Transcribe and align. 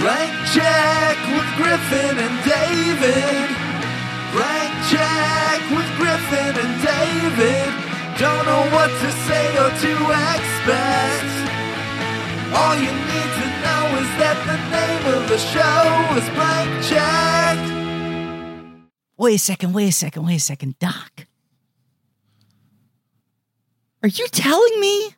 Blank 0.00 0.32
check 0.56 1.16
with 1.28 1.50
Griffin 1.60 2.16
and 2.16 2.36
David. 2.48 3.48
Blank 4.32 4.72
check 4.88 5.60
with 5.76 5.88
Griffin 6.00 6.56
and 6.56 6.74
David. 6.80 7.68
Don't 8.16 8.46
know 8.46 8.64
what 8.72 8.88
to 8.88 9.10
say 9.28 9.46
or 9.60 9.68
to 9.68 9.92
expect. 10.24 11.30
All 12.56 12.74
you 12.76 12.90
need 12.90 13.30
to 13.40 13.46
know 13.60 13.84
is 14.00 14.10
that 14.16 14.36
the 14.48 14.58
name 14.72 15.04
of 15.16 15.28
the 15.28 15.38
show 15.38 15.84
is 16.16 16.26
Blank 16.34 16.70
Check. 16.88 17.58
Wait 19.18 19.34
a 19.34 19.38
second, 19.38 19.74
wait 19.74 19.88
a 19.88 19.92
second, 19.92 20.24
wait 20.24 20.36
a 20.36 20.40
second, 20.40 20.78
Doc. 20.78 21.26
Are 24.02 24.08
you 24.08 24.26
telling 24.28 24.80
me 24.80 25.14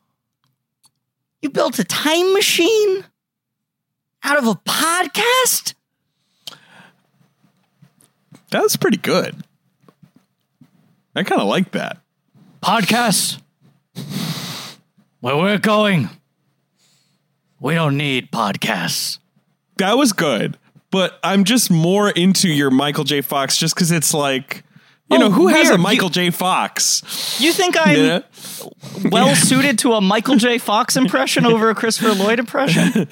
you 1.41 1.51
built 1.51 1.79
a 1.79 1.85
time 1.85 2.33
machine 2.33 3.05
out 4.25 4.39
of 4.39 4.47
a 4.47 4.55
podcast? 4.55 5.75
That 8.51 8.63
was 8.63 8.77
pretty 8.77 8.99
good. 8.99 9.43
I 11.15 11.23
kind 11.23 11.41
of 11.41 11.49
like 11.49 11.73
that. 11.73 11.99
Podcasts? 12.63 13.41
Where 15.21 15.37
we're 15.37 15.59
going, 15.59 16.09
we 17.61 17.75
don't 17.75 17.97
need 17.97 18.31
podcasts. 18.31 19.19
That 19.77 19.97
was 19.97 20.13
good. 20.13 20.59
But 20.91 21.19
I'm 21.23 21.45
just 21.45 21.71
more 21.71 22.11
into 22.11 22.49
your 22.49 22.71
Michael 22.71 23.05
J. 23.05 23.21
Fox 23.21 23.57
just 23.57 23.75
because 23.75 23.91
it's 23.91 24.13
like, 24.13 24.65
you 25.13 25.19
Oh, 25.19 25.29
know, 25.29 25.31
who 25.31 25.49
has 25.49 25.69
a 25.69 25.73
weird. 25.73 25.81
Michael 25.81 26.09
J. 26.09 26.31
Fox? 26.31 27.37
You 27.41 27.53
think 27.53 27.77
I'm 27.79 27.97
Yeah. 27.97 28.21
well 29.11 29.35
suited 29.37 29.79
to 29.81 29.93
a 29.95 30.01
Michael 30.01 30.37
J. 30.37 30.59
Fox 30.59 30.97
impression 30.97 31.47
over 31.47 31.71
a 31.71 31.75
Christopher 31.75 32.15
Lloyd 32.15 32.39
impression? 32.39 33.07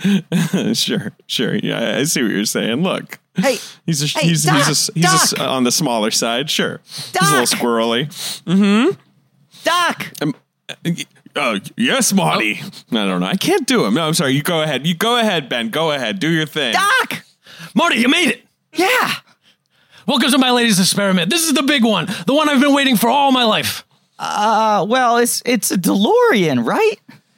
sure, 0.75 1.13
sure. 1.27 1.55
Yeah, 1.57 1.97
I 1.99 2.05
see 2.05 2.23
what 2.23 2.31
you're 2.33 2.45
saying. 2.45 2.83
Look, 2.83 3.19
Hey, 3.37 3.59
he's 3.87 4.03
a, 4.03 4.07
Hey, 4.19 4.29
he's 4.29 4.43
Doc, 4.45 4.67
he's, 4.67 4.89
a, 4.89 4.93
he's 4.95 5.05
a 5.05 5.09
s- 5.09 5.31
Doc. 5.31 5.49
on 5.49 5.65
the 5.65 5.73
smaller 5.73 6.11
side. 6.11 6.51
Sure, 6.51 6.81
he's 6.85 7.15
a 7.21 7.25
little 7.25 7.47
Doc. 7.47 7.49
squirrely. 7.59 8.97
Doc, 9.65 10.13
um, 10.23 10.35
uh, 10.69 10.75
uh, 10.87 10.91
Oh 11.37 11.59
yes, 11.77 12.13
Marty. 12.13 12.61
I 12.91 12.95
don't 13.07 13.21
know. 13.21 13.27
I 13.27 13.37
can't 13.37 13.65
do 13.67 13.85
him. 13.85 13.95
No, 13.95 14.05
I'm 14.09 14.15
sorry. 14.15 14.33
You 14.33 14.43
go 14.43 14.63
ahead. 14.63 14.85
You 14.85 14.95
go 14.95 15.17
ahead, 15.17 15.49
Ben. 15.49 15.69
Go 15.71 15.93
ahead. 15.93 16.19
Do 16.19 16.29
your 16.29 16.45
thing. 16.47 16.73
Doc. 16.73 17.25
Marty, 17.73 17.99
you 18.01 18.09
made 18.09 18.31
it. 18.31 18.43
Yeah. 18.75 19.13
Welcome 20.11 20.33
to 20.33 20.39
my 20.39 20.51
latest 20.51 20.81
experiment. 20.81 21.31
This 21.31 21.47
is 21.47 21.53
the 21.55 21.63
big 21.63 21.85
one, 21.85 22.07
the 22.27 22.35
one 22.35 22.49
I've 22.49 22.61
been 22.61 22.75
waiting 22.75 22.97
for 22.97 23.09
all 23.09 23.31
my 23.31 23.45
life. 23.45 23.85
Uh, 24.19 24.85
well, 24.89 25.19
it's 25.19 25.41
it's 25.47 25.71
a 25.71 25.77
DeLorean, 25.77 26.67
right? 26.67 26.97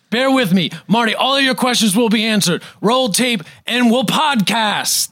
Bear 0.09 0.31
with 0.31 0.55
me, 0.55 0.71
Marty. 0.89 1.15
All 1.15 1.37
of 1.37 1.43
your 1.45 1.55
questions 1.55 1.95
will 1.95 2.09
be 2.09 2.25
answered. 2.25 2.63
Roll 2.81 3.11
tape, 3.11 3.43
and 3.67 3.91
we'll 3.91 4.05
podcast. 4.05 5.11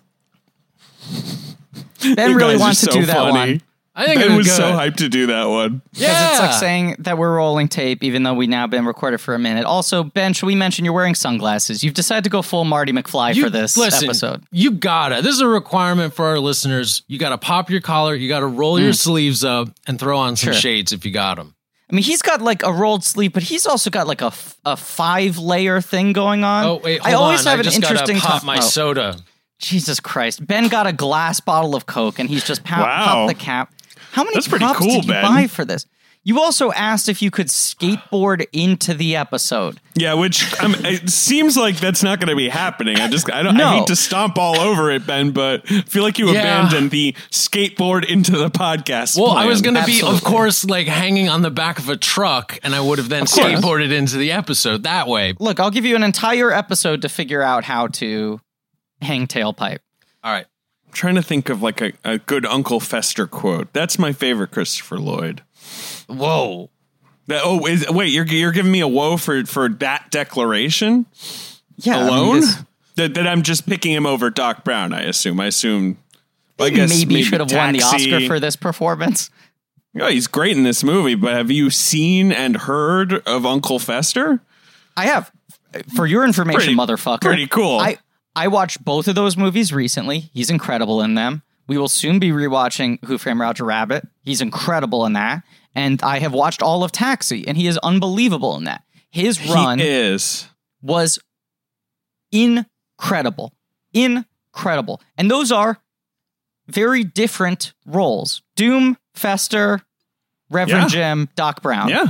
Ben 2.16 2.30
You 2.30 2.36
really 2.38 2.54
guys 2.54 2.56
are 2.56 2.58
wants 2.60 2.80
to 2.80 2.86
so 2.86 2.92
do 2.92 3.04
that 3.04 3.14
funny. 3.14 3.32
one. 3.32 3.62
I 4.00 4.06
think 4.06 4.20
Ben 4.20 4.32
it 4.32 4.36
was 4.36 4.46
was 4.46 4.56
so 4.56 4.72
hyped 4.72 4.96
to 4.96 5.08
do 5.08 5.26
that 5.26 5.44
one. 5.44 5.82
Yeah, 5.92 6.30
it's 6.30 6.40
like 6.40 6.52
saying 6.54 6.96
that 7.00 7.18
we're 7.18 7.36
rolling 7.36 7.68
tape, 7.68 8.02
even 8.02 8.22
though 8.22 8.34
we've 8.34 8.48
now 8.48 8.66
been 8.66 8.86
recorded 8.86 9.18
for 9.18 9.34
a 9.34 9.38
minute. 9.38 9.64
Also, 9.64 10.02
Ben, 10.04 10.32
should 10.32 10.46
we 10.46 10.54
mention 10.54 10.84
you're 10.84 10.94
wearing 10.94 11.14
sunglasses? 11.14 11.84
You've 11.84 11.94
decided 11.94 12.24
to 12.24 12.30
go 12.30 12.42
full 12.42 12.64
Marty 12.64 12.92
McFly 12.92 13.34
You- 13.34 13.44
for 13.44 13.50
this 13.50 13.76
listen, 13.76 14.08
episode. 14.08 14.42
You 14.50 14.72
gotta. 14.72 15.22
This 15.22 15.34
is 15.34 15.40
a 15.40 15.48
requirement 15.48 16.14
for 16.14 16.26
our 16.26 16.38
listeners. 16.38 17.02
You 17.08 17.18
gotta 17.18 17.38
pop 17.38 17.70
your 17.70 17.80
collar. 17.80 18.14
You 18.14 18.28
gotta 18.28 18.46
roll 18.46 18.80
your 18.80 18.92
mm. 18.92 18.98
sleeves 18.98 19.44
up 19.44 19.68
and 19.86 19.98
throw 19.98 20.18
on 20.18 20.36
some. 20.36 20.52
Sure. 20.52 20.60
shades 20.60 20.92
if 20.92 21.04
you 21.04 21.10
got 21.12 21.36
them. 21.36 21.54
I 21.90 21.94
mean, 21.94 22.04
he's 22.04 22.22
got 22.22 22.40
like 22.40 22.62
a 22.62 22.72
rolled 22.72 23.02
sleeve, 23.04 23.32
but 23.32 23.42
he's 23.42 23.66
also 23.66 23.90
got 23.90 24.06
like 24.06 24.22
a, 24.22 24.26
f- 24.26 24.56
a 24.64 24.76
five 24.76 25.38
layer 25.38 25.80
thing 25.80 26.12
going 26.12 26.44
on. 26.44 26.64
Oh 26.64 26.80
wait, 26.82 27.00
I 27.04 27.10
hold 27.10 27.24
always 27.24 27.40
on. 27.40 27.46
have 27.46 27.58
I 27.58 27.60
an 27.60 27.64
just 27.64 27.80
gotta 27.80 27.94
interesting 27.94 28.20
pop 28.20 28.40
time- 28.40 28.46
my 28.46 28.58
oh, 28.58 28.60
soda. 28.60 29.16
Jesus 29.58 30.00
Christ! 30.00 30.46
Ben 30.46 30.68
got 30.68 30.86
a 30.86 30.92
glass 30.92 31.40
bottle 31.40 31.74
of 31.74 31.84
Coke, 31.86 32.18
and 32.18 32.28
he's 32.30 32.44
just 32.44 32.64
pow- 32.64 32.82
Wow. 32.82 33.04
popped 33.04 33.28
the 33.28 33.34
cap. 33.44 33.74
How 34.12 34.24
many 34.24 34.34
That's 34.34 34.48
props 34.48 34.78
cool, 34.78 34.88
did 34.88 35.04
you 35.06 35.12
Ben. 35.12 35.22
buy 35.22 35.46
for 35.46 35.64
this? 35.64 35.86
You 36.22 36.38
also 36.38 36.70
asked 36.72 37.08
if 37.08 37.22
you 37.22 37.30
could 37.30 37.46
skateboard 37.46 38.44
into 38.52 38.92
the 38.92 39.16
episode. 39.16 39.80
Yeah, 39.94 40.12
which 40.12 40.52
um, 40.60 40.74
it 40.80 41.08
seems 41.08 41.56
like 41.56 41.78
that's 41.78 42.02
not 42.02 42.20
going 42.20 42.28
to 42.28 42.36
be 42.36 42.50
happening. 42.50 42.98
I 42.98 43.08
just 43.08 43.32
I 43.32 43.42
don't 43.42 43.56
no. 43.56 43.64
I 43.64 43.70
No. 43.72 43.78
hate 43.78 43.86
to 43.86 43.96
stomp 43.96 44.36
all 44.36 44.60
over 44.60 44.90
it, 44.90 45.06
Ben, 45.06 45.30
but 45.30 45.62
I 45.70 45.80
feel 45.80 46.02
like 46.02 46.18
you 46.18 46.26
Yeah. 46.30 46.40
abandoned 46.40 46.90
the 46.90 47.14
skateboard 47.30 48.04
into 48.04 48.32
the 48.32 48.50
podcast. 48.50 49.18
Well, 49.18 49.30
I 49.30 49.46
was 49.46 49.62
going 49.62 49.76
to 49.76 49.84
be, 49.86 50.02
of 50.02 50.22
course, 50.22 50.62
like 50.66 50.88
hanging 50.88 51.30
on 51.30 51.40
the 51.40 51.50
back 51.50 51.78
of 51.78 51.88
a 51.88 51.96
truck, 51.96 52.58
and 52.62 52.74
I 52.74 52.80
would 52.82 52.98
have 52.98 53.08
then 53.08 53.24
skateboarded 53.24 53.90
into 53.90 54.18
the 54.18 54.32
episode 54.32 54.82
that 54.82 55.08
way. 55.08 55.32
Look, 55.40 55.58
I'll 55.58 55.70
give 55.70 55.86
you 55.86 55.96
an 55.96 56.02
entire 56.04 56.52
episode 56.52 57.00
to 57.00 57.08
figure 57.08 57.40
out 57.40 57.64
how 57.64 57.86
to 57.86 58.42
hang 59.00 59.26
tailpipe. 59.26 59.78
All 60.22 60.32
right. 60.32 60.44
Trying 60.92 61.14
to 61.16 61.22
think 61.22 61.48
of 61.48 61.62
like 61.62 61.80
a, 61.80 61.92
a 62.04 62.18
good 62.18 62.44
Uncle 62.46 62.80
Fester 62.80 63.26
quote. 63.26 63.72
That's 63.72 63.98
my 63.98 64.12
favorite 64.12 64.50
Christopher 64.50 64.98
Lloyd. 64.98 65.42
Whoa. 66.08 66.70
That, 67.26 67.42
oh, 67.44 67.64
is, 67.66 67.88
wait, 67.90 68.08
you're 68.12 68.26
you're 68.26 68.50
giving 68.52 68.72
me 68.72 68.80
a 68.80 68.88
whoa 68.88 69.16
for 69.16 69.44
for 69.44 69.68
that 69.68 70.10
declaration 70.10 71.06
Yeah, 71.76 71.98
I 71.98 72.00
mean, 72.00 72.08
alone? 72.08 72.40
this- 72.40 72.64
that, 72.96 73.14
that 73.14 73.26
I'm 73.26 73.42
just 73.42 73.66
picking 73.66 73.92
him 73.92 74.04
over 74.04 74.28
Doc 74.30 74.64
Brown. 74.64 74.92
I 74.92 75.02
assume. 75.02 75.38
I 75.40 75.46
assume. 75.46 75.96
I 76.58 76.64
maybe, 76.64 76.76
guess 76.76 76.90
maybe 76.90 77.22
should 77.22 77.40
have 77.40 77.50
won 77.52 77.72
the 77.72 77.82
Oscar 77.82 78.26
for 78.26 78.38
this 78.40 78.56
performance. 78.56 79.30
Yeah, 79.94 80.10
he's 80.10 80.26
great 80.26 80.56
in 80.56 80.64
this 80.64 80.84
movie, 80.84 81.14
but 81.14 81.32
have 81.32 81.50
you 81.50 81.70
seen 81.70 82.30
and 82.30 82.56
heard 82.56 83.26
of 83.26 83.46
Uncle 83.46 83.78
Fester? 83.78 84.40
I 84.96 85.06
have. 85.06 85.32
For 85.96 86.06
your 86.06 86.24
information, 86.24 86.58
Pretty- 86.60 86.74
motherfucker. 86.76 87.20
pretty 87.22 87.46
cool. 87.46 87.78
I, 87.78 87.96
I 88.36 88.48
watched 88.48 88.84
both 88.84 89.08
of 89.08 89.14
those 89.14 89.36
movies 89.36 89.72
recently. 89.72 90.30
He's 90.32 90.50
incredible 90.50 91.02
in 91.02 91.14
them. 91.14 91.42
We 91.66 91.78
will 91.78 91.88
soon 91.88 92.18
be 92.18 92.30
rewatching 92.30 93.04
Who 93.04 93.18
Framed 93.18 93.40
Roger 93.40 93.64
Rabbit. 93.64 94.06
He's 94.22 94.40
incredible 94.40 95.06
in 95.06 95.12
that. 95.14 95.42
And 95.74 96.02
I 96.02 96.18
have 96.18 96.32
watched 96.32 96.62
all 96.62 96.82
of 96.82 96.90
Taxi, 96.92 97.46
and 97.46 97.56
he 97.56 97.66
is 97.68 97.78
unbelievable 97.78 98.56
in 98.56 98.64
that. 98.64 98.82
His 99.10 99.40
run 99.48 99.78
He 99.78 99.86
is. 99.86 100.48
was 100.82 101.18
incredible. 102.32 103.52
Incredible. 103.92 105.00
And 105.16 105.30
those 105.30 105.52
are 105.52 105.78
very 106.66 107.04
different 107.04 107.72
roles. 107.86 108.42
Doom, 108.56 108.96
Fester, 109.14 109.80
Reverend 110.50 110.92
Yeah. 110.92 111.14
Jim, 111.14 111.28
Doc 111.36 111.62
Brown. 111.62 111.88
Yeah. 111.88 112.06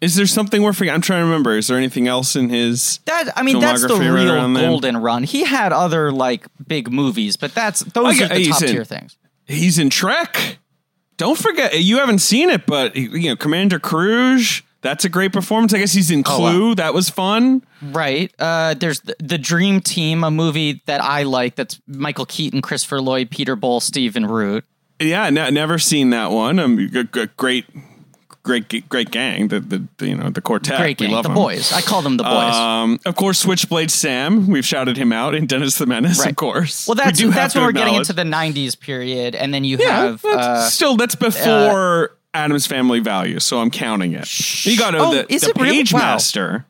Is 0.00 0.14
there 0.14 0.26
something 0.26 0.62
we're 0.62 0.72
forgetting? 0.72 0.94
I'm 0.94 1.00
trying 1.00 1.20
to 1.20 1.24
remember. 1.24 1.56
Is 1.56 1.66
there 1.66 1.76
anything 1.76 2.06
else 2.06 2.36
in 2.36 2.50
his? 2.50 2.98
That 3.06 3.30
I 3.36 3.42
mean, 3.42 3.58
that's 3.60 3.82
the 3.82 3.94
right 3.94 4.08
real 4.08 4.54
golden 4.54 4.96
run. 4.98 5.24
He 5.24 5.44
had 5.44 5.72
other 5.72 6.12
like 6.12 6.46
big 6.66 6.92
movies, 6.92 7.36
but 7.36 7.54
that's 7.54 7.80
those 7.80 8.14
Okay, 8.20 8.24
are 8.32 8.38
the 8.38 8.46
top 8.46 8.62
in- 8.62 8.68
tier 8.68 8.84
things. 8.84 9.16
He's 9.46 9.78
in 9.78 9.90
Trek. 9.90 10.58
Don't 11.16 11.36
forget, 11.38 11.80
you 11.82 11.98
haven't 11.98 12.20
seen 12.20 12.48
it, 12.48 12.64
but 12.66 12.94
you 12.94 13.30
know, 13.30 13.36
Commander 13.36 13.80
Kruge. 13.80 14.62
That's 14.80 15.04
a 15.04 15.08
great 15.08 15.32
performance. 15.32 15.74
I 15.74 15.78
guess 15.78 15.92
he's 15.92 16.08
in 16.12 16.22
Oh, 16.24 16.38
wow. 16.40 16.50
Clue. 16.52 16.74
That 16.76 16.94
was 16.94 17.10
fun. 17.10 17.64
Right. 17.82 18.32
Uh, 18.38 18.74
there's 18.74 19.00
the, 19.00 19.16
the 19.18 19.36
Dream 19.36 19.80
Team, 19.80 20.22
a 20.22 20.30
movie 20.30 20.80
that 20.86 21.02
I 21.02 21.24
like. 21.24 21.56
That's 21.56 21.80
Michael 21.88 22.26
Keaton, 22.26 22.62
Christopher 22.62 23.00
Lloyd, 23.00 23.30
Peter 23.32 23.56
Boyle, 23.56 23.80
Stephen 23.80 24.24
Root. 24.26 24.64
Yeah, 25.00 25.28
ne- 25.30 25.50
never 25.50 25.80
seen 25.80 26.10
that 26.10 26.30
one. 26.30 26.60
Um, 26.60 26.78
g- 26.78 27.02
g- 27.12 27.26
great, 27.36 27.64
great, 28.48 28.88
great 28.88 29.10
gang. 29.12 29.48
The, 29.48 29.60
the, 29.60 29.86
the 29.98 30.08
you 30.08 30.16
know 30.16 30.30
the 30.30 30.40
quartet. 30.40 30.78
Great 30.80 30.98
We 30.98 31.06
gang. 31.06 31.14
love 31.14 31.22
The 31.22 31.28
them. 31.28 31.36
boys. 31.36 31.72
I 31.72 31.80
call 31.82 32.02
them 32.02 32.16
the 32.16 32.24
boys. 32.24 32.54
Um, 32.54 32.98
of 33.06 33.14
course, 33.14 33.38
Switchblade 33.38 33.90
Sam. 33.90 34.48
We've 34.48 34.66
shouted 34.66 34.96
him 34.96 35.12
out 35.12 35.34
in 35.34 35.46
Dennis 35.46 35.78
the 35.78 35.86
Menace. 35.86 36.18
Right. 36.20 36.30
Of 36.30 36.36
course. 36.36 36.88
well, 36.88 36.94
that's 36.96 37.22
We 37.22 37.30
that's 37.30 37.54
when 37.54 37.64
we're 37.64 37.72
getting 37.72 37.94
into 37.94 38.12
the 38.12 38.24
'90s 38.24 38.78
period, 38.78 39.34
and 39.34 39.54
then 39.54 39.62
you 39.64 39.76
Yeah, 39.78 39.86
have. 40.04 40.22
that's- 40.22 40.44
Uh, 40.46 40.68
still 40.70 40.96
that's 40.96 41.14
before 41.14 42.16
Addams 42.34 42.66
Family 42.66 43.00
Values, 43.00 43.44
so 43.44 43.60
I'm 43.60 43.70
counting 43.70 44.12
it. 44.14 44.64
You 44.66 44.76
got 44.76 44.90
to 44.92 44.98
Oh, 44.98 45.14
the, 45.14 45.32
is 45.32 45.42
the 45.42 45.50
it 45.50 45.56
really? 45.56 45.76
Page 45.78 45.92
Wow. 45.92 45.98
Master. 46.00 46.66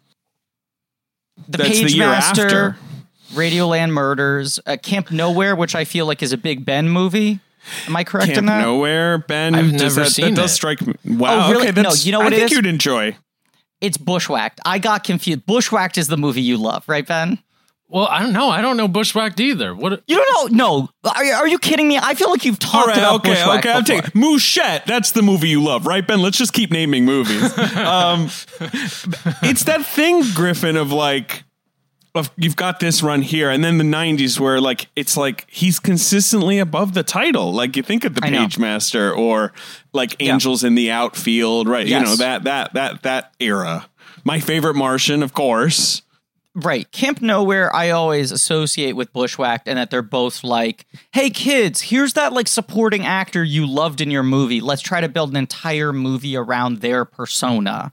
the 1.49 1.59
that's 1.59 1.71
the 1.79 1.85
Page 1.85 1.95
year 1.95 2.07
Master, 2.07 2.45
after. 2.47 2.77
Radioland 3.35 3.91
Murders, 3.91 4.59
uh, 4.67 4.77
Camp 4.83 5.11
Nowhere, 5.11 5.55
which 5.55 5.75
I 5.75 5.85
feel 5.85 6.07
like 6.07 6.23
is 6.23 6.33
a 6.33 6.39
Big 6.39 6.65
Ben 6.65 6.89
movie. 6.89 7.41
Am 7.87 7.97
I 7.97 8.05
correct 8.05 8.27
Camp 8.27 8.39
in 8.39 8.47
that? 8.47 8.61
Nowhere, 8.63 9.19
Ben. 9.19 9.55
I've 9.55 9.73
does 9.73 9.97
never 9.97 10.01
that, 10.09 10.11
seen 10.13 10.35
that 10.35 10.41
does 10.41 10.51
it. 10.53 10.55
strike 10.55 10.87
me. 10.87 10.95
Wow. 11.05 11.47
Oh, 11.49 11.51
really? 11.53 11.63
Okay, 11.65 11.71
that's, 11.73 12.05
No, 12.05 12.07
you 12.07 12.13
know 12.13 12.19
what 12.21 12.33
I 12.33 12.37
it 12.37 12.39
think 12.41 12.51
is? 12.53 12.57
you'd 12.57 12.67
enjoy. 12.67 13.17
It's 13.81 13.97
Bushwhacked. 13.97 14.61
I 14.65 14.79
got 14.79 15.05
confused. 15.05 15.47
Bushwhacked 15.47 15.99
is 15.99 16.09
the 16.09 16.17
movie 16.17 16.43
you 16.43 16.57
love, 16.57 16.89
right, 16.89 17.07
Ben? 17.07 17.39
Well, 17.91 18.07
I 18.07 18.21
don't 18.21 18.35
know. 18.35 18.51
I 18.51 18.61
don't 18.61 18.77
know 18.77 18.87
Bushwhacked 18.87 19.41
either. 19.41 19.75
What? 19.75 20.03
You 20.07 20.17
don't 20.17 20.53
know? 20.53 20.89
No. 21.05 21.11
Are, 21.15 21.25
you- 21.25 21.33
are 21.33 21.49
you 21.49 21.59
kidding 21.59 21.89
me? 21.89 21.97
I 21.97 22.13
feel 22.15 22.29
like 22.31 22.45
you've 22.45 22.59
talked 22.59 22.89
right, 22.89 22.99
about 22.99 23.21
okay, 23.21 23.31
Bushwhacked 23.31 23.65
okay. 23.67 23.73
I'm 23.75 23.83
before. 23.85 24.03
taking 24.03 24.21
Mouchette. 24.21 24.85
That's 24.87 25.13
the 25.13 25.23
movie 25.23 25.49
you 25.49 25.63
love, 25.65 25.87
right, 25.87 26.07
Ben? 26.07 26.21
Let's 26.21 26.37
just 26.37 26.53
keep 26.53 26.71
naming 26.71 27.07
movies. 27.07 27.57
um, 27.77 28.25
it's 29.43 29.65
that 29.65 29.87
thing, 29.87 30.23
Griffin, 30.35 30.77
of 30.77 30.93
like, 30.93 31.45
you've 32.37 32.57
got 32.57 32.81
this 32.81 33.03
run 33.03 33.23
here, 33.23 33.51
and 33.51 33.63
then 33.65 33.79
the 33.79 33.85
'90s 33.85 34.39
where 34.39 34.61
like 34.61 34.89
it's 34.97 35.17
like 35.17 35.47
he's 35.49 35.79
consistently 35.79 36.59
above 36.59 36.95
the 36.95 37.03
title. 37.03 37.53
Like 37.53 37.77
you 37.77 37.83
think 37.83 38.05
of 38.05 38.15
the 38.15 38.21
Page 38.21 38.59
Master 38.59 39.13
or 39.13 39.53
like 39.93 40.17
Angels 40.21 40.65
in 40.65 40.75
the 40.75 40.91
Outfield, 40.91 41.69
right? 41.69 41.87
You 41.87 42.01
know 42.01 42.17
that 42.17 42.45
that 42.45 42.75
that 42.75 43.03
that 43.03 43.35
era. 43.41 43.89
My 44.25 44.41
favorite 44.41 44.75
Martian, 44.75 45.23
of 45.23 45.33
course. 45.33 46.03
Right. 46.55 46.91
Camp 46.91 47.21
Nowhere, 47.23 47.75
I 47.75 47.91
always 47.91 48.33
associate 48.33 48.95
with 48.95 49.13
Bushwhacked 49.13 49.69
and 49.69 49.79
that 49.79 49.91
they're 49.91 50.03
both 50.03 50.43
like, 50.43 50.87
hey, 51.13 51.31
kids, 51.31 51.83
here's 51.83 52.15
that 52.15 52.33
like 52.33 52.49
supporting 52.49 53.07
actor 53.07 53.45
you 53.45 53.65
loved 53.65 54.01
in 54.01 54.11
your 54.11 54.25
movie. 54.25 54.61
Let's 54.61 54.83
try 54.83 55.01
to 55.01 55.09
build 55.09 55.31
an 55.31 55.37
entire 55.37 55.93
movie 55.93 56.37
around 56.37 56.81
their 56.81 57.05
persona. 57.05 57.93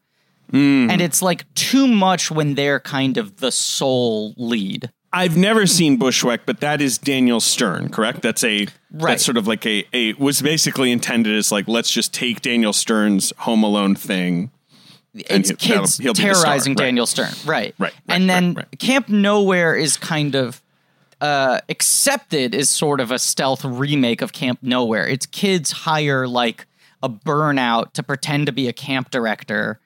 And 0.53 1.01
it's 1.01 1.21
like 1.21 1.51
too 1.55 1.87
much 1.87 2.31
when 2.31 2.55
they're 2.55 2.79
kind 2.79 3.17
of 3.17 3.37
the 3.37 3.51
sole 3.51 4.33
lead. 4.37 4.91
I've 5.11 5.37
never 5.37 5.65
seen 5.65 5.97
Bushwick, 5.97 6.45
but 6.45 6.59
that 6.59 6.81
is 6.81 6.97
Daniel 6.97 7.39
Stern, 7.39 7.89
correct? 7.89 8.21
That's 8.21 8.43
a 8.43 8.67
Right. 8.91 9.11
that's 9.11 9.25
sort 9.25 9.35
of 9.37 9.45
like 9.47 9.65
a, 9.65 9.85
a 9.93 10.13
was 10.13 10.41
basically 10.41 10.91
intended 10.91 11.35
as 11.35 11.51
like 11.51 11.67
let's 11.67 11.91
just 11.91 12.13
take 12.13 12.41
Daniel 12.41 12.71
Stern's 12.73 13.33
Home 13.39 13.63
Alone 13.63 13.95
thing. 13.95 14.51
And 15.13 15.23
It's 15.41 15.49
he- 15.49 15.55
kids 15.55 15.97
he'll 15.97 16.13
be 16.13 16.21
the 16.23 16.33
star, 16.33 16.43
terrorizing 16.43 16.71
right. 16.73 16.85
Daniel 16.85 17.05
Stern. 17.05 17.31
Right. 17.45 17.73
Right, 17.77 17.93
right, 17.93 17.93
and 18.09 18.29
then. 18.29 18.65
Camp 18.79 19.07
Nowhere 19.09 19.75
is 19.75 19.95
kind 19.97 20.35
of 20.35 20.61
uh, 21.21 21.59
accepted 21.69 22.53
as 22.55 22.69
sort 22.69 22.99
of 22.99 23.11
a 23.11 23.19
stealth 23.19 23.63
remake 23.65 24.21
of 24.21 24.31
Camp 24.33 24.59
Nowhere. 24.61 25.07
It's 25.07 25.25
kids 25.25 25.71
hire 25.71 26.27
like 26.27 26.65
a 27.01 27.09
burnout 27.09 27.93
to 27.93 28.03
pretend 28.03 28.45
to 28.47 28.51
be 28.51 28.67
a 28.67 28.73
camp 28.73 29.11
director. 29.11 29.79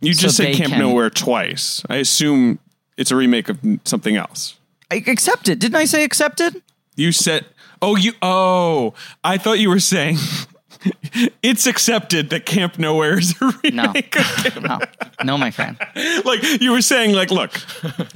You 0.00 0.14
just 0.14 0.36
So 0.36 0.44
said 0.44 0.54
Camp 0.54 0.70
can- 0.72 0.78
Nowhere 0.80 1.10
twice. 1.10 1.82
I 1.88 1.96
assume 1.96 2.58
it's 2.96 3.10
a 3.10 3.16
remake 3.16 3.48
of 3.48 3.58
something 3.84 4.16
else. 4.16 4.54
I- 4.90 5.02
Accepted. 5.06 5.58
Didn't 5.58 5.76
I 5.76 5.84
say 5.86 6.04
accepted? 6.04 6.62
You 6.96 7.12
said, 7.12 7.44
"Oh, 7.82 7.96
you 7.96 8.12
oh." 8.22 8.94
I 9.24 9.38
thought 9.38 9.58
you 9.58 9.68
were 9.68 9.80
saying 9.80 10.18
it's 11.42 11.66
accepted 11.66 12.30
that 12.30 12.46
Camp 12.46 12.78
Nowhere 12.78 13.18
is 13.18 13.34
a 13.40 13.44
No. 13.70 13.86
remake. 13.88 14.16
of 14.16 14.24
Camp 14.24 14.62
No. 14.62 14.78
No, 15.24 15.38
my 15.38 15.50
friend. 15.50 15.76
like 16.24 16.42
you 16.60 16.70
were 16.72 16.80
saying 16.82 17.12
like 17.12 17.30
look 17.30 17.52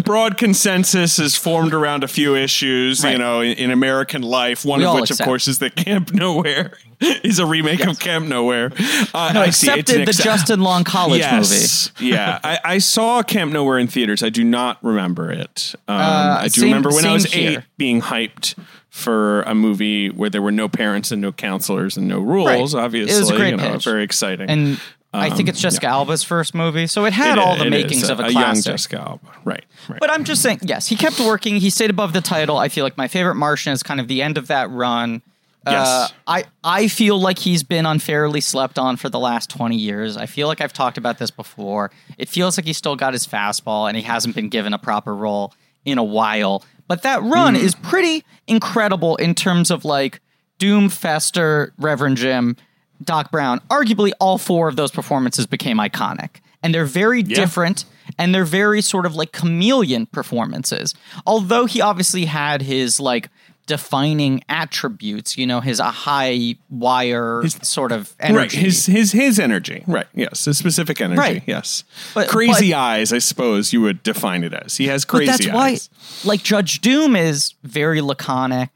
broad 0.05 0.37
consensus 0.39 1.19
is 1.19 1.37
formed 1.37 1.75
around 1.75 2.05
a 2.05 2.09
few 2.09 2.35
issues 2.37 3.03
you 3.03 3.19
know 3.19 3.41
in, 3.41 3.57
in 3.59 3.71
american 3.73 4.23
life 4.23 4.65
one 4.65 4.79
We 4.81 4.87
of 4.87 4.95
which 4.95 5.11
accept. 5.11 5.21
of 5.21 5.27
course 5.27 5.49
is 5.49 5.59
that 5.59 5.75
camp 5.75 6.13
nowhere 6.13 6.79
is 7.25 7.39
a 7.39 7.47
remake 7.47 7.85
of 7.87 7.99
camp 7.99 8.27
nowhere 8.27 8.73
uh, 8.79 9.07
I. 9.15 9.45
It's 9.49 9.63
an 9.63 9.69
Accepted 9.71 9.97
the 10.07 10.11
accept- 10.11 10.25
Justin 10.25 10.61
Long 10.61 10.85
college 10.85 11.19
yes 11.21 11.91
yeah 12.01 12.39
I, 12.45 12.59
I 12.65 12.79
saw 12.79 13.23
camp 13.23 13.53
nowhere 13.53 13.79
in 13.79 13.89
theaters 13.89 14.23
i 14.23 14.29
do 14.29 14.45
not 14.45 14.79
remember 14.83 15.31
it 15.33 15.75
um, 15.89 15.97
i 15.97 16.43
do 16.43 16.47
Uh, 16.47 16.49
same- 16.49 16.65
remember 16.65 16.91
when 16.91 17.05
i 17.07 17.13
was 17.13 17.31
same 17.31 17.59
eight 17.59 17.65
being 17.77 18.01
hyped 18.03 18.59
for 18.91 19.43
a 19.43 19.55
movie 19.55 20.11
where 20.11 20.29
there 20.31 20.43
were 20.43 20.53
no 20.53 20.69
parents 20.69 21.11
and 21.11 21.21
no 21.23 21.33
counselors 21.33 21.97
and 21.97 22.07
no 22.09 22.21
rules 22.21 22.75
Right. 22.75 22.85
obviously 22.85 23.17
It 23.17 23.21
was 23.21 23.31
a 23.31 23.37
great 23.37 23.51
you 23.53 23.57
know, 23.57 23.73
pitch. 23.73 23.85
very 23.85 24.05
exciting 24.05 24.51
And 24.51 24.81
I 25.15 25.29
think 25.29 25.49
it's 25.51 25.61
Jessica 25.61 25.89
Alba's 25.89 26.23
first 26.23 26.55
movie, 26.55 26.87
so 26.87 27.05
it 27.05 27.13
had 27.13 27.33
Um, 27.33 27.39
It 27.39 27.43
all 27.47 27.57
the 27.59 27.69
makings 27.71 28.05
is 28.05 28.09
of 28.09 28.19
a, 28.19 28.23
young 28.25 28.33
classic. 28.33 28.65
Jessica 28.65 28.99
Alba. 28.99 29.29
Right, 29.45 29.63
right. 29.91 30.01
But 30.01 30.11
I'm 30.11 30.25
just 30.25 30.41
saying, 30.41 30.61
yes, 30.63 30.87
he 30.87 30.97
kept 30.97 31.21
working. 31.21 31.57
He 31.57 31.69
stayed 31.69 31.91
above 31.91 32.15
the 32.15 32.23
title. 32.23 32.57
I 32.57 32.71
feel 32.71 32.83
like 32.83 32.97
my 32.97 33.09
favorite 33.09 33.35
Martian 33.35 33.75
is 33.75 33.83
kind 33.83 34.01
of 34.01 34.09
the 34.09 34.23
end 34.23 34.39
of 34.39 34.47
that 34.47 34.71
run. 34.71 35.21
Uh, 35.67 35.71
Yes. 35.73 36.13
I 36.27 36.45
I 36.65 36.89
feel 36.89 37.21
like 37.21 37.39
he's 37.39 37.63
been 37.63 37.87
unfairly 37.87 38.41
slept 38.41 38.79
on 38.79 38.97
for 38.97 39.09
the 39.09 39.19
last 39.19 39.51
20 39.51 39.77
years. 39.77 40.17
I 40.17 40.27
feel 40.27 40.49
like 40.49 40.61
I've 40.61 40.73
talked 40.73 40.99
about 40.99 41.19
this 41.19 41.31
before. 41.31 41.91
It 42.19 42.29
feels 42.29 42.59
like 42.59 42.67
he's 42.67 42.77
still 42.77 42.97
got 42.97 43.13
his 43.13 43.27
fastball 43.27 43.89
and 43.89 43.97
he 43.97 44.03
hasn't 44.03 44.35
been 44.35 44.49
given 44.49 44.73
a 44.73 44.79
proper 44.79 45.15
role 45.15 45.55
in 45.85 45.99
a 45.99 46.05
while. 46.05 46.65
But 46.89 47.03
that 47.03 47.23
run 47.23 47.55
is 47.57 47.75
pretty 47.75 48.25
incredible 48.47 49.17
in 49.17 49.35
terms 49.35 49.71
of 49.71 49.85
like 49.85 50.21
Doom, 50.59 50.89
Fester, 50.89 51.73
Reverend 51.79 52.17
Jim, 52.19 52.57
Doc 53.03 53.31
Brown. 53.31 53.61
Arguably, 53.71 54.13
all 54.21 54.39
four 54.39 54.69
of 54.69 54.77
those 54.77 54.91
performances 54.91 55.47
became 55.47 55.79
iconic. 55.79 56.37
And 56.63 56.73
they're 56.75 56.85
very 56.85 57.23
different 57.37 57.85
and 58.19 58.35
they're 58.35 58.45
very 58.45 58.83
sort 58.83 59.07
of 59.07 59.15
like 59.17 59.33
chameleon 59.33 60.07
performances. 60.07 60.95
Although 61.27 61.67
he 61.67 61.81
obviously 61.81 62.25
had 62.27 62.63
his 62.63 63.01
like 63.01 63.29
defining 63.67 64.43
attributes, 64.49 65.39
you 65.39 65.47
know, 65.47 65.61
his 65.61 65.79
a 65.81 65.91
high 65.91 66.57
wire 66.71 67.43
his, 67.43 67.55
sort 67.63 67.93
of 67.93 68.15
energy. 68.19 68.37
Right, 68.39 68.53
his 68.53 68.87
his 68.87 69.13
his 69.13 69.39
energy. 69.39 69.85
Right, 69.87 70.07
yes, 70.15 70.45
his 70.47 70.59
specific 70.59 71.01
energy. 71.01 71.19
Right. 71.21 71.43
Yes, 71.47 71.85
But- 72.15 72.29
crazy 72.29 72.71
but- 72.73 72.79
eyes. 72.79 73.13
I 73.13 73.19
suppose 73.19 73.73
you 73.73 73.81
would 73.83 74.03
define 74.03 74.45
it 74.45 74.53
as. 74.53 74.77
He 74.77 74.89
has 74.89 75.05
but 75.05 75.11
crazy 75.17 75.31
that's 75.31 75.47
why 75.49 75.69
eyes. 75.71 75.91
like 76.25 76.43
Judge 76.43 76.81
Doom 76.81 77.15
is 77.17 77.55
very 77.63 78.01
laconic, 78.01 78.71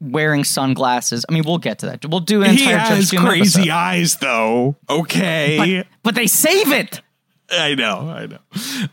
wearing 0.00 0.44
sunglasses. 0.44 1.24
I 1.28 1.32
mean, 1.32 1.42
we'll 1.44 1.58
get 1.58 1.80
to 1.80 1.86
that. 1.86 2.04
We'll 2.06 2.20
do 2.20 2.42
an 2.42 2.54
He 2.54 2.64
has 2.66 3.10
Judge 3.10 3.10
Doom 3.10 3.26
crazy 3.26 3.60
episode. 3.62 3.72
eyes, 3.74 4.16
though. 4.16 4.76
Okay, 4.88 5.84
But 6.02 6.14
they 6.14 6.26
save 6.26 6.70
it. 6.72 7.00
I 7.50 7.74
know, 7.74 8.10
I 8.10 8.26
know. 8.26 8.38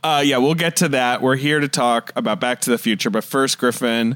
Uh, 0.02 0.24
yeah, 0.26 0.38
we'll 0.38 0.54
get 0.56 0.78
to 0.78 0.88
that. 0.90 1.22
We're 1.22 1.36
here 1.36 1.60
to 1.60 1.68
talk 1.68 2.14
about 2.16 2.40
Back 2.40 2.62
to 2.62 2.70
the 2.70 2.78
Future, 2.78 3.10
but 3.10 3.24
first, 3.26 3.58
Griffin. 3.58 4.16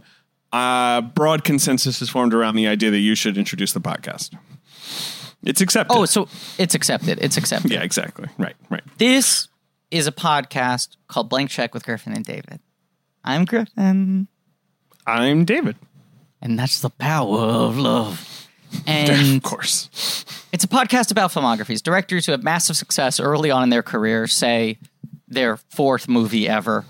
Uh, 0.52 1.02
broad 1.02 1.44
consensus 1.44 2.02
is 2.02 2.10
formed 2.10 2.34
around 2.34 2.56
the 2.56 2.68
idea 2.68 2.90
that 2.92 3.00
you 3.00 3.16
should 3.16 3.38
introduce 3.38 3.74
the 3.74 3.82
podcast. 3.82 4.36
It's 5.44 5.62
accepted. 5.62 5.94
Oh, 5.96 6.06
so 6.06 6.28
it's 6.58 6.76
accepted. 6.76 7.20
It's 7.22 7.38
accepted. 7.38 7.72
yeah, 7.72 7.82
exactly. 7.82 8.28
Right, 8.38 8.56
right. 8.70 8.84
This 8.98 9.48
is 9.92 10.08
a 10.08 10.12
podcast 10.12 10.98
called 11.08 11.30
Blank 11.30 11.50
Check 11.50 11.74
with 11.74 11.86
Griffin 11.86 12.14
and 12.14 12.26
David. 12.26 12.60
I'm 13.24 13.46
Griffin, 13.46 14.28
I'm 15.06 15.46
David. 15.46 15.76
and 16.42 16.58
that's 16.58 16.82
the 16.82 16.90
power 16.90 17.40
of 17.40 17.78
love. 17.78 18.26
And 18.86 19.38
of 19.38 19.42
course. 19.44 19.90
It's 20.52 20.64
a 20.64 20.68
podcast 20.68 21.10
about 21.12 21.32
filmographies. 21.32 21.82
Directors 21.82 22.28
who 22.28 22.34
have 22.34 22.44
massive 22.44 22.78
success 22.78 23.20
early 23.20 23.50
on 23.50 23.64
in 23.64 23.70
their 23.70 23.82
career, 23.82 24.28
say 24.28 24.78
their 25.28 25.58
fourth 25.58 26.08
movie 26.08 26.48
ever, 26.48 26.86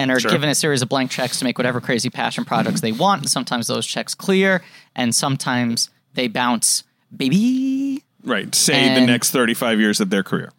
and 0.00 0.10
are 0.10 0.20
Sure. 0.20 0.30
given 0.30 0.48
a 0.48 0.54
series 0.54 0.82
of 0.82 0.88
blank 0.88 1.10
checks 1.10 1.38
to 1.38 1.44
make 1.44 1.58
whatever 1.58 1.80
crazy 1.80 2.10
passion 2.10 2.44
projects 2.44 2.80
they 2.80 2.92
want. 2.92 3.22
And 3.22 3.30
sometimes 3.30 3.66
those 3.66 3.86
checks 3.86 4.14
clear, 4.14 4.62
and 4.96 5.14
sometimes 5.14 5.90
they 6.14 6.28
bounce. 6.28 6.84
Baby, 7.16 8.02
Right. 8.22 8.54
Say 8.54 8.94
the 8.94 9.00
next 9.06 9.30
35 9.30 9.80
years 9.80 10.00
of 10.00 10.10
their 10.10 10.22
career. 10.22 10.52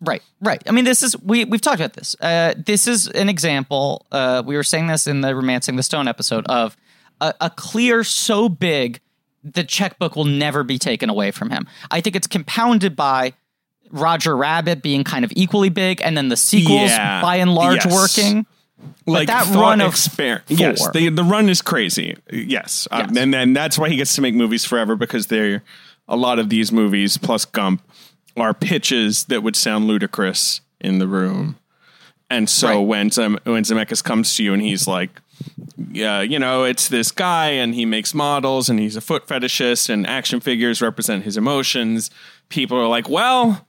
Right, 0.00 0.22
right. 0.40 0.62
I 0.66 0.70
mean, 0.72 0.84
this 0.84 1.02
is 1.02 1.14
we 1.20 1.44
we've 1.44 1.60
talked 1.60 1.78
about 1.80 1.92
this. 1.92 2.16
Uh, 2.20 2.54
this 2.56 2.86
is 2.86 3.06
an 3.08 3.28
example. 3.28 4.06
Uh, 4.10 4.42
we 4.46 4.56
were 4.56 4.62
saying 4.62 4.86
this 4.86 5.06
in 5.06 5.20
the 5.20 5.34
Romancing 5.34 5.76
the 5.76 5.82
Stone 5.82 6.08
episode 6.08 6.46
of 6.46 6.76
a, 7.20 7.34
a 7.40 7.50
clear 7.50 8.02
so 8.04 8.48
big 8.48 9.00
the 9.44 9.62
checkbook 9.64 10.16
will 10.16 10.24
never 10.24 10.62
be 10.62 10.78
taken 10.78 11.10
away 11.10 11.30
from 11.32 11.50
him. 11.50 11.66
I 11.90 12.00
think 12.00 12.16
it's 12.16 12.26
compounded 12.26 12.94
by 12.96 13.34
Roger 13.90 14.36
Rabbit 14.36 14.80
being 14.82 15.02
kind 15.04 15.24
of 15.24 15.32
equally 15.36 15.68
big, 15.68 16.00
and 16.02 16.16
then 16.16 16.28
the 16.28 16.36
sequels 16.36 16.90
Yeah. 16.90 17.20
by 17.20 17.36
and 17.36 17.54
large 17.54 17.84
Yes. 17.84 17.92
working. 17.92 18.46
Like 19.06 19.26
that 19.28 19.46
run 19.54 19.80
of 19.80 19.94
exper- 19.94 20.42
yes 20.48 20.88
the, 20.92 21.08
the 21.08 21.24
run 21.24 21.48
is 21.48 21.62
crazy 21.62 22.16
yes, 22.32 22.86
Um, 22.90 23.00
Yes. 23.08 23.16
and 23.16 23.34
then 23.34 23.52
that's 23.52 23.78
why 23.78 23.88
he 23.88 23.96
gets 23.96 24.14
to 24.16 24.20
make 24.20 24.34
movies 24.34 24.64
forever 24.64 24.96
because 24.96 25.26
they're 25.28 25.62
a 26.08 26.16
lot 26.16 26.38
of 26.38 26.48
these 26.48 26.70
movies 26.72 27.16
plus 27.16 27.44
gump 27.44 27.82
are 28.36 28.54
pitches 28.54 29.24
that 29.26 29.42
would 29.42 29.56
sound 29.56 29.86
ludicrous 29.86 30.60
in 30.80 30.98
the 30.98 31.06
room 31.08 31.56
and 32.28 32.48
so 32.48 32.68
Right. 32.68 32.86
when 32.86 33.10
Zem- 33.10 33.38
when 33.44 33.64
Zemeckis 33.64 34.02
comes 34.04 34.34
to 34.36 34.44
you 34.44 34.52
and 34.52 34.62
he's 34.62 34.86
like 34.86 35.20
yeah 35.90 36.20
you 36.20 36.38
know 36.38 36.64
it's 36.64 36.88
this 36.88 37.10
guy 37.10 37.48
and 37.50 37.74
he 37.74 37.86
makes 37.86 38.12
models 38.14 38.68
and 38.68 38.78
he's 38.78 38.94
a 38.96 39.00
foot 39.00 39.26
fetishist 39.26 39.88
and 39.88 40.06
action 40.06 40.38
figures 40.40 40.82
represent 40.82 41.24
his 41.24 41.36
emotions 41.36 42.10
people 42.50 42.76
are 42.78 42.86
like 42.88 43.08
well 43.08 43.66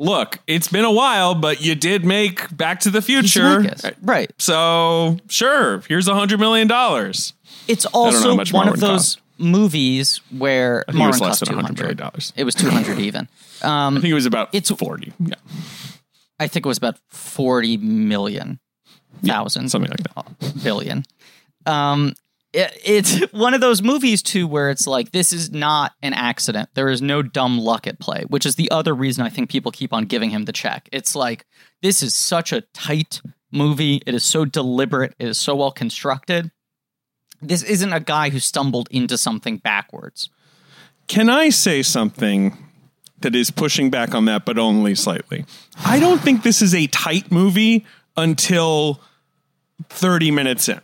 look 0.00 0.38
it's 0.46 0.66
been 0.68 0.84
a 0.84 0.90
while 0.90 1.34
but 1.34 1.60
you 1.60 1.74
did 1.76 2.04
make 2.04 2.56
back 2.56 2.80
to 2.80 2.90
the 2.90 3.00
future 3.02 3.62
Right. 4.02 4.32
so 4.38 5.18
sure, 5.28 5.82
here's 5.88 6.08
a 6.08 6.14
hundred 6.14 6.40
million 6.40 6.66
dollars. 6.66 7.34
It's 7.68 7.84
also 7.86 8.34
one 8.36 8.46
Marwen 8.46 8.72
of 8.72 8.80
those 8.80 9.18
movies 9.38 10.20
where 10.36 10.84
think 10.90 11.04
it 11.04 11.06
was 11.06 11.20
less 11.20 11.38
cost 11.40 11.44
than 11.46 11.48
two 11.58 11.62
$100 11.62 11.66
hundred 11.66 11.98
million. 11.98 12.12
It 12.36 12.44
was 12.44 12.54
two 12.54 12.70
hundred 12.70 12.98
even. 13.08 13.28
Um, 13.62 13.98
I 13.98 14.00
think 14.00 14.10
it 14.10 14.14
was 14.14 14.26
about 14.26 14.48
It's- 14.54 14.76
forty. 14.76 15.12
Yeah, 15.20 15.34
I 16.38 16.46
think 16.48 16.64
it 16.64 16.68
was 16.68 16.78
about 16.78 16.98
40 17.10 17.76
million 17.76 18.58
thousand 19.22 19.68
something 19.68 19.90
like 19.90 20.02
that. 20.14 20.62
billion. 20.64 21.04
Um, 21.66 22.08
it, 22.08 22.14
it's 22.52 23.20
one 23.32 23.54
of 23.54 23.60
those 23.60 23.82
movies 23.82 24.22
too 24.22 24.46
where 24.46 24.70
it's 24.70 24.86
like 24.86 25.12
this 25.12 25.32
is 25.32 25.50
not 25.50 25.92
an 26.02 26.12
accident. 26.12 26.68
There 26.74 26.88
is 26.88 27.02
no 27.02 27.22
dumb 27.22 27.58
luck 27.58 27.86
at 27.86 28.00
play, 28.00 28.24
which 28.28 28.46
is 28.46 28.56
the 28.56 28.70
other 28.70 28.94
reason 28.94 29.24
I 29.24 29.30
think 29.30 29.50
people 29.50 29.72
keep 29.72 29.92
on 29.92 30.04
giving 30.04 30.30
him 30.30 30.44
the 30.44 30.52
check. 30.52 30.88
It's 30.92 31.14
like 31.14 31.46
this 31.82 32.02
is 32.02 32.14
such 32.14 32.52
a 32.52 32.62
tight 32.74 33.20
movie. 33.52 34.02
It 34.06 34.14
is 34.14 34.24
so 34.24 34.44
deliberate. 34.44 35.14
It 35.18 35.28
is 35.28 35.38
so 35.38 35.56
well 35.56 35.70
constructed. 35.70 36.50
This 37.42 37.62
isn't 37.62 37.92
a 37.92 38.00
guy 38.00 38.30
who 38.30 38.38
stumbled 38.38 38.88
into 38.90 39.16
something 39.16 39.56
backwards. 39.56 40.28
Can 41.06 41.30
I 41.30 41.48
say 41.48 41.82
something 41.82 42.56
that 43.20 43.34
is 43.34 43.50
pushing 43.50 43.90
back 43.90 44.14
on 44.14 44.26
that, 44.26 44.44
but 44.44 44.58
only 44.58 44.94
slightly? 44.94 45.44
I 45.84 45.98
don't 45.98 46.20
think 46.20 46.42
this 46.42 46.62
is 46.62 46.74
a 46.74 46.86
tight 46.88 47.32
movie 47.32 47.86
until 48.16 49.00
thirty 49.88 50.30
minutes 50.30 50.68
in. 50.68 50.80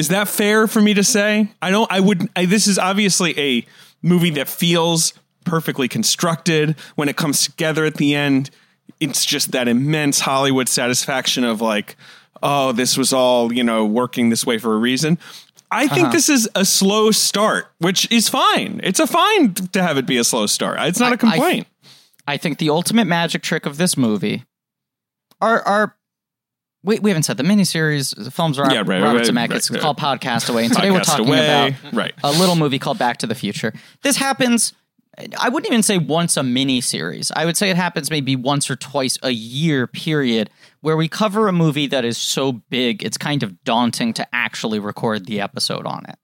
Is 0.00 0.08
that 0.08 0.28
fair 0.28 0.66
for 0.66 0.80
me 0.80 0.94
to 0.94 1.04
say? 1.04 1.52
I 1.60 1.70
don't. 1.70 1.92
I 1.92 2.00
would. 2.00 2.26
I, 2.34 2.46
this 2.46 2.66
is 2.66 2.78
obviously 2.78 3.38
a 3.38 3.66
movie 4.00 4.30
that 4.30 4.48
feels 4.48 5.12
perfectly 5.44 5.88
constructed 5.88 6.74
when 6.94 7.10
it 7.10 7.18
comes 7.18 7.44
together 7.44 7.84
at 7.84 7.96
the 7.96 8.14
end. 8.14 8.48
It's 8.98 9.26
just 9.26 9.52
that 9.52 9.68
immense 9.68 10.20
Hollywood 10.20 10.70
satisfaction 10.70 11.44
of 11.44 11.60
like, 11.60 11.96
oh, 12.42 12.72
this 12.72 12.96
was 12.96 13.12
all 13.12 13.52
you 13.52 13.62
know 13.62 13.84
working 13.84 14.30
this 14.30 14.46
way 14.46 14.56
for 14.56 14.72
a 14.72 14.78
reason. 14.78 15.18
I 15.70 15.86
think 15.86 16.06
uh-huh. 16.06 16.12
this 16.12 16.30
is 16.30 16.48
a 16.54 16.64
slow 16.64 17.10
start, 17.10 17.66
which 17.76 18.10
is 18.10 18.30
fine. 18.30 18.80
It's 18.82 19.00
a 19.00 19.06
fine 19.06 19.52
to 19.52 19.82
have 19.82 19.98
it 19.98 20.06
be 20.06 20.16
a 20.16 20.24
slow 20.24 20.46
start. 20.46 20.78
It's 20.80 20.98
not 20.98 21.12
I- 21.12 21.16
a 21.16 21.18
complaint. 21.18 21.66
I 22.26 22.38
think 22.38 22.56
the 22.56 22.70
ultimate 22.70 23.06
magic 23.06 23.42
trick 23.42 23.66
of 23.66 23.76
this 23.76 23.98
movie 23.98 24.44
are 25.42 25.60
are 25.60 25.96
we, 26.82 26.98
we 26.98 27.10
haven't 27.10 27.24
said 27.24 27.36
the 27.36 27.42
miniseries, 27.42 28.14
the 28.16 28.30
films 28.30 28.58
are. 28.58 28.72
Yeah, 28.72 28.78
right, 28.78 29.02
Robert 29.02 29.18
right, 29.18 29.26
Zemeckis. 29.26 29.48
right, 29.48 29.56
it's 29.56 29.70
right. 29.70 29.80
called 29.80 29.98
Podcast 29.98 30.48
Away. 30.48 30.64
And 30.64 30.74
today 30.74 30.90
we're 30.90 31.00
talking 31.00 31.28
Away, 31.28 31.74
about 31.74 31.92
right. 31.92 32.14
a 32.22 32.32
little 32.32 32.56
movie 32.56 32.78
called 32.78 32.98
Back 32.98 33.18
to 33.18 33.26
the 33.26 33.34
Future. 33.34 33.72
This 34.02 34.16
happens, 34.16 34.72
I 35.38 35.50
wouldn't 35.50 35.70
even 35.70 35.82
say 35.82 35.98
once 35.98 36.36
a 36.36 36.40
miniseries. 36.40 37.30
I 37.36 37.44
would 37.44 37.56
say 37.56 37.70
it 37.70 37.76
happens 37.76 38.10
maybe 38.10 38.34
once 38.34 38.70
or 38.70 38.76
twice 38.76 39.18
a 39.22 39.30
year 39.30 39.86
period 39.86 40.48
where 40.80 40.96
we 40.96 41.08
cover 41.08 41.48
a 41.48 41.52
movie 41.52 41.86
that 41.88 42.04
is 42.04 42.16
so 42.16 42.52
big 42.52 43.02
it's 43.04 43.18
kind 43.18 43.42
of 43.42 43.62
daunting 43.64 44.14
to 44.14 44.26
actually 44.34 44.78
record 44.78 45.26
the 45.26 45.40
episode 45.40 45.84
on 45.86 46.06
it. 46.08 46.16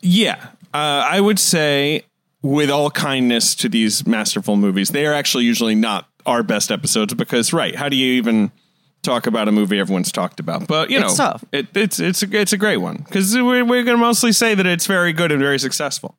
Yeah, 0.00 0.48
uh, 0.74 1.04
I 1.06 1.20
would 1.20 1.38
say, 1.38 2.02
with 2.42 2.70
all 2.70 2.90
kindness 2.90 3.54
to 3.54 3.70
these 3.70 4.06
masterful 4.06 4.56
movies, 4.56 4.90
they 4.90 5.06
are 5.06 5.14
actually 5.14 5.44
usually 5.44 5.74
not 5.74 6.08
our 6.26 6.42
best 6.42 6.70
episodes 6.70 7.14
because, 7.14 7.54
right? 7.54 7.74
How 7.74 7.88
do 7.88 7.96
you 7.96 8.14
even 8.14 8.52
talk 9.04 9.26
about 9.26 9.48
a 9.48 9.52
movie 9.52 9.78
everyone's 9.78 10.10
talked 10.10 10.40
about? 10.40 10.66
But 10.66 10.90
you 10.90 10.98
It's 11.00 11.16
know, 11.18 11.24
tough. 11.24 11.44
It, 11.52 11.68
it's 11.74 12.00
it's 12.00 12.22
a, 12.22 12.36
it's 12.36 12.52
a 12.52 12.56
great 12.56 12.78
one 12.78 12.96
because 12.96 13.34
we're, 13.34 13.64
we're 13.64 13.84
going 13.84 13.96
to 13.96 13.98
mostly 13.98 14.32
say 14.32 14.54
that 14.54 14.66
it's 14.66 14.86
very 14.86 15.12
good 15.12 15.30
and 15.30 15.40
very 15.40 15.58
successful. 15.58 16.16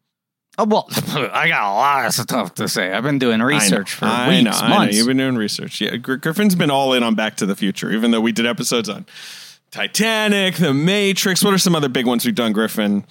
Oh, 0.58 0.66
well, 0.66 0.88
I 1.34 1.50
got 1.50 1.70
a 1.70 1.74
lot 1.74 2.06
of 2.06 2.14
stuff 2.14 2.56
to 2.56 2.68
say. 2.68 2.94
I've 2.94 3.04
been 3.04 3.20
doing 3.20 3.42
research 3.42 3.94
for 3.94 4.06
I 4.06 4.30
weeks, 4.30 4.44
know, 4.46 4.52
I 4.52 4.70
months. 4.70 4.96
You've 4.96 5.08
been 5.08 5.18
doing 5.18 5.36
research. 5.36 5.82
Yeah, 5.82 5.98
Griffin's 5.98 6.56
been 6.56 6.72
all 6.72 6.94
in 6.94 7.04
on 7.04 7.16
Back 7.16 7.36
to 7.38 7.46
the 7.46 7.56
Future, 7.56 7.92
even 7.92 8.12
though 8.12 8.22
we 8.22 8.32
did 8.32 8.46
episodes 8.46 8.88
on 8.88 9.06
Titanic, 9.72 10.56
The 10.56 10.74
Matrix. 10.74 11.44
What 11.44 11.54
are 11.54 11.58
some 11.58 11.76
other 11.76 11.90
big 11.90 12.06
ones 12.06 12.26
we've 12.26 12.36
done, 12.36 12.54
Griffin, 12.54 13.06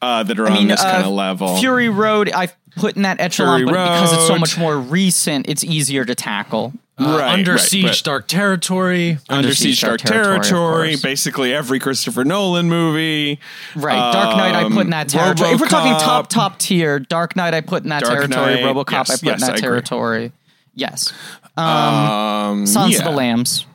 uh, 0.00 0.22
that 0.22 0.38
are 0.38 0.48
on 0.48 0.68
this 0.68 0.80
uh, 0.80 0.92
kind 0.92 1.04
of 1.04 1.12
level? 1.12 1.56
Fury 1.58 1.88
Road, 1.88 2.30
I've 2.30 2.54
put 2.76 2.94
in 2.94 3.02
that 3.02 3.20
echelon, 3.20 3.58
Fury 3.58 3.72
but 3.72 3.84
because 3.84 4.12
it's 4.12 4.26
so 4.28 4.38
much 4.38 4.56
more 4.56 4.78
recent, 4.78 5.48
it's 5.48 5.64
easier 5.64 6.04
to 6.04 6.14
tackle. 6.14 6.72
Uh, 6.96 7.16
Right, 7.18 7.32
Under 7.32 7.52
right, 7.52 7.60
Siege, 7.60 7.84
right. 7.86 8.02
Dark 8.04 8.28
Territory. 8.28 9.18
Under 9.28 9.52
Siege 9.52 9.80
Dark 9.80 10.00
Territory, 10.00 10.94
of 10.94 11.00
course. 11.00 11.02
basically 11.02 11.52
every 11.52 11.80
Christopher 11.80 12.24
Nolan 12.24 12.68
movie. 12.68 13.40
Right, 13.74 14.12
Dark 14.12 14.36
Knight, 14.36 14.54
I 14.54 14.68
put 14.68 14.82
in 14.84 14.90
that 14.90 15.12
Um, 15.12 15.20
territory. 15.20 15.50
If 15.50 15.60
we're 15.60 15.66
talking 15.66 15.92
top 16.00 16.28
top 16.28 16.58
tier, 16.60 17.00
Dark 17.00 17.34
Knight, 17.34 17.52
I 17.52 17.62
put 17.62 17.82
in 17.82 17.88
that 17.88 18.02
Dark 18.04 18.14
territory. 18.30 18.62
Knight, 18.62 18.74
RoboCop, 18.76 18.92
yes, 18.92 19.10
I 19.10 19.14
put 19.14 19.22
yes, 19.24 19.38
in 19.38 19.44
I 19.44 19.46
that 19.48 19.52
agree. 19.58 19.60
territory. 19.60 20.32
Yes, 20.76 21.12
Um, 21.56 22.66
Sons 22.66 22.92
yeah. 22.92 22.98
of 22.98 23.04
the 23.04 23.10
Lambs. 23.10 23.66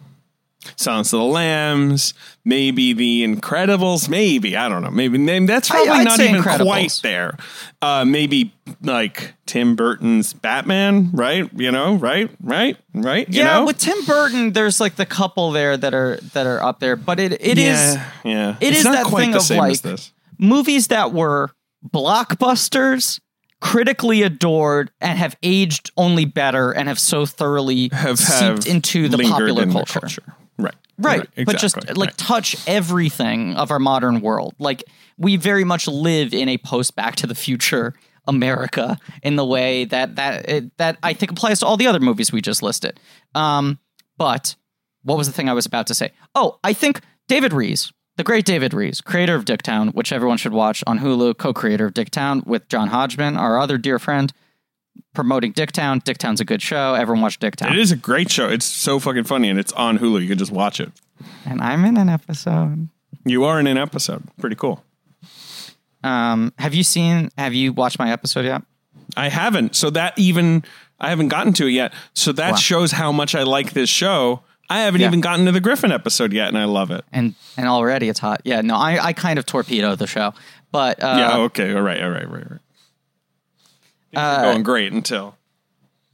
Silence 0.75 1.11
of 1.13 1.19
the 1.19 1.25
Lambs, 1.25 2.13
maybe 2.45 2.93
The 2.93 3.23
Incredibles, 3.25 4.09
maybe 4.09 4.55
I 4.55 4.69
don't 4.69 4.83
know, 4.83 4.91
maybe 4.91 5.45
that's 5.45 5.69
probably 5.69 5.89
I'd 5.89 6.03
not 6.05 6.19
even 6.19 6.41
Incredibles. 6.41 6.65
quite 6.65 6.99
there. 7.03 7.37
Uh, 7.81 8.05
maybe 8.05 8.53
like 8.81 9.33
Tim 9.45 9.75
Burton's 9.75 10.33
Batman, 10.33 11.11
right? 11.13 11.49
You 11.53 11.71
know, 11.71 11.95
right, 11.95 12.29
right, 12.41 12.77
right. 12.93 13.27
You 13.29 13.39
yeah, 13.39 13.53
know? 13.55 13.65
with 13.65 13.77
Tim 13.77 14.03
Burton, 14.05 14.53
there's 14.53 14.79
like 14.79 14.95
the 14.95 15.05
couple 15.05 15.51
there 15.51 15.77
that 15.77 15.93
are 15.93 16.17
that 16.33 16.45
are 16.45 16.61
up 16.61 16.79
there, 16.79 16.95
but 16.95 17.19
it 17.19 17.33
it 17.33 17.57
is 17.57 17.95
yeah, 17.95 18.11
yeah. 18.23 18.57
it 18.59 18.69
it's 18.69 18.79
is 18.79 18.83
that 18.85 19.07
thing 19.07 19.35
of 19.35 19.49
like 19.49 19.79
movies 20.37 20.87
that 20.87 21.13
were 21.13 21.51
blockbusters 21.87 23.19
critically 23.61 24.21
adored 24.21 24.91
and 25.01 25.17
have 25.17 25.35
aged 25.43 25.91
only 25.97 26.25
better 26.25 26.71
and 26.71 26.87
have 26.87 26.99
so 26.99 27.25
thoroughly 27.25 27.89
have, 27.91 28.17
seeped 28.17 28.63
have 28.63 28.67
into 28.67 29.09
the 29.09 29.17
popular 29.17 29.63
in 29.63 29.69
the 29.69 29.83
culture. 29.83 30.23
Right. 30.99 31.27
Right, 31.37 31.45
but 31.45 31.57
just 31.57 31.75
like 31.95 31.97
right. 31.97 32.17
touch 32.17 32.55
everything 32.67 33.55
of 33.55 33.71
our 33.71 33.79
modern 33.79 34.21
world. 34.21 34.53
Like 34.59 34.83
we 35.17 35.35
very 35.35 35.63
much 35.63 35.87
live 35.87 36.33
in 36.33 36.49
a 36.49 36.57
post 36.57 36.95
Back 36.95 37.15
to 37.17 37.27
the 37.27 37.35
Future 37.35 37.93
America 38.27 38.97
in 39.23 39.35
the 39.35 39.45
way 39.45 39.85
that 39.85 40.15
that 40.17 40.49
it, 40.49 40.77
that 40.77 40.97
I 41.01 41.13
think 41.13 41.31
applies 41.31 41.59
to 41.59 41.65
all 41.65 41.77
the 41.77 41.87
other 41.87 41.99
movies 41.99 42.31
we 42.31 42.41
just 42.41 42.61
listed. 42.61 42.99
Um, 43.33 43.79
but 44.17 44.55
what 45.03 45.17
was 45.17 45.27
the 45.27 45.33
thing 45.33 45.49
I 45.49 45.53
was 45.53 45.65
about 45.65 45.87
to 45.87 45.95
say? 45.95 46.11
Oh, 46.35 46.59
I 46.63 46.73
think 46.73 47.01
David 47.27 47.53
Rees, 47.53 47.91
the 48.17 48.23
great 48.23 48.45
David 48.45 48.73
Rees, 48.73 49.01
creator 49.01 49.35
of 49.35 49.45
Dicktown, 49.45 49.93
which 49.93 50.11
everyone 50.11 50.37
should 50.37 50.53
watch 50.53 50.83
on 50.85 50.99
Hulu, 50.99 51.37
co-creator 51.37 51.85
of 51.85 51.93
Dicktown 51.93 52.45
with 52.45 52.67
John 52.69 52.89
Hodgman, 52.89 53.37
our 53.37 53.57
other 53.57 53.77
dear 53.77 53.97
friend, 53.97 54.33
promoting 55.13 55.53
Dicktown. 55.53 56.03
Dicktown's 56.03 56.39
a 56.41 56.45
good 56.45 56.61
show. 56.61 56.93
Everyone 56.93 57.21
watch 57.21 57.39
Dicktown. 57.39 57.71
It 57.71 57.77
is 57.79 57.91
a 57.91 57.95
great 57.95 58.31
show. 58.31 58.47
It's 58.49 58.65
so 58.65 58.99
fucking 58.99 59.23
funny, 59.25 59.49
and 59.49 59.59
it's 59.59 59.73
on 59.73 59.97
Hulu. 59.99 60.21
You 60.21 60.27
can 60.27 60.37
just 60.37 60.51
watch 60.51 60.79
it. 60.79 60.91
And 61.45 61.61
I'm 61.61 61.85
in 61.85 61.97
an 61.97 62.09
episode. 62.09 62.89
You 63.25 63.43
are 63.45 63.59
in 63.59 63.67
an 63.67 63.77
episode. 63.77 64.23
Pretty 64.39 64.55
cool. 64.55 64.83
Um, 66.03 66.53
have 66.57 66.73
you 66.73 66.83
seen? 66.83 67.29
Have 67.37 67.53
you 67.53 67.73
watched 67.73 67.99
my 67.99 68.11
episode 68.11 68.45
yet? 68.45 68.61
I 69.17 69.29
haven't. 69.29 69.75
So 69.75 69.89
that 69.91 70.17
even 70.17 70.63
I 70.99 71.09
haven't 71.09 71.27
gotten 71.29 71.53
to 71.53 71.65
it 71.67 71.71
yet. 71.71 71.93
So 72.13 72.31
that 72.33 72.51
Wow. 72.51 72.57
shows 72.57 72.91
how 72.93 73.11
much 73.11 73.35
I 73.35 73.43
like 73.43 73.71
this 73.73 73.89
show. 73.89 74.43
I 74.69 74.81
haven't 74.81 75.01
Yeah. 75.01 75.07
even 75.07 75.19
gotten 75.19 75.45
to 75.45 75.51
the 75.51 75.59
Griffin 75.59 75.91
episode 75.91 76.31
yet, 76.31 76.47
and 76.47 76.57
I 76.57 76.65
love 76.65 76.91
it. 76.91 77.03
And 77.11 77.35
and 77.57 77.67
already 77.67 78.07
it's 78.07 78.19
hot. 78.19 78.41
Yeah, 78.45 78.61
no, 78.61 78.75
I, 78.75 79.03
I 79.07 79.13
kind 79.13 79.39
of 79.39 79.45
torpedo 79.45 79.95
the 79.95 80.07
show, 80.07 80.33
but 80.71 81.03
uh, 81.03 81.15
yeah. 81.17 81.37
Okay. 81.37 81.73
All 81.73 81.81
right. 81.81 82.01
All 82.01 82.09
right. 82.11 82.29
Right. 82.29 82.49
Right. 82.51 82.59
Are 84.15 84.43
going 84.43 84.63
great 84.63 84.91
until 84.91 85.37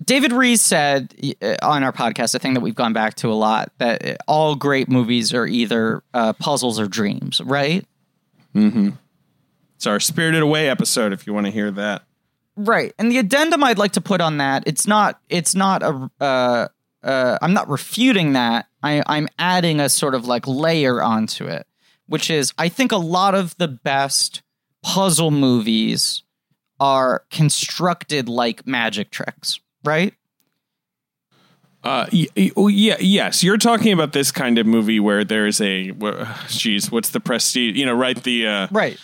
David 0.03 0.33
Rees 0.33 0.61
said 0.61 1.13
uh, 1.41 1.55
on 1.61 1.83
our 1.83 1.93
podcast 1.93 2.35
a 2.35 2.39
thing 2.39 2.53
that 2.53 2.59
we've 2.59 2.75
gone 2.75 2.93
back 2.93 3.15
to 3.15 3.31
a 3.31 3.33
lot 3.33 3.71
that 3.77 4.05
uh, 4.05 4.15
all 4.27 4.55
great 4.55 4.89
movies 4.89 5.33
are 5.33 5.47
either 5.47 6.03
uh, 6.13 6.33
puzzles 6.33 6.79
or 6.79 6.87
dreams, 6.87 7.41
right? 7.41 7.85
Mm-hmm. 8.53 8.89
It's 9.75 9.87
our 9.87 9.99
Spirited 9.99 10.41
Away 10.41 10.69
episode. 10.69 11.13
If 11.13 11.25
you 11.25 11.33
want 11.33 11.45
to 11.45 11.51
hear 11.51 11.71
that. 11.71 12.03
Right. 12.57 12.93
And 12.97 13.11
the 13.11 13.17
addendum 13.17 13.63
I'd 13.63 13.77
like 13.77 13.93
to 13.93 14.01
put 14.01 14.21
on 14.21 14.37
that, 14.37 14.63
it's 14.65 14.87
not 14.87 15.19
it's 15.29 15.55
not 15.55 15.83
a 15.83 16.09
uh 16.19 16.67
uh 17.03 17.37
I'm 17.41 17.53
not 17.53 17.69
refuting 17.69 18.33
that. 18.33 18.67
I 18.83 19.03
I'm 19.07 19.27
adding 19.39 19.79
a 19.79 19.89
sort 19.89 20.15
of 20.15 20.25
like 20.25 20.47
layer 20.47 21.01
onto 21.01 21.45
it, 21.47 21.67
which 22.07 22.29
is 22.29 22.53
I 22.57 22.69
think 22.69 22.91
a 22.91 22.97
lot 22.97 23.35
of 23.35 23.57
the 23.57 23.67
best 23.67 24.41
puzzle 24.83 25.31
movies 25.31 26.23
are 26.79 27.23
constructed 27.31 28.27
like 28.29 28.65
magic 28.67 29.11
tricks, 29.11 29.59
right? 29.83 30.13
Uh, 31.83 32.07
oh, 32.57 32.67
yeah, 32.67 32.95
yes. 32.99 33.43
You're 33.43 33.57
talking 33.57 33.93
about 33.93 34.11
this 34.11 34.31
kind 34.31 34.57
of 34.57 34.65
movie 34.65 34.99
where 34.99 35.23
there's 35.23 35.61
a, 35.61 35.91
geez, 36.47 36.91
what's 36.91 37.09
the 37.09 37.19
prestige? 37.19 37.75
You 37.77 37.85
know, 37.85 37.93
right? 37.93 38.21
The 38.21 38.47
uh, 38.47 38.67
Right. 38.71 38.97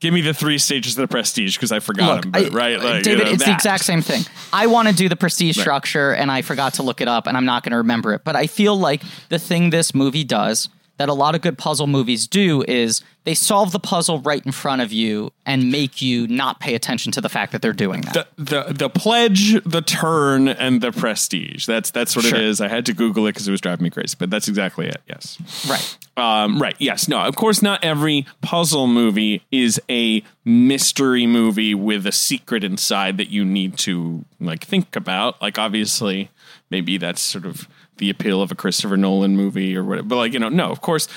give 0.00 0.12
me 0.12 0.20
the 0.20 0.34
three 0.34 0.58
stages 0.58 0.98
of 0.98 1.00
the 1.00 1.08
prestige 1.08 1.56
because 1.56 1.72
I 1.72 1.78
forgot 1.80 2.22
them. 2.22 2.32
But, 2.32 2.46
I- 2.46 2.48
right, 2.54 2.78
like, 2.82 3.02
David, 3.04 3.18
you 3.20 3.24
know, 3.24 3.30
it's 3.30 3.44
the 3.46 3.52
exact 3.54 3.84
same 3.84 4.02
thing. 4.02 4.22
I 4.52 4.66
want 4.66 4.86
to 4.88 4.94
do 4.94 5.08
the 5.08 5.16
prestige 5.16 5.58
structure, 5.58 6.12
and 6.12 6.30
I 6.30 6.42
forgot 6.42 6.74
to 6.74 6.82
look 6.82 7.00
it 7.00 7.08
up, 7.08 7.26
and 7.26 7.38
I'm 7.38 7.46
not 7.46 7.62
going 7.62 7.70
to 7.70 7.78
remember 7.78 8.12
it. 8.12 8.22
But 8.22 8.36
I 8.36 8.46
feel 8.48 8.76
like 8.76 9.02
the 9.30 9.38
thing 9.38 9.70
this 9.70 9.94
movie 9.94 10.24
does 10.24 10.68
that 10.98 11.08
a 11.08 11.12
lot 11.14 11.34
of 11.34 11.40
good 11.42 11.58
puzzle 11.58 11.86
movies 11.86 12.26
do 12.26 12.64
is 12.66 13.02
they 13.24 13.34
solve 13.34 13.72
the 13.72 13.80
puzzle 13.80 14.20
right 14.20 14.44
in 14.46 14.52
front 14.52 14.80
of 14.80 14.92
you 14.92 15.32
and 15.44 15.70
make 15.70 16.00
you 16.00 16.26
not 16.28 16.60
pay 16.60 16.74
attention 16.74 17.10
to 17.12 17.20
the 17.20 17.28
fact 17.28 17.52
that 17.52 17.60
they're 17.60 17.72
doing 17.72 18.00
that. 18.02 18.28
the 18.36 18.44
the 18.66 18.72
the 18.72 18.88
pledge, 18.88 19.62
the 19.64 19.82
turn, 19.82 20.48
and 20.48 20.80
the 20.80 20.92
prestige. 20.92 21.66
That's 21.66 21.90
that's 21.90 22.14
what 22.16 22.24
Sure. 22.24 22.38
it 22.38 22.44
is. 22.44 22.60
I 22.60 22.68
had 22.68 22.86
to 22.86 22.92
Google 22.94 23.26
it 23.26 23.30
because 23.32 23.46
it 23.48 23.50
was 23.50 23.60
driving 23.60 23.84
me 23.84 23.90
crazy, 23.90 24.16
but 24.18 24.30
that's 24.30 24.48
exactly 24.48 24.86
it. 24.86 25.02
Yes. 25.08 25.38
right. 25.68 25.98
Um, 26.18 26.62
right. 26.62 26.76
Yes. 26.78 27.08
No. 27.08 27.18
Of 27.20 27.36
course, 27.36 27.60
not 27.60 27.84
every 27.84 28.24
puzzle 28.40 28.86
movie 28.86 29.42
is 29.50 29.78
a 29.90 30.22
mystery 30.44 31.26
movie 31.26 31.74
with 31.74 32.06
a 32.06 32.12
secret 32.12 32.64
inside 32.64 33.18
that 33.18 33.28
you 33.28 33.44
need 33.44 33.76
to 33.78 34.24
like 34.40 34.64
think 34.64 34.96
about. 34.96 35.42
Like, 35.42 35.58
obviously, 35.58 36.30
maybe 36.70 36.96
that's 36.96 37.20
sort 37.20 37.44
of 37.44 37.68
the 37.98 38.10
appeal 38.10 38.42
of 38.42 38.52
a 38.52 38.54
Christopher 38.54 38.96
Nolan 38.96 39.36
movie 39.36 39.76
or 39.76 39.84
whatever. 39.84 40.06
But 40.06 40.16
like, 40.16 40.32
you 40.32 40.38
know, 40.38 40.48
no. 40.48 40.70
Of 40.70 40.80
course, 40.80 41.08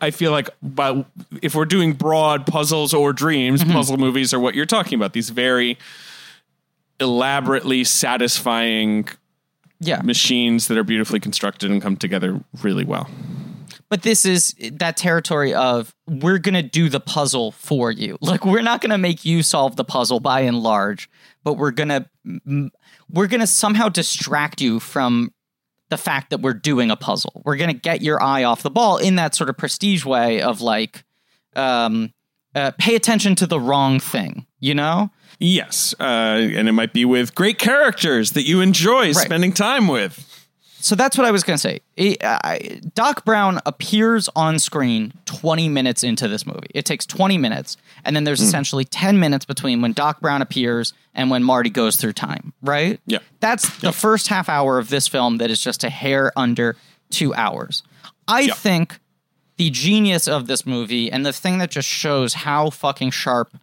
I 0.00 0.10
feel 0.10 0.30
like, 0.30 0.48
but 0.62 1.06
if 1.42 1.54
we're 1.54 1.64
doing 1.64 1.92
broad 1.92 2.46
puzzles 2.46 2.94
or 2.94 3.12
dreams, 3.12 3.62
mm-hmm. 3.62 3.72
puzzle 3.72 3.96
movies 3.96 4.32
are 4.32 4.40
what 4.40 4.54
you're 4.54 4.66
talking 4.66 4.96
about. 4.96 5.12
These 5.12 5.30
very 5.30 5.78
elaborately 7.00 7.82
satisfying 7.84 9.08
Yeah. 9.80 10.02
machines 10.02 10.68
that 10.68 10.76
are 10.76 10.84
beautifully 10.84 11.18
constructed 11.18 11.70
and 11.70 11.80
come 11.80 11.96
together 11.96 12.40
really 12.62 12.84
well. 12.84 13.08
But 13.88 14.02
this 14.02 14.24
is 14.24 14.54
that 14.72 14.96
territory 14.96 15.52
of 15.52 15.94
we're 16.06 16.38
going 16.38 16.54
to 16.54 16.62
do 16.62 16.88
the 16.88 17.00
puzzle 17.00 17.50
for 17.52 17.90
you. 17.90 18.18
Like 18.20 18.44
we're 18.44 18.62
not 18.62 18.80
going 18.82 18.90
to 18.90 18.98
make 18.98 19.24
you 19.24 19.42
solve 19.42 19.74
the 19.76 19.84
puzzle 19.84 20.20
by 20.20 20.40
and 20.42 20.60
large, 20.62 21.10
but 21.42 21.54
we're 21.54 21.72
going 21.72 21.88
to 21.88 22.70
we're 23.08 23.26
going 23.26 23.40
to 23.40 23.48
somehow 23.48 23.88
distract 23.88 24.60
you 24.60 24.78
from 24.78 25.32
the 25.90 25.98
fact 25.98 26.30
that 26.30 26.40
we're 26.40 26.54
doing 26.54 26.90
a 26.90 26.96
puzzle. 26.96 27.42
We're 27.44 27.56
going 27.56 27.70
to 27.70 27.78
get 27.78 28.00
your 28.02 28.22
eye 28.22 28.44
off 28.44 28.62
the 28.62 28.70
ball 28.70 28.96
in 28.96 29.16
that 29.16 29.34
sort 29.34 29.50
of 29.50 29.56
prestige 29.58 30.04
way 30.04 30.40
of 30.42 30.60
like 30.60 31.04
um 31.56 32.12
uh, 32.54 32.72
pay 32.78 32.96
attention 32.96 33.36
to 33.36 33.46
the 33.46 33.60
wrong 33.60 34.00
thing, 34.00 34.44
you 34.58 34.74
know? 34.74 35.08
Yes, 35.38 35.94
uh, 36.00 36.02
and 36.04 36.68
it 36.68 36.72
might 36.72 36.92
be 36.92 37.04
with 37.04 37.34
great 37.36 37.58
characters 37.60 38.32
that 38.32 38.42
you 38.42 38.60
enjoy 38.60 39.12
spending 39.12 39.52
time 39.52 39.86
with. 39.86 40.26
So 40.80 40.96
that's 40.96 41.16
what 41.16 41.26
I 41.26 41.30
was 41.30 41.44
going 41.44 41.54
to 41.56 41.60
say. 41.60 41.80
It- 41.96 42.18
I- 42.24 42.80
Doc 42.94 43.24
Brown 43.24 43.60
appears 43.66 44.28
on 44.34 44.58
screen 44.58 45.12
20 45.26 45.68
minutes 45.68 46.02
into 46.02 46.26
this 46.26 46.44
movie. 46.44 46.66
It 46.74 46.84
takes 46.86 47.06
20 47.06 47.38
minutes, 47.38 47.76
and 48.04 48.14
then 48.14 48.24
there's 48.24 48.40
hmm. 48.40 48.46
essentially 48.46 48.84
10 48.84 49.18
minutes 49.18 49.44
between 49.44 49.82
when 49.82 49.92
Doc 49.92 50.20
Brown 50.20 50.42
appears 50.42 50.92
and 51.14 51.30
when 51.30 51.42
Marty 51.42 51.70
goes 51.70 51.96
through 51.96 52.12
time, 52.12 52.52
right? 52.62 53.00
Yeah. 53.06 53.18
That's 53.40 53.78
the 53.78 53.92
first 53.92 54.28
half 54.28 54.48
hour 54.48 54.78
of 54.78 54.88
this 54.88 55.08
film 55.08 55.38
that 55.38 55.50
is 55.50 55.60
just 55.60 55.84
a 55.84 55.90
hair 55.90 56.32
under 56.36 56.76
two 57.10 57.34
hours. 57.34 57.82
I 58.28 58.40
Yeah. 58.40 58.54
think 58.54 59.00
the 59.56 59.70
genius 59.70 60.26
of 60.26 60.46
this 60.46 60.64
movie 60.64 61.10
and 61.10 61.26
the 61.26 61.32
thing 61.32 61.58
that 61.58 61.70
just 61.70 61.88
shows 61.88 62.34
how 62.34 62.70
fucking 62.70 63.10
sharp 63.10 63.54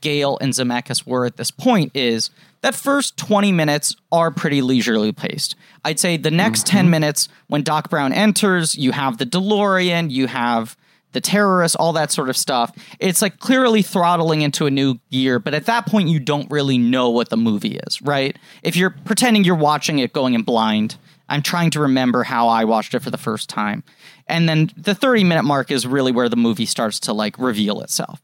Gale 0.00 0.38
and 0.40 0.52
Zemeckis 0.52 1.06
were 1.06 1.26
at 1.26 1.36
this 1.36 1.50
point 1.50 1.92
is 1.94 2.30
that 2.62 2.74
first 2.74 3.16
20 3.16 3.52
minutes 3.52 3.94
are 4.10 4.30
pretty 4.30 4.62
leisurely 4.62 5.12
paced. 5.12 5.54
I'd 5.84 6.00
say 6.00 6.16
the 6.16 6.30
next 6.30 6.66
10 6.66 6.84
mm-hmm. 6.84 6.90
minutes, 6.90 7.28
when 7.46 7.62
Doc 7.62 7.90
Brown 7.90 8.12
enters, 8.12 8.74
you 8.74 8.92
have 8.92 9.18
the 9.18 9.26
DeLorean, 9.26 10.10
you 10.10 10.26
have 10.26 10.76
the 11.14 11.20
terrorists, 11.20 11.74
all 11.76 11.94
that 11.94 12.12
sort 12.12 12.28
of 12.28 12.36
stuff. 12.36 12.70
It's 13.00 13.22
like 13.22 13.38
clearly 13.38 13.80
throttling 13.80 14.42
into 14.42 14.66
a 14.66 14.70
new 14.70 14.98
gear, 15.10 15.38
but 15.38 15.54
at 15.54 15.66
that 15.66 15.86
point, 15.86 16.08
you 16.08 16.20
don't 16.20 16.50
really 16.50 16.76
know 16.76 17.08
what 17.08 17.30
the 17.30 17.36
movie 17.36 17.80
is, 17.86 18.02
right? 18.02 18.36
If 18.62 18.76
you're 18.76 18.90
pretending 18.90 19.44
you're 19.44 19.54
watching 19.54 19.98
it 20.00 20.12
going 20.12 20.34
in 20.34 20.42
blind, 20.42 20.96
I'm 21.28 21.40
trying 21.40 21.70
to 21.70 21.80
remember 21.80 22.22
how 22.22 22.48
I 22.48 22.64
watched 22.64 22.94
it 22.94 23.00
for 23.00 23.10
the 23.10 23.18
first 23.18 23.48
time. 23.48 23.82
And 24.26 24.48
then 24.48 24.70
the 24.76 24.94
30 24.94 25.24
minute 25.24 25.44
mark 25.44 25.70
is 25.70 25.86
really 25.86 26.12
where 26.12 26.28
the 26.28 26.36
movie 26.36 26.66
starts 26.66 27.00
to 27.00 27.12
like 27.14 27.38
reveal 27.38 27.80
itself. 27.80 28.20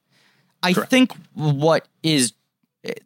I 0.62 0.74
think 0.74 1.14
what 1.34 1.88
is 2.02 2.34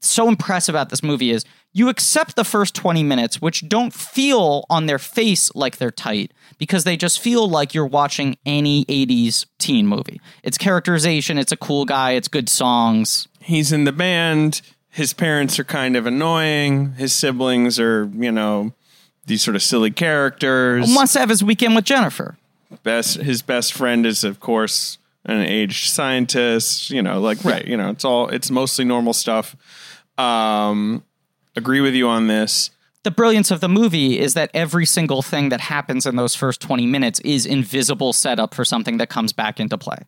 so 0.01 0.29
impressive 0.29 0.75
about 0.75 0.91
this 0.91 1.03
movie 1.03 1.31
is 1.31 1.45
you 1.73 1.89
accept 1.89 2.37
the 2.37 2.45
first 2.45 2.75
20 2.75 3.03
minutes, 3.03 3.43
which 3.43 3.69
don't 3.69 3.93
feel 3.93 4.65
on 4.71 4.87
their 4.87 4.99
face 4.99 5.53
like 5.55 5.79
they're 5.79 5.91
tight 5.91 6.33
because 6.59 6.85
they 6.85 6.97
just 6.97 7.19
feel 7.19 7.49
like 7.49 7.75
you're 7.75 7.87
watching 7.87 8.37
any 8.47 8.85
80s 8.85 9.47
teen 9.59 9.87
movie. 9.87 10.21
It's 10.43 10.57
characterization, 10.57 11.39
it's 11.39 11.53
a 11.53 11.57
cool 11.57 11.85
guy, 11.85 12.13
it's 12.13 12.29
good 12.29 12.49
songs. 12.49 13.27
He's 13.41 13.73
in 13.73 13.85
the 13.85 13.93
band. 13.93 14.63
His 14.89 15.13
parents 15.13 15.59
are 15.59 15.65
kind 15.65 15.97
of 15.97 16.07
annoying. 16.07 16.93
His 16.93 17.13
siblings 17.13 17.81
are, 17.81 18.09
you 18.15 18.31
know, 18.31 18.73
these 19.27 19.43
sort 19.43 19.57
of 19.57 19.63
silly 19.63 19.91
characters. 19.91 20.95
Wants 20.95 21.15
to 21.15 21.19
have 21.19 21.29
his 21.29 21.43
weekend 21.43 21.75
with 21.75 21.85
Jennifer. 21.85 22.37
best 22.85 23.17
his 23.17 23.43
best 23.43 23.73
friend 23.73 24.07
is 24.07 24.23
of 24.23 24.39
course 24.39 24.99
an 25.27 25.41
aged 25.41 25.91
scientist 25.91 26.91
you 26.91 27.03
know 27.03 27.21
like 27.21 27.43
right 27.45 27.67
you 27.67 27.77
know 27.77 27.91
it's 27.91 28.05
all 28.05 28.29
it's 28.29 28.51
mostly 28.51 28.85
normal 28.85 29.13
stuff. 29.13 29.57
Um 30.19 31.05
agree 31.57 31.81
with 31.81 31.95
you 31.95 32.09
on 32.09 32.27
this. 32.27 32.71
The 33.05 33.11
brilliance 33.11 33.51
of 33.51 33.61
the 33.61 33.69
movie 33.69 34.19
is 34.19 34.35
that 34.35 34.51
every 34.55 34.87
single 34.87 35.21
thing 35.23 35.51
that 35.51 35.61
happens 35.61 36.07
in 36.07 36.17
those 36.17 36.35
first 36.35 36.61
20 36.61 36.87
minutes 36.87 37.21
is 37.21 37.45
invisible 37.45 38.13
setup 38.15 38.55
for 38.55 38.65
something 38.65 38.97
that 38.97 39.11
comes 39.11 39.33
back 39.33 39.61
into 39.61 39.77
play. 39.77 39.99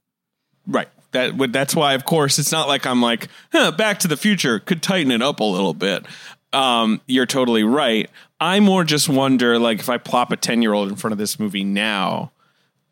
right. 0.66 0.88
That 1.12 1.34
would 1.36 1.52
that's 1.52 1.74
why 1.74 1.94
of 1.94 2.04
course 2.04 2.38
it's 2.38 2.52
not 2.52 2.68
like 2.68 2.84
i'm 2.84 3.00
like 3.00 3.28
huh, 3.52 3.70
back 3.72 4.00
to 4.00 4.08
the 4.08 4.16
future 4.18 4.58
could 4.58 4.82
tighten 4.82 5.10
it 5.10 5.22
up 5.22 5.40
a 5.40 5.44
little 5.44 5.74
bit. 5.74 6.04
Um 6.52 7.00
you're 7.06 7.26
totally 7.26 7.64
right. 7.64 8.10
I 8.38 8.60
more 8.60 8.84
just 8.84 9.08
wonder 9.08 9.58
like 9.58 9.78
if 9.78 9.88
i 9.88 9.96
plop 9.98 10.30
a 10.30 10.36
10 10.36 10.62
year 10.62 10.74
old 10.74 10.88
in 10.90 10.96
front 10.96 11.12
of 11.12 11.18
this 11.18 11.38
movie 11.38 11.64
now 11.64 12.32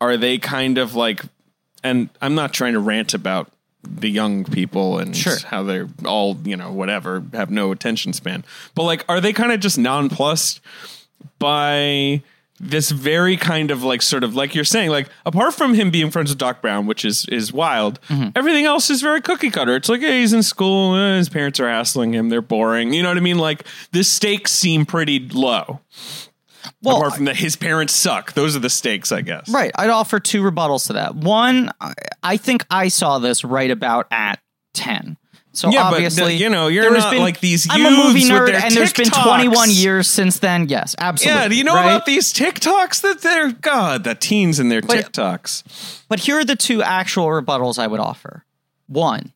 are 0.01 0.17
they 0.17 0.37
kind 0.37 0.77
of 0.77 0.95
like 0.95 1.21
and 1.85 2.09
i'm 2.21 2.35
not 2.35 2.53
trying 2.53 2.73
to 2.73 2.79
rant 2.79 3.13
about 3.13 3.49
the 3.83 4.09
young 4.09 4.43
people 4.43 4.97
and 4.99 5.15
Sure. 5.15 5.37
how 5.45 5.61
they're 5.63 5.87
all 6.05 6.35
you 6.43 6.57
know 6.57 6.71
whatever 6.71 7.23
have 7.33 7.51
no 7.51 7.71
attention 7.71 8.13
span. 8.13 8.43
But 8.73 8.83
like 8.83 9.05
are 9.07 9.21
they 9.21 9.31
kind 9.31 9.51
of 9.51 9.59
just 9.59 9.77
nonplussed 9.77 10.59
by 11.39 12.23
this 12.59 12.89
very 12.89 13.35
kind 13.37 13.69
of 13.69 13.83
like 13.83 14.01
sort 14.01 14.23
of 14.23 14.33
like 14.35 14.55
you're 14.55 14.63
saying 14.63 14.89
like 14.89 15.09
apart 15.25 15.53
from 15.53 15.73
him 15.73 15.91
being 15.91 16.09
friends 16.09 16.31
with 16.31 16.37
doc 16.39 16.61
brown 16.61 16.87
which 16.87 17.03
is 17.03 17.25
is 17.27 17.51
wild 17.51 17.99
everything 18.35 18.65
else 18.65 18.89
is 18.89 19.01
very 19.01 19.21
cookie 19.21 19.51
cutter. 19.51 19.75
It's 19.75 19.89
like 19.89 20.01
hey, 20.01 20.21
he's 20.21 20.33
in 20.33 20.41
school 20.41 20.95
eh, 20.95 21.17
his 21.17 21.29
parents 21.29 21.59
are 21.59 21.67
hassling 21.69 22.13
him 22.13 22.29
they're 22.29 22.41
boring 22.41 22.93
you 22.93 23.03
know 23.03 23.09
what 23.09 23.17
i 23.17 23.21
mean? 23.21 23.37
Like 23.37 23.65
the 23.91 24.03
stakes 24.03 24.51
seem 24.51 24.85
pretty 24.85 25.19
low 25.19 25.81
Well, 26.81 26.97
apart 26.97 27.15
from 27.15 27.25
that 27.25 27.35
his 27.37 27.55
parents 27.55 27.93
suck 27.93 28.33
those 28.33 28.55
are 28.55 28.59
the 28.59 28.69
stakes 28.69 29.11
i 29.11 29.21
guess 29.21 29.49
Right. 29.49 29.71
I'd 29.75 29.89
offer 29.89 30.19
two 30.19 30.41
rebuttals 30.43 30.87
to 30.87 30.93
that. 30.93 31.15
One, 31.15 31.71
I- 32.23 32.37
think 32.37 32.65
I 32.69 32.87
saw 32.89 33.19
this 33.19 33.43
right 33.43 33.71
about 33.71 34.07
at 34.11 34.39
10. 34.73 35.17
So 35.53 35.69
Yeah, 35.69 35.83
but 35.89 35.93
obviously, 35.95 36.33
the- 36.37 36.43
you 36.43 36.49
know, 36.49 36.67
you're 36.67 36.91
not 36.91 37.15
like 37.15 37.39
these 37.39 37.65
I'm 37.69 37.85
a 37.85 37.89
movie 37.89 38.23
nerd, 38.25 38.53
and 38.53 38.75
there's 38.75 38.91
been 38.91 39.09
21 39.09 39.69
years 39.71 40.07
since 40.07 40.39
then. 40.39 40.67
Yes, 40.67 40.95
absolutely. 40.99 41.41
yeah 41.41 41.47
do 41.47 41.55
you 41.55 41.63
know 41.63 41.73
right? 41.75 41.85
about 41.85 42.05
these 42.05 42.33
tiktoks 42.33 43.01
that 43.01 43.21
they're 43.21 43.51
god 43.51 44.03
the 44.03 44.15
teens 44.15 44.59
and 44.59 44.69
their 44.69 44.81
But- 44.81 45.11
tiktoks 45.13 45.63
But 46.09 46.19
here 46.21 46.39
are 46.39 46.45
the 46.45 46.55
two 46.57 46.83
actual 46.83 47.27
rebuttals 47.27 47.79
I 47.79 47.87
would 47.87 47.99
offer. 48.01 48.43
One, 48.87 49.31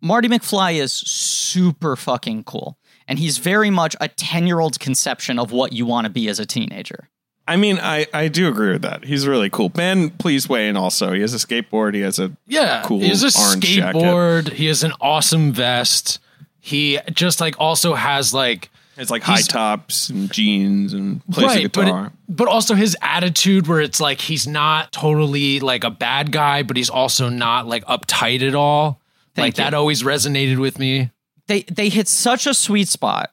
Marty 0.00 0.28
McFly 0.28 0.74
is 0.80 0.92
super 0.92 1.96
fucking 1.96 2.44
cool, 2.44 2.78
and 3.08 3.18
he's 3.18 3.38
very 3.38 3.70
much 3.70 3.94
a 4.00 4.08
10 4.08 4.46
year 4.46 4.60
old's 4.60 4.78
conception 4.78 5.38
of 5.38 5.52
what 5.52 5.72
you 5.72 5.86
want 5.86 6.04
to 6.06 6.10
be 6.10 6.28
as 6.28 6.38
a 6.38 6.46
teenager. 6.46 7.08
I 7.46 7.56
mean, 7.56 7.78
I, 7.78 8.06
I 8.14 8.28
do 8.28 8.48
agree 8.48 8.72
with 8.72 8.82
that. 8.82 9.04
He's 9.04 9.26
really 9.26 9.50
cool. 9.50 9.68
Ben, 9.68 10.08
please 10.10 10.48
weigh 10.48 10.66
in 10.68 10.78
also. 10.78 11.12
He 11.12 11.20
has 11.20 11.34
a 11.34 11.36
skateboard. 11.36 11.94
He 11.94 12.00
has 12.00 12.18
a 12.18 12.32
Yeah, 12.46 12.82
cool 12.86 13.00
he 13.00 13.08
has 13.08 13.22
a 13.22 13.38
orange 13.38 13.64
jacket. 13.64 13.98
skateboard. 14.00 14.52
He 14.54 14.66
has 14.66 14.82
an 14.82 14.92
awesome 15.00 15.52
vest. 15.52 16.20
He 16.60 16.98
just 17.12 17.42
like 17.42 17.56
also 17.58 17.92
has 17.92 18.32
like 18.32 18.70
It's 18.96 19.10
like 19.10 19.22
high 19.22 19.42
tops 19.42 20.08
and 20.08 20.32
jeans 20.32 20.94
and 20.94 21.20
plays 21.26 21.56
a 21.56 21.62
but 21.68 21.84
guitar. 21.84 22.06
it- 22.06 22.12
but 22.30 22.48
also 22.48 22.74
his 22.74 22.96
attitude 23.02 23.66
where 23.66 23.82
it's 23.82 24.00
like 24.00 24.22
he's 24.22 24.46
not 24.46 24.90
totally 24.92 25.60
like 25.60 25.84
a 25.84 25.90
bad 25.90 26.32
guy, 26.32 26.62
but 26.62 26.78
he's 26.78 26.88
also 26.88 27.28
not 27.28 27.66
like 27.66 27.84
uptight 27.84 28.40
at 28.40 28.54
all. 28.54 29.02
Thank 29.34 29.44
like 29.44 29.58
you. 29.58 29.64
that 29.64 29.74
always 29.74 30.02
resonated 30.02 30.56
with 30.58 30.78
me. 30.78 31.10
They, 31.46 31.62
they 31.62 31.88
hit 31.88 32.08
such 32.08 32.46
a 32.46 32.54
sweet 32.54 32.88
spot. 32.88 33.30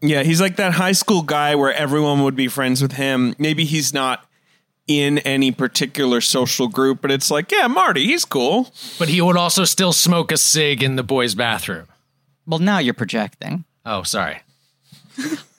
yeah, 0.00 0.22
he's 0.22 0.40
like 0.40 0.56
that 0.56 0.72
high 0.74 0.92
school 0.92 1.22
guy 1.22 1.54
where 1.54 1.72
everyone 1.72 2.24
would 2.24 2.34
be 2.36 2.48
friends 2.48 2.80
with 2.82 2.92
him. 2.92 3.34
Maybe 3.38 3.64
he's 3.64 3.92
not 3.94 4.24
in 4.88 5.18
any 5.18 5.52
particular 5.52 6.20
social 6.20 6.66
group, 6.66 7.00
but 7.00 7.10
it's 7.10 7.30
like, 7.30 7.52
yeah, 7.52 7.68
Marty, 7.68 8.06
he's 8.06 8.24
cool. 8.24 8.72
But 8.98 9.08
he 9.08 9.20
would 9.20 9.36
also 9.36 9.64
still 9.64 9.92
smoke 9.92 10.32
a 10.32 10.36
cig 10.36 10.82
in 10.82 10.96
the 10.96 11.02
boys' 11.04 11.34
bathroom. 11.36 11.86
Well, 12.46 12.58
now 12.58 12.78
you're 12.78 12.94
projecting. 12.94 13.64
Oh, 13.86 14.02
sorry. 14.02 14.40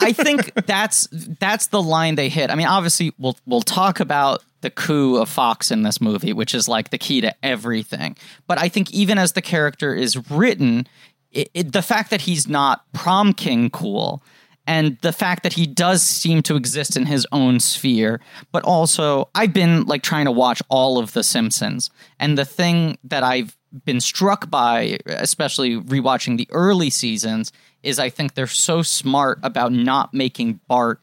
I 0.01 0.12
think 0.12 0.53
that's 0.65 1.08
that's 1.39 1.67
the 1.67 1.82
line 1.82 2.15
they 2.15 2.27
hit. 2.27 2.49
I 2.49 2.56
mean, 2.56 2.67
obviously, 2.67 3.13
we'll 3.19 3.38
we'll 3.45 3.62
talk 3.62 3.99
about 3.99 4.43
the 4.62 4.69
coup 4.71 5.17
of 5.17 5.29
Fox 5.29 5.71
in 5.71 5.84
this 5.84 6.01
movie, 6.01 6.34
which 6.34 6.56
is 6.56 6.67
like 6.67 6.89
the 6.89 6.97
key 6.97 7.21
to 7.21 7.34
everything. 7.45 8.17
But 8.47 8.58
I 8.58 8.67
think 8.67 8.91
even 8.91 9.17
as 9.17 9.34
the 9.34 9.41
character 9.41 9.93
is 9.93 10.29
written, 10.32 10.88
it, 11.34 11.50
it, 11.54 11.72
the 11.72 11.82
fact 11.82 12.10
that 12.12 12.22
he's 12.22 12.48
not 12.48 12.86
prom 12.93 13.34
king 13.34 13.69
cool, 13.69 14.24
and 14.65 14.98
the 15.02 15.12
fact 15.12 15.43
that 15.43 15.54
he 15.54 15.65
does 15.65 16.02
seem 16.02 16.41
to 16.43 16.56
exist 16.56 16.96
in 16.96 17.06
his 17.06 17.28
own 17.32 17.60
sphere, 17.60 18.22
but 18.52 18.63
also 18.63 19.30
I've 19.36 19.54
been 19.54 19.84
like 19.86 20.04
trying 20.04 20.26
to 20.26 20.32
watch 20.32 20.62
all 20.69 20.98
of 20.98 21.13
The 21.13 21.24
Simpsons, 21.24 21.89
and 22.19 22.38
the 22.38 22.46
thing 22.46 22.98
that 23.04 23.24
I've 23.24 23.58
been 23.86 24.00
struck 24.00 24.50
by, 24.50 25.00
especially 25.08 25.78
rewatching 25.78 26.38
the 26.38 26.48
early 26.52 26.89
seasons, 26.89 27.52
is 27.82 28.00
I 28.00 28.10
think 28.10 28.36
they're 28.36 28.48
so 28.48 28.82
smart 28.82 29.39
about 29.43 29.74
not 29.74 30.13
making 30.13 30.60
Bart 30.67 31.00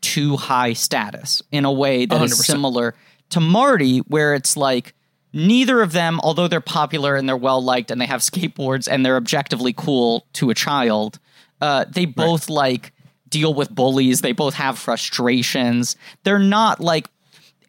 too 0.00 0.36
high 0.36 0.72
status 0.72 1.42
in 1.52 1.64
a 1.64 1.72
way 1.72 2.06
that 2.06 2.22
is 2.22 2.32
100%. 2.32 2.44
similar 2.44 2.94
to 3.30 3.40
Marty, 3.40 3.98
where 4.00 4.34
it's 4.34 4.56
like 4.56 4.94
neither 5.34 5.82
of 5.82 5.92
them, 5.92 6.20
although 6.22 6.48
they're 6.48 6.60
popular 6.60 7.16
and 7.16 7.28
they're 7.28 7.36
well 7.36 7.62
liked 7.62 7.90
and 7.90 8.00
they 8.00 8.06
have 8.06 8.20
skateboards 8.20 8.88
and 8.90 9.04
they're 9.04 9.16
objectively 9.16 9.74
cool 9.76 10.26
to 10.34 10.48
a 10.48 10.54
child, 10.54 11.18
uh, 11.60 11.84
they 11.90 12.06
both 12.06 12.48
like 12.48 12.92
deal 13.28 13.52
with 13.52 13.68
bullies. 13.74 14.20
They 14.20 14.32
both 14.32 14.54
have 14.54 14.78
frustrations. 14.78 15.96
They're 16.22 16.38
not 16.38 16.80
like 16.80 17.08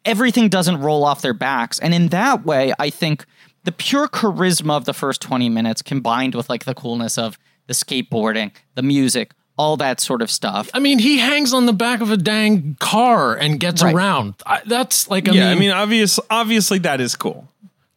everything 0.04 0.48
doesn't 0.48 0.80
roll 0.80 1.04
off 1.04 1.22
their 1.22 1.34
backs. 1.34 1.78
And 1.80 1.92
in 1.92 2.08
that 2.08 2.44
way, 2.46 2.72
I 2.78 2.90
think 2.90 3.26
the 3.64 3.72
pure 3.72 4.06
charisma 4.08 4.76
of 4.76 4.84
the 4.84 4.94
first 4.94 5.20
20 5.20 5.48
minutes 5.48 5.82
combined 5.82 6.34
with 6.36 6.48
like 6.48 6.64
the 6.64 6.74
coolness 6.74 7.18
of 7.18 7.36
the 7.66 7.74
skateboarding, 7.74 8.52
the 8.76 8.82
music, 8.82 9.32
all 9.58 9.76
that 9.78 10.00
sort 10.00 10.22
of 10.22 10.30
stuff. 10.30 10.68
I 10.74 10.78
mean, 10.78 10.98
he 11.00 11.18
hangs 11.18 11.52
on 11.52 11.66
the 11.66 11.72
back 11.72 12.00
of 12.00 12.10
a 12.10 12.16
dang 12.16 12.76
car 12.78 13.34
and 13.34 13.58
gets 13.58 13.82
Right. 13.82 13.94
around. 13.94 14.34
I, 14.44 14.60
that's 14.66 15.08
like, 15.08 15.28
I 15.28 15.32
yeah, 15.32 15.48
mean, 15.48 15.56
I 15.56 15.60
mean, 15.60 15.70
obvious, 15.72 16.20
obviously 16.30 16.78
that 16.80 17.00
is 17.00 17.16
cool. 17.16 17.48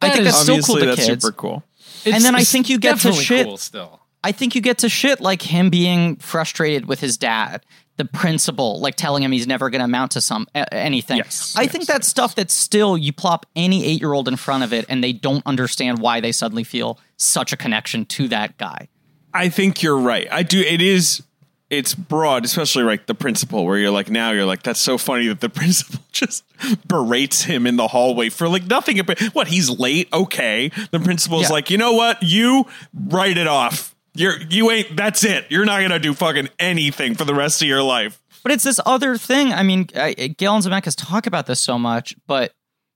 I 0.01 0.09
think 0.09 0.25
is 0.25 0.33
that's 0.33 0.43
still 0.43 0.61
cool 0.61 0.77
to 0.79 0.85
that's 0.85 1.05
kids. 1.05 1.23
super 1.23 1.35
cool. 1.35 1.63
it's- 2.05 2.15
and 2.15 2.23
then 2.23 2.35
I 2.35 2.43
think 2.43 2.69
you 2.69 2.77
get 2.79 2.99
to 2.99 3.13
shit- 3.13 3.45
cool 3.45 3.57
still. 3.57 3.99
I 4.23 4.31
think 4.33 4.53
you 4.53 4.61
get 4.61 4.79
to 4.79 4.89
shit 4.89 5.21
like 5.21 5.41
him 5.41 5.69
being 5.69 6.17
frustrated 6.17 6.87
with 6.87 6.99
his 6.99 7.17
dad, 7.17 7.65
the 7.95 8.03
principal, 8.03 8.79
like 8.81 8.95
telling 8.95 9.23
him 9.23 9.31
he's 9.31 9.47
never 9.47 9.69
going 9.69 9.79
to 9.79 9.85
amount 9.85 10.11
to 10.11 10.21
some 10.21 10.45
a- 10.53 10.73
anything. 10.73 11.17
Yes, 11.17 11.53
I 11.57 11.63
yes, 11.63 11.71
think 11.71 11.85
that's 11.85 12.07
stuff 12.07 12.35
that 12.35 12.51
still 12.51 12.97
you 12.97 13.13
plop 13.13 13.45
any 13.55 13.85
eight 13.85 14.01
year 14.01 14.11
old 14.11 14.27
in 14.27 14.35
front 14.35 14.63
of 14.65 14.73
it, 14.73 14.85
and 14.89 15.01
they 15.03 15.13
don't 15.13 15.45
understand 15.45 15.99
why 15.99 16.19
they 16.19 16.33
suddenly 16.33 16.63
feel 16.65 16.99
such 17.17 17.53
a 17.53 17.57
connection 17.57 18.05
to 18.07 18.27
that 18.27 18.57
guy. 18.57 18.89
I 19.33 19.47
think 19.49 19.81
you're 19.83 19.97
right. 19.97 20.27
I 20.31 20.43
do. 20.43 20.59
It 20.59 20.81
is 20.81 21.23
it's 21.69 21.93
broad, 21.93 22.45
especially 22.45 22.83
like 22.83 23.05
the 23.05 23.13
principal, 23.15 23.65
where 23.65 23.77
you're 23.77 23.91
like, 23.91 24.09
now 24.09 24.31
you're 24.31 24.45
like, 24.45 24.63
that's 24.63 24.79
so 24.79 24.97
funny 24.97 25.27
that 25.27 25.39
the 25.39 25.49
principal 25.61 25.99
just 26.11 26.43
berates 26.87 27.43
him 27.43 27.67
in 27.67 27.75
the 27.75 27.87
hallway 27.87 28.29
for 28.29 28.47
like 28.49 28.65
nothing. 28.65 28.99
But 29.05 29.19
what 29.33 29.47
he's 29.47 29.69
late, 29.69 30.07
okay. 30.11 30.71
The 30.91 30.99
principal's 30.99 31.43
Yeah. 31.43 31.49
like, 31.53 31.69
you 31.69 31.77
know 31.77 31.93
what, 31.93 32.23
you 32.23 32.65
write 32.93 33.37
it 33.37 33.47
off. 33.47 33.95
You're 34.15 34.41
you 34.49 34.71
ain't. 34.71 34.95
That's 34.97 35.23
it. 35.23 35.45
You're 35.49 35.65
not 35.65 35.81
gonna 35.81 35.99
do 35.99 36.13
fucking 36.15 36.49
anything 36.57 37.13
for 37.15 37.25
the 37.25 37.35
rest 37.35 37.61
of 37.61 37.67
your 37.67 37.83
life. 37.83 38.19
But 38.41 38.51
it's 38.53 38.63
this 38.63 38.79
other 38.85 39.17
thing. 39.17 39.53
I 39.53 39.61
mean, 39.63 39.87
I, 39.95 40.13
Gale 40.13 40.55
and 40.55 40.63
Zemeckis 40.65 40.95
talk 40.97 41.27
about 41.27 41.45
this 41.45 41.59
so 41.61 41.77
much, 41.77 42.15
but 42.25 42.51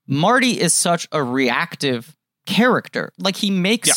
Marty 0.08 0.60
is 0.60 0.74
such 0.74 1.08
a 1.12 1.22
reactive 1.24 2.16
character. 2.48 3.12
Like 3.20 3.36
he 3.38 3.52
makes 3.52 3.88
Yeah. 3.88 3.94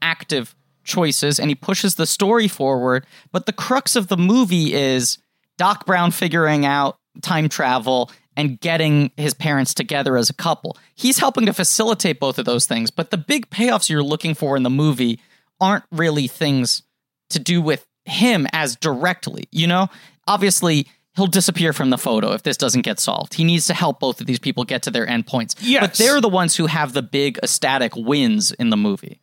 active 0.00 0.54
choices 0.84 1.38
and 1.38 1.50
he 1.50 1.54
pushes 1.54 1.94
the 1.96 2.06
story 2.06 2.48
forward. 2.48 3.06
But 3.32 3.46
the 3.46 3.52
crux 3.52 3.96
of 3.96 4.08
the 4.08 4.16
movie 4.16 4.72
is 4.74 5.18
Doc 5.58 5.86
Brown 5.86 6.10
figuring 6.10 6.64
out 6.66 6.96
time 7.22 7.48
travel 7.48 8.10
and 8.36 8.58
getting 8.60 9.10
his 9.16 9.34
parents 9.34 9.74
together 9.74 10.16
as 10.16 10.30
a 10.30 10.34
couple. 10.34 10.76
He's 10.94 11.18
helping 11.18 11.46
to 11.46 11.52
facilitate 11.52 12.20
both 12.20 12.38
of 12.38 12.44
those 12.46 12.66
things. 12.66 12.90
But 12.90 13.10
the 13.10 13.18
big 13.18 13.50
payoffs 13.50 13.88
you're 13.90 14.02
looking 14.02 14.34
for 14.34 14.56
in 14.56 14.62
the 14.62 14.70
movie 14.70 15.20
aren't 15.60 15.84
really 15.92 16.26
things 16.26 16.82
to 17.30 17.38
do 17.38 17.60
with 17.60 17.86
him 18.06 18.46
as 18.52 18.76
directly, 18.76 19.44
you 19.50 19.66
know? 19.66 19.88
Obviously, 20.26 20.86
he'll 21.16 21.26
disappear 21.26 21.72
from 21.72 21.90
the 21.90 21.98
photo 21.98 22.32
if 22.32 22.44
this 22.44 22.56
doesn't 22.56 22.82
get 22.82 22.98
solved. 23.00 23.34
He 23.34 23.44
needs 23.44 23.66
to 23.66 23.74
help 23.74 24.00
both 24.00 24.20
of 24.20 24.26
these 24.26 24.38
people 24.38 24.64
get 24.64 24.82
to 24.84 24.90
their 24.90 25.06
endpoints. 25.06 25.54
But 25.56 25.64
Yes. 25.64 25.98
they're 25.98 26.20
the 26.20 26.28
ones 26.28 26.56
who 26.56 26.66
have 26.66 26.92
the 26.92 27.02
big 27.02 27.38
ecstatic 27.42 27.94
wins 27.96 28.52
in 28.52 28.70
the 28.70 28.76
movie. 28.76 29.20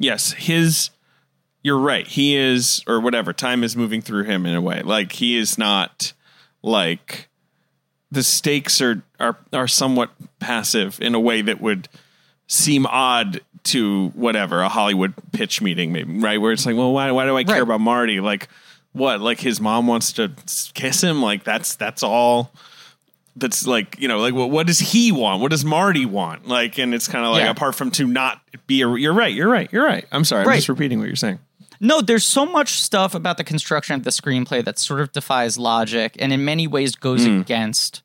Yes, 0.00 0.32
his. 0.32 0.90
You're 1.62 1.78
right. 1.78 2.06
He 2.06 2.34
is, 2.34 2.82
or 2.86 3.00
whatever. 3.00 3.34
Time 3.34 3.62
is 3.62 3.76
moving 3.76 4.00
through 4.00 4.24
him 4.24 4.46
in 4.46 4.54
a 4.54 4.60
way. 4.62 4.80
Like 4.80 5.12
he 5.12 5.36
is 5.36 5.58
not 5.58 6.14
like 6.62 7.28
the 8.10 8.22
stakes 8.22 8.80
are 8.80 9.02
are 9.20 9.36
are 9.52 9.68
somewhat 9.68 10.10
passive 10.40 10.98
in 11.02 11.14
a 11.14 11.20
way 11.20 11.42
that 11.42 11.60
would 11.60 11.88
seem 12.46 12.86
odd 12.86 13.42
to 13.64 14.08
whatever 14.14 14.62
a 14.62 14.70
Hollywood 14.70 15.12
pitch 15.32 15.60
meeting, 15.60 15.92
maybe 15.92 16.18
right? 16.18 16.40
Where 16.40 16.50
it's 16.52 16.64
like, 16.64 16.76
well, 16.76 16.94
why 16.94 17.10
why 17.10 17.26
do 17.26 17.36
I 17.36 17.44
care 17.44 17.56
Right. 17.56 17.62
about 17.62 17.80
Marty? 17.82 18.20
Like 18.20 18.48
what? 18.92 19.20
Like 19.20 19.38
his 19.40 19.60
mom 19.60 19.86
wants 19.86 20.14
to 20.14 20.32
kiss 20.72 21.02
him? 21.04 21.20
Like 21.20 21.44
that's 21.44 21.74
that's 21.76 22.02
all. 22.02 22.52
That's 23.36 23.66
like 23.66 23.98
you 23.98 24.08
know, 24.08 24.18
like 24.18 24.34
what, 24.34 24.50
what 24.50 24.66
does 24.66 24.78
he 24.78 25.12
want? 25.12 25.40
What 25.40 25.50
does 25.50 25.64
Marty 25.64 26.04
want? 26.06 26.46
Like, 26.46 26.78
and 26.78 26.94
it's 26.94 27.08
kind 27.08 27.24
of 27.24 27.32
like 27.32 27.44
Yeah. 27.44 27.50
apart 27.50 27.74
from 27.74 27.90
to 27.92 28.06
not 28.06 28.40
be 28.66 28.82
a. 28.82 28.88
You're 28.94 29.14
right. 29.14 29.32
You're 29.32 29.48
right. 29.48 29.72
You're 29.72 29.84
right. 29.84 30.06
I'm 30.12 30.24
sorry. 30.24 30.46
I'm 30.46 30.56
just 30.56 30.68
repeating 30.68 30.98
what 30.98 31.06
you're 31.06 31.16
saying. 31.16 31.38
No, 31.80 32.02
there's 32.02 32.26
so 32.26 32.44
much 32.44 32.80
stuff 32.80 33.14
about 33.14 33.38
the 33.38 33.44
construction 33.44 33.94
of 33.94 34.04
the 34.04 34.10
screenplay 34.10 34.62
that 34.64 34.78
sort 34.78 35.00
of 35.00 35.12
defies 35.12 35.56
logic 35.56 36.14
and 36.18 36.30
in 36.32 36.44
many 36.44 36.66
ways 36.66 36.94
goes 36.94 37.24
hmm. 37.24 37.40
against 37.40 38.02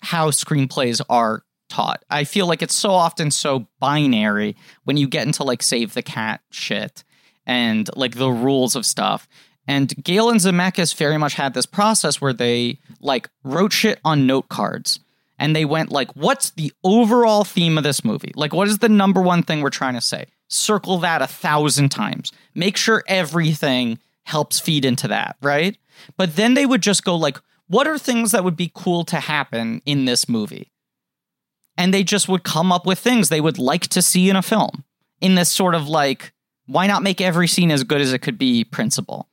how 0.00 0.30
screenplays 0.30 1.00
are 1.08 1.44
taught. 1.68 2.04
I 2.10 2.24
feel 2.24 2.46
like 2.46 2.60
it's 2.60 2.74
so 2.74 2.90
often 2.90 3.30
so 3.30 3.68
binary 3.78 4.56
when 4.84 4.96
you 4.96 5.06
get 5.06 5.26
into 5.26 5.44
like 5.44 5.62
save 5.62 5.94
the 5.94 6.02
cat 6.02 6.40
shit 6.50 7.04
and 7.46 7.88
like 7.96 8.16
the 8.16 8.30
rules 8.30 8.76
of 8.76 8.84
stuff. 8.84 9.28
And 9.66 9.94
Gale 10.02 10.30
and 10.30 10.40
Zemeckis 10.40 10.94
very 10.94 11.18
much 11.18 11.34
had 11.34 11.54
this 11.54 11.66
process 11.66 12.20
where 12.20 12.32
they 12.32 12.78
like 13.00 13.28
wrote 13.44 13.72
shit 13.72 13.98
on 14.04 14.26
note 14.26 14.48
cards 14.48 15.00
and 15.38 15.54
they 15.54 15.64
went 15.64 15.90
like, 15.90 16.14
what's 16.14 16.50
the 16.50 16.72
overall 16.84 17.44
theme 17.44 17.78
of 17.78 17.84
this 17.84 18.04
movie? 18.04 18.32
Like, 18.34 18.52
what 18.52 18.68
is 18.68 18.78
the 18.78 18.88
number 18.88 19.20
one 19.20 19.42
thing 19.42 19.60
we're 19.60 19.70
trying 19.70 19.94
to 19.94 20.00
say? 20.00 20.26
Circle 20.48 20.98
that 20.98 21.22
a 21.22 21.26
thousand 21.26 21.88
times. 21.88 22.32
Make 22.54 22.76
sure 22.76 23.02
everything 23.06 23.98
helps 24.24 24.60
feed 24.60 24.84
into 24.84 25.08
that, 25.08 25.36
right? 25.42 25.76
But 26.16 26.36
then 26.36 26.54
they 26.54 26.66
would 26.66 26.82
just 26.82 27.04
go 27.04 27.16
like, 27.16 27.40
what 27.66 27.86
are 27.86 27.98
things 27.98 28.32
that 28.32 28.44
would 28.44 28.56
be 28.56 28.70
cool 28.74 29.04
to 29.06 29.20
happen 29.20 29.80
in 29.86 30.04
this 30.04 30.28
movie? 30.28 30.70
And 31.76 31.92
they 31.92 32.04
just 32.04 32.28
would 32.28 32.44
come 32.44 32.70
up 32.70 32.86
with 32.86 32.98
things 32.98 33.28
they 33.28 33.40
would 33.40 33.58
like 33.58 33.88
to 33.88 34.02
see 34.02 34.28
in 34.28 34.36
a 34.36 34.42
film 34.42 34.84
in 35.20 35.34
this 35.34 35.50
sort 35.50 35.74
of 35.74 35.88
like, 35.88 36.32
why 36.66 36.86
not 36.86 37.02
make 37.02 37.20
every 37.20 37.48
scene 37.48 37.70
as 37.70 37.82
good 37.82 38.00
as 38.00 38.12
it 38.12 38.20
could 38.20 38.38
be 38.38 38.64
principle? 38.64 39.28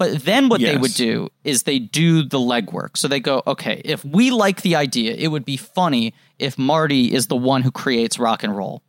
But 0.00 0.22
then 0.24 0.48
what 0.48 0.62
they 0.62 0.78
would 0.78 0.94
do 0.94 1.28
is 1.44 1.64
they 1.64 1.78
do 1.78 2.22
the 2.22 2.38
legwork. 2.38 2.96
So 2.96 3.06
they 3.06 3.20
go, 3.20 3.42
okay, 3.46 3.82
if 3.84 4.02
we 4.02 4.30
like 4.30 4.62
the 4.62 4.74
idea, 4.74 5.12
it 5.12 5.28
would 5.28 5.44
be 5.44 5.58
funny 5.58 6.14
if 6.38 6.56
Marty 6.56 7.12
is 7.12 7.26
the 7.26 7.36
one 7.36 7.60
who 7.60 7.70
creates 7.70 8.18
rock 8.18 8.42
and 8.42 8.56
roll. 8.56 8.80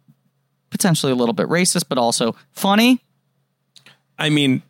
Potentially 0.70 1.12
a 1.12 1.16
little 1.16 1.34
bit 1.34 1.50
racist, 1.50 1.90
but 1.90 1.98
also 1.98 2.34
funny. 2.52 3.04
I 4.18 4.30
mean, 4.30 4.62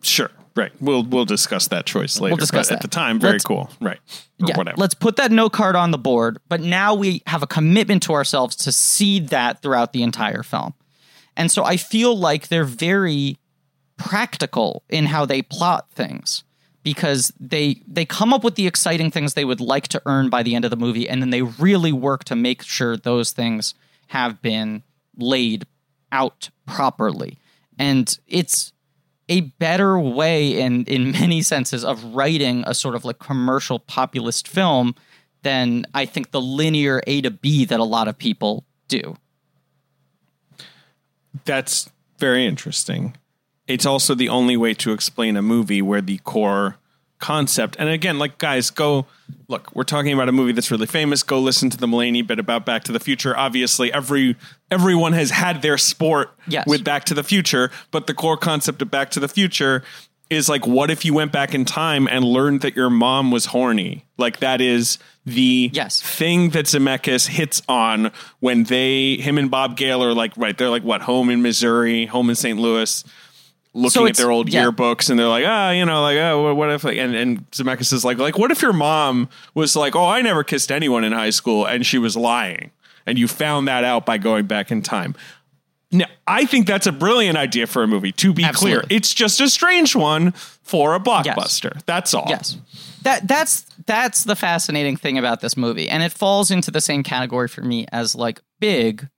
sure. 0.00 0.30
Right. 0.54 0.70
We'll 0.80 1.02
we'll 1.02 1.24
discuss 1.24 1.66
that 1.66 1.86
choice 1.86 2.20
later. 2.20 2.34
We'll 2.34 2.38
discuss 2.38 2.68
that. 2.68 2.76
At 2.76 2.82
the 2.82 2.86
time, 2.86 3.18
very 3.18 3.32
Let's- 3.32 3.44
cool. 3.44 3.68
Right. 3.80 3.98
Or 4.40 4.46
yeah, 4.50 4.56
whatever. 4.56 4.76
let's 4.76 4.94
put 4.94 5.16
that 5.16 5.32
note 5.32 5.52
card 5.54 5.74
on 5.74 5.90
the 5.90 5.98
board. 5.98 6.38
But 6.48 6.60
now 6.60 6.94
we 6.94 7.20
have 7.26 7.42
a 7.42 7.48
commitment 7.48 8.04
to 8.04 8.12
ourselves 8.12 8.54
to 8.58 8.70
see 8.70 9.18
that 9.18 9.60
throughout 9.60 9.92
the 9.92 10.04
entire 10.04 10.44
film. 10.44 10.74
And 11.36 11.50
so 11.50 11.64
I 11.64 11.78
feel 11.78 12.16
like 12.16 12.46
they're 12.46 12.62
very 12.62 13.38
practical 13.96 14.82
in 14.88 15.06
how 15.06 15.24
they 15.24 15.42
plot 15.42 15.88
things 15.90 16.44
because 16.82 17.32
they 17.40 17.82
they 17.86 18.04
come 18.04 18.32
up 18.32 18.44
with 18.44 18.56
the 18.56 18.66
exciting 18.66 19.10
things 19.10 19.34
they 19.34 19.44
would 19.44 19.60
like 19.60 19.88
to 19.88 20.02
earn 20.06 20.28
by 20.28 20.42
the 20.42 20.54
end 20.54 20.64
of 20.64 20.70
the 20.70 20.76
movie 20.76 21.08
and 21.08 21.22
then 21.22 21.30
they 21.30 21.42
really 21.42 21.92
work 21.92 22.24
to 22.24 22.36
make 22.36 22.62
sure 22.62 22.96
those 22.96 23.32
things 23.32 23.74
have 24.08 24.40
been 24.42 24.82
laid 25.16 25.66
out 26.12 26.50
properly. 26.66 27.38
And 27.78 28.16
it's 28.28 28.72
a 29.28 29.40
better 29.40 29.98
way 29.98 30.60
in 30.60 30.84
in 30.84 31.10
many 31.12 31.42
senses 31.42 31.84
of 31.84 32.04
writing 32.14 32.64
a 32.66 32.74
sort 32.74 32.94
of 32.94 33.04
like 33.04 33.18
commercial 33.18 33.78
populist 33.78 34.46
film 34.46 34.94
than 35.42 35.86
I 35.94 36.06
think 36.06 36.30
the 36.30 36.40
linear 36.40 37.02
A 37.06 37.20
to 37.22 37.30
B 37.30 37.64
that 37.64 37.80
a 37.80 37.84
lot 37.84 38.08
of 38.08 38.16
people 38.16 38.64
do. 38.88 39.16
That's 41.44 41.90
very 42.18 42.46
interesting. 42.46 43.16
It's 43.66 43.86
also 43.86 44.14
the 44.14 44.28
only 44.28 44.56
way 44.56 44.74
to 44.74 44.92
explain 44.92 45.36
a 45.36 45.42
movie 45.42 45.80
where 45.82 46.00
the 46.02 46.18
core 46.18 46.76
concept, 47.18 47.76
and 47.78 47.88
again, 47.88 48.18
like 48.18 48.36
guys, 48.38 48.68
go 48.70 49.06
look. 49.48 49.74
We're 49.74 49.84
talking 49.84 50.12
about 50.12 50.28
a 50.28 50.32
movie 50.32 50.52
that's 50.52 50.70
really 50.70 50.86
famous. 50.86 51.22
Go 51.22 51.40
listen 51.40 51.70
to 51.70 51.76
the 51.78 51.86
Mulaney 51.86 52.26
bit 52.26 52.38
about 52.38 52.66
Back 52.66 52.84
to 52.84 52.92
the 52.92 53.00
Future. 53.00 53.34
Obviously, 53.36 53.90
every 53.92 54.36
everyone 54.70 55.14
has 55.14 55.30
had 55.30 55.62
their 55.62 55.78
sport 55.78 56.30
Yes. 56.46 56.66
with 56.66 56.84
Back 56.84 57.04
to 57.06 57.14
the 57.14 57.22
Future, 57.22 57.70
but 57.90 58.06
the 58.06 58.12
core 58.14 58.36
concept 58.36 58.82
of 58.82 58.90
Back 58.90 59.10
to 59.12 59.20
the 59.20 59.28
Future 59.28 59.82
is 60.30 60.48
like, 60.48 60.66
what 60.66 60.90
if 60.90 61.04
you 61.04 61.14
went 61.14 61.32
back 61.32 61.54
in 61.54 61.64
time 61.64 62.08
and 62.08 62.24
learned 62.24 62.62
that 62.62 62.74
your 62.76 62.90
mom 62.90 63.30
was 63.30 63.46
horny? 63.46 64.04
Like 64.18 64.40
that 64.40 64.60
is 64.60 64.98
the 65.24 65.70
Yes. 65.72 66.00
thing 66.02 66.50
that 66.50 66.64
Zemeckis 66.66 67.28
hits 67.28 67.62
on 67.68 68.10
when 68.40 68.64
they, 68.64 69.16
him 69.16 69.36
and 69.38 69.50
Bob 69.50 69.76
Gale 69.76 70.02
are 70.02 70.14
like, 70.14 70.32
right, 70.36 70.56
they're 70.56 70.70
like, 70.70 70.82
what, 70.82 71.02
home 71.02 71.28
in 71.30 71.42
Missouri, 71.42 72.06
home 72.06 72.30
in 72.30 72.36
St. 72.36 72.58
Louis, 72.58 73.04
looking 73.74 73.90
So 73.90 74.06
at 74.06 74.16
their 74.16 74.30
old 74.30 74.48
yeah. 74.52 74.64
yearbooks, 74.64 75.10
and 75.10 75.18
they're 75.18 75.28
like, 75.28 75.44
ah, 75.46 75.70
you 75.70 75.84
know, 75.84 76.00
like, 76.02 76.16
oh, 76.16 76.54
what- 76.54 76.70
if, 76.70 76.84
like, 76.84 76.96
and, 76.96 77.14
and 77.14 77.50
Zemeckis 77.50 77.92
is 77.92 78.04
like, 78.04 78.18
like, 78.18 78.38
what 78.38 78.50
if 78.50 78.62
your 78.62 78.72
mom 78.72 79.28
was 79.54 79.76
like, 79.76 79.94
oh, 79.94 80.06
I 80.06 80.22
never 80.22 80.42
kissed 80.44 80.72
anyone 80.72 81.04
in 81.04 81.12
high 81.12 81.30
school, 81.30 81.66
and 81.66 81.84
she 81.84 81.98
was 81.98 82.16
lying, 82.16 82.70
and 83.04 83.18
you 83.18 83.28
found 83.28 83.68
that 83.68 83.84
out 83.84 84.06
by 84.06 84.16
going 84.16 84.46
back 84.46 84.70
in 84.70 84.80
time. 84.80 85.14
Now, 85.92 86.06
I 86.26 86.44
think 86.44 86.66
that's 86.66 86.86
a 86.88 86.92
brilliant 86.92 87.36
idea 87.38 87.68
for 87.68 87.82
a 87.84 87.86
movie. 87.86 88.10
To 88.12 88.32
be 88.32 88.44
clear, 88.52 88.82
it's 88.90 89.14
just 89.14 89.40
a 89.40 89.48
strange 89.48 89.94
one 89.94 90.32
for 90.32 90.94
a 90.94 90.98
blockbuster. 90.98 91.80
That's 91.86 92.14
all. 92.14 92.26
Yes. 92.28 92.56
That 93.02 93.28
that's 93.28 93.66
that's 93.86 94.24
the 94.24 94.34
fascinating 94.34 94.96
thing 94.96 95.18
about 95.18 95.40
this 95.40 95.56
movie. 95.56 95.88
And 95.88 96.02
it 96.02 96.10
falls 96.10 96.50
into 96.50 96.70
the 96.72 96.80
same 96.80 97.02
category 97.04 97.46
for 97.48 97.60
me 97.60 97.86
as 97.92 98.14
like 98.16 98.40
Big, 98.58 99.08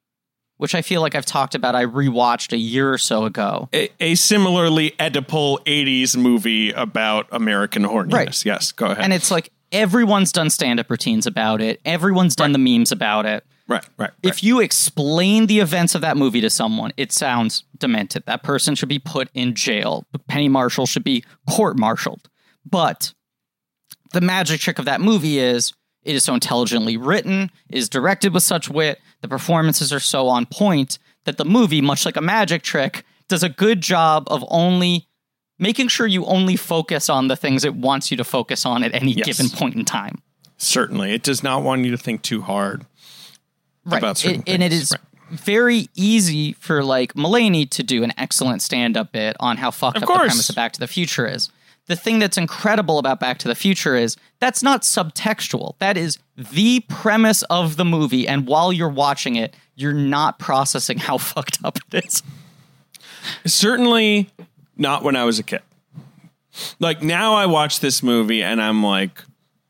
which 0.58 0.74
I 0.74 0.82
feel 0.82 1.00
like 1.00 1.14
I've 1.14 1.26
talked 1.26 1.54
about 1.54 1.74
I 1.74 1.84
rewatched 1.84 2.52
a 2.52 2.56
year 2.56 2.92
or 2.92 2.98
so 2.98 3.24
ago. 3.24 3.68
a, 3.74 3.90
a 4.00 4.14
similarly 4.14 4.92
Oedipal 4.98 5.64
80s 5.64 6.16
movie 6.16 6.70
about 6.72 7.26
American 7.30 7.82
horniness. 7.84 8.12
Right. 8.12 8.44
Yes, 8.44 8.72
go 8.72 8.86
ahead. 8.86 9.04
And 9.04 9.12
it's 9.12 9.30
like 9.30 9.52
everyone's 9.72 10.32
done 10.32 10.50
stand-up 10.50 10.90
routines 10.90 11.26
about 11.26 11.60
it. 11.60 11.80
Everyone's 11.84 12.36
done 12.36 12.52
the 12.52 12.58
memes 12.58 12.92
about 12.92 13.26
it. 13.26 13.44
right, 13.68 13.84
right, 13.98 14.10
right. 14.10 14.10
If 14.22 14.42
you 14.42 14.60
explain 14.60 15.46
the 15.46 15.60
events 15.60 15.94
of 15.94 16.00
that 16.00 16.16
movie 16.16 16.40
to 16.40 16.50
someone, 16.50 16.92
it 16.96 17.12
sounds 17.12 17.64
demented. 17.76 18.24
That 18.26 18.42
person 18.42 18.74
should 18.74 18.88
be 18.88 18.98
put 18.98 19.28
in 19.34 19.54
jail. 19.54 20.06
Penny 20.28 20.48
Marshall 20.48 20.86
should 20.86 21.04
be 21.04 21.24
court-martialed. 21.50 22.28
But 22.64 23.12
the 24.12 24.20
magic 24.20 24.60
trick 24.60 24.78
of 24.78 24.84
that 24.86 25.00
movie 25.00 25.38
is 25.38 25.72
it 26.04 26.14
is 26.14 26.22
so 26.24 26.34
intelligently 26.34 26.96
written, 26.96 27.50
is 27.68 27.88
directed 27.88 28.32
with 28.32 28.44
such 28.44 28.68
wit, 28.70 29.00
the 29.26 29.30
performances 29.36 29.92
are 29.92 30.00
so 30.00 30.28
on 30.28 30.46
point 30.46 30.98
that 31.24 31.36
the 31.36 31.44
movie, 31.44 31.80
much 31.80 32.04
like 32.06 32.16
a 32.16 32.20
magic 32.20 32.62
trick, 32.62 33.04
does 33.28 33.42
a 33.42 33.48
good 33.48 33.80
job 33.80 34.24
of 34.30 34.44
only 34.48 35.08
making 35.58 35.88
sure 35.88 36.06
you 36.06 36.24
only 36.26 36.54
focus 36.54 37.08
on 37.10 37.26
the 37.28 37.34
things 37.34 37.64
it 37.64 37.74
wants 37.74 38.10
you 38.10 38.16
to 38.16 38.22
focus 38.24 38.64
on 38.64 38.84
at 38.84 38.94
any 38.94 39.12
Yes. 39.12 39.26
given 39.26 39.48
point 39.50 39.74
in 39.74 39.84
time. 39.84 40.22
Certainly. 40.58 41.12
It 41.12 41.22
does 41.24 41.42
not 41.42 41.62
want 41.64 41.84
you 41.84 41.90
to 41.90 41.98
think 41.98 42.22
too 42.22 42.42
hard. 42.42 42.86
right. 43.84 43.98
about 43.98 44.18
certain 44.18 44.42
It- 44.46 44.52
and 44.52 44.62
it 44.64 44.72
is 44.72 44.90
right. 44.92 45.00
very 45.40 45.88
easy 45.94 46.52
for 46.54 46.82
like 46.84 47.14
Mulaney 47.14 47.68
to 47.70 47.82
do 47.84 48.02
an 48.02 48.12
excellent 48.18 48.60
stand-up 48.62 49.12
bit 49.12 49.36
on 49.40 49.56
how 49.58 49.70
fucked 49.70 49.96
Of 49.98 50.02
up 50.04 50.08
the 50.08 50.14
premise 50.14 50.48
of 50.50 50.56
Back 50.56 50.72
to 50.72 50.80
the 50.80 50.88
Future 50.88 51.26
is. 51.26 51.50
The 51.86 51.96
thing 51.96 52.18
that's 52.18 52.36
incredible 52.36 52.98
about 52.98 53.20
Back 53.20 53.38
to 53.38 53.48
the 53.48 53.54
Future 53.54 53.94
is 53.96 54.16
that's 54.40 54.62
not 54.62 54.82
subtextual. 54.82 55.74
That 55.78 55.96
is 55.96 56.18
the 56.36 56.80
premise 56.88 57.42
of 57.44 57.76
the 57.76 57.84
movie. 57.84 58.26
And 58.26 58.46
while 58.46 58.72
you're 58.72 58.88
watching 58.88 59.36
it, 59.36 59.54
you're 59.76 59.92
not 59.92 60.38
processing 60.38 60.98
how 60.98 61.18
fucked 61.32 61.58
up 61.64 61.78
it 61.92 62.04
is. 62.04 62.22
Certainly 63.44 64.30
not 64.76 65.02
when 65.02 65.16
I 65.16 65.24
was 65.24 65.38
a 65.38 65.42
kid. 65.42 65.62
Like 66.78 67.02
now 67.02 67.34
I 67.34 67.46
watch 67.46 67.80
this 67.80 68.02
movie 68.02 68.42
and 68.42 68.60
I'm 68.62 68.82
like, 68.82 69.22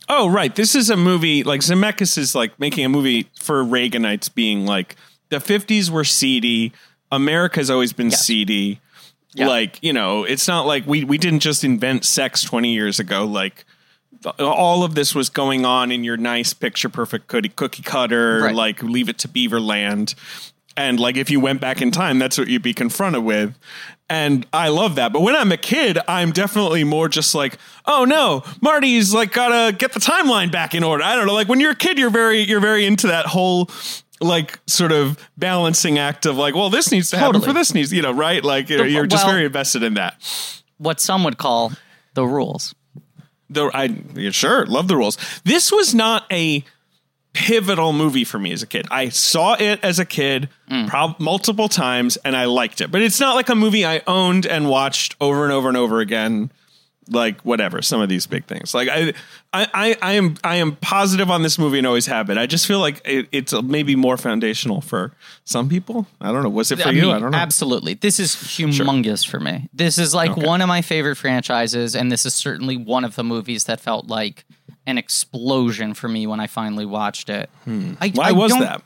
oh 0.09 0.29
right, 0.29 0.55
this 0.55 0.74
is 0.74 0.88
a 0.90 0.96
movie 0.96 1.42
like 1.42 1.61
Zemeckis 1.61 2.16
is 2.16 2.35
like 2.35 2.59
making 2.61 2.85
a 2.85 2.88
movie 2.88 3.29
for 3.40 3.64
Reaganites 3.64 4.33
being 4.33 4.64
like 4.66 4.94
the 5.29 5.38
50s 5.38 5.90
were 5.90 6.05
seedy, 6.05 6.72
America's 7.11 7.70
always 7.70 7.92
been 7.92 8.11
Yes. 8.11 8.24
seedy. 8.24 8.81
Yeah. 9.37 9.49
Like, 9.49 9.79
you 9.83 9.92
know, 9.92 10.25
it's 10.25 10.49
not 10.49 10.66
like 10.66 10.87
we 10.87 11.05
we 11.05 11.18
didn't 11.18 11.40
just 11.40 11.62
invent 11.64 12.05
sex 12.05 12.42
20 12.42 12.72
years 12.72 12.99
ago 12.99 13.25
like 13.25 13.64
all 14.38 14.83
of 14.83 14.94
this 14.94 15.14
was 15.14 15.29
going 15.29 15.64
on 15.64 15.92
in 15.92 16.03
your 16.03 16.16
nice 16.16 16.53
picture 16.55 16.88
perfect 16.88 17.27
cookie, 17.29 17.51
cookie 17.51 17.83
cutter 17.83 18.40
Right. 18.42 18.55
like 18.55 18.83
leave 18.83 19.09
it 19.09 19.18
to 19.18 19.29
beaverland 19.29 20.14
and 20.77 20.99
like 20.99 21.16
if 21.16 21.31
you 21.31 21.38
went 21.38 21.61
back 21.61 21.83
in 21.83 21.90
time 21.90 22.18
that's 22.18 22.38
what 22.38 22.49
you'd 22.49 22.62
be 22.62 22.72
confronted 22.75 23.22
with 23.25 23.55
and 24.09 24.46
i 24.55 24.68
love 24.68 24.94
that 24.94 25.12
but 25.12 25.20
when 25.20 25.37
i'm 25.37 25.53
a 25.53 25.57
kid 25.57 25.99
i'm 26.09 26.33
definitely 26.33 26.83
more 26.83 27.09
just 27.09 27.35
like 27.35 27.59
oh 27.85 28.05
no 28.05 28.42
marty's 28.62 29.12
like 29.12 29.33
gotta 29.33 29.77
get 29.77 29.92
the 29.92 30.01
timeline 30.01 30.51
back 30.51 30.75
in 30.75 30.83
order 30.83 31.05
i 31.05 31.14
don't 31.14 31.27
know 31.27 31.35
like 31.35 31.49
when 31.49 31.61
you're 31.61 31.72
a 31.72 31.77
kid 31.77 31.99
you're 31.99 32.11
very 32.11 32.40
you're 32.40 32.61
very 32.61 32.87
into 32.87 33.07
that 33.09 33.27
whole 33.27 33.68
like 34.20 34.59
sort 34.66 34.92
of 34.92 35.18
balancing 35.37 35.98
act 35.98 36.26
of 36.26 36.37
like 36.37 36.55
well 36.55 36.70
this 36.70 36.90
needs 36.90 37.11
to 37.11 37.16
happen 37.18 37.35
Totally. 37.35 37.52
for 37.52 37.59
this 37.59 37.74
needs 37.74 37.92
you 37.92 38.02
know 38.02 38.12
right 38.12 38.42
like 38.42 38.68
you're, 38.68 38.87
you're 38.87 39.07
just 39.07 39.24
well- 39.24 39.35
very 39.35 39.46
invested 39.46 39.83
in 39.83 39.94
that 39.94 40.14
What 40.79 41.00
some 41.00 41.22
would 41.24 41.38
call 41.38 41.72
the 42.14 42.26
rules. 42.26 42.74
the 43.50 43.70
I 43.74 43.85
yeah, 44.14 44.31
sure 44.31 44.64
love 44.66 44.88
the 44.88 44.96
rules. 44.96 45.18
This 45.44 45.70
was 45.70 45.94
not 45.94 46.24
a 46.33 46.64
pivotal 47.35 47.92
movie 47.92 48.24
for 48.24 48.38
me 48.38 48.50
as 48.52 48.62
a 48.62 48.66
kid. 48.66 48.87
I 48.90 49.11
saw 49.11 49.55
it 49.59 49.79
as 49.83 49.98
a 49.98 50.07
kid 50.07 50.48
mm. 50.70 50.88
prob- 50.88 51.20
multiple 51.20 51.68
times 51.68 52.16
and 52.24 52.35
I 52.35 52.46
liked 52.46 52.81
it, 52.81 52.90
but 52.90 53.02
it's 53.02 53.20
not 53.20 53.35
like 53.35 53.50
a 53.50 53.55
movie 53.55 53.85
I 53.85 54.00
owned 54.07 54.46
and 54.46 54.70
watched 54.70 55.14
over 55.20 55.44
and 55.44 55.52
over 55.52 55.68
and 55.68 55.76
over 55.76 56.00
again. 56.00 56.50
Like 57.09 57.40
whatever, 57.42 57.83
some 57.83 58.01
of 58.01 58.09
these 58.09 58.27
big 58.27 58.47
things. 58.47 58.75
Like 58.75 58.88
I, 58.88 59.12
I, 59.53 59.69
I, 59.73 59.97
I 60.03 60.12
am, 60.14 60.37
I 60.42 60.57
am 60.57 60.75
positive 60.77 61.31
on 61.31 61.42
this 61.42 61.57
movie 61.57 61.79
and 61.79 61.87
always 61.87 62.07
have 62.07 62.27
been. 62.27 62.37
I 62.37 62.47
just 62.47 62.66
feel 62.66 62.81
like 62.81 63.01
it, 63.05 63.29
it's 63.31 63.53
maybe 63.62 63.95
more 63.95 64.16
foundational 64.16 64.81
for 64.81 65.12
some 65.45 65.69
people. 65.69 66.07
I 66.21 66.33
don't 66.33 66.42
know. 66.42 66.49
Was 66.49 66.73
it 66.73 66.81
for 66.81 66.88
I 66.88 66.90
you? 66.92 67.03
mean, 67.03 67.11
I 67.12 67.19
don't 67.21 67.31
know. 67.31 67.38
Absolutely. 67.38 67.95
This 67.95 68.19
is 68.19 68.35
humongous 68.35 69.25
for 69.27 69.38
me. 69.38 69.69
This 69.73 69.99
is 69.99 70.14
like 70.14 70.37
one 70.37 70.61
of 70.62 70.66
my 70.69 70.83
favorite 70.83 71.14
franchises, 71.16 71.95
and 71.95 72.11
this 72.11 72.27
is 72.27 72.35
certainly 72.35 72.77
one 72.77 73.05
of 73.05 73.14
the 73.14 73.23
movies 73.25 73.64
that 73.64 73.81
felt 73.81 74.09
like 74.09 74.45
an 74.88 74.99
explosion 74.99 75.95
for 75.95 76.09
me 76.09 76.27
when 76.27 76.40
I 76.40 76.47
finally 76.49 76.87
watched 76.87 77.29
it. 77.29 77.49
I, 77.66 77.71
Hmm. 77.71 77.92
Why 78.14 78.29
I 78.29 78.33
was 78.33 78.53
that? 78.53 78.83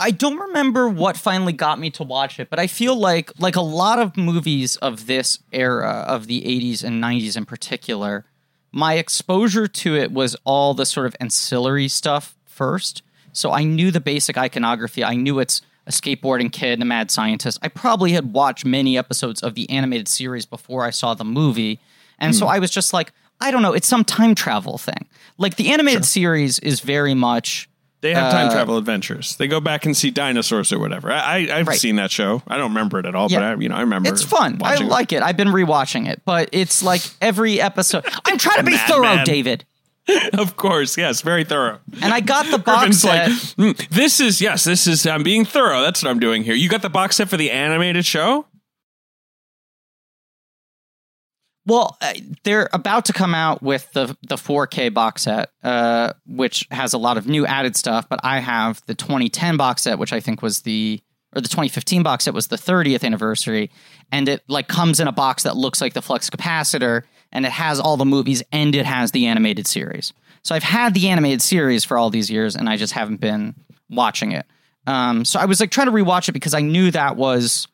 I 0.00 0.12
don't 0.12 0.38
remember 0.38 0.88
what 0.88 1.16
finally 1.16 1.52
got 1.52 1.78
me 1.78 1.90
to 1.90 2.04
watch 2.04 2.38
it, 2.38 2.50
but 2.50 2.58
I 2.58 2.66
feel 2.66 2.94
like 2.94 3.32
like 3.38 3.56
a 3.56 3.60
lot 3.60 3.98
of 3.98 4.16
movies 4.16 4.76
of 4.76 5.06
this 5.06 5.40
era 5.52 6.04
of 6.06 6.26
the 6.26 6.42
80s 6.42 6.84
and 6.84 7.02
90s 7.02 7.36
in 7.36 7.44
particular, 7.44 8.24
my 8.70 8.94
exposure 8.94 9.66
to 9.66 9.96
it 9.96 10.12
was 10.12 10.36
all 10.44 10.74
the 10.74 10.86
sort 10.86 11.06
of 11.06 11.16
ancillary 11.20 11.88
stuff 11.88 12.36
first. 12.46 13.02
So 13.32 13.50
I 13.50 13.64
knew 13.64 13.90
the 13.90 14.00
basic 14.00 14.38
iconography. 14.38 15.02
I 15.02 15.14
knew 15.14 15.38
it's 15.40 15.62
a 15.86 15.90
skateboarding 15.90 16.52
kid 16.52 16.74
and 16.74 16.82
a 16.82 16.86
mad 16.86 17.10
scientist. 17.10 17.58
I 17.62 17.68
probably 17.68 18.12
had 18.12 18.32
watched 18.32 18.64
many 18.64 18.96
episodes 18.98 19.42
of 19.42 19.54
the 19.54 19.68
animated 19.70 20.06
series 20.06 20.46
before 20.46 20.84
I 20.84 20.90
saw 20.90 21.14
the 21.14 21.24
movie. 21.24 21.80
And 22.18 22.36
so 22.36 22.46
hmm. 22.46 22.52
I 22.52 22.58
was 22.58 22.70
just 22.70 22.92
like, 22.92 23.12
I 23.40 23.50
don't 23.50 23.62
know, 23.62 23.72
it's 23.72 23.88
some 23.88 24.04
time 24.04 24.34
travel 24.34 24.78
thing. 24.78 25.06
Like 25.38 25.56
the 25.56 25.72
animated 25.72 26.04
series 26.04 26.58
is 26.58 26.80
very 26.80 27.14
much 27.14 27.67
They 28.00 28.14
have 28.14 28.30
time 28.32 28.48
Uh, 28.48 28.52
travel 28.52 28.76
adventures. 28.76 29.34
They 29.36 29.48
go 29.48 29.60
back 29.60 29.84
and 29.84 29.96
see 29.96 30.10
dinosaurs 30.10 30.72
or 30.72 30.78
whatever. 30.78 31.10
I, 31.10 31.18
I 31.48 31.58
I've 31.58 31.66
Right. 31.66 31.78
seen 31.80 31.96
that 31.96 32.10
show. 32.12 32.42
I 32.46 32.56
don't 32.56 32.70
remember 32.70 33.00
it 33.00 33.06
at 33.06 33.14
all, 33.16 33.28
Yeah. 33.30 33.38
but 33.40 33.44
I, 33.44 33.54
you 33.60 33.68
know 33.68 33.74
I 33.74 33.80
remember. 33.80 34.08
It's 34.08 34.22
fun. 34.22 34.58
I 34.62 34.70
watching 34.72 34.86
it. 34.86 34.90
like 34.90 35.12
it. 35.12 35.22
I've 35.22 35.36
been 35.36 35.48
rewatching 35.48 36.08
it, 36.08 36.22
but 36.24 36.48
it's 36.52 36.82
like 36.82 37.02
every 37.20 37.60
episode. 37.60 38.04
I'm 38.24 38.38
trying 38.38 38.58
to 38.58 38.62
be 38.64 38.76
thorough, 38.76 39.02
Man. 39.16 39.24
David. 39.24 39.64
Of 40.32 40.56
course, 40.56 40.96
yes, 40.96 41.20
very 41.20 41.44
thorough. 41.44 41.80
And 42.00 42.14
I 42.14 42.20
got 42.20 42.46
the 42.50 42.56
box 42.70 43.02
Griffin's 43.02 43.04
like, 43.04 43.30
set. 43.30 43.56
"Mm, 43.58 43.88
this 43.90 44.20
is 44.20 44.40
yes, 44.40 44.64
this 44.64 44.86
is. 44.86 45.06
I'm 45.06 45.22
being 45.22 45.44
thorough. 45.44 45.82
That's 45.82 46.02
what 46.02 46.08
I'm 46.10 46.18
doing 46.18 46.44
here. 46.44 46.54
You 46.54 46.70
got 46.70 46.80
the 46.80 46.88
box 46.88 47.16
set 47.16 47.28
for 47.28 47.36
the 47.36 47.50
animated 47.50 48.06
show. 48.06 48.46
Well, 51.68 51.98
uh, 52.00 52.14
they're 52.44 52.70
about 52.72 53.04
to 53.04 53.12
come 53.12 53.34
out 53.34 53.62
with 53.62 53.92
the 53.92 54.16
the 54.26 54.36
4K 54.36 54.92
box 54.92 55.22
set, 55.22 55.50
uh, 55.62 56.14
which 56.26 56.66
has 56.70 56.94
a 56.94 56.98
lot 56.98 57.18
of 57.18 57.28
new 57.28 57.46
added 57.46 57.76
stuff. 57.76 58.08
But 58.08 58.20
I 58.24 58.38
have 58.38 58.80
the 58.86 58.94
2010 58.94 59.58
box 59.58 59.82
set, 59.82 59.98
which 59.98 60.12
I 60.12 60.20
think 60.20 60.40
was 60.40 60.62
the 60.62 61.00
or 61.36 61.42
the 61.42 61.48
2015 61.48 62.02
box 62.02 62.24
set 62.24 62.32
was 62.32 62.46
the 62.46 62.56
30th 62.56 63.04
anniversary, 63.04 63.70
and 64.10 64.30
it 64.30 64.42
like 64.48 64.66
comes 64.66 64.98
in 64.98 65.08
a 65.08 65.12
box 65.12 65.42
that 65.42 65.56
looks 65.56 65.82
like 65.82 65.92
the 65.92 66.00
flux 66.00 66.30
capacitor, 66.30 67.02
and 67.32 67.44
it 67.44 67.52
has 67.52 67.78
all 67.78 67.98
the 67.98 68.06
movies 68.06 68.42
and 68.50 68.74
it 68.74 68.86
has 68.86 69.12
the 69.12 69.26
animated 69.26 69.66
series. 69.66 70.14
So 70.42 70.54
I've 70.54 70.62
had 70.62 70.94
the 70.94 71.08
animated 71.10 71.42
series 71.42 71.84
for 71.84 71.98
all 71.98 72.08
these 72.08 72.30
years, 72.30 72.56
and 72.56 72.66
I 72.66 72.78
just 72.78 72.94
haven't 72.94 73.20
been 73.20 73.54
watching 73.90 74.32
it. 74.32 74.46
Um, 74.86 75.26
so 75.26 75.38
I 75.38 75.44
was 75.44 75.60
like 75.60 75.70
trying 75.70 75.88
to 75.88 75.92
rewatch 75.92 76.30
it 76.30 76.32
because 76.32 76.54
I 76.54 76.62
knew 76.62 76.90
that 76.92 77.16
was 77.16 77.68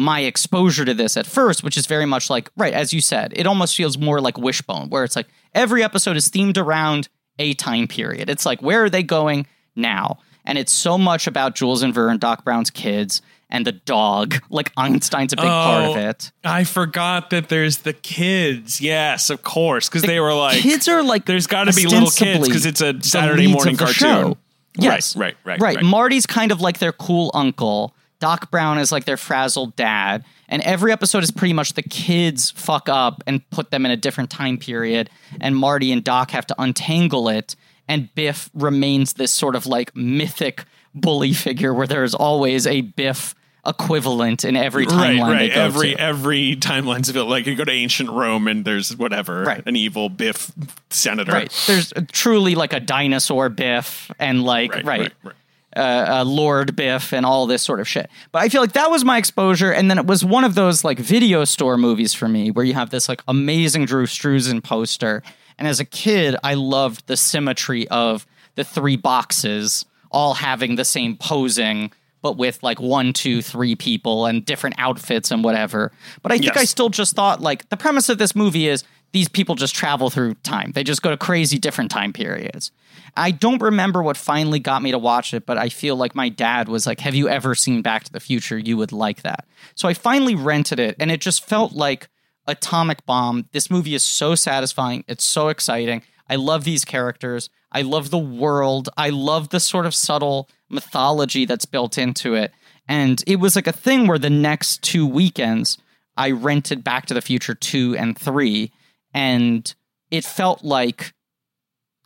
my 0.00 0.20
exposure 0.20 0.84
to 0.84 0.94
this 0.94 1.16
at 1.16 1.26
first, 1.26 1.62
which 1.62 1.76
is 1.76 1.86
very 1.86 2.06
much 2.06 2.30
like, 2.30 2.48
right, 2.56 2.72
as 2.72 2.92
you 2.92 3.00
said, 3.00 3.32
it 3.36 3.46
almost 3.46 3.76
feels 3.76 3.98
more 3.98 4.20
like 4.20 4.38
Wishbone, 4.38 4.88
where 4.88 5.04
it's 5.04 5.14
like 5.14 5.26
every 5.54 5.82
episode 5.84 6.16
is 6.16 6.28
themed 6.30 6.56
around 6.56 7.08
a 7.38 7.52
time 7.54 7.86
period. 7.86 8.30
It's 8.30 8.46
like, 8.46 8.62
where 8.62 8.82
are 8.84 8.90
they 8.90 9.02
going 9.02 9.46
now? 9.76 10.18
And 10.44 10.56
it's 10.56 10.72
so 10.72 10.96
much 10.96 11.26
about 11.26 11.54
Jules 11.54 11.82
and 11.82 11.92
Verne, 11.94 12.16
Doc 12.18 12.44
Brown's 12.44 12.70
kids, 12.70 13.20
and 13.50 13.66
the 13.66 13.72
dog. 13.72 14.36
Like 14.50 14.72
Einstein's 14.76 15.32
a 15.32 15.36
big 15.36 15.44
part 15.44 15.84
of 15.90 15.96
Oh, 15.96 16.08
it. 16.08 16.32
I 16.44 16.64
forgot 16.64 17.30
that 17.30 17.48
there's 17.50 17.78
the 17.78 17.92
kids. 17.92 18.80
Yes, 18.80 19.28
of 19.30 19.42
course, 19.42 19.88
because 19.88 20.02
they 20.02 20.18
were 20.18 20.34
like 20.34 20.60
kids 20.60 20.88
are 20.88 21.02
like 21.02 21.24
There's 21.26 21.46
got 21.46 21.64
to 21.64 21.72
be 21.74 21.86
little 21.86 22.10
kids 22.10 22.46
because 22.48 22.64
it's 22.66 22.80
a 22.80 23.00
Saturday 23.02 23.46
morning 23.46 23.76
cartoon. 23.76 23.94
show. 23.94 24.38
Yes, 24.78 25.14
Right, 25.16 25.36
right, 25.44 25.58
right, 25.58 25.60
right. 25.60 25.76
right. 25.76 25.84
Marty's 25.84 26.26
kind 26.26 26.52
of 26.52 26.60
like 26.60 26.78
their 26.78 26.92
cool 26.92 27.30
uncle. 27.34 27.94
Doc 28.20 28.50
Brown 28.50 28.78
is 28.78 28.92
like 28.92 29.04
their 29.04 29.16
frazzled 29.16 29.74
dad, 29.76 30.24
and 30.48 30.62
every 30.62 30.92
episode 30.92 31.22
is 31.24 31.30
pretty 31.30 31.54
much 31.54 31.72
the 31.72 31.82
kids 31.82 32.50
fuck 32.52 32.88
up 32.88 33.22
and 33.26 33.48
put 33.50 33.70
them 33.70 33.84
in 33.84 33.90
a 33.90 33.96
different 33.96 34.30
time 34.30 34.56
period, 34.58 35.10
and 35.40 35.56
Marty 35.56 35.90
and 35.90 36.04
Doc 36.04 36.30
have 36.30 36.46
to 36.46 36.54
untangle 36.62 37.28
it, 37.28 37.56
and 37.88 38.14
Biff 38.14 38.50
remains 38.54 39.14
this 39.14 39.32
sort 39.32 39.56
of 39.56 39.66
like 39.66 39.94
mythic 39.96 40.64
bully 40.94 41.32
figure 41.32 41.72
where 41.74 41.86
there 41.86 42.04
is 42.04 42.14
always 42.14 42.66
a 42.66 42.82
Biff 42.82 43.34
equivalent 43.66 44.42
in 44.44 44.56
every 44.56 44.86
Right, 44.86 45.16
timeline 45.16 45.32
right. 45.34 45.54
go 45.54 45.60
Every 45.60 45.90
to. 45.94 46.00
every 46.00 46.56
timeline's 46.56 47.10
of 47.10 47.16
it. 47.16 47.24
Like 47.24 47.46
you 47.46 47.54
go 47.54 47.64
to 47.64 47.70
ancient 47.70 48.08
Rome 48.10 48.48
and 48.48 48.64
there's 48.64 48.96
whatever, 48.96 49.44
Right. 49.44 49.62
an 49.66 49.76
evil 49.76 50.08
Biff 50.08 50.50
senator. 50.88 51.32
Right. 51.32 51.64
There's 51.66 51.92
truly 52.10 52.54
like 52.54 52.72
a 52.72 52.80
dinosaur 52.80 53.50
Biff 53.50 54.10
and 54.18 54.42
like 54.44 54.72
Right, 54.74 54.84
right, 54.84 55.00
right, 55.00 55.12
right. 55.24 55.34
Uh, 55.76 55.80
uh, 56.20 56.24
Lord 56.24 56.74
Biff 56.74 57.12
and 57.12 57.24
all 57.24 57.46
this 57.46 57.62
sort 57.62 57.78
of 57.78 57.86
shit. 57.86 58.10
But 58.32 58.42
I 58.42 58.48
feel 58.48 58.60
like 58.60 58.72
that 58.72 58.90
was 58.90 59.04
my 59.04 59.18
exposure, 59.18 59.72
and 59.72 59.88
then 59.88 59.98
it 59.98 60.06
was 60.06 60.24
one 60.24 60.42
of 60.42 60.56
those 60.56 60.82
like 60.82 60.98
video 60.98 61.44
store 61.44 61.76
movies 61.76 62.12
for 62.12 62.26
me 62.26 62.50
where 62.50 62.64
you 62.64 62.74
have 62.74 62.90
this 62.90 63.08
like 63.08 63.22
amazing 63.28 63.84
Drew 63.84 64.06
Struzan 64.06 64.64
poster, 64.64 65.22
and 65.58 65.68
as 65.68 65.78
a 65.78 65.84
kid, 65.84 66.34
I 66.42 66.54
loved 66.54 67.06
the 67.06 67.16
symmetry 67.16 67.86
of 67.88 68.26
the 68.56 68.64
three 68.64 68.96
boxes 68.96 69.84
all 70.10 70.34
having 70.34 70.74
the 70.74 70.84
same 70.84 71.16
posing. 71.16 71.92
But 72.22 72.36
with 72.36 72.62
like 72.62 72.80
one, 72.80 73.12
two, 73.14 73.40
three 73.40 73.74
people 73.76 74.26
and 74.26 74.44
different 74.44 74.76
outfits 74.78 75.30
and 75.30 75.42
whatever. 75.42 75.90
But 76.20 76.32
I 76.32 76.34
think 76.34 76.54
Yes. 76.54 76.58
I 76.58 76.64
still 76.64 76.90
just 76.90 77.14
thought 77.14 77.40
like 77.40 77.66
the 77.70 77.78
premise 77.78 78.10
of 78.10 78.18
this 78.18 78.34
movie 78.36 78.68
is 78.68 78.84
these 79.12 79.28
people 79.28 79.54
just 79.54 79.74
travel 79.74 80.10
through 80.10 80.34
time. 80.42 80.72
They 80.72 80.84
just 80.84 81.00
go 81.00 81.10
to 81.10 81.16
crazy 81.16 81.58
different 81.58 81.90
time 81.90 82.12
periods. 82.12 82.72
I 83.16 83.30
don't 83.30 83.62
remember 83.62 84.02
what 84.02 84.16
finally 84.16 84.58
got 84.58 84.82
me 84.82 84.90
to 84.90 84.98
watch 84.98 85.34
it, 85.34 85.46
but 85.46 85.58
I 85.58 85.68
feel 85.68 85.96
like 85.96 86.14
my 86.14 86.28
dad 86.28 86.68
was 86.68 86.86
like, 86.86 87.00
Have 87.00 87.14
you 87.14 87.28
ever 87.28 87.54
seen 87.54 87.82
Back 87.82 88.04
to 88.04 88.12
the 88.12 88.20
Future? 88.20 88.58
You 88.58 88.76
would 88.76 88.92
like 88.92 89.22
that. 89.22 89.46
So 89.74 89.88
I 89.88 89.94
finally 89.94 90.34
rented 90.34 90.78
it, 90.78 90.96
and 90.98 91.10
it 91.10 91.20
just 91.20 91.44
felt 91.44 91.72
like 91.72 92.08
Atomic 92.46 93.04
Bomb. 93.06 93.48
This 93.52 93.70
movie 93.70 93.94
is 93.94 94.02
so 94.02 94.34
satisfying. 94.34 95.04
It's 95.08 95.24
so 95.24 95.48
exciting. 95.48 96.02
I 96.28 96.36
love 96.36 96.64
these 96.64 96.84
characters. 96.84 97.50
I 97.72 97.82
love 97.82 98.10
the 98.10 98.18
world. 98.18 98.88
I 98.96 99.10
love 99.10 99.50
the 99.50 99.60
sort 99.60 99.86
of 99.86 99.94
subtle 99.94 100.48
mythology 100.68 101.44
that's 101.44 101.66
built 101.66 101.98
into 101.98 102.34
it. 102.34 102.52
And 102.88 103.22
it 103.26 103.36
was 103.36 103.56
like 103.56 103.66
a 103.66 103.72
thing 103.72 104.06
where 104.06 104.18
the 104.18 104.30
next 104.30 104.82
two 104.82 105.06
weekends, 105.06 105.78
I 106.16 106.32
rented 106.32 106.82
Back 106.82 107.06
to 107.06 107.14
the 107.14 107.20
Future 107.20 107.54
2 107.54 107.96
and 107.96 108.18
3, 108.18 108.72
and 109.14 109.72
it 110.10 110.24
felt 110.24 110.64
like 110.64 111.12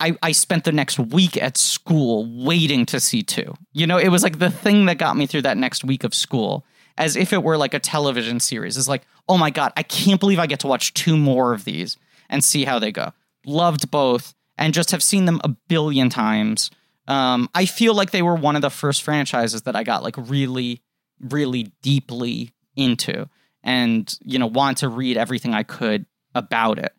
I, 0.04 0.18
I 0.22 0.32
spent 0.32 0.64
the 0.64 0.72
next 0.72 0.98
week 0.98 1.40
at 1.42 1.56
school 1.56 2.44
waiting 2.44 2.84
to 2.86 3.00
see 3.00 3.22
two. 3.22 3.54
You 3.72 3.86
know, 3.86 3.96
it 3.96 4.08
was 4.08 4.22
like 4.22 4.38
the 4.38 4.50
thing 4.50 4.84
that 4.84 4.98
got 4.98 5.16
me 5.16 5.26
through 5.26 5.42
that 5.42 5.56
next 5.56 5.82
week 5.82 6.04
of 6.04 6.14
school, 6.14 6.66
as 6.98 7.16
if 7.16 7.32
it 7.32 7.42
were 7.42 7.56
like 7.56 7.72
a 7.72 7.78
television 7.78 8.38
series. 8.38 8.76
It's 8.76 8.86
like, 8.86 9.06
oh 9.30 9.38
my 9.38 9.48
God, 9.48 9.72
I 9.78 9.82
can't 9.82 10.20
believe 10.20 10.38
I 10.38 10.46
get 10.46 10.60
to 10.60 10.66
watch 10.66 10.92
two 10.92 11.16
more 11.16 11.54
of 11.54 11.64
these 11.64 11.96
and 12.28 12.44
see 12.44 12.64
how 12.64 12.78
they 12.78 12.92
go. 12.92 13.12
Loved 13.46 13.90
both 13.90 14.34
and 14.58 14.74
just 14.74 14.90
have 14.90 15.02
seen 15.02 15.24
them 15.24 15.40
a 15.42 15.48
billion 15.48 16.10
times. 16.10 16.70
Um, 17.08 17.48
I 17.54 17.64
feel 17.64 17.94
like 17.94 18.10
they 18.10 18.22
were 18.22 18.34
one 18.34 18.56
of 18.56 18.62
the 18.62 18.70
first 18.70 19.02
franchises 19.02 19.62
that 19.62 19.74
I 19.74 19.84
got 19.84 20.02
like 20.02 20.16
really, 20.18 20.82
really 21.18 21.72
deeply 21.80 22.52
into 22.76 23.26
and, 23.62 24.14
you 24.22 24.38
know, 24.38 24.48
want 24.48 24.78
to 24.78 24.88
read 24.88 25.16
everything 25.16 25.54
I 25.54 25.62
could 25.62 26.04
about 26.34 26.78
it. 26.78 26.92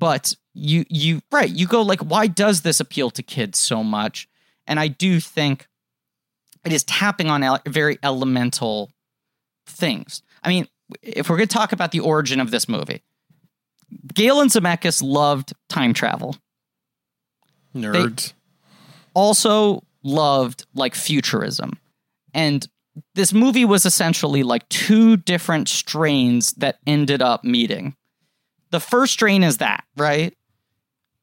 But 0.00 0.34
you, 0.58 0.84
you, 0.88 1.20
right, 1.30 1.48
you 1.48 1.66
go 1.66 1.82
like, 1.82 2.00
why 2.00 2.26
does 2.26 2.62
this 2.62 2.80
appeal 2.80 3.10
to 3.10 3.22
kids 3.22 3.58
so 3.58 3.82
much? 3.84 4.28
And 4.66 4.78
I 4.78 4.88
do 4.88 5.20
think 5.20 5.66
it 6.64 6.72
is 6.72 6.84
tapping 6.84 7.28
on 7.30 7.42
ele- 7.42 7.62
very 7.66 7.98
elemental 8.02 8.90
things. 9.66 10.22
I 10.42 10.48
mean, 10.48 10.66
if 11.02 11.28
we're 11.28 11.36
going 11.36 11.48
to 11.48 11.54
talk 11.54 11.72
about 11.72 11.92
the 11.92 12.00
origin 12.00 12.40
of 12.40 12.50
this 12.50 12.68
movie, 12.68 13.02
Gale 14.14 14.40
and 14.40 14.50
Zemeckis 14.50 15.02
loved 15.02 15.52
time 15.68 15.94
travel. 15.94 16.36
Nerds. 17.74 18.32
also 19.14 19.84
loved 20.02 20.66
like 20.74 20.94
futurism. 20.94 21.78
And 22.34 22.66
this 23.14 23.32
movie 23.32 23.64
was 23.64 23.86
essentially 23.86 24.42
like 24.42 24.68
two 24.68 25.16
different 25.16 25.68
strains 25.68 26.52
that 26.54 26.78
ended 26.86 27.22
up 27.22 27.44
meeting. 27.44 27.94
The 28.70 28.80
first 28.80 29.12
strain 29.12 29.42
is 29.42 29.58
that, 29.58 29.84
right? 29.96 30.36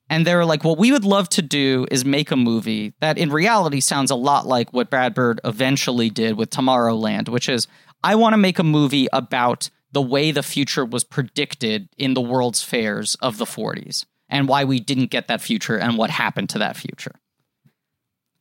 And 0.10 0.26
they 0.26 0.36
were 0.36 0.46
like, 0.46 0.64
what 0.64 0.78
we 0.78 0.92
would 0.92 1.04
love 1.04 1.30
to 1.30 1.42
do 1.42 1.88
is 1.90 2.06
make 2.06 2.30
a 2.32 2.36
movie 2.36 2.94
that 3.00 3.18
in 3.18 3.32
reality 3.32 3.80
sounds 3.80 4.12
a 4.12 4.16
lot 4.16 4.46
like 4.46 4.72
what 4.72 4.90
Brad 4.90 5.16
Bird 5.16 5.42
eventually 5.44 6.10
did 6.10 6.38
with 6.38 6.52
Tomorrowland, 6.52 7.30
which 7.30 7.50
is 7.50 7.68
I 8.04 8.16
want 8.16 8.34
to 8.34 8.38
make 8.38 8.60
a 8.60 8.64
movie 8.64 9.08
about 9.12 9.70
the 9.92 10.02
way 10.02 10.32
the 10.32 10.44
future 10.44 10.86
was 10.86 11.04
predicted 11.04 11.90
in 11.98 12.14
the 12.14 12.22
World's 12.22 12.62
Fairs 12.62 13.16
of 13.16 13.38
the 13.38 13.46
40s 13.46 14.06
and 14.30 14.48
why 14.48 14.64
we 14.64 14.80
didn't 14.80 15.10
get 15.10 15.28
that 15.28 15.42
future 15.42 15.78
and 15.78 15.98
what 15.98 16.10
happened 16.10 16.50
to 16.50 16.60
that 16.60 16.78
future. 16.78 17.16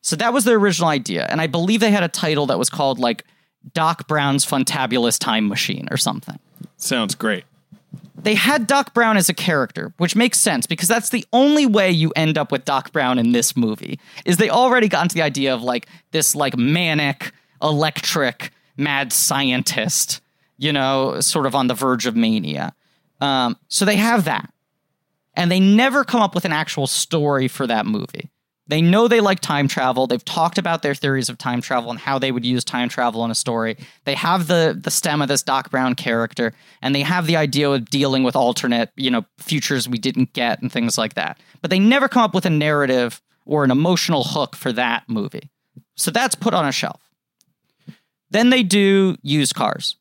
So 0.02 0.16
that 0.16 0.34
was 0.34 0.44
their 0.44 0.58
original 0.58 0.90
idea. 0.90 1.26
And 1.30 1.40
I 1.40 1.46
believe 1.46 1.80
they 1.80 1.90
had 1.90 2.02
a 2.02 2.08
title 2.08 2.46
that 2.46 2.58
was 2.58 2.68
called 2.68 2.98
like 2.98 3.24
Doc 3.72 4.06
Brown's 4.06 4.44
Funtabulous 4.44 5.18
Time 5.18 5.48
Machine 5.48 5.88
or 5.90 5.96
something. 5.96 6.38
Sounds 6.76 7.14
great. 7.14 7.44
They 8.14 8.34
had 8.34 8.66
Doc 8.66 8.94
Brown 8.94 9.16
as 9.16 9.28
a 9.28 9.34
character, 9.34 9.92
which 9.98 10.16
makes 10.16 10.38
sense 10.38 10.66
because 10.66 10.88
that's 10.88 11.10
the 11.10 11.26
only 11.32 11.66
way 11.66 11.90
you 11.90 12.12
end 12.16 12.38
up 12.38 12.50
with 12.50 12.64
Doc 12.64 12.92
Brown 12.92 13.18
in 13.18 13.32
this 13.32 13.56
movie. 13.56 13.98
Is 14.24 14.38
they 14.38 14.50
already 14.50 14.88
got 14.88 15.02
into 15.02 15.14
the 15.14 15.22
idea 15.22 15.54
of 15.54 15.62
like 15.62 15.86
this 16.12 16.34
like 16.34 16.56
manic, 16.56 17.32
electric, 17.62 18.50
mad 18.76 19.12
scientist, 19.12 20.20
you 20.56 20.72
know, 20.72 21.20
sort 21.20 21.46
of 21.46 21.54
on 21.54 21.66
the 21.66 21.74
verge 21.74 22.06
of 22.06 22.16
mania. 22.16 22.74
Um, 23.20 23.56
so 23.68 23.84
they 23.84 23.96
have 23.96 24.24
that 24.24 24.50
and 25.36 25.50
they 25.50 25.60
never 25.60 26.04
come 26.04 26.22
up 26.22 26.34
with 26.34 26.44
an 26.44 26.52
actual 26.52 26.86
story 26.86 27.48
for 27.48 27.66
that 27.66 27.86
movie. 27.86 28.30
They 28.66 28.80
know 28.80 29.08
they 29.08 29.20
like 29.20 29.40
time 29.40 29.68
travel. 29.68 30.06
They've 30.06 30.24
talked 30.24 30.56
about 30.56 30.82
their 30.82 30.94
theories 30.94 31.28
of 31.28 31.36
time 31.36 31.60
travel 31.60 31.90
and 31.90 31.98
how 31.98 32.18
they 32.18 32.32
would 32.32 32.46
use 32.46 32.64
time 32.64 32.88
travel 32.88 33.24
in 33.24 33.30
a 33.30 33.34
story. 33.34 33.76
They 34.04 34.14
have 34.14 34.46
the 34.46 34.78
the 34.80 34.90
stem 34.90 35.20
of 35.20 35.28
this 35.28 35.42
Doc 35.42 35.70
Brown 35.70 35.94
character, 35.94 36.54
and 36.80 36.94
they 36.94 37.02
have 37.02 37.26
the 37.26 37.36
idea 37.36 37.70
of 37.70 37.90
dealing 37.90 38.22
with 38.22 38.36
alternate, 38.36 38.90
you 38.96 39.10
know, 39.10 39.24
futures 39.38 39.88
we 39.88 39.98
didn't 39.98 40.32
get 40.32 40.62
and 40.62 40.72
things 40.72 40.96
like 40.96 41.14
that. 41.14 41.38
But 41.60 41.70
they 41.70 41.78
never 41.78 42.08
come 42.08 42.22
up 42.22 42.34
with 42.34 42.46
a 42.46 42.50
narrative 42.50 43.20
or 43.44 43.64
an 43.64 43.70
emotional 43.70 44.24
hook 44.24 44.56
for 44.56 44.72
that 44.72 45.04
movie. 45.08 45.50
So 45.96 46.10
that's 46.10 46.34
put 46.34 46.54
on 46.54 46.66
a 46.66 46.72
shelf. 46.72 47.02
Then 48.30 48.50
they 48.50 48.62
do 48.62 49.16
used 49.22 49.54
cars. 49.54 49.96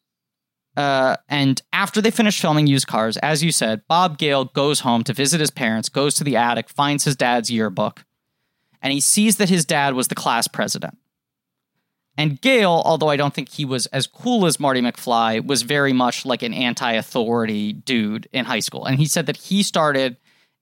Uh, 0.75 1.17
and 1.29 1.61
after 1.71 2.01
they 2.01 2.09
finish 2.09 2.39
filming 2.39 2.65
used 2.65 2.87
cars, 2.87 3.17
as 3.17 3.43
you 3.43 3.51
said, 3.51 3.81
Bob 3.87 4.17
Gale 4.17 4.45
goes 4.45 4.79
home 4.79 5.03
to 5.03 5.13
visit 5.13 5.39
his 5.39 5.51
parents, 5.51 5.87
goes 5.89 6.15
to 6.15 6.23
the 6.23 6.35
attic, 6.35 6.69
finds 6.69 7.03
his 7.03 7.15
dad's 7.15 7.51
yearbook, 7.51 8.05
and 8.83 8.93
he 8.93 8.99
sees 8.99 9.37
that 9.37 9.49
his 9.49 9.65
dad 9.65 9.95
was 9.95 10.09
the 10.09 10.15
class 10.15 10.47
president. 10.47 10.97
And 12.15 12.39
Gale, 12.39 12.83
although 12.85 13.09
I 13.09 13.17
don't 13.17 13.33
think 13.33 13.49
he 13.49 13.65
was 13.65 13.87
as 13.87 14.05
cool 14.05 14.45
as 14.45 14.59
Marty 14.59 14.81
McFly, 14.81 15.43
was 15.43 15.63
very 15.63 15.93
much 15.93 16.25
like 16.27 16.43
an 16.43 16.53
anti 16.53 16.91
authority 16.91 17.73
dude 17.73 18.27
in 18.31 18.45
high 18.45 18.59
school. 18.59 18.85
And 18.85 18.99
he 18.99 19.07
said 19.07 19.25
that 19.25 19.37
he 19.37 19.63
started 19.63 20.17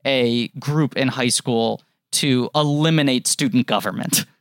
a 0.06 0.48
group 0.60 0.96
in 0.96 1.10
high 1.10 1.28
school 1.28 1.82
to 2.14 2.50
eliminate 2.56 3.28
student 3.28 3.68
government. 3.68 4.26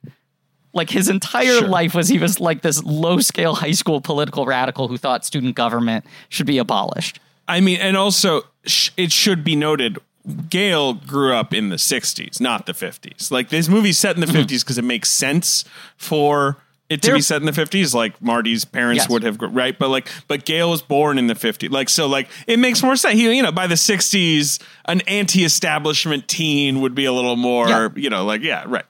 Like 0.72 0.88
his 0.88 1.08
entire 1.08 1.58
Sure. 1.58 1.66
life 1.68 1.96
was 1.96 2.06
he 2.06 2.18
was 2.20 2.38
like 2.38 2.62
this 2.62 2.80
low 2.84 3.18
scale 3.18 3.56
high 3.56 3.72
school 3.72 4.00
political 4.00 4.46
radical 4.46 4.86
who 4.86 4.96
thought 4.98 5.24
student 5.24 5.56
government 5.56 6.04
should 6.28 6.46
be 6.46 6.58
abolished. 6.58 7.18
I 7.48 7.60
mean, 7.60 7.80
and 7.80 7.96
also 7.96 8.42
sh- 8.64 8.90
it 8.96 9.10
should 9.10 9.42
be 9.42 9.56
noted, 9.56 9.98
Gale 10.30 10.94
grew 10.94 11.34
up 11.34 11.52
in 11.54 11.68
the 11.68 11.76
'60s, 11.76 12.40
not 12.40 12.66
the 12.66 12.72
'50s. 12.72 13.30
Like 13.30 13.48
this 13.48 13.68
movie's 13.68 13.98
set 13.98 14.14
in 14.14 14.20
the 14.20 14.26
mm-hmm. 14.26 14.38
'50s 14.42 14.60
because 14.60 14.78
it 14.78 14.84
makes 14.84 15.10
sense 15.10 15.64
for 15.96 16.56
it 16.88 17.02
to 17.02 17.08
They're- 17.10 17.16
be 17.18 17.22
set 17.22 17.40
in 17.40 17.46
the 17.46 17.52
'50s. 17.52 17.94
Like 17.94 18.20
Marty's 18.20 18.64
parents 18.64 19.02
Yes. 19.04 19.08
would 19.08 19.22
have, 19.22 19.38
gr- 19.38 19.46
right? 19.46 19.78
But 19.78 19.90
like, 19.90 20.08
but 20.26 20.44
Gale 20.44 20.70
was 20.70 20.82
born 20.82 21.18
in 21.18 21.28
the 21.28 21.34
'50s. 21.34 21.70
Like, 21.70 21.88
so 21.88 22.08
like 22.08 22.28
it 22.48 22.58
makes 22.58 22.82
more 22.82 22.96
sense. 22.96 23.14
He, 23.14 23.32
you 23.36 23.42
know, 23.42 23.52
by 23.52 23.68
the 23.68 23.76
'60s, 23.76 24.60
an 24.86 25.00
anti-establishment 25.02 26.26
teen 26.26 26.80
would 26.80 26.94
be 26.94 27.04
a 27.04 27.12
little 27.12 27.36
more, 27.36 27.68
Yeah. 27.68 27.88
you 27.94 28.10
know, 28.10 28.24
like 28.24 28.42
yeah, 28.42 28.64
right. 28.66 28.84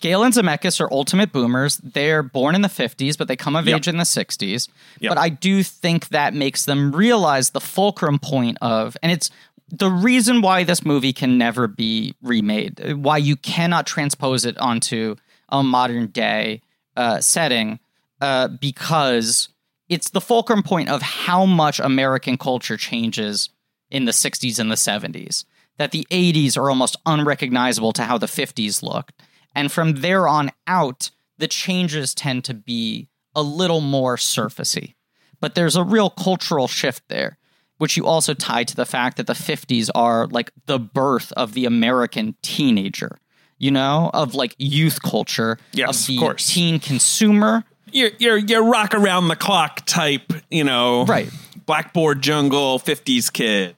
Gale 0.00 0.24
and 0.24 0.34
Zemeckis 0.34 0.80
are 0.80 0.92
ultimate 0.92 1.32
boomers. 1.32 1.76
They're 1.78 2.22
born 2.24 2.54
in 2.56 2.62
the 2.62 2.68
50s, 2.68 3.16
but 3.16 3.28
they 3.28 3.36
come 3.36 3.54
of 3.56 3.66
Yep. 3.68 3.76
age 3.76 3.88
in 3.88 3.98
the 3.98 4.04
60s. 4.04 4.68
Yep. 5.00 5.10
But 5.10 5.18
I 5.18 5.28
do 5.28 5.62
think 5.62 6.08
that 6.08 6.34
makes 6.34 6.64
them 6.64 6.90
realize 6.90 7.50
the 7.50 7.60
fulcrum 7.60 8.18
point 8.18 8.58
of, 8.60 8.96
and 9.02 9.12
it's 9.12 9.30
the 9.78 9.90
reason 9.90 10.40
why 10.40 10.64
this 10.64 10.84
movie 10.84 11.12
can 11.12 11.38
never 11.38 11.66
be 11.66 12.14
remade, 12.22 12.94
why 12.96 13.18
you 13.18 13.36
cannot 13.36 13.86
transpose 13.86 14.44
it 14.44 14.56
onto 14.58 15.16
a 15.48 15.62
modern 15.62 16.08
day 16.08 16.62
uh, 16.96 17.20
setting, 17.20 17.78
uh, 18.20 18.48
because 18.48 19.48
it's 19.88 20.10
the 20.10 20.20
fulcrum 20.20 20.62
point 20.62 20.88
of 20.88 21.02
how 21.02 21.44
much 21.44 21.80
American 21.80 22.36
culture 22.36 22.76
changes 22.76 23.50
in 23.90 24.04
the 24.04 24.12
60s 24.12 24.58
and 24.58 24.70
the 24.70 24.76
70s. 24.76 25.44
That 25.76 25.90
the 25.90 26.06
80s 26.10 26.56
are 26.56 26.70
almost 26.70 26.96
unrecognizable 27.04 27.92
to 27.94 28.04
how 28.04 28.16
the 28.16 28.26
50s 28.26 28.82
looked. 28.82 29.12
And 29.54 29.72
from 29.72 29.94
there 29.94 30.28
on 30.28 30.52
out, 30.66 31.10
the 31.38 31.48
changes 31.48 32.14
tend 32.14 32.44
to 32.44 32.54
be 32.54 33.08
a 33.34 33.42
little 33.42 33.80
more 33.80 34.16
surfacey. 34.16 34.94
But 35.40 35.54
there's 35.54 35.76
a 35.76 35.84
real 35.84 36.10
cultural 36.10 36.68
shift 36.68 37.08
there, 37.08 37.38
which 37.84 37.98
you 37.98 38.06
also 38.06 38.32
tie 38.32 38.64
to 38.64 38.74
the 38.74 38.86
fact 38.86 39.18
that 39.18 39.26
the 39.26 39.34
50s 39.34 39.90
are 39.94 40.26
like 40.28 40.50
the 40.64 40.78
birth 40.78 41.30
of 41.36 41.52
the 41.52 41.66
American 41.66 42.34
teenager, 42.40 43.18
you 43.58 43.70
know, 43.70 44.10
of 44.14 44.34
like 44.34 44.54
youth 44.56 45.02
culture, 45.02 45.58
Yes, 45.74 46.00
of 46.00 46.06
the 46.06 46.16
of 46.16 46.20
course. 46.20 46.46
teen 46.48 46.78
consumer. 46.80 47.62
You're 47.92 48.12
you're 48.18 48.38
you're 48.38 48.64
rock 48.64 48.94
around 48.94 49.28
the 49.28 49.36
clock 49.36 49.84
type, 49.84 50.32
you 50.50 50.64
know, 50.64 51.04
Right. 51.04 51.28
Blackboard 51.66 52.22
jungle 52.22 52.78
'50s 52.78 53.30
kid. 53.30 53.76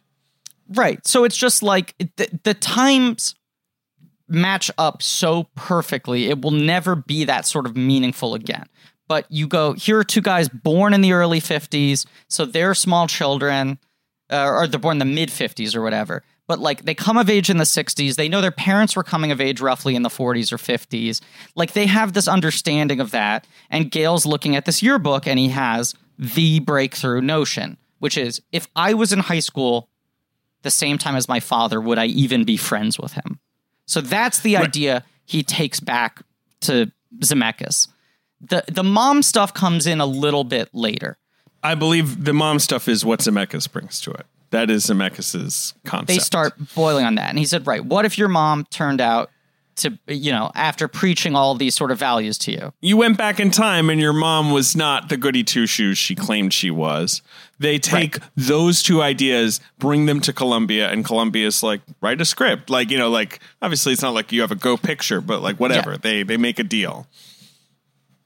Right. 0.69 1.05
So 1.05 1.25
it's 1.25 1.37
just 1.37 1.65
like 1.65 1.95
the, 2.17 2.29
the 2.45 2.55
times 2.55 3.35
match 4.29 4.71
up 4.79 5.03
so 5.03 5.49
perfectly, 5.57 6.29
it 6.29 6.43
will 6.43 6.51
never 6.53 6.95
be 6.95 7.25
that 7.25 7.45
sort 7.47 7.67
of 7.67 7.77
meaningful 7.77 8.35
again. 8.35 8.67
But 9.09 9.27
you 9.31 9.47
go, 9.47 9.73
here 9.75 9.99
are 9.99 10.05
two 10.05 10.21
guys 10.23 10.49
born 10.49 10.93
in 10.93 11.01
the 11.01 11.13
early 11.13 11.41
50s, 11.41 12.07
so 12.29 12.45
they're 12.45 12.75
small 12.75 13.07
children, 13.07 13.79
uh, 14.31 14.49
or 14.49 14.67
they're 14.67 14.81
born 14.81 15.01
in 15.01 15.09
the 15.09 15.15
mid 15.15 15.29
50s 15.29 15.75
or 15.75 15.83
whatever. 15.83 16.23
But 16.47 16.61
like 16.61 16.85
they 16.85 16.95
come 16.95 17.17
of 17.17 17.29
age 17.29 17.51
in 17.51 17.57
the 17.57 17.65
60s, 17.65 18.15
they 18.15 18.29
know 18.29 18.41
their 18.41 18.51
parents 18.51 18.95
were 18.95 19.03
coming 19.03 19.33
of 19.33 19.41
age 19.41 19.61
roughly 19.61 19.97
in 19.97 20.03
the 20.03 20.09
40s 20.09 20.53
or 20.53 20.59
50s. 20.59 21.21
Like 21.55 21.73
they 21.73 21.87
have 21.87 22.13
this 22.13 22.29
understanding 22.29 23.01
of 23.01 23.11
that. 23.11 23.47
And 23.69 23.91
Gale's 23.91 24.27
looking 24.27 24.55
at 24.55 24.65
this 24.65 24.83
yearbook 24.83 25.27
and 25.27 25.39
he 25.39 25.49
has 25.49 25.95
the 26.19 26.61
breakthrough 26.61 27.21
notion, 27.21 27.77
which 27.99 28.17
is 28.17 28.41
if 28.53 28.69
I 28.77 28.95
was 28.95 29.13
in 29.13 29.19
high 29.21 29.41
school 29.41 29.89
the 30.63 30.71
same 30.71 30.99
time 30.99 31.17
as 31.17 31.29
my 31.29 31.41
father, 31.41 31.81
would 31.81 31.99
I 31.99 32.07
even 32.07 32.45
be 32.45 32.57
friends 32.57 32.99
with 32.99 33.13
him? 33.13 33.41
So 33.87 34.01
that's 34.01 34.41
the 34.41 34.57
idea 34.57 35.05
he 35.25 35.43
takes 35.43 35.81
back 35.81 36.23
to 36.63 36.91
Zemeckis. 37.19 37.89
The 38.41 38.65
the 38.69 38.83
mom 38.83 39.23
stuff 39.23 39.55
comes 39.55 39.87
in 39.87 40.01
a 40.01 40.07
little 40.07 40.45
bit 40.45 40.69
later. 40.73 41.19
I 41.67 41.75
believe 41.75 42.25
the 42.25 42.33
mom 42.33 42.59
stuff 42.59 42.89
is 42.89 43.05
what 43.05 43.21
Zemeckis 43.21 43.71
brings 43.71 44.01
to 44.03 44.13
it. 44.13 44.27
That 44.51 44.71
is 44.71 44.87
Zemeckis's 44.87 45.75
concept. 45.85 46.09
They 46.09 46.19
start 46.19 46.55
boiling 46.75 47.05
on 47.05 47.17
that. 47.17 47.31
And 47.31 47.39
he 47.39 47.45
said, 47.45 47.67
right, 47.67 47.85
what 47.85 48.05
if 48.05 48.17
your 48.17 48.29
mom 48.29 48.65
turned 48.71 49.01
out 49.01 49.31
to 49.77 49.99
you 50.07 50.33
know 50.33 50.51
after 50.55 50.89
preaching 50.89 51.35
all 51.37 51.55
these 51.55 51.75
sort 51.75 51.91
of 51.91 51.99
values 51.99 52.39
to 52.39 52.51
you. 52.51 52.73
you 52.81 52.97
went 52.97 53.19
back 53.19 53.39
in 53.39 53.51
time 53.51 53.91
and 53.91 54.01
your 54.01 54.13
mom 54.13 54.51
was 54.51 54.75
not 54.75 55.09
the 55.09 55.17
goody 55.17 55.45
two 55.45 55.67
shoes 55.67 55.99
she 55.99 56.15
claimed 56.15 56.53
she 56.53 56.71
was. 56.71 57.23
They 57.59 57.79
take 57.79 58.19
those 58.37 58.83
two 58.83 59.03
ideas, 59.03 59.61
bring 59.79 60.07
them 60.07 60.21
to 60.21 60.33
Columbia, 60.33 60.91
and 60.91 61.05
Columbia's 61.05 61.63
like, 61.63 61.81
write 62.01 62.21
a 62.21 62.25
script. 62.25 62.69
Like, 62.69 62.91
you 62.91 62.99
know, 62.99 63.09
like 63.09 63.41
obviously 63.63 63.93
it's 63.93 64.03
not 64.03 64.15
like 64.15 64.33
you 64.33 64.41
have 64.41 64.51
a 64.51 64.57
go 64.57 64.77
picture, 64.77 65.21
but 65.21 65.43
like 65.43 65.61
whatever. 65.61 65.93
Yeah. 65.93 65.99
They 66.01 66.23
they 66.23 66.37
make 66.37 66.59
a 66.59 66.65
deal. 66.65 67.07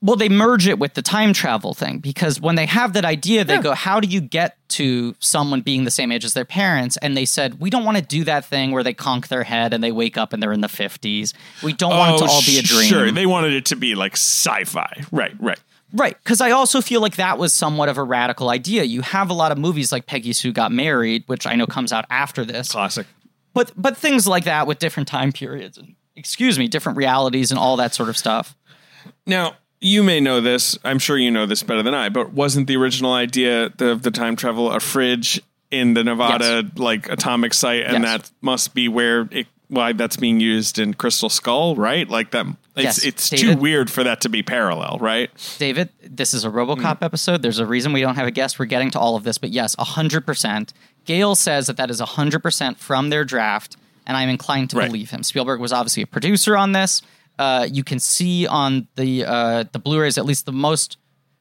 Well, 0.02 0.16
they 0.16 0.30
merge 0.30 0.66
it 0.66 0.78
with 0.78 0.94
the 0.94 1.02
time 1.02 1.34
travel 1.34 1.74
thing 1.74 1.98
because 1.98 2.40
when 2.40 2.54
they 2.54 2.64
have 2.64 2.94
that 2.94 3.04
idea, 3.04 3.44
they 3.44 3.58
go, 3.58 3.74
How 3.74 4.00
do 4.00 4.08
you 4.08 4.22
get 4.22 4.56
to 4.70 5.14
someone 5.18 5.60
being 5.60 5.84
the 5.84 5.90
same 5.90 6.10
age 6.10 6.24
as 6.24 6.32
their 6.32 6.46
parents? 6.46 6.96
And 6.98 7.14
they 7.16 7.26
said, 7.26 7.60
We 7.60 7.68
don't 7.68 7.84
want 7.84 7.98
to 7.98 8.02
do 8.02 8.24
that 8.24 8.46
thing 8.46 8.70
where 8.70 8.82
they 8.82 8.94
conk 8.94 9.28
their 9.28 9.42
head 9.42 9.74
and 9.74 9.84
they 9.84 9.92
wake 9.92 10.16
up 10.16 10.32
and 10.32 10.42
they're 10.42 10.52
in 10.52 10.62
the 10.62 10.68
50s. 10.68 11.34
We 11.62 11.74
don't 11.74 11.90
want 11.90 12.14
it 12.14 12.18
to 12.18 12.30
oh, 12.30 12.34
all 12.34 12.40
be 12.40 12.58
a 12.58 12.62
dream. 12.62 12.80
Oh, 12.80 12.88
Sure. 12.88 13.10
They 13.10 13.26
wanted 13.26 13.52
it 13.52 13.66
to 13.66 13.76
be 13.76 13.94
like 13.94 14.14
sci-fi. 14.14 15.04
Right, 15.12 15.34
right. 15.38 15.60
Right, 15.92 16.16
because 16.22 16.40
I 16.40 16.52
also 16.52 16.80
feel 16.80 17.00
like 17.00 17.16
that 17.16 17.36
was 17.36 17.52
somewhat 17.52 17.88
of 17.88 17.98
a 17.98 18.04
radical 18.04 18.48
idea. 18.48 18.84
You 18.84 19.02
have 19.02 19.28
a 19.28 19.34
lot 19.34 19.50
of 19.50 19.58
movies 19.58 19.90
like 19.90 20.06
Peggy 20.06 20.32
Sue 20.32 20.52
Got 20.52 20.70
Married, 20.72 21.24
which 21.26 21.46
I 21.46 21.56
know 21.56 21.66
comes 21.66 21.92
out 21.92 22.04
after 22.10 22.44
this, 22.44 22.70
Classic. 22.70 23.06
but 23.54 23.72
but 23.76 23.96
things 23.96 24.28
like 24.28 24.44
that 24.44 24.68
with 24.68 24.78
different 24.78 25.08
time 25.08 25.32
periods 25.32 25.78
and 25.78 25.96
excuse 26.14 26.58
me, 26.58 26.68
different 26.68 26.96
realities 26.96 27.50
and 27.50 27.58
all 27.58 27.76
that 27.78 27.92
sort 27.92 28.08
of 28.08 28.16
stuff. 28.16 28.56
Now, 29.26 29.56
you 29.80 30.02
may 30.02 30.20
know 30.20 30.40
this. 30.40 30.78
I'm 30.84 30.98
sure 30.98 31.16
you 31.16 31.30
know 31.30 31.46
this 31.46 31.62
better 31.62 31.82
than 31.82 31.94
I, 31.94 32.08
but 32.08 32.32
wasn't 32.32 32.66
the 32.66 32.76
original 32.76 33.12
idea 33.12 33.66
of 33.78 34.02
the 34.02 34.10
time 34.10 34.36
travel 34.36 34.70
a 34.70 34.80
fridge 34.80 35.40
in 35.70 35.94
the 35.94 36.02
Nevada 36.04 36.64
like 36.76 37.08
atomic 37.08 37.54
site 37.54 37.84
and 37.84 38.02
Yes. 38.04 38.22
that 38.22 38.30
must 38.40 38.74
be 38.74 38.88
where 38.88 39.28
it 39.30 39.46
why 39.68 39.92
that's 39.92 40.16
being 40.16 40.40
used 40.40 40.80
in 40.80 40.94
Crystal 40.94 41.28
Skull, 41.30 41.76
right? 41.76 42.08
Like 42.08 42.32
that 42.32 42.44
it's 42.74 42.84
Yes, 42.84 43.04
it's 43.04 43.30
too 43.30 43.56
weird 43.56 43.88
for 43.88 44.02
that 44.02 44.22
to 44.22 44.28
be 44.28 44.42
parallel, 44.42 44.98
right? 45.00 45.30
David, 45.58 45.90
this 46.02 46.34
is 46.34 46.44
a 46.44 46.50
RoboCop 46.50 46.98
Mm. 46.98 47.02
episode. 47.04 47.40
There's 47.42 47.60
a 47.60 47.66
reason 47.66 47.92
we 47.92 48.00
don't 48.00 48.16
have 48.16 48.26
a 48.26 48.32
guest. 48.32 48.58
We're 48.58 48.64
getting 48.64 48.90
to 48.90 48.98
all 48.98 49.14
of 49.14 49.22
this, 49.22 49.38
but 49.38 49.50
yes, 49.50 49.76
100%. 49.76 50.72
Gale 51.04 51.36
says 51.36 51.68
that 51.68 51.76
that 51.76 51.88
is 51.88 52.00
100% 52.00 52.78
from 52.78 53.10
their 53.10 53.24
draft, 53.24 53.76
and 54.08 54.16
I'm 54.16 54.28
inclined 54.28 54.70
to 54.70 54.76
Right. 54.78 54.86
believe 54.88 55.10
him. 55.10 55.22
Spielberg 55.22 55.60
was 55.60 55.72
obviously 55.72 56.02
a 56.02 56.06
producer 56.06 56.56
on 56.56 56.72
this. 56.72 57.00
Uh, 57.40 57.66
you 57.70 57.82
can 57.82 57.98
see 57.98 58.46
on 58.46 58.86
the 58.96 59.24
uh, 59.24 59.64
the 59.72 59.78
Blu-rays, 59.78 60.18
at 60.18 60.26
least 60.26 60.44
the 60.44 60.52
most 60.52 60.98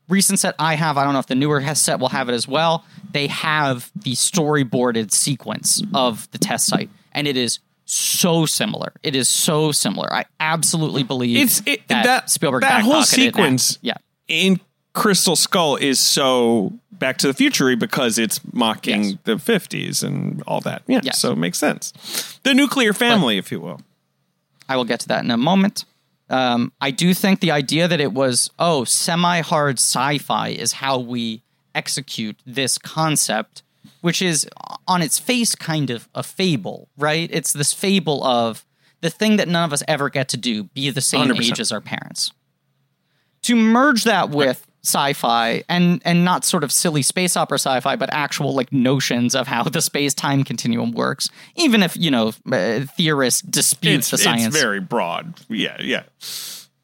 recent 0.08 0.40
set 0.40 0.56
I 0.58 0.76
have. 0.76 0.98
I 0.98 1.04
don't 1.04 1.12
know 1.14 1.20
if 1.20 1.28
the 1.28 1.36
newer 1.36 1.62
set 1.76 2.00
will 2.00 2.08
have 2.10 2.30
it 2.30 2.34
as 2.34 2.48
well. 2.48 2.86
They 3.12 3.28
have 3.28 3.92
the 3.96 4.14
storyboarded 4.14 5.12
sequence 5.12 5.84
of 5.94 6.32
the 6.32 6.38
test 6.38 6.68
site, 6.68 6.90
and 7.12 7.28
it 7.28 7.36
is 7.36 7.60
so 7.86 8.46
similar. 8.46 8.94
It 9.04 9.14
is 9.16 9.28
so 9.28 9.72
similar. 9.74 10.08
I 10.14 10.24
absolutely 10.40 11.04
believe 11.04 11.38
It's 11.38 11.62
it, 11.66 11.88
that, 11.90 12.04
that 12.06 12.30
Spielberg 12.30 12.62
that 12.62 12.82
whole 12.84 13.04
sequence 13.04 13.78
Yeah. 13.82 13.98
in 14.28 14.60
Crystal 14.94 15.36
Skull 15.36 15.76
is 15.76 16.00
so 16.00 16.72
Back 16.92 17.18
to 17.20 17.28
the 17.28 17.34
Future 17.34 17.76
because 17.76 18.18
it's 18.18 18.40
mocking 18.54 19.04
Yes. 19.04 19.18
the 19.26 19.36
50s 19.36 20.04
and 20.04 20.44
all 20.48 20.62
that. 20.62 20.84
Yeah, 20.88 21.02
Yes. 21.04 21.20
so 21.20 21.32
it 21.34 21.38
makes 21.38 21.58
sense. 21.58 22.40
The 22.44 22.54
nuclear 22.54 22.94
family, 22.94 23.38
if 23.38 23.52
you 23.52 23.60
will. 23.60 23.82
I 24.68 24.76
will 24.78 24.86
get 24.86 25.00
to 25.02 25.08
that 25.08 25.24
in 25.24 25.32
a 25.32 25.38
moment. 25.38 25.86
Um, 26.30 26.72
I 26.80 26.92
do 26.92 27.14
think 27.14 27.40
the 27.40 27.52
idea 27.52 27.88
that 27.88 28.00
it 28.00 28.14
was, 28.14 28.52
oh, 28.60 28.84
semi 28.84 29.42
hard 29.42 29.78
sci 29.78 30.18
fi 30.20 30.50
is 30.50 30.74
how 30.74 31.00
we 31.00 31.42
execute 31.74 32.40
this 32.46 32.78
concept, 32.78 33.64
which 34.02 34.22
is 34.22 34.48
on 34.88 35.02
its 35.02 35.18
face 35.18 35.56
kind 35.56 35.90
of 35.90 36.08
a 36.14 36.24
fable, 36.24 36.88
right? 36.98 37.30
It's 37.32 37.54
this 37.54 37.74
fable 37.74 38.24
of 38.24 38.66
the 39.02 39.10
thing 39.10 39.38
that 39.38 39.48
none 39.48 39.64
of 39.64 39.74
us 39.74 39.84
ever 39.88 40.10
get 40.10 40.30
to 40.30 40.38
do 40.38 40.66
be 40.66 40.90
the 40.90 41.02
same 41.02 41.30
100%. 41.30 41.52
age 41.52 41.60
as 41.60 41.72
our 41.72 41.82
parents. 41.82 42.32
To 43.44 43.56
merge 43.56 44.04
that 44.04 44.30
with 44.30 44.69
sci-fi 44.84 45.64
and 45.68 46.02
and 46.06 46.24
not 46.24 46.46
sort 46.46 46.64
of 46.64 46.72
silly 46.72 47.02
space 47.02 47.36
opera 47.36 47.60
sci-fi 47.60 47.96
but 47.96 48.10
actual 48.14 48.54
like 48.54 48.72
notions 48.72 49.36
of 49.36 49.48
how 49.48 49.64
the 49.64 49.82
space-time 49.82 50.44
continuum 50.44 50.92
works 50.92 51.30
even 51.56 51.84
if 51.84 51.98
you 51.98 52.10
know 52.10 52.32
uh, 52.52 52.80
theorists 52.98 53.42
dispute 53.42 54.00
It's, 54.00 54.12
the 54.12 54.18
science 54.18 54.48
it's 54.48 54.62
very 54.62 54.80
broad. 54.80 55.34
Yeah, 55.50 55.78
yeah. 55.82 56.04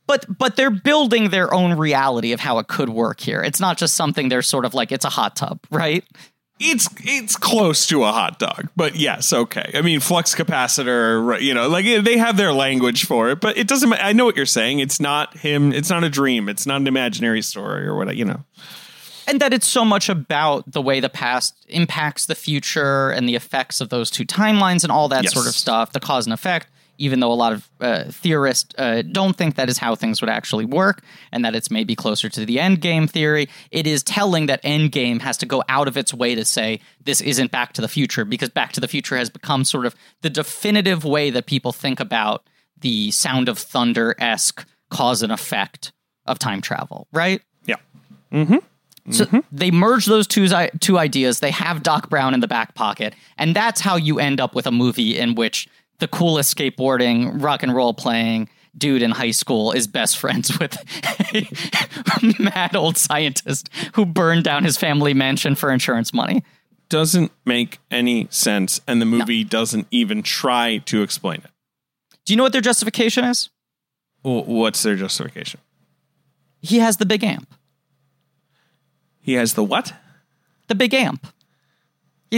but 0.07 0.25
but 0.37 0.55
they're 0.55 0.69
building 0.69 1.29
their 1.29 1.53
own 1.53 1.77
reality 1.77 2.33
of 2.33 2.39
how 2.39 2.59
it 2.59 2.67
could 2.67 2.89
work 2.89 3.19
here. 3.19 3.41
It's 3.41 3.59
not 3.59 3.77
just 3.77 3.95
something 3.95 4.29
they're 4.29 4.41
sort 4.41 4.65
of 4.65 4.73
like 4.73 4.91
it's 4.91 5.05
a 5.05 5.09
hot 5.09 5.35
tub, 5.35 5.59
right? 5.71 6.03
It's 6.59 6.87
it's 7.03 7.35
close 7.35 7.85
to 7.87 8.03
a 8.05 8.11
hot 8.13 8.39
dog, 8.39 8.69
but 8.77 8.95
yes, 8.95 9.33
okay. 9.33 9.71
I 9.73 9.81
mean, 9.81 9.99
flux 9.99 10.33
capacitor, 10.33 11.39
you 11.41 11.53
know, 11.53 11.67
like 11.67 11.85
they 11.85 12.17
have 12.17 12.37
their 12.37 12.53
language 12.53 13.05
for 13.05 13.29
it, 13.29 13.41
but 13.41 13.57
it 13.57 13.67
doesn't. 13.67 13.91
I 13.93 14.13
know 14.13 14.23
what 14.23 14.37
you're 14.37 14.45
saying. 14.45 14.79
It's 14.79 14.99
not 15.01 15.37
him. 15.37 15.73
It's 15.73 15.89
not 15.89 16.05
a 16.05 16.09
dream. 16.09 16.47
It's 16.47 16.65
not 16.65 16.79
an 16.79 16.87
imaginary 16.87 17.41
story 17.41 17.85
or 17.85 17.95
what. 17.95 18.15
You 18.15 18.23
know. 18.25 18.43
And 19.27 19.41
that 19.41 19.53
it's 19.53 19.67
so 19.67 19.83
much 19.83 20.07
about 20.07 20.71
the 20.71 20.81
way 20.81 20.99
the 20.99 21.09
past 21.09 21.55
impacts 21.67 22.25
the 22.27 22.35
future 22.35 23.09
and 23.09 23.27
the 23.27 23.35
effects 23.35 23.81
of 23.81 23.89
those 23.89 24.09
two 24.09 24.23
timelines 24.25 24.83
and 24.83 24.91
all 24.91 25.09
that 25.09 25.23
Yes. 25.23 25.33
sort 25.33 25.47
of 25.47 25.55
stuff, 25.55 25.91
the 25.91 25.99
cause 25.99 26.25
and 26.25 26.33
effect. 26.33 26.67
Even 26.97 27.19
though 27.19 27.31
a 27.31 27.33
lot 27.33 27.53
of 27.53 27.69
uh, 27.79 28.03
theorists 28.09 28.73
uh, 28.77 29.01
don't 29.01 29.35
think 29.35 29.55
that 29.55 29.69
is 29.69 29.77
how 29.77 29.95
things 29.95 30.21
would 30.21 30.29
actually 30.29 30.65
work, 30.65 31.03
and 31.31 31.43
that 31.43 31.55
it's 31.55 31.69
maybe 31.69 31.95
closer 31.95 32.29
to 32.29 32.45
the 32.45 32.59
end 32.59 32.81
game 32.81 33.07
theory, 33.07 33.49
it 33.71 33.85
is 33.87 34.03
telling 34.03 34.45
that 34.45 34.63
Endgame 34.63 35.21
has 35.21 35.37
to 35.37 35.45
go 35.45 35.63
out 35.69 35.87
of 35.87 35.97
its 35.97 36.13
way 36.13 36.35
to 36.35 36.45
say 36.45 36.79
this 37.03 37.21
isn't 37.21 37.51
Back 37.51 37.73
to 37.73 37.81
the 37.81 37.87
Future 37.87 38.25
because 38.25 38.49
Back 38.49 38.71
to 38.73 38.81
the 38.81 38.87
Future 38.87 39.17
has 39.17 39.29
become 39.29 39.63
sort 39.63 39.85
of 39.85 39.95
the 40.21 40.29
definitive 40.29 41.03
way 41.05 41.29
that 41.29 41.45
people 41.45 41.71
think 41.71 41.99
about 41.99 42.47
the 42.79 43.11
Sound 43.11 43.49
of 43.49 43.57
Thunder 43.57 44.15
esque 44.19 44.65
cause 44.89 45.21
and 45.21 45.31
effect 45.31 45.91
of 46.25 46.39
time 46.39 46.61
travel, 46.61 47.07
right? 47.11 47.41
Yeah. 47.65 47.75
So 49.11 49.25
they 49.51 49.69
merge 49.69 50.07
those 50.07 50.25
two 50.25 50.47
two 50.79 50.97
ideas. 50.97 51.39
They 51.39 51.51
have 51.51 51.83
Doc 51.83 52.09
Brown 52.09 52.33
in 52.33 52.39
the 52.39 52.47
back 52.47 52.73
pocket, 52.73 53.13
and 53.37 53.55
that's 53.55 53.79
how 53.79 53.97
you 53.97 54.19
end 54.19 54.41
up 54.41 54.55
with 54.55 54.65
a 54.65 54.71
movie 54.71 55.17
in 55.19 55.35
which 55.35 55.67
the 55.99 56.07
coolest 56.07 56.55
skateboarding, 56.55 57.41
rock 57.41 57.63
and 57.63 57.73
roll 57.73 57.93
playing 57.93 58.49
dude 58.77 59.01
in 59.01 59.11
high 59.11 59.31
school 59.31 59.71
is 59.71 59.87
best 59.87 60.17
friends 60.17 60.59
with 60.59 60.77
a 61.33 61.47
mad 62.43 62.75
old 62.75 62.97
scientist 62.97 63.69
who 63.93 64.05
burned 64.05 64.43
down 64.43 64.63
his 64.63 64.77
family 64.77 65.13
mansion 65.13 65.55
for 65.55 65.71
insurance 65.71 66.13
money. 66.13 66.43
Doesn't 66.89 67.31
make 67.45 67.79
any 67.89 68.27
sense, 68.29 68.79
and 68.87 69.01
the 69.01 69.05
movie 69.05 69.43
doesn't 69.43 69.87
even 69.89 70.21
try 70.21 70.77
to 70.85 71.01
explain 71.01 71.37
it. 71.37 71.49
Do 72.25 72.33
you 72.33 72.37
know 72.37 72.43
what 72.43 72.51
their 72.51 72.61
justification 72.61 73.23
is? 73.23 73.49
What's 74.21 74.83
their 74.83 74.95
justification? 74.95 75.59
He 76.61 76.79
has 76.79 76.97
the 76.97 77.05
big 77.05 77.23
amp. 77.23 77.47
He 79.19 79.33
has 79.33 79.53
the 79.53 79.63
what? 79.63 79.93
The 80.67 80.75
big 80.75 80.93
amp. 80.93 81.27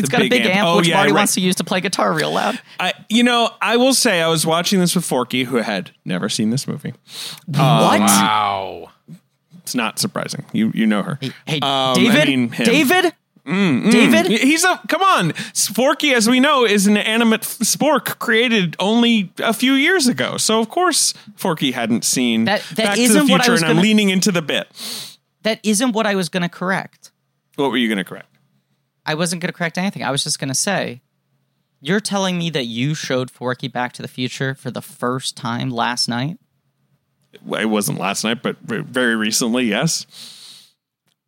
He's 0.02 0.10
The 0.10 0.12
got 0.12 0.22
a 0.22 0.24
big 0.30 0.32
big 0.44 0.46
amp. 0.46 0.56
amp, 0.56 0.68
Oh, 0.68 0.78
which 0.78 0.88
yeah, 0.88 0.96
Marty 0.96 1.12
right. 1.12 1.18
wants 1.20 1.34
to 1.36 1.42
use 1.42 1.56
to 1.56 1.64
play 1.64 1.82
guitar 1.82 2.14
real 2.14 2.32
loud. 2.32 2.60
I, 2.80 2.94
you 3.10 3.24
know, 3.24 3.50
I 3.62 3.78
will 3.78 3.94
say 3.94 4.22
I 4.22 4.28
was 4.28 4.46
watching 4.46 4.80
this 4.80 4.96
with 4.96 5.06
Forky, 5.06 5.44
who 5.46 5.58
had 5.58 5.92
never 6.06 6.30
seen 6.30 6.50
this 6.50 6.68
movie. 6.68 6.94
Um, 7.54 7.54
what? 7.56 8.00
Wow. 8.02 8.90
It's 9.64 9.76
not 9.76 10.00
surprising. 10.00 10.46
You 10.54 10.72
you 10.74 10.86
know 10.86 11.04
her. 11.04 11.20
Hey, 11.46 11.60
Um, 11.62 11.94
David? 11.96 12.22
I 12.22 12.26
mean, 12.26 12.50
him. 12.52 12.66
David? 12.66 13.14
Mm, 13.46 13.84
mm. 13.84 13.92
David? 13.92 14.26
He's 14.28 14.64
a 14.66 14.80
come 14.90 15.02
on. 15.02 15.32
Forky, 15.54 16.14
as 16.14 16.30
we 16.30 16.40
know, 16.42 16.66
is 16.66 16.86
an 16.88 16.98
animate 16.98 17.42
f- 17.44 17.60
spork 17.60 18.20
created 18.20 18.76
only 18.80 19.32
a 19.40 19.54
few 19.54 19.74
years 19.74 20.08
ago. 20.08 20.36
So 20.38 20.60
of 20.60 20.68
course 20.70 21.14
Forky 21.38 21.72
hadn't 21.72 22.04
seen 22.04 22.44
That- 22.46 22.62
that 22.76 22.76
Back 22.78 22.96
to 22.96 23.00
the 23.00 23.04
isn't 23.06 23.28
what 23.30 23.40
I 23.42 23.44
Future, 23.46 23.52
was 23.54 23.62
and 23.64 23.72
I'm 23.72 23.78
leaning 23.82 24.10
into 24.10 24.32
the 24.34 24.42
bit. 24.42 24.68
That 25.44 25.60
isn't 25.64 25.94
what 25.94 26.06
I 26.06 26.16
was 26.16 26.28
going 26.30 26.44
to 26.44 26.50
correct. 26.50 27.12
What 27.56 27.72
were 27.72 27.78
you 27.78 27.88
going 27.88 28.00
to 28.00 28.04
correct? 28.04 28.37
I 29.08 29.16
wasn't 29.16 29.42
going 29.42 29.48
to 29.52 29.58
correct 29.58 29.78
anything. 29.80 30.04
I 30.04 30.12
was 30.12 30.24
just 30.24 30.38
going 30.38 30.50
to 30.50 30.54
say, 30.56 31.02
you're 31.82 32.00
telling 32.00 32.38
me 32.38 32.50
that 32.52 32.66
you 32.66 32.94
showed 32.94 33.32
Forky 33.32 33.68
Back 33.68 33.94
to 33.94 34.02
the 34.02 34.08
Future 34.08 34.54
for 34.54 34.70
the 34.70 34.82
first 34.82 35.36
time 35.38 35.70
last 35.72 36.08
night? 36.08 36.38
It 37.34 37.66
wasn't 37.70 38.00
last 38.00 38.24
night, 38.24 38.44
but 38.44 38.58
very 38.62 39.16
recently, 39.16 39.66
yes. 39.66 40.06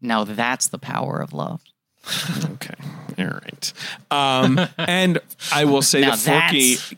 Now 0.02 0.24
that's 0.24 0.68
the 0.68 0.78
power 0.80 1.20
of 1.20 1.34
love. 1.34 1.62
Okay, 2.54 2.74
all 3.20 3.26
right. 3.26 3.74
Um, 4.10 4.60
and 4.78 5.20
I 5.54 5.66
will 5.66 5.82
say 5.82 6.02
Now 6.02 6.16
that 6.16 6.50
Forky. 6.50 6.76
that's 6.76 6.94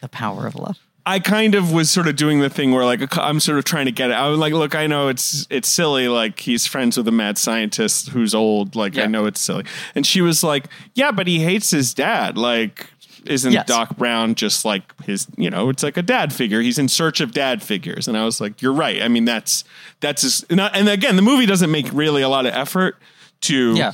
the 0.00 0.08
power 0.08 0.46
of 0.46 0.54
love. 0.56 0.78
I 1.08 1.20
kind 1.20 1.54
of 1.54 1.72
was 1.72 1.88
sort 1.88 2.08
of 2.08 2.16
doing 2.16 2.40
the 2.40 2.50
thing 2.50 2.72
where 2.72 2.84
like 2.84 3.16
I'm 3.16 3.38
sort 3.38 3.58
of 3.58 3.64
trying 3.64 3.86
to 3.86 3.92
get 3.92 4.10
it. 4.10 4.14
I 4.14 4.28
was 4.28 4.40
like, 4.40 4.52
look, 4.52 4.74
I 4.74 4.88
know 4.88 5.06
it's 5.06 5.46
it's 5.50 5.68
silly. 5.68 6.08
Like 6.08 6.40
he's 6.40 6.66
friends 6.66 6.96
with 6.96 7.06
a 7.06 7.12
mad 7.12 7.38
scientist 7.38 8.08
who's 8.08 8.34
old. 8.34 8.74
Like 8.74 8.98
I 8.98 9.06
know 9.06 9.26
it's 9.26 9.40
silly. 9.40 9.64
And 9.94 10.04
she 10.04 10.20
was 10.20 10.42
like, 10.42 10.66
yeah, 10.94 11.12
but 11.12 11.28
he 11.28 11.38
hates 11.38 11.70
his 11.70 11.94
dad. 11.94 12.36
Like 12.36 12.90
isn't 13.24 13.52
Yes. 13.52 13.66
Doc 13.66 13.96
Brown 13.96 14.34
just 14.34 14.64
like 14.64 14.82
his? 15.02 15.26
You 15.36 15.48
know, 15.50 15.68
it's 15.68 15.82
like 15.82 15.96
a 15.96 16.02
dad 16.02 16.32
figure. 16.32 16.60
He's 16.60 16.78
in 16.78 16.88
search 16.88 17.20
of 17.20 17.32
dad 17.32 17.62
figures. 17.62 18.08
And 18.08 18.16
I 18.16 18.24
was 18.24 18.40
like, 18.40 18.60
you're 18.60 18.72
right. 18.72 19.00
I 19.00 19.08
mean, 19.08 19.24
that's 19.24 19.64
that's 20.00 20.22
just, 20.22 20.44
and 20.50 20.60
and 20.60 20.88
again, 20.88 21.16
the 21.16 21.22
movie 21.22 21.46
doesn't 21.46 21.70
make 21.70 21.86
really 21.92 22.22
a 22.22 22.28
lot 22.28 22.46
of 22.46 22.54
effort 22.54 22.96
to 23.42 23.74
Yeah. 23.74 23.92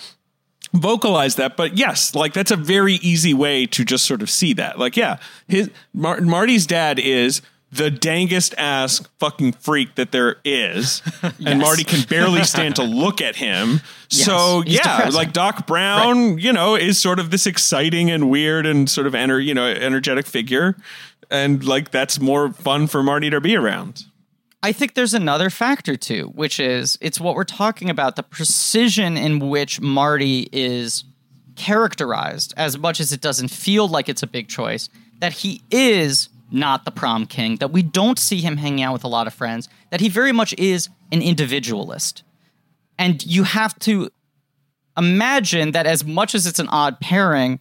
Vocalize 0.72 1.36
that 1.36 1.56
but 1.56 1.76
yes 1.76 2.14
like 2.14 2.32
that's 2.32 2.50
a 2.50 2.56
very 2.56 2.94
easy 2.94 3.34
way 3.34 3.66
to 3.66 3.84
just 3.84 4.06
sort 4.06 4.22
of 4.22 4.30
see 4.30 4.52
that 4.52 4.78
like 4.78 4.96
yeah 4.96 5.18
his 5.46 5.70
Mar- 5.92 6.20
marty's 6.20 6.66
dad 6.66 6.98
is 6.98 7.42
the 7.72 7.90
dangest 7.90 8.54
ass 8.58 9.00
fucking 9.18 9.52
freak 9.52 9.94
that 9.94 10.12
there 10.12 10.36
is, 10.44 11.00
and 11.46 11.58
Marty 11.58 11.84
can 11.84 12.02
barely 12.06 12.44
stand 12.44 12.76
to 12.76 12.82
look 13.02 13.22
at 13.22 13.36
him. 13.36 13.80
Yes, 14.10 14.26
so 14.26 14.60
he's 14.60 14.74
yeah, 14.74 14.96
depressing. 14.98 15.14
like 15.14 15.32
Doc 15.32 15.66
Brown, 15.66 16.38
you 16.38 16.52
know, 16.52 16.76
is 16.76 17.00
sort 17.00 17.18
of 17.18 17.30
this 17.30 17.46
exciting 17.46 18.10
and 18.10 18.28
weird 18.28 18.66
and 18.66 18.90
sort 18.90 19.06
of 19.06 19.14
ener- 19.14 19.42
you 19.42 19.54
know 19.54 19.66
energetic 19.66 20.26
figure, 20.26 20.76
and 21.30 21.64
like 21.64 21.90
that's 21.90 22.20
more 22.20 22.52
fun 22.52 22.86
for 22.86 23.02
Marty 23.02 23.30
to 23.30 23.40
be 23.40 23.56
around. 23.56 24.04
I 24.62 24.72
think 24.72 24.94
there's 24.94 25.14
another 25.14 25.50
factor 25.50 25.96
too, 25.96 26.30
which 26.34 26.60
is 26.60 26.96
it's 27.00 27.20
what 27.20 27.34
we're 27.34 27.44
talking 27.44 27.90
about 27.90 28.14
the 28.14 28.22
precision 28.22 29.16
in 29.16 29.40
which 29.40 29.80
Marty 29.80 30.48
is 30.52 31.04
characterized, 31.56 32.54
as 32.56 32.78
much 32.78 33.00
as 33.00 33.12
it 33.12 33.20
doesn't 33.20 33.48
feel 33.48 33.88
like 33.88 34.08
it's 34.08 34.22
a 34.22 34.26
big 34.26 34.48
choice, 34.48 34.88
that 35.18 35.32
he 35.32 35.62
is 35.70 36.28
not 36.52 36.84
the 36.84 36.90
prom 36.90 37.26
king, 37.26 37.56
that 37.56 37.72
we 37.72 37.82
don't 37.82 38.18
see 38.18 38.40
him 38.40 38.56
hanging 38.56 38.82
out 38.82 38.92
with 38.92 39.04
a 39.04 39.08
lot 39.08 39.26
of 39.26 39.34
friends, 39.34 39.68
that 39.90 40.00
he 40.00 40.08
very 40.08 40.32
much 40.32 40.54
is 40.58 40.88
an 41.10 41.22
individualist. 41.22 42.22
And 42.98 43.24
you 43.24 43.42
have 43.42 43.76
to 43.80 44.10
imagine 44.96 45.72
that 45.72 45.86
as 45.86 46.04
much 46.04 46.34
as 46.34 46.46
it's 46.46 46.58
an 46.58 46.68
odd 46.68 47.00
pairing, 47.00 47.58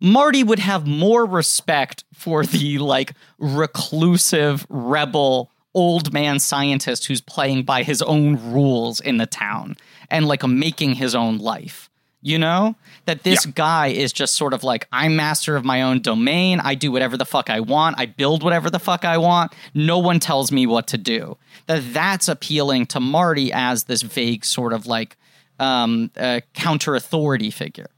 Marty 0.00 0.42
would 0.42 0.58
have 0.58 0.86
more 0.86 1.26
respect 1.26 2.04
for 2.12 2.44
the 2.44 2.78
like 2.78 3.12
reclusive 3.38 4.66
rebel 4.68 5.50
old 5.74 6.12
man 6.12 6.38
scientist 6.38 7.06
who's 7.06 7.20
playing 7.20 7.64
by 7.64 7.82
his 7.82 8.00
own 8.02 8.52
rules 8.52 9.00
in 9.00 9.16
the 9.16 9.26
town 9.26 9.76
and 10.10 10.26
like 10.26 10.46
making 10.46 10.94
his 10.94 11.14
own 11.14 11.38
life. 11.38 11.90
You 12.22 12.38
know? 12.38 12.74
That 13.04 13.22
this 13.22 13.44
Yeah. 13.44 13.52
guy 13.54 13.86
is 13.88 14.10
just 14.10 14.34
sort 14.34 14.54
of 14.54 14.64
like, 14.64 14.88
I'm 14.90 15.14
master 15.14 15.56
of 15.56 15.64
my 15.66 15.82
own 15.82 16.00
domain. 16.00 16.58
I 16.58 16.74
do 16.74 16.90
whatever 16.90 17.18
the 17.18 17.26
fuck 17.26 17.50
I 17.50 17.60
want. 17.60 17.96
I 17.98 18.06
build 18.06 18.42
whatever 18.42 18.70
the 18.70 18.78
fuck 18.78 19.04
I 19.04 19.18
want. 19.18 19.52
No 19.74 19.98
one 19.98 20.20
tells 20.20 20.50
me 20.50 20.66
what 20.66 20.86
to 20.86 20.96
do. 20.96 21.36
That 21.66 21.82
that's 21.92 22.28
appealing 22.28 22.86
to 22.86 23.00
Marty 23.00 23.52
as 23.52 23.84
this 23.84 24.00
vague 24.00 24.46
sort 24.46 24.72
of 24.72 24.86
like 24.86 25.18
um, 25.60 26.10
uh, 26.16 26.40
counter 26.54 26.94
authority 26.94 27.50
figure. 27.50 27.90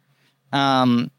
Um, 0.53 1.12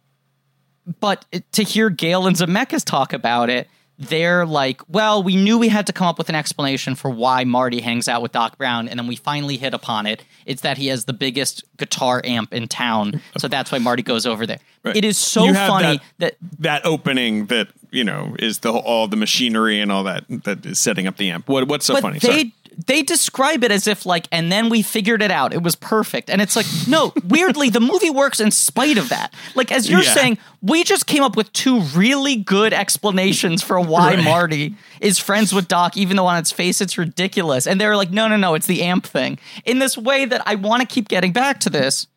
but 0.99 1.25
to 1.53 1.63
hear 1.63 1.89
Gale 1.89 2.27
and 2.27 2.35
Zemeckis 2.35 2.83
talk 2.83 3.13
about 3.13 3.49
it, 3.49 3.69
they're 3.99 4.45
like, 4.45 4.81
well, 4.87 5.23
we 5.23 5.35
knew 5.35 5.57
we 5.57 5.69
had 5.69 5.87
to 5.87 5.93
come 5.93 6.07
up 6.07 6.17
with 6.17 6.29
an 6.29 6.35
explanation 6.35 6.95
for 6.95 7.09
why 7.09 7.43
Marty 7.43 7.81
hangs 7.81 8.07
out 8.07 8.21
with 8.21 8.31
Doc 8.31 8.57
Brown, 8.57 8.87
and 8.87 8.99
then 8.99 9.07
we 9.07 9.15
finally 9.15 9.57
hit 9.57 9.73
upon 9.73 10.05
it. 10.05 10.23
It's 10.45 10.61
that 10.61 10.77
he 10.77 10.87
has 10.87 11.05
the 11.05 11.13
biggest 11.13 11.63
guitar 11.77 12.21
amp 12.23 12.53
in 12.53 12.67
town, 12.67 13.21
so 13.37 13.47
that's 13.47 13.71
why 13.71 13.79
Marty 13.79 14.03
goes 14.03 14.25
over 14.25 14.45
there. 14.45 14.59
It 14.85 15.03
is 15.03 15.17
so 15.17 15.51
funny 15.53 15.99
that, 16.19 16.35
That 16.59 16.85
opening 16.85 17.47
that 17.47 17.67
you 17.91 18.03
know 18.03 18.35
is 18.39 18.59
the 18.59 18.71
whole- 18.71 18.81
all 18.81 19.07
the 19.07 19.15
machinery 19.17 19.79
and 19.81 19.91
all 19.91 20.03
that 20.03 20.23
that 20.43 20.65
is 20.65 20.79
setting 20.79 21.07
up 21.07 21.17
the 21.17 21.29
amp. 21.31 21.49
What 21.49 21.67
what's 21.67 21.85
so 21.85 21.99
funny? 21.99 22.19
they 22.19 22.27
Sorry. 22.27 22.53
They 22.85 23.01
describe 23.01 23.63
it 23.63 23.71
as 23.71 23.87
if 23.87 24.05
like, 24.05 24.27
and 24.31 24.51
then 24.51 24.69
we 24.69 24.81
figured 24.83 25.21
it 25.23 25.31
out. 25.31 25.53
It 25.53 25.63
was 25.63 25.75
perfect, 25.75 26.29
and 26.29 26.41
it's 26.41 26.55
like, 26.55 26.65
no, 26.87 27.11
weirdly, 27.27 27.69
the 27.69 27.79
movie 27.79 28.09
works 28.11 28.39
in 28.39 28.51
spite 28.51 28.97
of 28.97 29.09
that. 29.09 29.33
Like 29.55 29.71
as 29.71 29.89
you're 29.89 30.03
Yeah. 30.03 30.13
saying, 30.13 30.37
we 30.61 30.83
just 30.83 31.07
came 31.07 31.23
up 31.23 31.35
with 31.35 31.51
two 31.53 31.79
really 31.81 32.35
good 32.35 32.73
explanations 32.73 33.63
for 33.63 33.79
why 33.79 34.15
Right. 34.15 34.23
Marty 34.23 34.75
is 35.01 35.17
friends 35.19 35.53
with 35.53 35.67
Doc, 35.67 35.97
even 35.97 36.17
though 36.17 36.27
on 36.27 36.37
its 36.37 36.51
face 36.51 36.81
it's 36.81 36.97
ridiculous. 36.97 37.65
And 37.67 37.79
they're 37.81 37.95
like, 37.95 38.11
no, 38.11 38.27
no, 38.27 38.37
no, 38.37 38.53
it's 38.53 38.67
the 38.67 38.83
amp 38.83 39.05
thing. 39.05 39.39
In 39.65 39.79
this 39.79 39.97
way 39.97 40.25
that 40.25 40.41
I 40.45 40.55
want 40.55 40.81
to 40.81 40.87
keep 40.87 41.07
getting 41.07 41.31
back 41.33 41.59
to 41.61 41.69
this. 41.69 42.07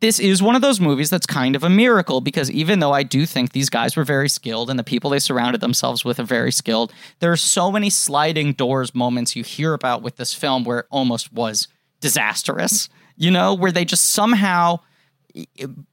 This 0.00 0.18
is 0.18 0.42
one 0.42 0.56
of 0.56 0.62
those 0.62 0.80
movies 0.80 1.10
that's 1.10 1.26
kind 1.26 1.54
of 1.54 1.62
a 1.62 1.68
miracle 1.68 2.22
because 2.22 2.50
even 2.50 2.80
though 2.80 2.92
I 2.92 3.02
do 3.02 3.26
think 3.26 3.52
these 3.52 3.68
guys 3.68 3.96
were 3.96 4.04
very 4.04 4.30
skilled 4.30 4.70
and 4.70 4.78
the 4.78 4.84
people 4.84 5.10
they 5.10 5.18
surrounded 5.18 5.60
themselves 5.60 6.04
with 6.06 6.18
are 6.18 6.24
very 6.24 6.52
skilled, 6.52 6.90
there 7.18 7.30
are 7.30 7.36
so 7.36 7.70
many 7.70 7.90
sliding 7.90 8.54
doors 8.54 8.94
moments 8.94 9.36
you 9.36 9.44
hear 9.44 9.74
about 9.74 10.00
with 10.02 10.16
this 10.16 10.32
film 10.32 10.64
where 10.64 10.80
it 10.80 10.86
almost 10.90 11.32
was 11.34 11.68
disastrous, 12.00 12.88
you 13.16 13.30
know, 13.30 13.52
where 13.52 13.70
they 13.70 13.84
just 13.84 14.06
somehow 14.06 14.80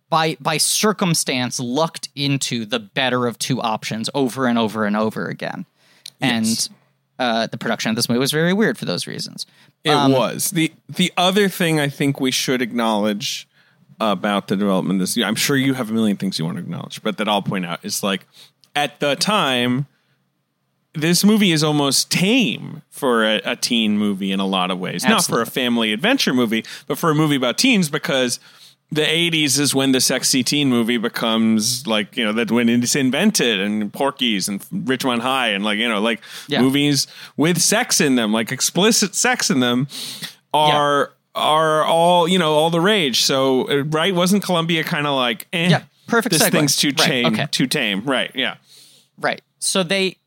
by 0.10 0.38
by 0.40 0.58
circumstance 0.58 1.60
lucked 1.60 2.08
into 2.16 2.66
the 2.66 2.80
better 2.80 3.28
of 3.28 3.38
two 3.38 3.62
options 3.62 4.10
over 4.16 4.48
and 4.48 4.58
over 4.58 4.86
and 4.86 4.96
over 4.96 5.28
again. 5.28 5.66
And 6.22 6.70
uh, 7.20 7.48
the 7.48 7.58
production 7.58 7.90
of 7.90 7.96
this 7.98 8.08
movie 8.08 8.20
was 8.20 8.32
very 8.32 8.54
weird 8.54 8.78
for 8.78 8.86
those 8.86 9.06
reasons. 9.06 9.46
It 9.84 9.90
Um, 9.92 10.14
was 10.14 10.52
the 10.52 10.72
the 10.88 11.12
other 11.18 11.50
thing 11.50 11.78
I 11.80 11.90
think 11.90 12.22
we 12.22 12.32
should 12.32 12.62
acknowledge 12.62 13.48
about 14.00 14.48
the 14.48 14.56
development 14.56 15.02
of 15.02 15.08
this. 15.08 15.18
I'm 15.24 15.36
sure 15.36 15.56
you 15.58 15.74
have 15.74 15.90
a 15.90 15.94
million 15.94 16.18
things 16.18 16.38
you 16.38 16.46
want 16.46 16.58
to 16.58 16.64
acknowledge, 16.64 17.02
but 17.04 17.18
that 17.18 17.28
I'll 17.28 17.42
point 17.42 17.66
out 17.66 17.84
is 17.84 18.04
like 18.04 18.28
at 18.76 19.00
the 19.00 19.16
time, 19.16 19.88
this 20.94 21.24
movie 21.24 21.52
is 21.52 21.64
almost 21.64 22.10
tame 22.12 22.82
for 22.90 23.24
a, 23.24 23.42
a 23.46 23.56
teen 23.56 23.98
movie 23.98 24.32
in 24.32 24.40
a 24.40 24.46
lot 24.48 24.72
of 24.72 24.80
ways. 24.80 25.04
Not 25.04 25.26
for 25.26 25.42
a 25.42 25.46
family 25.46 25.94
adventure 25.94 26.34
movie, 26.34 26.64
but 26.88 26.98
for 26.98 27.10
a 27.12 27.16
movie 27.16 27.36
about 27.36 27.58
teens 27.58 27.90
because. 27.90 28.40
The 28.90 29.02
80s 29.02 29.60
is 29.60 29.76
when 29.76 29.92
the 29.92 30.00
sexy 30.00 30.46
teen 30.46 30.70
movie 30.70 30.96
becomes 30.96 31.86
like, 31.86 32.16
you 32.16 32.24
know, 32.24 32.32
that 32.32 32.50
when 32.52 32.70
it's 32.70 32.96
invented 32.96 33.60
and 33.60 33.92
Porky's 33.92 34.48
and 34.48 34.62
Ridgemont 34.70 35.20
High 35.20 35.50
and 35.50 35.62
like, 35.66 35.78
you 35.78 35.90
know, 35.90 36.00
like 36.00 36.22
Yeah. 36.48 36.62
movies 36.62 37.06
with 37.36 37.62
sex 37.62 38.00
in 38.00 38.16
them, 38.16 38.32
like 38.32 38.50
explicit 38.54 39.14
sex 39.14 39.50
in 39.50 39.60
them 39.60 39.90
are 40.54 41.12
are 41.38 41.84
all, 41.84 42.28
you 42.28 42.40
know, 42.40 42.54
all 42.54 42.70
the 42.70 42.82
rage. 42.82 43.22
So, 43.22 43.70
uh, 43.70 43.84
right, 43.86 44.14
wasn't 44.14 44.44
Columbia 44.44 44.84
kind 44.84 45.08
of 45.08 45.16
like, 45.16 45.48
eh, 45.54 45.70
Yeah, 45.70 45.84
perfect 46.08 46.34
This 46.34 46.44
segue. 46.44 46.52
thing's 46.52 46.76
too 46.76 46.90
Right, 46.90 46.98
tame, 46.98 47.26
okay. 47.28 47.48
too 47.52 47.68
tame. 47.68 48.04
Right, 48.06 48.32
yeah. 48.36 48.56
Right. 49.20 49.42
So 49.60 49.84
they 49.84 50.18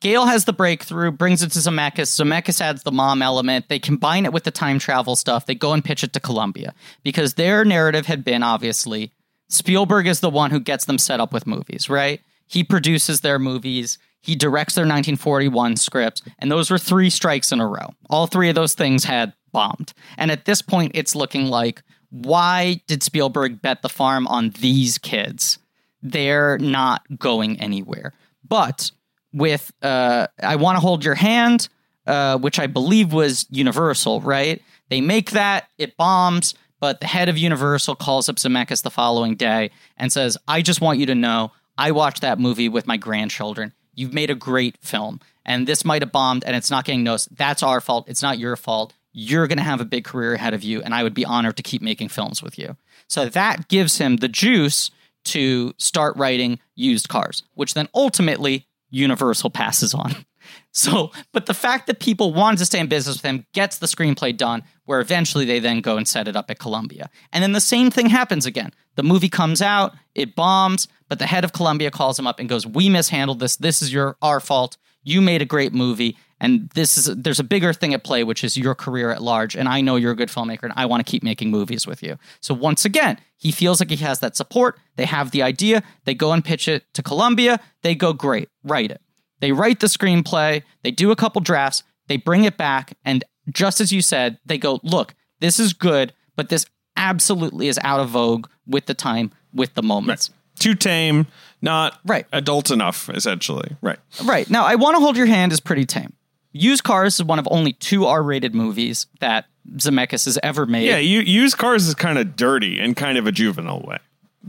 Gale 0.00 0.26
has 0.26 0.46
the 0.46 0.52
breakthrough, 0.52 1.10
brings 1.12 1.42
it 1.42 1.50
to 1.52 1.58
Zemeckis. 1.58 2.18
Zemeckis 2.18 2.60
adds 2.60 2.82
the 2.82 2.90
mom 2.90 3.22
element. 3.22 3.68
They 3.68 3.78
combine 3.78 4.24
it 4.24 4.32
with 4.32 4.42
the 4.44 4.50
time 4.50 4.78
travel 4.78 5.14
stuff. 5.16 5.46
They 5.46 5.54
go 5.54 5.72
and 5.74 5.84
pitch 5.84 6.02
it 6.02 6.12
to 6.14 6.20
Columbia 6.20 6.74
because 7.04 7.34
their 7.34 7.64
narrative 7.64 8.06
had 8.06 8.24
been 8.24 8.42
obviously 8.42 9.12
Spielberg 9.48 10.06
is 10.06 10.20
the 10.20 10.30
one 10.30 10.50
who 10.50 10.58
gets 10.60 10.86
them 10.86 10.98
set 10.98 11.20
up 11.20 11.32
with 11.32 11.46
movies, 11.46 11.88
right? 11.90 12.20
He 12.46 12.64
produces 12.64 13.20
their 13.20 13.38
movies. 13.38 13.98
He 14.22 14.34
directs 14.34 14.74
their 14.76 14.84
1941 14.84 15.76
scripts, 15.76 16.22
and 16.38 16.50
those 16.50 16.70
were 16.70 16.78
three 16.78 17.10
strikes 17.10 17.52
in 17.52 17.60
a 17.60 17.66
row. 17.66 17.92
All 18.08 18.26
three 18.26 18.48
of 18.48 18.54
those 18.54 18.74
things 18.74 19.04
had 19.04 19.32
bombed. 19.52 19.92
And 20.16 20.30
at 20.30 20.44
this 20.44 20.62
point, 20.62 20.92
it's 20.94 21.14
looking 21.14 21.46
like 21.46 21.82
why 22.10 22.82
did 22.86 23.02
Spielberg 23.02 23.62
bet 23.62 23.80
the 23.80 23.88
farm 23.88 24.26
on 24.26 24.50
these 24.50 24.98
kids? 24.98 25.58
They're 26.02 26.58
not 26.58 27.02
going 27.18 27.58
anywhere. 27.60 28.12
But 28.46 28.90
with 29.32 29.72
uh, 29.82 30.26
I 30.42 30.56
Want 30.56 30.76
to 30.76 30.80
Hold 30.80 31.04
Your 31.04 31.14
Hand, 31.14 31.68
uh, 32.06 32.38
which 32.38 32.58
I 32.58 32.66
believe 32.66 33.12
was 33.12 33.46
Universal, 33.50 34.20
right? 34.20 34.60
They 34.90 35.00
make 35.00 35.30
that, 35.30 35.68
it 35.78 35.96
bombs, 35.96 36.54
but 36.80 37.00
the 37.00 37.06
head 37.06 37.28
of 37.30 37.38
Universal 37.38 37.94
calls 37.94 38.28
up 38.28 38.36
Zemeckis 38.36 38.82
the 38.82 38.90
following 38.90 39.36
day 39.36 39.70
and 39.96 40.12
says, 40.12 40.36
I 40.48 40.60
just 40.60 40.80
want 40.80 40.98
you 40.98 41.06
to 41.06 41.14
know, 41.14 41.52
I 41.78 41.92
watched 41.92 42.20
that 42.20 42.38
movie 42.38 42.68
with 42.68 42.86
my 42.86 42.98
grandchildren. 42.98 43.72
You've 43.94 44.12
made 44.12 44.30
a 44.30 44.34
great 44.34 44.76
film, 44.82 45.20
and 45.46 45.66
this 45.66 45.84
might 45.84 46.02
have 46.02 46.12
bombed 46.12 46.44
and 46.44 46.56
it's 46.56 46.70
not 46.70 46.84
getting 46.84 47.04
noticed. 47.04 47.34
That's 47.36 47.62
our 47.62 47.80
fault. 47.80 48.08
It's 48.08 48.22
not 48.22 48.38
your 48.38 48.56
fault. 48.56 48.92
You're 49.12 49.46
going 49.46 49.58
to 49.58 49.64
have 49.64 49.80
a 49.80 49.84
big 49.84 50.04
career 50.04 50.34
ahead 50.34 50.54
of 50.54 50.62
you, 50.62 50.82
and 50.82 50.94
I 50.94 51.02
would 51.02 51.14
be 51.14 51.24
honored 51.24 51.56
to 51.58 51.62
keep 51.62 51.82
making 51.82 52.08
films 52.08 52.42
with 52.42 52.58
you. 52.58 52.76
So 53.08 53.26
that 53.28 53.68
gives 53.68 53.98
him 53.98 54.16
the 54.16 54.28
juice 54.28 54.90
to 55.24 55.74
start 55.76 56.16
writing 56.16 56.58
used 56.74 57.08
cars, 57.08 57.42
which 57.54 57.74
then 57.74 57.88
ultimately 57.94 58.66
Universal 58.90 59.50
passes 59.50 59.94
on. 59.94 60.14
So, 60.72 61.12
but 61.32 61.46
the 61.46 61.54
fact 61.54 61.86
that 61.86 62.00
people 62.00 62.32
wanted 62.32 62.58
to 62.58 62.66
stay 62.66 62.80
in 62.80 62.86
business 62.88 63.16
with 63.16 63.24
him 63.24 63.46
gets 63.52 63.78
the 63.78 63.86
screenplay 63.86 64.36
done, 64.36 64.64
where 64.86 65.00
eventually 65.00 65.44
they 65.44 65.60
then 65.60 65.80
go 65.80 65.96
and 65.96 66.08
set 66.08 66.26
it 66.26 66.34
up 66.34 66.50
at 66.50 66.58
Columbia. 66.58 67.10
And 67.32 67.42
then 67.42 67.52
the 67.52 67.60
same 67.60 67.90
thing 67.90 68.08
happens 68.08 68.44
again. 68.44 68.72
The 68.96 69.02
movie 69.02 69.28
comes 69.28 69.62
out, 69.62 69.94
it 70.14 70.34
bombs, 70.34 70.88
but 71.08 71.18
the 71.18 71.26
head 71.26 71.44
of 71.44 71.52
Columbia 71.52 71.90
calls 71.90 72.18
him 72.18 72.26
up 72.26 72.40
and 72.40 72.48
goes, 72.48 72.66
"We 72.66 72.88
mishandled 72.88 73.38
this. 73.38 73.56
This 73.56 73.82
is 73.82 73.92
your 73.92 74.16
our 74.20 74.40
fault. 74.40 74.78
You 75.04 75.20
made 75.20 75.42
a 75.42 75.46
great 75.46 75.72
movie, 75.72 76.16
and 76.42 76.68
this 76.74 76.98
is 76.98 77.06
there's 77.16 77.40
a 77.40 77.44
bigger 77.44 77.72
thing 77.72 77.94
at 77.94 78.04
play, 78.04 78.22
which 78.22 78.44
is 78.44 78.58
your 78.58 78.74
career 78.74 79.10
at 79.10 79.22
large. 79.22 79.56
And 79.56 79.66
I 79.66 79.80
know 79.80 79.96
you're 79.96 80.12
a 80.12 80.16
good 80.16 80.28
filmmaker, 80.28 80.64
and 80.64 80.74
I 80.76 80.84
want 80.84 81.04
to 81.04 81.10
keep 81.10 81.22
making 81.22 81.50
movies 81.50 81.86
with 81.86 82.02
you." 82.02 82.18
So 82.40 82.52
once 82.52 82.84
again, 82.84 83.16
he 83.38 83.50
feels 83.50 83.80
like 83.80 83.88
he 83.88 83.96
has 84.04 84.18
that 84.20 84.36
support. 84.36 84.78
They 84.96 85.06
have 85.06 85.30
the 85.30 85.42
idea. 85.42 85.82
They 86.04 86.14
go 86.14 86.32
and 86.32 86.44
pitch 86.44 86.68
it 86.68 86.84
to 86.92 87.02
Columbia. 87.02 87.58
They 87.80 87.94
go, 87.94 88.12
"Great, 88.12 88.50
write 88.62 88.90
it." 88.90 89.00
They 89.40 89.50
write 89.50 89.80
the 89.80 89.88
screenplay, 89.88 90.62
they 90.84 90.92
do 90.92 91.10
a 91.10 91.16
couple 91.16 91.40
drafts, 91.40 91.82
they 92.06 92.16
bring 92.16 92.44
it 92.44 92.56
back, 92.56 92.96
and 93.04 93.24
just 93.50 93.80
as 93.80 93.90
you 93.90 94.00
said, 94.00 94.38
they 94.46 94.56
go, 94.56 94.78
look, 94.84 95.14
this 95.40 95.58
is 95.58 95.72
good, 95.72 96.12
but 96.36 96.48
this 96.48 96.64
absolutely 96.96 97.66
is 97.66 97.76
out 97.82 97.98
of 97.98 98.10
vogue 98.10 98.46
with 98.68 98.86
the 98.86 98.94
time, 98.94 99.32
with 99.52 99.74
the 99.74 99.82
moments. 99.82 100.30
Too 100.60 100.76
tame, 100.76 101.26
not 101.60 101.98
Right. 102.04 102.24
adult 102.32 102.70
enough, 102.70 103.08
essentially. 103.08 103.74
Right. 103.80 103.98
Right. 104.24 104.48
Now, 104.48 104.64
I 104.64 104.76
Want 104.76 104.94
to 104.94 105.00
Hold 105.00 105.16
Your 105.16 105.26
Hand 105.26 105.52
is 105.52 105.58
pretty 105.58 105.86
tame. 105.86 106.12
Used 106.52 106.84
Cars 106.84 107.14
is 107.14 107.24
one 107.24 107.38
of 107.38 107.48
only 107.50 107.72
two 107.74 108.06
R 108.06 108.22
rated 108.22 108.54
movies 108.54 109.06
that 109.20 109.46
Zemeckis 109.76 110.24
has 110.26 110.38
ever 110.42 110.66
made. 110.66 110.86
Yeah, 110.86 110.98
you, 110.98 111.20
used 111.20 111.56
cars 111.56 111.86
is 111.86 111.94
kind 111.94 112.18
of 112.18 112.36
dirty 112.36 112.80
in 112.80 112.94
kind 112.94 113.16
of 113.16 113.26
a 113.26 113.32
juvenile 113.32 113.80
way. 113.80 113.98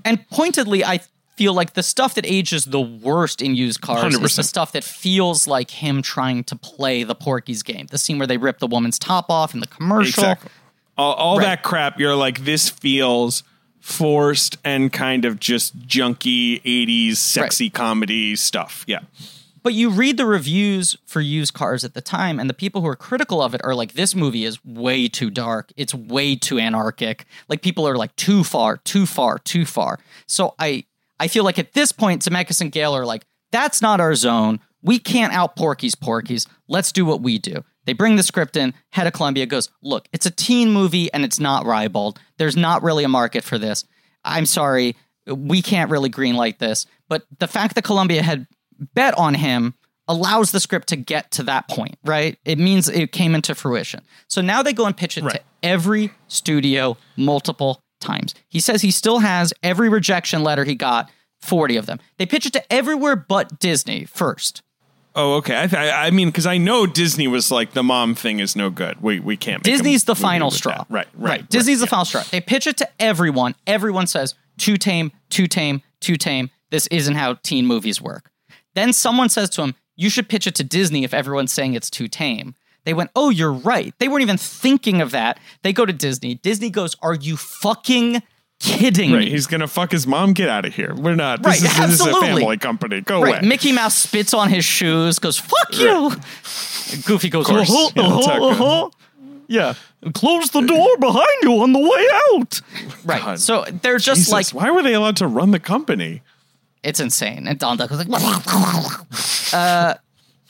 And 0.04 0.28
pointedly, 0.30 0.84
I 0.84 1.02
feel 1.36 1.54
like 1.54 1.74
the 1.74 1.84
stuff 1.84 2.16
that 2.16 2.26
ages 2.26 2.66
the 2.66 2.82
worst 2.82 3.42
in 3.42 3.56
used 3.56 3.82
cars 3.82 4.16
is 4.16 4.36
the 4.36 4.44
stuff 4.44 4.72
that 4.74 4.84
feels 4.84 5.48
like 5.48 5.70
him 5.72 6.02
trying 6.02 6.44
to 6.46 6.56
play 6.56 7.04
the 7.04 7.16
Porky's 7.16 7.64
game. 7.64 7.88
The 7.90 7.98
scene 7.98 8.18
where 8.18 8.28
they 8.28 8.38
rip 8.38 8.60
the 8.60 8.68
woman's 8.68 8.98
top 9.00 9.30
off 9.30 9.54
in 9.54 9.60
the 9.60 9.68
commercial. 9.68 10.24
Exactly. 10.24 10.50
All, 10.98 11.14
all 11.14 11.38
Right. 11.38 11.46
that 11.46 11.64
crap. 11.64 12.00
You're 12.00 12.16
like, 12.16 12.44
this 12.46 12.70
feels 12.70 13.44
forced 13.80 14.58
and 14.64 14.92
kind 14.94 15.26
of 15.26 15.40
just 15.40 15.78
junky 15.88 16.62
80s 16.64 17.18
sexy 17.18 17.70
comedy 17.70 18.36
stuff. 18.36 18.84
Yeah. 18.88 19.00
But 19.64 19.74
you 19.74 19.90
read 19.90 20.18
the 20.18 20.26
reviews 20.26 20.98
for 21.06 21.22
used 21.22 21.54
cars 21.54 21.86
at 21.86 21.94
the 21.94 22.02
time, 22.02 22.40
and 22.40 22.50
the 22.50 22.54
people 22.54 22.82
who 22.82 22.88
are 22.88 22.96
critical 22.96 23.42
of 23.42 23.56
it 23.56 23.62
are 23.64 23.74
like, 23.74 23.94
this 23.94 24.14
movie 24.14 24.44
is 24.44 24.64
way 24.66 25.08
too 25.08 25.30
dark. 25.30 25.72
It's 25.78 25.96
way 25.96 26.36
too 26.36 26.60
anarchic. 26.60 27.26
Like 27.48 27.62
people 27.62 27.88
are 27.88 27.96
like, 27.96 28.16
too 28.18 28.44
far, 28.44 28.78
too 28.78 29.06
far, 29.06 29.40
too 29.40 29.66
far. 29.66 30.00
So 30.28 30.54
I 30.60 30.84
I 31.20 31.28
feel 31.28 31.46
like 31.46 31.60
at 31.60 31.74
this 31.74 31.94
point, 31.94 32.24
Zemeckis 32.24 32.60
and 32.60 32.72
Gale 32.72 32.96
are 32.96 33.06
like, 33.06 33.26
that's 33.52 33.82
not 33.82 34.02
our 34.02 34.16
zone. 34.16 34.60
We 34.82 35.00
can't 35.00 35.32
out 35.32 35.56
Porky's 35.56 35.96
Porky's. 35.96 36.48
Let's 36.68 36.92
do 36.92 37.06
what 37.06 37.22
we 37.22 37.38
do. 37.38 37.64
They 37.86 37.94
bring 37.94 38.18
the 38.18 38.24
script 38.24 38.58
in. 38.58 38.74
Head 38.90 39.08
of 39.08 39.14
Columbia 39.14 39.46
goes, 39.46 39.70
look, 39.82 40.08
it's 40.12 40.26
a 40.26 40.32
teen 40.32 40.72
movie 40.72 41.12
and 41.14 41.24
it's 41.24 41.40
not 41.40 41.66
ribald. 41.66 42.20
There's 42.38 42.58
not 42.58 42.84
really 42.84 43.06
a 43.06 43.10
market 43.10 43.44
for 43.44 43.58
this. 43.58 43.86
I'm 44.26 44.46
sorry, 44.46 44.98
we 45.26 45.62
can't 45.62 45.92
really 45.92 46.10
greenlight 46.10 46.58
this. 46.58 46.86
But 47.08 47.26
the 47.40 47.48
fact 47.48 47.76
that 47.76 47.84
Columbia 47.84 48.24
had 48.24 48.48
bet 48.94 49.18
on 49.18 49.34
him 49.36 49.76
allows 50.08 50.52
the 50.52 50.60
script 50.60 50.90
to 50.90 50.96
get 50.96 51.32
to 51.32 51.44
that 51.44 51.68
point, 51.70 51.98
right? 52.04 52.38
It 52.46 52.60
means 52.60 52.90
it 52.90 53.12
came 53.12 53.36
into 53.36 53.56
fruition. 53.56 54.02
So 54.28 54.42
now 54.42 54.62
they 54.62 54.74
go 54.74 54.86
and 54.86 54.96
pitch 54.96 55.18
it 55.18 55.22
to 55.22 55.42
every 55.62 56.12
studio 56.28 56.98
multiple 57.16 57.80
times. 58.02 58.36
He 58.50 58.60
says 58.60 58.82
he 58.82 58.92
still 58.92 59.20
has 59.20 59.54
every 59.64 59.90
rejection 59.90 60.44
letter 60.44 60.66
he 60.66 60.76
got, 60.76 61.10
40 61.42 61.78
of 61.78 61.86
them. 61.86 62.00
They 62.18 62.26
pitch 62.26 62.46
it 62.46 62.54
to 62.54 62.74
everywhere 62.74 63.16
but 63.16 63.60
Disney 63.60 64.06
first. 64.06 64.62
Oh, 65.16 65.36
okay. 65.36 65.62
I, 65.62 65.68
th- 65.68 65.94
I 65.94 66.10
mean, 66.10 66.30
because 66.30 66.46
I 66.46 66.58
know 66.58 66.88
Disney 66.88 67.28
was 67.28 67.52
like 67.52 67.74
the 67.74 67.84
mom 67.84 68.16
thing 68.16 68.40
is 68.40 68.56
no 68.56 68.70
good. 68.70 69.00
We 69.02 69.20
we 69.20 69.38
can't. 69.38 69.60
Make 69.60 69.76
Disney's 69.76 70.06
the 70.06 70.16
final 70.16 70.50
straw. 70.50 70.86
Right, 70.90 71.08
right, 71.14 71.30
right. 71.30 71.50
Disney's 71.50 71.80
the 71.80 71.86
yeah. 71.86 71.90
final 71.90 72.06
straw. 72.06 72.24
They 72.32 72.42
pitch 72.42 72.66
it 72.66 72.78
to 72.78 72.90
everyone. 73.00 73.54
Everyone 73.68 74.08
says, 74.08 74.34
too 74.58 74.78
tame, 74.78 75.12
too 75.30 75.46
tame, 75.46 75.84
too 76.00 76.16
tame. 76.16 76.50
This 76.72 76.88
isn't 76.88 77.14
how 77.14 77.36
teen 77.36 77.68
movies 77.68 78.02
work. 78.02 78.32
Then 78.76 78.94
someone 78.94 79.30
says 79.30 79.50
to 79.52 79.62
him, 79.64 79.76
you 79.96 80.10
should 80.10 80.28
pitch 80.30 80.48
it 80.48 80.56
to 80.56 80.64
Disney 80.64 81.04
if 81.04 81.14
everyone's 81.14 81.52
saying 81.52 81.74
it's 81.76 81.90
too 81.90 82.08
tame. 82.08 82.56
They 82.86 82.94
went, 82.94 83.12
oh, 83.16 83.30
you're 83.30 83.54
right. 83.54 83.94
They 84.00 84.08
weren't 84.08 84.24
even 84.24 84.38
thinking 84.38 85.00
of 85.02 85.12
that. 85.12 85.40
They 85.62 85.72
go 85.72 85.86
to 85.86 85.94
Disney. 85.94 86.36
Disney 86.36 86.70
goes, 86.70 86.96
are 87.02 87.14
you 87.14 87.38
fucking 87.38 88.22
kidding 88.60 89.12
Right, 89.14 89.26
me? 89.26 89.30
he's 89.30 89.46
gonna 89.48 89.68
fuck 89.68 89.92
his 89.92 90.06
mom. 90.08 90.34
Get 90.34 90.50
out 90.50 90.66
of 90.66 90.74
here. 90.76 90.94
We're 90.96 91.16
not. 91.16 91.44
This, 91.44 91.48
Right, 91.48 91.58
is, 91.58 91.64
this 91.64 91.74
is 91.74 91.80
a 92.02 92.04
absolutely. 92.06 92.42
family 92.42 92.58
company. 92.58 93.02
Go 93.02 93.22
Right, 93.22 93.40
away. 93.42 93.48
Mickey 93.48 93.72
Mouse 93.72 93.96
spits 93.96 94.34
on 94.34 94.50
his 94.50 94.64
shoes, 94.66 95.20
goes 95.20 95.38
"fuck 95.38 95.78
you." 95.78 96.12
Goofy 97.06 97.30
goes, 97.30 97.46
course. 97.48 97.70
"Uh-huh, 97.70 97.92
Yeah, 97.96 98.10
that's 98.10 98.26
how 98.26 98.36
it 98.36 98.52
uh-huh, 98.52 98.64
uh-huh." 98.86 98.90
yeah, 99.48 99.74
close 100.14 100.50
the 100.52 100.62
door 100.62 100.98
behind 100.98 101.28
you 101.44 101.62
on 101.62 101.74
the 101.74 101.80
way 101.80 102.08
out. 102.42 102.62
Right, 103.06 103.22
God. 103.22 103.40
so 103.40 103.66
they're 103.82 103.98
just 103.98 104.22
Jesus, 104.22 104.32
like 104.32 104.48
why 104.50 104.72
were 104.72 104.82
they 104.82 104.94
allowed 104.94 105.18
to 105.18 105.28
run 105.28 105.52
the 105.52 105.60
company? 105.60 106.22
It's 106.84 107.00
insane. 107.00 107.48
And 107.48 107.58
Don 107.58 107.78
Duck 107.78 107.90
was 107.90 108.06
like, 108.06 109.54
uh, 109.54 109.96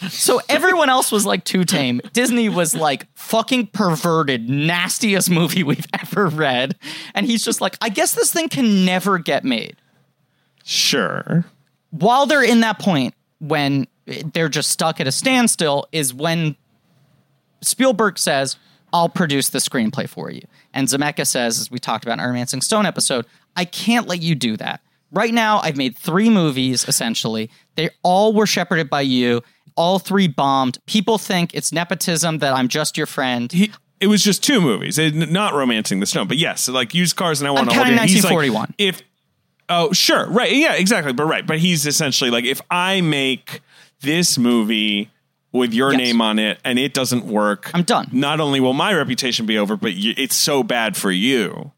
so 0.10 0.42
everyone 0.50 0.90
else 0.90 1.12
was 1.12 1.26
like 1.26 1.44
too 1.46 1.64
tame. 1.64 2.02
Disney 2.12 2.50
was 2.50 2.76
like 2.76 3.08
fucking 3.16 3.68
perverted, 3.68 4.50
nastiest 4.50 5.30
movie 5.30 5.64
we've 5.64 5.88
ever 6.02 6.28
read, 6.28 6.76
and 7.14 7.26
he's 7.26 7.44
just 7.46 7.62
like, 7.62 7.78
I 7.82 7.90
guess 7.90 8.14
this 8.16 8.32
thing 8.34 8.50
can 8.50 8.86
never 8.86 9.18
get 9.18 9.44
made. 9.44 9.78
Sure. 10.66 11.46
while 11.92 12.26
they're 12.26 12.44
in 12.44 12.62
that 12.62 12.80
point 12.80 13.14
when 13.40 13.86
they're 14.34 14.50
just 14.50 14.72
stuck 14.72 15.00
at 15.02 15.08
a 15.08 15.12
standstill 15.12 15.88
is 15.92 16.14
when 16.14 16.56
Spielberg 17.62 18.18
says, 18.18 18.58
I'll 18.94 19.10
produce 19.10 19.50
the 19.50 19.60
screenplay 19.60 20.08
for 20.08 20.32
you. 20.32 20.42
And 20.74 20.88
Zemeckis 20.88 21.28
says, 21.28 21.60
as 21.60 21.72
we 21.72 21.80
talked 21.80 22.06
about 22.06 22.14
in 22.14 22.20
our 22.22 22.28
Romancing 22.28 22.62
Stone 22.62 22.86
episode, 22.86 23.26
I 23.56 23.66
can't 23.66 24.08
let 24.08 24.22
you 24.22 24.36
do 24.36 24.56
that. 24.58 24.82
Right 25.14 25.34
now, 25.34 25.59
I've 25.61 25.78
made 25.78 25.95
three 25.97 26.30
movies, 26.30 26.86
essentially. 26.88 27.49
They 27.76 27.91
all 28.01 28.34
were 28.34 28.47
shepherded 28.47 28.89
by 28.89 29.01
you. 29.01 29.41
All 29.76 29.99
three 29.99 30.28
bombed. 30.28 30.80
People 30.88 31.18
think 31.18 31.53
it's 31.53 31.72
nepotism 31.72 32.39
that 32.39 32.53
I'm 32.53 32.68
just 32.68 32.97
your 32.97 33.05
friend. 33.07 33.51
He, 33.51 33.72
it 33.99 34.07
was 34.07 34.24
just 34.24 34.43
two 34.43 34.59
movies, 34.59 34.97
It- 34.97 35.14
not 35.16 35.53
romancing 35.53 35.99
the 35.99 36.05
stone, 36.05 36.28
but 36.28 36.38
yes, 36.38 36.68
like 36.68 36.93
used 36.93 37.16
cars 37.16 37.39
and 37.41 37.47
I 37.47 37.51
want 37.51 37.70
to 37.70 37.76
hold 37.76 37.88
you. 37.88 37.93
He's 37.99 38.24
like, 38.24 38.34
1941. 38.34 38.74
if 38.78 39.01
oh 39.70 39.93
sure, 39.93 40.28
right, 40.30 40.51
yeah, 40.51 40.74
exactly, 40.74 41.14
but 41.14 41.26
right, 41.26 41.45
but 41.47 41.57
he's 41.59 41.86
essentially 41.86 42.30
like 42.30 42.43
if 42.45 42.59
I 42.70 43.01
make 43.01 43.61
this 44.01 44.38
movie 44.38 45.09
with 45.53 45.74
your 45.74 45.91
Yes. 45.91 45.97
name 45.99 46.22
on 46.22 46.38
it 46.39 46.59
and 46.66 46.78
it 46.78 46.93
doesn't 46.93 47.26
work, 47.26 47.72
I'm 47.74 47.84
done. 47.84 48.09
Not 48.11 48.39
only 48.39 48.59
will 48.59 48.74
my 48.74 48.93
reputation 48.93 49.45
be 49.45 49.57
over, 49.57 49.78
but 49.78 49.93
y 49.93 50.14
it's 50.18 50.36
so 50.36 50.64
bad 50.64 50.97
for 50.97 51.11
you. 51.11 51.72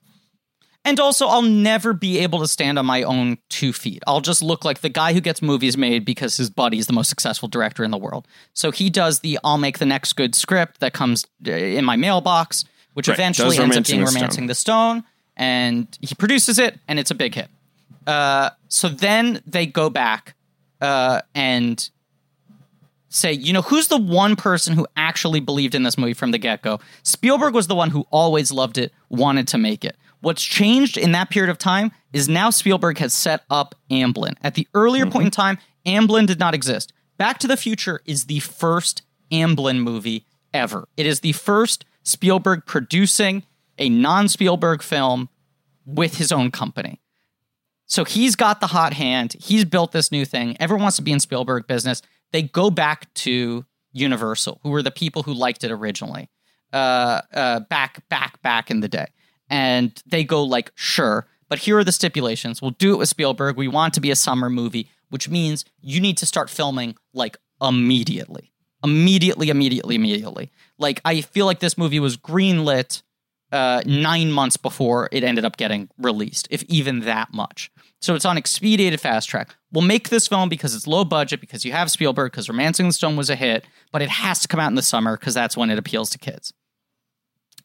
And 0.85 0.99
also, 0.99 1.27
I'll 1.27 1.41
never 1.41 1.93
be 1.93 2.19
able 2.19 2.39
to 2.39 2.47
stand 2.47 2.77
on 2.77 2.85
my 2.85 3.01
own 3.01 3.39
two 3.49 3.73
feet. 3.73 4.03
I'll 4.05 4.21
just 4.21 4.43
look 4.43 4.63
like 4.63 4.81
the 4.81 4.89
guy 4.89 5.13
who 5.13 5.19
gets 5.19 5.41
movies 5.41 5.75
made 5.75 6.05
because 6.05 6.37
his 6.37 6.51
buddy's 6.51 6.85
the 6.85 6.93
most 6.93 7.09
successful 7.09 7.49
director 7.49 7.83
in 7.83 7.89
the 7.89 7.97
world. 7.97 8.27
So 8.53 8.69
he 8.69 8.91
does 8.91 9.21
the 9.21 9.39
I'll 9.43 9.57
make 9.57 9.79
the 9.79 9.85
next 9.87 10.13
good 10.13 10.35
script 10.35 10.79
that 10.81 10.93
comes 10.93 11.25
uh, 11.45 11.51
in 11.51 11.83
my 11.83 11.95
mailbox, 11.95 12.65
which 12.93 13.07
Right, 13.07 13.17
eventually 13.17 13.57
does 13.57 13.63
ends 13.63 13.77
up 13.77 13.85
being 13.87 14.01
the 14.01 14.07
Stone. 14.07 14.21
Romancing 14.21 14.47
the 14.47 14.55
Stone. 14.55 15.03
And 15.35 15.97
he 16.01 16.13
produces 16.15 16.59
it, 16.59 16.79
and 16.87 16.99
it's 16.99 17.11
a 17.11 17.15
big 17.15 17.33
hit. 17.35 17.49
Uh, 18.07 18.51
so 18.69 18.87
then 18.87 19.41
they 19.47 19.65
go 19.65 19.89
back 19.89 20.35
uh, 20.81 21.21
and 21.33 21.89
say, 23.09 23.33
you 23.33 23.53
know, 23.53 23.63
who's 23.63 23.87
the 23.87 23.97
one 23.97 24.35
person 24.35 24.75
who 24.75 24.85
actually 24.95 25.39
believed 25.39 25.73
in 25.73 25.83
this 25.83 25.97
movie 25.97 26.13
from 26.13 26.31
the 26.31 26.37
get 26.37 26.61
go? 26.61 26.79
Spielberg 27.03 27.53
was 27.53 27.67
the 27.67 27.75
one 27.75 27.89
who 27.89 28.05
always 28.11 28.51
loved 28.51 28.77
it, 28.77 28.93
wanted 29.09 29.47
to 29.47 29.57
make 29.57 29.83
it. 29.83 29.97
What's 30.25 30.41
changed 30.41 30.97
in 30.97 31.11
that 31.11 31.29
period 31.29 31.51
of 31.51 31.59
time 31.59 31.91
is 32.11 32.27
now 32.27 32.49
Spielberg 32.49 32.97
has 32.97 33.13
set 33.13 33.43
up 33.51 33.75
Amblin. 33.91 34.35
At 34.41 34.55
the 34.55 34.67
earlier 34.73 35.05
point 35.05 35.25
in 35.25 35.31
time, 35.31 35.59
Amblin 35.85 36.25
did 36.25 36.39
not 36.39 36.55
exist. 36.55 36.93
Back 37.19 37.37
to 37.37 37.47
the 37.47 37.55
Future 37.55 38.01
is 38.05 38.25
the 38.25 38.39
first 38.39 39.03
Amblin 39.31 39.83
movie 39.83 40.25
ever. 40.51 40.87
It 40.97 41.05
is 41.05 41.19
the 41.19 41.33
first 41.33 41.85
Spielberg 42.01 42.65
producing 42.65 43.43
a 43.77 43.87
non 43.87 44.27
Spielberg 44.27 44.81
film 44.81 45.29
with 45.85 46.17
his 46.17 46.31
own 46.31 46.49
company. 46.49 46.99
So 47.85 48.03
he's 48.03 48.35
got 48.35 48.61
the 48.61 48.67
hot 48.67 48.93
hand. 48.93 49.35
He's 49.39 49.63
built 49.63 49.91
this 49.91 50.11
new 50.11 50.25
thing. 50.25 50.57
Everyone 50.59 50.81
wants 50.81 50.97
to 50.97 51.03
be 51.03 51.11
in 51.11 51.19
Spielberg 51.19 51.67
business. 51.67 52.01
They 52.31 52.41
go 52.41 52.71
back 52.71 53.13
to 53.13 53.63
Universal, 53.91 54.59
who 54.63 54.71
were 54.71 54.81
the 54.81 54.89
people 54.89 55.21
who 55.21 55.35
liked 55.35 55.63
it 55.63 55.69
originally, 55.69 56.31
uh, 56.73 57.21
uh, 57.31 57.59
back, 57.69 58.09
back, 58.09 58.41
back 58.41 58.71
in 58.71 58.79
the 58.79 58.89
day. 58.89 59.05
And 59.49 60.01
they 60.05 60.23
go 60.23 60.43
like, 60.43 60.71
sure, 60.75 61.27
but 61.49 61.59
here 61.59 61.77
are 61.77 61.83
the 61.83 61.91
stipulations. 61.91 62.61
We'll 62.61 62.71
do 62.71 62.93
it 62.93 62.97
with 62.97 63.09
Spielberg. 63.09 63.57
We 63.57 63.67
want 63.67 63.93
to 63.95 64.01
be 64.01 64.11
a 64.11 64.15
summer 64.15 64.49
movie, 64.49 64.89
which 65.09 65.29
means 65.29 65.65
you 65.81 66.01
need 66.01 66.17
to 66.17 66.25
start 66.25 66.49
filming 66.49 66.95
like 67.13 67.37
immediately, 67.61 68.51
immediately, 68.83 69.49
immediately, 69.49 69.95
immediately. 69.95 70.51
Like 70.77 71.01
I 71.05 71.21
feel 71.21 71.45
like 71.45 71.59
this 71.59 71.77
movie 71.77 71.99
was 71.99 72.17
greenlit 72.17 73.03
uh, 73.51 73.81
nine 73.85 74.31
months 74.31 74.57
before 74.57 75.07
it 75.11 75.23
ended 75.23 75.45
up 75.45 75.57
getting 75.57 75.89
released, 75.97 76.47
if 76.49 76.63
even 76.63 77.01
that 77.01 77.33
much. 77.33 77.71
So 78.01 78.13
it's 78.13 78.25
on 78.25 78.37
expedited 78.37 78.99
fast 78.99 79.29
track. 79.29 79.55
We'll 79.71 79.83
make 79.83 80.09
this 80.09 80.27
film 80.27 80.49
because 80.49 80.75
it's 80.75 80.87
low 80.87 81.05
budget, 81.05 81.39
because 81.41 81.63
you 81.63 81.71
have 81.71 81.89
Spielberg, 81.89 82.31
because 82.31 82.49
Romancing 82.49 82.87
the 82.87 82.93
Stone 82.93 83.15
was 83.15 83.29
a 83.29 83.35
hit, 83.35 83.65
but 83.91 84.01
it 84.01 84.09
has 84.09 84.39
to 84.41 84.47
come 84.47 84.59
out 84.59 84.67
in 84.67 84.75
the 84.75 84.81
summer 84.81 85.17
because 85.17 85.33
that's 85.33 85.55
when 85.55 85.69
it 85.69 85.77
appeals 85.79 86.09
to 86.11 86.17
kids. 86.17 86.53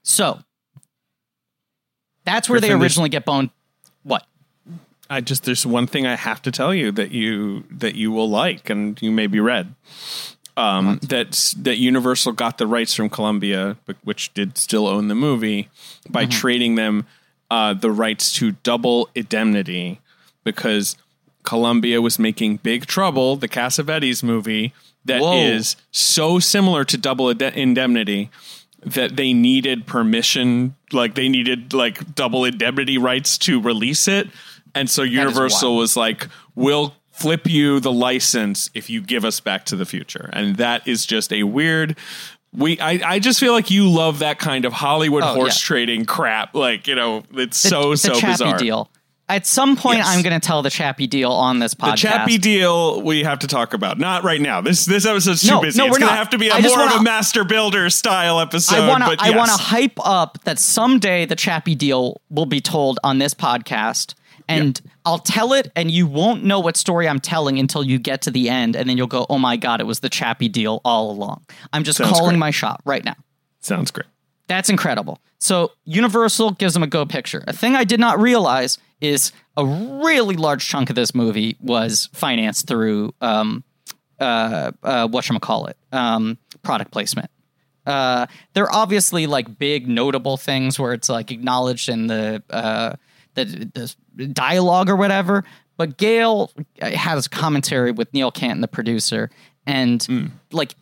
So 0.02 0.40
that's 2.24 2.48
where 2.48 2.60
they 2.60 2.68
Griffin, 2.68 2.82
originally 2.82 3.08
get 3.08 3.24
boned. 3.24 3.50
What? 4.02 4.26
I 5.08 5.20
just 5.20 5.44
there's 5.44 5.66
one 5.66 5.86
thing 5.86 6.06
I 6.06 6.14
have 6.16 6.40
to 6.42 6.52
tell 6.52 6.72
you 6.74 6.92
that 6.92 7.10
you 7.10 7.64
that 7.70 7.94
you 7.94 8.10
will 8.12 8.30
like 8.30 8.70
and 8.70 9.00
you 9.02 9.10
may 9.10 9.26
be 9.26 9.40
read. 9.40 9.74
Um, 10.56 10.98
that 11.08 11.54
that 11.58 11.78
Universal 11.78 12.32
got 12.32 12.58
the 12.58 12.66
rights 12.66 12.94
from 12.94 13.08
Columbia, 13.08 13.76
which 14.04 14.34
did 14.34 14.58
still 14.58 14.86
own 14.86 15.08
the 15.08 15.14
movie, 15.14 15.68
by 16.08 16.24
Mm-hmm. 16.24 16.30
trading 16.30 16.74
them 16.74 17.06
uh, 17.50 17.72
the 17.74 17.90
rights 17.90 18.32
to 18.34 18.52
double 18.62 19.08
indemnity 19.14 20.00
because 20.44 20.96
Columbia 21.44 22.02
was 22.02 22.18
making 22.18 22.58
Big 22.58 22.86
Trouble, 22.86 23.36
the 23.36 23.48
Cassavetes 23.48 24.22
movie, 24.22 24.72
that 25.04 25.22
is 25.22 25.74
Whoa. 25.74 25.80
so 25.90 26.38
similar 26.38 26.84
to 26.84 26.98
Double 26.98 27.30
Indemnity 27.30 28.30
that 28.84 29.16
they 29.16 29.32
needed 29.32 29.86
permission, 29.86 30.74
like 30.92 31.14
they 31.14 31.28
needed 31.28 31.72
like 31.74 32.14
double 32.14 32.44
indemnity 32.44 32.98
rights 32.98 33.36
to 33.38 33.60
release 33.60 34.08
it. 34.08 34.28
And 34.74 34.88
so 34.88 35.02
Universal 35.02 35.76
was 35.76 35.96
like, 35.96 36.28
we'll 36.54 36.94
flip 37.12 37.46
you 37.48 37.80
the 37.80 37.92
license 37.92 38.70
if 38.72 38.88
you 38.88 39.00
give 39.02 39.24
us 39.24 39.40
Back 39.40 39.64
to 39.66 39.76
the 39.76 39.84
Future. 39.84 40.30
And 40.32 40.56
that 40.56 40.86
is 40.88 41.04
just 41.04 41.32
a 41.32 41.42
weird. 41.42 41.96
We, 42.52 42.80
I, 42.80 43.00
I 43.04 43.18
just 43.18 43.38
feel 43.38 43.52
like 43.52 43.70
you 43.70 43.88
love 43.88 44.20
that 44.20 44.38
kind 44.38 44.64
of 44.64 44.72
Hollywood 44.72 45.22
Oh, 45.22 45.34
horse 45.34 45.60
yeah. 45.62 45.66
trading 45.66 46.04
crap. 46.04 46.54
Like, 46.54 46.86
you 46.88 46.94
know, 46.94 47.22
it's 47.32 47.62
The- 47.62 47.68
so, 47.68 47.90
the 47.90 47.96
so 47.96 48.20
bizarre. 48.20 48.58
deal. 48.58 48.90
At 49.30 49.46
some 49.46 49.76
point, 49.76 49.98
Yes. 49.98 50.08
I'm 50.08 50.22
going 50.22 50.38
to 50.38 50.44
tell 50.44 50.60
the 50.62 50.70
Chappie 50.70 51.06
deal 51.06 51.30
on 51.30 51.60
this 51.60 51.72
podcast. 51.72 51.90
The. 51.92 51.96
Chappie 51.96 52.38
deal 52.38 53.00
we 53.02 53.22
have 53.22 53.38
to 53.38 53.46
talk 53.46 53.72
about. 53.74 53.98
Not 53.98 54.24
right 54.24 54.40
now. 54.40 54.60
This 54.60 54.84
this 54.84 55.06
episode's 55.06 55.42
too 55.42 55.50
No, 55.52 55.60
busy. 55.62 55.78
no, 55.78 55.86
it's 55.86 55.92
we're 55.92 56.00
gonna 56.00 56.16
have 56.16 56.30
to 56.30 56.38
be 56.38 56.48
a 56.48 56.60
more 56.60 56.82
of 56.84 56.92
a 56.96 57.02
master 57.02 57.44
builder 57.44 57.88
style 57.90 58.40
episode. 58.40 58.76
I 58.76 58.88
want 58.88 59.04
to. 59.04 59.10
but 59.10 59.22
I 59.22 59.28
yes. 59.28 59.36
want 59.38 59.50
to 59.52 59.56
hype 59.56 59.98
up 60.04 60.38
that 60.44 60.58
someday 60.58 61.24
the 61.26 61.36
Chappie 61.36 61.74
deal 61.76 62.20
will 62.28 62.44
be 62.46 62.60
told 62.60 62.98
on 63.04 63.18
this 63.18 63.32
podcast, 63.32 64.14
and 64.48 64.80
I'll 65.04 65.18
tell 65.20 65.52
it, 65.52 65.70
and 65.76 65.90
you 65.92 66.06
won't 66.08 66.42
know 66.44 66.58
what 66.58 66.76
story 66.76 67.08
I'm 67.08 67.20
telling 67.20 67.58
until 67.58 67.84
you 67.84 67.98
get 68.00 68.22
to 68.22 68.30
the 68.32 68.48
end, 68.48 68.74
and 68.74 68.88
then 68.90 68.96
you'll 68.98 69.06
go, 69.06 69.26
"Oh 69.30 69.38
my 69.38 69.56
god, 69.56 69.80
it 69.80 69.84
was 69.86 70.00
the 70.00 70.08
Chappie 70.10 70.48
deal 70.48 70.80
all 70.84 71.10
along." 71.12 71.44
I'm 71.72 71.84
just 71.84 71.98
Sounds 71.98 72.10
calling 72.10 72.30
great. 72.32 72.38
my 72.40 72.50
shot 72.50 72.80
right 72.84 73.04
now. 73.04 73.14
Sounds 73.60 73.90
great. 73.92 74.06
That's 74.48 74.68
incredible. 74.68 75.20
So 75.38 75.70
Universal 75.84 76.52
gives 76.52 76.74
them 76.74 76.82
a 76.82 76.88
go 76.88 77.06
picture. 77.06 77.44
A 77.46 77.52
thing 77.52 77.76
I 77.76 77.84
did 77.84 78.00
not 78.00 78.20
realize 78.20 78.76
is 79.00 79.32
a 79.56 79.64
really 79.64 80.36
large 80.36 80.66
chunk 80.66 80.90
of 80.90 80.96
this 80.96 81.14
movie 81.14 81.56
was 81.60 82.08
financed 82.12 82.66
through 82.66 83.14
um, 83.20 83.64
uh, 84.18 84.72
uh, 84.82 85.08
whatchamacallit, 85.08 85.74
um, 85.92 86.38
product 86.62 86.90
placement. 86.90 87.30
Uh, 87.86 88.26
there 88.52 88.64
are 88.64 88.72
obviously 88.72 89.26
like 89.26 89.58
big 89.58 89.88
notable 89.88 90.36
things 90.36 90.78
where 90.78 90.92
it's 90.92 91.08
like 91.08 91.30
acknowledged 91.30 91.88
in 91.88 92.06
the 92.06 92.42
uh, 92.50 92.94
the, 93.34 93.94
the 94.14 94.26
dialogue 94.26 94.90
or 94.90 94.96
whatever. 94.96 95.44
But 95.76 95.96
Gale 95.96 96.50
has 96.82 97.26
commentary 97.26 97.90
with 97.90 98.12
Neil 98.12 98.30
Canton, 98.30 98.60
the 98.60 98.68
producer, 98.68 99.30
and 99.66 100.30
like 100.52 100.74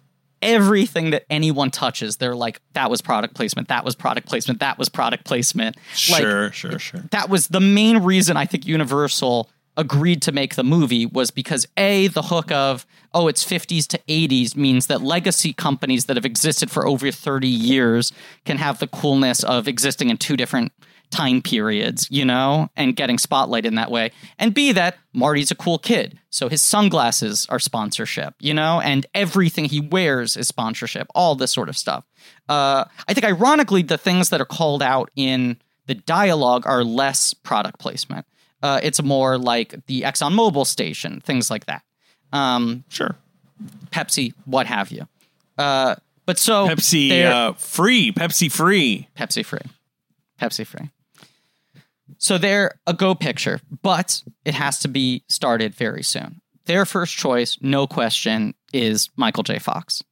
everything 0.42 1.10
that 1.10 1.24
anyone 1.30 1.70
touches, 1.70 2.16
they're 2.16 2.34
like, 2.36 2.60
"That 2.74 2.90
was 2.90 3.00
product 3.00 3.34
placement. 3.34 3.68
That 3.68 3.84
was 3.84 3.94
product 3.94 4.28
placement. 4.28 4.60
That 4.60 4.78
was 4.78 4.88
product 4.88 5.24
placement." 5.24 5.76
Like, 6.10 6.22
Sure, 6.22 6.52
sure, 6.52 6.78
sure. 6.78 7.04
that 7.10 7.28
was 7.28 7.48
the 7.48 7.60
main 7.60 7.98
reason 7.98 8.36
I 8.36 8.46
think 8.46 8.66
Universal 8.66 9.50
agreed 9.76 10.20
to 10.22 10.32
make 10.32 10.56
the 10.56 10.64
movie 10.64 11.06
was 11.06 11.30
because 11.30 11.66
a 11.76 12.08
the 12.08 12.22
hook 12.22 12.50
of 12.50 12.84
oh 13.14 13.28
it's 13.28 13.44
50s 13.44 13.86
to 13.86 13.98
80s 14.08 14.56
means 14.56 14.88
that 14.88 15.00
legacy 15.02 15.52
companies 15.52 16.06
that 16.06 16.16
have 16.16 16.24
existed 16.26 16.68
for 16.68 16.84
over 16.86 17.12
30 17.12 17.46
years 17.46 18.12
can 18.44 18.58
have 18.58 18.80
the 18.80 18.88
coolness 18.88 19.44
of 19.44 19.68
existing 19.68 20.10
in 20.10 20.16
two 20.16 20.36
different 20.36 20.72
time 21.10 21.40
periods 21.40 22.06
you 22.10 22.24
know 22.24 22.68
and 22.76 22.96
getting 22.96 23.18
spotlight 23.18 23.64
in 23.64 23.76
that 23.76 23.90
way 23.90 24.10
and 24.38 24.52
b 24.52 24.72
that 24.72 24.96
marty's 25.14 25.50
a 25.50 25.54
cool 25.54 25.78
kid 25.78 26.18
so 26.28 26.48
his 26.48 26.60
sunglasses 26.60 27.46
are 27.48 27.58
sponsorship 27.58 28.34
you 28.40 28.52
know 28.52 28.80
and 28.80 29.06
everything 29.14 29.64
he 29.64 29.80
wears 29.80 30.36
is 30.36 30.46
sponsorship 30.46 31.06
all 31.14 31.34
this 31.34 31.50
sort 31.50 31.68
of 31.68 31.76
stuff 31.76 32.04
uh, 32.48 32.84
i 33.08 33.14
think 33.14 33.24
ironically 33.24 33.82
the 33.82 33.96
things 33.96 34.28
that 34.28 34.40
are 34.40 34.46
called 34.46 34.82
out 34.82 35.10
in 35.16 35.56
the 35.88 35.94
dialogue 35.94 36.66
are 36.66 36.84
less 36.84 37.34
product 37.34 37.80
placement. 37.80 38.24
Uh, 38.62 38.78
it's 38.82 39.02
more 39.02 39.36
like 39.36 39.74
the 39.86 40.02
Exxon 40.02 40.32
ExxonMobil 40.34 40.66
station, 40.66 41.20
things 41.20 41.50
like 41.50 41.66
that. 41.66 41.82
Um, 42.32 42.84
Sure. 42.88 43.16
Pepsi, 43.90 44.34
what 44.44 44.66
have 44.66 44.92
you. 44.92 45.08
Uh, 45.56 45.96
but 46.26 46.38
so 46.38 46.68
Pepsi 46.68 47.24
uh, 47.24 47.54
free. 47.54 48.12
Pepsi 48.12 48.52
free. 48.52 49.08
Pepsi 49.16 49.44
free, 49.44 49.62
Pepsi 50.40 50.64
free. 50.64 50.90
So 52.16 52.38
they're 52.38 52.72
a 52.86 52.94
go 52.94 53.14
picture, 53.14 53.60
but 53.82 54.22
it 54.44 54.54
has 54.54 54.78
to 54.80 54.88
be 54.88 55.24
started 55.28 55.74
very 55.74 56.02
soon. 56.02 56.40
Their 56.64 56.84
first 56.84 57.16
choice, 57.16 57.58
no 57.60 57.86
question, 57.86 58.54
is 58.72 59.10
Michael 59.16 59.42
J. 59.42 59.58
Fox. 59.58 60.02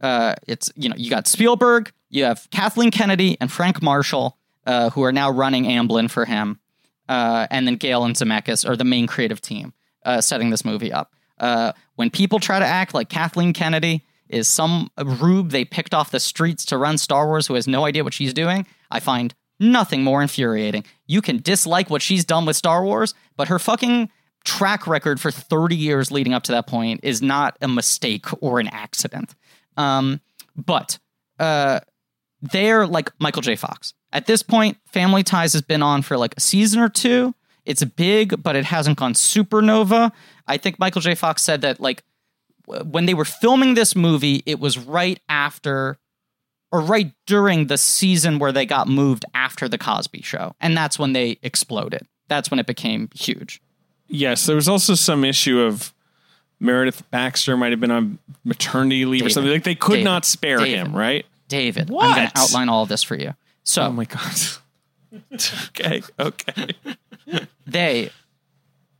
Uh, 0.00 0.34
it's 0.46 0.70
you 0.76 0.88
know 0.88 0.96
you 0.96 1.10
got 1.10 1.26
Spielberg, 1.26 1.92
you 2.10 2.24
have 2.24 2.48
Kathleen 2.50 2.90
Kennedy 2.90 3.36
and 3.40 3.50
Frank 3.50 3.82
Marshall, 3.82 4.36
uh, 4.66 4.90
who 4.90 5.02
are 5.02 5.12
now 5.12 5.30
running 5.30 5.64
Amblin 5.64 6.10
for 6.10 6.24
him, 6.24 6.60
uh, 7.08 7.46
and 7.50 7.66
then 7.66 7.76
Gale 7.76 8.04
and 8.04 8.14
Zemeckis 8.14 8.68
are 8.68 8.76
the 8.76 8.84
main 8.84 9.06
creative 9.06 9.40
team 9.40 9.72
uh, 10.04 10.20
setting 10.20 10.50
this 10.50 10.64
movie 10.64 10.92
up. 10.92 11.12
Uh, 11.38 11.72
when 11.96 12.10
people 12.10 12.38
try 12.40 12.58
to 12.58 12.64
act 12.64 12.94
like 12.94 13.08
Kathleen 13.08 13.52
Kennedy 13.52 14.04
is 14.28 14.48
some 14.48 14.90
rube 15.02 15.50
they 15.50 15.64
picked 15.64 15.94
off 15.94 16.10
the 16.10 16.20
streets 16.20 16.64
to 16.66 16.78
run 16.78 16.98
Star 16.98 17.26
Wars 17.26 17.46
who 17.46 17.54
has 17.54 17.68
no 17.68 17.84
idea 17.84 18.04
what 18.04 18.14
she's 18.14 18.34
doing, 18.34 18.66
I 18.90 19.00
find 19.00 19.34
nothing 19.58 20.02
more 20.02 20.22
infuriating. 20.22 20.84
You 21.06 21.22
can 21.22 21.38
dislike 21.38 21.90
what 21.90 22.02
she's 22.02 22.24
done 22.24 22.46
with 22.46 22.56
Star 22.56 22.84
Wars, 22.84 23.14
but 23.36 23.48
her 23.48 23.58
fucking 23.58 24.10
track 24.44 24.86
record 24.86 25.20
for 25.20 25.30
30 25.30 25.76
years 25.76 26.10
leading 26.10 26.32
up 26.32 26.44
to 26.44 26.52
that 26.52 26.66
point 26.66 27.00
is 27.02 27.20
not 27.20 27.56
a 27.60 27.68
mistake 27.68 28.26
or 28.42 28.60
an 28.60 28.68
accident. 28.68 29.34
Um, 29.76 30.20
but 30.56 30.98
uh, 31.38 31.80
they're 32.40 32.86
like 32.86 33.10
Michael 33.18 33.42
J. 33.42 33.56
Fox. 33.56 33.92
At 34.12 34.26
this 34.26 34.42
point, 34.42 34.78
Family 34.86 35.22
Ties 35.22 35.52
has 35.52 35.62
been 35.62 35.82
on 35.82 36.02
for 36.02 36.16
like 36.16 36.34
a 36.36 36.40
season 36.40 36.80
or 36.80 36.88
two. 36.88 37.34
It's 37.64 37.84
big, 37.84 38.42
but 38.42 38.56
it 38.56 38.64
hasn't 38.64 38.98
gone 38.98 39.14
supernova. 39.14 40.12
I 40.46 40.56
think 40.56 40.78
Michael 40.78 41.00
J. 41.00 41.14
Fox 41.14 41.42
said 41.42 41.62
that 41.62 41.80
like 41.80 42.02
when 42.66 43.06
they 43.06 43.14
were 43.14 43.24
filming 43.24 43.74
this 43.74 43.96
movie, 43.96 44.42
it 44.46 44.60
was 44.60 44.78
right 44.78 45.20
after 45.28 45.98
or 46.72 46.80
right 46.80 47.12
during 47.26 47.66
the 47.66 47.78
season 47.78 48.38
where 48.38 48.52
they 48.52 48.66
got 48.66 48.88
moved 48.88 49.24
after 49.34 49.68
the 49.68 49.78
Cosby 49.78 50.22
show. 50.22 50.54
And 50.60 50.76
that's 50.76 50.98
when 50.98 51.12
they 51.12 51.38
exploded. 51.42 52.02
That's 52.28 52.50
when 52.50 52.58
it 52.58 52.66
became 52.66 53.08
huge. 53.14 53.60
Yes, 54.08 54.46
there 54.46 54.56
was 54.56 54.68
also 54.68 54.94
some 54.94 55.24
issue 55.24 55.60
of 55.60 55.92
Meredith 56.60 57.08
Baxter 57.10 57.56
might 57.56 57.70
have 57.72 57.80
been 57.80 57.90
on 57.90 58.18
maternity 58.44 59.04
leave 59.04 59.24
or 59.26 59.30
something. 59.30 59.52
Like 59.52 59.64
they 59.64 59.74
could 59.74 59.92
David. 59.94 60.04
not 60.04 60.24
spare 60.24 60.58
David. 60.58 60.86
him, 60.88 60.96
right? 60.96 61.24
David, 61.48 61.88
I'm 61.90 61.94
What? 61.94 62.14
going 62.16 62.28
to 62.28 62.32
outline 62.38 62.68
all 62.68 62.82
of 62.82 62.88
this 62.88 63.02
for 63.02 63.14
you. 63.16 63.34
So, 63.62 63.82
Oh 63.82 63.92
my 63.92 64.04
god. 64.04 64.36
okay, 65.68 66.02
okay. 66.18 66.68
they 67.66 68.10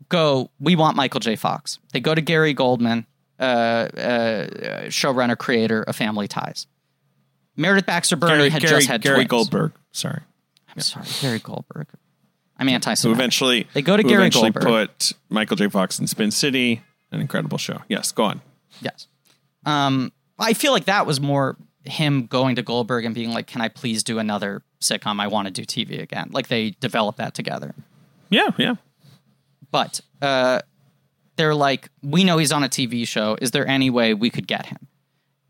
go, 0.08 0.50
we 0.60 0.76
want 0.76 0.96
Michael 0.96 1.20
J. 1.20 1.36
Fox. 1.36 1.78
They 1.92 2.00
go 2.00 2.14
to 2.14 2.20
Gary 2.20 2.52
Goldman, 2.54 3.06
uh, 3.40 3.42
uh, 3.42 4.46
showrunner, 4.88 5.36
creator 5.36 5.82
of 5.82 5.96
Family 5.96 6.28
Ties. 6.28 6.66
Meredith 7.56 7.86
Baxter 7.86 8.16
Birney 8.16 8.36
Gary, 8.36 8.50
had 8.50 8.62
Gary, 8.62 8.76
just 8.76 8.88
had 8.88 9.00
Gary 9.02 9.16
twins. 9.16 9.28
Goldberg. 9.30 9.72
Sorry. 9.92 10.20
I'm 10.68 10.80
sorry, 10.80 11.06
Gary 11.20 11.38
Goldberg. 11.38 11.88
I'm 12.58 12.68
anti-Semitic. 12.68 13.18
eventually 13.18 13.66
They 13.74 13.82
go 13.82 13.96
to 13.96 14.02
who 14.02 14.08
Gary 14.08 14.22
eventually 14.22 14.50
Goldberg. 14.50 14.88
put 14.90 15.12
Michael 15.28 15.56
J. 15.56 15.68
Fox 15.68 15.98
in 15.98 16.06
Spin 16.06 16.30
City, 16.30 16.82
an 17.12 17.20
incredible 17.20 17.58
show. 17.58 17.82
Yes, 17.88 18.12
go 18.12 18.24
on. 18.24 18.40
Yes. 18.80 19.06
Um, 19.64 20.12
I 20.38 20.52
feel 20.52 20.72
like 20.72 20.84
that 20.86 21.06
was 21.06 21.20
more 21.20 21.56
him 21.84 22.26
going 22.26 22.56
to 22.56 22.62
Goldberg 22.62 23.04
and 23.04 23.14
being 23.14 23.30
like, 23.30 23.46
"Can 23.46 23.60
I 23.60 23.68
please 23.68 24.02
do 24.02 24.18
another 24.18 24.62
sitcom? 24.80 25.20
I 25.20 25.26
want 25.28 25.46
to 25.48 25.52
do 25.52 25.64
TV 25.64 26.00
again." 26.02 26.28
Like 26.32 26.48
they 26.48 26.70
developed 26.80 27.18
that 27.18 27.34
together. 27.34 27.74
Yeah, 28.28 28.50
yeah. 28.58 28.74
But 29.70 30.00
uh, 30.22 30.60
they're 31.36 31.54
like, 31.54 31.90
"We 32.02 32.24
know 32.24 32.38
he's 32.38 32.52
on 32.52 32.64
a 32.64 32.68
TV 32.68 33.06
show. 33.06 33.36
Is 33.40 33.50
there 33.52 33.66
any 33.66 33.88
way 33.90 34.14
we 34.14 34.30
could 34.30 34.46
get 34.46 34.66
him?" 34.66 34.86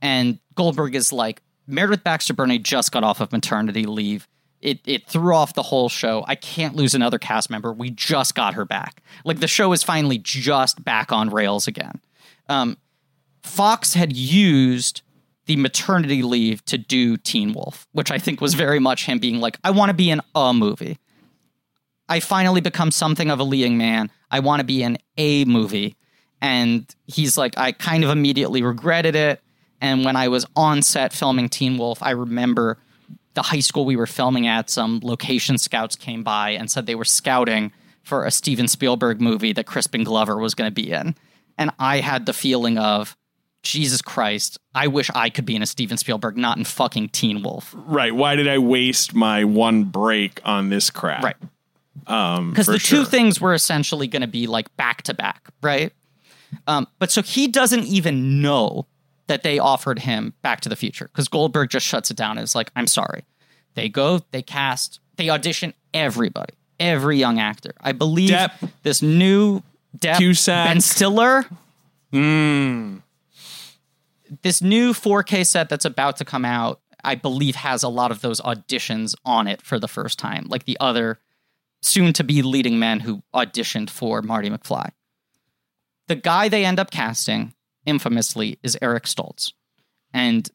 And 0.02 0.38
Goldberg 0.54 0.94
is 0.94 1.12
like, 1.12 1.42
"Meredith 1.66 2.04
Baxter 2.04 2.34
Birney 2.34 2.58
just 2.58 2.92
got 2.92 3.04
off 3.04 3.20
of 3.20 3.32
maternity 3.32 3.84
leave. 3.84 4.28
It 4.60 4.80
it 4.84 5.06
threw 5.06 5.34
off 5.34 5.54
the 5.54 5.62
whole 5.62 5.88
show. 5.88 6.24
I 6.26 6.34
can't 6.34 6.74
lose 6.74 6.94
another 6.94 7.18
cast 7.18 7.50
member. 7.50 7.72
We 7.72 7.90
just 7.90 8.34
got 8.34 8.54
her 8.54 8.64
back. 8.64 9.02
Like 9.24 9.40
the 9.40 9.48
show 9.48 9.72
is 9.72 9.82
finally 9.82 10.18
just 10.18 10.84
back 10.84 11.12
on 11.12 11.30
rails 11.30 11.66
again." 11.68 12.00
Um, 12.48 12.76
Fox 13.42 13.94
had 13.94 14.16
used 14.16 15.02
the 15.46 15.56
maternity 15.56 16.22
leave 16.22 16.64
to 16.66 16.76
do 16.76 17.16
Teen 17.16 17.52
Wolf, 17.52 17.86
which 17.92 18.10
I 18.10 18.18
think 18.18 18.40
was 18.40 18.54
very 18.54 18.78
much 18.78 19.06
him 19.06 19.18
being 19.18 19.40
like, 19.40 19.58
I 19.64 19.70
want 19.70 19.90
to 19.90 19.94
be 19.94 20.10
in 20.10 20.20
a 20.34 20.52
movie. 20.52 20.98
I 22.08 22.20
finally 22.20 22.60
become 22.60 22.90
something 22.90 23.30
of 23.30 23.40
a 23.40 23.44
leading 23.44 23.78
man. 23.78 24.10
I 24.30 24.40
want 24.40 24.60
to 24.60 24.64
be 24.64 24.82
in 24.82 24.98
a 25.16 25.44
movie. 25.44 25.96
And 26.40 26.86
he's 27.06 27.38
like, 27.38 27.56
I 27.56 27.72
kind 27.72 28.04
of 28.04 28.10
immediately 28.10 28.62
regretted 28.62 29.14
it. 29.14 29.40
And 29.80 30.04
when 30.04 30.16
I 30.16 30.28
was 30.28 30.46
on 30.56 30.82
set 30.82 31.12
filming 31.12 31.48
Teen 31.48 31.78
Wolf, 31.78 32.02
I 32.02 32.10
remember 32.10 32.78
the 33.34 33.42
high 33.42 33.60
school 33.60 33.84
we 33.84 33.96
were 33.96 34.06
filming 34.06 34.46
at, 34.46 34.70
some 34.70 35.00
location 35.02 35.58
scouts 35.58 35.96
came 35.96 36.22
by 36.22 36.50
and 36.50 36.70
said 36.70 36.86
they 36.86 36.94
were 36.94 37.04
scouting 37.04 37.72
for 38.02 38.24
a 38.24 38.30
Steven 38.30 38.68
Spielberg 38.68 39.20
movie 39.20 39.52
that 39.52 39.66
Crispin 39.66 40.04
Glover 40.04 40.38
was 40.38 40.54
going 40.54 40.70
to 40.70 40.74
be 40.74 40.90
in. 40.90 41.14
And 41.58 41.70
I 41.78 42.00
had 42.00 42.26
the 42.26 42.32
feeling 42.32 42.78
of, 42.78 43.16
Jesus 43.62 44.00
Christ, 44.00 44.58
I 44.74 44.86
wish 44.86 45.10
I 45.14 45.28
could 45.28 45.44
be 45.44 45.56
in 45.56 45.62
a 45.62 45.66
Steven 45.66 45.96
Spielberg, 45.96 46.36
not 46.36 46.56
in 46.56 46.62
fucking 46.62 47.08
Teen 47.08 47.42
Wolf. 47.42 47.74
Right. 47.76 48.14
Why 48.14 48.36
did 48.36 48.46
I 48.46 48.58
waste 48.58 49.12
my 49.12 49.42
one 49.42 49.84
break 49.84 50.40
on 50.44 50.68
this 50.68 50.88
crap? 50.88 51.24
Right. 51.24 51.36
Um, 52.06 52.50
because 52.50 52.66
for 52.66 52.72
the 52.72 52.78
sure. 52.78 53.00
two 53.00 53.04
things 53.04 53.40
were 53.40 53.54
essentially 53.54 54.06
going 54.06 54.22
to 54.22 54.28
be 54.28 54.46
like 54.46 54.74
back 54.76 55.02
to 55.02 55.14
back, 55.14 55.48
right? 55.62 55.92
Um, 56.68 56.86
but 57.00 57.10
so 57.10 57.22
he 57.22 57.48
doesn't 57.48 57.84
even 57.86 58.40
know 58.40 58.86
that 59.26 59.42
they 59.42 59.58
offered 59.58 60.00
him 60.00 60.34
Back 60.42 60.60
to 60.62 60.68
the 60.68 60.76
Future 60.76 61.08
because 61.12 61.28
Goldberg 61.28 61.70
just 61.70 61.86
shuts 61.86 62.10
it 62.10 62.16
down 62.16 62.38
and 62.38 62.44
is 62.44 62.54
like, 62.54 62.70
"I'm 62.76 62.86
sorry." 62.86 63.24
They 63.76 63.90
go, 63.90 64.20
they 64.30 64.42
cast, 64.42 65.00
they 65.16 65.28
audition 65.28 65.74
everybody, 65.92 66.54
every 66.80 67.18
young 67.18 67.38
actor. 67.38 67.74
I 67.80 67.92
believe 67.92 68.30
Depp. 68.30 68.70
this 68.82 69.02
new 69.02 69.62
Depp, 69.96 70.16
Cusack. 70.16 70.66
Ben 70.66 70.80
Stiller. 70.80 71.44
Hmm. 72.10 72.96
This 74.42 74.62
new 74.62 74.92
4K 74.92 75.46
set 75.46 75.68
that's 75.68 75.84
about 75.84 76.16
to 76.16 76.24
come 76.24 76.44
out, 76.44 76.80
I 77.04 77.14
believe, 77.14 77.54
has 77.56 77.82
a 77.82 77.88
lot 77.88 78.10
of 78.10 78.22
those 78.22 78.40
auditions 78.40 79.14
on 79.24 79.46
it 79.46 79.60
for 79.62 79.78
the 79.78 79.88
first 79.88 80.18
time, 80.18 80.46
like 80.48 80.64
the 80.64 80.78
other 80.80 81.18
soon 81.82 82.12
to 82.14 82.24
be 82.24 82.42
leading 82.42 82.78
men 82.78 83.00
who 83.00 83.22
auditioned 83.34 83.90
for 83.90 84.22
Marty 84.22 84.48
McFly. 84.48 84.88
The 86.08 86.16
guy 86.16 86.48
they 86.48 86.64
end 86.64 86.80
up 86.80 86.90
casting, 86.90 87.52
infamously, 87.86 88.58
is 88.62 88.76
Eric 88.82 89.04
Stoltz. 89.04 89.52
And 90.12 90.50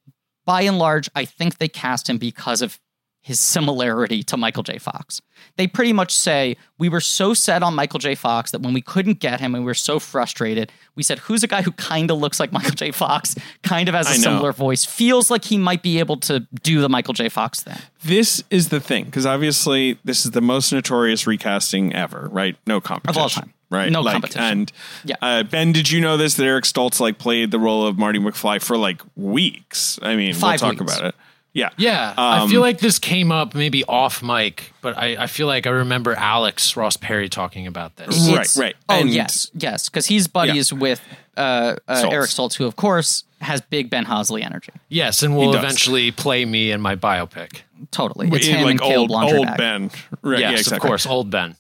by 0.45 0.61
and 0.63 0.77
large, 0.77 1.09
I 1.15 1.25
think 1.25 1.57
they 1.57 1.67
cast 1.67 2.09
him 2.09 2.17
because 2.17 2.61
of 2.61 2.79
his 3.23 3.39
similarity 3.39 4.23
to 4.23 4.36
Michael 4.36 4.63
J. 4.63 4.79
Fox. 4.79 5.21
They 5.55 5.67
pretty 5.67 5.93
much 5.93 6.13
say, 6.13 6.57
We 6.79 6.89
were 6.89 6.99
so 6.99 7.36
set 7.36 7.61
on 7.61 7.75
Michael 7.75 7.99
J. 7.99 8.15
Fox 8.15 8.49
that 8.49 8.61
when 8.61 8.73
we 8.73 8.82
couldn't 8.82 9.19
get 9.19 9.39
him 9.39 9.53
and 9.53 9.63
we 9.63 9.67
were 9.67 9.75
so 9.75 9.99
frustrated, 9.99 10.71
we 10.95 11.03
said, 11.03 11.19
Who's 11.19 11.43
a 11.43 11.47
guy 11.47 11.61
who 11.61 11.71
kind 11.73 12.09
of 12.09 12.17
looks 12.17 12.39
like 12.39 12.51
Michael 12.51 12.71
J. 12.71 12.91
Fox, 12.91 13.36
kind 13.61 13.88
of 13.88 13.93
has 13.93 14.09
a 14.09 14.15
similar 14.15 14.51
voice, 14.51 14.86
feels 14.86 15.29
like 15.29 15.45
he 15.45 15.57
might 15.59 15.84
be 15.84 15.99
able 15.99 16.17
to 16.17 16.47
do 16.63 16.82
the 16.82 16.89
Michael 16.89 17.13
J. 17.13 17.29
Fox 17.29 17.61
thing? 17.61 17.77
This 18.03 18.43
is 18.49 18.69
the 18.69 18.79
thing 18.79 19.05
because 19.05 19.27
obviously 19.27 19.99
this 20.03 20.25
is 20.25 20.32
the 20.32 20.41
most 20.41 20.73
notorious 20.73 21.27
recasting 21.27 21.93
ever, 21.93 22.27
right? 22.32 22.55
No 22.65 22.82
competition, 22.82 23.43
time. 23.43 23.53
Right? 23.72 23.91
No 23.91 24.01
Like, 24.01 24.13
competition. 24.13 24.43
And 24.43 24.72
Yeah. 25.03 25.15
uh, 25.22 25.41
Ben, 25.43 25.72
did 25.72 25.89
you 25.89 25.99
know 26.01 26.17
this? 26.17 26.36
That 26.36 26.45
Eric 26.45 26.65
Stoltz 26.65 26.99
like 26.99 27.17
played 27.17 27.49
the 27.49 27.57
role 27.59 27.88
of 27.88 27.97
Marty 27.97 28.19
McFly 28.19 28.61
for 28.61 28.78
like 28.78 29.01
weeks. 29.15 29.97
I 30.03 30.15
mean, 30.15 30.34
Five 30.36 30.61
we'll 30.61 30.72
talk 30.72 30.80
weeks. 30.82 30.93
about 30.97 31.09
it. 31.09 31.15
Yeah, 31.53 31.67
Yeah, 31.76 32.13
I 32.17 32.47
feel 32.47 32.61
like 32.61 32.80
this 32.80 32.97
came 32.97 33.30
up 33.30 33.53
maybe 33.53 33.84
off 33.84 34.24
mic, 34.24 34.72
but 34.80 34.97
I, 34.97 35.17
I 35.24 35.28
feel 35.28 35.47
like 35.47 35.67
I 35.67 35.72
remember 35.72 36.13
Alex 36.15 36.78
Ross 36.78 36.95
Perry 36.95 37.28
talking 37.28 37.67
about 37.67 37.97
this. 37.97 38.17
Right, 38.30 38.30
It's- 38.36 38.57
right. 38.57 38.76
Oh 38.88 39.01
And- 39.01 39.09
yes, 39.09 39.51
yes, 39.53 39.89
because 39.89 40.05
he's 40.05 40.28
buddies 40.28 40.72
with 40.72 41.01
uh, 41.36 41.76
uh, 41.89 41.95
Stoltz. 41.95 42.11
Eric 42.13 42.30
Stoltz, 42.30 42.53
who 42.55 42.65
of 42.65 42.78
course 42.78 43.26
has 43.41 43.59
big 43.59 43.89
Ben 43.89 44.05
Hosley 44.05 44.45
energy. 44.45 44.72
Yes, 44.88 45.24
and 45.24 45.36
will 45.36 45.53
eventually 45.53 46.11
play 46.11 46.45
me 46.45 46.72
in 46.72 46.80
my 46.80 46.95
biopic. 46.95 47.63
Totally, 47.91 48.30
it's 48.32 48.47
In, 48.47 48.55
him 48.55 48.61
like 48.63 48.72
and 48.72 48.80
Caleb 48.80 49.11
old 49.11 49.34
old 49.34 49.57
Ben, 49.57 49.91
right? 50.22 50.39
yes, 50.39 50.51
yeah, 50.51 50.57
exactly. 50.57 50.76
of 50.78 50.82
course, 50.84 51.05
old 51.05 51.30
Ben. 51.32 51.57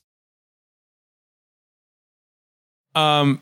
Um 2.95 3.41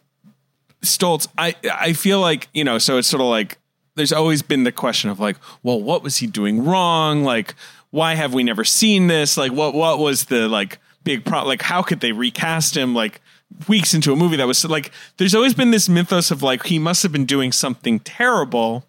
Stoltz, 0.82 1.28
I 1.38 1.56
I 1.72 1.94
feel 1.94 2.22
like, 2.22 2.48
you 2.54 2.64
know, 2.64 2.78
so 2.78 2.98
it's 2.98 3.08
sort 3.08 3.22
of 3.22 3.28
like 3.28 3.58
there's 3.96 4.14
always 4.14 4.42
been 4.42 4.64
the 4.64 4.72
question 4.72 5.10
of 5.10 5.20
like, 5.20 5.38
well, 5.62 5.82
what 5.82 6.04
was 6.04 6.18
he 6.18 6.28
doing 6.28 6.64
wrong? 6.64 7.24
Like, 7.24 7.54
why 7.92 8.16
have 8.16 8.34
we 8.34 8.44
never 8.44 8.64
seen 8.64 9.08
this? 9.08 9.38
Like 9.38 9.52
what 9.52 9.74
what 9.74 10.00
was 10.00 10.26
the 10.26 10.48
like 10.48 10.80
big 11.04 11.26
problem? 11.26 11.50
Like 11.50 11.62
how 11.62 11.82
could 11.82 12.00
they 12.00 12.12
recast 12.12 12.78
him 12.78 12.94
like 12.94 13.22
weeks 13.68 13.94
into 13.94 14.14
a 14.14 14.16
movie 14.16 14.38
that 14.38 14.48
was 14.48 14.64
like 14.66 14.92
there's 15.18 15.34
always 15.36 15.54
been 15.54 15.72
this 15.72 15.90
mythos 15.90 16.32
of 16.32 16.44
like 16.44 16.66
he 16.68 16.78
must 16.80 17.04
have 17.04 17.12
been 17.12 17.26
doing 17.26 17.52
something 17.52 18.00
terrible 18.00 18.86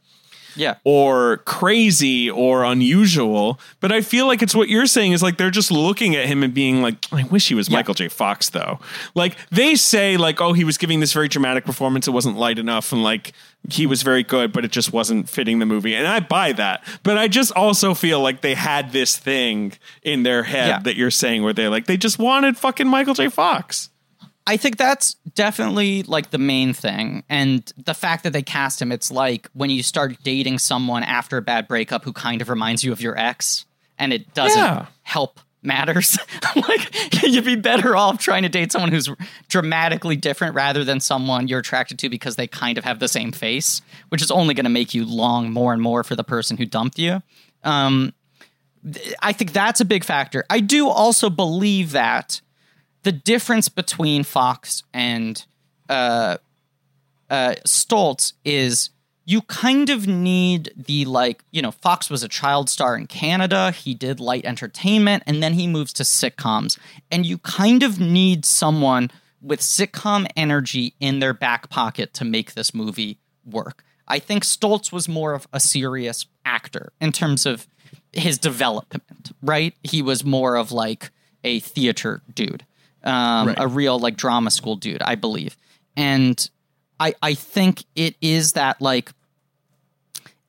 Yeah, 0.57 0.77
or 0.85 1.39
crazy 1.39 2.31
or 2.31 2.65
unusual. 2.65 3.59
But 3.81 3.93
I 3.93 4.01
feel 4.01 4.27
like 4.27 4.43
it's 4.43 4.55
what 4.55 4.69
you're 4.69 4.87
saying 4.87 5.13
is 5.13 5.23
like 5.23 5.37
they're 5.37 5.51
just 5.51 5.71
looking 5.71 6.17
at 6.17 6.27
him 6.27 6.43
and 6.43 6.53
being 6.55 6.83
like, 6.83 6.97
I 7.13 7.25
wish 7.25 7.49
he 7.49 7.55
was 7.55 7.71
Michael 7.71 7.95
J. 7.95 8.09
Fox 8.09 8.51
though. 8.51 8.79
Like 9.15 9.37
they 9.51 9.75
say 9.77 10.17
like, 10.17 10.41
oh, 10.41 10.53
he 10.53 10.65
was 10.65 10.79
giving 10.79 11.01
this 11.01 11.13
very 11.13 11.29
dramatic 11.29 11.65
performance. 11.65 12.09
It 12.09 12.13
wasn't 12.13 12.37
light 12.37 12.59
enough, 12.59 12.93
and 12.93 13.03
like 13.03 13.33
he 13.69 13.87
was 13.87 14.03
very 14.03 14.23
good, 14.23 14.53
but 14.53 14.65
it 14.65 14.71
just 14.73 14.91
wasn't 14.93 15.29
fitting 15.29 15.59
the 15.59 15.67
movie. 15.67 15.95
And 15.95 16.07
I 16.07 16.21
buy 16.21 16.53
that. 16.53 16.83
But 17.03 17.19
I 17.19 17.29
just 17.29 17.53
also 17.53 17.93
feel 17.93 18.21
like 18.21 18.41
they 18.41 18.55
had 18.55 18.91
this 18.93 19.19
thing 19.19 19.75
in 20.03 20.23
their 20.23 20.45
head 20.45 20.69
Yeah. 20.69 20.79
that 20.81 20.97
you're 20.97 21.11
saying 21.11 21.43
where 21.43 21.53
they're 21.53 21.69
like 21.69 21.85
they 21.87 21.99
just 21.99 22.19
wanted 22.19 22.57
fucking 22.57 22.89
Michael 22.89 23.13
J. 23.15 23.29
Fox. 23.29 23.90
I 24.51 24.57
think 24.57 24.77
that's 24.79 25.15
definitely 25.37 26.03
like 26.03 26.31
the 26.31 26.39
main 26.39 26.73
thing. 26.73 27.23
And 27.29 27.73
the 27.85 27.95
fact 27.95 28.25
that 28.25 28.33
they 28.33 28.43
cast 28.43 28.83
him, 28.83 28.91
it's 28.91 29.11
like 29.13 29.49
when 29.53 29.71
you 29.71 29.83
start 29.85 30.17
dating 30.25 30.59
someone 30.59 31.05
after 31.05 31.37
a 31.37 31.43
bad 31.43 31.69
breakup 31.69 32.03
who 32.05 32.13
kind 32.13 32.43
of 32.43 32.49
reminds 32.49 32.83
you 32.83 32.91
of 32.91 33.01
your 33.01 33.17
ex 33.17 33.65
and 33.97 34.13
it 34.13 34.35
doesn't 34.35 34.59
Yeah. 34.59 34.87
help 35.03 35.39
matters. 35.63 36.19
like 36.57 37.23
you'd 37.23 37.45
be 37.45 37.55
better 37.55 37.95
off 37.97 38.19
trying 38.19 38.43
to 38.43 38.49
date 38.49 38.73
someone 38.73 38.91
who's 38.91 39.09
dramatically 39.49 40.17
different 40.17 40.55
rather 40.57 40.83
than 40.83 40.99
someone 40.99 41.47
you're 41.47 41.61
attracted 41.61 41.99
to 42.01 42.09
because 42.09 42.35
they 42.35 42.49
kind 42.49 42.77
of 42.77 42.83
have 42.85 42.99
the 42.99 43.09
same 43.09 43.31
face, 43.31 43.83
which 44.09 44.21
is 44.23 44.31
only 44.33 44.55
going 44.55 44.65
to 44.65 44.71
make 44.71 44.95
you 44.95 45.05
long 45.05 45.53
more 45.53 45.73
and 45.73 45.81
more 45.81 46.03
for 46.03 46.17
the 46.17 46.25
person 46.25 46.57
who 46.57 46.67
dumped 46.67 46.99
you. 46.99 47.23
Um, 47.63 48.15
I 49.23 49.33
think 49.33 49.53
that's 49.53 49.81
a 49.81 49.85
big 49.85 50.03
factor. 50.03 50.45
I 50.51 50.61
do 50.61 50.89
also 50.89 51.29
believe 51.31 51.93
that 51.93 52.41
the 53.03 53.13
difference 53.13 53.69
between 53.69 54.25
Fox 54.25 54.83
and 54.93 55.45
uh, 55.89 56.37
uh, 57.29 57.55
Stoltz 57.67 58.33
is 58.45 58.91
you 59.25 59.43
kind 59.43 59.91
of 59.91 60.07
need 60.07 60.73
the 60.77 61.05
like 61.05 61.45
you 61.51 61.63
know 61.63 61.71
Fox 61.71 62.11
was 62.11 62.23
a 62.23 62.29
child 62.29 62.69
star 62.69 62.97
in 62.97 63.07
Canada. 63.07 63.71
He 63.71 63.95
did 63.95 64.21
light 64.21 64.45
entertainment, 64.45 65.23
and 65.27 65.43
then 65.43 65.55
he 65.55 65.67
moves 65.67 65.93
to 65.95 66.03
sitcoms, 66.03 66.79
and 67.11 67.25
you 67.25 67.39
kind 67.39 67.83
of 67.83 68.01
need 68.01 68.45
someone 68.45 69.11
with 69.41 69.61
sitcom 69.61 70.27
energy 70.37 70.95
in 71.01 71.21
their 71.21 71.33
back 71.33 71.71
pocket 71.71 72.13
to 72.15 72.25
make 72.25 72.55
this 72.55 72.75
movie 72.75 73.19
work. 73.45 73.85
I 74.07 74.19
think 74.19 74.45
Stoltz 74.45 74.93
was 74.93 75.09
more 75.09 75.35
of 75.35 75.47
a 75.53 75.61
serious 75.61 76.27
actor 76.45 76.93
in 77.01 77.13
terms 77.13 77.47
of 77.47 77.67
his 78.13 78.39
development, 78.39 79.33
right? 79.41 79.75
He 79.83 80.03
was 80.03 80.25
more 80.25 80.57
of 80.57 80.73
like 80.73 81.11
a 81.45 81.61
theater 81.61 82.23
dude, 82.35 82.67
um, 83.05 83.49
Right. 83.49 83.57
a 83.59 83.67
real 83.67 83.99
like 83.99 84.17
drama 84.17 84.51
school 84.51 84.77
dude, 84.77 85.03
I 85.03 85.15
believe. 85.15 85.57
And 85.97 86.49
I 86.99 87.15
I 87.23 87.35
think 87.35 87.85
it 87.95 88.17
is 88.21 88.53
that 88.53 88.81
like 88.81 89.13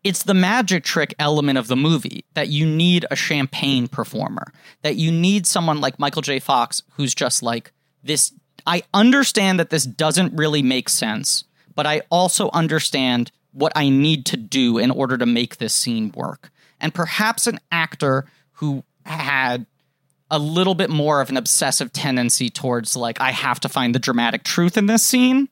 it's 0.04 0.24
the 0.24 0.34
magic 0.34 0.84
trick 0.84 1.14
element 1.20 1.58
of 1.60 1.68
the 1.68 1.76
movie 1.76 2.26
that 2.34 2.48
you 2.50 2.66
need 2.66 3.06
a 3.12 3.16
champagne 3.16 3.88
performer, 3.88 4.52
that 4.82 4.96
you 4.96 5.12
need 5.12 5.46
someone 5.46 5.80
like 5.80 6.00
Michael 6.00 6.24
J. 6.24 6.40
Fox 6.40 6.82
who's 6.94 7.14
just 7.14 7.44
like 7.44 7.72
this. 8.04 8.34
I 8.66 8.84
understand 8.94 9.60
that 9.60 9.70
this 9.70 9.84
doesn't 9.86 10.36
really 10.36 10.62
make 10.64 10.90
sense, 10.90 11.44
but 11.76 11.86
I 11.86 12.02
also 12.10 12.50
understand 12.52 13.32
what 13.54 13.72
I 13.76 13.90
need 13.90 14.26
to 14.28 14.38
do 14.38 14.78
in 14.78 14.92
order 14.92 15.18
to 15.18 15.26
make 15.26 15.58
this 15.58 15.74
scene 15.74 16.12
work. 16.16 16.52
And 16.80 16.94
perhaps 16.94 17.46
an 17.48 17.60
actor 17.72 18.26
who 18.54 18.84
had 19.06 19.66
a 20.32 20.40
little 20.40 20.74
bit 20.74 20.90
more 20.90 21.22
of 21.22 21.30
an 21.30 21.38
obsessive 21.38 21.94
tendency 21.94 22.50
towards 22.50 22.96
like 22.96 23.20
I 23.22 23.32
have 23.32 23.60
to 23.60 23.70
find 23.70 23.94
the 23.94 24.00
dramatic 24.00 24.44
truth 24.44 24.78
in 24.78 24.88
this 24.88 25.04
scene 25.04 25.50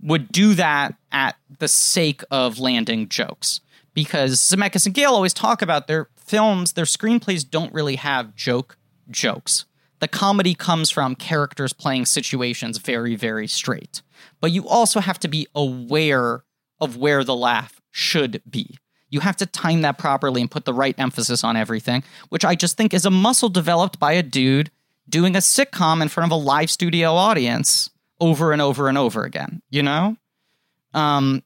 would 0.00 0.32
do 0.32 0.54
that 0.54 0.94
at 1.12 1.36
the 1.58 1.68
sake 1.68 2.22
of 2.30 2.58
landing 2.58 3.08
jokes 3.08 3.60
because 3.94 4.38
Zemeckis 4.38 4.86
and 4.86 4.94
Gale 4.94 5.12
always 5.12 5.34
talk 5.34 5.60
about 5.60 5.86
their 5.86 6.08
films, 6.16 6.72
their 6.72 6.84
screenplays 6.84 7.48
don't 7.48 7.72
really 7.74 7.96
have 7.96 8.34
joke 8.34 8.78
jokes. 9.10 9.66
The 9.98 10.08
comedy 10.08 10.54
comes 10.54 10.90
from 10.90 11.14
characters 11.14 11.72
playing 11.72 12.06
situations 12.06 12.78
very, 12.78 13.16
very 13.16 13.48
straight. 13.48 14.02
But 14.40 14.52
you 14.52 14.66
also 14.68 15.00
have 15.00 15.18
to 15.20 15.28
be 15.28 15.48
aware 15.54 16.44
of 16.80 16.96
where 16.96 17.24
the 17.24 17.34
laugh 17.34 17.80
should 17.90 18.40
be. 18.48 18.78
You 19.10 19.20
have 19.20 19.36
to 19.38 19.46
time 19.46 19.82
that 19.82 19.98
properly 19.98 20.40
and 20.40 20.50
put 20.50 20.64
the 20.64 20.74
right 20.74 20.94
emphasis 20.98 21.44
on 21.44 21.56
everything, 21.56 22.04
which 22.28 22.44
I 22.44 22.54
just 22.54 22.76
think 22.76 22.92
is 22.92 23.04
a 23.04 23.10
muscle 23.10 23.48
developed 23.48 23.98
by 23.98 24.12
a 24.12 24.22
dude 24.22 24.70
doing 25.08 25.34
a 25.34 25.40
sitcom 25.40 26.02
in 26.02 26.08
front 26.08 26.30
of 26.30 26.38
a 26.38 26.42
live 26.42 26.70
studio 26.70 27.14
audience 27.14 27.90
over 28.20 28.52
and 28.52 28.60
over 28.60 28.88
and 28.88 28.98
over 28.98 29.24
again, 29.24 29.62
you 29.70 29.82
know? 29.82 30.16
Um 30.94 31.42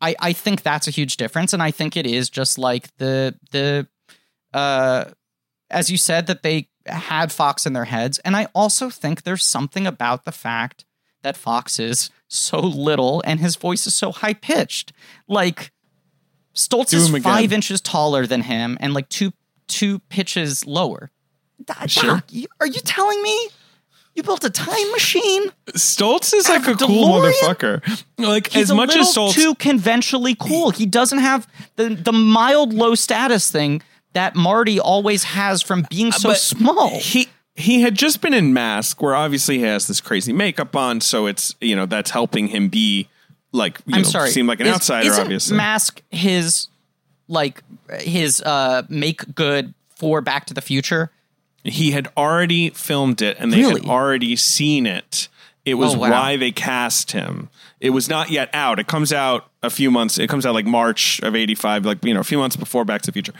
I 0.00 0.14
I 0.20 0.32
think 0.32 0.62
that's 0.62 0.88
a 0.88 0.90
huge 0.90 1.16
difference 1.16 1.52
and 1.52 1.62
I 1.62 1.70
think 1.70 1.96
it 1.96 2.06
is 2.06 2.28
just 2.28 2.58
like 2.58 2.94
the 2.98 3.34
the 3.52 3.86
uh 4.52 5.04
as 5.70 5.90
you 5.90 5.96
said 5.96 6.26
that 6.26 6.42
they 6.42 6.68
had 6.86 7.32
Fox 7.32 7.66
in 7.66 7.72
their 7.72 7.84
heads 7.84 8.18
and 8.20 8.36
I 8.36 8.48
also 8.54 8.90
think 8.90 9.22
there's 9.22 9.44
something 9.44 9.86
about 9.86 10.24
the 10.24 10.32
fact 10.32 10.84
that 11.22 11.36
Fox 11.36 11.78
is 11.78 12.10
so 12.28 12.60
little 12.60 13.22
and 13.26 13.40
his 13.40 13.56
voice 13.56 13.86
is 13.86 13.94
so 13.94 14.12
high 14.12 14.34
pitched. 14.34 14.92
Like 15.26 15.72
Stoltz 16.56 16.88
Do 16.90 16.96
is 16.96 17.08
him 17.08 17.14
again. 17.16 17.32
five 17.32 17.52
inches 17.52 17.80
taller 17.80 18.26
than 18.26 18.42
him 18.42 18.76
and 18.80 18.94
like 18.94 19.08
two 19.08 19.32
two 19.68 19.98
pitches 20.08 20.66
lower. 20.66 21.10
Doc, 21.64 21.88
Sure. 21.88 22.22
you- 22.30 22.46
are 22.60 22.66
you 22.66 22.80
telling 22.84 23.22
me 23.22 23.48
you 24.14 24.22
built 24.22 24.44
a 24.44 24.50
time 24.50 24.90
machine? 24.92 25.50
Stoltz 25.72 26.32
is 26.34 26.48
like 26.48 26.66
a 26.66 26.72
a 26.72 26.76
cool 26.76 27.08
motherfucker. 27.20 28.04
Like 28.18 28.48
He's 28.48 28.64
as 28.64 28.70
a 28.70 28.74
much 28.74 28.96
as 28.96 29.14
Stoltz 29.14 29.34
too 29.34 29.54
conventionally 29.56 30.34
cool. 30.34 30.70
He 30.70 30.86
doesn't 30.86 31.18
have 31.18 31.46
the 31.76 31.90
the 31.90 32.12
mild 32.12 32.72
low 32.72 32.94
status 32.94 33.50
thing 33.50 33.82
that 34.14 34.34
Marty 34.34 34.80
always 34.80 35.24
has 35.24 35.60
from 35.62 35.86
being 35.90 36.10
so 36.12 36.30
but 36.30 36.38
small. 36.38 36.98
he 37.00 37.28
he 37.54 37.80
had 37.82 37.94
just 37.94 38.20
been 38.20 38.32
in 38.34 38.52
Mask, 38.52 39.00
where 39.02 39.14
obviously 39.14 39.58
he 39.58 39.64
has 39.64 39.86
this 39.88 40.00
crazy 40.00 40.32
makeup 40.32 40.74
on, 40.76 41.00
so 41.00 41.26
it's 41.26 41.54
you 41.60 41.74
know 41.76 41.84
that's 41.86 42.10
helping 42.10 42.48
him 42.48 42.68
be 42.68 43.08
like 43.56 43.78
you 43.86 43.94
I'm 43.96 44.02
know, 44.02 44.08
sorry, 44.08 44.30
seem 44.30 44.46
like 44.46 44.60
an 44.60 44.66
Is- 44.66 44.74
outsider. 44.74 45.12
Obviously, 45.14 45.56
Mask 45.56 46.00
his 46.10 46.68
like 47.28 47.62
his 48.00 48.40
uh 48.42 48.82
make 48.88 49.34
good 49.34 49.74
for 49.96 50.20
Back 50.20 50.44
to 50.46 50.54
the 50.54 50.60
Future. 50.60 51.10
he 51.64 51.90
had 51.90 52.08
already 52.16 52.70
filmed 52.70 53.20
it, 53.22 53.36
and 53.40 53.52
they 53.52 53.58
Really? 53.58 53.80
had 53.80 53.90
already 53.90 54.36
seen 54.36 54.86
it. 54.86 55.28
It 55.64 55.74
was 55.74 55.94
Oh, 55.96 55.98
wow. 55.98 56.10
why 56.10 56.36
they 56.36 56.52
cast 56.52 57.10
him. 57.10 57.48
It 57.80 57.90
was 57.90 58.08
not 58.08 58.30
yet 58.30 58.48
out. 58.54 58.78
It 58.78 58.86
comes 58.86 59.12
out 59.12 59.50
a 59.64 59.68
few 59.70 59.90
months. 59.90 60.16
It 60.16 60.28
comes 60.28 60.46
out 60.46 60.54
like 60.54 60.64
March 60.64 61.18
of 61.24 61.34
'85, 61.34 61.84
like 61.84 62.04
you 62.04 62.14
know, 62.14 62.20
a 62.20 62.24
few 62.24 62.38
months 62.38 62.54
before 62.54 62.84
Back 62.84 63.02
to 63.02 63.06
the 63.06 63.12
Future. 63.12 63.32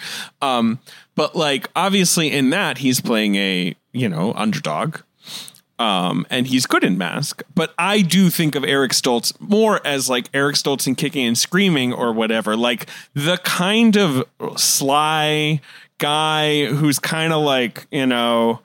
Um, 0.42 0.80
but 1.14 1.36
like 1.36 1.68
obviously 1.76 2.32
in 2.32 2.50
that 2.50 2.78
he's 2.78 3.00
playing 3.00 3.36
a 3.36 3.76
you 3.92 4.08
know 4.08 4.32
underdog. 4.34 4.96
Um, 5.78 6.26
and 6.30 6.46
he's 6.46 6.64
good 6.64 6.84
in 6.84 6.96
Mask, 6.96 7.42
but 7.54 7.74
I 7.78 8.00
do 8.00 8.30
think 8.30 8.54
of 8.54 8.64
Eric 8.64 8.92
Stoltz 8.92 9.38
more 9.38 9.86
as 9.86 10.08
like 10.08 10.30
Eric 10.32 10.56
Stoltz 10.56 10.86
in 10.86 10.94
Kicking 10.94 11.26
and 11.26 11.36
Screaming 11.36 11.92
or 11.92 12.12
whatever, 12.12 12.56
like 12.56 12.86
the 13.12 13.36
kind 13.44 13.94
of 13.98 14.24
sly 14.56 15.60
guy 15.98 16.66
who's 16.66 16.98
kind 16.98 17.32
of 17.32 17.42
like 17.42 17.86
you 17.90 18.06
know 18.06 18.60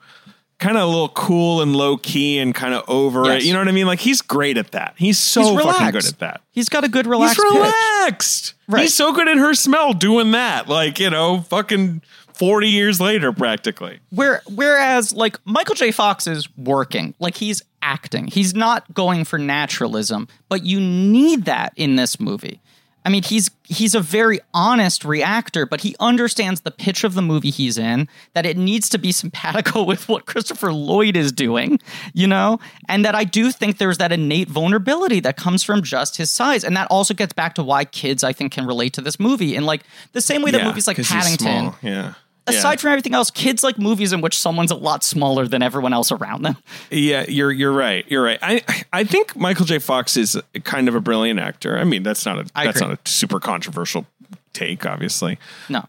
kind 0.58 0.76
of 0.76 0.84
a 0.84 0.86
little 0.86 1.08
cool 1.08 1.60
and 1.60 1.74
low 1.74 1.96
key 1.96 2.38
and 2.38 2.54
kind 2.54 2.72
of 2.72 2.84
over 2.88 3.24
Yes. 3.24 3.42
it. 3.42 3.46
You 3.46 3.52
know 3.52 3.58
what 3.58 3.68
I 3.68 3.72
mean? 3.72 3.86
Like 3.86 3.98
he's 3.98 4.22
great 4.22 4.56
at 4.56 4.70
that. 4.70 4.94
He's 4.96 5.18
so 5.18 5.42
He's 5.56 5.62
fucking 5.64 5.90
good 5.90 6.06
at 6.06 6.18
that. 6.20 6.40
He's 6.52 6.68
got 6.68 6.84
a 6.84 6.88
good 6.88 7.06
relaxed 7.06 7.40
He's 7.42 7.52
relaxed. 7.54 8.54
Right. 8.68 8.82
He's 8.82 8.94
so 8.94 9.12
good 9.12 9.26
at 9.26 9.38
her 9.38 9.54
smell 9.54 9.92
doing 9.92 10.30
that. 10.30 10.68
Like, 10.68 11.00
you 11.00 11.10
know, 11.10 11.40
fucking 11.40 12.00
40 12.42 12.68
years 12.68 13.00
later, 13.00 13.32
practically. 13.32 14.00
Where 14.10 14.42
whereas 14.52 15.12
like 15.14 15.38
Michael 15.44 15.76
J. 15.76 15.92
Fox 15.92 16.26
is 16.26 16.48
working, 16.56 17.14
like 17.20 17.36
he's 17.36 17.62
acting. 17.82 18.26
He's 18.26 18.52
not 18.52 18.92
going 18.92 19.24
for 19.24 19.38
naturalism, 19.38 20.26
but 20.48 20.64
you 20.64 20.80
need 20.80 21.44
that 21.44 21.72
in 21.76 21.94
this 21.94 22.18
movie. 22.18 22.60
I 23.04 23.10
mean, 23.10 23.22
he's 23.22 23.48
he's 23.62 23.94
a 23.94 24.00
very 24.00 24.40
honest 24.52 25.04
reactor, 25.04 25.66
but 25.66 25.82
he 25.82 25.94
understands 26.00 26.62
the 26.62 26.72
pitch 26.72 27.04
of 27.04 27.14
the 27.14 27.22
movie 27.22 27.50
he's 27.50 27.78
in, 27.78 28.08
that 28.34 28.44
it 28.44 28.56
needs 28.56 28.88
to 28.88 28.98
be 28.98 29.12
simpatico 29.12 29.82
with 29.86 30.08
what 30.08 30.26
Christopher 30.26 30.72
Lloyd 30.72 31.16
is 31.16 31.30
doing, 31.30 31.78
you 32.12 32.26
know? 32.26 32.58
And 32.88 33.04
that 33.04 33.14
I 33.14 33.22
do 33.22 33.52
think 33.52 33.78
there's 33.78 33.98
that 33.98 34.10
innate 34.10 34.48
vulnerability 34.48 35.20
that 35.20 35.36
comes 35.36 35.62
from 35.62 35.84
just 35.84 36.16
his 36.16 36.28
size. 36.28 36.64
And 36.64 36.76
that 36.76 36.88
also 36.90 37.14
gets 37.14 37.32
back 37.32 37.54
to 37.54 37.62
why 37.62 37.84
kids, 37.84 38.24
I 38.24 38.32
think, 38.32 38.50
can 38.50 38.66
relate 38.66 38.94
to 38.94 39.00
this 39.00 39.20
movie 39.20 39.54
in 39.54 39.64
like 39.64 39.82
the 40.10 40.20
same 40.20 40.42
way 40.42 40.50
that 40.50 40.64
movies 40.64 40.88
like 40.88 40.96
Paddington. 40.96 41.74
Yeah. 41.82 42.14
Aside 42.46 42.80
from 42.80 42.90
everything 42.90 43.14
else, 43.14 43.30
kids 43.30 43.62
like 43.62 43.78
movies 43.78 44.12
in 44.12 44.20
which 44.20 44.38
someone's 44.38 44.70
a 44.70 44.76
lot 44.76 45.04
smaller 45.04 45.46
than 45.46 45.62
everyone 45.62 45.92
else 45.92 46.10
around 46.12 46.42
them. 46.42 46.56
Yeah, 46.90 47.24
you're 47.28 47.52
you're 47.52 47.72
right. 47.72 48.04
You're 48.08 48.22
right. 48.22 48.38
I 48.42 48.62
I 48.92 49.04
think 49.04 49.36
Michael 49.36 49.64
J. 49.64 49.78
Fox 49.78 50.16
is 50.16 50.40
kind 50.64 50.88
of 50.88 50.94
a 50.94 51.00
brilliant 51.00 51.40
actor. 51.40 51.78
I 51.78 51.84
mean, 51.84 52.02
that's 52.02 52.24
not 52.26 52.38
a 52.38 52.50
I 52.54 52.64
that's 52.66 52.78
agree. 52.80 52.90
not 52.90 53.00
a 53.06 53.08
super 53.10 53.40
controversial 53.40 54.06
take, 54.52 54.84
obviously. 54.86 55.38
No. 55.68 55.86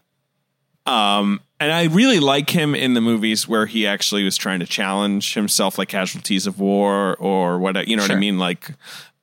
Um, 0.86 1.40
And 1.60 1.72
I 1.72 1.84
really 1.84 2.20
like 2.20 2.50
him 2.50 2.74
in 2.74 2.92
the 2.94 3.00
movies 3.00 3.48
where 3.48 3.64
he 3.66 3.86
actually 3.86 4.22
was 4.22 4.36
trying 4.36 4.60
to 4.60 4.66
challenge 4.66 5.32
himself, 5.34 5.78
like 5.78 5.88
Casualties 5.88 6.46
of 6.46 6.60
War 6.60 7.16
or 7.16 7.58
what 7.58 7.88
you 7.88 7.96
know 7.96 8.02
what 8.02 8.10
I 8.10 8.16
mean, 8.16 8.38
like 8.38 8.70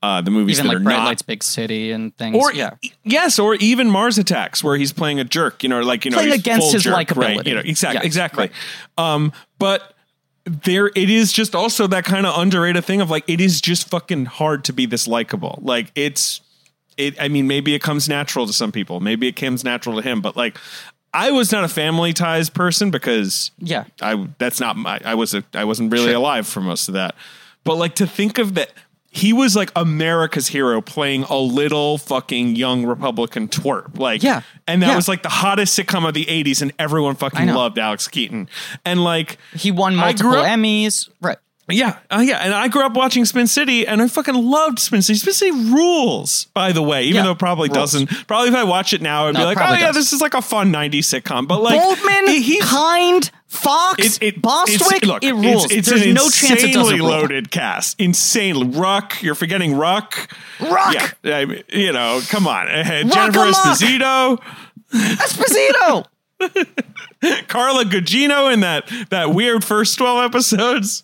uh, 0.03 0.21
the 0.21 0.31
movies 0.31 0.57
Even 0.59 0.67
that 0.67 0.73
like 0.73 0.81
are 0.81 0.83
Bright 0.83 0.97
not 0.97 1.05
Lights 1.05 1.21
Big 1.21 1.43
City 1.43 1.91
and 1.91 2.15
things. 2.17 2.35
or 2.35 2.51
yeah. 2.53 2.71
yes, 3.03 3.37
or 3.37 3.55
even 3.55 3.89
Mars 3.89 4.17
Attacks, 4.17 4.63
where 4.63 4.75
he's 4.77 4.91
playing 4.91 5.19
a 5.19 5.23
jerk. 5.23 5.61
You 5.63 5.69
know, 5.69 5.79
like 5.81 6.05
you 6.05 6.11
know, 6.11 6.17
Playing 6.17 6.33
against 6.33 6.73
his 6.73 6.83
jerk, 6.83 6.95
right? 6.95 7.07
likability. 7.07 7.47
You 7.47 7.55
know, 7.55 7.61
exactly, 7.63 7.97
Yes, 7.97 8.05
exactly. 8.05 8.49
right. 8.49 8.51
Um, 9.15 9.31
but 9.59 9.93
there, 10.45 10.87
it 10.95 11.09
is 11.09 11.31
just 11.31 11.53
also 11.53 11.85
that 11.87 12.03
kind 12.03 12.25
of 12.25 12.35
underrated 12.37 12.83
thing 12.83 12.99
of 13.01 13.11
like 13.11 13.23
it 13.27 13.39
is 13.39 13.61
just 13.61 13.89
fucking 13.89 14.25
hard 14.25 14.63
to 14.65 14.73
be 14.73 14.87
this 14.87 15.07
likable. 15.07 15.59
Like 15.61 15.91
it's, 15.93 16.41
it. 16.97 17.21
I 17.21 17.27
mean, 17.27 17.47
maybe 17.47 17.75
it 17.75 17.81
comes 17.83 18.09
natural 18.09 18.47
to 18.47 18.53
some 18.53 18.71
people. 18.71 18.99
Maybe 19.01 19.27
it 19.27 19.33
comes 19.35 19.63
natural 19.63 19.97
to 19.97 20.01
him. 20.01 20.19
But 20.19 20.35
like, 20.35 20.57
I 21.13 21.29
was 21.29 21.51
not 21.51 21.63
a 21.63 21.67
family 21.67 22.11
ties 22.13 22.49
person 22.49 22.89
because 22.89 23.51
Yeah. 23.59 23.83
I 24.01 24.27
that's 24.39 24.59
not 24.59 24.77
my 24.77 24.99
I 25.05 25.13
was 25.13 25.35
a 25.35 25.43
I 25.53 25.65
wasn't 25.65 25.91
really 25.91 26.07
Sure. 26.07 26.15
alive 26.15 26.47
for 26.47 26.61
most 26.61 26.87
of 26.87 26.95
that. 26.95 27.13
But 27.63 27.75
like 27.75 27.93
to 27.95 28.07
think 28.07 28.39
of 28.39 28.55
that 28.55 28.71
he 29.13 29.33
was 29.33 29.55
like 29.57 29.71
America's 29.75 30.47
hero 30.47 30.79
playing 30.81 31.23
a 31.23 31.35
little 31.37 31.97
fucking 31.97 32.55
young 32.55 32.85
Republican 32.85 33.49
twerp. 33.49 33.99
Like 33.99 34.23
Yeah. 34.23 34.41
And 34.67 34.81
that 34.81 34.87
Yeah. 34.89 34.95
was 34.95 35.07
like 35.09 35.21
the 35.21 35.27
hottest 35.29 35.77
sitcom 35.77 36.07
of 36.07 36.13
the 36.13 36.25
80s 36.29 36.61
and 36.61 36.71
everyone 36.79 37.15
fucking 37.15 37.47
loved 37.49 37.77
Alex 37.77 38.07
Keaton. 38.07 38.47
And 38.85 39.03
like 39.03 39.37
He 39.53 39.69
won 39.69 39.95
multiple 39.97 40.31
up- 40.35 40.45
Emmys. 40.47 41.09
Right. 41.19 41.37
Yeah, 41.71 41.97
uh, 42.09 42.19
yeah, 42.25 42.37
and 42.37 42.53
I 42.53 42.67
grew 42.67 42.85
up 42.85 42.93
watching 42.93 43.25
Spin 43.25 43.47
City, 43.47 43.85
and 43.87 44.01
I 44.01 44.07
fucking 44.07 44.35
loved 44.35 44.79
Spin 44.79 45.01
City. 45.01 45.19
Spin 45.19 45.33
City 45.33 45.51
rules, 45.51 46.45
by 46.53 46.71
the 46.71 46.81
way, 46.81 47.03
even 47.03 47.15
Yeah, 47.17 47.23
though 47.23 47.31
it 47.31 47.39
probably 47.39 47.69
rules. 47.69 47.91
doesn't. 47.91 48.27
Probably 48.27 48.49
if 48.49 48.55
I 48.55 48.63
watch 48.63 48.93
it 48.93 49.01
now, 49.01 49.27
I'd 49.27 49.33
No, 49.33 49.39
be 49.41 49.45
like, 49.45 49.57
oh 49.57 49.61
probably 49.61 49.79
yeah, 49.79 49.91
this 49.91 50.13
is 50.13 50.21
like 50.21 50.33
a 50.33 50.41
fun 50.41 50.71
'90s 50.71 50.99
sitcom. 51.21 51.47
But 51.47 51.61
like, 51.61 51.79
Goldman, 51.81 52.27
he- 52.27 52.41
he's 52.41 52.63
Kind, 52.63 53.31
Fox, 53.47 54.17
it, 54.17 54.23
it, 54.23 54.41
Bostwick, 54.41 55.05
look, 55.05 55.23
it 55.23 55.33
rules. 55.33 55.65
It's, 55.65 55.73
it's 55.73 55.89
There's 55.89 56.01
an 56.05 56.13
no 56.13 56.29
chance 56.29 56.63
it 56.63 56.73
doesn't 56.73 56.93
insanely 56.95 56.99
loaded 57.01 57.51
cast. 57.51 57.99
Insanely. 57.99 58.67
Ruck, 58.77 59.21
you're 59.21 59.35
forgetting 59.35 59.75
Ruck. 59.75 60.31
Ruck! 60.61 61.17
Yeah, 61.23 61.37
I 61.37 61.45
mean, 61.45 61.63
you 61.69 61.91
know, 61.91 62.21
come 62.29 62.47
on. 62.47 62.67
Uh, 62.69 62.83
Jennifer 63.03 63.39
Esposito, 63.39 64.39
Esposito. 64.93 66.05
Carla 67.47 67.85
Gugino 67.85 68.51
in 68.51 68.61
that 68.61 68.89
that 69.09 69.33
weird 69.33 69.63
first 69.63 69.97
twelve 69.97 70.23
episodes. 70.23 71.03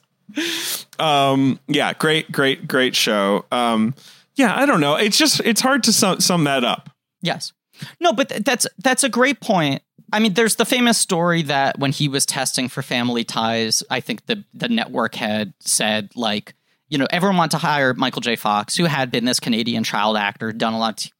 Um, 0.99 1.59
yeah, 1.67 1.93
great, 1.93 2.31
great, 2.31 2.67
great 2.67 2.95
show. 2.95 3.45
Um, 3.51 3.93
yeah, 4.35 4.55
I 4.55 4.65
don't 4.65 4.81
know. 4.81 4.95
It's 4.95 5.17
just 5.17 5.39
it's 5.41 5.61
hard 5.61 5.83
to 5.83 5.93
sum, 5.93 6.19
sum 6.19 6.43
that 6.45 6.63
up. 6.63 6.89
Yes. 7.21 7.53
No, 7.99 8.13
but 8.13 8.29
th- 8.29 8.43
that's 8.43 8.67
that's 8.83 9.03
a 9.03 9.09
great 9.09 9.39
point. 9.41 9.81
I 10.11 10.19
mean, 10.19 10.33
there's 10.33 10.55
the 10.55 10.65
famous 10.65 10.97
story 10.97 11.41
that 11.43 11.77
when 11.79 11.91
he 11.91 12.07
was 12.07 12.25
testing 12.25 12.69
for 12.69 12.81
Family 12.81 13.23
Ties, 13.23 13.83
I 13.89 13.99
think 13.99 14.25
the 14.25 14.43
the 14.53 14.69
network 14.69 15.15
had 15.15 15.53
said 15.59 16.11
like, 16.15 16.55
you 16.89 16.97
know, 16.97 17.07
everyone 17.11 17.37
wanted 17.37 17.51
to 17.51 17.57
hire 17.57 17.93
Michael 17.93 18.21
J. 18.21 18.35
Fox, 18.35 18.75
who 18.75 18.85
had 18.85 19.11
been 19.11 19.25
this 19.25 19.39
Canadian 19.39 19.83
child 19.83 20.17
actor, 20.17 20.51
done 20.51 20.73
a 20.73 20.79
lot 20.79 21.05
of 21.05 21.11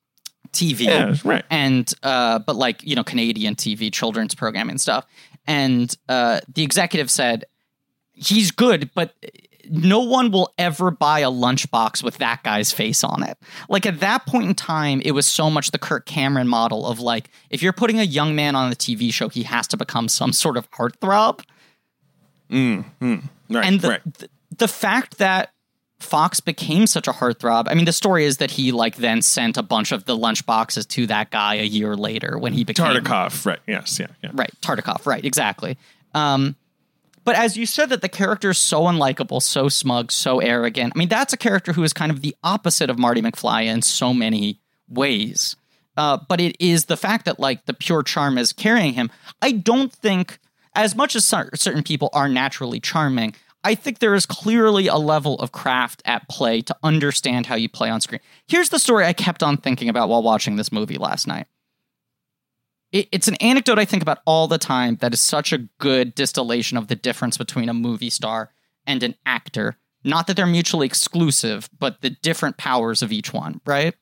t- 0.51 0.73
TV, 0.75 0.85
Yeah, 0.85 1.15
right. 1.23 1.43
and 1.49 1.91
uh, 2.03 2.39
but 2.39 2.55
like 2.55 2.81
you 2.83 2.95
know, 2.95 3.03
Canadian 3.03 3.55
TV, 3.55 3.91
children's 3.91 4.33
programming 4.35 4.77
stuff. 4.77 5.05
And 5.45 5.95
uh, 6.09 6.41
the 6.53 6.63
executive 6.63 7.09
said 7.11 7.45
he's 8.17 8.51
good, 8.51 8.89
but 8.93 9.13
no 9.69 9.99
one 10.01 10.31
will 10.31 10.53
ever 10.57 10.91
buy 10.91 11.19
a 11.19 11.29
lunchbox 11.29 12.03
with 12.03 12.17
that 12.17 12.43
guy's 12.43 12.71
face 12.71 13.03
on 13.03 13.23
it. 13.23 13.37
Like 13.69 13.85
at 13.85 13.99
that 13.99 14.25
point 14.25 14.47
in 14.47 14.55
time, 14.55 15.01
it 15.03 15.11
was 15.11 15.25
so 15.25 15.49
much 15.49 15.71
the 15.71 15.79
Kirk 15.79 16.05
Cameron 16.05 16.47
model 16.47 16.85
of 16.85 16.99
like, 16.99 17.29
if 17.49 17.61
you're 17.61 17.73
putting 17.73 17.99
a 17.99 18.03
young 18.03 18.35
man 18.35 18.55
on 18.55 18.71
a 18.71 18.75
TV 18.75 19.11
show, 19.13 19.29
he 19.29 19.43
has 19.43 19.67
to 19.67 19.77
become 19.77 20.07
some 20.07 20.33
sort 20.33 20.57
of 20.57 20.69
heartthrob. 20.71 21.43
Right, 23.49 23.65
And 23.65 23.81
the, 23.81 23.89
right. 23.89 24.17
the, 24.19 24.29
the 24.57 24.67
fact 24.67 25.17
that 25.17 25.51
Fox 25.99 26.39
became 26.39 26.87
such 26.87 27.07
a 27.07 27.11
heartthrob, 27.11 27.67
I 27.67 27.73
mean, 27.73 27.85
the 27.85 27.91
story 27.91 28.25
is 28.25 28.37
that 28.37 28.51
he 28.51 28.71
like 28.71 28.97
then 28.97 29.21
sent 29.21 29.57
a 29.57 29.63
bunch 29.63 29.91
of 29.91 30.05
the 30.05 30.17
lunchboxes 30.17 30.87
to 30.89 31.07
that 31.07 31.31
guy 31.31 31.55
a 31.55 31.63
year 31.63 31.95
later 31.95 32.37
when 32.37 32.53
he 32.53 32.63
became 32.63 32.85
Tartikoff, 32.85 33.45
right? 33.45 33.59
Yes, 33.67 33.99
yeah, 33.99 34.07
yeah. 34.23 34.31
Right, 34.33 34.51
Tartikoff. 34.61 35.05
Right, 35.05 35.25
exactly. 35.25 35.77
Um, 36.13 36.55
but 37.27 37.35
as 37.35 37.57
you 37.57 37.65
said, 37.65 37.89
that 37.89 38.01
the 38.01 38.07
character 38.07 38.51
is 38.51 38.57
so 38.57 38.83
unlikable, 38.83 39.41
so 39.41 39.67
smug, 39.67 40.13
so 40.13 40.39
arrogant. 40.39 40.93
I 40.95 40.97
mean, 40.97 41.09
that's 41.09 41.33
a 41.33 41.37
character 41.37 41.73
who 41.73 41.83
is 41.83 41.91
kind 41.91 42.09
of 42.09 42.21
the 42.21 42.33
opposite 42.41 42.89
of 42.89 42.97
Marty 42.97 43.21
McFly 43.21 43.65
in 43.65 43.81
so 43.81 44.13
many 44.13 44.61
ways. 44.87 45.57
Uh, 45.97 46.19
but 46.29 46.39
it 46.39 46.55
is 46.61 46.85
the 46.85 46.95
fact 46.95 47.25
that 47.25 47.37
like 47.37 47.65
the 47.65 47.73
pure 47.73 48.01
charm 48.01 48.37
is 48.37 48.53
carrying 48.53 48.93
him. 48.93 49.11
I 49.41 49.51
don't 49.51 49.91
think, 49.91 50.39
as 50.73 50.95
much 50.95 51.17
as 51.17 51.25
certain 51.25 51.83
people 51.83 52.09
are 52.13 52.29
naturally 52.29 52.79
charming, 52.79 53.35
I 53.61 53.75
think 53.75 53.99
there 53.99 54.15
is 54.15 54.25
clearly 54.25 54.87
a 54.87 54.95
level 54.95 55.35
of 55.39 55.51
craft 55.51 56.01
at 56.05 56.29
play 56.29 56.61
to 56.61 56.77
understand 56.81 57.47
how 57.47 57.55
you 57.55 57.67
play 57.67 57.89
on 57.89 57.99
screen. 57.99 58.21
Here's 58.47 58.69
the 58.69 58.79
story 58.79 59.03
I 59.03 59.11
kept 59.11 59.43
on 59.43 59.57
thinking 59.57 59.89
about 59.89 60.07
while 60.07 60.23
watching 60.23 60.55
this 60.55 60.71
movie 60.71 60.97
last 60.97 61.27
night 61.27 61.47
it, 62.91 63.07
it's 63.11 63.27
an 63.27 63.35
anecdote 63.35 63.79
I 63.79 63.85
think 63.85 64.01
about 64.01 64.19
all 64.25 64.47
the 64.47 64.57
time 64.57 64.97
that 64.97 65.13
is 65.13 65.21
such 65.21 65.51
a 65.51 65.67
good 65.79 66.15
distillation 66.15 66.77
of 66.77 66.87
the 66.87 66.95
difference 66.95 67.37
between 67.37 67.69
a 67.69 67.73
movie 67.73 68.09
star 68.09 68.51
and 68.85 69.03
an 69.03 69.15
actor. 69.25 69.77
Not 70.03 70.27
that 70.27 70.35
they're 70.35 70.45
mutually 70.45 70.85
exclusive, 70.85 71.69
but 71.77 72.01
the 72.01 72.11
different 72.11 72.57
powers 72.57 73.01
of 73.01 73.11
each 73.11 73.33
one, 73.33 73.59
right? 73.65 73.93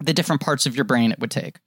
The 0.00 0.14
different 0.14 0.40
parts 0.40 0.66
of 0.66 0.74
your 0.74 0.84
brain 0.84 1.12
it 1.12 1.20
would 1.20 1.30
take. 1.30 1.58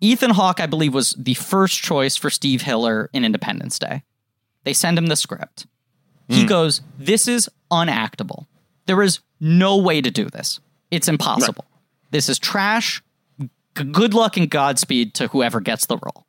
Ethan 0.00 0.30
Hawke, 0.30 0.60
I 0.60 0.66
believe, 0.66 0.94
was 0.94 1.14
the 1.18 1.34
first 1.34 1.82
choice 1.82 2.16
for 2.16 2.30
Steve 2.30 2.62
Hiller 2.62 3.10
in 3.12 3.24
Independence 3.24 3.78
Day. 3.78 4.04
They 4.64 4.72
send 4.72 4.96
him 4.96 5.06
the 5.06 5.16
script. 5.16 5.66
He 6.28 6.42
hmm. 6.42 6.46
goes, 6.46 6.82
This 6.98 7.26
is 7.26 7.50
unactable. 7.70 8.46
There 8.86 9.02
is 9.02 9.20
no 9.40 9.76
way 9.76 10.00
to 10.00 10.10
do 10.10 10.26
this. 10.26 10.60
It's 10.90 11.08
impossible. 11.08 11.64
This 12.10 12.28
is 12.28 12.38
trash 12.38 13.02
good 13.84 14.14
luck 14.14 14.36
and 14.36 14.50
Godspeed 14.50 15.14
to 15.14 15.28
whoever 15.28 15.60
gets 15.60 15.86
the 15.86 15.98
role. 15.98 16.26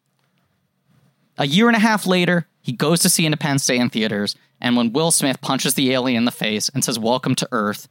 A 1.38 1.48
year 1.48 1.68
and 1.68 1.76
a 1.76 1.80
half 1.80 2.06
later, 2.06 2.48
he 2.62 2.74
goes 2.74 3.00
to 3.02 3.10
see 3.10 3.26
Independence 3.26 3.66
Day 3.66 3.78
in 3.78 3.90
theaters, 3.90 4.36
and 4.60 4.76
when 4.76 4.92
Will 4.92 5.12
Smith 5.12 5.42
punches 5.42 5.74
the 5.74 5.92
alien 5.94 6.20
in 6.20 6.26
the 6.26 6.32
face 6.32 6.70
and 6.70 6.84
says, 6.84 7.00
Welcome 7.00 7.36
to 7.36 7.48
Earth, 7.52 7.88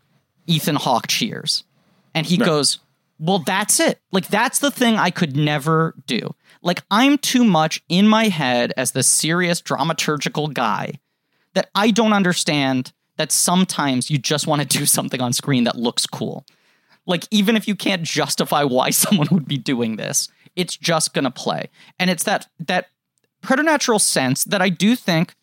Ethan 0.47 0.77
Hawke 0.77 1.07
cheers. 1.07 1.65
And 2.15 2.27
he 2.27 2.37
goes, 2.37 2.79
Well, 3.19 3.39
that's 3.39 3.81
it. 3.81 4.01
Like, 4.13 4.29
that's 4.29 4.59
the 4.59 4.71
thing 4.71 4.97
I 4.97 5.11
could 5.11 5.37
never 5.37 5.95
do. 6.07 6.35
Like, 6.63 6.83
I'm 6.91 7.17
too 7.17 7.45
much 7.45 7.83
in 7.89 8.07
my 8.07 8.29
head 8.29 8.73
as 8.77 8.93
the 8.93 9.03
serious 9.03 9.63
dramaturgical 9.63 10.53
guy 10.53 11.01
that 11.55 11.71
I 11.75 11.91
don't 11.91 12.13
understand 12.13 12.93
that 13.17 13.33
sometimes 13.33 14.11
you 14.11 14.19
just 14.19 14.47
want 14.47 14.63
to 14.63 14.79
do 14.79 14.87
something 14.87 15.21
on 15.21 15.33
screen 15.33 15.65
that 15.65 15.77
looks 15.77 16.07
cool 16.07 16.45
Like 17.09 17.27
even 17.33 17.57
if 17.57 17.67
you 17.67 17.75
can't 17.75 18.03
justify 18.05 18.63
why 18.63 18.91
someone 19.03 19.27
would 19.33 19.49
be 19.49 19.59
doing 19.59 19.97
this, 19.97 20.29
it's 20.55 20.77
just 20.77 21.13
going 21.15 21.25
to 21.25 21.31
play. 21.33 21.71
And 21.99 22.09
it's 22.11 22.23
that 22.25 22.47
that 22.61 22.87
preternatural 23.43 23.99
sense 23.99 24.45
that 24.45 24.63
I 24.63 24.69
do 24.69 24.95
think 24.95 25.35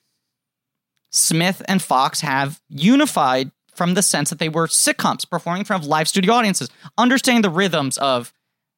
Smith 1.11 1.61
and 1.67 1.81
Fox 1.81 2.21
have 2.21 2.61
unified 2.69 3.51
from 3.73 3.93
the 3.93 4.01
sense 4.01 4.29
that 4.29 4.39
they 4.39 4.49
were 4.49 4.67
sitcoms 4.67 5.29
performing 5.29 5.61
in 5.61 5.65
front 5.65 5.83
of 5.83 5.89
live 5.89 6.07
studio 6.07 6.33
audiences, 6.33 6.69
understanding 6.97 7.41
the 7.41 7.49
rhythms 7.49 7.97
of 7.97 8.33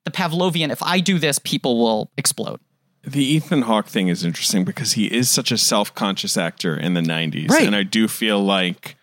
the 0.05 0.11
Pavlovian. 0.11 0.71
If 0.71 0.81
I 0.81 0.99
do 0.99 1.19
this, 1.19 1.39
people 1.39 1.77
will 1.79 2.11
explode. 2.17 2.59
The 3.03 3.23
Ethan 3.23 3.63
Hawke 3.63 3.88
thing 3.88 4.07
is 4.09 4.23
interesting 4.25 4.65
because 4.65 4.93
he 4.93 5.05
is 5.07 5.29
such 5.29 5.51
a 5.51 5.57
self-conscious 5.57 6.35
actor 6.35 6.75
in 6.75 6.93
the 6.93 7.01
90s 7.01 7.49
Right. 7.49 7.65
and 7.65 7.75
I 7.75 7.83
do 7.83 8.07
feel 8.07 8.43
like 8.43 8.96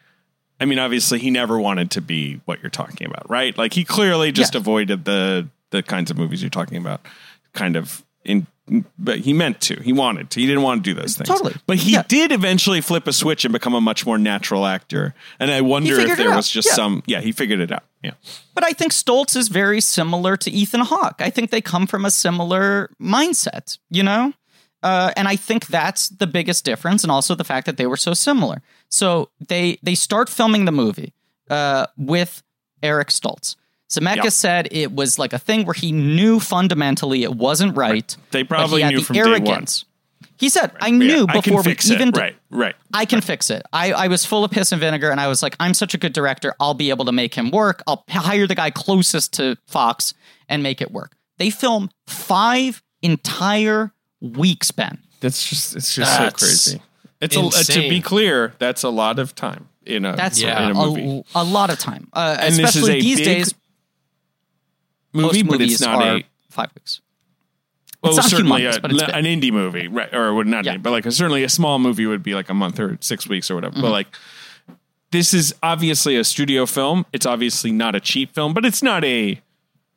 I 0.60 0.64
mean 0.66 0.78
obviously 0.78 1.18
he 1.18 1.30
never 1.30 1.58
wanted 1.58 1.90
to 1.92 2.00
be 2.00 2.40
what 2.44 2.62
you're 2.62 2.70
talking 2.70 3.06
about, 3.06 3.28
right? 3.28 3.56
Like 3.56 3.72
he 3.72 3.84
clearly 3.84 4.32
just 4.32 4.54
Yeah. 4.54 4.60
avoided 4.60 5.04
the 5.04 5.48
the 5.70 5.82
kinds 5.82 6.10
of 6.10 6.16
movies 6.18 6.42
you're 6.42 6.50
talking 6.50 6.76
about 6.78 7.00
kind 7.52 7.76
of 7.76 8.04
in 8.24 8.46
but 8.98 9.18
he 9.18 9.34
meant 9.34 9.60
to. 9.60 9.74
He 9.82 9.92
wanted 9.92 10.30
to. 10.30 10.40
He 10.40 10.46
didn't 10.46 10.62
want 10.62 10.82
to 10.82 10.94
do 10.94 10.98
those 10.98 11.16
things. 11.18 11.28
Totally. 11.28 11.54
But 11.66 11.76
he 11.76 11.92
Yeah. 11.92 12.02
did 12.08 12.32
eventually 12.32 12.80
flip 12.80 13.06
a 13.06 13.12
switch 13.12 13.44
and 13.44 13.52
become 13.52 13.74
a 13.74 13.80
much 13.80 14.06
more 14.06 14.16
natural 14.16 14.64
actor. 14.64 15.14
And 15.38 15.50
I 15.50 15.60
wonder 15.60 16.00
if 16.00 16.16
there 16.16 16.34
was 16.34 16.48
just 16.48 16.68
Yeah. 16.68 16.74
some 16.74 17.02
yeah, 17.06 17.20
he 17.20 17.30
figured 17.32 17.60
it 17.60 17.70
out. 17.70 17.82
Yeah. 18.02 18.12
But 18.54 18.64
I 18.64 18.72
think 18.72 18.92
Stoltz 18.92 19.36
is 19.36 19.48
very 19.48 19.82
similar 19.82 20.38
to 20.38 20.50
Ethan 20.50 20.80
Hawke. 20.80 21.16
I 21.20 21.28
think 21.28 21.50
they 21.50 21.60
come 21.60 21.86
from 21.86 22.06
a 22.06 22.10
similar 22.10 22.88
mindset, 23.02 23.76
you 23.90 24.02
know? 24.02 24.32
Uh, 24.84 25.10
and 25.16 25.26
I 25.26 25.36
think 25.36 25.66
that's 25.68 26.10
the 26.10 26.26
biggest 26.26 26.64
difference, 26.64 27.02
and 27.02 27.10
also 27.10 27.34
the 27.34 27.42
fact 27.44 27.64
that 27.66 27.76
they 27.78 27.86
were 27.86 27.96
so 27.96 28.12
similar. 28.14 28.60
So 28.88 29.30
they 29.48 29.78
they 29.82 29.94
start 29.96 30.28
filming 30.28 30.66
the 30.66 30.72
movie 30.72 31.14
uh, 31.50 31.86
with 31.96 32.42
Eric 32.82 33.08
Stoltz. 33.08 33.56
Zemeckis 33.90 34.24
Yeah. 34.24 34.28
said 34.30 34.68
it 34.70 34.92
was 34.94 35.18
like 35.18 35.32
a 35.32 35.38
thing 35.38 35.64
where 35.66 35.74
he 35.74 35.90
knew 35.92 36.38
fundamentally 36.38 37.22
it 37.22 37.34
wasn't 37.34 37.76
right. 37.76 38.16
They 38.30 38.44
probably 38.44 38.84
knew 38.84 38.98
the 38.98 39.04
from 39.04 39.14
day 39.16 39.38
one. 39.40 39.66
He 40.36 40.48
said, 40.48 40.72
"I 40.80 40.90
knew 40.90 41.06
Yeah, 41.06 41.24
I 41.28 41.32
can 41.32 41.40
before 41.42 41.58
we 41.62 41.70
fix 41.70 41.90
even 41.90 42.08
it. 42.08 42.16
right, 42.16 42.36
right. 42.50 42.74
I 42.92 43.04
can 43.06 43.20
fix 43.20 43.50
it. 43.50 43.62
I, 43.72 43.92
I 43.92 44.08
was 44.08 44.24
full 44.26 44.44
of 44.44 44.50
piss 44.50 44.72
and 44.72 44.80
vinegar, 44.80 45.10
and 45.10 45.20
I 45.20 45.28
was 45.28 45.42
like, 45.42 45.54
I'm 45.60 45.74
such 45.74 45.94
a 45.94 45.98
good 45.98 46.12
director. 46.12 46.54
I'll 46.60 46.74
be 46.74 46.90
able 46.90 47.04
to 47.06 47.12
make 47.12 47.34
him 47.34 47.50
work. 47.50 47.82
I'll 47.86 48.04
hire 48.08 48.46
the 48.46 48.54
guy 48.56 48.70
closest 48.70 49.32
to 49.34 49.56
Fox 49.66 50.12
and 50.48 50.62
make 50.62 50.80
it 50.82 50.90
work. 50.90 51.16
They 51.38 51.50
film 51.50 51.90
five 52.06 52.82
entire 53.00 53.92
weeks, 54.32 54.70
Ben. 54.70 54.98
That's 55.20 55.48
just 55.48 55.76
it's 55.76 55.94
just 55.94 56.18
That's 56.18 56.40
so 56.42 56.46
crazy. 56.46 56.82
It's 57.20 57.36
a, 57.36 57.40
uh, 57.40 57.50
to 57.80 57.88
be 57.88 58.00
clear, 58.00 58.54
that's 58.58 58.82
a 58.82 58.88
lot 58.90 59.18
of 59.18 59.34
time 59.34 59.68
in 59.86 60.04
a 60.04 60.14
That's 60.16 60.40
Yeah. 60.40 60.64
in 60.64 60.70
a 60.72 60.74
movie. 60.74 61.24
a, 61.34 61.42
a 61.42 61.44
lot 61.44 61.70
of 61.70 61.78
time, 61.78 62.08
uh, 62.12 62.36
And 62.40 62.54
this 62.54 62.76
is 62.76 62.82
especially 62.82 62.98
a 62.98 63.02
these 63.02 63.18
big 63.18 63.24
days. 63.26 63.54
movie, 65.12 65.42
most 65.42 65.46
but 65.48 65.52
movies 65.60 65.72
it's 65.74 65.80
not 65.82 66.02
are 66.02 66.16
a 66.18 66.24
five 66.50 66.70
weeks. 66.74 67.00
well, 68.02 68.16
it's 68.18 68.28
certainly 68.28 68.62
humongous, 68.62 68.78
a, 68.78 68.80
but 68.80 68.92
it's 68.92 69.02
an 69.02 69.24
indie 69.24 69.52
movie, 69.52 69.88
right? 69.88 70.12
Or 70.14 70.34
well, 70.34 70.44
not, 70.44 70.64
Yeah. 70.64 70.74
indie, 70.76 70.82
but 70.82 70.90
like 70.90 71.06
a, 71.06 71.12
certainly 71.12 71.44
a 71.44 71.48
small 71.48 71.78
movie 71.78 72.06
would 72.06 72.22
be 72.22 72.34
like 72.34 72.48
a 72.50 72.54
month 72.54 72.78
or 72.80 72.98
six 73.00 73.26
weeks 73.28 73.50
or 73.50 73.54
whatever. 73.54 73.74
Mm-hmm. 73.74 73.82
But 73.82 73.90
like 73.92 74.08
this 75.10 75.32
is 75.32 75.54
obviously 75.62 76.16
a 76.16 76.24
studio 76.24 76.66
film. 76.66 77.06
It's 77.12 77.24
obviously 77.26 77.70
not 77.72 77.94
a 77.94 78.00
cheap 78.00 78.34
film, 78.34 78.52
but 78.52 78.64
it's 78.64 78.82
not 78.82 79.04
a. 79.04 79.40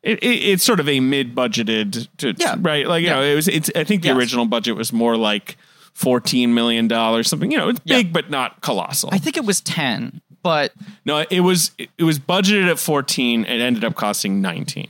It, 0.02 0.18
it, 0.22 0.26
it's 0.26 0.62
sort 0.64 0.78
of 0.80 0.88
a 0.88 1.00
mid-budgeted, 1.00 2.08
to, 2.18 2.34
Yeah. 2.38 2.54
right? 2.60 2.86
Like 2.86 3.02
you 3.02 3.08
Yeah. 3.08 3.16
know, 3.16 3.22
it 3.22 3.34
was. 3.34 3.48
It's. 3.48 3.70
I 3.74 3.84
think 3.84 4.02
the 4.02 4.08
Yes. 4.08 4.16
original 4.16 4.46
budget 4.46 4.76
was 4.76 4.92
more 4.92 5.16
like 5.16 5.56
fourteen 5.92 6.54
million 6.54 6.86
dollars, 6.88 7.28
something. 7.28 7.50
You 7.50 7.58
know, 7.58 7.68
it's 7.70 7.80
Yeah. 7.84 7.96
big 7.98 8.12
but 8.12 8.30
not 8.30 8.60
colossal. 8.60 9.08
I 9.12 9.18
think 9.18 9.36
it 9.36 9.44
was 9.44 9.60
ten, 9.60 10.20
but 10.42 10.72
No, 11.04 11.24
it 11.30 11.40
was 11.40 11.72
it 11.78 12.04
was 12.04 12.18
budgeted 12.20 12.70
at 12.70 12.78
14 12.78 13.44
and 13.44 13.60
ended 13.60 13.84
up 13.84 13.96
costing 13.96 14.40
19. 14.40 14.88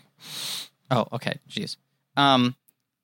Oh, 0.91 1.07
okay. 1.13 1.39
Jeez. 1.51 1.77
Um, 2.17 2.55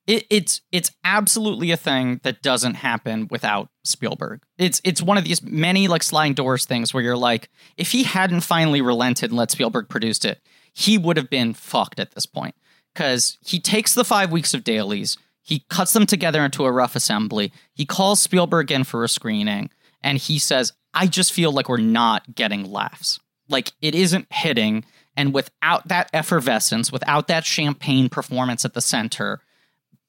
it, 0.07 0.25
it's 0.29 0.61
it's 0.71 0.91
absolutely 1.03 1.71
a 1.71 1.77
thing 1.77 2.19
that 2.23 2.43
doesn't 2.43 2.75
happen 2.75 3.27
without 3.31 3.69
Spielberg. 3.83 4.41
It's 4.59 4.79
it's 4.83 5.01
one 5.01 5.17
of 5.17 5.23
these 5.23 5.41
many 5.41 5.87
like 5.87 6.03
sliding 6.03 6.35
doors 6.35 6.65
things 6.65 6.93
where 6.93 7.01
you're 7.01 7.17
like, 7.17 7.49
if 7.77 7.91
he 7.91 8.03
hadn't 8.03 8.41
finally 8.41 8.81
relented 8.81 9.31
and 9.31 9.37
let 9.37 9.49
Spielberg 9.49 9.89
produce 9.89 10.23
it, 10.23 10.39
he 10.75 10.97
would 10.97 11.15
have 11.15 11.29
been 11.29 11.53
fucked 11.53 11.99
at 11.99 12.11
this 12.11 12.25
point 12.25 12.53
because 12.93 13.37
he 13.43 13.59
takes 13.59 13.95
the 13.95 14.03
five 14.03 14.31
weeks 14.31 14.53
of 14.53 14.63
dailies, 14.63 15.17
he 15.41 15.65
cuts 15.69 15.93
them 15.93 16.05
together 16.05 16.43
into 16.43 16.65
a 16.65 16.71
rough 16.71 16.95
assembly, 16.95 17.53
he 17.73 17.85
calls 17.85 18.19
Spielberg 18.19 18.71
in 18.71 18.83
for 18.83 19.03
a 19.03 19.09
screening, 19.09 19.69
and 20.03 20.17
he 20.17 20.37
says, 20.37 20.73
"I 20.93 21.07
just 21.07 21.31
feel 21.31 21.51
like 21.51 21.69
we're 21.69 21.77
not 21.77 22.35
getting 22.35 22.69
laughs. 22.69 23.19
Like 23.47 23.71
it 23.81 23.95
isn't 23.95 24.27
hitting." 24.31 24.83
And 25.15 25.33
without 25.33 25.87
that 25.87 26.09
effervescence, 26.13 26.91
without 26.91 27.29
that 27.29 27.45
champagne 27.45 28.09
performance 28.09 28.65
at 28.65 28.73
the 28.73 28.81
center, 28.81 29.41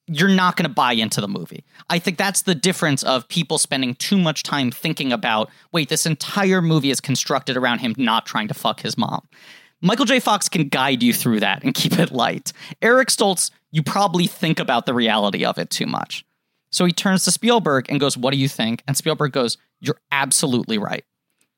you're 0.09 0.29
not 0.29 0.57
going 0.57 0.69
to 0.69 0.75
buy 0.75 0.95
into 0.95 1.21
the 1.21 1.29
movie. 1.29 1.65
I 1.89 2.01
think 2.01 2.19
that's 2.19 2.43
the 2.43 2.57
difference 2.57 3.05
of 3.05 3.29
people 3.29 3.59
spending 3.59 3.95
too 3.95 4.19
much 4.19 4.43
time 4.43 4.73
thinking 4.73 5.13
about, 5.13 5.49
wait, 5.71 5.91
this 5.91 6.07
entire 6.07 6.61
movie 6.61 6.91
is 6.91 7.01
constructed 7.01 7.57
around 7.57 7.81
him 7.81 7.95
not 7.97 8.27
trying 8.27 8.49
to 8.49 8.55
fuck 8.55 8.81
his 8.81 8.99
mom. 8.99 9.29
Michael 9.83 10.07
J. 10.07 10.21
Fox 10.21 10.49
can 10.49 10.69
guide 10.69 11.03
you 11.03 11.13
through 11.13 11.41
that 11.41 11.63
and 11.63 11.75
keep 11.75 11.99
it 11.99 12.11
light. 12.11 12.53
Eric 12.81 13.09
Stoltz, 13.09 13.51
you 13.71 13.83
probably 13.83 14.27
think 14.27 14.59
about 14.59 14.87
the 14.87 14.95
reality 14.95 15.45
of 15.45 15.59
it 15.59 15.71
too 15.71 15.87
much. 15.87 16.25
So 16.71 16.85
he 16.85 16.93
turns 16.93 17.25
to 17.25 17.31
Spielberg 17.31 17.87
and 17.89 18.01
goes, 18.01 18.17
What 18.17 18.33
do 18.33 18.39
you 18.39 18.49
think? 18.49 18.83
And 18.87 18.97
Spielberg 18.97 19.33
goes, 19.33 19.59
You're 19.81 20.01
absolutely 20.11 20.79
right. 20.79 21.05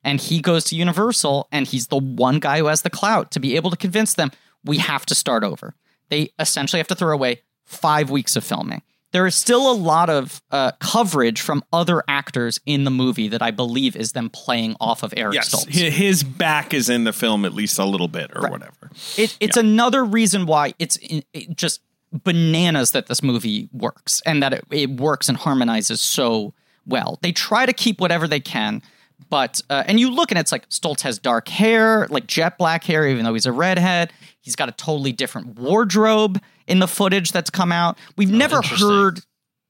And 0.04 0.20
he 0.20 0.40
goes 0.40 0.64
to 0.64 0.76
Universal 0.76 1.48
and 1.50 1.66
he's 1.66 1.88
the 1.88 1.98
one 1.98 2.38
guy 2.38 2.58
who 2.58 2.66
has 2.66 2.82
the 2.82 2.90
clout 2.90 3.30
to 3.32 3.40
be 3.40 3.56
able 3.56 3.70
to 3.70 3.76
convince 3.76 4.14
them 4.14 4.30
we 4.64 4.78
have 4.78 5.06
to 5.06 5.14
start 5.14 5.44
over. 5.44 5.74
They 6.08 6.30
essentially 6.38 6.78
have 6.78 6.88
to 6.88 6.94
throw 6.94 7.14
away 7.14 7.42
five 7.64 8.10
weeks 8.10 8.36
of 8.36 8.44
filming. 8.44 8.82
There 9.12 9.26
is 9.26 9.34
still 9.34 9.70
a 9.70 9.72
lot 9.72 10.10
of 10.10 10.42
uh, 10.50 10.72
coverage 10.80 11.40
from 11.40 11.64
other 11.72 12.02
actors 12.08 12.60
in 12.66 12.84
the 12.84 12.90
movie 12.90 13.28
that 13.28 13.40
I 13.40 13.50
believe 13.50 13.96
is 13.96 14.12
them 14.12 14.28
playing 14.28 14.76
off 14.80 15.02
of 15.02 15.14
Eric 15.16 15.34
Yes, 15.34 15.54
Stoltz. 15.54 15.70
his 15.72 16.22
back 16.22 16.74
is 16.74 16.90
in 16.90 17.04
the 17.04 17.12
film 17.12 17.44
at 17.46 17.54
least 17.54 17.78
a 17.78 17.84
little 17.86 18.08
bit 18.08 18.30
or 18.34 18.48
whatever. 18.50 18.90
It, 19.16 19.36
it's 19.40 19.56
another 19.56 20.04
reason 20.04 20.44
why 20.44 20.74
it's 20.78 20.96
in, 20.96 21.22
it 21.32 21.56
just 21.56 21.80
bananas 22.12 22.90
that 22.92 23.06
this 23.06 23.22
movie 23.22 23.68
works 23.72 24.20
and 24.26 24.42
that 24.42 24.52
it, 24.52 24.64
it 24.70 24.90
works 24.90 25.28
and 25.28 25.38
harmonizes 25.38 26.00
so 26.00 26.52
well. 26.86 27.18
They 27.22 27.32
try 27.32 27.66
to 27.66 27.72
keep 27.72 28.00
whatever 28.00 28.28
they 28.28 28.40
can, 28.40 28.82
but 29.30 29.60
uh, 29.70 29.84
and 29.86 29.98
you 29.98 30.10
look 30.10 30.30
and 30.30 30.38
it's 30.38 30.52
like 30.52 30.68
Stoltz 30.68 31.00
has 31.02 31.18
dark 31.18 31.48
hair, 31.48 32.06
like 32.08 32.26
jet 32.26 32.58
black 32.58 32.84
hair, 32.84 33.06
even 33.08 33.24
though 33.24 33.34
he's 33.34 33.46
a 33.46 33.52
redhead. 33.52 34.12
He's 34.40 34.56
got 34.56 34.68
a 34.68 34.72
totally 34.72 35.12
different 35.12 35.58
wardrobe 35.58 36.40
in 36.68 36.78
the 36.78 36.88
footage 36.88 37.32
that's 37.32 37.50
come 37.50 37.72
out. 37.72 37.98
We've 38.16 38.30
never 38.30 38.60
heard 38.62 39.20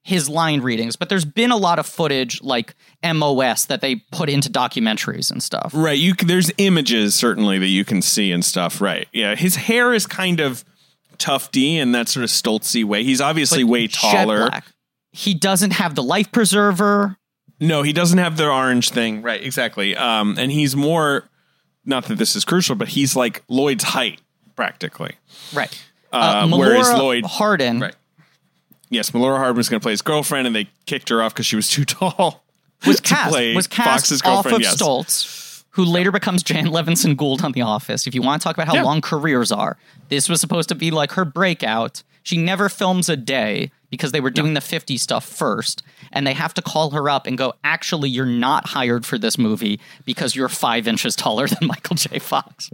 his 0.05 0.29
line 0.29 0.61
readings, 0.61 0.97
but 0.97 1.09
there's 1.09 1.25
been 1.25 1.51
a 1.51 1.57
lot 1.57 1.79
of 1.79 1.87
footage 1.87 2.43
like 2.43 2.75
MOS 3.05 3.67
that 3.67 3.81
they 3.81 3.97
put 4.13 4.29
into 4.31 4.51
documentaries 4.51 5.31
and 5.31 5.43
stuff. 5.43 5.73
Right, 5.75 5.99
you 5.99 6.15
there's 6.15 6.51
images 6.59 7.15
certainly 7.15 7.59
that 7.59 7.67
you 7.67 7.85
can 7.85 8.01
see 8.03 8.33
and 8.33 8.45
stuff, 8.45 8.81
right? 8.81 9.07
Yeah, 9.13 9.35
his 9.35 9.57
hair 9.57 9.93
is 9.93 10.07
kind 10.07 10.41
of 10.41 10.65
tufty 11.19 11.77
in 11.77 11.93
that 11.93 12.09
sort 12.09 12.25
of 12.25 12.31
stoltzy 12.31 12.85
way. 12.85 13.03
He's 13.05 13.21
obviously 13.21 13.65
Like, 13.65 13.73
way 13.73 13.87
taller. 13.89 14.49
black. 14.49 14.65
He 15.13 15.35
doesn't 15.35 15.73
have 15.73 15.95
the 15.95 16.03
life 16.03 16.31
preserver. 16.33 17.17
No, 17.61 17.83
he 17.83 17.93
doesn't 17.93 18.19
have 18.19 18.37
the 18.37 18.49
orange 18.49 18.91
thing. 18.91 19.21
Right, 19.21 19.43
exactly. 19.43 19.97
Um, 19.97 20.37
and 20.39 20.53
he's 20.53 20.77
more 20.77 21.29
not 21.85 22.05
that 22.07 22.19
this 22.19 22.37
is 22.37 22.45
crucial, 22.45 22.77
but 22.77 22.89
he's 22.89 23.17
like 23.17 23.43
Lloyd's 23.49 23.83
height 23.85 24.21
practically. 24.55 25.15
Right. 25.53 25.77
Uh, 26.13 26.49
Uh, 26.51 26.57
whereas 26.57 26.91
Lloyd- 26.93 27.25
Hardin 27.25 27.81
Right. 27.81 27.95
Yes, 28.91 29.11
Melora 29.11 29.37
Hardin 29.37 29.57
was 29.57 29.69
going 29.69 29.81
to 29.81 29.85
play 29.85 29.93
his 29.93 30.01
girlfriend, 30.01 30.47
and 30.47 30.57
they 30.57 30.69
kicked 30.87 31.11
her 31.11 31.23
off 31.23 31.35
because 31.35 31.45
she 31.47 31.57
was 31.57 31.69
too 31.69 31.85
tall. 31.87 32.43
was 32.87 33.01
cast 33.01 33.35
was 33.55 33.67
cast 33.67 33.89
Fox's 34.07 34.23
off 34.23 34.45
girlfriend. 34.45 34.57
of 34.57 34.63
yes. 34.63 34.77
Stoltz, 34.77 35.65
who 35.71 35.85
later 35.85 36.11
becomes 36.11 36.43
Jan 36.43 36.69
Levinson 36.69 37.15
Gould 37.17 37.45
on 37.45 37.53
The 37.53 37.61
Office. 37.63 38.07
If 38.07 38.15
you 38.15 38.23
want 38.23 38.41
to 38.41 38.45
talk 38.45 38.57
about 38.57 38.67
how 38.69 38.75
Yeah. 38.77 38.85
long 38.85 39.01
careers 39.03 39.53
are, 39.53 39.77
this 40.09 40.29
was 40.29 40.41
supposed 40.41 40.69
to 40.71 40.75
be 40.75 40.91
like 40.91 41.13
her 41.13 41.25
breakout. 41.27 42.03
She 42.23 42.39
never 42.39 42.69
films 42.71 43.09
a 43.11 43.17
day 43.17 43.71
because 43.91 44.13
they 44.13 44.21
were 44.21 44.31
doing 44.31 44.55
the 44.55 44.61
50 44.61 44.97
stuff 44.99 45.25
first, 45.27 45.83
and 46.13 46.27
they 46.27 46.35
have 46.35 46.53
to 46.55 46.63
call 46.63 46.91
her 46.91 47.09
up 47.11 47.27
and 47.27 47.37
go, 47.39 47.55
actually, 47.65 48.09
you're 48.11 48.27
not 48.27 48.69
hired 48.69 49.05
for 49.07 49.19
this 49.19 49.37
movie 49.39 49.81
because 50.05 50.35
you're 50.37 50.49
five 50.49 50.87
inches 50.89 51.15
taller 51.17 51.47
than 51.49 51.67
Michael 51.69 51.97
J. 51.97 52.19
Fox. 52.19 52.71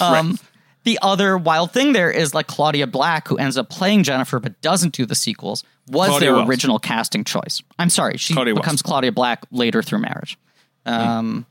Um, 0.00 0.38
The 0.86 0.98
other 1.02 1.36
wild 1.36 1.72
thing 1.72 1.92
there 1.92 2.12
is 2.12 2.32
like 2.32 2.46
Claudia 2.46 2.86
Black, 2.86 3.26
who 3.26 3.36
ends 3.36 3.58
up 3.58 3.68
playing 3.68 4.04
Jennifer 4.04 4.38
but 4.38 4.60
doesn't 4.60 4.94
do 4.94 5.04
the 5.04 5.16
sequels, 5.16 5.64
was 5.88 6.08
Claudia 6.08 6.28
their 6.28 6.36
Wells. 6.36 6.48
original 6.48 6.78
casting 6.78 7.24
choice. 7.24 7.60
I'm 7.76 7.90
sorry, 7.90 8.16
she 8.16 8.34
Claudia 8.34 8.54
Wells. 8.54 8.62
becomes 8.62 8.82
Claudia 8.82 9.10
Black 9.10 9.44
later 9.50 9.82
through 9.82 9.98
marriage. 9.98 10.38
Um, 10.86 11.44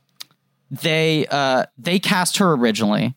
They 0.71 1.27
uh, 1.29 1.65
they 1.77 1.99
cast 1.99 2.37
her 2.37 2.53
originally. 2.53 3.13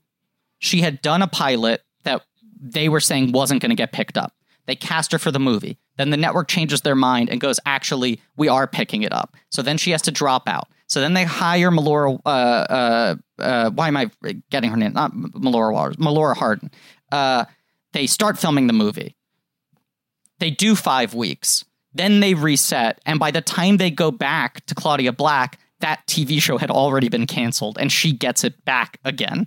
She 0.58 0.80
had 0.80 1.00
done 1.02 1.22
a 1.22 1.28
pilot 1.28 1.82
that 2.02 2.22
they 2.60 2.88
were 2.88 3.00
saying 3.00 3.30
wasn't 3.30 3.62
going 3.62 3.70
to 3.70 3.76
get 3.76 3.92
picked 3.92 4.18
up. 4.18 4.34
They 4.66 4.74
cast 4.74 5.12
her 5.12 5.18
for 5.18 5.30
the 5.30 5.38
movie. 5.38 5.78
Then 5.96 6.10
the 6.10 6.16
network 6.16 6.48
changes 6.48 6.80
their 6.82 6.96
mind 6.96 7.30
and 7.30 7.40
goes, 7.40 7.58
actually, 7.64 8.20
we 8.36 8.48
are 8.48 8.66
picking 8.66 9.02
it 9.02 9.12
up. 9.12 9.36
So 9.50 9.62
then 9.62 9.78
she 9.78 9.92
has 9.92 10.02
to 10.02 10.10
drop 10.10 10.48
out. 10.48 10.68
So 10.88 11.00
then 11.00 11.14
they 11.14 11.24
hire 11.24 11.70
Melora. 11.70 12.18
Uh, 12.24 12.28
uh, 12.28 13.14
uh, 13.38 13.70
why 13.70 13.88
am 13.88 13.96
I 13.96 14.10
getting 14.50 14.70
her 14.70 14.76
name? 14.76 14.94
Not 14.94 15.12
Melora 15.12 15.72
Waters. 15.72 15.96
Melora 15.96 16.36
Hardin. 16.36 16.70
Uh, 17.12 17.44
they 17.92 18.06
start 18.06 18.38
filming 18.38 18.66
the 18.66 18.72
movie. 18.72 19.14
They 20.38 20.50
do 20.50 20.74
five 20.74 21.14
weeks. 21.14 21.64
Then 21.94 22.20
they 22.20 22.34
reset, 22.34 23.00
and 23.06 23.18
by 23.18 23.30
the 23.30 23.40
time 23.40 23.76
they 23.76 23.90
go 23.90 24.10
back 24.10 24.64
to 24.66 24.74
Claudia 24.74 25.12
Black, 25.12 25.58
that 25.80 26.06
TV 26.06 26.40
show 26.40 26.58
had 26.58 26.70
already 26.70 27.08
been 27.08 27.26
canceled, 27.26 27.78
and 27.78 27.90
she 27.90 28.12
gets 28.12 28.44
it 28.44 28.64
back 28.64 28.98
again. 29.04 29.46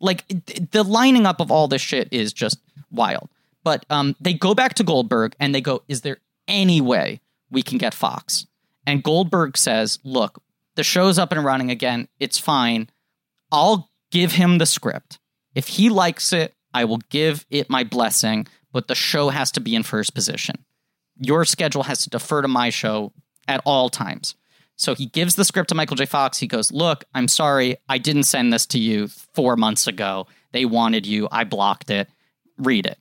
Like 0.00 0.24
the 0.70 0.82
lining 0.82 1.26
up 1.26 1.40
of 1.40 1.50
all 1.50 1.68
this 1.68 1.82
shit 1.82 2.08
is 2.10 2.32
just 2.32 2.58
wild. 2.90 3.28
But 3.62 3.84
um, 3.90 4.16
they 4.20 4.32
go 4.32 4.54
back 4.54 4.74
to 4.74 4.84
Goldberg 4.84 5.36
and 5.38 5.54
they 5.54 5.60
go, 5.60 5.82
"Is 5.88 6.00
there 6.00 6.18
any 6.48 6.80
way 6.80 7.20
we 7.50 7.62
can 7.62 7.76
get 7.76 7.92
Fox?" 7.92 8.46
And 8.86 9.02
Goldberg 9.02 9.58
says, 9.58 9.98
"Look, 10.02 10.42
the 10.76 10.84
show's 10.84 11.18
up 11.18 11.32
and 11.32 11.44
running 11.44 11.70
again. 11.70 12.08
It's 12.18 12.38
fine. 12.38 12.88
I'll 13.52 13.90
give 14.10 14.32
him 14.32 14.58
the 14.58 14.66
script. 14.66 15.18
If 15.54 15.68
he 15.68 15.88
likes 15.88 16.32
it, 16.32 16.54
I 16.72 16.84
will 16.84 17.00
give 17.10 17.44
it 17.50 17.68
my 17.68 17.84
blessing, 17.84 18.46
but 18.72 18.88
the 18.88 18.94
show 18.94 19.30
has 19.30 19.50
to 19.52 19.60
be 19.60 19.74
in 19.74 19.82
first 19.82 20.14
position. 20.14 20.64
Your 21.16 21.44
schedule 21.44 21.82
has 21.84 22.04
to 22.04 22.10
defer 22.10 22.42
to 22.42 22.48
my 22.48 22.70
show 22.70 23.12
at 23.48 23.60
all 23.64 23.90
times. 23.90 24.36
So 24.76 24.94
he 24.94 25.06
gives 25.06 25.34
the 25.34 25.44
script 25.44 25.68
to 25.68 25.74
Michael 25.74 25.96
J. 25.96 26.06
Fox. 26.06 26.38
He 26.38 26.46
goes, 26.46 26.72
Look, 26.72 27.04
I'm 27.14 27.28
sorry. 27.28 27.76
I 27.88 27.98
didn't 27.98 28.22
send 28.22 28.52
this 28.52 28.64
to 28.66 28.78
you 28.78 29.08
four 29.08 29.56
months 29.56 29.86
ago. 29.86 30.26
They 30.52 30.64
wanted 30.64 31.06
you. 31.06 31.28
I 31.30 31.44
blocked 31.44 31.90
it. 31.90 32.08
Read 32.56 32.86
it. 32.86 32.98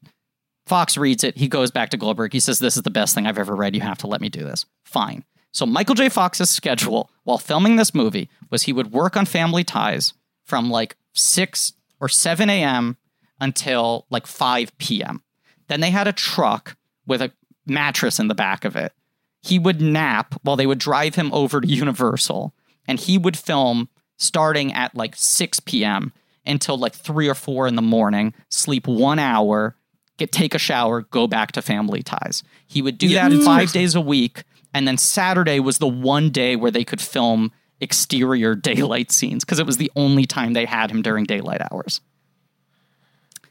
Fox 0.65 0.97
reads 0.97 1.23
it. 1.23 1.37
He 1.37 1.47
goes 1.47 1.71
back 1.71 1.89
to 1.91 1.97
Goldberg. 1.97 2.33
He 2.33 2.41
says, 2.41 2.59
This 2.59 2.75
is 2.75 2.83
the 2.83 2.89
best 2.89 3.15
thing 3.15 3.27
I've 3.27 3.37
ever 3.37 3.55
read. 3.55 3.75
You 3.75 3.81
have 3.81 3.99
to 3.99 4.07
let 4.07 4.19
me 4.19 4.27
do 4.27 4.43
this. 4.43 4.65
Fine. 4.83 5.23
So 5.51 5.65
Michael 5.65 5.95
J. 5.95 6.09
Fox's 6.09 6.49
schedule 6.49 7.09
while 7.23 7.37
filming 7.37 7.75
this 7.75 7.93
movie 7.93 8.29
was 8.49 8.63
he 8.63 8.73
would 8.73 8.91
work 8.91 9.17
on 9.17 9.25
Family 9.25 9.63
Ties 9.63 10.13
from 10.45 10.69
like 10.69 10.95
6 11.13 11.73
or 11.99 12.07
7 12.07 12.49
a.m. 12.49 12.97
until 13.39 14.05
like 14.09 14.27
5 14.27 14.77
p.m. 14.77 15.23
Then 15.67 15.81
they 15.81 15.91
had 15.91 16.07
a 16.07 16.13
truck 16.13 16.75
with 17.05 17.21
a 17.21 17.31
mattress 17.65 18.19
in 18.19 18.27
the 18.27 18.35
back 18.35 18.65
of 18.65 18.75
it. 18.75 18.93
He 19.41 19.57
would 19.57 19.81
nap 19.81 20.35
while 20.43 20.55
they 20.55 20.67
would 20.67 20.79
drive 20.79 21.15
him 21.15 21.31
over 21.33 21.61
to 21.61 21.67
Universal, 21.67 22.53
and 22.87 22.99
he 22.99 23.17
would 23.17 23.37
film 23.37 23.89
starting 24.17 24.73
at 24.73 24.95
like 24.95 25.15
6 25.15 25.61
p.m. 25.61 26.11
until 26.45 26.77
like 26.77 26.93
3 26.93 27.27
or 27.27 27.35
4 27.35 27.67
in 27.67 27.75
the 27.75 27.81
morning, 27.81 28.33
sleep 28.49 28.85
one 28.85 29.17
hour, 29.17 29.75
get 30.17 30.31
take 30.31 30.53
a 30.53 30.59
shower, 30.59 31.01
go 31.01 31.27
back 31.27 31.53
to 31.53 31.61
Family 31.61 32.03
Ties. 32.03 32.43
He 32.67 32.81
would 32.81 32.97
do 32.97 33.09
that 33.09 33.31
mm. 33.31 33.43
five 33.43 33.71
days 33.71 33.95
a 33.95 34.01
week, 34.01 34.43
and 34.73 34.87
then 34.87 34.97
Saturday 34.97 35.59
was 35.59 35.77
the 35.77 35.87
one 35.87 36.29
day 36.29 36.55
where 36.55 36.71
they 36.71 36.83
could 36.83 37.01
film 37.01 37.51
exterior 37.81 38.55
daylight 38.69 39.11
scenes 39.11 39.43
because 39.43 39.59
it 39.59 39.65
was 39.65 39.77
the 39.77 39.91
only 39.95 40.25
time 40.25 40.53
they 40.53 40.65
had 40.65 40.91
him 40.91 41.01
during 41.01 41.25
daylight 41.25 41.61
hours. 41.71 42.01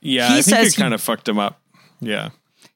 Yeah, 0.01 0.29
He 0.29 0.39
I 0.39 0.43
think 0.43 0.57
says 0.57 0.77
kind 0.77 0.95
of 0.95 1.01
fucked 1.01 1.29
him 1.29 1.39
up. 1.39 1.61
Yeah. 2.01 2.31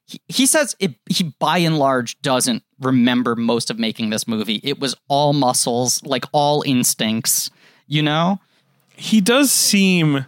he, 0.05 0.19
he 0.27 0.45
says 0.45 0.75
it, 0.79 0.95
he 1.09 1.33
by 1.39 1.59
and 1.59 1.79
large 1.79 2.21
doesn't 2.21 2.63
remember 2.79 3.35
most 3.35 3.69
of 3.71 3.79
making 3.79 4.09
this 4.09 4.27
movie. 4.27 4.59
It 4.63 4.79
was 4.79 4.95
all 5.07 5.31
muscles, 5.33 6.03
like 6.03 6.25
all 6.33 6.63
instincts, 6.65 7.49
you 7.87 8.01
know? 8.01 8.39
He 8.95 9.21
does 9.21 9.51
seem 9.51 10.25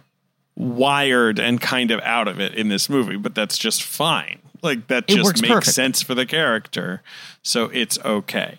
wired 0.56 1.38
and 1.38 1.60
kind 1.60 1.90
of 1.90 2.00
out 2.00 2.28
of 2.28 2.40
it 2.40 2.54
in 2.54 2.68
this 2.68 2.88
movie, 2.88 3.16
but 3.16 3.34
that's 3.34 3.58
just 3.58 3.82
fine. 3.82 4.40
Like 4.62 4.88
that 4.88 5.04
It 5.08 5.16
just 5.16 5.42
makes 5.42 5.52
perfect. 5.54 5.74
sense 5.74 6.02
for 6.02 6.14
the 6.14 6.26
character. 6.26 7.02
So 7.42 7.64
it's 7.64 7.98
okay. 8.04 8.58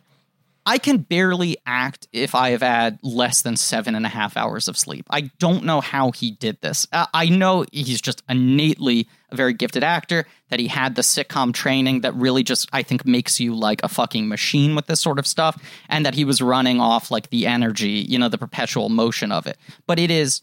I 0.65 0.79
can 0.79 0.97
barely 0.97 1.55
act 1.65 2.09
if 2.11 2.35
I 2.35 2.49
have 2.49 2.61
had 2.61 2.99
less 3.01 3.41
than 3.41 3.55
seven 3.55 3.95
and 3.95 4.05
a 4.05 4.09
half 4.09 4.35
hours 4.35 4.67
of 4.67 4.77
sleep. 4.77 5.05
I 5.09 5.31
don't 5.39 5.63
know 5.63 5.79
how 5.79 6.11
he 6.11 6.31
did 6.31 6.59
this. 6.59 6.85
Uh, 6.91 7.05
I 7.13 7.29
know 7.29 7.65
he's 7.71 8.01
just 8.01 8.21
innately 8.27 9.07
a 9.29 9.35
very 9.37 9.53
gifted 9.53 9.81
actor, 9.81 10.25
that 10.49 10.59
he 10.59 10.67
had 10.67 10.95
the 10.95 11.01
sitcom 11.01 11.53
training 11.53 12.01
that 12.01 12.13
really 12.15 12.43
just, 12.43 12.67
I 12.73 12.83
think, 12.83 13.05
makes 13.05 13.39
you 13.39 13.55
like 13.55 13.81
a 13.83 13.87
fucking 13.87 14.27
machine 14.27 14.75
with 14.75 14.87
this 14.87 14.99
sort 14.99 15.19
of 15.19 15.27
stuff, 15.27 15.61
and 15.87 16.05
that 16.05 16.15
he 16.15 16.25
was 16.25 16.41
running 16.41 16.81
off 16.81 17.11
like 17.11 17.29
the 17.29 17.47
energy, 17.47 18.05
you 18.07 18.19
know, 18.19 18.27
the 18.27 18.37
perpetual 18.37 18.89
motion 18.89 19.31
of 19.31 19.47
it. 19.47 19.57
But 19.85 19.99
it 19.99 20.11
is 20.11 20.41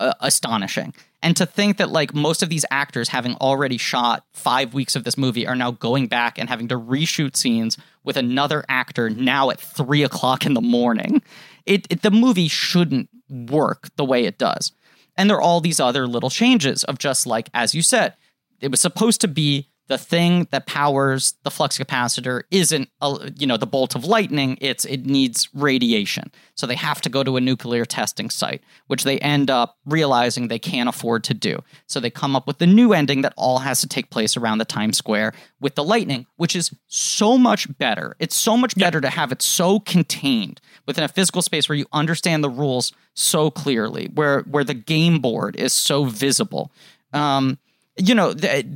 uh, 0.00 0.14
astonishing. 0.20 0.94
And 1.22 1.36
to 1.36 1.46
think 1.46 1.78
that 1.78 1.90
like 1.90 2.14
most 2.14 2.42
of 2.42 2.48
these 2.48 2.64
actors 2.70 3.08
having 3.08 3.34
already 3.36 3.78
shot 3.78 4.24
5 4.34 4.74
weeks 4.74 4.94
of 4.94 5.04
this 5.04 5.16
movie 5.16 5.46
are 5.46 5.56
now 5.56 5.70
going 5.70 6.06
back 6.06 6.38
and 6.38 6.48
having 6.48 6.68
to 6.68 6.78
reshoot 6.78 7.36
scenes 7.36 7.78
with 8.02 8.16
another 8.16 8.64
actor 8.68 9.08
now 9.08 9.50
at 9.50 9.60
3 9.60 10.02
o'clock 10.02 10.44
in 10.44 10.54
the 10.54 10.60
morning. 10.60 11.22
It, 11.64 11.86
it 11.90 12.02
the 12.02 12.10
movie 12.10 12.48
shouldn't 12.48 13.08
work 13.30 13.88
the 13.96 14.04
way 14.04 14.24
it 14.24 14.36
does. 14.36 14.72
And 15.16 15.30
there 15.30 15.38
are 15.38 15.42
all 15.42 15.60
these 15.60 15.80
other 15.80 16.06
little 16.06 16.30
changes 16.30 16.84
of 16.84 16.98
just 16.98 17.26
like 17.26 17.48
as 17.54 17.74
you 17.74 17.82
said, 17.82 18.14
it 18.60 18.70
was 18.70 18.80
supposed 18.80 19.20
to 19.22 19.28
be 19.28 19.68
the 19.86 19.98
thing 19.98 20.48
that 20.50 20.66
powers 20.66 21.34
the 21.42 21.50
flux 21.50 21.76
capacitor 21.76 22.42
isn't 22.50 22.88
a, 23.02 23.30
you 23.36 23.46
know 23.46 23.56
the 23.56 23.66
bolt 23.66 23.94
of 23.94 24.04
lightning 24.04 24.56
it's 24.60 24.84
it 24.84 25.04
needs 25.04 25.48
radiation. 25.54 26.30
So 26.54 26.66
they 26.66 26.74
have 26.74 27.00
to 27.02 27.08
go 27.08 27.22
to 27.22 27.36
a 27.36 27.40
nuclear 27.40 27.84
testing 27.84 28.30
site 28.30 28.62
which 28.86 29.04
they 29.04 29.18
end 29.18 29.50
up 29.50 29.78
realizing 29.84 30.48
they 30.48 30.58
can't 30.58 30.88
afford 30.88 31.24
to 31.24 31.34
do. 31.34 31.62
So 31.86 32.00
they 32.00 32.10
come 32.10 32.34
up 32.34 32.46
with 32.46 32.58
the 32.58 32.66
new 32.66 32.92
ending 32.92 33.22
that 33.22 33.34
all 33.36 33.58
has 33.58 33.80
to 33.80 33.88
take 33.88 34.10
place 34.10 34.36
around 34.36 34.58
the 34.58 34.64
times 34.64 34.96
square 34.96 35.32
with 35.60 35.74
the 35.74 35.84
lightning 35.84 36.26
which 36.36 36.56
is 36.56 36.74
so 36.86 37.36
much 37.36 37.66
better. 37.78 38.16
It's 38.18 38.36
so 38.36 38.56
much 38.56 38.76
better 38.76 39.00
to 39.00 39.10
have 39.10 39.32
it 39.32 39.42
so 39.42 39.80
contained 39.80 40.60
within 40.86 41.04
a 41.04 41.08
physical 41.08 41.42
space 41.42 41.68
where 41.68 41.76
you 41.76 41.86
understand 41.92 42.42
the 42.42 42.50
rules 42.50 42.92
so 43.12 43.50
clearly 43.50 44.10
where 44.14 44.40
where 44.42 44.64
the 44.64 44.74
game 44.74 45.18
board 45.20 45.56
is 45.56 45.72
so 45.72 46.04
visible. 46.04 46.72
Um 47.12 47.58
you 47.96 48.14
know, 48.14 48.34
th- 48.34 48.66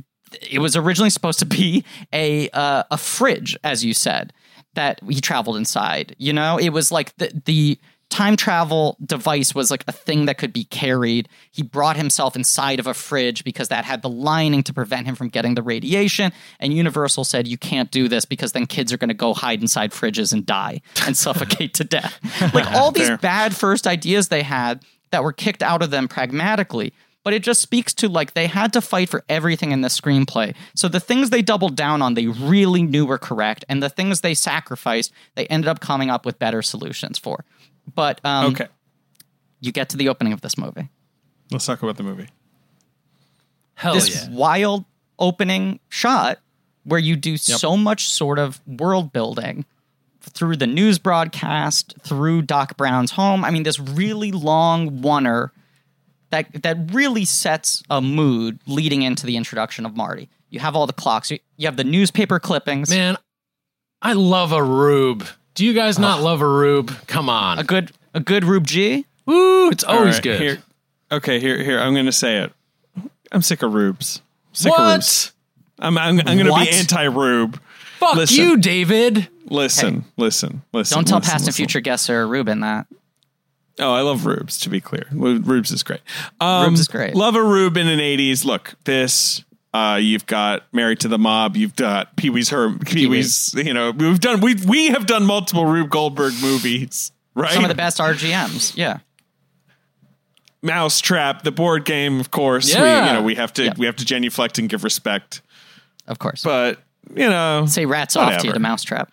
it 0.49 0.59
was 0.59 0.75
originally 0.75 1.09
supposed 1.09 1.39
to 1.39 1.45
be 1.45 1.83
a 2.13 2.49
uh, 2.49 2.83
a 2.91 2.97
fridge, 2.97 3.57
as 3.63 3.83
you 3.83 3.93
said, 3.93 4.33
that 4.75 4.99
he 5.07 5.21
traveled 5.21 5.57
inside. 5.57 6.15
You 6.17 6.33
know, 6.33 6.57
it 6.57 6.69
was 6.69 6.91
like 6.91 7.15
the 7.17 7.31
the 7.45 7.79
time 8.09 8.35
travel 8.35 8.97
device 9.05 9.53
was 9.53 9.69
like 9.69 9.83
a 9.87 9.91
thing 9.91 10.25
that 10.25 10.37
could 10.37 10.51
be 10.51 10.63
carried. 10.65 11.29
He 11.51 11.61
brought 11.61 11.95
himself 11.95 12.35
inside 12.35 12.79
of 12.79 12.87
a 12.87 12.93
fridge 12.93 13.43
because 13.43 13.67
that 13.67 13.85
had 13.85 14.01
the 14.01 14.09
lining 14.09 14.63
to 14.63 14.73
prevent 14.73 15.05
him 15.05 15.15
from 15.15 15.29
getting 15.29 15.53
the 15.53 15.61
radiation. 15.61 16.31
And 16.59 16.73
Universal 16.73 17.25
said 17.25 17.47
you 17.47 17.57
can't 17.57 17.91
do 17.91 18.07
this 18.07 18.25
because 18.25 18.51
then 18.51 18.65
kids 18.65 18.91
are 18.91 18.97
going 18.97 19.09
to 19.09 19.13
go 19.13 19.33
hide 19.33 19.61
inside 19.61 19.91
fridges 19.91 20.33
and 20.33 20.45
die 20.45 20.81
and 21.05 21.15
suffocate 21.25 21.73
to 21.75 21.83
death. 21.83 22.19
Like 22.53 22.71
all 22.71 22.91
these 22.91 23.11
bad 23.17 23.55
first 23.55 23.85
ideas 23.85 24.29
they 24.29 24.41
had 24.41 24.83
that 25.11 25.23
were 25.23 25.33
kicked 25.33 25.61
out 25.61 25.83
of 25.83 25.91
them 25.91 26.07
pragmatically 26.07 26.93
but 27.23 27.33
it 27.33 27.43
just 27.43 27.61
speaks 27.61 27.93
to 27.95 28.07
like 28.09 28.33
they 28.33 28.47
had 28.47 28.73
to 28.73 28.81
fight 28.81 29.09
for 29.09 29.23
everything 29.29 29.71
in 29.71 29.81
the 29.81 29.87
screenplay. 29.89 30.55
So 30.75 30.87
the 30.87 30.99
things 30.99 31.29
they 31.29 31.41
doubled 31.41 31.75
down 31.75 32.01
on, 32.01 32.13
they 32.13 32.27
really 32.27 32.81
knew 32.81 33.05
were 33.05 33.17
correct, 33.17 33.65
and 33.69 33.81
the 33.83 33.89
things 33.89 34.21
they 34.21 34.33
sacrificed, 34.33 35.11
they 35.35 35.45
ended 35.47 35.67
up 35.67 35.79
coming 35.79 36.09
up 36.09 36.25
with 36.25 36.39
better 36.39 36.61
solutions 36.61 37.17
for. 37.19 37.43
But 37.93 38.19
um, 38.23 38.51
Okay. 38.53 38.67
you 39.59 39.71
get 39.71 39.89
to 39.89 39.97
the 39.97 40.09
opening 40.09 40.33
of 40.33 40.41
this 40.41 40.57
movie. 40.57 40.89
Let's 41.51 41.65
talk 41.65 41.81
about 41.81 41.97
the 41.97 42.03
movie. 42.03 42.29
Hell 43.75 43.93
this 43.93 44.27
yeah. 44.27 44.35
wild 44.35 44.85
opening 45.17 45.79
shot 45.89 46.39
where 46.83 46.99
you 46.99 47.15
do 47.15 47.37
so 47.37 47.77
much 47.77 48.07
sort 48.09 48.39
of 48.39 48.59
world 48.67 49.11
building 49.13 49.65
through 50.21 50.57
the 50.57 50.67
news 50.67 50.99
broadcast, 50.99 51.95
through 52.03 52.41
Doc 52.43 52.77
Brown's 52.77 53.11
home. 53.11 53.43
I 53.45 53.51
mean, 53.51 53.63
this 53.63 53.79
really 53.79 54.31
long 54.31 55.01
oneer 55.01 55.51
that 56.31 56.63
that 56.63 56.93
really 56.93 57.25
sets 57.25 57.83
a 57.89 58.01
mood 58.01 58.59
leading 58.67 59.01
into 59.01 59.25
the 59.25 59.37
introduction 59.37 59.85
of 59.85 59.95
Marty. 59.95 60.29
You 60.49 60.59
have 60.59 60.75
all 60.75 60.87
the 60.87 60.93
clocks. 60.93 61.31
You, 61.31 61.39
you 61.57 61.67
have 61.67 61.77
the 61.77 61.83
newspaper 61.83 62.39
clippings. 62.39 62.89
Man, 62.89 63.17
I 64.01 64.13
love 64.13 64.51
a 64.51 64.63
rube. 64.63 65.25
Do 65.55 65.65
you 65.65 65.73
guys 65.73 65.99
not 65.99 66.21
love 66.21 66.41
a 66.41 66.47
rube? 66.47 66.91
Come 67.07 67.29
on. 67.29 67.59
A 67.59 67.63
good 67.63 67.91
a 68.13 68.19
good 68.19 68.43
Rube 68.43 68.65
G. 68.65 69.05
Woo, 69.25 69.69
it's 69.69 69.83
always 69.83 70.15
right, 70.15 70.23
good. 70.23 70.41
Here, 70.41 70.57
okay, 71.11 71.39
here, 71.39 71.61
here. 71.63 71.79
I'm 71.79 71.93
going 71.93 72.07
to 72.07 72.11
say 72.11 72.37
it. 72.37 72.51
I'm 73.31 73.41
sick 73.43 73.61
of 73.61 73.73
rubes. 73.73 74.21
Sick 74.53 74.71
of 74.71 74.77
what? 74.79 74.93
rubes. 74.93 75.33
I'm, 75.77 75.97
I'm, 75.97 76.19
I'm 76.19 76.25
going 76.25 76.45
to 76.45 76.51
What? 76.51 76.67
be 76.67 76.75
anti-rube. 76.75 77.61
Fuck 77.99 78.15
Listen. 78.15 78.37
you, 78.37 78.57
David. 78.57 79.27
Listen, 79.45 80.05
listen, 80.17 80.63
listen. 80.73 80.95
Don't 80.95 81.07
tell 81.07 81.19
listen, 81.19 81.31
past 81.31 81.45
and 81.47 81.55
future 81.55 81.79
guests 81.81 82.09
or 82.09 82.27
Ruben 82.27 82.61
that. 82.61 82.87
Oh, 83.79 83.93
I 83.93 84.01
love 84.01 84.25
rubes. 84.25 84.57
To 84.59 84.69
be 84.69 84.81
clear, 84.81 85.05
rubes 85.11 85.71
is 85.71 85.83
great. 85.83 86.01
Um, 86.41 86.65
Rubes 86.67 86.81
is 86.81 86.87
great. 86.87 87.15
Love 87.15 87.35
a 87.35 87.43
rube 87.43 87.77
in 87.77 87.87
an 87.87 87.99
'80s. 87.99 88.43
Look, 88.45 88.75
this. 88.83 89.43
Uh, 89.73 89.99
you've 90.01 90.25
got 90.25 90.63
Married 90.73 90.99
to 91.01 91.07
the 91.07 91.19
Mob. 91.19 91.55
You've 91.55 91.75
got 91.75 92.15
Pee 92.15 92.29
Wee's 92.31 92.49
Her. 92.49 92.75
Pee 92.79 93.05
Wee's. 93.07 93.53
You 93.53 93.73
know, 93.73 93.91
we've 93.91 94.19
done. 94.19 94.41
We 94.41 94.55
we 94.67 94.87
have 94.87 95.05
done 95.05 95.25
multiple 95.25 95.65
Rube 95.65 95.89
Goldberg 95.89 96.33
movies. 96.41 97.11
Right. 97.35 97.51
Some 97.51 97.63
of 97.63 97.69
the 97.69 97.75
best 97.75 97.99
RGMs. 97.99 98.75
Yeah. 98.75 98.99
Mousetrap, 100.61 101.43
the 101.43 101.51
board 101.51 101.85
game, 101.85 102.19
of 102.19 102.31
course. 102.31 102.67
We, 102.75 102.81
Yeah. 102.81 103.07
you 103.07 103.13
know, 103.13 103.21
we 103.23 103.35
have 103.35 103.53
to 103.53 103.73
we 103.77 103.85
have 103.85 103.95
to 103.97 104.05
genuflect 104.05 104.57
and 104.59 104.67
give 104.67 104.83
respect. 104.83 105.41
Of 106.07 106.19
course. 106.19 106.43
But 106.43 106.79
you 107.15 107.29
know, 107.29 107.65
Say 107.67 107.85
rats 107.85 108.15
off 108.17 108.25
to 108.27 108.31
you 108.33 108.37
whatever. 108.37 108.53
to 108.55 108.59
Mousetrap. 108.59 109.11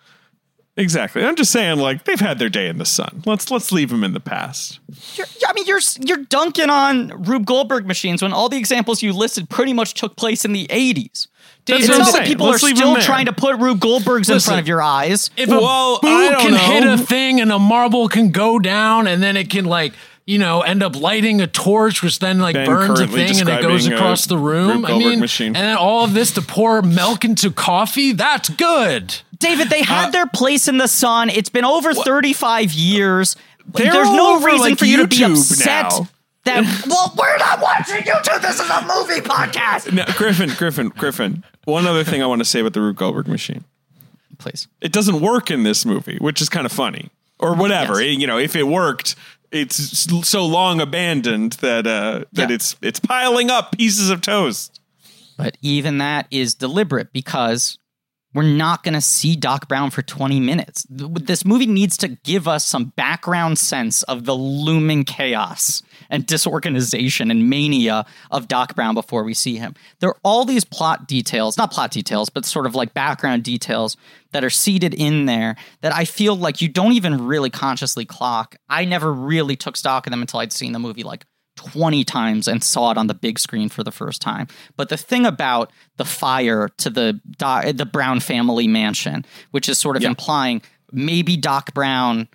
Exactly. 0.77 1.23
I'm 1.23 1.35
just 1.35 1.51
saying, 1.51 1.79
like 1.79 2.05
they've 2.05 2.19
had 2.19 2.39
their 2.39 2.49
day 2.49 2.67
in 2.67 2.77
the 2.77 2.85
sun. 2.85 3.23
Let's 3.25 3.51
let's 3.51 3.71
leave 3.71 3.89
them 3.89 4.03
in 4.03 4.13
the 4.13 4.19
past. 4.19 4.79
You're, 5.15 5.27
I 5.47 5.53
mean, 5.53 5.65
you're 5.65 5.81
you're 5.99 6.25
dunking 6.25 6.69
on 6.69 7.09
Rube 7.23 7.45
Goldberg 7.45 7.85
machines 7.85 8.21
when 8.21 8.33
all 8.33 8.49
the 8.49 8.57
examples 8.57 9.01
you 9.01 9.13
listed 9.13 9.49
pretty 9.49 9.73
much 9.73 9.93
took 9.93 10.15
place 10.15 10.45
in 10.45 10.53
the 10.53 10.67
80s. 10.67 11.27
That's 11.65 11.81
it's 11.81 11.89
what 11.89 11.95
I'm 11.95 11.99
not 11.99 12.05
like 12.05 12.13
saying. 12.13 12.27
people 12.27 12.47
Let's 12.47 12.63
are 12.63 12.75
still 12.75 12.95
trying 13.01 13.25
to 13.25 13.33
put 13.33 13.57
Rube 13.59 13.79
Goldbergs 13.79 14.33
in 14.33 14.39
front 14.39 14.61
of 14.61 14.67
your 14.67 14.81
eyes. 14.81 15.29
If 15.35 15.49
Well, 15.49 15.99
a 16.01 16.07
I 16.07 16.29
boot 16.29 16.31
don't 16.31 16.53
can 16.53 16.83
hit 16.83 16.99
a 16.99 17.03
thing 17.03 17.41
and 17.41 17.51
a 17.51 17.59
marble 17.59 18.07
can 18.07 18.31
go 18.31 18.57
down 18.57 19.07
and 19.07 19.21
then 19.21 19.35
it 19.35 19.49
can 19.49 19.65
like 19.65 19.93
you 20.27 20.37
know 20.37 20.61
end 20.61 20.83
up 20.83 20.95
lighting 20.95 21.41
a 21.41 21.47
torch 21.47 22.03
which 22.03 22.19
then 22.19 22.37
like 22.37 22.53
Ben 22.53 22.67
burns 22.67 22.99
a 22.99 23.07
thing 23.07 23.39
and 23.39 23.49
it 23.49 23.61
goes 23.63 23.87
across 23.87 24.25
the 24.27 24.37
room. 24.37 24.85
I 24.85 24.95
mean, 24.97 25.19
machine. 25.19 25.47
and 25.55 25.55
then 25.55 25.77
all 25.77 26.03
of 26.03 26.13
this 26.13 26.31
to 26.33 26.41
pour 26.43 26.83
milk 26.83 27.25
into 27.25 27.49
coffee. 27.49 28.11
That's 28.11 28.49
good. 28.49 29.15
David, 29.39 29.69
they 29.69 29.81
Uh, 29.81 29.85
had 29.85 30.11
their 30.11 30.27
place 30.27 30.67
in 30.67 30.77
the 30.77 30.87
sun. 30.87 31.29
It's 31.31 31.49
been 31.49 31.65
over 31.65 31.93
35 31.93 32.73
years. 32.73 33.35
They're 33.73 33.91
There's 33.91 34.09
no 34.11 34.39
reason 34.41 34.59
like, 34.61 34.77
for 34.79 34.85
you 34.85 34.97
to 34.97 35.07
be 35.07 35.23
upset 35.23 35.91
now. 35.91 36.07
that. 36.45 36.85
well, 36.87 37.13
we're 37.17 37.37
not 37.37 37.61
watching 37.61 37.97
YouTube. 37.97 38.41
This 38.41 38.59
is 38.59 38.69
a 38.69 38.81
movie 38.81 39.21
podcast. 39.21 39.91
Now, 39.93 40.05
Griffin, 40.17 40.49
Griffin, 40.57 40.89
Griffin. 40.89 41.43
One 41.65 41.85
other 41.85 42.03
thing 42.03 42.23
I 42.23 42.27
want 42.27 42.39
to 42.39 42.45
say 42.45 42.61
about 42.61 42.73
the 42.73 42.81
Rube 42.81 42.95
Goldberg 42.95 43.27
machine. 43.27 43.63
Please. 44.39 44.67
It 44.81 44.91
doesn't 44.91 45.19
work 45.21 45.51
in 45.51 45.63
this 45.63 45.85
movie, 45.85 46.17
which 46.19 46.41
is 46.41 46.47
kind 46.49 46.65
of 46.65 46.71
funny, 46.71 47.09
or 47.39 47.55
whatever. 47.55 48.01
Yes. 48.01 48.15
It- 48.15 48.21
you 48.21 48.27
know, 48.27 48.37
if 48.37 48.55
it 48.55 48.63
worked, 48.67 49.15
it's 49.51 49.75
so 50.27 50.45
long 50.45 50.81
abandoned 50.81 51.53
that 51.53 51.87
uh, 51.87 52.25
that 52.33 52.49
Yeah. 52.49 52.55
it's 52.55 52.75
it's 52.81 52.99
piling 52.99 53.49
up 53.49 53.71
pieces 53.77 54.09
of 54.09 54.21
toast. 54.21 54.79
But 55.37 55.57
even 55.61 55.99
that 55.99 56.27
is 56.31 56.55
deliberate 56.55 57.13
because 57.13 57.77
we're 58.33 58.43
not 58.43 58.83
going 58.83 58.93
to 58.93 59.01
see 59.01 59.35
Doc 59.35 59.67
Brown 59.67 59.89
for 59.89 60.01
20 60.01 60.39
minutes. 60.39 60.85
This 60.89 61.45
movie 61.45 61.65
needs 61.67 61.95
to 61.97 62.07
give 62.09 62.47
us 62.47 62.65
some 62.65 62.85
background 62.95 63.57
sense 63.57 64.03
of 64.03 64.25
the 64.25 64.35
looming 64.35 65.03
chaos 65.05 65.81
and 66.09 66.25
disorganization 66.25 67.31
and 67.31 67.49
mania 67.49 68.05
of 68.31 68.47
Doc 68.47 68.75
Brown 68.75 68.93
before 68.93 69.23
we 69.23 69.33
see 69.33 69.57
him. 69.57 69.75
There 69.99 70.09
are 70.09 70.19
all 70.23 70.45
these 70.45 70.63
plot 70.65 71.07
details, 71.07 71.57
not 71.57 71.71
plot 71.71 71.91
details, 71.91 72.29
but 72.29 72.45
sort 72.45 72.65
of 72.65 72.75
like 72.75 72.93
background 72.93 73.43
details 73.43 73.97
that 74.31 74.43
are 74.43 74.49
seated 74.49 74.93
in 74.93 75.25
there 75.25 75.55
that 75.81 75.93
I 75.93 76.05
feel 76.05 76.35
like 76.35 76.61
you 76.61 76.67
don't 76.67 76.93
even 76.93 77.27
really 77.27 77.49
consciously 77.49 78.05
clock. 78.05 78.55
I 78.69 78.85
never 78.85 79.11
really 79.11 79.55
took 79.55 79.77
stock 79.77 80.07
of 80.07 80.11
them 80.11 80.21
until 80.21 80.39
I'd 80.39 80.53
seen 80.53 80.73
the 80.73 80.79
movie 80.79 81.03
like 81.03 81.25
20 81.57 82.03
times 82.03 82.47
and 82.47 82.63
saw 82.63 82.91
it 82.91 82.97
on 82.97 83.07
the 83.07 83.13
big 83.13 83.39
screen 83.39 83.67
for 83.67 83.83
the 83.83 83.91
first 83.91 84.21
time. 84.21 84.47
But 84.75 84.89
the 84.89 84.97
thing 84.97 85.25
about 85.25 85.71
the 85.97 86.05
fire 86.05 86.69
to 86.77 86.89
the 86.89 87.19
the 87.39 87.89
Brown 87.91 88.19
family 88.19 88.67
mansion, 88.67 89.25
which 89.51 89.67
is 89.67 89.77
sort 89.77 89.97
of 89.97 90.03
implying 90.03 90.61
maybe 90.91 91.35
Doc 91.35 91.73
Brown 91.73 92.27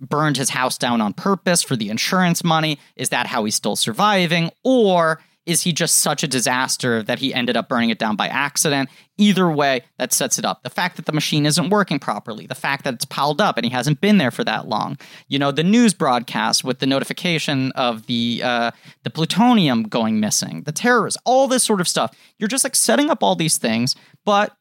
burned 0.00 0.36
his 0.36 0.50
house 0.50 0.78
down 0.78 1.00
on 1.00 1.12
purpose 1.12 1.62
for 1.62 1.76
the 1.76 1.90
insurance 1.90 2.44
money, 2.44 2.78
is 2.96 3.08
that 3.10 3.26
how 3.26 3.44
he's 3.44 3.54
still 3.54 3.76
surviving 3.76 4.50
or 4.64 5.20
is 5.48 5.62
he 5.62 5.72
just 5.72 6.00
such 6.00 6.22
a 6.22 6.28
disaster 6.28 7.02
that 7.02 7.20
he 7.20 7.32
ended 7.32 7.56
up 7.56 7.70
burning 7.70 7.88
it 7.88 7.98
down 7.98 8.16
by 8.16 8.28
accident? 8.28 8.90
Either 9.16 9.50
way, 9.50 9.80
that 9.96 10.12
sets 10.12 10.38
it 10.38 10.44
up. 10.44 10.62
The 10.62 10.68
fact 10.68 10.96
that 10.96 11.06
the 11.06 11.12
machine 11.12 11.46
isn't 11.46 11.70
working 11.70 11.98
properly, 11.98 12.46
the 12.46 12.54
fact 12.54 12.84
that 12.84 12.92
it's 12.92 13.06
piled 13.06 13.40
up 13.40 13.56
and 13.56 13.64
he 13.64 13.72
hasn't 13.72 14.02
been 14.02 14.18
there 14.18 14.30
for 14.30 14.44
that 14.44 14.68
long. 14.68 14.98
You 15.26 15.38
know, 15.38 15.50
the 15.50 15.64
news 15.64 15.94
broadcast 15.94 16.64
with 16.64 16.80
the 16.80 16.86
notification 16.86 17.72
of 17.72 18.06
the 18.06 18.42
uh, 18.44 18.72
the 19.04 19.10
plutonium 19.10 19.84
going 19.84 20.20
missing, 20.20 20.64
the 20.64 20.72
terrorists, 20.72 21.18
all 21.24 21.48
this 21.48 21.64
sort 21.64 21.80
of 21.80 21.88
stuff. 21.88 22.14
You're 22.38 22.48
just 22.48 22.62
like 22.62 22.76
setting 22.76 23.08
up 23.08 23.22
all 23.22 23.34
these 23.34 23.56
things, 23.56 23.96
but 24.26 24.54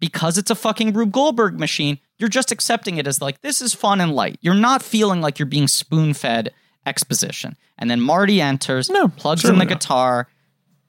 because 0.00 0.38
it's 0.38 0.50
a 0.50 0.54
fucking 0.54 0.94
Rube 0.94 1.12
Goldberg 1.12 1.60
machine, 1.60 1.98
you're 2.18 2.28
just 2.28 2.52
accepting 2.52 2.96
it 2.98 3.06
as 3.06 3.20
like 3.20 3.40
this 3.40 3.60
is 3.60 3.74
fun 3.74 4.00
and 4.00 4.14
light. 4.14 4.38
You're 4.40 4.54
not 4.54 4.82
feeling 4.82 5.20
like 5.20 5.38
you're 5.38 5.46
being 5.46 5.68
spoon 5.68 6.14
fed 6.14 6.52
exposition. 6.86 7.56
And 7.78 7.90
then 7.90 8.00
Marty 8.00 8.40
enters, 8.40 8.88
No, 8.90 9.08
plugs 9.08 9.42
in 9.42 9.48
certainly 9.48 9.66
the 9.66 9.70
not. 9.74 9.80
guitar, 9.80 10.28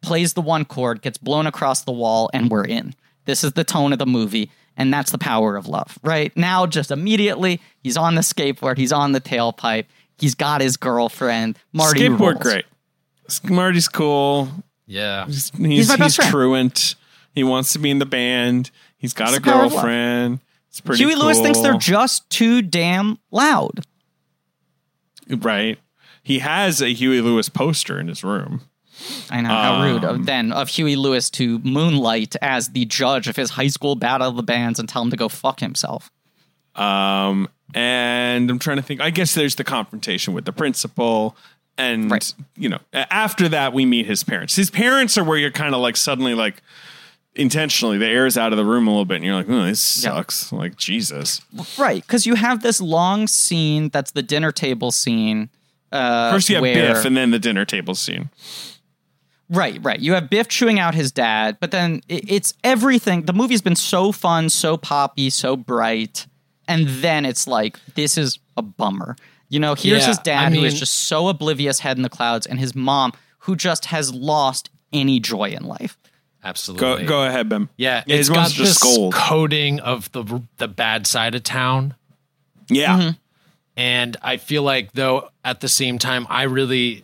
plays 0.02 0.34
the 0.34 0.42
one 0.42 0.66
chord, 0.66 1.02
gets 1.02 1.18
blown 1.18 1.48
across 1.48 1.84
the 1.84 1.92
wall, 1.92 2.30
and 2.34 2.50
we're 2.52 2.66
in. 2.66 2.94
This 3.26 3.44
is 3.44 3.54
the 3.54 3.64
tone 3.64 3.92
of 3.92 3.98
the 4.00 4.06
movie, 4.06 4.52
and 4.78 4.94
that's 4.94 5.12
the 5.12 5.18
power 5.18 5.56
of 5.56 5.68
love. 5.68 5.98
Right 6.04 6.36
now, 6.38 6.68
just 6.68 6.92
immediately, 6.92 7.60
he's 7.82 7.98
on 7.98 8.14
the 8.16 8.22
skateboard, 8.22 8.78
he's 8.78 8.92
on 8.92 9.14
the 9.14 9.22
tailpipe, 9.22 9.86
he's 10.20 10.36
got 10.36 10.62
his 10.62 10.78
girlfriend. 10.78 11.58
Marty 11.74 12.02
Skateboard, 12.02 12.20
rules. 12.20 12.42
great. 12.44 12.66
Marty's 13.50 13.88
cool. 13.88 14.50
Yeah. 14.86 15.26
He's 15.26 15.50
he's, 15.58 15.90
my 15.90 15.96
best 15.98 16.18
friend. 16.18 16.30
truant. 16.32 16.96
He 17.34 17.44
wants 17.44 17.74
to 17.74 17.80
be 17.80 17.90
in 17.90 17.98
the 17.98 18.06
band. 18.06 18.70
He's 18.98 19.14
got 19.14 19.30
It's 19.30 19.38
a 19.38 19.42
the 19.42 19.50
love. 19.50 19.72
girlfriend. 19.72 20.40
It's 20.76 20.82
pretty. 20.82 21.02
Huey 21.06 21.16
Lewis 21.16 21.40
thinks 21.40 21.62
they're 21.62 21.78
just 21.78 22.30
too 22.30 22.62
damn 22.62 23.18
loud. 23.32 23.86
right. 25.30 25.80
He 26.22 26.40
has 26.40 26.82
a 26.82 26.90
Huey 26.94 27.22
Lewis 27.22 27.48
poster 27.48 27.98
in 27.98 28.10
his 28.10 28.26
room. 28.26 28.62
I 29.30 29.40
know 29.40 29.48
how 29.50 29.84
rude 29.84 30.04
Um, 30.04 30.16
of 30.22 30.26
then 30.26 30.52
of 30.52 30.68
Huey 30.68 30.98
Lewis 30.98 31.30
to 31.32 31.60
moonlight 31.60 32.36
as 32.42 32.70
the 32.70 32.84
judge 32.84 33.28
of 33.30 33.38
his 33.38 33.52
high 33.52 33.68
school 33.68 33.96
battle 33.96 34.28
of 34.28 34.36
the 34.36 34.44
bands 34.44 34.78
and 34.78 34.90
tell 34.90 35.02
him 35.02 35.12
to 35.12 35.18
go 35.18 35.30
fuck 35.30 35.62
himself. 35.62 36.12
Um, 36.76 37.48
and 37.74 38.50
I'm 38.50 38.60
trying 38.60 38.78
to 38.78 38.84
think. 38.84 39.00
I 39.00 39.12
guess 39.12 39.34
there's 39.34 39.56
the 39.56 39.64
confrontation 39.64 40.34
with 40.34 40.44
the 40.46 40.52
principal, 40.52 41.38
and 41.78 42.12
Right. 42.12 42.34
you 42.58 42.68
know, 42.70 42.80
after 42.94 43.48
that 43.50 43.72
we 43.72 43.86
meet 43.86 44.08
his 44.08 44.24
parents. 44.26 44.56
His 44.58 44.70
parents 44.70 45.18
are 45.18 45.24
where 45.24 45.38
you're 45.38 45.52
kind 45.52 45.74
of 45.74 45.80
like 45.80 45.96
suddenly 45.96 46.34
like 46.34 46.62
intentionally 47.36 47.98
the 47.98 48.08
air 48.08 48.26
is 48.26 48.38
out 48.38 48.54
of 48.54 48.58
the 48.58 48.66
room 48.66 48.88
a 48.88 48.90
little 48.92 49.06
bit, 49.06 49.16
and 49.18 49.26
you're 49.26 49.36
like, 49.36 49.50
oh, 49.50 49.64
this 49.66 50.04
Yeah. 50.04 50.12
sucks. 50.16 50.52
Like 50.52 50.78
Jesus. 50.78 51.42
Right, 51.78 52.02
because 52.02 52.26
you 52.26 52.36
have 52.36 52.62
this 52.62 52.80
long 52.82 53.28
scene 53.28 53.90
that's 53.90 54.12
the 54.12 54.22
dinner 54.24 54.52
table 54.52 54.92
scene. 54.92 55.50
Uh, 55.92 56.32
First 56.32 56.50
you 56.50 56.56
have 56.56 56.62
where, 56.62 56.94
Biff, 56.96 57.06
and 57.06 57.16
then 57.16 57.32
the 57.32 57.40
dinner 57.40 57.66
table 57.66 57.96
scene. 57.96 58.30
Right, 59.50 59.78
right. 59.84 60.00
You 60.00 60.14
have 60.14 60.30
Biff 60.30 60.48
chewing 60.48 60.80
out 60.80 60.96
his 60.96 61.12
dad, 61.12 61.58
but 61.60 61.70
then 61.72 62.02
it, 62.10 62.30
it's 62.32 62.54
everything. 62.64 63.24
The 63.24 63.34
movie's 63.34 63.62
been 63.62 63.76
so 63.76 64.12
fun, 64.12 64.50
so 64.50 64.76
poppy, 64.76 65.30
so 65.30 65.56
bright, 65.56 66.26
and 66.68 66.88
then 66.88 67.26
it's 67.26 67.46
like 67.48 67.80
this 67.94 68.18
is 68.18 68.40
a 68.58 68.64
bummer. 68.64 69.16
You 69.50 69.60
know, 69.60 69.76
here's 69.76 70.02
Yeah, 70.02 70.08
his 70.08 70.18
dad 70.20 70.52
I 70.54 70.56
who 70.56 70.64
is 70.64 70.80
just 70.80 70.94
so 70.94 71.28
oblivious, 71.28 71.80
head 71.80 71.98
in 71.98 72.04
the 72.04 72.10
clouds, 72.10 72.48
and 72.48 72.60
his 72.60 72.74
mom 72.74 73.14
who 73.40 73.56
just 73.56 73.86
has 73.86 74.12
lost 74.12 74.72
any 74.92 75.20
joy 75.20 75.50
in 75.52 75.64
life. 75.64 75.96
Absolutely. 76.46 77.04
Go 77.04 77.08
go 77.08 77.24
ahead, 77.26 77.50
Ben. 77.50 77.68
Yeah, 77.76 78.04
Yeah, 78.06 78.16
it's 78.16 78.28
his 78.28 78.30
mom's 78.30 78.50
got 78.50 78.56
just 78.56 78.82
this 78.84 78.92
scold. 78.94 79.14
coding 79.14 79.80
of 79.80 80.12
the 80.12 80.42
the 80.58 80.68
bad 80.68 81.08
side 81.08 81.34
of 81.36 81.44
town. 81.44 81.96
Yeah. 82.70 82.98
Mm-hmm. 83.00 83.10
and 83.78 84.18
I 84.22 84.38
feel 84.38 84.64
like 84.64 84.94
though 84.94 85.30
at 85.44 85.60
the 85.62 85.68
same 85.68 85.98
time 86.00 86.26
I 86.30 86.44
really 86.44 87.04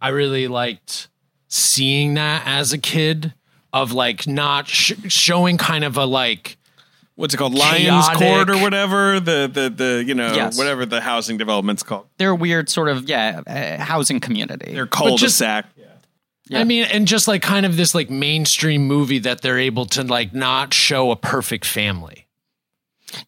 I 0.00 0.08
really 0.08 0.48
liked 0.48 1.08
seeing 1.48 2.14
that 2.14 2.42
as 2.46 2.72
a 2.72 2.78
kid 2.78 3.34
of 3.72 3.92
like 3.92 4.26
not 4.26 4.68
sh- 4.68 4.92
showing 5.08 5.56
kind 5.58 5.84
of 5.84 5.96
a 5.96 6.04
like 6.04 6.56
What's 7.14 7.34
it 7.34 7.36
called? 7.36 7.52
Lions 7.54 8.08
Chaotic. 8.08 8.18
Court 8.18 8.50
or 8.50 8.62
whatever. 8.62 9.20
The 9.20 9.48
the 9.52 9.70
the 9.70 10.04
you 10.06 10.14
know 10.14 10.32
Yes. 10.34 10.56
whatever 10.56 10.86
the 10.86 11.00
housing 11.00 11.36
development's 11.36 11.82
called. 11.82 12.06
They're 12.16 12.30
a 12.30 12.34
weird 12.34 12.68
sort 12.70 12.88
of 12.88 13.08
yeah 13.08 13.42
uh, 13.46 13.82
housing 13.82 14.18
community. 14.18 14.72
They're 14.72 14.86
cul-de-sac. 14.86 15.66
Yeah. 15.76 15.84
I 16.50 16.64
mean 16.64 16.84
and 16.84 17.06
just 17.06 17.28
like 17.28 17.42
kind 17.42 17.64
of 17.64 17.76
this 17.76 17.94
like 17.94 18.10
mainstream 18.10 18.86
movie 18.86 19.20
that 19.20 19.42
they're 19.42 19.58
able 19.58 19.86
to 19.86 20.02
like 20.02 20.34
not 20.34 20.74
show 20.74 21.10
a 21.10 21.16
perfect 21.16 21.64
family. 21.64 22.26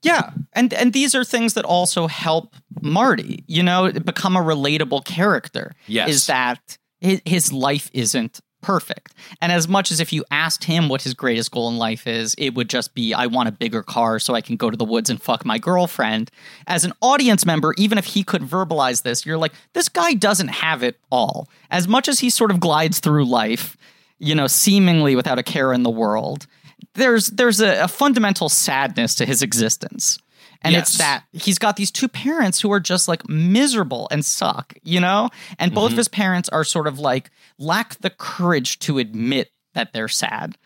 Yeah, 0.03 0.31
and 0.53 0.73
and 0.73 0.93
these 0.93 1.15
are 1.15 1.25
things 1.25 1.55
that 1.55 1.65
also 1.65 2.07
help 2.07 2.55
Marty, 2.81 3.45
you 3.47 3.63
know, 3.63 3.93
become 3.93 4.37
a 4.37 4.41
relatable 4.41 5.05
character. 5.05 5.73
Yes. 5.87 6.09
is 6.09 6.27
that 6.27 6.79
his, 7.01 7.21
his 7.25 7.53
life 7.53 7.91
isn't 7.93 8.41
perfect, 8.65 9.15
and 9.43 9.53
as 9.53 9.69
much 9.69 9.91
as 9.91 10.01
if 10.01 10.11
you 10.11 10.25
asked 10.31 10.65
him 10.65 10.89
what 10.89 11.03
his 11.03 11.13
greatest 11.13 11.51
goal 11.51 11.69
in 11.69 11.77
life 11.77 12.07
is, 12.07 12.35
it 12.39 12.55
would 12.55 12.71
just 12.71 12.95
be 12.95 13.13
I 13.13 13.27
want 13.27 13.49
a 13.49 13.53
bigger 13.53 13.83
car 13.83 14.19
so 14.19 14.35
I 14.35 14.41
can 14.41 14.57
go 14.57 14.71
to 14.71 14.77
the 14.77 14.87
woods 14.87 15.11
and 15.11 15.21
fuck 15.21 15.45
my 15.45 15.59
girlfriend. 15.59 16.31
As 16.67 16.85
an 16.85 16.95
audience 17.03 17.45
member, 17.45 17.75
even 17.77 17.99
if 17.99 18.07
he 18.07 18.25
could 18.25 18.41
verbalize 18.41 19.03
this, 19.03 19.27
you're 19.27 19.37
like, 19.37 19.53
this 19.75 19.91
guy 19.91 20.15
doesn't 20.15 20.49
have 20.49 20.83
it 20.83 20.99
all. 21.13 21.49
As 21.71 21.87
much 21.87 22.09
as 22.09 22.21
he 22.21 22.31
sort 22.31 22.51
of 22.51 22.59
glides 22.59 23.01
through 23.01 23.27
life, 23.27 23.77
you 24.19 24.35
know, 24.35 24.47
seemingly 24.47 25.15
without 25.15 25.39
a 25.39 25.43
care 25.43 25.73
in 25.73 25.83
the 25.83 25.91
world, 25.91 26.47
there's 26.95 27.29
there's 27.29 27.61
a, 27.61 27.85
a 27.85 27.89
fundamental 27.89 28.49
sadness 28.49 29.15
to 29.17 29.27
his 29.27 29.43
existence. 29.43 30.19
And 30.65 30.75
it's 30.77 30.99
that 30.99 31.25
he's 31.33 31.59
got 31.59 31.77
these 31.77 31.91
two 31.91 32.09
parents 32.09 32.61
who 32.61 32.73
are 32.73 32.81
just 32.81 33.07
like 33.09 33.29
miserable 33.29 34.09
and 34.11 34.25
suck, 34.25 34.75
you 34.83 34.99
know? 35.01 35.29
And 35.59 35.75
both 35.75 35.93
of 35.93 35.97
his 35.99 36.09
parents 36.09 36.49
are 36.49 36.65
sort 36.65 36.87
of 36.87 36.99
like 36.99 37.31
lack 37.59 37.97
the 38.01 38.11
courage 38.11 38.79
to 38.81 38.99
admit 38.99 39.51
that 39.75 39.93
they're 39.93 40.09
sad. 40.09 40.57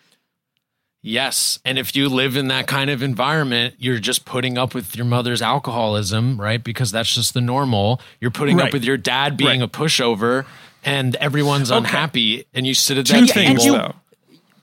Yes, 1.01 1.61
and 1.65 1.79
if 1.79 1.95
you 1.95 2.09
live 2.09 2.37
in 2.37 2.49
that 2.49 2.67
kind 2.67 2.91
of 2.91 3.03
environment, 3.05 3.77
you're 3.79 4.01
just 4.01 4.25
putting 4.25 4.59
up 4.59 4.75
with 4.75 4.97
your 4.97 5.07
mother's 5.07 5.41
alcoholism, 5.41 6.41
right? 6.41 6.63
Because 6.63 6.91
that's 6.91 7.15
just 7.15 7.35
the 7.35 7.41
normal. 7.41 8.01
You're 8.21 8.33
putting 8.33 8.57
Right. 8.57 8.67
up 8.67 8.73
with 8.73 8.83
your 8.85 8.97
dad 8.97 9.37
being 9.37 9.61
Right. 9.61 9.63
a 9.63 9.69
pushover 9.69 10.45
and 10.85 11.15
everyone's 11.17 11.71
unhappy 11.71 12.47
and 12.53 12.67
you 12.67 12.75
sit 12.75 12.99
at 12.99 13.07
Two 13.07 13.13
that 13.13 13.19
And- 13.21 13.31
things 13.31 13.65
you- 13.65 13.95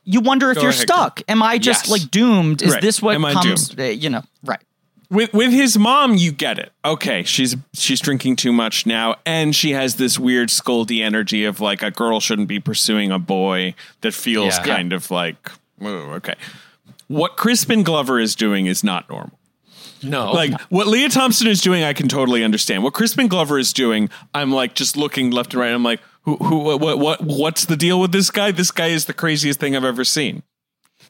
You 0.07 0.20
wonder 0.20 0.52
if 0.52 0.56
Go 0.57 0.62
you're 0.62 0.70
ahead, 0.70 0.82
stuck. 0.84 1.22
Am 1.28 1.41
I 1.41 1.57
just 1.57 1.86
Yes. 1.86 1.90
like 1.90 2.12
doomed? 2.12 2.62
Is 2.62 2.74
Right. 2.74 2.82
this 2.82 3.02
what 3.02 3.16
Am 3.16 3.26
I 3.26 3.34
comes, 3.34 3.74
uh, 3.80 3.84
you 3.86 4.10
know, 4.12 4.22
right. 4.44 4.60
With 5.10 5.34
with 5.34 5.52
his 5.52 5.77
mom, 5.77 6.15
you 6.15 6.32
get 6.32 6.57
it. 6.60 6.72
Okay, 6.84 7.23
she's 7.23 7.56
she's 7.73 7.99
drinking 7.99 8.38
too 8.38 8.52
much 8.52 8.86
now, 8.86 9.15
and 9.26 9.56
she 9.56 9.72
has 9.72 9.95
this 9.95 10.18
weird 10.18 10.49
scoldy 10.49 11.02
energy 11.03 11.45
of 11.45 11.60
like 11.61 11.84
a 11.84 11.91
girl 11.91 12.19
shouldn't 12.19 12.48
be 12.48 12.60
pursuing 12.60 13.11
a 13.11 13.19
boy 13.19 13.76
that 14.02 14.14
feels 14.14 14.57
Yeah. 14.57 14.64
kind 14.64 14.94
of 14.94 15.11
like 15.11 15.52
"Ooh, 15.84 16.14
okay. 16.14 16.36
What 17.07 17.38
Crispin 17.38 17.84
Glover 17.84 18.19
is 18.19 18.36
doing 18.36 18.65
is 18.65 18.84
not 18.84 19.07
normal. 19.10 19.38
No, 20.03 20.32
Like 20.34 20.60
what 20.69 20.88
Lea 20.88 21.07
Thompson 21.07 21.48
is 21.48 21.61
doing, 21.61 21.84
I 21.84 21.94
can 21.94 22.07
totally 22.07 22.44
understand. 22.44 22.84
What 22.84 22.94
Crispin 22.94 23.27
Glover 23.27 23.57
is 23.57 23.73
doing, 23.73 24.10
I'm 24.36 24.52
like 24.52 24.76
just 24.76 24.98
looking 24.98 25.32
left 25.32 25.53
and 25.53 25.61
right. 25.61 25.72
I'm 25.72 25.84
like, 25.84 25.99
who, 26.23 26.36
who, 26.38 26.57
what, 26.60 26.80
what, 26.80 26.99
what, 26.99 27.22
what's 27.23 27.65
the 27.65 27.76
deal 27.77 27.99
with 27.99 28.11
this 28.11 28.30
guy? 28.30 28.52
This 28.52 28.69
guy 28.72 28.88
is 28.88 29.06
the 29.06 29.14
craziest 29.14 29.60
thing 29.60 29.76
I've 29.76 29.84
ever 29.86 30.03
seen. 30.03 30.44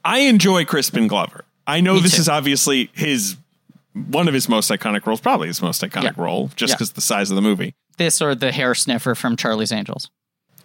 I 0.05 0.19
enjoy 0.19 0.63
Crispin 0.65 1.07
Glover. 1.07 1.43
I 1.67 1.81
know 1.81 1.95
Me 1.95 2.01
this 2.01 2.15
too. 2.15 2.21
is 2.21 2.29
obviously 2.29 2.89
his 2.93 3.35
one 4.09 4.27
of 4.27 4.33
his 4.33 4.47
most 4.49 4.69
iconic 4.69 5.05
roles, 5.05 5.21
probably 5.21 5.47
his 5.47 5.61
most 5.61 5.81
iconic 5.81 6.03
Yeah. 6.17 6.23
role, 6.23 6.51
just 6.55 6.71
Yeah. 6.71 6.75
because 6.75 6.91
the 6.91 7.01
size 7.01 7.29
of 7.31 7.35
the 7.35 7.41
movie. 7.41 7.73
This 7.97 8.21
or 8.21 8.35
the 8.35 8.51
hair 8.51 8.75
sniffer 8.75 9.15
from 9.15 9.37
Charlie's 9.37 9.71
Angels. 9.71 10.09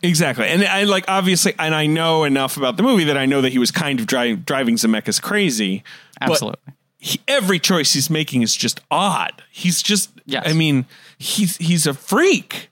Exactly, 0.02 0.47
and 0.48 0.65
I 0.65 0.85
like 0.85 1.05
obviously, 1.09 1.55
and 1.59 1.74
I 1.74 1.86
know 1.86 2.24
enough 2.24 2.57
about 2.57 2.77
the 2.78 2.82
movie 2.82 3.05
that 3.05 3.16
I 3.19 3.27
know 3.27 3.40
that 3.43 3.52
he 3.52 3.59
was 3.59 3.70
kind 3.70 4.01
of 4.01 4.07
dri- 4.07 4.35
driving 4.36 4.77
Zemeckis 4.77 5.20
crazy. 5.20 5.85
Absolutely. 6.20 6.59
he, 6.98 7.19
every 7.28 7.59
choice 7.59 7.93
he's 7.94 8.11
making 8.11 8.43
is 8.43 8.55
just 8.57 8.81
odd. 8.90 9.43
He's 9.51 9.81
just, 9.82 10.11
Yes. 10.27 10.44
I 10.47 10.52
mean, 10.55 10.85
he's 11.19 11.57
he's 11.59 11.86
a 11.86 11.94
freak. 11.94 12.70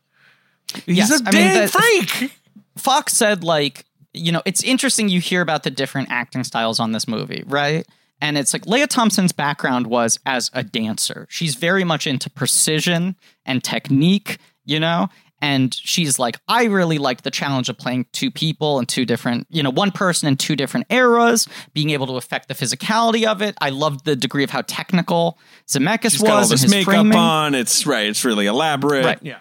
He's 0.86 0.96
Yes, 0.98 1.10
a 1.10 1.14
I 1.14 1.18
mean, 1.18 1.32
damn 1.32 1.62
the- 1.62 1.68
freak. 1.68 2.32
Fox 2.76 3.12
said 3.14 3.42
like, 3.44 3.84
you 4.14 4.32
know, 4.32 4.42
it's 4.44 4.62
interesting 4.62 5.08
you 5.08 5.20
hear 5.20 5.40
about 5.42 5.62
the 5.62 5.70
different 5.70 6.10
acting 6.10 6.44
styles 6.44 6.78
on 6.80 6.92
this 6.92 7.06
movie, 7.08 7.42
right? 7.46 7.86
And 8.20 8.36
it's 8.36 8.52
like 8.52 8.66
Lea 8.66 8.86
Thompson's 8.86 9.32
background 9.32 9.86
was 9.86 10.18
as 10.26 10.50
a 10.52 10.62
dancer. 10.62 11.26
She's 11.30 11.54
very 11.54 11.84
much 11.84 12.06
into 12.06 12.28
precision 12.30 13.16
and 13.44 13.62
technique, 13.62 14.38
you 14.64 14.80
know? 14.80 15.08
And 15.40 15.72
she's 15.72 16.18
like, 16.18 16.36
I 16.48 16.64
really 16.64 16.98
like 16.98 17.22
the 17.22 17.30
challenge 17.30 17.68
of 17.68 17.78
playing 17.78 18.06
two 18.12 18.30
people 18.30 18.80
and 18.80 18.88
two 18.88 19.04
different, 19.04 19.46
you 19.50 19.62
know, 19.62 19.70
one 19.70 19.92
person 19.92 20.26
in 20.28 20.36
two 20.36 20.56
different 20.56 20.86
eras, 20.90 21.46
being 21.74 21.90
able 21.90 22.08
to 22.08 22.14
affect 22.14 22.48
the 22.48 22.54
physicality 22.54 23.24
of 23.24 23.40
it. 23.40 23.54
I 23.60 23.70
loved 23.70 24.04
the 24.04 24.16
degree 24.16 24.42
of 24.42 24.50
how 24.50 24.62
technical 24.62 25.38
Zemeckis 25.68 26.02
He's 26.02 26.12
was 26.14 26.22
got 26.22 26.30
all 26.30 26.42
and 26.42 26.50
this 26.50 26.62
his 26.62 26.70
makeup 26.72 26.86
framing. 26.86 27.16
on. 27.16 27.54
It's 27.54 27.86
right. 27.86 28.08
It's 28.08 28.24
really 28.24 28.46
elaborate. 28.46 29.04
Right. 29.04 29.18
Yeah. 29.22 29.38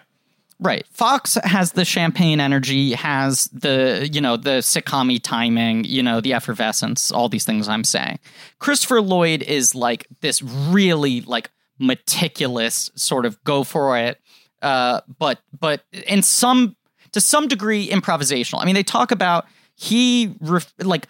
Right. 0.60 0.84
Fox 0.90 1.38
has 1.44 1.72
the 1.72 1.84
champagne 1.84 2.40
energy, 2.40 2.92
has 2.92 3.44
the, 3.52 4.08
you 4.12 4.20
know, 4.20 4.36
the 4.36 4.58
sitcom 4.58 5.22
timing, 5.22 5.84
you 5.84 6.02
know, 6.02 6.20
the 6.20 6.32
effervescence, 6.32 7.12
all 7.12 7.28
these 7.28 7.44
things 7.44 7.68
I'm 7.68 7.84
saying. 7.84 8.18
Christopher 8.58 9.00
Lloyd 9.00 9.42
is 9.42 9.76
like 9.76 10.08
this 10.20 10.42
really 10.42 11.20
like 11.20 11.50
meticulous 11.78 12.90
sort 12.96 13.24
of 13.24 13.42
go 13.44 13.62
for 13.62 13.96
it, 13.98 14.20
uh, 14.60 15.00
but 15.18 15.38
but 15.58 15.84
in 16.06 16.22
some 16.22 16.76
to 17.12 17.20
some 17.20 17.46
degree 17.46 17.88
improvisational. 17.88 18.60
I 18.60 18.64
mean, 18.64 18.74
they 18.74 18.82
talk 18.82 19.12
about 19.12 19.46
he 19.76 20.34
ref, 20.40 20.74
like 20.80 21.06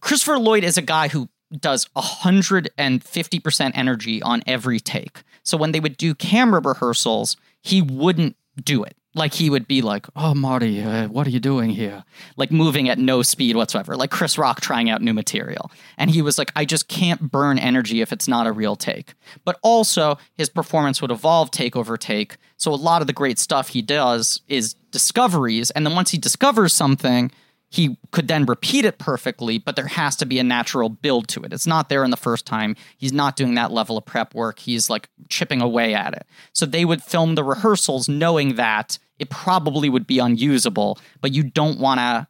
Christopher 0.00 0.38
Lloyd 0.38 0.64
is 0.64 0.78
a 0.78 0.82
guy 0.82 1.08
who 1.08 1.28
does 1.60 1.86
150% 1.96 3.70
energy 3.74 4.22
on 4.22 4.42
every 4.46 4.80
take. 4.80 5.22
So 5.42 5.56
when 5.56 5.72
they 5.72 5.80
would 5.80 5.96
do 5.96 6.14
camera 6.14 6.60
rehearsals, 6.60 7.36
he 7.62 7.82
wouldn't 7.82 8.36
do 8.62 8.84
it. 8.84 8.94
Like 9.14 9.34
he 9.34 9.50
would 9.50 9.66
be 9.66 9.82
like, 9.82 10.06
"Oh, 10.14 10.34
Marty, 10.34 10.82
uh, 10.82 11.08
what 11.08 11.26
are 11.26 11.30
you 11.30 11.40
doing 11.40 11.70
here?" 11.70 12.04
Like 12.36 12.52
moving 12.52 12.88
at 12.88 12.98
no 12.98 13.22
speed 13.22 13.56
whatsoever, 13.56 13.96
like 13.96 14.10
Chris 14.10 14.38
Rock 14.38 14.60
trying 14.60 14.90
out 14.90 15.02
new 15.02 15.14
material. 15.14 15.72
And 15.96 16.10
he 16.10 16.22
was 16.22 16.38
like, 16.38 16.52
"I 16.54 16.64
just 16.64 16.88
can't 16.88 17.30
burn 17.32 17.58
energy 17.58 18.00
if 18.00 18.12
it's 18.12 18.28
not 18.28 18.46
a 18.46 18.52
real 18.52 18.76
take." 18.76 19.14
But 19.44 19.58
also, 19.62 20.18
his 20.34 20.48
performance 20.48 21.00
would 21.02 21.10
evolve 21.10 21.50
take 21.50 21.74
over 21.74 21.96
take. 21.96 22.36
So 22.58 22.72
a 22.72 22.76
lot 22.76 23.00
of 23.00 23.06
the 23.06 23.12
great 23.12 23.38
stuff 23.38 23.68
he 23.68 23.82
does 23.82 24.42
is 24.46 24.74
discoveries, 24.92 25.70
and 25.72 25.86
then 25.86 25.94
once 25.94 26.10
he 26.10 26.18
discovers 26.18 26.72
something, 26.72 27.32
he 27.70 27.98
could 28.12 28.28
then 28.28 28.46
repeat 28.46 28.84
it 28.84 28.98
perfectly, 28.98 29.58
but 29.58 29.76
there 29.76 29.86
has 29.86 30.16
to 30.16 30.26
be 30.26 30.38
a 30.38 30.44
natural 30.44 30.88
build 30.88 31.28
to 31.28 31.42
it. 31.42 31.52
It's 31.52 31.66
not 31.66 31.88
there 31.88 32.02
in 32.02 32.10
the 32.10 32.16
first 32.16 32.46
time. 32.46 32.76
He's 32.96 33.12
not 33.12 33.36
doing 33.36 33.54
that 33.54 33.72
level 33.72 33.98
of 33.98 34.06
prep 34.06 34.34
work. 34.34 34.58
He's 34.58 34.88
like 34.88 35.08
chipping 35.28 35.60
away 35.60 35.94
at 35.94 36.14
it. 36.14 36.26
So 36.52 36.64
they 36.64 36.84
would 36.84 37.02
film 37.02 37.34
the 37.34 37.44
rehearsals 37.44 38.08
knowing 38.08 38.54
that 38.54 38.98
it 39.18 39.28
probably 39.28 39.90
would 39.90 40.06
be 40.06 40.18
unusable, 40.18 40.98
but 41.20 41.32
you 41.32 41.42
don't 41.42 41.78
want 41.78 41.98
to 41.98 42.26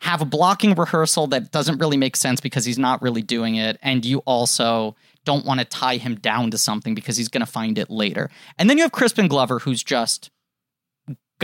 have 0.00 0.20
a 0.20 0.26
blocking 0.26 0.74
rehearsal 0.74 1.26
that 1.28 1.50
doesn't 1.50 1.78
really 1.78 1.96
make 1.96 2.14
sense 2.14 2.40
because 2.40 2.64
he's 2.64 2.78
not 2.78 3.02
really 3.02 3.22
doing 3.22 3.56
it. 3.56 3.78
And 3.82 4.04
you 4.04 4.18
also 4.20 4.94
don't 5.24 5.46
want 5.46 5.60
to 5.60 5.64
tie 5.64 5.96
him 5.96 6.16
down 6.16 6.50
to 6.50 6.58
something 6.58 6.94
because 6.94 7.16
he's 7.16 7.28
going 7.28 7.44
to 7.44 7.50
find 7.50 7.78
it 7.78 7.90
later. 7.90 8.30
And 8.58 8.68
then 8.68 8.76
you 8.76 8.84
have 8.84 8.92
Crispin 8.92 9.28
Glover, 9.28 9.58
who's 9.58 9.82
just 9.82 10.30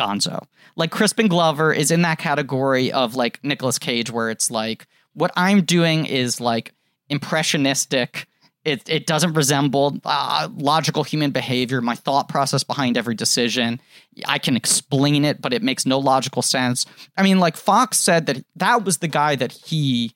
gonzo. 0.01 0.47
Like 0.77 0.91
Crispin 0.91 1.29
Glover 1.29 1.73
is 1.73 1.91
in 1.91 2.03
that 2.03 2.19
category 2.19 2.91
of 2.93 3.15
like 3.15 3.43
Nicolas 3.43 3.79
Cage, 3.79 4.11
where 4.11 4.31
it's 4.31 4.51
like 4.51 4.87
what 5.15 5.33
I'm 5.37 5.63
doing 5.63 6.07
is 6.07 6.41
like 6.41 6.73
impressionistic. 7.09 8.27
It 8.65 8.89
it 8.89 9.07
doesn't 9.07 9.35
resemble 9.35 9.99
uh, 10.05 10.49
logical 10.55 11.03
human 11.03 11.31
behavior. 11.31 11.81
My 11.81 11.95
thought 11.95 12.29
process 12.29 12.63
behind 12.63 12.97
every 12.97 13.15
decision, 13.15 13.81
I 14.27 14.39
can 14.39 14.57
explain 14.57 15.25
it, 15.25 15.41
but 15.41 15.53
it 15.53 15.63
makes 15.63 15.87
no 15.87 15.99
logical 15.99 16.43
sense. 16.43 16.87
I 17.17 17.23
mean, 17.23 17.39
like 17.39 17.57
Fox 17.57 17.99
said 17.99 18.27
that 18.27 18.45
that 18.57 18.85
was 18.85 18.99
the 18.99 19.09
guy 19.09 19.35
that 19.37 19.53
he 19.53 20.13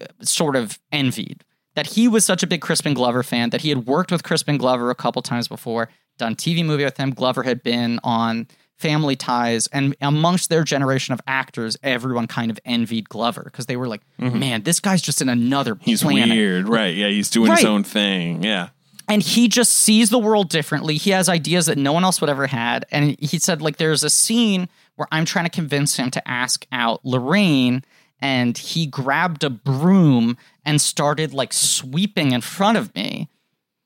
uh, 0.00 0.06
sort 0.20 0.56
of 0.56 0.78
envied. 0.92 1.44
That 1.74 1.88
he 1.88 2.06
was 2.06 2.24
such 2.24 2.44
a 2.44 2.46
big 2.46 2.60
Crispin 2.60 2.94
Glover 2.94 3.24
fan 3.24 3.50
that 3.50 3.62
he 3.62 3.68
had 3.68 3.86
worked 3.86 4.12
with 4.12 4.22
Crispin 4.22 4.58
Glover 4.58 4.90
a 4.90 4.94
couple 4.94 5.22
times 5.22 5.48
before, 5.48 5.88
done 6.18 6.36
TV 6.36 6.64
movie 6.64 6.84
with 6.84 6.96
him. 6.96 7.10
Glover 7.10 7.42
had 7.42 7.64
been 7.64 7.98
on 8.04 8.46
Family 8.84 9.16
Ties, 9.16 9.66
and 9.68 9.96
amongst 10.02 10.50
their 10.50 10.62
generation 10.62 11.14
of 11.14 11.20
actors, 11.26 11.76
everyone 11.82 12.26
kind 12.26 12.50
of 12.50 12.58
envied 12.66 13.08
Glover 13.08 13.42
because 13.44 13.64
they 13.64 13.76
were 13.76 13.88
like, 13.88 14.02
mm-hmm. 14.20 14.38
"Man, 14.38 14.62
this 14.62 14.78
guy's 14.78 15.00
just 15.00 15.22
in 15.22 15.28
another 15.30 15.74
place. 15.74 15.86
He's 15.86 16.02
planet." 16.02 16.36
weird. 16.36 16.68
Right. 16.68 16.94
Yeah. 16.94 17.08
He's 17.08 17.30
doing 17.30 17.50
his 17.50 17.64
own 17.64 17.82
thing. 17.82 18.42
Yeah. 18.42 18.68
and 19.08 19.22
he 19.22 19.48
just 19.48 19.72
sees 19.72 20.10
the 20.10 20.18
world 20.18 20.48
differently. 20.48 20.96
He 20.96 21.10
has 21.10 21.28
ideas 21.28 21.66
that 21.66 21.78
no 21.78 21.92
one 21.92 22.04
else 22.04 22.20
would 22.20 22.30
ever 22.30 22.46
had. 22.46 22.86
And 22.90 23.16
he 23.20 23.38
said, 23.38 23.60
like, 23.60 23.76
there's 23.76 24.02
a 24.04 24.10
scene 24.10 24.68
where 24.96 25.08
I'm 25.12 25.24
trying 25.24 25.44
to 25.44 25.50
convince 25.50 25.96
him 25.96 26.10
to 26.12 26.28
ask 26.28 26.66
out 26.72 27.04
Lorraine, 27.04 27.84
and 28.20 28.56
he 28.56 28.86
grabbed 28.86 29.44
a 29.44 29.50
broom 29.50 30.36
and 30.64 30.80
started 30.80 31.34
like 31.34 31.52
sweeping 31.52 32.32
in 32.32 32.40
front 32.40 32.78
of 32.78 32.94
me, 32.94 33.28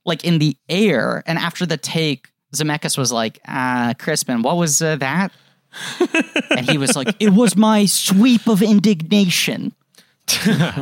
like 0.05 0.25
in 0.25 0.39
the 0.39 0.57
air. 0.69 1.23
And 1.27 1.39
after 1.39 1.67
the 1.67 1.77
take, 1.77 2.29
Zemeckis 2.55 2.97
was 2.97 3.13
like, 3.13 3.39
uh, 3.47 3.95
Crispin, 3.95 4.43
what 4.43 4.57
was 4.57 4.81
uh, 4.81 4.97
that? 4.97 5.33
and 6.51 6.69
he 6.69 6.79
was 6.79 6.97
like, 6.97 7.15
it 7.21 7.31
was 7.31 7.57
my 7.57 7.87
sweep 7.87 8.47
of 8.47 8.63
indignation. 8.63 9.75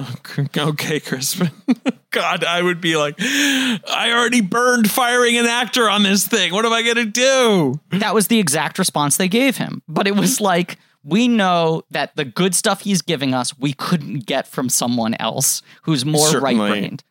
Okay, 0.59 1.01
Crispin. 1.01 1.51
God, 2.11 2.45
I 2.45 2.63
would 2.63 2.81
be 2.81 2.97
like, 2.97 3.15
I 3.21 4.13
already 4.13 4.41
burned 4.41 4.91
firing 4.91 5.37
an 5.37 5.47
actor 5.47 5.89
on 5.89 6.03
this 6.03 6.27
thing. 6.27 6.53
What 6.53 6.65
am 6.65 6.73
I 6.73 6.83
going 6.83 6.97
to 6.97 7.05
do? 7.05 7.81
That 7.91 8.15
was 8.15 8.29
the 8.29 8.39
exact 8.39 8.79
response 8.79 9.17
they 9.17 9.29
gave 9.29 9.57
him. 9.57 9.83
But 9.87 10.07
it 10.07 10.17
was 10.17 10.41
like, 10.41 10.79
we 11.05 11.29
know 11.29 11.83
that 11.91 12.17
the 12.17 12.25
good 12.25 12.55
stuff 12.55 12.81
he's 12.83 13.03
giving 13.03 13.35
us, 13.35 13.57
we 13.59 13.73
couldn't 13.73 14.27
get 14.27 14.47
from 14.49 14.69
someone 14.69 15.15
else 15.21 15.63
who's 15.83 16.05
more 16.05 16.41
right 16.41 16.57
brained. 16.57 17.05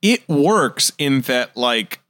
It 0.00 0.28
works 0.28 0.92
in 0.98 1.22
that, 1.22 1.56
like, 1.56 2.00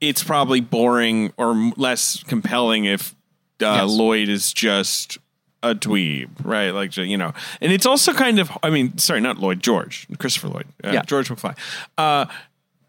it's 0.00 0.22
probably 0.22 0.60
boring 0.60 1.32
or 1.36 1.72
less 1.76 2.22
compelling 2.24 2.84
if 2.84 3.14
uh, 3.62 3.82
Yes. 3.86 3.90
Lloyd 3.90 4.28
is 4.28 4.52
just 4.52 5.18
a 5.62 5.74
dweeb, 5.74 6.28
right? 6.44 6.70
Like, 6.70 6.96
you 6.96 7.16
know, 7.16 7.32
and 7.60 7.72
it's 7.72 7.86
also 7.86 8.12
kind 8.12 8.38
of, 8.38 8.50
I 8.62 8.70
mean, 8.70 8.98
sorry, 8.98 9.20
not 9.20 9.38
Lloyd, 9.38 9.60
George, 9.62 10.06
Christopher 10.18 10.48
Lloyd, 10.48 10.66
uh, 10.82 10.90
Yeah. 10.92 11.02
George 11.02 11.28
McFly. 11.30 11.56
Uh, 11.96 12.26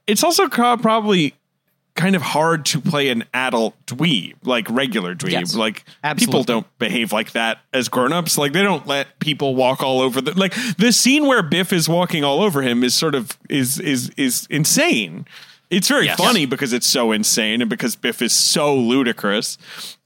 it's 0.08 0.24
also 0.24 0.48
probably 0.50 1.34
kind 1.96 2.14
of 2.18 2.22
hard 2.22 2.66
to 2.66 2.82
play 2.82 3.08
an 3.08 3.24
adult 3.34 3.74
dweeb, 3.86 4.34
like 4.44 4.70
regular 4.70 5.16
dweeb. 5.16 5.32
Yes. 5.32 5.56
like 5.56 5.86
Absolutely. 6.04 6.26
people 6.26 6.44
don't 6.44 6.78
behave 6.78 7.14
like 7.14 7.32
that 7.32 7.60
as 7.74 7.88
grown-ups. 7.88 8.38
Like 8.38 8.52
they 8.52 8.62
don't 8.64 8.86
let 8.86 9.20
people 9.20 9.56
walk 9.56 9.82
all 9.82 10.02
over 10.02 10.20
the 10.20 10.38
like 10.38 10.54
the 10.78 10.92
scene 10.92 11.26
where 11.26 11.42
Biff 11.42 11.72
is 11.72 11.88
walking 11.88 12.26
all 12.26 12.42
over 12.42 12.62
him 12.62 12.84
is 12.84 12.94
sort 12.94 13.16
of 13.16 13.38
is 13.50 13.80
is 13.80 14.10
is 14.18 14.46
insane. 14.50 15.26
It's 15.76 15.88
very 15.90 16.06
Yes. 16.06 16.18
funny 16.18 16.46
because 16.46 16.72
it's 16.74 16.88
so 16.88 17.12
insane 17.12 17.62
and 17.62 17.70
because 17.70 17.96
Biff 17.96 18.22
is 18.22 18.32
so 18.34 18.74
ludicrous. 18.76 19.58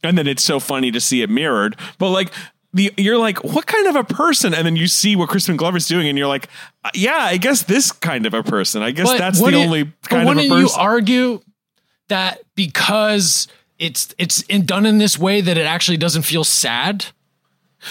And 0.03 0.17
then 0.17 0.27
it's 0.27 0.43
so 0.43 0.59
funny 0.59 0.91
to 0.91 0.99
see 0.99 1.21
it 1.21 1.29
mirrored. 1.29 1.75
But 1.97 2.09
like 2.09 2.31
the 2.73 2.93
you're 2.97 3.17
like, 3.17 3.43
what 3.43 3.65
kind 3.65 3.87
of 3.87 3.95
a 3.95 4.03
person? 4.03 4.53
And 4.53 4.65
then 4.65 4.75
you 4.75 4.87
see 4.87 5.15
what 5.15 5.29
Crispin 5.29 5.57
Glover's 5.57 5.87
doing, 5.87 6.07
and 6.07 6.17
you're 6.17 6.27
like, 6.27 6.47
uh, 6.83 6.89
yeah, 6.93 7.17
I 7.19 7.37
guess 7.37 7.63
this 7.63 7.91
kind 7.91 8.25
of 8.25 8.33
a 8.33 8.43
person. 8.43 8.81
I 8.81 8.91
guess 8.91 9.07
But 9.07 9.17
that's 9.17 9.39
the 9.39 9.55
only 9.55 9.91
kind 10.03 10.27
of 10.29 10.37
a 10.37 10.41
person. 10.47 10.59
you 10.59 10.69
argue 10.75 11.41
that 12.09 12.39
because 12.55 13.47
it's 13.77 14.13
it's 14.17 14.41
in, 14.43 14.65
done 14.65 14.85
in 14.85 14.97
this 14.97 15.17
way 15.17 15.41
that 15.41 15.57
it 15.57 15.65
actually 15.65 15.97
doesn't 15.97 16.23
feel 16.23 16.43
sad? 16.43 17.05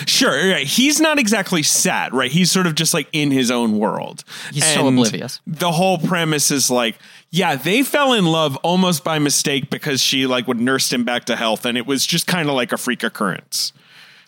Sure, 0.06 0.50
right. 0.50 0.66
He's 0.66 1.00
not 1.00 1.18
exactly 1.18 1.62
sad, 1.62 2.12
right? 2.12 2.30
He's 2.30 2.50
sort 2.50 2.66
of 2.66 2.74
just 2.74 2.92
like 2.92 3.08
in 3.12 3.30
his 3.30 3.50
own 3.50 3.78
world. 3.78 4.22
He's 4.52 4.66
so 4.66 4.86
oblivious. 4.86 5.40
The 5.46 5.72
whole 5.72 5.98
premise 5.98 6.50
is 6.50 6.70
like, 6.70 6.96
yeah, 7.30 7.56
they 7.56 7.82
fell 7.82 8.12
in 8.12 8.26
love 8.26 8.56
almost 8.58 9.02
by 9.02 9.18
mistake 9.18 9.70
because 9.70 10.02
she 10.02 10.26
like 10.26 10.46
would 10.46 10.60
nursed 10.60 10.92
him 10.92 11.04
back 11.04 11.24
to 11.26 11.36
health, 11.36 11.64
and 11.64 11.78
it 11.78 11.86
was 11.86 12.04
just 12.04 12.26
kind 12.26 12.48
of 12.48 12.54
like 12.54 12.72
a 12.72 12.76
freak 12.76 13.02
occurrence. 13.02 13.72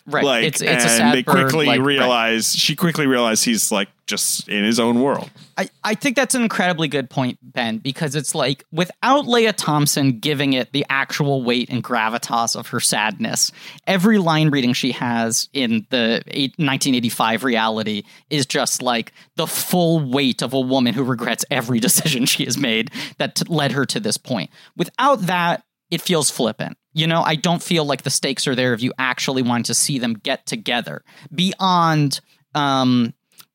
Right. 0.05 0.23
Like, 0.23 0.43
it's 0.45 0.61
it's 0.61 0.71
and 0.71 0.79
a 0.79 0.89
sad 0.89 1.15
they 1.15 1.23
bird, 1.23 1.33
quickly 1.33 1.65
like, 1.65 1.79
right. 1.79 1.85
realize 1.85 2.55
she 2.55 2.75
quickly 2.75 3.07
realized 3.07 3.45
he's 3.45 3.71
like 3.71 3.89
just 4.07 4.49
in 4.49 4.63
his 4.63 4.79
own 4.79 5.01
world. 5.01 5.29
I, 5.57 5.69
I 5.83 5.95
think 5.95 6.15
that's 6.15 6.35
an 6.35 6.41
incredibly 6.41 6.87
good 6.87 7.09
point, 7.09 7.39
Ben, 7.41 7.77
because 7.77 8.15
it's 8.15 8.35
like 8.35 8.65
without 8.71 9.27
Lea 9.27 9.53
Thompson 9.53 10.19
giving 10.19 10.53
it 10.53 10.73
the 10.73 10.85
actual 10.89 11.43
weight 11.43 11.69
and 11.69 11.83
gravitas 11.83 12.55
of 12.55 12.67
her 12.67 12.79
sadness, 12.79 13.51
every 13.87 14.17
line 14.17 14.49
reading 14.49 14.73
she 14.73 14.91
has 14.91 15.49
in 15.53 15.85
the 15.89 16.23
eight, 16.27 16.51
1985 16.57 17.43
reality 17.43 18.03
is 18.29 18.45
just 18.45 18.81
like 18.81 19.13
the 19.35 19.47
full 19.47 19.99
weight 19.99 20.41
of 20.41 20.53
a 20.53 20.59
woman 20.59 20.93
who 20.93 21.03
regrets 21.03 21.45
every 21.49 21.79
decision 21.81 22.25
she 22.25 22.43
has 22.43 22.57
made 22.57 22.91
that 23.17 23.35
t- 23.35 23.45
led 23.47 23.71
her 23.71 23.85
to 23.85 23.99
this 23.99 24.17
point. 24.17 24.49
Without 24.75 25.21
that, 25.27 25.63
it 25.91 26.01
feels 26.01 26.29
flippant. 26.31 26.77
You 26.93 27.05
know, 27.07 27.21
I 27.21 27.35
don't 27.35 27.61
feel 27.61 27.85
like 27.85 28.01
the 28.01 28.09
stakes 28.09 28.47
are 28.47 28.55
there 28.55 28.73
if 28.73 28.81
you 28.81 28.91
actually 28.97 29.41
want 29.43 29.65
to 29.67 29.73
see 29.73 29.99
them 29.99 30.13
get 30.15 30.45
together 30.45 31.03
beyond 31.33 32.19
um 32.55 33.13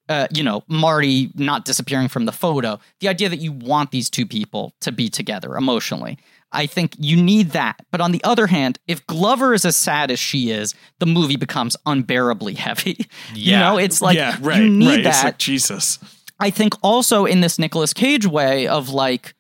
uh, 0.08 0.28
you 0.32 0.44
know, 0.44 0.62
Marty 0.68 1.32
not 1.34 1.64
disappearing 1.64 2.06
from 2.06 2.26
the 2.26 2.32
photo, 2.32 2.78
the 3.00 3.08
idea 3.08 3.28
that 3.28 3.38
you 3.40 3.50
want 3.50 3.90
these 3.90 4.08
two 4.08 4.24
people 4.24 4.72
to 4.80 4.92
be 4.92 5.08
together 5.08 5.56
emotionally. 5.56 6.16
I 6.52 6.66
think 6.66 6.94
you 6.96 7.20
need 7.20 7.50
that. 7.50 7.84
But 7.90 8.00
on 8.00 8.12
the 8.12 8.22
other 8.22 8.46
hand, 8.46 8.78
if 8.86 9.04
Glover 9.08 9.52
is 9.52 9.64
as 9.64 9.74
sad 9.74 10.12
as 10.12 10.20
she 10.20 10.50
is, 10.52 10.76
the 11.00 11.06
movie 11.06 11.34
becomes 11.34 11.76
unbearably 11.86 12.54
heavy. 12.54 13.08
You 13.34 13.50
Yeah. 13.50 13.58
know, 13.58 13.78
it's 13.78 14.00
like 14.00 14.16
yeah, 14.16 14.36
right, 14.40 14.62
you 14.62 14.70
need 14.70 14.86
right. 14.88 15.02
That. 15.04 15.24
like 15.24 15.38
Jesus. 15.38 15.98
I 16.38 16.50
think 16.50 16.74
also 16.84 17.24
in 17.24 17.40
this 17.40 17.58
Nicolas 17.58 17.92
Cage 17.92 18.26
way 18.28 18.68
of 18.68 18.90
like 18.90 19.34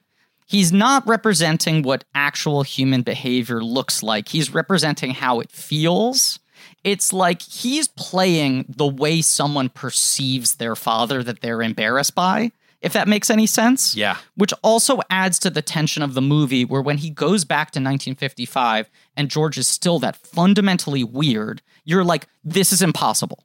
he's 0.46 0.72
not 0.72 1.06
representing 1.06 1.82
what 1.82 2.04
actual 2.14 2.62
human 2.62 3.02
behavior 3.02 3.62
looks 3.62 4.02
like. 4.02 4.28
He's 4.28 4.54
representing 4.54 5.10
how 5.10 5.40
it 5.40 5.50
feels. 5.50 6.38
It's 6.84 7.12
like 7.12 7.42
he's 7.42 7.88
playing 7.88 8.66
the 8.68 8.86
way 8.86 9.20
someone 9.20 9.68
perceives 9.68 10.54
their 10.54 10.76
father 10.76 11.22
that 11.22 11.40
they're 11.40 11.62
embarrassed 11.62 12.14
by, 12.14 12.52
if 12.80 12.92
that 12.92 13.08
makes 13.08 13.28
any 13.28 13.46
sense. 13.46 13.96
Yeah. 13.96 14.16
Which 14.36 14.54
also 14.62 15.00
adds 15.10 15.38
to 15.40 15.50
the 15.50 15.62
tension 15.62 16.02
of 16.02 16.14
the 16.14 16.22
movie 16.22 16.64
where 16.64 16.82
when 16.82 16.98
he 16.98 17.10
goes 17.10 17.44
back 17.44 17.72
to 17.72 17.78
1955 17.80 18.88
and 19.16 19.28
George 19.28 19.58
is 19.58 19.68
still 19.68 19.98
that 19.98 20.16
fundamentally 20.16 21.04
weird, 21.04 21.60
you're 21.84 22.04
like, 22.04 22.28
this 22.44 22.72
is 22.72 22.82
impossible. 22.82 23.44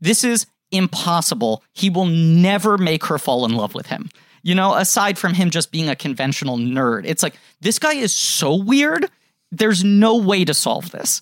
This 0.00 0.24
is 0.24 0.46
impossible. 0.70 1.62
He 1.72 1.90
will 1.90 2.06
never 2.06 2.76
make 2.76 3.04
her 3.06 3.18
fall 3.18 3.44
in 3.44 3.54
love 3.54 3.74
with 3.74 3.86
him. 3.86 4.10
You 4.42 4.54
know, 4.54 4.74
aside 4.74 5.18
from 5.18 5.34
him 5.34 5.50
just 5.50 5.70
being 5.70 5.88
a 5.88 5.94
conventional 5.96 6.56
nerd, 6.58 7.02
it's 7.06 7.22
like 7.22 7.34
this 7.60 7.78
guy 7.78 7.94
is 7.94 8.12
so 8.12 8.56
weird. 8.56 9.08
There's 9.52 9.84
no 9.84 10.16
way 10.16 10.44
to 10.44 10.54
solve 10.54 10.90
this. 10.90 11.20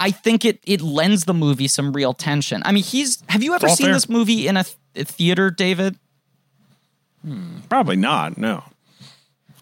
I 0.00 0.10
think 0.10 0.44
it 0.44 0.58
it 0.66 0.80
lends 0.80 1.24
the 1.24 1.34
movie 1.34 1.68
some 1.68 1.92
real 1.92 2.12
tension. 2.14 2.62
I 2.64 2.72
mean, 2.72 2.82
he's 2.82 3.22
have 3.28 3.42
you 3.44 3.54
ever 3.54 3.68
all 3.68 3.76
seen 3.76 3.86
fair. 3.86 3.94
this 3.94 4.08
movie 4.08 4.48
in 4.48 4.56
a, 4.56 4.64
th- 4.64 4.76
a 4.96 5.04
theater, 5.04 5.50
David? 5.50 5.96
Probably 7.68 7.96
not. 7.96 8.36
No. 8.36 8.64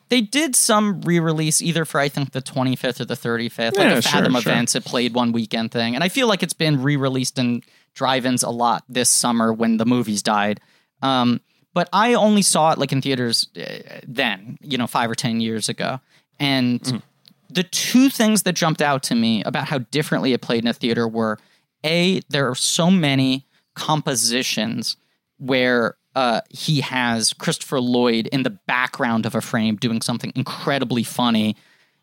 They 0.09 0.21
did 0.21 0.55
some 0.57 1.01
re-release 1.03 1.63
either 1.63 1.85
for 1.85 2.01
I 2.01 2.09
think 2.09 2.33
the 2.33 2.43
25th 2.43 3.01
or 3.01 3.05
the 3.07 3.15
35th, 3.15 3.59
like 3.59 3.77
Yeah, 3.79 3.93
a 3.95 4.03
sure, 4.03 4.13
Fathom 4.13 4.33
sure. 4.33 4.41
events. 4.53 4.75
It 4.75 4.85
played 4.85 5.15
one 5.15 5.33
weekend 5.33 5.71
thing, 5.71 5.95
and 5.95 6.05
I 6.05 6.09
feel 6.09 6.29
like 6.29 6.43
it's 6.43 6.53
been 6.53 6.83
re-released 6.83 7.39
in 7.39 7.63
drive-ins 7.95 8.43
a 8.43 8.51
lot 8.51 8.85
this 8.89 9.09
summer 9.09 9.53
when 9.53 9.77
the 9.79 9.87
movies 9.87 10.23
died. 10.23 10.61
Um, 11.03 11.41
but 11.75 11.89
I 11.93 12.15
only 12.15 12.43
saw 12.43 12.73
it 12.73 12.79
like 12.79 12.93
in 12.93 13.01
theaters 13.01 13.49
uh, 13.57 14.01
then, 14.07 14.59
you 14.63 14.77
know, 14.79 14.87
five 14.87 15.11
or 15.11 15.15
ten 15.15 15.41
years 15.41 15.69
ago, 15.69 16.01
and 16.39 16.81
Mm. 16.81 17.03
the 17.51 17.63
two 17.65 18.09
things 18.11 18.43
that 18.45 18.55
jumped 18.55 18.81
out 18.83 19.03
to 19.05 19.15
me 19.15 19.43
about 19.45 19.69
how 19.69 19.79
differently 19.79 20.33
it 20.33 20.41
played 20.41 20.65
in 20.65 20.69
a 20.69 20.73
theater 20.75 21.07
were 21.09 21.39
a 21.85 22.21
there 22.31 22.49
are 22.49 22.55
so 22.55 22.91
many 22.91 23.45
compositions 23.75 24.97
where 25.39 25.97
uh, 26.15 26.41
he 26.51 26.81
has 26.83 27.33
Christopher 27.33 27.81
Lloyd 27.81 28.27
in 28.29 28.43
the 28.43 28.51
background 28.51 29.25
of 29.27 29.35
a 29.35 29.41
frame 29.41 29.77
doing 29.77 30.03
something 30.03 30.33
incredibly 30.37 31.03
funny 31.03 31.57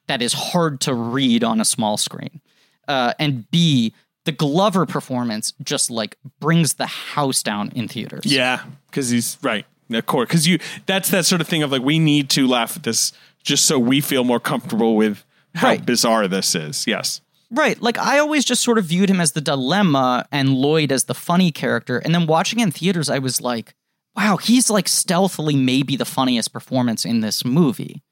that 0.07 0.21
is 0.21 0.33
hard 0.33 0.81
to 0.81 0.93
read 0.93 1.43
on 1.43 1.61
a 1.61 1.65
small 1.65 1.95
screen. 1.97 2.41
Uh, 2.87 3.13
and 3.19 3.49
B, 3.51 3.93
the 4.25 4.31
Glover 4.31 4.85
performance 4.87 5.53
just 5.63 5.91
like 5.91 6.17
brings 6.39 6.73
the 6.75 6.87
house 6.87 7.43
down 7.43 7.71
in 7.75 7.87
theaters. 7.87 8.25
Yeah, 8.25 8.63
because 8.89 9.09
he's 9.09 9.37
right. 9.41 9.65
Of 9.91 10.05
course, 10.05 10.27
because 10.27 10.47
you 10.47 10.59
that's 10.85 11.09
that 11.09 11.25
sort 11.25 11.41
of 11.41 11.47
thing 11.47 11.63
of 11.63 11.71
like 11.71 11.81
we 11.81 11.97
need 11.99 12.29
to 12.31 12.47
laugh 12.47 12.77
at 12.77 12.83
this 12.83 13.11
just 13.43 13.65
so 13.65 13.79
we 13.79 14.01
feel 14.01 14.23
more 14.23 14.39
comfortable 14.39 14.95
with 14.95 15.23
how 15.55 15.69
Right. 15.69 15.85
bizarre 15.85 16.27
this 16.27 16.53
is. 16.53 16.85
Yes. 16.85 17.21
Right. 17.51 17.81
Like 17.81 17.97
I 17.97 18.19
always 18.19 18.45
just 18.45 18.61
sort 18.61 18.77
of 18.77 18.85
viewed 18.85 19.09
him 19.09 19.19
as 19.19 19.31
the 19.31 19.41
dilemma 19.41 20.27
and 20.31 20.53
Lloyd 20.53 20.91
as 20.91 21.05
the 21.05 21.15
funny 21.15 21.51
character. 21.51 21.97
And 21.97 22.13
then 22.13 22.27
watching 22.27 22.59
in 22.59 22.69
theaters, 22.69 23.09
I 23.09 23.17
was 23.17 23.41
like, 23.41 23.73
wow, 24.15 24.37
he's 24.37 24.69
like 24.69 24.87
stealthily 24.87 25.55
maybe 25.55 25.95
the 25.95 26.05
funniest 26.05 26.53
performance 26.53 27.03
in 27.05 27.21
this 27.21 27.43
movie. 27.43 28.03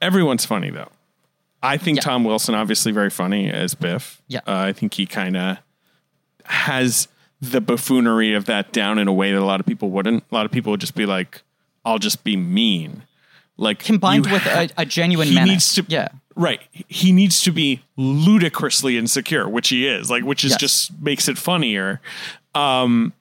Everyone's 0.00 0.46
funny 0.46 0.70
though. 0.70 0.88
I 1.62 1.76
think 1.76 1.96
Yeah. 1.98 2.02
Tom 2.02 2.24
Wilson 2.24 2.54
obviously 2.54 2.92
very 2.92 3.10
funny 3.10 3.50
as 3.50 3.74
Biff. 3.74 4.22
Yeah. 4.28 4.40
Uh, 4.46 4.56
I 4.68 4.72
think 4.72 4.94
he 4.94 5.04
kind 5.04 5.36
of 5.36 5.58
has 6.44 7.06
the 7.40 7.60
buffoonery 7.60 8.34
of 8.34 8.44
that 8.46 8.72
down 8.72 8.98
in 8.98 9.08
a 9.08 9.12
way 9.12 9.32
that 9.32 9.38
a 9.40 9.44
lot 9.44 9.60
of 9.60 9.66
people 9.66 9.90
wouldn't. 9.90 10.24
A 10.30 10.34
lot 10.34 10.44
of 10.46 10.52
people 10.52 10.70
would 10.72 10.80
just 10.80 10.94
be 10.94 11.06
like, 11.06 11.42
"I'll 11.84 11.98
just 11.98 12.22
be 12.24 12.36
mean." 12.36 13.02
Like 13.56 13.78
Combined 13.80 14.26
with 14.30 14.42
ha- 14.42 14.68
a, 14.76 14.82
a 14.82 14.86
genuine 14.86 15.28
he 15.28 15.34
menace. 15.34 15.48
needs 15.50 15.74
to 15.74 15.84
yeah. 15.88 16.08
right 16.34 16.60
he 16.88 17.12
needs 17.12 17.42
to 17.42 17.50
be 17.52 17.82
ludicrously 17.98 18.96
insecure 18.96 19.46
which 19.46 19.68
he 19.68 19.86
is 19.86 20.08
like 20.10 20.24
which 20.24 20.44
is 20.44 20.52
Yes. 20.52 20.60
just 20.60 21.02
makes 21.02 21.28
it 21.28 21.36
funnier 21.36 22.00
um 22.54 23.12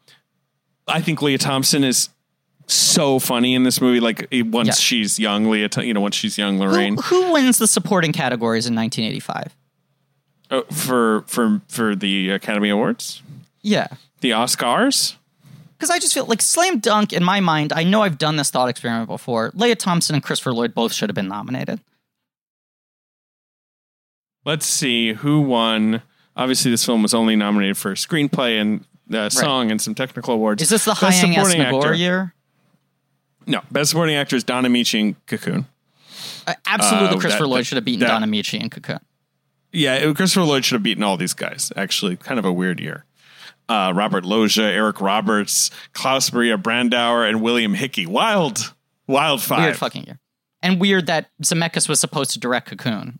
i 0.87 1.01
think 1.01 1.21
lea 1.21 1.37
thompson 1.37 1.83
is 1.83 2.07
so 2.67 3.19
funny 3.19 3.53
in 3.53 3.63
this 3.63 3.81
movie 3.81 3.99
like 3.99 4.29
once 4.31 4.67
Yeah. 4.67 4.73
she's 4.75 5.19
young 5.19 5.49
lea 5.49 5.67
you 5.81 5.93
know 5.93 5.99
once 5.99 6.15
she's 6.15 6.37
young 6.37 6.57
Who, 6.57 6.63
lorraine 6.63 6.97
who 7.03 7.33
wins 7.33 7.57
the 7.57 7.67
supporting 7.67 8.13
categories 8.13 8.65
in 8.65 8.75
1985? 8.75 9.53
Oh, 10.51 10.61
for 10.71 11.23
for 11.27 11.59
for 11.67 11.95
the 11.95 12.29
academy 12.29 12.69
awards 12.69 13.21
Yeah. 13.61 13.87
The 14.21 14.31
oscars 14.31 15.15
Because 15.77 15.89
I 15.89 15.99
just 15.99 16.13
feel 16.13 16.25
like 16.25 16.41
Slam 16.41 16.79
Dunk, 16.79 17.13
in 17.13 17.23
my 17.23 17.39
mind, 17.39 17.71
I 17.73 17.83
know 17.83 18.01
I've 18.01 18.17
done 18.17 18.35
this 18.35 18.49
thought 18.49 18.67
experiment 18.69 19.07
before. 19.07 19.51
Lea 19.53 19.75
Thompson 19.75 20.15
and 20.15 20.23
Christopher 20.23 20.53
Lloyd 20.53 20.73
both 20.73 20.91
should 20.93 21.09
have 21.09 21.15
been 21.15 21.27
nominated. 21.29 21.79
let's 24.45 24.65
see 24.65 25.13
who 25.13 25.41
won 25.41 26.01
obviously 26.35 26.71
this 26.71 26.85
film 26.85 27.01
was 27.03 27.13
only 27.13 27.35
nominated 27.35 27.77
for 27.77 27.93
screenplay 27.93 28.59
and 28.59 28.85
uh, 29.13 29.29
song 29.29 29.69
and 29.71 29.81
some 29.81 29.93
technical 29.95 30.33
awards 30.33 30.61
Is 30.61 30.69
this 30.69 30.85
the 30.85 30.91
Best 30.99 31.23
Hyang 31.23 31.33
supporting 31.33 31.61
actor- 31.61 31.93
year? 31.93 32.33
no 33.45 33.61
best 33.71 33.89
supporting 33.91 34.15
actor 34.15 34.35
is 34.35 34.43
Don 34.43 34.63
Ameche 34.65 34.99
in 34.99 35.15
cocoon 35.27 35.65
Uh, 36.47 36.53
absolutely, 36.65 37.17
Uh, 37.17 37.19
Christopher 37.19 37.43
that- 37.43 37.47
Lloyd 37.49 37.59
that- 37.59 37.63
should 37.65 37.75
have 37.77 37.85
beaten 37.85 37.99
that- 38.01 38.07
Don 38.19 38.23
Ameche 38.23 38.59
in 38.59 38.69
Cocoon. 38.69 38.99
Yeah, 39.71 40.13
Christopher 40.13 40.45
Lloyd 40.45 40.65
should 40.65 40.75
have 40.75 40.83
beaten 40.83 41.03
all 41.03 41.15
these 41.15 41.33
guys. 41.35 41.71
Actually, 41.75 42.15
kind 42.17 42.39
of 42.39 42.45
a 42.45 42.51
weird 42.51 42.79
year. 42.79 43.05
Uh, 43.69 43.93
Robert 43.95 44.25
Loggia, 44.25 44.63
Eric 44.63 44.99
Roberts, 44.99 45.69
Klaus 45.93 46.33
Maria 46.33 46.57
Brandauer, 46.57 47.29
and 47.29 47.41
William 47.41 47.75
Hickey. 47.75 48.07
Wild, 48.07 48.73
wild 49.07 49.41
five. 49.41 49.63
Weird 49.63 49.77
fucking 49.77 50.05
year. 50.05 50.19
And 50.61 50.81
weird 50.81 51.05
that 51.05 51.29
Zemeckis 51.43 51.87
was 51.87 51.99
supposed 51.99 52.31
to 52.31 52.39
direct 52.39 52.67
Cocoon. 52.67 53.19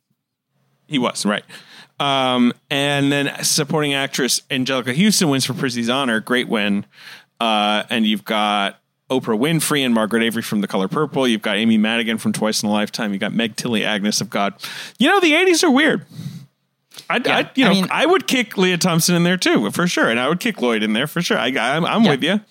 He 0.88 0.98
was 0.98 1.26
right. 1.26 1.44
Um, 2.00 2.54
and 2.70 3.12
then 3.12 3.44
supporting 3.44 3.94
actress 3.94 4.42
Anjelica 4.50 4.96
Huston 4.96 5.30
wins 5.30 5.46
for 5.46 5.54
Prizzi's 5.54 5.90
Honor. 5.90 6.20
Great 6.20 6.48
win. 6.48 6.86
Uh, 7.40 7.84
and 7.90 8.06
you've 8.06 8.26
got 8.26 8.80
Oprah 9.10 9.38
Winfrey 9.38 9.84
and 9.86 9.94
Margaret 9.94 10.24
Avery 10.24 10.42
from 10.42 10.62
The 10.62 10.68
Color 10.68 10.88
Purple. 10.88 11.28
You've 11.28 11.42
got 11.42 11.58
Amy 11.58 11.78
Madigan 11.78 12.18
from 12.18 12.34
Twice 12.34 12.64
in 12.64 12.70
a 12.70 12.72
Lifetime. 12.72 13.12
You've 13.12 13.22
got 13.22 13.34
Meg 13.34 13.56
Tilly, 13.56 13.84
Agnes 13.84 14.22
of 14.22 14.30
God. 14.30 14.54
You 14.98 15.10
know 15.10 15.20
the 15.20 15.34
'80s 15.34 15.64
are 15.64 15.72
weird. 15.72 16.06
I'd, 17.10 17.26
Yeah, 17.26 17.38
I'd- 17.38 17.50
you 17.56 17.66
I 17.66 17.68
know, 17.70 17.74
mean- 17.76 17.88
I 17.92 18.06
would 18.06 18.28
kick 18.28 18.58
Lea 18.58 18.78
Thompson 18.78 19.16
in 19.16 19.24
there 19.24 19.38
too, 19.38 19.70
for 19.72 19.88
sure, 19.88 20.10
and 20.10 20.20
I 20.20 20.28
would 20.28 20.40
kick 20.40 20.62
Lloyd 20.62 20.84
in 20.84 20.94
there 20.94 21.08
for 21.08 21.22
sure. 21.22 21.38
I, 21.38 21.48
I'm, 21.48 21.86
I'm 21.86 22.04
Yeah. 22.04 22.12
with 22.12 22.24
you. 22.24 22.42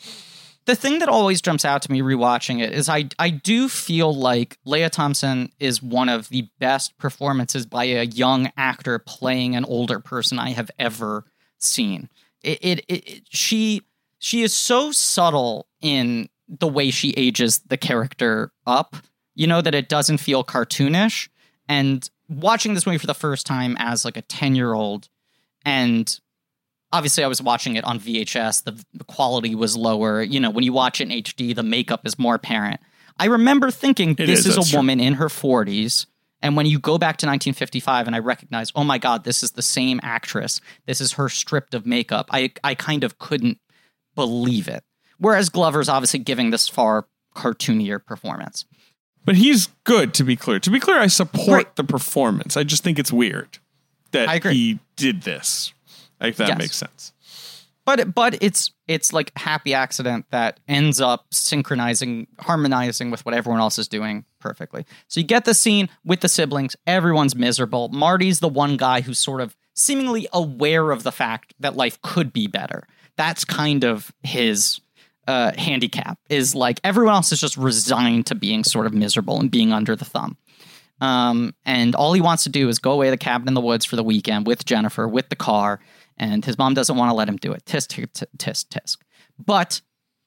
The 0.67 0.75
thing 0.77 0.99
that 0.99 1.09
always 1.09 1.41
jumps 1.41 1.65
out 1.65 1.81
to 1.83 1.91
me 1.93 2.03
rewatching 2.03 2.61
it 2.61 2.75
is 2.75 2.91
I 2.91 3.09
I 3.19 3.31
do 3.31 3.71
feel 3.71 4.15
like 4.15 4.59
Lea 4.67 4.91
Thompson 4.91 5.51
is 5.59 5.83
one 5.83 6.11
of 6.11 6.29
the 6.29 6.47
best 6.59 6.99
performances 6.99 7.65
by 7.65 7.85
a 7.85 8.05
young 8.05 8.53
actor 8.57 8.99
playing 8.99 9.57
an 9.57 9.65
older 9.65 9.99
person 9.99 10.39
I 10.39 10.51
have 10.51 10.71
ever 10.79 11.25
seen. 11.57 12.11
It, 12.43 12.59
it, 12.61 12.79
it, 12.89 13.09
it 13.09 13.23
she 13.31 13.81
she 14.19 14.43
is 14.43 14.53
so 14.53 14.93
subtle 14.93 15.69
in 15.81 16.29
the 16.49 16.69
way 16.69 16.91
she 16.91 17.13
ages 17.17 17.61
the 17.67 17.79
character 17.79 18.53
up, 18.67 18.95
you 19.35 19.47
know 19.47 19.63
that 19.63 19.75
it 19.75 19.89
doesn't 19.89 20.19
feel 20.19 20.45
cartoonish. 20.45 21.29
And 21.67 22.09
watching 22.29 22.75
this 22.75 22.87
movie 22.87 22.99
for 22.99 23.07
the 23.07 23.15
first 23.15 23.47
time 23.47 23.77
as 23.79 24.05
like 24.05 24.17
a 24.17 24.23
10 24.23 24.55
year 24.55 24.73
old, 24.73 25.09
and 25.65 26.19
obviously 26.93 27.25
I 27.25 27.29
was 27.29 27.43
watching 27.43 27.77
it 27.77 27.85
on 27.85 27.99
VHS. 28.01 28.65
The, 28.65 28.85
the 28.95 29.05
quality 29.05 29.55
was 29.55 29.77
lower. 29.77 30.23
You 30.23 30.41
know, 30.41 30.51
when 30.51 30.65
you 30.65 30.73
watch 30.73 31.01
it 31.01 31.11
in 31.11 31.23
HD, 31.23 31.55
the 31.55 31.63
makeup 31.63 32.07
is 32.07 32.19
more 32.19 32.35
apparent. 32.35 32.81
I 33.19 33.27
remember 33.27 33.71
thinking 33.71 34.11
It 34.11 34.17
this 34.19 34.41
is, 34.41 34.57
is, 34.57 34.69
a 34.69 34.71
true. 34.71 34.79
woman 34.79 35.01
in 35.01 35.15
her 35.15 35.27
40s. 35.27 36.07
And 36.41 36.57
when 36.57 36.67
you 36.67 36.79
go 36.79 36.99
back 36.99 37.17
to 37.19 37.27
1955 37.27 38.07
and 38.07 38.15
I 38.15 38.21
recognize, 38.21 38.71
oh 38.77 38.85
my 38.85 38.99
God, 38.99 39.25
this 39.25 39.43
is 39.43 39.53
the 39.53 39.63
same 39.63 39.99
actress. 40.05 40.61
This 40.87 41.01
is 41.01 41.13
her 41.15 41.29
stripped 41.29 41.75
of 41.75 41.85
makeup. 41.85 42.29
I, 42.31 42.53
I 42.63 42.77
kind 42.77 43.03
of 43.03 43.19
couldn't 43.19 43.59
believe 44.15 44.69
it. 44.69 44.85
Whereas 45.19 45.49
Glover's 45.49 45.89
obviously 45.89 46.21
giving 46.21 46.51
this 46.51 46.69
far 46.69 47.09
cartoonier 47.35 48.05
performance. 48.05 48.67
But 49.29 49.37
he's 49.37 49.69
good, 49.85 50.15
to 50.15 50.25
be 50.25 50.37
clear. 50.37 50.59
To 50.61 50.71
be 50.71 50.81
clear, 50.81 50.99
I 50.99 51.07
support 51.07 51.49
Right. 51.49 51.77
the 51.77 51.85
performance. 51.85 52.57
I 52.57 52.65
just 52.65 52.83
think 52.83 52.99
it's 52.99 53.13
weird 53.13 53.59
that 54.13 54.29
I 54.29 54.35
agree. 54.37 54.55
he 54.55 54.79
did 54.97 55.23
this. 55.23 55.73
If 56.21 56.37
that 56.39 56.49
Yes. 56.49 56.59
makes 56.59 56.77
sense. 56.77 57.13
but 57.85 58.15
but 58.15 58.37
it's 58.43 58.71
it's 58.87 59.13
like 59.13 59.33
a 59.37 59.39
happy 59.41 59.73
accident 59.73 60.27
that 60.31 60.61
ends 60.69 61.01
up 61.01 61.27
synchronizing 61.31 62.27
harmonizing 62.41 63.11
with 63.11 63.25
what 63.25 63.35
everyone 63.35 63.61
else 63.61 63.79
is 63.79 63.89
doing 63.89 64.25
perfectly 64.41 64.85
so 65.09 65.21
you 65.21 65.27
get 65.27 65.45
the 65.47 65.55
scene 65.55 65.89
with 66.05 66.21
the 66.21 66.29
siblings 66.29 66.77
everyone's 66.87 67.35
miserable 67.35 67.89
marty's 67.89 68.41
the 68.41 68.49
one 68.49 68.77
guy 68.77 69.01
who's 69.01 69.19
sort 69.19 69.41
of 69.41 69.57
seemingly 69.75 70.29
aware 70.35 70.91
of 70.91 71.03
the 71.03 71.13
fact 71.13 71.55
that 71.61 71.77
life 71.77 72.01
could 72.03 72.31
be 72.33 72.47
better 72.47 72.87
that's 73.17 73.45
kind 73.45 73.85
of 73.85 74.13
his 74.23 74.81
uh, 75.29 75.53
handicap 75.57 76.19
is 76.29 76.55
like 76.55 76.81
everyone 76.83 77.15
else 77.15 77.31
is 77.31 77.41
just 77.41 77.57
resigned 77.57 78.27
to 78.27 78.35
being 78.35 78.65
sort 78.65 78.87
of 78.87 78.93
miserable 78.93 79.39
and 79.39 79.51
being 79.51 79.73
under 79.73 79.95
the 79.95 80.05
thumb 80.05 80.37
um, 81.01 81.55
and 81.65 81.95
all 81.95 82.13
he 82.13 82.21
wants 82.21 82.45
to 82.45 82.49
do 82.49 82.69
is 82.69 82.79
go 82.79 82.93
away 82.93 83.07
to 83.07 83.11
the 83.13 83.17
cabin 83.17 83.49
in 83.49 83.55
the 83.55 83.61
woods 83.61 83.85
for 83.85 83.97
the 83.97 84.03
weekend 84.03 84.47
with 84.47 84.65
Jennifer, 84.65 85.07
with 85.07 85.29
the 85.29 85.37
car, 85.37 85.81
and 86.17 86.45
his 86.45 86.59
mom 86.59 86.75
doesn't 86.75 86.97
want 86.97 87.11
to 87.11 87.15
let 87.15 87.29
him 87.29 87.37
do 87.37 87.53
it. 87.53 87.65
Tisk, 87.65 88.09
tisk, 88.37 88.69
tisk. 88.69 88.99
But 89.39 89.81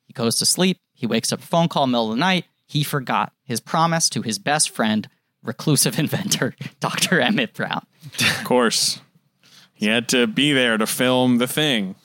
he 0.06 0.14
goes 0.14 0.38
to 0.38 0.45
sleep. 0.45 0.78
He 0.94 1.06
wakes 1.06 1.34
up, 1.34 1.41
phone 1.41 1.68
call, 1.68 1.88
middle 1.88 2.11
of 2.11 2.18
the 2.18 2.19
night. 2.19 2.45
He 2.65 2.84
forgot 2.84 3.34
his 3.44 3.60
promise 3.60 4.10
to 4.11 4.22
his 4.22 4.40
best 4.40 4.69
friend, 4.69 5.10
reclusive 5.44 5.99
inventor, 5.99 6.56
Dr. 6.80 7.19
Emmett 7.19 7.53
Brown. 7.53 7.86
Of 8.19 8.44
course. 8.45 9.02
He 9.73 9.88
had 9.88 10.07
to 10.10 10.28
be 10.28 10.53
there 10.53 10.78
to 10.78 10.86
film 10.86 11.40
the 11.40 11.48
thing. 11.48 11.95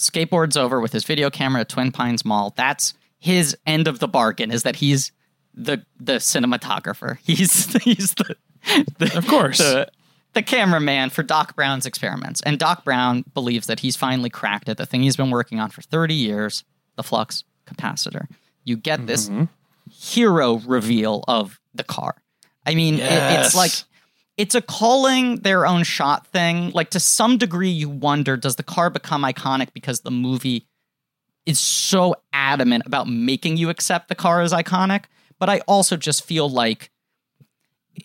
Skateboards 0.00 0.56
over 0.56 0.80
with 0.80 0.92
his 0.92 1.04
video 1.04 1.30
camera 1.30 1.60
at 1.62 1.68
Twin 1.68 1.92
Pines 1.92 2.24
Mall. 2.24 2.52
That's 2.56 2.94
his 3.18 3.56
end 3.66 3.86
of 3.86 3.98
the 3.98 4.08
bargain, 4.08 4.50
is 4.50 4.62
that 4.64 4.76
he's 4.76 5.12
the 5.54 5.84
the 5.98 6.14
cinematographer. 6.14 7.18
He's 7.24 7.72
he's 7.82 8.14
the, 8.14 8.36
the 8.98 9.16
Of 9.18 9.26
course. 9.26 9.58
the, 9.58 9.88
the 10.32 10.42
cameraman 10.42 11.10
for 11.10 11.22
Doc 11.24 11.54
Brown's 11.56 11.86
experiments. 11.86 12.40
And 12.42 12.58
Doc 12.58 12.84
Brown 12.84 13.24
believes 13.34 13.66
that 13.66 13.80
he's 13.80 13.96
finally 13.96 14.30
cracked 14.30 14.68
it, 14.68 14.76
the 14.76 14.86
thing 14.86 15.02
he's 15.02 15.16
been 15.16 15.30
working 15.30 15.58
on 15.58 15.70
for 15.70 15.82
30 15.82 16.14
years, 16.14 16.62
the 16.96 17.02
flux 17.02 17.42
capacitor. 17.66 18.26
You 18.64 18.76
get 18.76 19.06
this 19.06 19.28
Mm-hmm. 19.28 19.44
hero 19.90 20.58
reveal 20.66 21.24
of 21.28 21.60
the 21.74 21.84
car. 21.84 22.14
I 22.64 22.74
mean, 22.74 22.94
it- 22.94 23.00
it's 23.02 23.54
like 23.54 23.72
it's 24.40 24.54
a 24.54 24.62
calling 24.62 25.36
their 25.40 25.66
own 25.66 25.82
shot 25.82 26.26
thing. 26.28 26.70
Like 26.70 26.88
to 26.90 27.00
some 27.00 27.36
degree, 27.36 27.68
you 27.68 27.90
wonder 27.90 28.38
does 28.38 28.56
the 28.56 28.62
car 28.62 28.88
become 28.88 29.22
iconic 29.22 29.74
because 29.74 30.00
the 30.00 30.10
movie 30.10 30.66
is 31.44 31.60
so 31.60 32.14
adamant 32.32 32.84
about 32.86 33.06
making 33.06 33.58
you 33.58 33.68
accept 33.68 34.08
the 34.08 34.14
car 34.14 34.40
as 34.40 34.54
iconic? 34.54 35.04
But 35.38 35.50
I 35.50 35.60
also 35.68 35.98
just 35.98 36.24
feel 36.24 36.48
like 36.48 36.90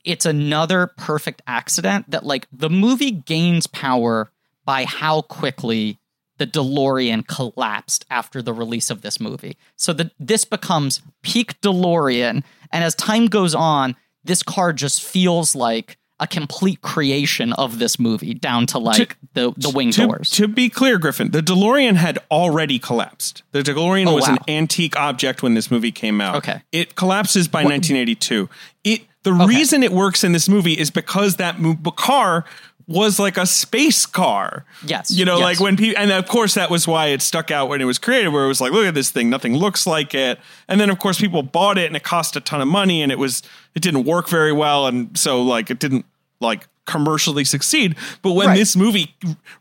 it's 0.03 0.25
another 0.25 0.87
perfect 0.97 1.41
accident 1.47 2.11
that 2.11 2.25
like 2.25 2.49
the 2.51 2.69
movie 2.69 3.11
gains 3.11 3.65
power 3.65 4.29
by 4.65 4.83
how 4.83 5.21
quickly 5.21 5.99
the 6.37 6.47
DeLorean 6.47 7.25
collapsed 7.25 8.05
after 8.09 8.41
the 8.41 8.51
release 8.51 8.89
of 8.89 9.03
this 9.03 9.21
movie. 9.21 9.55
So 9.77 9.93
that 9.93 10.11
this 10.19 10.43
becomes 10.43 11.01
peak 11.23 11.61
DeLorean 11.61 12.43
and 12.73 12.83
as 12.83 12.93
time 12.93 13.27
goes 13.27 13.55
on, 13.55 13.95
this 14.25 14.43
car 14.43 14.73
just 14.73 15.01
feels 15.01 15.55
like 15.55 15.97
a 16.19 16.27
complete 16.27 16.81
creation 16.81 17.51
of 17.53 17.77
this 17.79 17.99
movie 17.99 18.33
down 18.33 18.65
to 18.67 18.79
like 18.79 19.17
the 19.33 19.53
the 19.57 19.69
wing 19.69 19.91
To, 19.91 20.05
doors. 20.07 20.29
to 20.31 20.47
be 20.47 20.69
clear, 20.69 20.97
Griffin, 20.97 21.31
the 21.31 21.41
DeLorean 21.41 21.95
had 21.95 22.19
already 22.31 22.79
collapsed. 22.79 23.43
The 23.51 23.61
DeLorean 23.61 24.07
Oh, 24.07 24.15
was 24.15 24.27
wow. 24.27 24.35
an 24.35 24.37
antique 24.47 24.95
object 24.97 25.43
when 25.43 25.55
this 25.55 25.69
movie 25.69 25.91
came 25.91 26.21
out. 26.21 26.37
Okay. 26.37 26.61
It 26.71 26.95
collapses 26.95 27.47
by 27.49 27.63
1982. 27.63 28.49
It 28.85 29.01
the 29.23 29.33
reason 29.33 29.81
it 29.83 29.91
works 29.91 30.23
in 30.23 30.31
this 30.33 30.47
movie 30.47 30.73
is 30.73 30.91
because 30.91 31.37
that 31.37 31.59
mo- 31.59 31.75
car 31.97 32.45
was 32.87 33.17
like 33.19 33.35
a 33.37 33.45
space 33.45 34.05
car. 34.05 34.63
Yes, 34.85 35.09
You 35.09 35.25
know, 35.25 35.37
yes. 35.37 35.43
like 35.43 35.59
when 35.59 35.75
people, 35.75 35.99
and 36.01 36.11
of 36.11 36.27
course 36.27 36.53
that 36.53 36.69
was 36.69 36.87
why 36.87 37.07
it 37.07 37.21
stuck 37.21 37.49
out 37.49 37.67
when 37.67 37.81
it 37.81 37.85
was 37.85 37.97
created, 37.97 38.29
where 38.29 38.45
it 38.45 38.47
was 38.47 38.61
like, 38.61 38.71
look 38.71 38.85
at 38.85 38.93
this 38.93 39.09
thing, 39.09 39.29
nothing 39.29 39.55
looks 39.55 39.87
like 39.87 40.13
it. 40.13 40.39
And 40.67 40.79
then 40.79 40.89
of 40.91 40.99
course 40.99 41.19
people 41.19 41.41
bought 41.41 41.77
it 41.79 41.87
and 41.87 41.95
it 41.95 42.03
cost 42.03 42.35
a 42.35 42.41
ton 42.41 42.61
of 42.61 42.67
money 42.67 43.01
and 43.01 43.11
it 43.11 43.17
was, 43.17 43.41
it 43.73 43.81
didn't 43.81 44.03
work 44.03 44.29
very 44.29 44.53
well. 44.53 44.85
And 44.85 45.17
so 45.17 45.41
like 45.41 45.71
it 45.71 45.79
didn't 45.79 46.05
like 46.39 46.67
commercially 46.85 47.43
succeed. 47.43 47.95
But 48.21 48.33
when 48.33 48.49
Right. 48.49 48.57
this 48.57 48.75
movie 48.75 49.15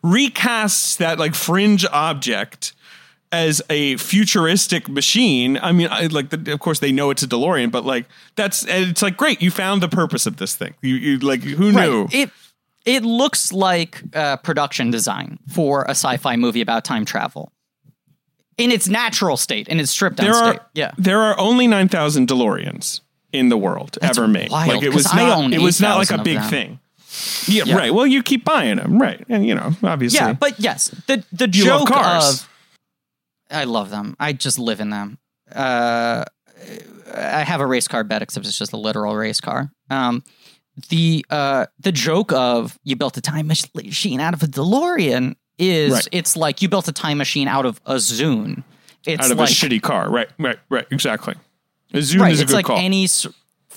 recasts 0.05 0.97
that 0.99 1.19
like 1.19 1.35
fringe 1.35 1.87
object 1.87 2.75
as 3.33 3.61
a 3.71 3.97
futuristic 3.97 4.89
machine, 4.89 5.59
I 5.61 5.73
mean, 5.73 5.89
I, 5.91 6.07
like, 6.07 6.31
the, 6.31 6.53
of 6.53 6.61
course 6.61 6.79
they 6.79 6.93
know 6.93 7.11
it's 7.11 7.23
a 7.23 7.27
DeLorean, 7.27 7.71
but 7.73 7.85
like 7.85 8.05
that's, 8.37 8.65
it's 8.69 9.03
like, 9.03 9.17
great, 9.17 9.43
you 9.43 9.51
found 9.51 9.83
the 9.83 9.89
purpose 9.89 10.27
of 10.27 10.37
this 10.37 10.55
thing. 10.55 10.75
You, 10.83 10.95
you 10.95 11.19
like, 11.19 11.43
who 11.43 11.73
knew? 11.73 12.07
It 12.13 12.31
it 12.85 13.03
looks 13.05 13.53
like 13.53 14.03
uh, 14.15 14.37
production 14.39 14.91
design 14.91 15.39
for 15.49 15.83
a 15.85 15.91
sci-fi 15.91 16.37
movie 16.37 16.61
about 16.61 16.85
time 16.85 17.05
travel 17.05 17.51
in 18.59 18.71
its 18.71 18.89
natural 18.89 19.37
state, 19.37 19.67
in 19.69 19.81
its 19.81 19.91
stripped 19.91 20.17
down 20.17 20.27
there 20.33 20.35
state. 20.53 20.61
Yeah. 20.75 20.93
there 20.99 21.21
are 21.21 21.39
only 21.39 21.67
9000 21.67 22.29
DeLoreans 22.29 23.01
in 23.33 23.49
the 23.49 23.57
world 23.57 23.99
ever 24.03 24.29
made 24.29 24.51
wild, 24.51 24.69
like 24.69 24.83
it 24.83 24.95
was 24.95 25.13
not 25.13 25.53
it 25.53 25.61
was 25.61 25.81
not 25.81 25.99
like 25.99 26.11
a 26.13 26.23
big 26.23 26.39
them. 26.39 26.51
thing 26.51 26.79
yeah, 27.47 27.65
Yeah. 27.67 27.77
right 27.77 27.93
well 27.93 28.07
you 28.07 28.23
keep 28.23 28.45
buying 28.45 28.77
them 28.77 29.01
right 29.01 29.25
and 29.29 29.45
you 29.47 29.55
know 29.57 29.73
obviously 29.83 30.19
Yeah, 30.21 30.35
but 30.35 30.59
yes, 30.61 30.89
the 31.09 31.25
the 31.33 31.47
You 31.47 31.65
joke 31.65 31.89
cars. 31.89 32.43
of 32.43 32.49
I 33.51 33.65
love 33.65 33.91
them. 33.91 34.17
I 34.19 34.33
just 34.33 34.59
live 34.59 34.81
in 34.81 34.91
them. 34.91 35.19
Uh, 35.55 36.25
I 37.15 37.43
have 37.45 37.61
a 37.61 37.67
race 37.67 37.87
car 37.87 38.03
bed, 38.03 38.23
except 38.23 38.47
it's 38.47 38.59
just 38.59 38.73
a 38.73 38.77
literal 38.77 39.15
race 39.15 39.39
car. 39.41 39.71
Um, 39.91 40.25
the 40.89 41.25
uh, 41.31 41.67
the 41.79 41.93
joke 41.93 42.33
of 42.33 42.79
you 42.85 42.97
built 42.97 43.17
a 43.17 43.21
time 43.21 43.47
machine 43.47 44.21
out 44.21 44.35
of 44.35 44.43
a 44.43 44.47
DeLorean 44.47 45.37
is 45.59 45.93
Right. 45.93 46.09
it's 46.13 46.37
like 46.37 46.63
you 46.63 46.69
built 46.69 46.89
a 46.89 46.93
time 46.93 47.19
machine 47.19 47.49
out 47.49 47.67
of 47.67 47.81
a 47.87 47.95
Zune. 47.95 48.65
It's 49.07 49.25
out 49.25 49.31
of 49.31 49.39
like, 49.39 49.51
a 49.51 49.53
shitty 49.53 49.83
car 49.83 50.11
right 50.11 50.29
right 50.39 50.59
right 50.71 50.87
exactly 50.91 51.35
a 51.93 51.99
Zune 51.99 52.21
right. 52.21 52.33
is 52.33 52.41
a 52.41 52.47
good 52.47 52.55
like 52.55 52.65
call 52.65 52.79
any 52.79 53.07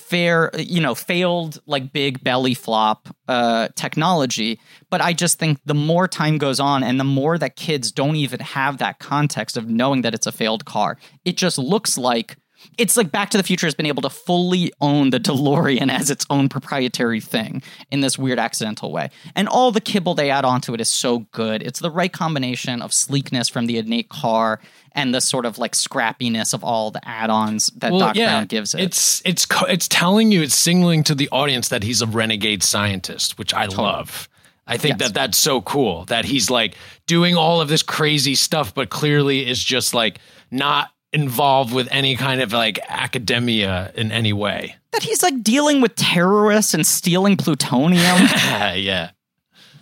fair, 0.08 0.50
you 0.56 0.80
know, 0.80 0.94
failed 0.94 1.60
like 1.66 1.92
big 1.92 2.24
belly 2.24 2.54
flop 2.54 3.08
uh, 3.28 3.68
technology. 3.74 4.58
But 4.90 5.00
I 5.02 5.12
just 5.12 5.38
think 5.38 5.58
the 5.66 5.74
more 5.74 6.08
time 6.08 6.38
goes 6.38 6.58
on, 6.58 6.82
and 6.82 6.98
the 6.98 7.04
more 7.04 7.36
that 7.38 7.56
kids 7.56 7.92
don't 7.92 8.16
even 8.16 8.40
have 8.40 8.78
that 8.78 8.98
context 8.98 9.56
of 9.56 9.68
knowing 9.68 10.02
that 10.02 10.14
it's 10.14 10.26
a 10.26 10.32
failed 10.32 10.64
car, 10.64 10.98
it 11.24 11.36
just 11.36 11.58
looks 11.58 11.98
like. 11.98 12.36
It's 12.76 12.96
like 12.96 13.10
Back 13.10 13.30
to 13.30 13.36
the 13.36 13.42
Future 13.42 13.66
has 13.66 13.74
been 13.74 13.86
able 13.86 14.02
to 14.02 14.10
fully 14.10 14.72
own 14.80 15.10
the 15.10 15.20
DeLorean 15.20 15.90
as 15.90 16.10
its 16.10 16.26
own 16.30 16.48
proprietary 16.48 17.20
thing 17.20 17.62
in 17.90 18.00
this 18.00 18.18
weird 18.18 18.38
accidental 18.38 18.92
way. 18.92 19.10
And 19.36 19.48
all 19.48 19.70
the 19.70 19.80
kibble 19.80 20.14
they 20.14 20.30
add 20.30 20.44
onto 20.44 20.74
it 20.74 20.80
is 20.80 20.90
so 20.90 21.20
good. 21.32 21.62
It's 21.62 21.80
the 21.80 21.90
right 21.90 22.12
combination 22.12 22.82
of 22.82 22.92
sleekness 22.92 23.48
from 23.48 23.66
the 23.66 23.78
innate 23.78 24.08
car 24.08 24.60
and 24.92 25.14
the 25.14 25.20
sort 25.20 25.46
of 25.46 25.58
like 25.58 25.72
scrappiness 25.72 26.52
of 26.54 26.64
all 26.64 26.90
the 26.90 27.06
add-ons 27.08 27.68
that 27.76 27.90
Doc 27.90 28.14
Brown 28.14 28.46
gives 28.46 28.74
it. 28.74 28.80
It's 28.80 29.22
it's 29.24 29.46
it's 29.68 29.86
telling 29.88 30.32
you, 30.32 30.42
it's 30.42 30.54
signaling 30.54 31.04
to 31.04 31.14
the 31.14 31.28
audience 31.30 31.68
that 31.68 31.82
he's 31.82 32.02
a 32.02 32.06
renegade 32.06 32.62
scientist, 32.62 33.38
which 33.38 33.54
I 33.54 33.66
love. 33.66 34.28
I 34.66 34.76
think 34.76 34.98
Yes. 34.98 35.08
that 35.08 35.14
that's 35.14 35.38
so 35.38 35.62
cool 35.62 36.04
that 36.06 36.24
he's 36.26 36.50
like 36.50 36.74
doing 37.06 37.36
all 37.36 37.60
of 37.60 37.68
this 37.68 37.82
crazy 37.82 38.34
stuff, 38.34 38.74
but 38.74 38.90
clearly 38.90 39.48
is 39.48 39.62
just 39.62 39.94
like 39.94 40.18
not 40.50 40.90
involved 41.12 41.72
with 41.72 41.88
any 41.90 42.16
kind 42.16 42.40
of 42.40 42.52
like 42.52 42.78
academia 42.88 43.92
in 43.94 44.12
any 44.12 44.32
way. 44.32 44.76
that 44.92 45.02
he's 45.02 45.22
like 45.22 45.42
dealing 45.42 45.80
with 45.80 45.94
terrorists 45.96 46.74
and 46.74 46.86
stealing 46.86 47.36
plutonium. 47.36 48.02
yeah. 48.02 48.74
Yeah. 48.74 49.10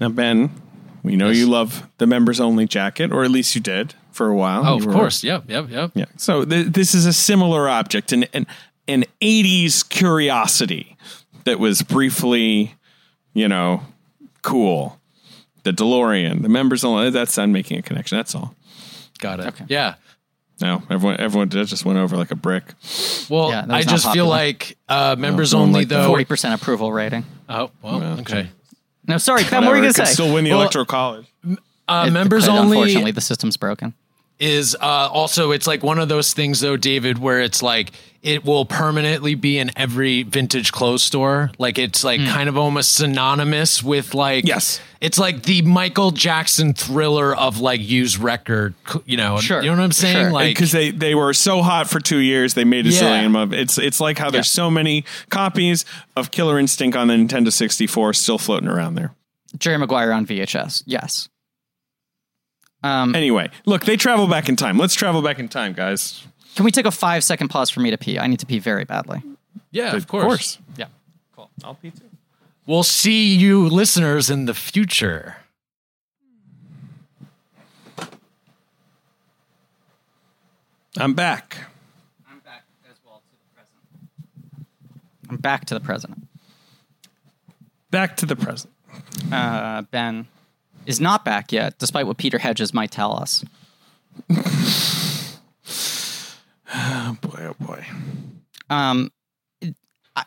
Now 0.00 0.08
ben 0.10 0.50
we 1.02 1.16
know 1.16 1.30
you 1.30 1.46
love 1.48 1.88
the 1.98 2.06
members 2.06 2.40
only 2.40 2.66
jacket 2.66 3.12
or 3.12 3.24
at 3.24 3.30
least 3.30 3.54
you 3.54 3.60
did 3.60 3.94
for 4.12 4.28
a 4.28 4.34
while 4.36 4.62
Oh, 4.66 4.72
You 4.74 4.78
of 4.80 4.86
were- 4.86 4.92
course. 4.92 5.22
Yep. 5.24 5.44
Yep. 5.48 5.70
Yep. 5.70 5.90
Yeah. 5.94 6.04
So 6.16 6.44
th- 6.44 6.66
this 6.68 6.94
is 6.94 7.06
a 7.06 7.12
similar 7.12 7.68
object, 7.68 8.12
an, 8.12 8.24
an 8.32 8.46
an 8.88 9.04
80s 9.20 9.88
curiosity 9.88 10.96
that 11.44 11.58
was 11.58 11.82
briefly, 11.82 12.74
you 13.34 13.48
know, 13.48 13.82
cool. 14.42 15.00
The 15.64 15.72
DeLorean, 15.72 16.42
the 16.42 16.48
members 16.48 16.84
only. 16.84 17.10
That's 17.10 17.36
I'm 17.38 17.50
making 17.50 17.78
a 17.78 17.82
connection. 17.82 18.16
That's 18.16 18.34
all. 18.36 18.54
Got 19.18 19.40
it. 19.40 19.54
Yeah. 19.68 19.94
No, 20.60 20.82
everyone, 20.88 21.20
everyone 21.20 21.48
that 21.50 21.66
just 21.66 21.84
went 21.84 21.98
over 21.98 22.16
like 22.16 22.30
a 22.30 22.34
brick. 22.36 22.64
Well, 23.28 23.50
Yeah, 23.50 23.62
that 23.66 23.70
I 23.70 23.76
was 23.78 23.86
not 23.86 23.92
just 23.92 24.04
feel 24.04 24.24
popular. 24.24 24.28
like 24.28 24.78
uh, 24.88 25.16
members 25.18 25.52
no 25.52 25.58
one 25.60 25.68
only 25.68 25.80
liked 25.80 25.90
that. 25.90 25.96
though. 26.02 26.08
Forty 26.08 26.24
percent 26.24 26.60
approval 26.60 26.92
rating. 26.92 27.24
Oh 27.48 27.70
well, 27.82 28.00
Well, 28.00 28.20
okay. 28.20 28.48
No, 29.06 29.18
sorry, 29.18 29.44
Ben. 29.44 29.62
What 29.64 29.70
were 29.70 29.76
you 29.76 29.82
Whatever, 29.82 29.82
gonna 29.82 29.92
could 29.94 30.06
say? 30.08 30.12
Still 30.14 30.32
win 30.34 30.44
the 30.44 30.50
Well, 30.50 30.60
electoral 30.62 30.84
college. 30.86 31.26
Uh, 31.88 32.04
It 32.08 32.10
members 32.10 32.46
could, 32.46 32.54
only 32.54 32.78
Unfortunately, 32.78 33.10
the 33.12 33.20
system's 33.20 33.56
broken. 33.56 33.94
Is 34.38 34.76
uh, 34.80 35.08
also 35.10 35.50
it's 35.50 35.66
like 35.66 35.82
one 35.82 35.98
of 35.98 36.08
those 36.08 36.32
things 36.34 36.60
though 36.60 36.76
david 36.76 37.18
where 37.18 37.40
it's 37.40 37.62
like 37.62 37.92
it 38.22 38.44
will 38.44 38.64
permanently 38.66 39.34
be 39.36 39.56
in 39.56 39.70
every 39.76 40.24
vintage 40.24 40.72
clothes 40.72 41.02
store 41.02 41.50
like 41.58 41.78
it's 41.78 42.04
like 42.04 42.20
kind 42.20 42.48
of 42.48 42.56
almost 42.58 42.92
synonymous 42.94 43.82
with 43.82 44.12
like 44.14 44.44
Yes. 44.46 44.78
it's 45.00 45.18
like 45.18 45.44
the 45.44 45.62
michael 45.62 46.10
jackson 46.10 46.74
thriller 46.74 47.34
of 47.34 47.60
like 47.60 47.80
used 47.80 48.18
record 48.18 48.74
you 49.06 49.16
know 49.16 49.38
Sure, 49.38 49.62
you 49.62 49.70
know 49.70 49.76
what 49.76 49.84
i'm 49.84 49.92
saying 49.92 50.16
sure. 50.16 50.32
like 50.32 50.54
because 50.54 50.72
they, 50.72 50.90
they 50.90 51.14
were 51.14 51.32
so 51.32 51.62
hot 51.62 51.88
for 51.88 51.98
two 52.00 52.18
years, 52.18 52.52
they 52.54 52.64
made 52.64 52.86
a 52.86 52.90
Yeah. 52.90 53.00
zillion 53.00 53.42
of 53.42 53.54
it's 53.54 53.78
it's 53.78 54.00
like 54.00 54.18
how 54.18 54.30
there's 54.30 54.50
so 54.50 54.70
many 54.70 55.04
copies 55.30 55.84
of 56.14 56.30
Killer 56.30 56.58
Instinct 56.58 56.96
on 56.96 57.08
the 57.08 57.14
Nintendo 57.14 57.50
64 57.52 58.12
still 58.14 58.38
floating 58.38 58.68
around 58.68 58.96
there. 58.96 59.14
Jerry 59.58 59.78
Maguire 59.78 60.12
on 60.12 60.26
VHS. 60.26 60.82
Yes. 60.86 61.28
Um, 62.86 63.14
Anyway, 63.14 63.50
look, 63.64 63.84
they 63.84 63.96
travel 63.96 64.26
back 64.26 64.48
in 64.48 64.56
time. 64.56 64.78
Let's 64.78 64.94
travel 64.94 65.22
back 65.22 65.38
in 65.38 65.48
time, 65.48 65.72
guys. 65.72 66.24
can 66.54 66.64
we 66.64 66.70
take 66.70 66.86
a 66.86 66.90
five 66.90 67.24
second 67.24 67.48
pause 67.48 67.70
for 67.70 67.80
me 67.80 67.90
to 67.90 67.98
pee? 67.98 68.18
I 68.18 68.26
need 68.26 68.38
to 68.40 68.46
pee 68.46 68.58
very 68.58 68.84
badly. 68.84 69.22
yeah 69.70 69.94
of 69.96 70.06
course. 70.06 70.58
Yeah. 70.76 70.86
Cool. 71.34 71.50
I'll 71.64 71.74
pee 71.74 71.90
too. 71.90 72.04
we'll 72.66 72.82
see 72.82 73.34
you 73.34 73.68
listeners 73.68 74.30
in 74.30 74.46
the 74.46 74.54
future 74.54 75.36
I'm 80.98 81.12
back. 81.14 81.58
I'm 82.30 82.38
back 82.40 82.64
as 82.90 82.96
well 83.04 83.20
to 83.20 83.30
the 83.36 83.54
present. 83.54 83.78
I'm 85.28 85.36
back 85.36 85.64
to 85.66 85.74
the 85.74 85.80
present. 85.80 86.26
Back 87.90 88.16
to 88.18 88.26
the 88.26 88.36
present. 88.36 88.72
Uh, 89.30 89.82
ben 89.82 90.26
is 90.86 91.00
not 91.00 91.24
back 91.24 91.52
yet, 91.52 91.78
despite 91.78 92.06
what 92.06 92.16
Peter 92.16 92.38
Hedges 92.38 92.72
might 92.72 92.90
tell 92.90 93.16
us. 93.16 93.44
Oh 96.74 97.16
boy, 97.20 97.38
oh 97.38 97.54
boy. 97.64 97.84
Um, 98.70 99.10
I, 100.14 100.24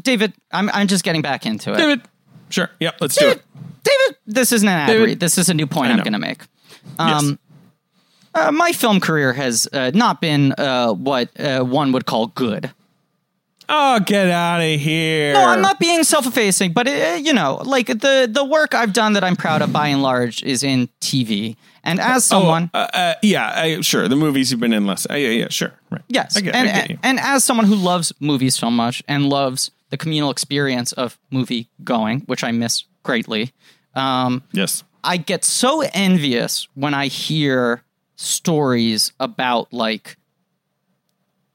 David, 0.00 0.32
I'm 0.52 0.70
I'm 0.70 0.86
just 0.86 1.04
getting 1.04 1.22
back 1.22 1.46
into 1.46 1.72
it. 1.72 1.76
David. 1.76 2.02
Sure. 2.48 2.70
Yep, 2.80 2.94
let's 3.00 3.16
do 3.16 3.28
it. 3.28 3.42
David, 3.82 4.16
this 4.26 4.52
isn't 4.52 4.68
an 4.68 4.74
ad 4.74 4.88
David. 4.88 5.04
read. 5.04 5.20
This 5.20 5.38
is 5.38 5.48
a 5.48 5.54
new 5.54 5.66
point 5.66 5.92
I'm 5.92 5.98
going 5.98 6.12
to 6.12 6.18
make. 6.18 6.42
Yes. 6.98 7.22
Um, 7.22 7.38
uh, 8.34 8.52
my 8.52 8.72
film 8.72 9.00
career 9.00 9.32
has 9.32 9.66
uh, 9.72 9.90
not 9.94 10.20
been 10.20 10.52
uh, 10.52 10.92
what 10.92 11.28
uh, 11.40 11.62
one 11.64 11.92
would 11.92 12.06
call 12.06 12.26
good. 12.28 12.70
Oh, 13.68 14.00
get 14.00 14.28
out 14.30 14.60
of 14.60 14.80
here. 14.80 15.32
No, 15.32 15.44
I'm 15.44 15.60
not 15.60 15.78
being 15.80 16.04
self-effacing, 16.04 16.72
but 16.72 16.86
uh, 16.86 17.18
you 17.20 17.32
know, 17.32 17.60
like 17.64 17.86
the 17.88 18.28
the 18.30 18.44
work 18.44 18.74
I've 18.74 18.92
done 18.92 19.14
that 19.14 19.24
I'm 19.24 19.36
proud 19.36 19.62
of 19.62 19.72
by 19.72 19.88
and 19.88 20.02
large 20.02 20.42
is 20.42 20.62
in 20.62 20.88
TV. 21.00 21.56
And 21.82 22.00
as 22.00 22.24
someone, 22.24 22.68
Oh, 22.74 22.80
uh, 22.80 22.88
uh, 22.92 23.14
yeah, 23.22 23.52
I, 23.54 23.80
sure. 23.80 24.08
The 24.08 24.16
movies 24.16 24.50
you've 24.50 24.58
been 24.60 24.72
in 24.72 24.86
less. 24.86 25.06
Uh, 25.08 25.14
yeah, 25.14 25.28
yeah, 25.28 25.48
sure. 25.50 25.72
Right. 25.90 26.02
yes, 26.08 26.36
I 26.36 26.40
get, 26.40 26.54
and, 26.56 26.68
I 26.68 26.72
get 26.72 26.90
you. 26.90 26.98
and 27.04 27.20
as 27.20 27.44
someone 27.44 27.66
who 27.66 27.76
loves 27.76 28.12
movies 28.18 28.56
so 28.56 28.70
much 28.72 29.04
and 29.06 29.28
loves 29.28 29.70
the 29.90 29.96
communal 29.96 30.30
experience 30.30 30.90
of 30.92 31.16
movie 31.30 31.68
going, 31.84 32.22
which 32.22 32.42
I 32.42 32.50
miss 32.50 32.84
greatly, 33.04 33.52
um, 33.94 34.42
yes. 34.52 34.82
I 35.04 35.16
get 35.16 35.44
so 35.44 35.82
envious 35.94 36.66
when 36.74 36.92
I 36.92 37.06
hear 37.06 37.82
stories 38.16 39.12
about 39.20 39.72
like 39.72 40.16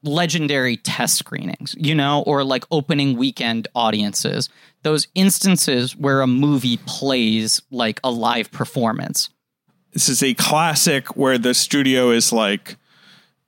legendary 0.02 0.76
test 0.76 1.16
screenings, 1.16 1.74
you 1.78 1.94
know, 1.94 2.22
or 2.26 2.44
like 2.44 2.64
opening 2.70 3.16
weekend 3.16 3.68
audiences. 3.74 4.48
Those 4.82 5.06
instances 5.14 5.96
where 5.96 6.20
a 6.20 6.26
movie 6.26 6.78
plays 6.86 7.62
like 7.70 8.00
a 8.02 8.10
live 8.10 8.50
performance. 8.50 9.30
This 9.92 10.08
is 10.08 10.22
a 10.22 10.34
classic 10.34 11.16
where 11.16 11.38
the 11.38 11.54
studio 11.54 12.10
is 12.10 12.32
like, 12.32 12.76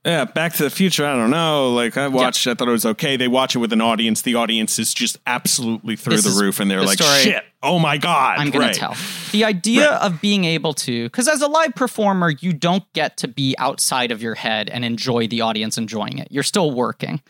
yeah, 0.04 0.24
Back 0.24 0.52
to 0.54 0.64
the 0.64 0.70
Future. 0.70 1.06
I 1.06 1.14
don't 1.14 1.30
know. 1.30 1.72
Like 1.72 1.96
I 1.96 2.08
watched, 2.08 2.46
I 2.46 2.54
thought 2.54 2.68
it 2.68 2.72
was 2.72 2.84
okay. 2.86 3.16
They 3.16 3.28
watch 3.28 3.54
it 3.56 3.58
with 3.58 3.72
an 3.72 3.80
audience. 3.80 4.22
The 4.22 4.34
audience 4.34 4.78
is 4.78 4.92
just 4.92 5.18
absolutely 5.26 5.96
through 5.96 6.16
This 6.16 6.24
the 6.24 6.30
is 6.30 6.40
roof, 6.40 6.60
and 6.60 6.70
they're 6.70 6.80
the 6.80 6.86
like, 6.86 6.98
story 7.02 7.18
"Shit! 7.20 7.44
Oh 7.62 7.78
my 7.78 7.96
god!" 7.96 8.38
I'm 8.38 8.50
going 8.50 8.66
Right. 8.66 8.74
to 8.74 8.80
tell. 8.80 8.96
The 9.32 9.44
idea 9.44 9.90
Right. 9.90 10.02
of 10.02 10.20
being 10.20 10.44
able 10.44 10.74
to, 10.74 11.04
because 11.04 11.26
as 11.28 11.40
a 11.42 11.48
live 11.48 11.74
performer, 11.74 12.30
you 12.30 12.52
don't 12.52 12.84
get 12.92 13.16
to 13.18 13.28
be 13.28 13.54
outside 13.58 14.10
of 14.12 14.20
your 14.22 14.34
head 14.34 14.68
and 14.68 14.84
enjoy 14.84 15.26
the 15.26 15.40
audience 15.40 15.78
enjoying 15.78 16.18
it. 16.18 16.28
You're 16.30 16.42
still 16.42 16.70
working. 16.70 17.22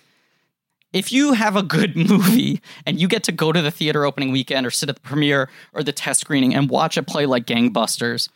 If 0.92 1.10
you 1.12 1.32
have 1.32 1.56
a 1.56 1.62
good 1.62 1.96
movie 2.10 2.60
and 2.86 3.00
you 3.00 3.08
get 3.08 3.24
to 3.24 3.32
go 3.32 3.52
to 3.52 3.60
the 3.62 3.70
theater 3.70 4.04
opening 4.04 4.30
weekend 4.32 4.66
or 4.66 4.70
sit 4.70 4.88
at 4.88 4.96
the 4.96 5.00
premiere 5.00 5.48
or 5.72 5.82
the 5.82 5.92
test 5.92 6.20
screening 6.20 6.54
and 6.54 6.68
watch 6.70 6.96
it 6.98 7.06
play 7.06 7.26
like 7.26 7.46
gangbusters, 7.46 8.28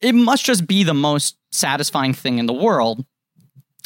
it 0.00 0.14
must 0.14 0.44
just 0.44 0.66
be 0.66 0.82
the 0.82 0.94
most 0.94 1.36
satisfying 1.52 2.12
thing 2.14 2.38
in 2.38 2.46
the 2.46 2.52
world. 2.54 3.04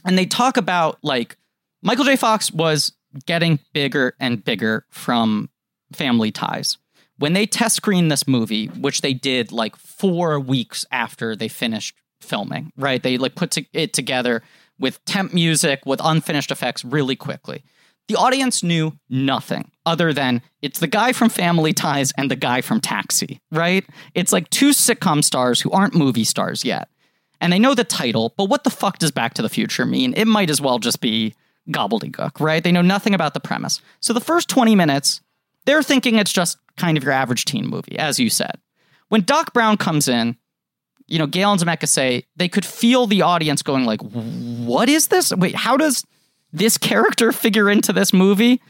And 0.08 0.16
they 0.16 0.26
talk 0.26 0.56
about 0.56 0.98
like 1.02 1.36
Michael 1.82 2.04
J. 2.04 2.16
Fox 2.16 2.50
was 2.50 2.92
getting 3.26 3.58
bigger 3.72 4.14
and 4.18 4.42
bigger 4.42 4.86
from 4.90 5.50
family 5.92 6.30
ties. 6.30 6.78
When 7.18 7.34
they 7.34 7.46
test 7.46 7.76
screened 7.76 8.10
this 8.10 8.26
movie, 8.26 8.66
which 8.66 9.02
they 9.02 9.12
did 9.12 9.52
like 9.52 9.76
four 9.76 10.40
weeks 10.40 10.86
after 10.90 11.36
they 11.36 11.48
finished 11.48 11.94
filming, 12.20 12.72
right? 12.76 13.02
They 13.02 13.18
like 13.18 13.34
put 13.34 13.56
it 13.72 13.92
together 13.92 14.42
with 14.78 15.04
temp 15.04 15.34
music, 15.34 15.80
with 15.84 16.00
unfinished 16.02 16.50
effects 16.50 16.84
really 16.84 17.16
quickly. 17.16 17.64
The 18.06 18.16
audience 18.16 18.62
knew 18.62 18.98
nothing 19.10 19.70
other 19.84 20.14
than 20.14 20.40
it's 20.62 20.78
the 20.78 20.86
guy 20.86 21.12
from 21.12 21.28
Family 21.28 21.74
Ties 21.74 22.12
and 22.16 22.30
the 22.30 22.36
guy 22.36 22.62
from 22.62 22.80
Taxi, 22.80 23.40
right? 23.50 23.84
It's 24.14 24.32
like 24.32 24.48
two 24.48 24.70
sitcom 24.70 25.22
stars 25.22 25.60
who 25.60 25.70
aren't 25.70 25.94
movie 25.94 26.24
stars 26.24 26.64
yet. 26.64 26.88
And 27.40 27.52
they 27.52 27.58
know 27.58 27.74
the 27.74 27.84
title, 27.84 28.34
but 28.36 28.46
what 28.46 28.64
the 28.64 28.70
fuck 28.70 28.98
does 28.98 29.12
Back 29.12 29.34
to 29.34 29.42
the 29.42 29.48
Future 29.48 29.86
mean? 29.86 30.12
It 30.16 30.26
might 30.26 30.50
as 30.50 30.60
well 30.60 30.78
just 30.78 31.00
be 31.00 31.34
gobbledygook, 31.70 32.40
right? 32.40 32.64
They 32.64 32.72
know 32.72 32.82
nothing 32.82 33.14
about 33.14 33.34
the 33.34 33.40
premise. 33.40 33.80
So 34.00 34.12
the 34.12 34.20
first 34.20 34.48
20 34.48 34.74
minutes, 34.74 35.20
they're 35.64 35.82
thinking 35.82 36.16
it's 36.16 36.32
just 36.32 36.58
kind 36.76 36.96
of 36.98 37.04
your 37.04 37.12
average 37.12 37.44
teen 37.44 37.66
movie, 37.66 37.98
as 37.98 38.18
you 38.18 38.30
said. 38.30 38.58
When 39.08 39.22
Doc 39.22 39.52
Brown 39.52 39.76
comes 39.76 40.08
in, 40.08 40.36
you 41.06 41.18
know, 41.18 41.26
Gale 41.26 41.52
and 41.52 41.60
Zemeckis 41.60 41.88
say 41.88 42.24
they 42.36 42.48
could 42.48 42.64
feel 42.64 43.06
the 43.06 43.22
audience 43.22 43.62
going 43.62 43.86
like, 43.86 44.00
"What 44.02 44.88
is 44.88 45.08
this? 45.08 45.32
Wait, 45.34 45.54
how 45.54 45.76
does 45.76 46.04
this 46.52 46.76
character 46.76 47.32
figure 47.32 47.70
into 47.70 47.92
this 47.92 48.12
movie?" 48.12 48.60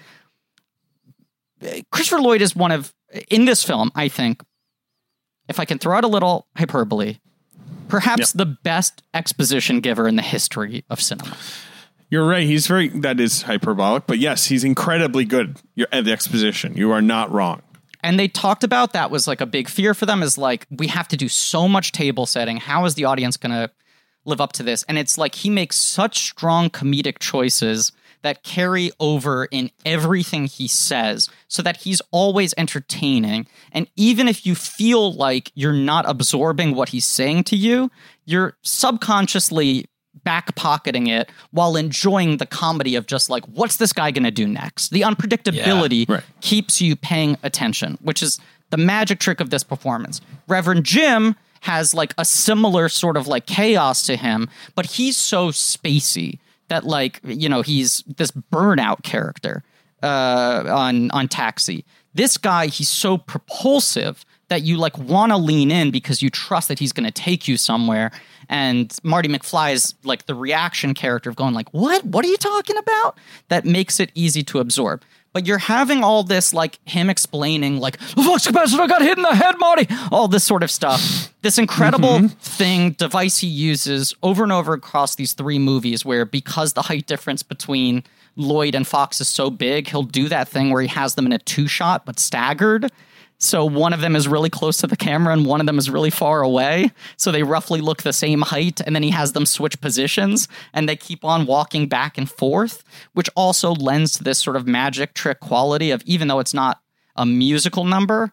Christopher 1.90 2.20
Lloyd 2.20 2.40
is 2.40 2.54
one 2.54 2.70
of 2.70 2.94
in 3.28 3.44
this 3.44 3.64
film, 3.64 3.90
I 3.94 4.08
think, 4.08 4.42
if 5.48 5.58
I 5.58 5.64
can 5.64 5.78
throw 5.78 5.96
out 5.96 6.04
a 6.04 6.08
little 6.08 6.46
hyperbole, 6.56 7.16
perhaps 7.88 8.32
the 8.32 8.46
best 8.46 9.02
exposition 9.14 9.80
giver 9.80 10.06
in 10.08 10.16
the 10.16 10.22
history 10.22 10.84
of 10.90 11.00
cinema. 11.00 11.36
You're 12.10 12.26
right. 12.26 12.46
He's 12.46 12.66
very. 12.66 12.88
That 12.88 13.20
is 13.20 13.42
hyperbolic, 13.42 14.06
but 14.06 14.18
yes, 14.18 14.46
he's 14.46 14.64
incredibly 14.64 15.24
good 15.24 15.58
at 15.92 16.04
the 16.04 16.12
exposition. 16.12 16.76
You 16.76 16.90
are 16.92 17.02
not 17.02 17.30
wrong. 17.30 17.62
and 18.02 18.18
they 18.18 18.28
talked 18.28 18.64
about 18.64 18.92
that 18.92 19.10
was 19.10 19.26
like 19.26 19.40
a 19.40 19.46
big 19.46 19.68
fear 19.68 19.92
for 19.92 20.06
them 20.06 20.22
is 20.22 20.38
like 20.38 20.66
we 20.70 20.86
have 20.86 21.08
to 21.08 21.16
do 21.16 21.28
so 21.28 21.68
much 21.68 21.90
table 21.92 22.26
setting 22.26 22.56
how 22.58 22.84
is 22.84 22.94
the 22.94 23.04
audience 23.04 23.36
going 23.36 23.50
to 23.52 23.68
live 24.24 24.40
up 24.40 24.52
to 24.52 24.62
this 24.62 24.84
and 24.88 24.96
it's 24.96 25.18
like 25.18 25.34
he 25.34 25.50
makes 25.50 25.76
such 25.76 26.18
strong 26.30 26.70
comedic 26.70 27.18
choices 27.18 27.90
that 28.22 28.44
carry 28.44 28.92
over 29.00 29.46
in 29.50 29.68
everything 29.84 30.46
he 30.46 30.68
says 30.68 31.28
so 31.48 31.62
that 31.62 31.78
he's 31.78 32.00
always 32.10 32.54
entertaining 32.56 33.46
and 33.72 33.88
even 33.96 34.28
if 34.28 34.46
you 34.46 34.54
feel 34.54 35.12
like 35.12 35.50
you're 35.54 35.72
not 35.72 36.08
absorbing 36.08 36.74
what 36.74 36.90
he's 36.90 37.06
saying 37.06 37.42
to 37.42 37.56
you 37.56 37.90
you're 38.24 38.56
subconsciously 38.62 39.86
back 40.24 40.54
pocketing 40.56 41.06
it 41.06 41.30
while 41.52 41.76
enjoying 41.76 42.38
the 42.38 42.46
comedy 42.46 42.96
of 42.96 43.06
just 43.06 43.30
like 43.30 43.44
what's 43.46 43.76
this 43.76 43.92
guy 43.92 44.10
going 44.10 44.24
to 44.24 44.30
do 44.30 44.46
next 44.46 44.88
the 44.90 45.02
unpredictability 45.02 46.08
right. 46.08 46.24
keeps 46.40 46.80
you 46.80 46.96
paying 46.96 47.36
attention, 47.42 47.98
which 48.02 48.22
is 48.22 48.38
the 48.70 48.76
magic 48.76 49.18
trick 49.18 49.40
of 49.40 49.50
this 49.50 49.64
performance. 49.64 50.20
Reverend 50.46 50.84
Jim 50.84 51.36
has 51.62 51.94
like 51.94 52.14
a 52.18 52.24
similar 52.24 52.88
sort 52.88 53.16
of 53.16 53.26
like 53.26 53.46
chaos 53.46 54.04
to 54.06 54.16
him, 54.16 54.48
but 54.74 54.86
he's 54.86 55.16
so 55.16 55.48
spacey 55.48 56.38
that 56.68 56.84
like, 56.84 57.20
you 57.24 57.48
know, 57.48 57.62
he's 57.62 58.02
this 58.06 58.30
burnout 58.30 59.02
character 59.02 59.62
uh 60.02 60.64
on 60.68 61.10
on 61.10 61.28
Taxi. 61.28 61.84
This 62.14 62.36
guy, 62.36 62.66
he's 62.66 62.88
so 62.88 63.18
propulsive 63.18 64.24
that 64.48 64.62
you 64.62 64.76
like 64.76 64.98
want 64.98 65.30
to 65.30 65.36
lean 65.36 65.70
in 65.70 65.90
because 65.90 66.22
you 66.22 66.30
trust 66.30 66.68
that 66.68 66.78
he's 66.78 66.92
going 66.92 67.04
to 67.04 67.12
take 67.12 67.46
you 67.46 67.56
somewhere. 67.56 68.10
And 68.48 68.96
Marty 69.02 69.28
McFly 69.28 69.74
is 69.74 69.94
like 70.04 70.26
the 70.26 70.34
reaction 70.34 70.94
character 70.94 71.28
of 71.28 71.36
going 71.36 71.54
like, 71.54 71.72
"What? 71.72 72.04
What 72.04 72.24
are 72.24 72.28
you 72.28 72.36
talking 72.38 72.76
about?" 72.76 73.18
That 73.48 73.64
makes 73.64 74.00
it 74.00 74.10
easy 74.14 74.42
to 74.44 74.58
absorb. 74.58 75.02
But 75.34 75.46
you're 75.46 75.58
having 75.58 76.02
all 76.02 76.24
this 76.24 76.54
like 76.54 76.78
him 76.88 77.10
explaining 77.10 77.78
like, 77.78 77.98
"The 77.98 78.22
flux 78.22 78.46
capacitor 78.46 78.88
got 78.88 79.02
hit 79.02 79.18
in 79.18 79.22
the 79.22 79.34
head, 79.34 79.56
Marty." 79.58 79.86
All 80.10 80.28
this 80.28 80.44
sort 80.44 80.62
of 80.62 80.70
stuff. 80.70 81.32
This 81.42 81.58
incredible 81.58 82.28
thing 82.40 82.92
device 82.92 83.38
he 83.38 83.46
uses 83.46 84.14
over 84.22 84.42
and 84.42 84.52
over 84.52 84.72
across 84.72 85.14
these 85.14 85.34
three 85.34 85.58
movies, 85.58 86.04
where 86.06 86.24
because 86.24 86.72
the 86.72 86.82
height 86.82 87.06
difference 87.06 87.42
between 87.42 88.02
Lloyd 88.38 88.74
and 88.74 88.86
Fox 88.86 89.20
is 89.20 89.28
so 89.28 89.50
big, 89.50 89.88
he'll 89.88 90.02
do 90.02 90.28
that 90.28 90.48
thing 90.48 90.70
where 90.70 90.80
he 90.80 90.88
has 90.88 91.14
them 91.14 91.26
in 91.26 91.32
a 91.32 91.38
two 91.38 91.66
shot 91.66 92.06
but 92.06 92.18
staggered 92.18 92.90
So 93.40 93.64
one 93.64 93.92
of 93.92 94.00
them 94.00 94.16
is 94.16 94.26
really 94.26 94.50
close 94.50 94.78
to 94.78 94.88
the 94.88 94.96
camera 94.96 95.32
and 95.32 95.46
one 95.46 95.60
of 95.60 95.66
them 95.66 95.78
is 95.78 95.88
really 95.88 96.10
far 96.10 96.42
away. 96.42 96.90
So 97.16 97.30
they 97.30 97.44
roughly 97.44 97.80
look 97.80 98.02
the 98.02 98.12
same 98.12 98.42
height. 98.42 98.80
And 98.84 98.96
then 98.96 99.04
he 99.04 99.10
has 99.10 99.32
them 99.32 99.46
switch 99.46 99.80
positions 99.80 100.48
and 100.74 100.88
they 100.88 100.96
keep 100.96 101.24
on 101.24 101.46
walking 101.46 101.86
back 101.88 102.18
and 102.18 102.28
forth, 102.28 102.82
which 103.14 103.30
also 103.36 103.72
lends 103.72 104.14
to 104.14 104.24
this 104.24 104.38
sort 104.38 104.56
of 104.56 104.66
magic 104.66 105.14
trick 105.14 105.38
quality 105.38 105.92
of 105.92 106.02
even 106.02 106.26
though 106.26 106.40
it's 106.40 106.54
not 106.54 106.80
a 107.14 107.24
musical 107.24 107.84
number, 107.84 108.32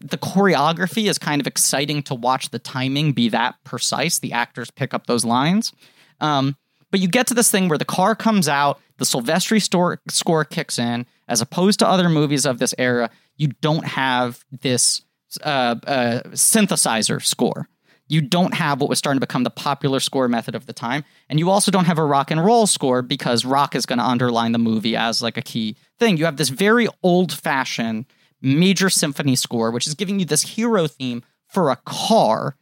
the 0.00 0.18
choreography 0.18 1.08
is 1.08 1.18
kind 1.18 1.40
of 1.40 1.46
exciting 1.46 2.02
to 2.04 2.14
watch 2.14 2.50
the 2.50 2.58
timing 2.58 3.12
be 3.12 3.28
that 3.28 3.56
precise. 3.64 4.18
The 4.18 4.32
actors 4.32 4.70
pick 4.70 4.94
up 4.94 5.06
those 5.06 5.24
lines. 5.24 5.72
Um, 6.20 6.56
but 6.90 7.00
you 7.00 7.08
get 7.08 7.26
to 7.26 7.34
this 7.34 7.50
thing 7.50 7.68
where 7.68 7.78
the 7.78 7.84
car 7.84 8.14
comes 8.14 8.48
out, 8.48 8.80
the 8.98 9.04
Silvestri 9.04 9.62
store, 9.62 10.00
score 10.08 10.44
kicks 10.44 10.78
in, 10.78 11.06
as 11.28 11.40
opposed 11.40 11.78
to 11.78 11.88
other 11.88 12.08
movies 12.08 12.44
of 12.44 12.58
this 12.58 12.74
era, 12.78 13.10
you 13.36 13.48
don't 13.60 13.84
have 13.84 14.44
this 14.50 15.02
uh, 15.42 15.76
uh, 15.86 16.22
synthesizer 16.30 17.22
score. 17.22 17.68
You 18.08 18.22
don't 18.22 18.54
have 18.54 18.80
what 18.80 18.88
was 18.88 18.98
starting 18.98 19.20
to 19.20 19.26
become 19.26 19.44
the 19.44 19.50
popular 19.50 20.00
score 20.00 20.28
method 20.28 20.54
of 20.54 20.66
the 20.66 20.72
time. 20.72 21.04
And 21.28 21.38
you 21.38 21.50
also 21.50 21.70
don't 21.70 21.84
have 21.84 21.98
a 21.98 22.04
rock 22.04 22.30
and 22.30 22.42
roll 22.42 22.66
score 22.66 23.02
because 23.02 23.44
rock 23.44 23.74
is 23.74 23.84
going 23.84 23.98
to 23.98 24.04
underline 24.04 24.52
the 24.52 24.58
movie 24.58 24.96
as 24.96 25.20
like 25.20 25.36
a 25.36 25.42
key 25.42 25.76
thing. 25.98 26.16
You 26.16 26.24
have 26.24 26.38
this 26.38 26.48
very 26.48 26.88
old 27.02 27.32
fashioned 27.32 28.06
major 28.40 28.88
symphony 28.88 29.36
score, 29.36 29.70
which 29.70 29.86
is 29.86 29.94
giving 29.94 30.18
you 30.18 30.24
this 30.24 30.42
hero 30.42 30.86
theme 30.86 31.22
for 31.46 31.70
a 31.70 31.76
car 31.76 32.56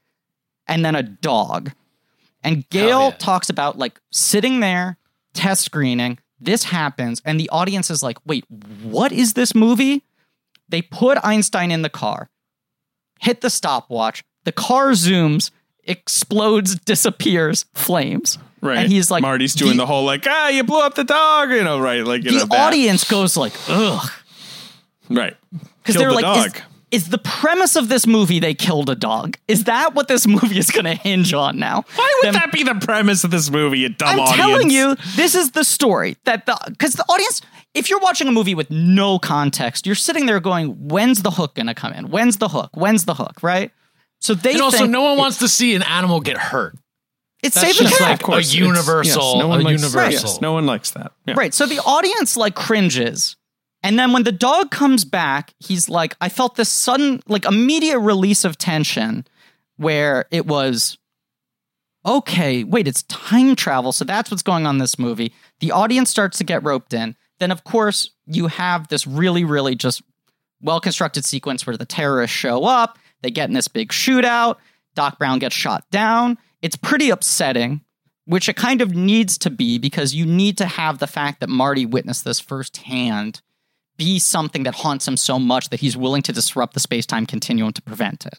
and 0.67 0.85
then 0.85 0.97
a 0.97 1.03
dog. 1.03 1.73
And 2.43 2.69
Gale 2.71 3.11
yeah. 3.11 3.17
talks 3.17 3.49
about 3.49 3.79
like 3.79 4.01
sitting 4.11 4.61
there, 4.61 4.99
test 5.33 5.65
screening, 5.65 6.19
this 6.41 6.65
happens, 6.65 7.23
and 7.25 7.41
the 7.41 7.49
audience 7.51 7.91
is 7.91 8.03
like, 8.03 8.19
wait, 8.27 8.45
what 8.83 9.13
is 9.13 9.35
this 9.35 9.55
movie? 9.55 10.05
They 10.69 10.83
put 10.83 11.19
Einstein 11.25 11.71
in 11.71 11.83
the 11.83 11.89
car, 11.89 12.29
hit 13.21 13.41
the 13.41 13.51
stopwatch, 13.51 14.25
the 14.45 14.53
car 14.53 14.91
zooms, 14.91 15.51
explodes, 15.85 16.75
disappears, 16.85 17.67
flames. 17.75 18.39
Right. 18.61 18.79
And 18.79 18.93
he's 18.93 19.11
like, 19.11 19.23
Marty's 19.23 19.55
doing 19.55 19.77
the, 19.77 19.87
whole 19.87 20.05
like, 20.05 20.27
ah, 20.27 20.49
you 20.49 20.65
blew 20.65 20.81
up 20.81 20.95
the 20.95 21.05
dog, 21.05 21.51
you 21.51 21.63
know, 21.63 21.79
right? 21.79 22.05
Like, 22.05 22.25
you 22.25 22.39
the 22.39 22.47
know, 22.47 22.57
audience 22.57 23.05
goes 23.05 23.37
like, 23.37 23.53
ugh. 23.69 24.11
right? 25.09 25.37
Because 25.79 25.95
they're 25.95 26.09
the 26.09 26.15
like, 26.15 26.23
dog. 26.23 26.47
is 26.47 26.63
the 26.91 27.19
premise 27.19 27.77
of 27.77 27.89
this 27.89 28.07
movie 28.07 28.39
they 28.41 28.55
killed 28.55 28.89
a 28.91 28.95
dog? 28.95 29.37
Is 29.49 29.65
that 29.65 29.95
what 29.95 30.09
this 30.09 30.27
movie 30.37 30.59
is 30.59 30.71
going 30.71 30.85
to 30.85 30.95
hinge 30.95 31.33
on 31.35 31.59
now? 31.59 31.85
Why 31.97 32.15
would 32.23 32.27
Them- 32.27 32.35
that 32.35 32.53
be 32.53 32.63
the 32.63 32.75
premise 32.77 33.25
of 33.25 33.31
this 33.31 33.51
movie? 33.51 33.81
You 33.81 33.89
dumb 33.91 34.09
audience? 34.21 34.31
I'm 34.31 34.41
audience. 34.41 34.53
telling 34.53 34.71
you, 34.71 34.97
this 35.17 35.35
is 35.35 35.51
the 35.53 35.65
story 35.65 36.17
that 36.25 36.47
the 36.47 36.59
because 36.69 36.95
the 36.95 37.05
audience. 37.09 37.41
If 37.75 37.91
you're 37.91 38.01
watching 38.01 38.27
a 38.27 38.33
movie 38.33 38.55
with 38.55 38.71
no 38.71 39.19
context, 39.19 39.85
you're 39.85 39.95
sitting 39.95 40.25
there 40.25 40.41
going, 40.41 40.89
"When's 40.89 41.21
the 41.23 41.31
hook 41.31 41.55
going 41.57 41.67
to 41.67 41.75
come 41.75 41.93
in? 41.93 42.09
When's 42.09 42.39
the 42.39 42.49
hook? 42.49 42.71
When's 42.75 43.05
the 43.05 43.13
hook?" 43.15 43.43
Right? 43.43 43.71
So 44.21 44.33
they 44.35 44.53
And 44.53 44.63
also, 44.63 44.79
think 44.79 44.91
no 44.91 45.03
one 45.03 45.19
wants 45.19 45.39
to 45.41 45.49
see 45.49 45.75
an 45.75 45.83
animal 45.83 46.21
get 46.21 46.39
hurt. 46.39 46.75
it's 47.43 47.55
That's 47.55 47.67
save 47.67 47.77
the 47.77 47.83
just 47.91 47.99
cat. 47.99 48.09
like 48.13 48.21
Of 48.21 48.25
course, 48.27 48.37
a 48.37 48.41
it's- 48.49 48.55
universal. 48.55 49.23
yes, 49.35 49.39
no 49.39 49.49
one 49.49 49.61
a 49.61 49.65
likes, 49.65 49.83
universal. 49.83 50.31
Yes, 50.31 50.41
no 50.41 50.53
one 50.55 50.65
likes 50.65 50.93
that. 50.93 51.13
Yeah. 51.27 51.35
Right. 51.37 51.53
So 51.53 51.67
the 51.67 51.81
audience 51.81 52.39
like 52.39 52.55
cringes. 52.55 53.37
And 53.87 53.97
then 53.97 54.13
when 54.13 54.25
the 54.25 54.33
dog 54.33 54.73
comes 54.73 55.05
back, 55.05 55.55
he's 55.61 55.89
like, 55.89 56.17
I 56.21 56.29
felt 56.29 56.57
this 56.57 56.69
sudden, 56.69 57.23
like 57.29 57.45
immediate 57.45 58.01
release 58.01 58.45
of 58.45 58.59
tension 58.59 59.25
where 59.77 60.25
it 60.33 60.45
was, 60.45 60.99
okay, 62.05 62.65
wait, 62.65 62.89
it's 62.89 63.05
time 63.05 63.55
travel. 63.55 63.93
So 63.93 64.05
that's 64.05 64.29
what's 64.29 64.43
going 64.43 64.67
on 64.67 64.75
in 64.75 64.79
this 64.81 64.99
movie. 64.99 65.33
The 65.61 65.71
audience 65.71 66.11
starts 66.11 66.37
to 66.39 66.45
get 66.45 66.65
roped 66.65 66.95
in. 66.95 67.15
Then, 67.39 67.53
of 67.53 67.63
course, 67.63 68.11
you 68.27 68.49
have 68.49 68.89
this 68.89 69.07
really, 69.07 69.45
really 69.45 69.77
just 69.77 70.03
well 70.61 70.81
constructed 70.81 71.25
sequence 71.25 71.65
where 71.65 71.77
the 71.77 71.87
terrorists 71.87 72.37
show 72.37 72.65
up. 72.65 72.99
They 73.23 73.31
get 73.31 73.49
in 73.49 73.55
this 73.55 73.69
big 73.69 73.91
shootout. 73.91 74.57
Doc 74.97 75.17
Brown 75.17 75.39
gets 75.39 75.55
shot 75.55 75.89
down. 75.93 76.39
It's 76.61 76.75
pretty 76.75 77.11
upsetting, 77.11 77.83
which 78.25 78.49
it 78.49 78.57
kind 78.57 78.81
of 78.81 78.97
needs 78.97 79.39
to 79.39 79.51
be 79.51 79.79
because 79.79 80.13
you 80.13 80.27
need 80.27 80.59
to 80.59 80.67
have 80.67 80.99
the 80.99 81.07
fact 81.07 81.39
that 81.39 81.49
Marty 81.49 81.87
witnessed 81.87 82.25
this 82.25 82.41
firsthand 82.41 83.43
be 83.97 84.19
something 84.19 84.63
that 84.65 84.75
haunts 84.77 85.07
him 85.09 85.17
so 85.17 85.39
much 85.39 85.71
that 85.71 85.81
he's 85.81 85.97
willing 85.97 86.23
to 86.23 86.33
disrupt 86.33 86.75
the 86.75 86.81
space 86.81 87.07
time 87.07 87.27
continuum 87.27 87.73
to 87.73 87.83
prevent 87.83 88.27
it. 88.27 88.39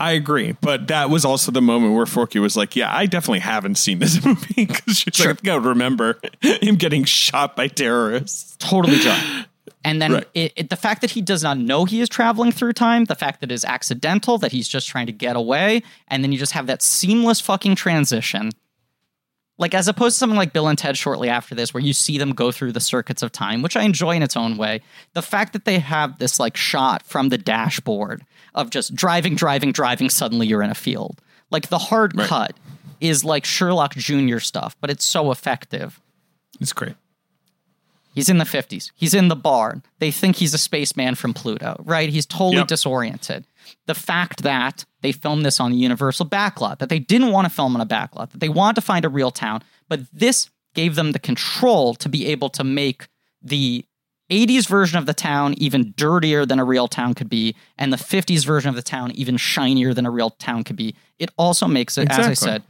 I 0.00 0.12
agree, 0.12 0.54
but 0.60 0.86
that 0.88 1.10
was 1.10 1.24
also 1.24 1.50
the 1.50 1.60
moment 1.60 1.94
where 1.94 2.06
Forky 2.06 2.38
was 2.38 2.56
like, 2.56 2.76
"Yeah, 2.76 2.94
I 2.94 3.06
definitely 3.06 3.40
haven't 3.40 3.76
seen 3.78 3.98
this 3.98 4.24
movie 4.24 4.66
because 4.66 4.98
she's 4.98 5.14
Sure. 5.14 5.26
like, 5.28 5.38
I 5.38 5.40
think 5.40 5.48
I 5.48 5.54
would 5.56 5.64
remember 5.66 6.20
him 6.40 6.76
getting 6.76 7.02
shot 7.04 7.56
by 7.56 7.66
terrorists." 7.66 8.56
Totally 8.58 8.98
jarring. 9.00 9.44
And 9.84 10.00
then 10.02 10.12
Right. 10.12 10.28
it, 10.34 10.52
it, 10.56 10.70
the 10.70 10.76
fact 10.76 11.00
that 11.00 11.10
he 11.12 11.20
does 11.22 11.42
not 11.42 11.56
know 11.58 11.84
he 11.84 12.00
is 12.00 12.08
traveling 12.08 12.52
through 12.52 12.74
time, 12.74 13.04
the 13.06 13.14
fact 13.14 13.40
that 13.40 13.50
it 13.50 13.54
is 13.54 13.64
accidental, 13.64 14.38
that 14.38 14.52
he's 14.52 14.68
just 14.68 14.86
trying 14.88 15.06
to 15.06 15.12
get 15.12 15.34
away, 15.36 15.82
and 16.08 16.22
then 16.22 16.30
you 16.32 16.38
just 16.38 16.52
have 16.52 16.66
that 16.68 16.80
seamless 16.82 17.40
fucking 17.40 17.74
transition. 17.74 18.50
Like 19.58 19.74
as 19.74 19.88
opposed 19.88 20.14
to 20.14 20.18
something 20.18 20.36
like 20.36 20.52
Bill 20.52 20.68
and 20.68 20.78
Ted 20.78 20.96
shortly 20.96 21.28
after 21.28 21.54
this, 21.54 21.74
where 21.74 21.82
you 21.82 21.92
see 21.92 22.16
them 22.16 22.30
go 22.32 22.52
through 22.52 22.72
the 22.72 22.80
circuits 22.80 23.22
of 23.22 23.32
time, 23.32 23.60
which 23.60 23.76
I 23.76 23.82
enjoy 23.82 24.14
in 24.14 24.22
its 24.22 24.36
own 24.36 24.56
way. 24.56 24.80
The 25.14 25.22
fact 25.22 25.52
that 25.52 25.64
they 25.64 25.80
have 25.80 26.18
this 26.18 26.38
like 26.38 26.56
shot 26.56 27.02
from 27.04 27.28
the 27.30 27.38
dashboard 27.38 28.24
of 28.54 28.70
just 28.70 28.94
driving, 28.94 29.34
driving, 29.34 29.72
driving, 29.72 30.10
suddenly 30.10 30.46
you're 30.46 30.62
in 30.62 30.70
a 30.70 30.74
field. 30.76 31.20
Like 31.50 31.68
the 31.68 31.78
hard 31.78 32.16
cut 32.16 32.56
is 33.00 33.24
like 33.24 33.44
Sherlock 33.44 33.94
Jr. 33.94 34.38
stuff, 34.38 34.76
but 34.80 34.90
it's 34.90 35.04
so 35.04 35.30
effective. 35.32 36.00
It's 36.60 36.72
great. 36.72 36.94
He's 38.14 38.28
in 38.28 38.38
the 38.38 38.44
50s. 38.44 38.90
He's 38.96 39.14
in 39.14 39.28
the 39.28 39.36
barn. 39.36 39.82
They 39.98 40.10
think 40.10 40.36
he's 40.36 40.54
a 40.54 40.58
spaceman 40.58 41.14
from 41.14 41.34
Pluto, 41.34 41.80
right? 41.84 42.08
He's 42.08 42.26
totally 42.26 42.56
Yep. 42.56 42.66
disoriented. 42.68 43.44
The 43.86 43.94
fact 43.94 44.42
that 44.42 44.84
they 45.00 45.12
filmed 45.12 45.44
this 45.44 45.60
on 45.60 45.72
the 45.72 45.78
Universal 45.78 46.26
backlot, 46.26 46.78
that 46.78 46.88
they 46.88 46.98
didn't 46.98 47.32
want 47.32 47.46
to 47.46 47.54
film 47.54 47.74
on 47.74 47.80
a 47.80 47.86
backlot, 47.86 48.30
that 48.30 48.40
they 48.40 48.48
wanted 48.48 48.76
to 48.76 48.80
find 48.80 49.04
a 49.04 49.08
real 49.08 49.30
town, 49.30 49.62
but 49.88 50.00
this 50.12 50.50
gave 50.74 50.94
them 50.94 51.12
the 51.12 51.18
control 51.18 51.94
to 51.94 52.08
be 52.08 52.26
able 52.26 52.48
to 52.50 52.64
make 52.64 53.08
the 53.42 53.84
80s 54.30 54.68
version 54.68 54.98
of 54.98 55.06
the 55.06 55.14
town 55.14 55.54
even 55.56 55.94
dirtier 55.96 56.44
than 56.44 56.58
a 56.58 56.64
real 56.64 56.88
town 56.88 57.14
could 57.14 57.30
be, 57.30 57.56
and 57.78 57.92
the 57.92 57.96
50s 57.96 58.44
version 58.44 58.68
of 58.68 58.74
the 58.74 58.82
town 58.82 59.10
even 59.12 59.36
shinier 59.36 59.94
than 59.94 60.06
a 60.06 60.10
real 60.10 60.30
town 60.30 60.64
could 60.64 60.76
be. 60.76 60.94
It 61.18 61.30
also 61.38 61.66
makes 61.66 61.96
it, 61.96 62.10
as 62.10 62.26
I 62.26 62.34
said, 62.34 62.62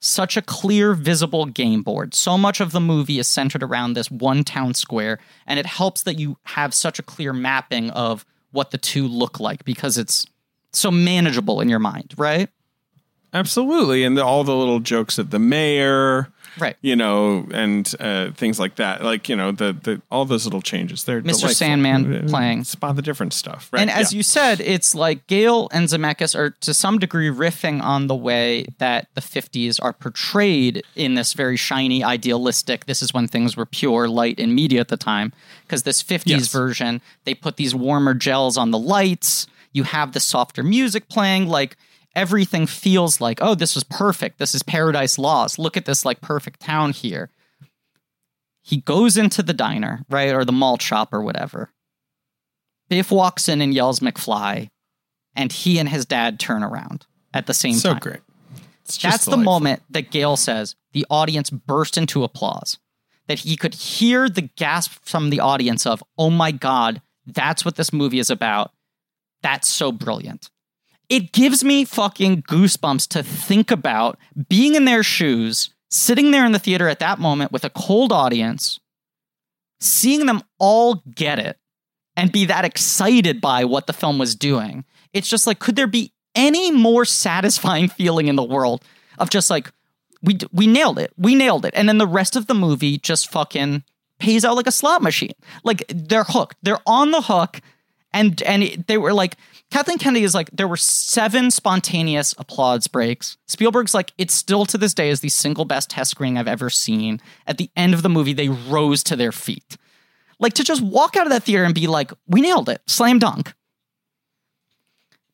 such 0.00 0.36
a 0.36 0.42
clear, 0.42 0.94
visible 0.94 1.46
game 1.46 1.82
board. 1.82 2.14
So 2.14 2.38
much 2.38 2.60
of 2.60 2.72
the 2.72 2.80
movie 2.80 3.18
is 3.18 3.26
centered 3.26 3.62
around 3.62 3.94
this 3.94 4.10
one 4.10 4.44
town 4.44 4.74
square, 4.74 5.18
and 5.46 5.58
it 5.58 5.66
helps 5.66 6.02
that 6.02 6.18
you 6.18 6.36
have 6.44 6.74
such 6.74 6.98
a 6.98 7.02
clear 7.02 7.32
mapping 7.32 7.90
of 7.90 8.24
what 8.50 8.70
the 8.70 8.78
two 8.78 9.08
look 9.08 9.40
like 9.40 9.64
because 9.64 9.98
it's 9.98 10.26
so 10.72 10.90
manageable 10.90 11.60
in 11.60 11.68
your 11.68 11.78
mind, 11.78 12.14
right? 12.16 12.48
Absolutely, 13.34 14.04
and 14.04 14.16
the, 14.16 14.24
all 14.24 14.42
the 14.42 14.56
little 14.56 14.80
jokes 14.80 15.18
at 15.18 15.30
the 15.30 15.38
mayor, 15.38 16.28
Right. 16.58 16.76
you 16.80 16.96
know, 16.96 17.46
and 17.52 17.94
uh, 18.00 18.30
things 18.32 18.58
like 18.58 18.76
that. 18.76 19.04
Like 19.04 19.28
you 19.28 19.36
know, 19.36 19.52
the 19.52 19.74
the 19.74 20.00
all 20.10 20.24
those 20.24 20.44
little 20.46 20.62
changes. 20.62 21.04
They're 21.04 21.20
Mr. 21.20 21.24
delightful. 21.24 21.48
Sandman 21.50 22.14
Uh, 22.24 22.26
playing. 22.26 22.64
spot 22.64 22.96
the 22.96 23.02
different 23.02 23.34
stuff. 23.34 23.68
Right? 23.70 23.82
And 23.82 23.90
as 23.90 24.12
Yeah. 24.12 24.16
you 24.16 24.22
said, 24.22 24.60
it's 24.60 24.94
like 24.94 25.26
Gale 25.26 25.68
and 25.72 25.88
Zemeckis 25.88 26.34
are 26.34 26.50
to 26.50 26.72
some 26.74 26.98
degree 26.98 27.28
riffing 27.28 27.82
on 27.82 28.06
the 28.06 28.14
way 28.16 28.64
that 28.78 29.08
the 29.14 29.20
50s 29.20 29.78
are 29.80 29.92
portrayed 29.92 30.82
in 30.96 31.14
this 31.14 31.34
very 31.34 31.56
shiny, 31.58 32.02
idealistic, 32.02 32.86
this 32.86 33.02
is 33.02 33.12
when 33.12 33.28
things 33.28 33.56
were 33.56 33.66
pure, 33.66 34.08
light, 34.08 34.40
and 34.40 34.54
media 34.54 34.80
at 34.80 34.88
the 34.88 34.96
time. 34.96 35.32
Because 35.66 35.82
this 35.84 36.02
50s 36.02 36.26
Yes. 36.30 36.48
version, 36.48 37.02
they 37.24 37.34
put 37.34 37.56
these 37.56 37.74
warmer 37.74 38.14
gels 38.14 38.56
on 38.56 38.70
the 38.72 38.78
lights, 38.78 39.46
you 39.72 39.84
have 39.84 40.12
the 40.12 40.20
softer 40.20 40.62
music 40.62 41.08
playing, 41.08 41.48
like 41.48 41.76
everything 42.14 42.66
feels 42.66 43.20
like, 43.20 43.38
oh, 43.40 43.54
this 43.54 43.74
was 43.74 43.84
perfect. 43.84 44.38
This 44.38 44.54
is 44.54 44.62
paradise 44.62 45.18
lost. 45.18 45.58
Look 45.58 45.76
at 45.76 45.84
this 45.84 46.04
like 46.04 46.20
perfect 46.20 46.60
town 46.60 46.92
here. 46.92 47.30
He 48.62 48.78
goes 48.78 49.16
into 49.16 49.42
the 49.42 49.54
diner, 49.54 50.04
right, 50.10 50.34
or 50.34 50.44
the 50.44 50.52
malt 50.52 50.82
shop 50.82 51.12
or 51.12 51.22
whatever. 51.22 51.70
Biff 52.88 53.10
walks 53.10 53.48
in 53.48 53.60
and 53.60 53.72
yells 53.72 54.00
McFly, 54.00 54.68
and 55.34 55.52
he 55.52 55.78
and 55.78 55.88
his 55.88 56.04
dad 56.04 56.40
turn 56.40 56.62
around 56.62 57.06
at 57.32 57.46
the 57.46 57.54
same 57.54 57.72
time. 57.72 57.80
so 57.80 57.94
great. 57.94 58.20
It's 58.84 58.98
That's 58.98 59.26
the 59.26 59.36
moment 59.36 59.82
that 59.90 60.10
Gale 60.10 60.36
says 60.36 60.74
the 60.92 61.06
audience 61.10 61.50
burst 61.50 61.98
into 61.98 62.24
applause. 62.24 62.78
That 63.26 63.40
he 63.40 63.56
could 63.56 63.74
hear 63.74 64.30
the 64.30 64.48
gasp 64.56 64.92
from 65.02 65.28
the 65.28 65.40
audience 65.40 65.84
of, 65.84 66.02
oh 66.16 66.30
my 66.30 66.50
God, 66.50 67.02
that's 67.26 67.62
what 67.62 67.76
this 67.76 67.92
movie 67.92 68.18
is 68.18 68.30
about. 68.30 68.72
That's 69.42 69.68
so 69.68 69.92
brilliant. 69.92 70.50
It 71.08 71.32
gives 71.32 71.64
me 71.64 71.84
fucking 71.84 72.42
goosebumps 72.42 73.08
to 73.08 73.22
think 73.22 73.70
about 73.70 74.18
being 74.48 74.74
in 74.74 74.84
their 74.84 75.02
shoes, 75.02 75.70
sitting 75.90 76.30
there 76.30 76.44
in 76.44 76.52
the 76.52 76.58
theater 76.58 76.88
at 76.88 76.98
that 76.98 77.18
moment 77.18 77.50
with 77.50 77.64
a 77.64 77.70
cold 77.70 78.12
audience, 78.12 78.78
seeing 79.80 80.26
them 80.26 80.42
all 80.58 81.02
get 81.14 81.38
it 81.38 81.58
and 82.16 82.32
be 82.32 82.44
that 82.46 82.64
excited 82.64 83.40
by 83.40 83.64
what 83.64 83.86
the 83.86 83.92
film 83.92 84.18
was 84.18 84.34
doing. 84.34 84.84
It's 85.12 85.28
just 85.28 85.46
like, 85.46 85.60
could 85.60 85.76
there 85.76 85.86
be 85.86 86.12
any 86.34 86.70
more 86.70 87.04
satisfying 87.04 87.88
feeling 87.88 88.28
in 88.28 88.36
the 88.36 88.44
world 88.44 88.84
of 89.18 89.30
just 89.30 89.50
like, 89.50 89.72
we 90.20 90.36
we 90.52 90.66
nailed 90.66 90.98
it, 90.98 91.12
we 91.16 91.36
nailed 91.36 91.64
it, 91.64 91.72
and 91.76 91.88
then 91.88 91.98
the 91.98 92.06
rest 92.06 92.34
of 92.34 92.48
the 92.48 92.54
movie 92.54 92.98
just 92.98 93.30
fucking 93.30 93.84
pays 94.18 94.44
out 94.44 94.56
like 94.56 94.66
a 94.66 94.72
slot 94.72 95.00
machine. 95.00 95.32
Like 95.62 95.84
they're 95.88 96.24
hooked, 96.24 96.56
they're 96.60 96.80
on 96.86 97.12
the 97.12 97.22
hook, 97.22 97.60
and 98.12 98.42
and 98.42 98.62
it, 98.62 98.86
they 98.86 98.98
were 98.98 99.12
like 99.12 99.36
Kathleen 99.70 99.98
Kennedy 99.98 100.24
is 100.24 100.34
like, 100.34 100.50
there 100.50 100.68
were 100.68 100.78
seven 100.78 101.50
spontaneous 101.50 102.34
applause 102.38 102.86
breaks. 102.86 103.36
Spielberg's 103.46 103.92
like, 103.92 104.12
it 104.16 104.30
still 104.30 104.64
to 104.66 104.78
this 104.78 104.94
day 104.94 105.10
is 105.10 105.20
the 105.20 105.28
single 105.28 105.66
best 105.66 105.90
test 105.90 106.12
screening 106.12 106.38
I've 106.38 106.48
ever 106.48 106.70
seen. 106.70 107.20
At 107.46 107.58
the 107.58 107.70
end 107.76 107.92
of 107.92 108.02
the 108.02 108.08
movie, 108.08 108.32
they 108.32 108.48
rose 108.48 109.02
to 109.04 109.16
their 109.16 109.32
feet. 109.32 109.76
Like 110.38 110.54
to 110.54 110.64
just 110.64 110.80
walk 110.80 111.16
out 111.16 111.26
of 111.26 111.32
that 111.32 111.42
theater 111.42 111.64
and 111.64 111.74
be 111.74 111.86
like, 111.86 112.12
we 112.26 112.40
nailed 112.40 112.68
it, 112.68 112.80
slam 112.86 113.18
dunk. 113.18 113.52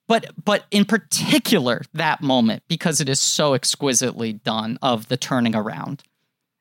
But 0.09 0.33
but 0.43 0.65
in 0.71 0.85
particular, 0.85 1.83
that 1.95 2.21
moment, 2.21 2.65
because 2.69 3.01
it 3.01 3.09
is 3.09 3.21
so 3.21 3.55
exquisitely 3.55 4.33
done 4.33 4.79
of 4.83 5.09
the 5.09 5.17
turning 5.17 5.55
around. 5.55 6.03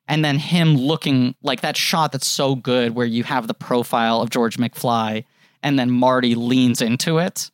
And 0.06 0.24
then 0.24 0.38
him 0.38 0.76
looking 0.76 1.34
like 1.42 1.62
that 1.62 1.76
shot 1.76 2.12
that's 2.12 2.26
so 2.26 2.54
good 2.54 2.94
where 2.94 3.06
you 3.06 3.24
have 3.24 3.48
the 3.48 3.54
profile 3.54 4.20
of 4.20 4.30
George 4.30 4.58
McFly 4.58 5.24
and 5.64 5.76
then 5.78 5.90
Marty 5.90 6.36
leans 6.36 6.80
into 6.80 7.18
it. 7.18 7.50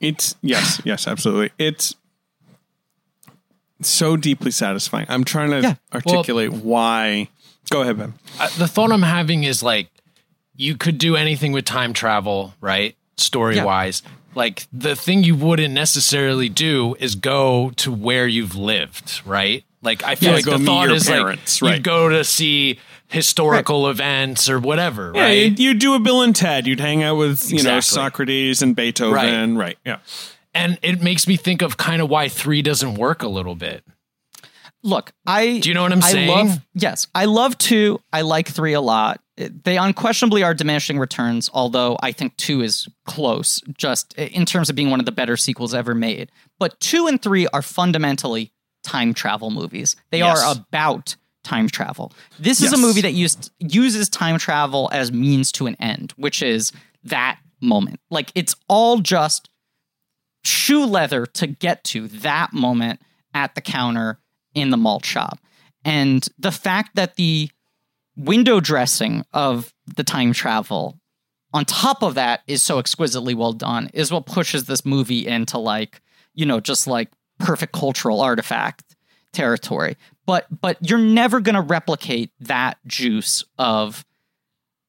It's 0.00 0.34
yes, 0.42 0.80
yes, 0.84 1.06
absolutely. 1.06 1.50
It's 1.58 1.94
so 3.82 4.16
deeply 4.16 4.50
satisfying. 4.50 5.06
I'm 5.08 5.24
trying 5.24 5.50
to 5.50 5.60
Yeah. 5.60 5.74
articulate 5.94 6.52
why. 6.52 7.28
Go 7.70 7.82
ahead, 7.82 7.98
Ben. 7.98 8.14
Uh, 8.40 8.48
the 8.58 8.66
thought 8.68 8.90
I'm 8.92 9.02
having 9.02 9.44
is 9.44 9.62
like 9.62 9.88
you 10.56 10.76
could 10.76 10.98
do 10.98 11.16
anything 11.16 11.52
with 11.52 11.64
time 11.64 11.92
travel, 11.92 12.54
right? 12.60 12.96
Story 13.16 13.60
wise. 13.62 14.02
Like 14.34 14.66
the 14.72 14.96
thing 14.96 15.24
you 15.24 15.34
wouldn't 15.36 15.74
necessarily 15.74 16.48
do 16.48 16.96
is 16.98 17.14
go 17.14 17.70
to 17.76 17.92
where 17.92 18.26
you've 18.26 18.56
lived, 18.56 19.20
right? 19.26 19.64
Like 19.82 20.02
I 20.04 20.14
feel 20.14 20.30
Yeah, 20.30 20.36
like 20.36 20.44
go 20.44 20.58
the 20.58 20.64
thought 20.64 20.90
is 20.90 21.06
parents, 21.08 21.60
like 21.60 21.68
right. 21.68 21.74
you'd 21.76 21.84
go 21.84 22.08
to 22.08 22.24
see 22.24 22.78
historical 23.12 23.88
events 23.88 24.48
or 24.50 24.58
whatever, 24.58 25.12
Yeah, 25.14 25.22
right? 25.22 25.30
you'd, 25.32 25.58
you'd 25.58 25.78
do 25.78 25.94
a 25.94 25.98
Bill 26.00 26.22
and 26.22 26.34
Ted. 26.34 26.66
You'd 26.66 26.80
hang 26.80 27.02
out 27.02 27.16
with 27.16 27.50
you 27.52 27.62
know 27.62 27.80
Socrates 27.80 28.62
and 28.62 28.74
Beethoven, 28.74 29.56
right? 29.56 29.78
Yeah. 29.84 29.98
and 30.54 30.78
it 30.82 31.02
makes 31.02 31.26
me 31.28 31.36
think 31.36 31.62
of 31.62 31.76
kind 31.76 32.02
of 32.02 32.08
why 32.10 32.28
three 32.28 32.62
doesn't 32.62 32.94
work 32.94 33.22
a 33.22 33.28
little 33.28 33.54
bit. 33.54 33.84
Look, 34.84 35.12
I 35.26 35.58
Do 35.60 35.68
you 35.68 35.74
know 35.74 35.82
what 35.82 35.92
I'm 35.92 36.02
I 36.02 36.10
saying? 36.10 36.28
Love, 36.28 36.58
yes, 36.74 37.06
I 37.14 37.26
love 37.26 37.56
two. 37.58 38.00
I 38.12 38.22
like 38.22 38.48
three 38.48 38.72
a 38.72 38.80
lot. 38.80 39.20
They 39.36 39.76
unquestionably 39.78 40.42
are 40.42 40.54
diminishing 40.54 40.98
returns, 40.98 41.48
although 41.54 41.96
I 42.02 42.10
think 42.12 42.36
two 42.36 42.62
is 42.62 42.88
close, 43.06 43.60
just 43.78 44.12
in 44.18 44.44
terms 44.44 44.68
of 44.70 44.76
being 44.76 44.90
one 44.90 44.98
of 45.00 45.06
the 45.06 45.12
better 45.12 45.36
sequels 45.36 45.72
ever 45.72 45.94
made. 45.94 46.30
But 46.58 46.78
two 46.80 47.06
and 47.06 47.20
three 47.22 47.46
are 47.48 47.62
fundamentally 47.62 48.52
time 48.82 49.14
travel 49.14 49.50
movies. 49.50 49.94
They 50.10 50.18
Yes. 50.18 50.42
are 50.42 50.52
about 50.56 51.14
time 51.42 51.68
travel. 51.68 52.12
This 52.38 52.62
is 52.62 52.72
a 52.72 52.78
movie 52.78 53.00
that 53.02 53.12
used 53.12 53.50
uses 53.58 54.08
time 54.08 54.38
travel 54.38 54.88
as 54.92 55.12
means 55.12 55.52
to 55.52 55.66
an 55.66 55.76
end, 55.80 56.12
which 56.16 56.42
is 56.42 56.72
that 57.04 57.38
moment. 57.60 58.00
Like 58.10 58.30
it's 58.34 58.54
all 58.68 58.98
just 58.98 59.48
shoe 60.44 60.84
leather 60.84 61.26
to 61.26 61.46
get 61.46 61.84
to 61.84 62.08
that 62.08 62.52
moment 62.52 63.00
at 63.34 63.54
the 63.54 63.60
counter 63.60 64.18
in 64.54 64.70
the 64.70 64.76
malt 64.76 65.04
shop. 65.04 65.38
And 65.84 66.26
the 66.38 66.52
fact 66.52 66.94
that 66.94 67.16
the 67.16 67.50
window 68.16 68.60
dressing 68.60 69.24
of 69.32 69.72
the 69.96 70.04
time 70.04 70.32
travel 70.32 70.98
on 71.54 71.64
top 71.64 72.02
of 72.02 72.14
that 72.14 72.42
is 72.46 72.62
so 72.62 72.78
exquisitely 72.78 73.34
well 73.34 73.52
done 73.52 73.90
is 73.92 74.10
what 74.10 74.26
pushes 74.26 74.64
this 74.64 74.84
movie 74.84 75.26
into 75.26 75.58
like, 75.58 76.00
you 76.34 76.46
know, 76.46 76.60
just 76.60 76.86
like 76.86 77.10
perfect 77.38 77.72
cultural 77.72 78.20
artifact 78.20 78.96
territory. 79.32 79.96
But 80.26 80.46
but 80.60 80.78
you're 80.80 80.98
never 80.98 81.40
going 81.40 81.54
to 81.54 81.60
replicate 81.60 82.30
that 82.40 82.78
juice 82.86 83.44
of 83.58 84.04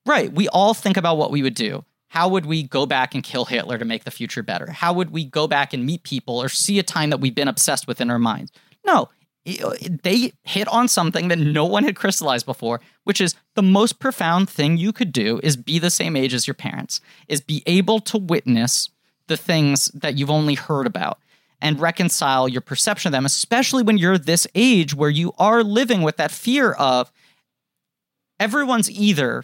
right, 0.06 0.32
we 0.32 0.48
all 0.50 0.74
think 0.74 0.98
about 0.98 1.18
what 1.18 1.32
we 1.32 1.42
would 1.42 1.56
do. 1.56 1.86
How 2.10 2.28
would 2.28 2.46
we 2.46 2.62
go 2.62 2.86
back 2.86 3.16
and 3.16 3.24
kill 3.24 3.46
Hitler 3.46 3.80
to 3.80 3.86
make 3.86 4.04
the 4.04 4.12
future 4.12 4.44
better? 4.44 4.70
How 4.70 4.94
would 4.94 5.10
we 5.10 5.26
go 5.26 5.48
back 5.48 5.74
and 5.74 5.86
meet 5.86 6.04
people 6.04 6.38
or 6.38 6.48
see 6.48 6.78
a 6.78 6.84
time 6.84 7.10
that 7.10 7.20
we've 7.20 7.34
been 7.34 7.48
obsessed 7.48 7.88
with 7.88 8.00
in 8.00 8.12
our 8.12 8.20
minds? 8.20 8.52
No, 8.86 9.10
uh, 9.48 9.74
they 10.04 10.32
hit 10.44 10.68
on 10.68 10.88
something 10.88 11.28
that 11.28 11.40
no 11.40 11.66
one 11.66 11.84
had 11.84 11.96
crystallized 11.96 12.46
before, 12.46 12.80
which 13.04 13.20
is 13.20 13.36
the 13.56 13.64
most 13.64 14.00
profound 14.00 14.50
thing 14.50 14.78
you 14.78 14.94
could 14.94 15.12
do 15.12 15.40
is 15.44 15.58
be 15.58 15.80
the 15.80 15.90
same 15.90 16.16
age 16.16 16.34
as 16.34 16.48
your 16.48 16.54
parents, 16.54 17.02
is 17.28 17.42
be 17.42 17.64
able 17.66 18.00
to 18.00 18.18
witness 18.18 18.90
the 19.28 19.38
things 19.38 19.86
that 19.94 20.16
you've 20.16 20.30
only 20.30 20.54
heard 20.54 20.86
about 20.86 21.18
and 21.64 21.80
reconcile 21.80 22.48
your 22.48 22.62
perception 22.62 23.08
of 23.08 23.14
them, 23.14 23.26
especially 23.26 23.82
when 23.82 23.98
you're 23.98 24.18
this 24.18 24.46
age 24.54 24.94
where 24.94 25.10
you 25.10 25.32
are 25.40 25.64
living 25.64 26.02
with 26.02 26.18
that 26.18 26.30
fear 26.30 26.74
of 26.74 27.12
everyone's 28.40 28.92
either 28.92 29.44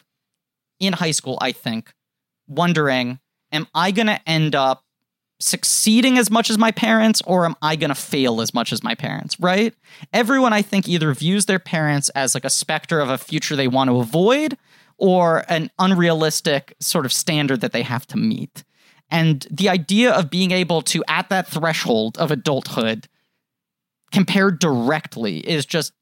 in 0.79 0.93
high 0.93 1.11
school, 1.11 1.37
I 1.41 1.53
think, 1.53 1.93
wondering, 2.47 3.19
am 3.53 3.67
I 3.73 3.91
going 3.91 4.07
to 4.07 4.19
end 4.29 4.53
up 4.53 4.83
succeeding 5.39 6.17
as 6.17 6.29
much 6.29 6.49
as 6.49 6.57
my 6.57 6.71
parents 6.71 7.21
or 7.25 7.45
am 7.45 7.55
I 7.61 7.77
going 7.77 7.89
to 7.89 7.95
fail 7.95 8.41
as 8.41 8.53
much 8.53 8.73
as 8.73 8.83
my 8.83 8.93
parents, 8.93 9.39
right? 9.39 9.73
Everyone, 10.11 10.51
I 10.51 10.61
think, 10.61 10.89
either 10.89 11.13
views 11.13 11.45
their 11.45 11.59
parents 11.59 12.09
as 12.09 12.33
like 12.33 12.43
a 12.43 12.49
specter 12.49 12.99
of 12.99 13.09
a 13.09 13.17
future 13.17 13.55
they 13.55 13.69
want 13.69 13.89
to 13.89 13.99
avoid 13.99 14.57
or 14.97 15.45
an 15.47 15.71
unrealistic 15.79 16.75
sort 16.81 17.05
of 17.05 17.13
standard 17.13 17.61
that 17.61 17.71
they 17.71 17.83
have 17.83 18.05
to 18.07 18.17
meet. 18.17 18.65
And 19.11 19.45
the 19.49 19.69
idea 19.69 20.11
of 20.11 20.29
being 20.29 20.51
able 20.51 20.81
to, 20.83 21.03
at 21.07 21.29
that 21.29 21.47
threshold 21.47 22.17
of 22.17 22.31
adulthood, 22.31 23.07
compare 24.11 24.51
directly 24.51 25.39
is 25.39 25.65
just, 25.65 25.93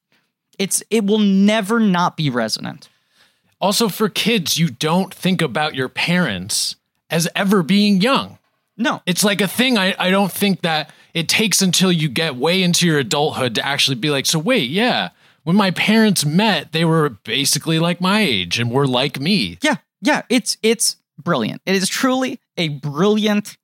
it's, 0.59 0.83
it 0.89 1.05
will 1.05 1.19
never 1.19 1.79
not 1.79 2.17
be 2.17 2.29
resonant. 2.29 2.89
Also, 3.59 3.89
for 3.89 4.09
kids, 4.09 4.57
you 4.57 4.69
don't 4.69 5.13
think 5.13 5.41
about 5.41 5.73
your 5.73 5.89
parents 5.89 6.75
as 7.09 7.27
ever 7.35 7.63
being 7.63 8.01
young. 8.01 8.37
No, 8.79 9.01
It's 9.07 9.23
like 9.23 9.41
a 9.41 9.47
thing 9.47 9.75
I, 9.77 9.95
I 9.97 10.11
don't 10.11 10.31
think 10.31 10.61
that 10.61 10.91
it 11.15 11.27
takes 11.27 11.63
until 11.63 11.91
you 11.91 12.09
get 12.09 12.35
way 12.35 12.61
into 12.61 12.85
your 12.85 12.99
adulthood 12.99 13.55
to 13.55 13.65
actually 13.65 13.95
be 13.95 14.11
like, 14.11 14.27
so 14.27 14.37
wait, 14.37 14.69
yeah, 14.69 15.09
when 15.43 15.55
my 15.55 15.71
parents 15.71 16.23
met, 16.25 16.73
they 16.73 16.85
were 16.85 17.09
basically 17.09 17.79
like 17.79 17.99
my 17.99 18.21
age 18.21 18.59
and 18.59 18.69
were 18.69 18.85
like 18.85 19.19
me. 19.19 19.57
Yeah, 19.63 19.77
yeah, 19.99 20.21
it's 20.29 20.57
it's 20.61 20.97
brilliant. 21.21 21.61
It 21.65 21.75
is 21.75 21.87
truly 21.89 22.39
a 22.57 22.69
brilliant 22.69 23.57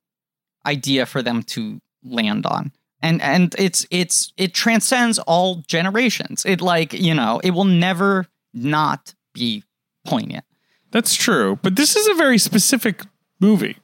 idea 0.66 1.06
for 1.06 1.22
them 1.22 1.42
to 1.42 1.80
land 2.02 2.46
on. 2.46 2.72
And 3.02 3.20
and 3.20 3.54
it's 3.58 3.86
it's 3.90 4.32
it 4.36 4.54
transcends 4.54 5.18
all 5.20 5.62
generations. 5.66 6.44
It 6.46 6.60
like, 6.60 6.92
you 6.94 7.14
know, 7.14 7.40
it 7.44 7.50
will 7.50 7.64
never 7.64 8.26
not 8.54 9.14
be 9.34 9.62
poignant. 10.06 10.44
That's 10.90 11.14
true, 11.14 11.58
but 11.62 11.76
this 11.76 11.96
is 11.96 12.06
a 12.08 12.14
very 12.14 12.38
specific 12.38 13.02
movie. 13.40 13.76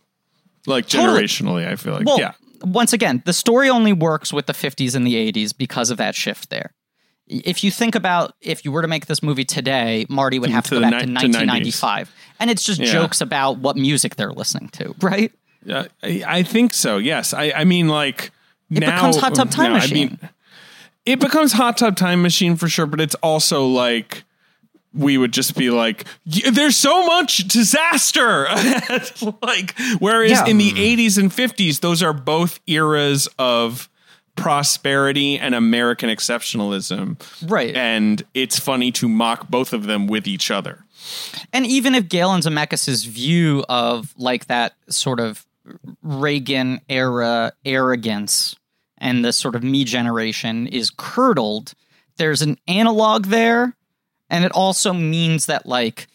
Like 0.66 0.86
Totally. 0.88 1.22
generationally, 1.22 1.66
I 1.68 1.76
feel 1.76 1.94
like 1.94 2.06
Well, 2.06 2.18
yeah. 2.18 2.32
once 2.62 2.92
again, 2.92 3.22
the 3.26 3.32
story 3.32 3.68
only 3.68 3.92
works 3.92 4.32
with 4.32 4.47
the 4.47 4.52
50s 4.52 4.94
and 4.94 5.06
the 5.06 5.14
80s 5.32 5.56
because 5.56 5.90
of 5.90 5.97
that 5.98 6.14
shift 6.14 6.51
there. 6.51 6.72
If 7.32 7.62
you 7.62 7.70
think 7.70 7.94
about 7.94 8.35
if 8.40 8.65
you 8.65 8.73
were 8.73 8.82
to 8.82 8.89
make 8.89 9.07
this 9.07 9.23
movie 9.23 9.44
today, 9.44 10.05
Marty 10.09 10.39
would 10.40 10.51
have 10.51 10.65
to, 10.65 10.70
To 10.70 10.74
go 10.77 10.81
back 10.82 10.90
to 11.01 11.07
ni- 11.07 11.15
to 11.15 11.27
1995. 11.28 12.12
And 12.40 12.51
it's 12.51 12.62
just 12.65 12.81
Yeah. 12.81 12.93
jokes 12.93 13.20
about 13.20 13.59
what 13.59 13.77
music 13.77 14.16
they're 14.16 14.32
listening 14.32 14.69
to, 14.70 14.94
right? 15.01 15.32
Uh, 15.69 15.85
I, 16.02 16.23
I 16.27 16.43
think 16.43 16.74
so. 16.74 16.97
Yes, 16.98 17.32
I, 17.32 17.52
I 17.55 17.65
mean, 17.65 17.89
like 17.89 18.32
It 18.70 18.81
now, 18.81 18.97
becomes 18.97 19.16
Hot 19.19 19.35
Tub 19.35 19.51
Time 19.51 19.73
no, 19.73 19.77
I 19.77 19.81
Machine. 19.81 19.94
mean, 20.09 20.19
it 21.07 21.20
becomes 21.20 21.52
Hot 21.52 21.77
Tub 21.77 21.97
Time 21.97 22.20
Machine 22.23 22.57
for 22.57 22.69
sure, 22.69 22.86
but 22.86 23.01
it's 23.01 23.15
also 23.16 23.66
like 23.66 24.24
we 24.93 25.16
would 25.19 25.32
just 25.32 25.55
be 25.57 25.70
like, 25.70 26.05
"There's 26.27 26.77
so 26.77 27.07
much 27.07 27.47
disaster." 27.47 28.48
like, 29.43 29.78
whereas 30.01 30.31
Yeah. 30.32 30.47
in 30.47 30.59
the 30.59 30.73
'80s 30.73 31.16
and 31.19 31.31
'50s, 31.31 31.78
those 31.81 32.02
are 32.02 32.12
both 32.12 32.59
eras 32.66 33.28
of 33.39 33.89
prosperity 34.40 35.38
and 35.38 35.54
American 35.54 36.08
exceptionalism, 36.08 37.20
Right. 37.46 37.74
And 37.74 38.22
it's 38.34 38.58
funny 38.58 38.90
to 38.92 39.08
mock 39.08 39.50
both 39.50 39.72
of 39.72 39.84
them 39.84 40.06
with 40.06 40.26
each 40.26 40.50
other. 40.50 40.84
And 41.52 41.66
even 41.66 41.94
if 41.94 42.08
Gale 42.08 42.32
and 42.32 42.42
Zemeckis' 42.42 43.06
view 43.06 43.64
of 43.68 44.14
like 44.16 44.46
that 44.46 44.74
sort 44.88 45.20
of 45.20 45.46
Reagan 46.02 46.80
era 46.88 47.52
arrogance 47.64 48.56
and 48.98 49.24
the 49.24 49.32
sort 49.32 49.54
of 49.54 49.62
me 49.62 49.84
generation 49.84 50.66
is 50.66 50.90
curdled, 50.90 51.74
there's 52.16 52.42
an 52.42 52.58
analog 52.66 53.26
there. 53.26 53.76
And 54.30 54.44
it 54.44 54.52
also 54.52 54.92
means 54.92 55.46
that 55.46 55.66
like 55.66 56.06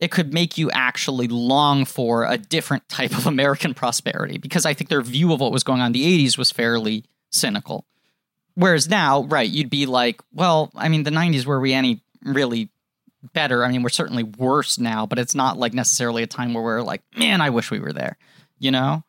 it 0.00 0.10
could 0.10 0.32
make 0.32 0.58
you 0.58 0.70
actually 0.70 1.28
long 1.28 1.84
for 1.84 2.24
a 2.24 2.38
different 2.38 2.88
type 2.88 3.16
of 3.16 3.26
American 3.26 3.74
prosperity 3.74 4.38
because 4.38 4.66
I 4.66 4.74
think 4.74 4.88
their 4.90 5.02
view 5.02 5.32
of 5.32 5.40
what 5.40 5.52
was 5.52 5.62
going 5.62 5.80
on 5.80 5.88
in 5.88 5.92
the 5.92 6.26
80s 6.26 6.38
was 6.38 6.50
fairly 6.50 7.04
cynical. 7.36 7.84
Whereas 8.54 8.88
now, 8.88 9.24
right, 9.24 9.48
you'd 9.48 9.70
be 9.70 9.86
like, 9.86 10.20
well, 10.32 10.70
I 10.74 10.88
mean, 10.88 11.02
the 11.02 11.10
90s 11.10 11.44
were 11.44 11.60
we 11.60 11.72
any 11.74 12.00
really 12.24 12.70
better? 13.34 13.64
I 13.64 13.70
mean, 13.70 13.82
we're 13.82 13.90
certainly 13.90 14.22
worse 14.22 14.78
now, 14.78 15.04
but 15.06 15.18
it's 15.18 15.34
not 15.34 15.58
like 15.58 15.74
necessarily 15.74 16.22
a 16.22 16.26
time 16.26 16.54
where 16.54 16.62
we're 16.64 16.82
like, 16.82 17.02
man, 17.16 17.40
I 17.40 17.50
wish 17.50 17.70
we 17.70 17.80
were 17.80 17.92
there, 17.92 18.16
you 18.58 18.70
know? 18.70 19.02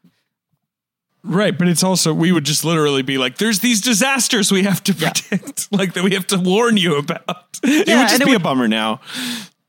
Right, 1.24 1.58
but 1.58 1.68
it's 1.68 1.84
also 1.84 2.14
we 2.14 2.32
would 2.32 2.46
just 2.46 2.64
literally 2.64 3.02
be 3.02 3.18
like, 3.18 3.38
"There's 3.38 3.60
these 3.60 3.82
disasters 3.82 4.50
we 4.50 4.64
have 4.64 4.82
to 4.86 4.94
Yeah. 4.94 5.12
predict, 5.12 5.68
like 5.74 5.94
that 5.94 6.04
we 6.04 6.14
have 6.14 6.28
to 6.28 6.38
warn 6.40 6.78
you 6.78 6.96
about." 6.96 7.60
it 7.64 7.88
would 7.98 8.08
just 8.08 8.22
it 8.22 8.26
be 8.26 8.34
a 8.34 8.40
bummer 8.40 8.68
now. 8.70 9.02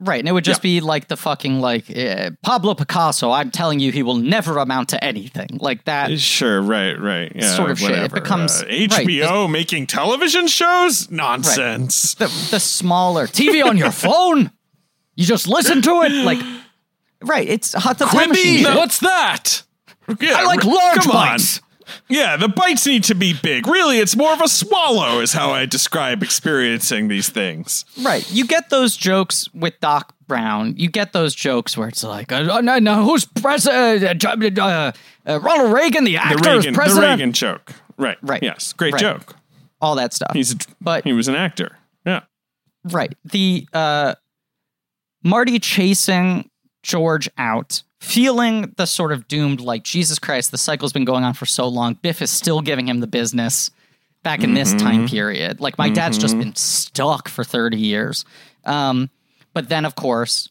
Right, 0.00 0.20
and 0.20 0.28
it 0.28 0.32
would 0.32 0.44
just 0.44 0.60
Yeah. 0.60 0.78
be 0.78 0.80
like 0.80 1.08
the 1.08 1.16
fucking 1.16 1.60
like 1.60 1.90
uh, 1.90 2.30
Pablo 2.44 2.74
Picasso. 2.74 3.32
I'm 3.32 3.50
telling 3.50 3.80
you, 3.80 3.90
he 3.90 4.04
will 4.04 4.14
never 4.14 4.58
amount 4.58 4.90
to 4.90 5.02
anything 5.04 5.58
like 5.60 5.86
that. 5.86 6.20
Sure, 6.20 6.62
right, 6.62 6.96
right. 7.00 7.32
Yeah, 7.34 7.56
Sort 7.56 7.72
of 7.72 7.80
shit. 7.80 7.90
It 7.98 8.12
becomes- 8.14 8.62
Uh, 8.62 8.66
right, 8.66 8.90
HBO 8.90 9.48
making 9.50 9.88
television 9.88 10.46
shows? 10.46 11.10
Nonsense. 11.10 12.14
The 12.14 12.26
the 12.50 12.60
smaller 12.60 13.26
TV 13.26 13.60
on 13.64 13.76
your 13.76 13.90
phone, 14.06 14.52
you 15.16 15.24
just 15.26 15.48
listen 15.48 15.82
to 15.82 16.02
it. 16.02 16.12
Like, 16.12 16.38
right? 17.22 17.48
It's 17.48 17.72
hot 17.72 17.98
the 17.98 18.04
time 18.04 18.28
machine. 18.28 18.64
shit. 18.64 18.76
What's 18.76 19.00
that? 19.00 19.62
Yeah, 20.20 20.36
I 20.38 20.44
like 20.44 20.62
large 20.64 20.98
come 21.00 21.10
on. 21.16 21.38
Yeah, 22.08 22.36
the 22.36 22.48
bites 22.48 22.86
need 22.86 23.04
to 23.04 23.14
be 23.14 23.32
big. 23.34 23.66
Really, 23.66 23.98
it's 23.98 24.16
more 24.16 24.32
of 24.32 24.40
a 24.40 24.48
swallow, 24.48 25.20
is 25.20 25.32
how 25.32 25.50
I 25.50 25.66
describe 25.66 26.22
experiencing 26.22 27.08
these 27.08 27.28
things. 27.28 27.84
Right. 28.02 28.30
You 28.30 28.46
get 28.46 28.70
those 28.70 28.96
jokes 28.96 29.48
with 29.54 29.78
Doc 29.80 30.14
Brown. 30.26 30.74
You 30.76 30.88
get 30.88 31.12
those 31.12 31.34
jokes 31.34 31.76
where 31.76 31.88
it's 31.88 32.04
like, 32.04 32.30
uh, 32.32 32.60
no, 32.60 32.78
no, 32.78 33.04
who's 33.04 33.24
president? 33.24 34.24
Uh, 34.24 34.62
uh, 34.62 34.92
uh, 35.26 35.40
Ronald 35.40 35.72
Reagan, 35.72 36.04
the 36.04 36.12
The 36.12 36.16
actor, 36.18 36.38
is 36.50 36.56
Reagan, 36.56 36.72
the 36.72 36.76
president. 36.76 37.06
Reagan 37.10 37.32
joke. 37.32 37.72
Right. 37.96 38.18
Right. 38.22 38.42
Yes. 38.42 38.72
Great 38.72 38.94
Right. 38.94 39.00
joke. 39.00 39.36
All 39.80 39.94
that 39.96 40.12
stuff. 40.12 40.32
He's 40.32 40.52
a, 40.52 40.56
But- 40.80 41.04
he 41.04 41.12
was 41.12 41.28
an 41.28 41.34
actor. 41.34 41.76
Yeah. 42.06 42.20
Right. 42.84 43.14
The 43.24 43.66
uh 43.72 44.14
Marty 45.24 45.58
chasing 45.58 46.48
George 46.82 47.28
out, 47.36 47.82
feeling 48.00 48.72
the 48.76 48.86
sort 48.86 49.12
of 49.12 49.26
doomed 49.28 49.60
like 49.60 49.82
Jesus 49.82 50.18
Christ, 50.18 50.50
the 50.50 50.58
cycle's 50.58 50.92
been 50.92 51.04
going 51.04 51.24
on 51.24 51.34
for 51.34 51.46
so 51.46 51.66
long. 51.66 51.94
Biff 51.94 52.22
is 52.22 52.30
still 52.30 52.60
giving 52.60 52.88
him 52.88 53.00
the 53.00 53.06
business 53.06 53.70
back 54.22 54.42
in 54.42 54.54
this 54.54 54.74
time 54.74 55.08
period. 55.08 55.60
Like 55.60 55.78
my 55.78 55.88
dad's 55.88 56.18
just 56.18 56.38
been 56.38 56.54
stuck 56.54 57.28
for 57.28 57.44
30 57.44 57.76
years. 57.78 58.24
Um 58.64 59.10
but 59.54 59.68
then 59.68 59.84
of 59.84 59.94
course 59.94 60.50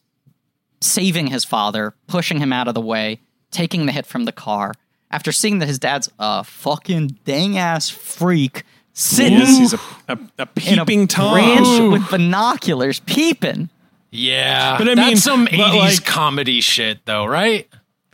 saving 0.80 1.28
his 1.28 1.44
father, 1.44 1.94
pushing 2.06 2.38
him 2.38 2.52
out 2.52 2.68
of 2.68 2.74
the 2.74 2.80
way, 2.80 3.20
taking 3.50 3.86
the 3.86 3.92
hit 3.92 4.06
from 4.06 4.24
the 4.24 4.32
car. 4.32 4.74
After 5.10 5.32
seeing 5.32 5.58
that 5.58 5.66
his 5.66 5.78
dad's 5.78 6.10
a 6.18 6.44
fucking 6.44 7.18
dang 7.24 7.56
ass 7.56 7.88
freak 7.88 8.64
sitting 8.92 9.38
He 9.38 9.42
is. 9.42 9.58
He's 9.58 9.72
a, 9.74 9.80
a, 10.08 10.18
a 10.38 10.48
in 10.66 10.78
a 10.78 10.84
peeping 10.84 11.06
Tom. 11.06 11.32
branch 11.32 11.92
with 11.92 12.10
binoculars 12.10 13.00
peeping. 13.00 13.70
Yeah, 14.10 14.78
But 14.78 14.88
I 14.88 14.94
that's 14.94 15.06
mean, 15.08 15.16
some 15.16 15.46
'80s 15.48 15.78
like- 15.78 16.04
comedy 16.04 16.60
shit, 16.60 17.04
though, 17.04 17.24
right? 17.26 17.68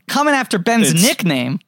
coming 0.06 0.34
after 0.34 0.58
Ben's 0.58 0.90
It's- 0.90 1.02
nickname. 1.02 1.60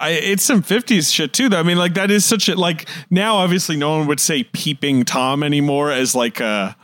I, 0.00 0.10
it's 0.10 0.42
some 0.42 0.62
50s 0.62 1.12
shit 1.12 1.32
too 1.34 1.48
though. 1.50 1.60
I 1.60 1.62
mean 1.62 1.76
like 1.76 1.92
that 1.94 2.10
is 2.10 2.24
such 2.24 2.48
a 2.48 2.54
like 2.56 2.88
now 3.10 3.36
obviously 3.36 3.76
no 3.76 3.98
one 3.98 4.06
would 4.06 4.18
say 4.18 4.44
peeping 4.44 5.04
tom 5.04 5.42
anymore 5.42 5.90
as 5.92 6.14
like 6.14 6.40
a 6.40 6.74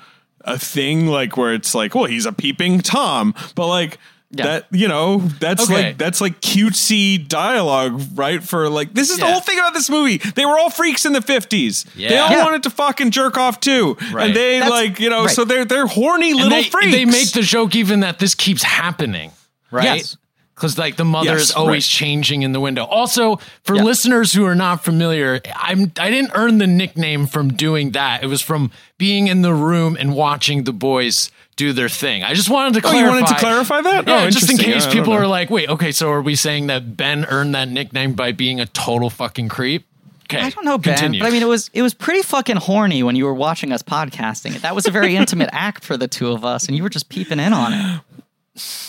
a 0.43 0.59
thing 0.59 1.07
like 1.07 1.35
where 1.39 1.55
it's 1.55 1.75
like 1.75 1.95
well 1.95 2.05
he's 2.05 2.27
a 2.27 2.33
peeping 2.33 2.81
tom 2.81 3.35
but 3.55 3.69
like 3.69 3.99
Yeah. 4.39 4.45
that 4.47 4.67
you 4.71 4.89
know 4.89 5.19
that's 5.41 5.65
Okay. 5.65 5.75
like 5.89 5.99
that's 5.99 6.21
like 6.21 6.41
cutesy 6.41 7.27
dialogue 7.27 8.01
right 8.15 8.43
for 8.43 8.69
like 8.69 8.93
this 8.95 9.11
is 9.11 9.19
the 9.19 9.27
whole 9.27 9.41
thing 9.41 9.59
about 9.59 9.75
this 9.75 9.89
movie 9.91 10.19
they 10.19 10.45
were 10.45 10.59
all 10.59 10.71
freaks 10.71 11.05
in 11.07 11.13
the 11.13 11.21
50s 11.21 11.85
they 11.95 12.19
all 12.19 12.31
Yeah. 12.31 12.45
wanted 12.45 12.63
to 12.65 12.71
fucking 12.71 13.11
jerk 13.11 13.37
off 13.37 13.61
too 13.61 13.97
Right. 14.13 14.27
and 14.29 14.37
they 14.37 14.59
That's- 14.59 14.71
like 14.71 15.01
you 15.01 15.11
know 15.11 15.25
right. 15.25 15.35
so 15.35 15.45
they're 15.45 15.65
they're 15.65 15.87
horny 15.87 16.31
And 16.31 16.37
little 16.39 16.51
they, 16.51 16.65
freaks 16.65 16.93
they 16.93 17.05
make 17.05 17.33
the 17.33 17.43
joke 17.43 17.75
even 17.75 18.01
that 18.01 18.19
this 18.19 18.35
keeps 18.35 18.63
happening, 18.63 19.33
right? 19.71 19.97
Yes. 19.99 20.17
Because 20.57 20.79
like 20.79 20.97
the 20.97 21.05
mother 21.05 21.33
Yes, 21.33 21.43
is 21.43 21.51
always 21.53 21.85
right. 21.85 21.99
changing 21.99 22.41
in 22.43 22.53
the 22.53 22.61
window. 22.61 22.85
Also, 22.87 23.39
for 23.63 23.77
Yeah. 23.77 23.83
listeners 23.83 24.33
who 24.33 24.45
are 24.47 24.55
not 24.55 24.83
familiar, 24.83 25.39
I'm 25.55 25.93
I 26.01 26.11
didn't 26.11 26.31
earn 26.35 26.57
the 26.59 26.67
nickname 26.67 27.27
from 27.27 27.53
doing 27.53 27.91
that. 27.91 28.23
It 28.25 28.29
was 28.29 28.41
from 28.41 28.71
being 28.97 29.27
in 29.29 29.43
the 29.43 29.53
room 29.53 29.97
and 30.01 30.15
watching 30.15 30.65
the 30.65 30.73
boys 30.73 31.31
do 31.57 31.75
their 31.75 31.91
thing. 31.91 32.23
I 32.25 32.33
just 32.33 32.49
wanted 32.49 32.81
to 32.81 32.87
oh 32.87 32.91
clarify. 32.91 32.99
you 33.17 33.21
wanted 33.21 33.35
to 33.35 33.39
clarify 33.41 33.81
that 33.83 34.09
Yeah, 34.09 34.25
oh 34.25 34.31
just 34.31 34.51
in 34.51 34.57
case 34.57 34.87
I 34.87 34.93
people 34.93 35.13
know. 35.13 35.21
are 35.21 35.27
like, 35.27 35.51
wait, 35.51 35.69
okay, 35.69 35.93
so 35.93 36.11
are 36.11 36.23
we 36.23 36.35
saying 36.35 36.69
that 36.69 36.97
Ben 36.97 37.27
earned 37.27 37.55
that 37.55 37.69
nickname 37.69 38.15
by 38.15 38.33
being 38.33 38.59
a 38.59 38.67
total 38.67 39.11
fucking 39.11 39.49
creep? 39.49 39.87
Okay, 40.25 40.41
I 40.41 40.49
don't 40.51 40.65
know, 40.65 40.77
Ben. 40.79 40.95
Continue. 40.95 41.21
But 41.21 41.27
I 41.29 41.31
mean, 41.33 41.43
it 41.43 41.47
was 41.49 41.71
it 41.75 41.83
was 41.83 41.93
pretty 41.93 42.23
fucking 42.23 42.57
horny 42.57 43.03
when 43.03 43.15
you 43.15 43.27
were 43.27 43.35
watching 43.35 43.73
us 43.73 43.83
podcasting. 43.83 44.59
That 44.63 44.75
was 44.75 44.87
a 44.87 44.91
very 44.91 45.17
intimate 45.21 45.51
act 45.53 45.85
for 45.85 45.97
the 45.99 46.09
two 46.09 46.33
of 46.33 46.45
us, 46.47 46.67
and 46.67 46.75
you 46.77 46.83
were 46.83 46.89
just 46.89 47.11
peeping 47.11 47.39
in 47.41 47.53
on 47.53 47.73
it. 47.75 48.01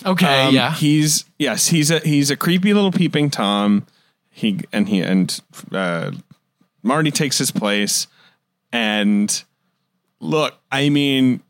Okay, 0.06 0.44
Um, 0.48 0.54
yeah. 0.56 0.74
He's 0.74 1.26
yes, 1.40 1.68
he's 1.68 1.92
a 1.92 2.00
he's 2.00 2.30
a 2.32 2.36
creepy 2.38 2.74
little 2.74 2.92
peeping 2.92 3.30
tom. 3.30 3.86
He 4.30 4.62
and 4.72 4.88
he 4.88 5.02
and 5.02 5.40
uh, 5.72 6.12
Marty 6.84 7.12
takes 7.12 7.38
his 7.38 7.52
place. 7.52 8.08
And 8.72 9.44
look, 10.20 10.56
I 10.72 10.90
mean, 10.90 11.42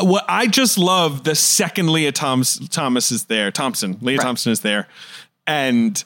what 0.00 0.24
I 0.28 0.46
just 0.46 0.78
love 0.78 1.24
the 1.24 1.34
second 1.34 1.92
Lea 1.92 2.10
Thomas 2.12 2.58
Thomas 2.68 3.12
is 3.12 3.26
there, 3.26 3.50
Thompson, 3.50 3.98
Lea 4.00 4.16
Right. 4.16 4.22
Thompson 4.24 4.52
is 4.52 4.60
there, 4.60 4.88
and 5.46 6.02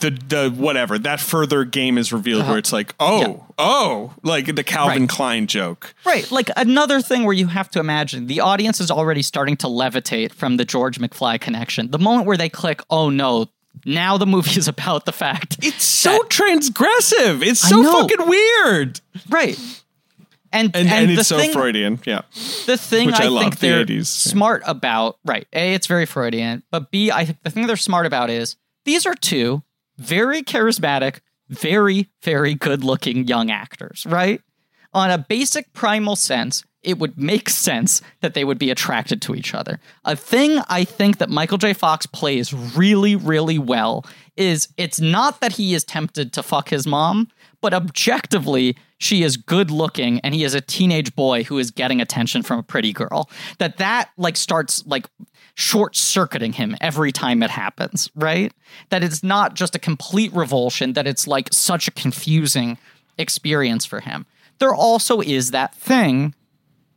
the 0.00 0.10
the 0.10 0.50
whatever 0.50 0.98
that 0.98 1.20
further 1.20 1.64
game 1.64 1.98
is 1.98 2.12
revealed 2.12 2.46
where 2.46 2.58
it's 2.58 2.72
like, 2.72 2.94
oh, 3.00 3.22
Uh-huh. 3.22 3.28
Yeah. 3.36 3.42
oh, 3.58 4.14
like 4.22 4.54
the 4.54 4.64
Calvin 4.64 5.02
Right. 5.02 5.08
Klein 5.08 5.46
joke. 5.46 5.94
Right. 6.04 6.30
Like 6.30 6.50
another 6.56 7.00
thing 7.00 7.24
where 7.24 7.34
you 7.34 7.46
have 7.48 7.70
to 7.72 7.80
imagine 7.80 8.26
the 8.26 8.40
audience 8.40 8.80
is 8.80 8.90
already 8.90 9.22
starting 9.22 9.56
to 9.58 9.66
levitate 9.66 10.32
from 10.32 10.56
the 10.56 10.64
George 10.64 10.98
McFly 10.98 11.40
connection. 11.40 11.90
The 11.90 11.98
moment 11.98 12.26
where 12.26 12.36
they 12.36 12.48
click, 12.48 12.80
oh 12.90 13.10
no, 13.10 13.46
now 13.84 14.16
the 14.18 14.26
movie 14.26 14.58
is 14.58 14.68
about 14.68 15.04
the 15.04 15.12
fact. 15.12 15.58
It's 15.62 15.84
so 15.84 16.20
transgressive. 16.24 17.42
It's 17.42 17.60
so 17.60 17.82
fucking 17.82 18.28
weird. 18.28 19.00
Right. 19.28 19.58
And, 20.52 20.68
and, 20.76 20.86
and, 20.88 20.88
and 20.88 21.08
the 21.10 21.14
it's 21.20 21.28
so 21.28 21.36
thing, 21.38 21.50
Freudian. 21.50 21.98
Yeah. 22.04 22.20
the 22.66 22.76
thing 22.76 23.06
Which 23.06 23.16
I, 23.18 23.24
I 23.24 23.26
love, 23.26 23.42
think 23.42 23.58
the 23.58 23.66
they're 23.68 23.84
80s. 23.84 24.06
smart 24.06 24.62
about, 24.66 25.18
right? 25.24 25.48
A, 25.52 25.74
it's 25.74 25.88
very 25.88 26.06
Freudian, 26.06 26.62
but 26.70 26.92
B, 26.92 27.10
I 27.10 27.24
think 27.24 27.42
the 27.42 27.50
thing 27.50 27.66
they're 27.66 27.76
smart 27.76 28.06
about 28.06 28.30
is 28.30 28.54
these 28.84 29.04
are 29.04 29.14
two 29.16 29.63
very 29.98 30.42
charismatic, 30.42 31.20
very 31.48 32.10
very 32.22 32.54
good-looking 32.54 33.26
young 33.26 33.50
actors, 33.50 34.06
right? 34.06 34.40
On 34.92 35.10
a 35.10 35.18
basic 35.18 35.72
primal 35.72 36.14
sense, 36.16 36.62
it 36.84 36.98
would 36.98 37.18
make 37.18 37.48
sense 37.66 38.00
that 38.20 38.34
they 38.34 38.44
would 38.44 38.58
be 38.58 38.70
attracted 38.70 39.20
to 39.22 39.34
each 39.34 39.54
other. 39.54 39.80
A 40.04 40.14
thing 40.14 40.60
I 40.68 40.84
think 40.84 41.18
that 41.18 41.30
Michael 41.30 41.58
J. 41.58 41.72
Fox 41.72 42.06
plays 42.06 42.52
really, 42.52 43.16
really 43.16 43.58
well 43.58 44.04
is 44.36 44.68
it's 44.76 45.00
not 45.00 45.40
that 45.40 45.52
he 45.52 45.74
is 45.74 45.84
tempted 45.84 46.32
to 46.32 46.42
fuck 46.42 46.68
his 46.68 46.86
mom, 46.86 47.28
but 47.60 47.72
objectively, 47.72 48.76
she 48.98 49.22
is 49.22 49.36
good 49.36 49.70
looking 49.70 50.20
and 50.20 50.34
he 50.34 50.44
is 50.44 50.54
a 50.54 50.60
teenage 50.60 51.14
boy 51.14 51.44
who 51.44 51.58
is 51.58 51.70
getting 51.70 52.00
attention 52.00 52.42
from 52.42 52.58
a 52.58 52.62
pretty 52.62 52.92
girl. 52.92 53.28
That 53.58 53.78
that 53.78 54.10
like 54.16 54.36
starts 54.36 54.84
like 54.86 55.06
short 55.54 55.96
circuiting 55.96 56.52
him 56.52 56.76
every 56.80 57.12
time 57.12 57.42
it 57.42 57.50
happens, 57.50 58.10
right? 58.14 58.52
That 58.90 59.04
it's 59.04 59.22
not 59.22 59.54
just 59.54 59.74
a 59.74 59.78
complete 59.78 60.32
revulsion, 60.32 60.94
that 60.94 61.06
it's 61.06 61.26
like 61.26 61.52
such 61.52 61.88
a 61.88 61.92
confusing 61.92 62.76
experience 63.18 63.84
for 63.84 64.00
him. 64.00 64.26
There 64.58 64.74
also 64.74 65.20
is 65.20 65.52
that 65.52 65.74
thing 65.74 66.34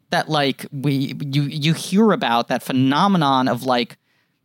that 0.09 0.29
like 0.29 0.65
we 0.71 1.15
you 1.19 1.43
you 1.43 1.73
hear 1.73 2.11
about 2.11 2.47
that 2.47 2.63
phenomenon 2.63 3.47
of 3.47 3.63
like 3.63 3.97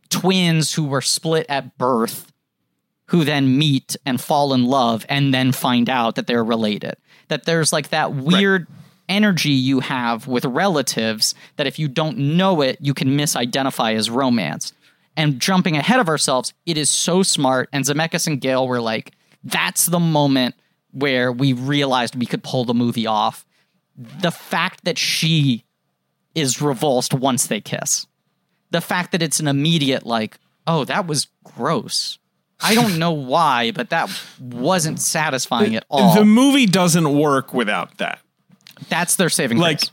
twins 0.09 0.73
who 0.73 0.85
were 0.85 1.01
split 1.01 1.45
at 1.49 1.77
birth 1.77 2.31
who 3.07 3.23
then 3.23 3.57
meet 3.57 3.95
and 4.05 4.19
fall 4.19 4.53
in 4.53 4.65
love 4.65 5.05
and 5.09 5.33
then 5.33 5.51
find 5.51 5.89
out 5.89 6.15
that 6.15 6.27
they're 6.27 6.43
related. 6.43 6.95
That 7.27 7.45
there's 7.45 7.73
like 7.73 7.89
that 7.89 8.13
weird 8.13 8.67
energy 9.09 9.51
you 9.51 9.79
have 9.81 10.27
with 10.27 10.45
relatives 10.45 11.35
that 11.57 11.67
if 11.67 11.77
you 11.79 11.87
don't 11.87 12.17
know 12.17 12.61
it, 12.61 12.77
you 12.81 12.93
can 12.93 13.09
misidentify 13.17 13.95
as 13.95 14.09
romance. 14.09 14.73
And 15.15 15.39
jumping 15.39 15.77
ahead 15.77 15.99
of 15.99 16.09
ourselves, 16.09 16.53
it 16.65 16.77
is 16.77 16.89
so 16.89 17.23
smart. 17.23 17.69
And 17.71 17.85
Zemeckis 17.85 18.27
and 18.27 18.41
Gale 18.41 18.67
were 18.67 18.81
like, 18.81 19.11
that's 19.43 19.85
the 19.85 19.99
moment 19.99 20.55
where 20.91 21.31
we 21.31 21.53
realized 21.53 22.15
we 22.15 22.25
could 22.25 22.43
pull 22.43 22.65
the 22.65 22.73
movie 22.73 23.07
off. 23.07 23.45
The 23.95 24.31
fact 24.31 24.85
that 24.85 24.97
she 24.97 25.65
is 26.33 26.61
revulsed 26.61 27.13
once 27.13 27.47
they 27.47 27.61
kiss. 27.61 28.07
The 28.71 28.81
fact 28.81 29.11
that 29.11 29.21
it's 29.21 29.39
an 29.39 29.47
immediate, 29.47 30.05
like, 30.05 30.39
oh, 30.65 30.85
that 30.85 31.05
was 31.05 31.27
gross. 31.43 32.17
I 32.59 32.73
don't 32.73 32.97
know 32.99 33.11
why, 33.11 33.71
but 33.71 33.89
that 33.91 34.09
wasn't 34.39 34.99
satisfying 34.99 35.75
at 35.75 35.85
all. 35.89 36.15
The 36.15 36.25
movie 36.25 36.65
doesn't 36.65 37.15
work 37.15 37.53
without 37.53 37.97
that. 37.97 38.19
That's 38.89 39.15
their 39.15 39.29
saving 39.29 39.57
Like, 39.57 39.79
grace. 39.79 39.91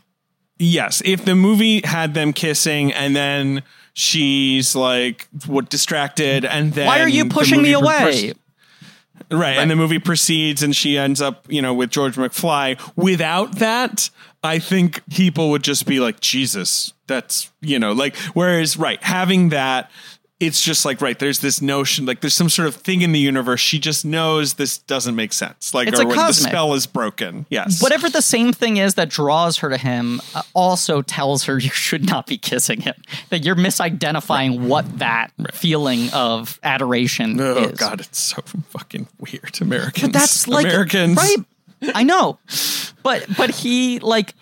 yes, 0.59 1.01
if 1.05 1.25
the 1.25 1.35
movie 1.35 1.81
had 1.83 2.13
them 2.13 2.33
kissing 2.33 2.91
and 2.93 3.15
then 3.15 3.63
she's 3.93 4.75
like 4.75 5.27
what 5.47 5.69
distracted 5.69 6.45
and 6.45 6.73
then 6.73 6.87
Why 6.87 7.01
are 7.01 7.09
you 7.09 7.25
pushing 7.25 7.61
me 7.61 7.73
away? 7.73 7.99
proceeds- 8.01 8.39
right, 9.29 9.57
and 9.57 9.69
the 9.71 9.75
movie 9.75 9.99
proceeds 9.99 10.63
and 10.63 10.75
she 10.75 10.97
ends 10.97 11.21
up, 11.21 11.45
you 11.49 11.61
know, 11.61 11.73
with 11.73 11.89
George 11.89 12.15
McFly. 12.15 12.79
Without 12.95 13.59
that, 13.59 14.09
I 14.43 14.59
think 14.59 15.01
people 15.09 15.49
would 15.51 15.63
just 15.63 15.85
be 15.85 15.99
like, 15.99 16.19
Jesus, 16.19 16.93
that's 17.07 17.51
you 17.61 17.77
know, 17.79 17.91
like. 17.91 18.15
Whereas, 18.33 18.77
right, 18.77 19.01
having 19.03 19.49
that, 19.49 19.91
it's 20.41 20.61
just 20.61 20.83
like 20.85 20.99
right 21.01 21.19
there's 21.19 21.39
this 21.39 21.61
notion 21.61 22.05
like 22.05 22.19
there's 22.21 22.33
some 22.33 22.49
sort 22.49 22.67
of 22.67 22.75
thing 22.75 23.01
in 23.01 23.11
the 23.11 23.19
universe 23.19 23.61
she 23.61 23.77
just 23.77 24.03
knows 24.03 24.55
this 24.55 24.79
doesn't 24.79 25.15
make 25.15 25.31
sense 25.31 25.73
like 25.73 25.87
It's 25.87 25.99
or 25.99 26.05
the 26.05 26.33
spell 26.33 26.73
is 26.73 26.87
broken 26.87 27.45
yes 27.49 27.81
Whatever 27.81 28.09
the 28.09 28.21
same 28.21 28.51
thing 28.51 28.77
is 28.77 28.95
that 28.95 29.09
draws 29.09 29.57
her 29.57 29.69
to 29.69 29.77
him 29.77 30.19
uh, 30.33 30.41
also 30.53 31.01
tells 31.01 31.43
her 31.43 31.59
you 31.59 31.69
should 31.69 32.05
not 32.05 32.25
be 32.25 32.37
kissing 32.37 32.81
him. 32.81 32.95
That 33.29 33.45
you're 33.45 33.55
misidentifying 33.55 34.67
what 34.67 34.99
that 34.99 35.31
feeling 35.53 36.09
of 36.13 36.59
adoration 36.63 37.39
is. 37.39 37.41
oh 37.41 37.63
is. 37.65 37.79
god 37.79 38.01
it's 38.01 38.19
so 38.19 38.41
fucking 38.41 39.07
weird 39.19 39.61
americans 39.61 40.13
That's 40.13 40.47
like 40.47 40.65
americans 40.65 41.17
right? 41.17 41.37
I 41.95 42.03
know, 42.03 42.37
but 43.03 43.25
but 43.37 43.49
he 43.49 43.99
like. 43.99 44.35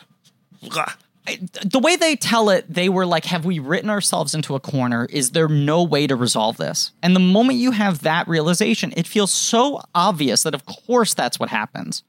The 1.26 1.80
way 1.80 1.96
they 1.96 2.16
tell 2.16 2.50
it, 2.50 2.66
they 2.68 2.90
were 2.90 3.06
like, 3.06 3.26
have 3.26 3.46
we 3.46 3.60
written 3.60 3.90
ourselves 3.90 4.34
into 4.34 4.56
a 4.56 4.60
corner? 4.60 5.06
Is 5.10 5.32
there 5.32 5.48
no 5.48 5.84
way 5.84 6.08
to 6.08 6.16
resolve 6.16 6.58
this? 6.58 6.92
And 7.04 7.16
the 7.16 7.20
moment 7.20 7.60
you 7.60 7.72
have 7.72 8.02
that 8.02 8.28
realization, 8.28 8.94
it 8.98 9.06
feels 9.06 9.32
so 9.32 9.82
obvious 9.94 10.44
that, 10.44 10.56
of 10.56 10.66
course, 10.66 11.14
that's 11.14 11.40
what 11.40 11.50
happens. 11.50 12.04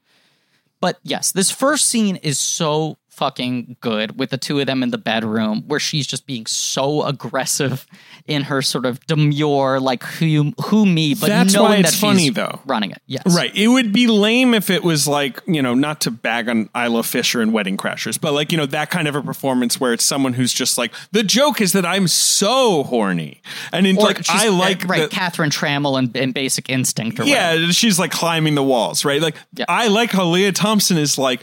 But 0.79 0.99
yes, 1.03 1.31
this 1.31 1.51
first 1.51 1.87
scene 1.87 2.15
is 2.17 2.39
so 2.39 2.97
fucking 3.21 3.77
good 3.81 4.17
with 4.17 4.31
the 4.31 4.37
two 4.37 4.59
of 4.59 4.65
them 4.65 4.81
in 4.81 4.89
the 4.89 4.97
bedroom 4.97 5.61
where 5.67 5.79
she's 5.79 6.07
just 6.07 6.25
being 6.25 6.47
so 6.47 7.03
aggressive 7.03 7.85
in 8.25 8.41
her 8.41 8.63
sort 8.63 8.83
of 8.87 8.99
demure, 9.05 9.79
like 9.79 10.01
who 10.03 10.51
who 10.65 10.87
me, 10.87 11.13
but 11.13 11.27
That's 11.27 11.53
knowing 11.53 11.69
why 11.69 11.77
it's 11.77 11.91
that 11.91 11.97
funny, 11.99 12.25
she's 12.27 12.33
though. 12.33 12.59
running 12.65 12.89
it. 12.89 13.01
Yes, 13.05 13.21
Right. 13.27 13.55
It 13.55 13.67
would 13.67 13.93
be 13.93 14.07
lame 14.07 14.55
if 14.55 14.71
it 14.71 14.83
was 14.83 15.07
like, 15.07 15.39
you 15.45 15.61
know, 15.61 15.75
not 15.75 16.01
to 16.01 16.11
bag 16.11 16.49
on 16.49 16.67
Isla 16.75 17.03
Fisher 17.03 17.41
and 17.41 17.53
Wedding 17.53 17.77
Crashers, 17.77 18.19
but 18.19 18.33
like, 18.33 18.51
you 18.51 18.57
know, 18.57 18.65
that 18.65 18.89
kind 18.89 19.07
of 19.07 19.15
a 19.15 19.21
performance 19.21 19.79
where 19.79 19.93
it's 19.93 20.03
someone 20.03 20.33
who's 20.33 20.51
just 20.53 20.79
like, 20.79 20.91
the 21.11 21.21
joke 21.21 21.61
is 21.61 21.73
that 21.73 21.85
I'm 21.85 22.07
so 22.07 22.81
horny. 22.83 23.41
And 23.71 23.85
in 23.85 23.97
like, 23.97 24.27
I 24.31 24.47
uh, 24.47 24.51
like 24.53 24.83
right, 24.85 25.03
the- 25.03 25.07
Catherine 25.09 25.51
Tramell 25.51 25.99
and, 25.99 26.15
and 26.17 26.33
Basic 26.33 26.69
Instinct. 26.69 27.19
Or 27.19 27.23
whatever. 27.25 27.61
yeah, 27.61 27.71
she's 27.71 27.99
like 27.99 28.09
climbing 28.11 28.55
the 28.55 28.63
walls, 28.63 29.05
right? 29.05 29.21
Like, 29.21 29.35
Yeah. 29.53 29.65
I 29.69 29.89
like 29.89 30.09
how 30.11 30.25
Lea 30.25 30.51
Thompson 30.51 30.97
is 30.97 31.19
like, 31.19 31.41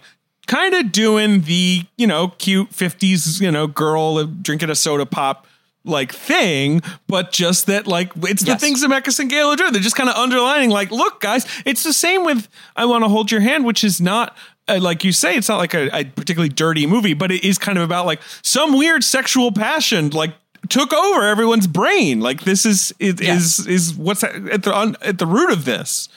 kind 0.49 0.75
of 0.75 0.91
doing 0.91 1.43
the, 1.43 1.85
you 1.97 2.07
know, 2.09 2.29
cute 2.39 2.71
50s, 2.71 3.41
you 3.41 3.53
know, 3.53 3.69
girl 3.69 4.25
drinking 4.25 4.71
a 4.71 4.75
soda 4.75 5.07
pop 5.07 5.47
like 5.85 6.13
thing, 6.13 6.83
but 7.07 7.31
just 7.33 7.67
that 7.67 7.87
like 7.87 8.11
it's 8.25 8.43
the 8.43 8.49
Yes. 8.49 8.61
things 8.61 8.85
Zemeckis 8.85 9.21
and 9.21 9.31
Gale 9.31 9.47
are 9.49 9.57
doing. 9.57 9.73
They're 9.73 9.81
just 9.81 9.95
kind 9.97 10.11
of 10.11 10.17
underlining, 10.17 10.71
like, 10.71 10.91
look, 10.91 11.21
guys, 11.21 11.47
it's 11.65 11.85
the 11.85 11.93
same 11.93 12.25
with 12.25 12.49
I 12.75 12.85
Want 12.85 13.05
to 13.05 13.09
Hold 13.09 13.31
Your 13.31 13.41
Hand, 13.43 13.65
which 13.65 13.85
is 13.85 14.01
not. 14.01 14.37
Uh, 14.71 14.79
like 14.83 15.03
you 15.03 15.13
say, 15.13 15.35
it's 15.35 15.49
not 15.49 15.57
like 15.57 15.73
a, 15.73 15.89
a 15.97 16.05
particularly 16.05 16.51
dirty 16.51 16.87
movie, 16.87 17.15
but 17.15 17.33
it 17.33 17.43
is 17.43 17.57
kind 17.57 17.79
of 17.79 17.85
about 17.85 18.05
like 18.05 18.21
some 18.43 18.77
weird 18.77 19.03
sexual 19.03 19.51
passion, 19.51 20.11
like 20.11 20.35
took 20.69 20.93
over 20.93 21.23
everyone's 21.23 21.67
brain. 21.67 22.21
Like 22.21 22.43
this 22.43 22.67
is 22.67 22.93
is 22.99 23.19
Yeah. 23.19 23.37
is, 23.37 23.67
is 23.67 23.95
what's 23.95 24.23
at 24.25 24.63
the 24.65 24.75
on, 24.75 24.95
at 25.01 25.17
the 25.17 25.25
root 25.27 25.51
of 25.53 25.65
this. 25.65 26.11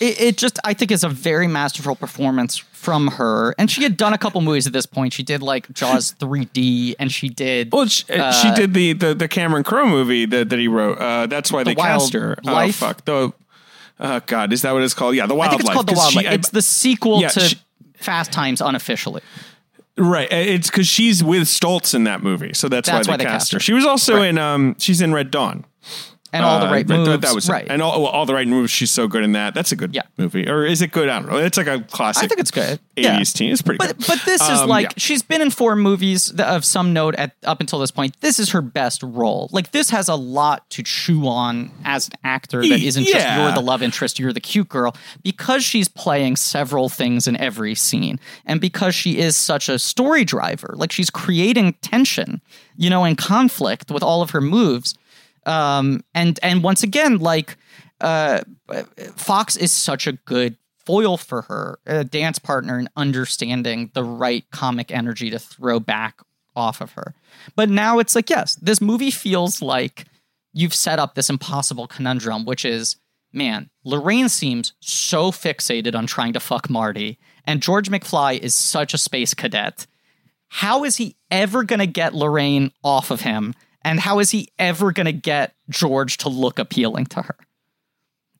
It, 0.00 0.20
it 0.20 0.36
just 0.36 0.58
I 0.64 0.74
think 0.74 0.90
is 0.90 1.04
a 1.04 1.08
very 1.08 1.46
masterful 1.48 1.94
performance 1.96 2.56
from 2.58 3.08
her. 3.08 3.54
And 3.58 3.70
she 3.70 3.82
had 3.82 3.96
done 3.96 4.12
a 4.12 4.18
couple 4.18 4.40
movies 4.40 4.66
at 4.66 4.72
this 4.72 4.86
point. 4.86 5.12
She 5.12 5.22
did 5.22 5.42
like 5.42 5.70
Jaws 5.72 6.14
3D, 6.20 6.94
and 6.98 7.10
she 7.12 7.28
did 7.28 7.72
Well, 7.72 7.86
she, 7.86 8.04
Uh, 8.12 8.32
she 8.32 8.50
did 8.52 8.74
the, 8.74 8.92
the 8.92 9.14
the 9.14 9.28
Cameron 9.28 9.64
Crowe 9.64 9.86
movie 9.86 10.26
that, 10.26 10.48
that 10.50 10.58
he 10.58 10.68
wrote. 10.68 10.98
Uh, 10.98 11.26
that's 11.26 11.50
why 11.52 11.64
they 11.64 11.74
Wild 11.74 12.00
cast 12.02 12.12
her. 12.14 12.36
Life? 12.44 12.82
Oh 12.82 12.86
fuck. 12.86 13.04
The 13.04 13.32
uh, 14.00 14.20
God, 14.26 14.52
is 14.52 14.62
that 14.62 14.72
what 14.72 14.82
it's 14.82 14.94
called? 14.94 15.16
Yeah, 15.16 15.26
the 15.26 15.34
I 15.34 15.38
Wildlife. 15.38 15.58
think 15.58 15.68
it's 15.68 15.74
called 15.74 15.88
The 15.88 15.92
Wildlife. 15.94 16.22
she- 16.24 16.28
I- 16.28 16.32
it's 16.34 16.50
the 16.50 16.62
sequel 16.62 17.20
Yeah, 17.20 17.28
to 17.30 17.40
she- 17.40 17.56
Fast 17.94 18.30
Times 18.30 18.60
unofficially. 18.60 19.22
right. 19.96 20.28
It's 20.32 20.70
because 20.70 20.86
she's 20.86 21.24
with 21.24 21.42
Stoltz 21.48 21.94
in 21.96 22.04
that 22.04 22.22
movie, 22.22 22.54
so 22.54 22.68
that's, 22.68 22.88
That's 22.88 23.08
why 23.08 23.14
why 23.14 23.16
they 23.16 23.24
they 23.24 23.30
cast 23.30 23.50
cast 23.50 23.52
her. 23.52 23.56
her. 23.56 23.60
She 23.60 23.72
was 23.72 23.84
also 23.84 24.18
Right. 24.18 24.28
in 24.28 24.38
um. 24.38 24.76
She's 24.78 25.00
in 25.00 25.12
Red 25.12 25.32
Dawn. 25.32 25.64
And 26.32 26.44
all 26.44 26.60
the 26.60 26.66
Uh, 26.66 26.70
right 26.70 26.86
that- 26.86 26.94
moves. 26.98 27.20
That, 27.22 27.34
was 27.34 27.48
right. 27.48 27.66
And 27.70 27.80
all, 27.80 28.04
all 28.06 28.26
the 28.26 28.34
right 28.34 28.46
moves. 28.46 28.70
She's 28.70 28.90
so 28.90 29.08
good 29.08 29.24
in 29.24 29.32
that. 29.32 29.54
That's 29.54 29.72
a 29.72 29.76
good 29.76 29.94
Yeah. 29.94 30.02
movie. 30.18 30.46
Or 30.48 30.64
is 30.66 30.82
it 30.82 30.92
good? 30.92 31.08
I 31.08 31.18
don't 31.20 31.30
know. 31.30 31.38
It's 31.38 31.56
like 31.56 31.66
a 31.66 31.80
classic. 31.80 32.24
I 32.24 32.26
think 32.26 32.40
it's 32.40 32.50
good. 32.50 32.78
80s 32.96 33.04
Yeah. 33.04 33.22
teen. 33.24 33.52
It's 33.52 33.62
pretty 33.62 33.78
But 33.78 33.96
good. 33.98 34.06
but 34.06 34.20
this 34.26 34.42
is 34.42 34.60
Um, 34.60 34.68
like 34.68 34.84
yeah. 34.84 34.88
she's 34.98 35.22
been 35.22 35.40
in 35.40 35.50
four 35.50 35.74
movies 35.74 36.30
of 36.38 36.64
some 36.64 36.92
note 36.92 37.14
at 37.14 37.32
up 37.44 37.60
until 37.60 37.78
this 37.78 37.90
point. 37.90 38.14
This 38.20 38.38
is 38.38 38.50
her 38.50 38.60
best 38.60 39.02
role. 39.02 39.48
Like 39.52 39.72
this 39.72 39.90
has 39.90 40.08
a 40.08 40.14
lot 40.16 40.68
to 40.70 40.82
chew 40.82 41.26
on 41.26 41.70
as 41.84 42.08
an 42.08 42.14
actor 42.24 42.60
that 42.66 42.80
isn't 42.80 43.04
just 43.06 43.36
you're 43.36 43.52
the 43.52 43.60
love 43.62 43.82
interest, 43.82 44.18
you're 44.18 44.32
the 44.32 44.40
cute 44.40 44.68
girl 44.68 44.94
because 45.22 45.64
she's 45.64 45.88
playing 45.88 46.36
several 46.36 46.88
things 46.88 47.26
in 47.26 47.36
every 47.38 47.74
scene 47.74 48.20
and 48.44 48.60
because 48.60 48.94
she 48.94 49.18
is 49.18 49.36
such 49.36 49.68
a 49.68 49.78
story 49.78 50.24
driver. 50.24 50.74
Like 50.76 50.92
she's 50.92 51.08
creating 51.10 51.74
tension, 51.80 52.40
you 52.76 52.90
know, 52.90 53.04
and 53.04 53.16
conflict 53.16 53.90
with 53.90 54.02
all 54.02 54.20
of 54.20 54.30
her 54.30 54.40
moves. 54.40 54.94
Um 55.48 56.04
and 56.14 56.38
and 56.42 56.62
once 56.62 56.84
again 56.84 57.18
like 57.18 57.56
uh 58.00 58.42
Fox 59.16 59.56
is 59.56 59.72
such 59.72 60.06
a 60.06 60.12
good 60.12 60.56
foil 60.88 61.18
for 61.18 61.42
her, 61.42 61.78
a 61.84 62.02
dance 62.02 62.38
partner 62.38 62.78
in 62.78 62.88
understanding 62.96 63.90
the 63.92 64.02
right 64.02 64.44
comic 64.50 64.90
energy 64.90 65.28
to 65.28 65.38
throw 65.38 65.78
back 65.78 66.20
off 66.56 66.80
of 66.80 66.92
her. 66.92 67.14
But 67.54 67.68
now 67.68 67.98
it's 67.98 68.14
like, 68.14 68.30
yes, 68.30 68.54
this 68.54 68.80
movie 68.80 69.10
feels 69.10 69.60
like 69.60 70.06
you've 70.54 70.74
set 70.74 70.98
up 70.98 71.14
this 71.14 71.28
impossible 71.28 71.86
conundrum, 71.86 72.46
which 72.46 72.64
is, 72.64 72.96
man, 73.34 73.68
Lorraine 73.84 74.30
seems 74.30 74.72
so 74.80 75.30
fixated 75.30 75.94
on 75.94 76.06
trying 76.06 76.32
to 76.32 76.40
fuck 76.40 76.70
Marty, 76.70 77.18
and 77.44 77.62
George 77.62 77.90
McFly 77.90 78.38
is 78.38 78.54
such 78.54 78.94
a 78.94 78.98
space 78.98 79.34
cadet. 79.34 79.86
How 80.48 80.84
is 80.84 80.96
he 80.96 81.16
ever 81.30 81.64
going 81.64 81.80
to 81.80 81.86
get 81.86 82.14
Lorraine 82.14 82.72
off 82.82 83.10
of 83.10 83.20
him? 83.20 83.54
And 83.82 84.00
how 84.00 84.18
is 84.18 84.30
he 84.30 84.48
ever 84.58 84.92
going 84.92 85.06
to 85.06 85.12
get 85.12 85.54
George 85.70 86.16
to 86.18 86.28
look 86.28 86.58
appealing 86.58 87.06
to 87.06 87.22
her? 87.22 87.36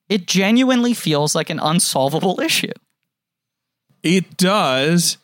It 0.09 0.27
genuinely 0.27 0.95
feels 0.95 1.35
like 1.35 1.51
an 1.51 1.61
unsolvable 1.61 2.41
issue. 2.45 2.73
It 4.03 4.37
does. 4.37 5.19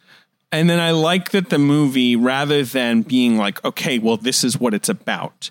And 0.52 0.68
then 0.70 0.78
I 0.80 0.92
like 0.92 1.30
that 1.30 1.50
the 1.50 1.58
movie, 1.58 2.16
rather 2.16 2.62
than 2.62 3.02
being 3.02 3.36
like, 3.38 3.64
okay, 3.64 3.98
well, 3.98 4.16
this 4.16 4.44
is 4.44 4.58
what 4.58 4.72
it's 4.74 4.88
about, 4.88 5.50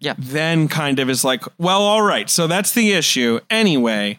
Yeah. 0.00 0.14
then 0.18 0.66
kind 0.68 0.98
of 0.98 1.08
is 1.08 1.22
like, 1.24 1.44
well, 1.58 1.82
all 1.82 2.02
right, 2.02 2.28
so 2.28 2.46
that's 2.48 2.72
the 2.72 2.92
issue. 2.92 3.38
Anyway, 3.50 4.18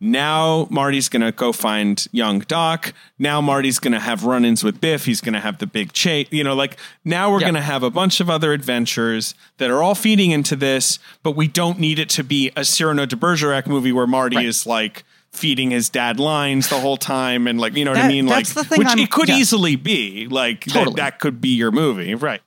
now 0.00 0.66
Marty's 0.70 1.08
going 1.08 1.22
to 1.22 1.32
go 1.32 1.52
find 1.52 2.06
young 2.12 2.40
Doc. 2.40 2.92
Now 3.18 3.40
Marty's 3.40 3.78
going 3.78 3.92
to 3.92 4.00
have 4.00 4.24
run 4.24 4.44
ins 4.44 4.62
with 4.62 4.80
Biff. 4.80 5.06
He's 5.06 5.20
going 5.20 5.32
to 5.34 5.40
have 5.40 5.58
the 5.58 5.66
big 5.66 5.92
chase. 5.92 6.28
You 6.30 6.44
know, 6.44 6.54
like 6.54 6.76
now 7.04 7.30
we're 7.32 7.40
Yeah. 7.40 7.46
going 7.46 7.54
to 7.54 7.60
have 7.62 7.82
a 7.82 7.90
bunch 7.90 8.20
of 8.20 8.28
other 8.28 8.52
adventures 8.52 9.34
that 9.58 9.70
are 9.70 9.82
all 9.82 9.94
feeding 9.94 10.30
into 10.32 10.54
this, 10.56 10.98
but 11.22 11.32
we 11.36 11.48
don't 11.48 11.78
need 11.78 11.98
it 11.98 12.08
to 12.10 12.24
be 12.24 12.50
a 12.56 12.64
Cyrano 12.64 13.06
de 13.06 13.16
Bergerac 13.16 13.66
movie 13.66 13.92
where 13.92 14.06
Marty 14.06 14.36
Right. 14.36 14.46
is 14.46 14.66
like 14.66 15.04
feeding 15.32 15.70
his 15.70 15.88
dad 15.88 16.18
lines 16.20 16.68
the 16.68 16.80
whole 16.80 16.96
time 16.96 17.46
and 17.46 17.60
like, 17.60 17.74
you 17.76 17.84
know 17.84 17.90
what 17.92 18.00
I 18.00 18.08
mean? 18.08 18.26
that's 18.26 18.54
like, 18.56 18.64
the 18.64 18.68
thing 18.68 18.78
which 18.78 18.88
I'm- 18.88 18.98
it 18.98 19.10
could 19.10 19.28
yeah. 19.28 19.36
easily 19.36 19.76
be 19.76 20.26
like 20.28 20.64
that, 20.66 20.94
that 20.96 21.18
could 21.20 21.40
be 21.40 21.50
your 21.50 21.70
movie. 21.70 22.14
Right. 22.14 22.40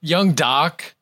young 0.00 0.32
Doc. 0.32 0.94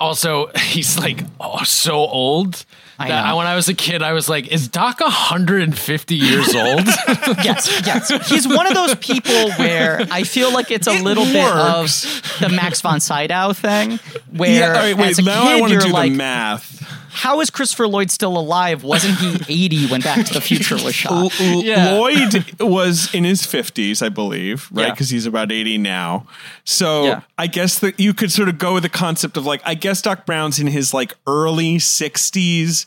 Also, 0.00 0.46
he's 0.56 0.98
like 0.98 1.20
oh, 1.40 1.62
so 1.64 1.94
old. 1.96 2.64
I 2.96 3.08
that 3.08 3.26
know. 3.26 3.36
when 3.38 3.46
I 3.48 3.56
was 3.56 3.68
a 3.68 3.74
kid, 3.74 4.02
I 4.02 4.12
was 4.12 4.28
like, 4.28 4.46
"Is 4.52 4.68
Doc 4.68 5.00
150 5.00 6.14
years 6.14 6.54
old?" 6.54 6.86
yes, 7.42 7.82
yes. 7.84 8.28
He's 8.28 8.46
one 8.46 8.66
of 8.68 8.74
those 8.74 8.94
people 8.94 9.50
where 9.52 10.00
I 10.12 10.22
feel 10.22 10.52
like 10.52 10.70
it's 10.70 10.86
a 10.86 10.92
It 10.92 11.02
little 11.02 11.24
works. 11.24 12.04
bit 12.04 12.40
of 12.44 12.50
the 12.50 12.56
Max 12.56 12.80
von 12.80 13.00
Sydow 13.00 13.52
thing, 13.52 13.98
where 14.30 14.60
Yeah. 14.60 14.66
All 14.68 14.72
right. 14.74 14.96
Wait. 14.96 15.10
as 15.10 15.18
a 15.18 15.22
Now 15.22 15.42
I 15.42 15.54
kid 15.54 15.60
want 15.60 15.72
to 15.72 15.78
do 15.80 15.88
like, 15.92 16.12
the 16.12 16.18
math. 16.18 17.03
How 17.14 17.40
is 17.40 17.48
Christopher 17.48 17.86
Lloyd 17.88 18.10
still 18.10 18.36
alive? 18.36 18.82
Wasn't 18.84 19.16
he 19.18 19.36
80 19.64 19.86
when 19.86 20.00
Back 20.02 20.26
to 20.26 20.34
the 20.34 20.40
Future 20.40 20.74
was 20.74 20.94
shot? 20.94 21.12
L- 21.12 21.30
L- 21.40 21.62
Yeah. 21.64 21.92
Lloyd 21.92 22.60
was 22.60 23.14
in 23.14 23.24
his 23.24 23.42
50s, 23.42 24.02
I 24.04 24.08
believe, 24.08 24.68
right? 24.72 24.86
Yeah. 24.86 24.90
Because 24.90 25.10
he's 25.10 25.24
about 25.26 25.50
80 25.52 25.78
now. 25.78 26.26
So 26.64 27.04
Yeah. 27.04 27.20
I 27.38 27.46
guess 27.46 27.78
that 27.78 27.98
you 27.98 28.12
could 28.14 28.32
sort 28.32 28.48
of 28.48 28.58
go 28.58 28.74
with 28.74 28.82
the 28.82 28.88
concept 28.88 29.36
of 29.36 29.46
like, 29.46 29.62
I 29.64 29.74
guess 29.74 30.02
Doc 30.02 30.26
Brown's 30.26 30.58
in 30.58 30.66
his 30.66 30.92
like 30.92 31.14
early 31.26 31.76
60s 31.76 32.86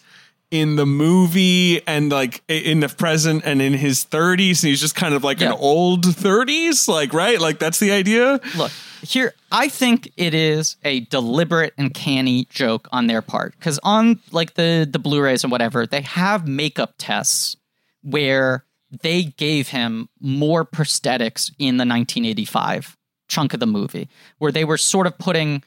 in 0.49 0.77
the 0.77 0.85
movie 0.85 1.85
and 1.87 2.09
like 2.11 2.41
in 2.47 2.79
the 2.79 2.87
present 2.89 3.43
and 3.45 3.61
in 3.61 3.73
his 3.73 4.05
30s. 4.05 4.63
And 4.63 4.69
he's 4.69 4.79
just 4.79 4.95
kind 4.95 5.13
of 5.13 5.23
like 5.23 5.39
Yeah. 5.41 5.47
an 5.47 5.57
old 5.59 6.05
30s, 6.05 6.87
like, 6.87 7.13
right? 7.13 7.39
Like, 7.39 7.59
that's 7.59 7.79
the 7.79 7.91
idea. 7.91 8.39
Look, 8.55 8.71
here, 9.01 9.33
I 9.51 9.67
think 9.67 10.11
it 10.15 10.33
is 10.33 10.77
a 10.85 11.01
deliberate 11.01 11.73
and 11.77 11.93
canny 11.93 12.47
joke 12.49 12.87
on 12.91 13.07
their 13.07 13.21
part 13.21 13.55
because 13.59 13.77
on 13.83 14.19
like 14.31 14.53
the 14.55 14.87
the 14.89 14.99
Blu-rays 14.99 15.43
and 15.43 15.51
whatever, 15.51 15.85
they 15.85 16.01
have 16.01 16.47
makeup 16.47 16.93
tests 16.97 17.57
where 18.03 18.63
they 19.01 19.23
gave 19.23 19.67
him 19.69 20.07
more 20.21 20.63
prosthetics 20.63 21.51
in 21.59 21.75
the 21.75 21.85
1985 21.85 22.95
chunk 23.27 23.53
of 23.53 23.59
the 23.59 23.67
movie, 23.67 24.07
where 24.37 24.51
they 24.53 24.63
were 24.63 24.77
sort 24.77 25.07
of 25.07 25.17
putting. 25.17 25.61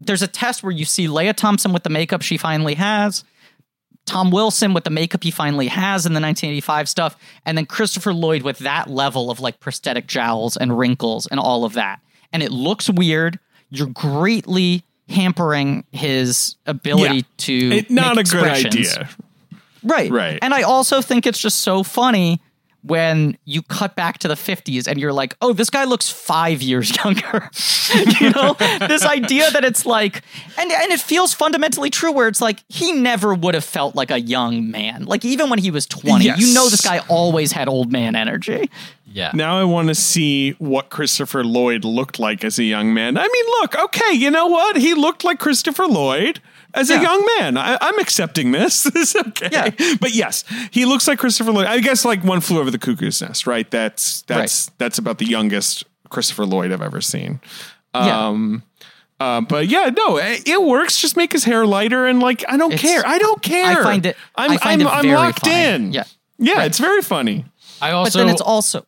There's 0.00 0.22
a 0.22 0.26
test 0.26 0.62
where 0.62 0.72
you 0.72 0.84
see 0.86 1.06
Lea 1.06 1.32
Thompson 1.34 1.72
with 1.72 1.82
the 1.84 1.90
makeup 1.90 2.22
she 2.22 2.36
finally 2.38 2.74
has. 2.74 3.24
Tom 4.06 4.30
Wilson 4.30 4.74
with 4.74 4.84
the 4.84 4.90
makeup 4.90 5.22
he 5.22 5.30
finally 5.30 5.68
has 5.68 6.04
in 6.06 6.12
the 6.12 6.20
1985 6.20 6.88
stuff, 6.88 7.16
and 7.46 7.56
then 7.56 7.66
Christopher 7.66 8.12
Lloyd 8.12 8.42
with 8.42 8.58
that 8.58 8.90
level 8.90 9.30
of 9.30 9.40
like 9.40 9.60
prosthetic 9.60 10.06
jowls 10.06 10.56
and 10.56 10.76
wrinkles 10.76 11.26
and 11.26 11.38
all 11.38 11.64
of 11.64 11.74
that. 11.74 12.00
And 12.32 12.42
it 12.42 12.50
looks 12.50 12.90
weird. 12.90 13.38
You're 13.70 13.86
greatly 13.88 14.84
hampering 15.08 15.84
his 15.92 16.56
ability 16.66 17.16
Yeah. 17.16 17.22
to 17.38 17.54
It, 17.76 17.90
not 17.90 18.18
a 18.18 18.22
good 18.22 18.44
idea. 18.44 19.08
Right. 19.82 20.10
Right. 20.10 20.38
And 20.42 20.54
I 20.54 20.62
also 20.62 21.00
think 21.02 21.26
it's 21.26 21.38
just 21.40 21.60
so 21.60 21.82
funny 21.82 22.40
when 22.84 23.38
you 23.44 23.62
cut 23.62 23.94
back 23.94 24.18
to 24.18 24.28
the 24.28 24.34
50s 24.34 24.88
and 24.88 24.98
you're 24.98 25.12
like, 25.12 25.36
oh, 25.40 25.52
this 25.52 25.70
guy 25.70 25.84
looks 25.84 26.08
five 26.08 26.60
years 26.60 26.92
younger. 27.04 27.48
you 28.20 28.30
know, 28.30 28.54
this 28.88 29.04
idea 29.04 29.50
that 29.52 29.64
it's 29.64 29.86
like, 29.86 30.22
and, 30.58 30.70
and 30.72 30.90
it 30.92 31.00
feels 31.00 31.32
fundamentally 31.32 31.90
true 31.90 32.10
where 32.10 32.26
it's 32.26 32.40
like, 32.40 32.64
he 32.68 32.92
never 32.92 33.34
would 33.34 33.54
have 33.54 33.64
felt 33.64 33.94
like 33.94 34.10
a 34.10 34.20
young 34.20 34.70
man. 34.70 35.04
Like, 35.04 35.24
even 35.24 35.48
when 35.48 35.60
he 35.60 35.70
was 35.70 35.86
20, 35.86 36.24
Yes. 36.24 36.40
you 36.40 36.52
know, 36.54 36.68
this 36.68 36.80
guy 36.80 36.98
always 37.08 37.52
had 37.52 37.68
old 37.68 37.92
man 37.92 38.16
energy. 38.16 38.68
Yeah. 39.06 39.30
Now 39.34 39.58
I 39.60 39.64
want 39.64 39.88
to 39.88 39.94
see 39.94 40.52
what 40.52 40.88
Christopher 40.90 41.44
Lloyd 41.44 41.84
looked 41.84 42.18
like 42.18 42.42
as 42.44 42.58
a 42.58 42.64
young 42.64 42.94
man. 42.94 43.16
I 43.18 43.28
mean, 43.28 43.44
look, 43.60 43.78
okay, 43.78 44.12
you 44.14 44.30
know 44.30 44.46
what? 44.46 44.76
He 44.76 44.94
looked 44.94 45.22
like 45.22 45.38
Christopher 45.38 45.86
Lloyd 45.86 46.40
as 46.74 46.90
a 46.90 47.00
young 47.00 47.26
man. 47.38 47.56
I, 47.56 47.76
I'm 47.80 47.98
accepting 47.98 48.52
this. 48.52 48.82
this 48.94 49.14
is 49.14 49.22
okay. 49.28 49.48
Yeah. 49.52 49.70
But 50.00 50.12
yes, 50.14 50.44
he 50.70 50.84
looks 50.84 51.06
like 51.08 51.18
Christopher 51.18 51.52
Lloyd. 51.52 51.66
I 51.66 51.80
guess 51.80 52.04
like 52.04 52.22
one 52.24 52.40
flew 52.40 52.60
over 52.60 52.70
the 52.70 52.78
cuckoo's 52.78 53.20
nest, 53.20 53.46
right? 53.46 53.70
That's 53.70 54.22
that's 54.22 54.70
that's 54.78 54.98
about 54.98 55.18
the 55.18 55.26
youngest 55.26 55.84
Christopher 56.08 56.44
Lloyd 56.46 56.72
I've 56.72 56.82
ever 56.82 57.00
seen. 57.00 57.40
Yeah. 57.94 58.28
Um, 58.28 58.62
uh, 59.20 59.40
but 59.42 59.68
yeah, 59.68 59.90
no, 59.96 60.16
it, 60.18 60.48
it 60.48 60.62
works. 60.62 60.98
Just 60.98 61.16
make 61.16 61.32
his 61.32 61.44
hair 61.44 61.64
lighter 61.66 62.06
and 62.06 62.20
like 62.20 62.44
I 62.48 62.56
don't 62.56 62.72
It's- 62.72 62.80
care. 62.90 63.02
I 63.06 63.18
don't 63.18 63.40
care. 63.42 63.80
I 63.80 63.82
find 63.82 64.06
it- 64.06 64.16
I'm 64.34 64.50
I 64.52 64.56
find 64.56 64.82
I'm, 64.82 64.88
it 64.88 64.90
I'm 64.90 65.14
locked 65.14 65.40
funny. 65.40 65.54
in. 65.54 65.92
Yeah. 65.92 66.04
yeah, 66.38 66.54
Right. 66.54 66.66
it's 66.66 66.78
very 66.78 67.02
funny. 67.02 67.44
I 67.80 67.92
also. 67.92 68.18
But 68.18 68.24
then 68.24 68.32
it's 68.32 68.40
also, 68.42 68.84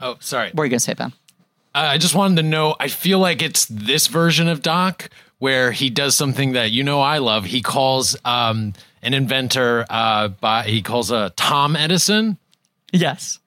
Oh, 0.00 0.16
sorry. 0.20 0.50
what 0.52 0.62
are 0.62 0.66
you 0.66 0.70
going 0.70 0.78
to 0.78 0.84
say, 0.84 0.94
Ben? 0.94 1.12
I 1.74 1.98
just 1.98 2.14
wanted 2.14 2.36
to 2.36 2.42
know. 2.42 2.74
I 2.80 2.88
feel 2.88 3.18
like 3.20 3.42
it's 3.42 3.66
this 3.66 4.06
version 4.08 4.48
of 4.48 4.60
Doc 4.60 5.08
where 5.40 5.72
he 5.72 5.90
does 5.90 6.16
something 6.16 6.52
that 6.52 6.70
you 6.70 6.84
know 6.84 7.00
I 7.00 7.18
love. 7.18 7.44
He 7.44 7.60
calls 7.62 8.16
um, 8.24 8.72
an 9.02 9.12
inventor. 9.14 9.84
Uh, 9.90 10.28
by 10.28 10.62
he 10.62 10.80
calls 10.82 11.10
a 11.10 11.30
Tom 11.36 11.74
Edison. 11.74 12.38
Yes. 12.92 13.40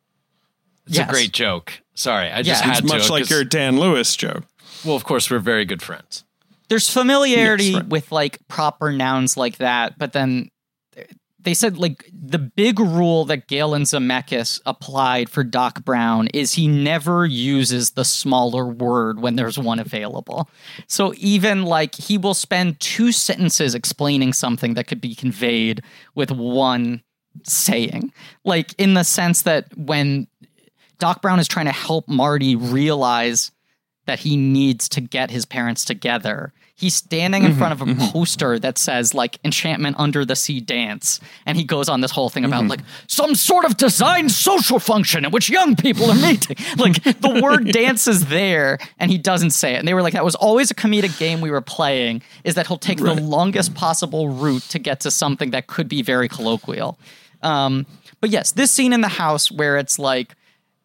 It's 0.86 0.98
Yes. 0.98 1.08
a 1.08 1.12
great 1.12 1.32
joke. 1.32 1.82
Sorry, 1.96 2.30
I 2.30 2.42
just 2.42 2.62
Yeah. 2.62 2.68
had 2.74 2.80
It's 2.84 2.92
to. 2.92 2.98
much 2.98 3.10
like 3.10 3.22
'cause- 3.24 3.30
your 3.32 3.44
Dan 3.46 3.80
Lewis 3.80 4.16
joke. 4.18 4.44
Well, 4.84 4.96
of 4.98 5.06
course, 5.06 5.32
we're 5.32 5.40
very 5.40 5.64
good 5.66 5.82
friends. 5.82 6.26
there's 6.70 6.90
familiarity 6.90 7.66
Yes, 7.66 7.76
right. 7.76 7.88
with 7.88 8.12
like 8.12 8.40
proper 8.48 8.92
nouns 8.92 9.38
like 9.38 9.58
that, 9.58 9.98
but 10.00 10.12
then 10.14 10.50
they 11.44 11.54
said 11.54 11.78
like 11.78 12.10
the 12.12 12.40
big 12.40 12.80
rule 12.80 13.26
that 13.26 13.48
Gale 13.48 13.74
and 13.74 13.86
Zemeckis 13.86 14.62
applied 14.66 15.30
for 15.30 15.44
Doc 15.44 15.84
Brown 15.84 16.28
is 16.28 16.54
he 16.54 16.68
never 16.68 17.26
uses 17.26 17.92
the 17.92 18.06
smaller 18.06 18.66
word 18.66 19.20
when 19.20 19.36
there's 19.36 19.58
one 19.58 19.80
available. 19.80 20.50
So 20.88 21.14
even 21.18 21.64
like 21.64 21.96
he 21.96 22.18
will 22.18 22.34
spend 22.34 22.80
two 22.80 23.12
sentences 23.12 23.76
explaining 23.76 24.34
something 24.34 24.74
that 24.76 24.88
could 24.88 25.02
be 25.02 25.16
conveyed 25.16 25.84
with 26.16 26.32
one 26.32 27.04
saying. 27.44 28.12
Like 28.44 28.74
in 28.78 28.94
the 28.94 29.04
sense 29.04 29.42
that 29.44 29.76
when 29.78 30.28
Doc 31.00 31.22
Brown 31.22 31.40
is 31.40 31.48
trying 31.48 31.66
to 31.66 31.72
help 31.72 32.08
Marty 32.08 32.56
realize 32.56 33.52
that 34.06 34.20
he 34.20 34.38
needs 34.38 34.90
to 34.90 35.02
get 35.02 35.32
his 35.32 35.46
parents 35.46 35.86
together. 35.86 36.54
He's 36.76 36.96
standing 36.96 37.44
in 37.44 37.52
mm-hmm. 37.52 37.60
front 37.60 37.74
of 37.74 37.82
a 37.82 37.92
mm-hmm. 37.92 38.12
poster 38.12 38.58
that 38.58 38.80
says 38.80 39.14
like 39.14 39.38
enchantment 39.46 39.96
under 40.00 40.26
the 40.26 40.36
sea 40.36 40.60
dance 40.60 41.20
and 41.46 41.56
he 41.56 41.64
goes 41.64 41.88
on 41.88 42.02
this 42.02 42.10
whole 42.10 42.30
thing 42.30 42.46
about 42.46 42.62
mm-hmm. 42.62 42.72
like 42.72 42.80
some 43.08 43.36
sort 43.36 43.66
of 43.66 43.78
design 43.78 44.28
social 44.28 44.80
function 44.80 45.24
in 45.24 45.32
which 45.32 45.50
young 45.50 45.76
people 45.76 46.10
are 46.10 46.16
meeting. 46.16 46.58
like 46.78 47.04
the 47.04 47.40
word 47.44 47.72
dance 47.72 48.08
is 48.08 48.26
there 48.26 48.80
and 49.00 49.12
he 49.12 49.20
doesn't 49.20 49.52
say 49.52 49.76
it. 49.76 49.78
And 49.78 49.88
they 49.88 49.94
were 49.94 50.02
like 50.02 50.14
that 50.14 50.26
was 50.26 50.36
always 50.36 50.72
a 50.72 50.76
comedic 50.76 51.18
game 51.20 51.42
we 51.42 51.52
were 51.52 51.62
playing 51.62 52.24
is 52.44 52.56
that 52.56 52.66
he'll 52.68 52.78
take 52.78 52.98
the 52.98 53.14
longest 53.14 53.76
possible 53.76 54.30
route 54.30 54.64
to 54.64 54.80
get 54.80 55.00
to 55.02 55.12
something 55.12 55.52
that 55.52 55.68
could 55.68 55.88
be 55.88 56.02
very 56.02 56.28
colloquial. 56.28 56.98
Um, 57.44 57.86
but 58.20 58.32
yes, 58.32 58.52
this 58.52 58.72
scene 58.72 58.94
in 58.94 59.02
the 59.02 59.10
house 59.10 59.52
where 59.52 59.78
it's 59.78 60.00
like 60.00 60.36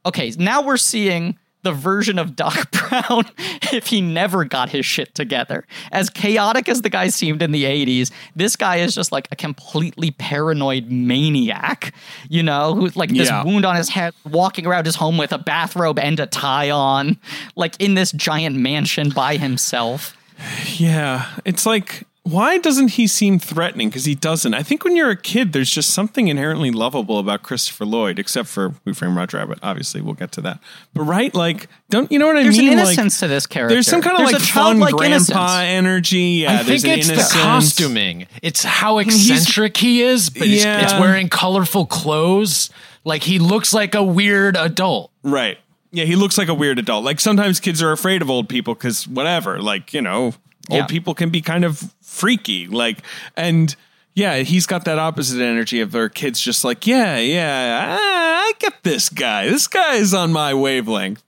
okay, 0.05 0.33
now 0.39 0.63
we're 0.63 0.77
seeing 0.77 1.39
the 1.63 1.73
version 1.73 2.19
of 2.19 2.37
Doc 2.37 2.71
Brown 2.89 3.25
if 3.73 3.89
he 3.89 4.01
never 4.01 4.45
got 4.45 4.69
his 4.71 4.87
shit 4.87 5.15
together. 5.15 5.67
As 5.93 6.09
chaotic 6.09 6.69
as 6.69 6.83
the 6.83 6.89
guy 6.91 7.09
seemed 7.09 7.43
in 7.43 7.51
the 7.53 7.65
80s, 7.65 8.11
this 8.37 8.55
guy 8.57 8.77
is 8.77 8.95
just 8.95 9.11
like 9.13 9.29
a 9.33 9.37
completely 9.37 10.13
paranoid 10.13 10.91
maniac, 10.91 11.93
you 12.29 12.43
know, 12.43 12.75
who's 12.75 12.97
like 12.97 13.11
this 13.11 13.29
Yeah. 13.29 13.45
wound 13.45 13.65
on 13.65 13.77
his 13.77 13.89
head, 13.89 14.15
walking 14.25 14.67
around 14.67 14.87
his 14.87 14.97
home 14.97 15.19
with 15.19 15.33
a 15.33 15.39
bathrobe 15.39 15.99
and 15.99 16.19
a 16.21 16.27
tie 16.27 16.71
on, 16.71 17.19
like 17.57 17.75
in 17.81 17.95
this 17.95 18.13
giant 18.13 18.57
mansion 18.57 19.11
by 19.11 19.37
himself. 19.37 20.15
Yeah, 20.77 21.27
it's 21.45 21.67
like 21.67 22.05
why 22.25 22.59
doesn't 22.59 22.89
he 22.93 23.07
seem 23.07 23.39
threatening? 23.39 23.89
Because 23.89 24.05
he 24.05 24.15
doesn't. 24.15 24.53
I 24.53 24.63
think 24.63 24.85
when 24.85 24.95
you're 24.95 25.09
a 25.11 25.17
kid, 25.17 25.55
there's 25.55 25.71
just 25.71 25.91
something 25.91 26.29
inherently 26.29 26.71
lovable 26.71 27.19
about 27.19 27.43
Christopher 27.43 27.87
Lloyd, 27.87 28.19
except 28.19 28.49
for 28.51 28.75
Who 28.85 28.93
Framed 28.93 29.17
Roger 29.17 29.39
Rabbit. 29.39 29.59
Obviously, 29.63 30.03
we'll 30.03 30.13
get 30.15 30.31
to 30.33 30.43
that. 30.43 30.61
But 30.93 31.05
right, 31.05 31.35
like, 31.35 31.69
don't 31.89 32.13
you 32.13 32.19
know 32.19 32.27
what 32.27 32.37
I 32.37 32.43
There's 32.43 32.59
mean? 32.59 32.73
an 32.73 32.79
Like, 32.79 32.87
innocence 32.89 33.21
to 33.21 33.29
this 33.29 33.47
character. 33.47 33.75
there's 33.75 33.87
some 33.87 34.03
kind 34.03 34.15
of 34.17 34.29
There's 34.29 34.33
like 34.35 34.43
a 34.43 34.45
fun 34.47 34.79
grandpa 34.79 35.03
innocence. 35.05 35.39
energy. 35.63 36.19
Yeah, 36.43 36.53
I 36.53 36.57
think 36.59 36.67
there's 36.67 36.85
an 36.85 36.91
it's 36.91 37.09
innocence. 37.09 37.33
the 37.33 37.39
costuming. 37.41 38.27
It's 38.43 38.63
how 38.63 38.99
eccentric 38.99 39.77
he 39.79 40.03
is, 40.03 40.29
but 40.29 40.49
Yeah. 40.49 40.83
it's 40.83 40.93
wearing 40.95 41.31
colorful 41.31 41.87
clothes. 41.87 42.69
Like 43.05 43.23
he 43.23 43.39
looks 43.39 43.73
like 43.73 43.95
a 43.95 44.03
weird 44.03 44.55
adult. 44.57 45.11
Right. 45.23 45.57
Yeah, 45.93 46.05
he 46.05 46.15
looks 46.17 46.37
like 46.37 46.49
a 46.49 46.55
weird 46.55 46.79
adult. 46.79 47.05
Like 47.05 47.21
sometimes 47.21 47.59
kids 47.59 47.83
are 47.83 47.93
afraid 47.93 48.21
of 48.21 48.29
old 48.29 48.51
people 48.51 48.75
because 48.75 49.09
whatever. 49.09 49.63
Like 49.63 49.95
you 49.95 50.03
know, 50.03 50.35
old 50.71 50.81
Yeah. 50.81 50.87
people 50.87 51.15
can 51.15 51.31
be 51.31 51.41
kind 51.41 51.65
of 51.65 51.93
freaky. 52.03 52.67
Like 52.67 52.99
and. 53.37 53.75
Yeah, 54.15 54.39
he's 54.39 54.67
got 54.67 54.85
that 54.87 54.99
opposite 54.99 55.41
energy 55.41 55.81
of 55.81 55.93
their 55.93 56.09
kids 56.09 56.41
just 56.41 56.65
like, 56.65 56.89
yeah, 56.89 57.19
yeah, 57.19 57.97
ah, 58.01 58.41
I 58.49 58.53
get 58.59 58.83
this 58.83 59.09
guy. 59.09 59.47
This 59.49 59.69
guy 59.69 59.95
is 59.95 60.13
on 60.13 60.33
my 60.33 60.55
wavelength. 60.55 61.23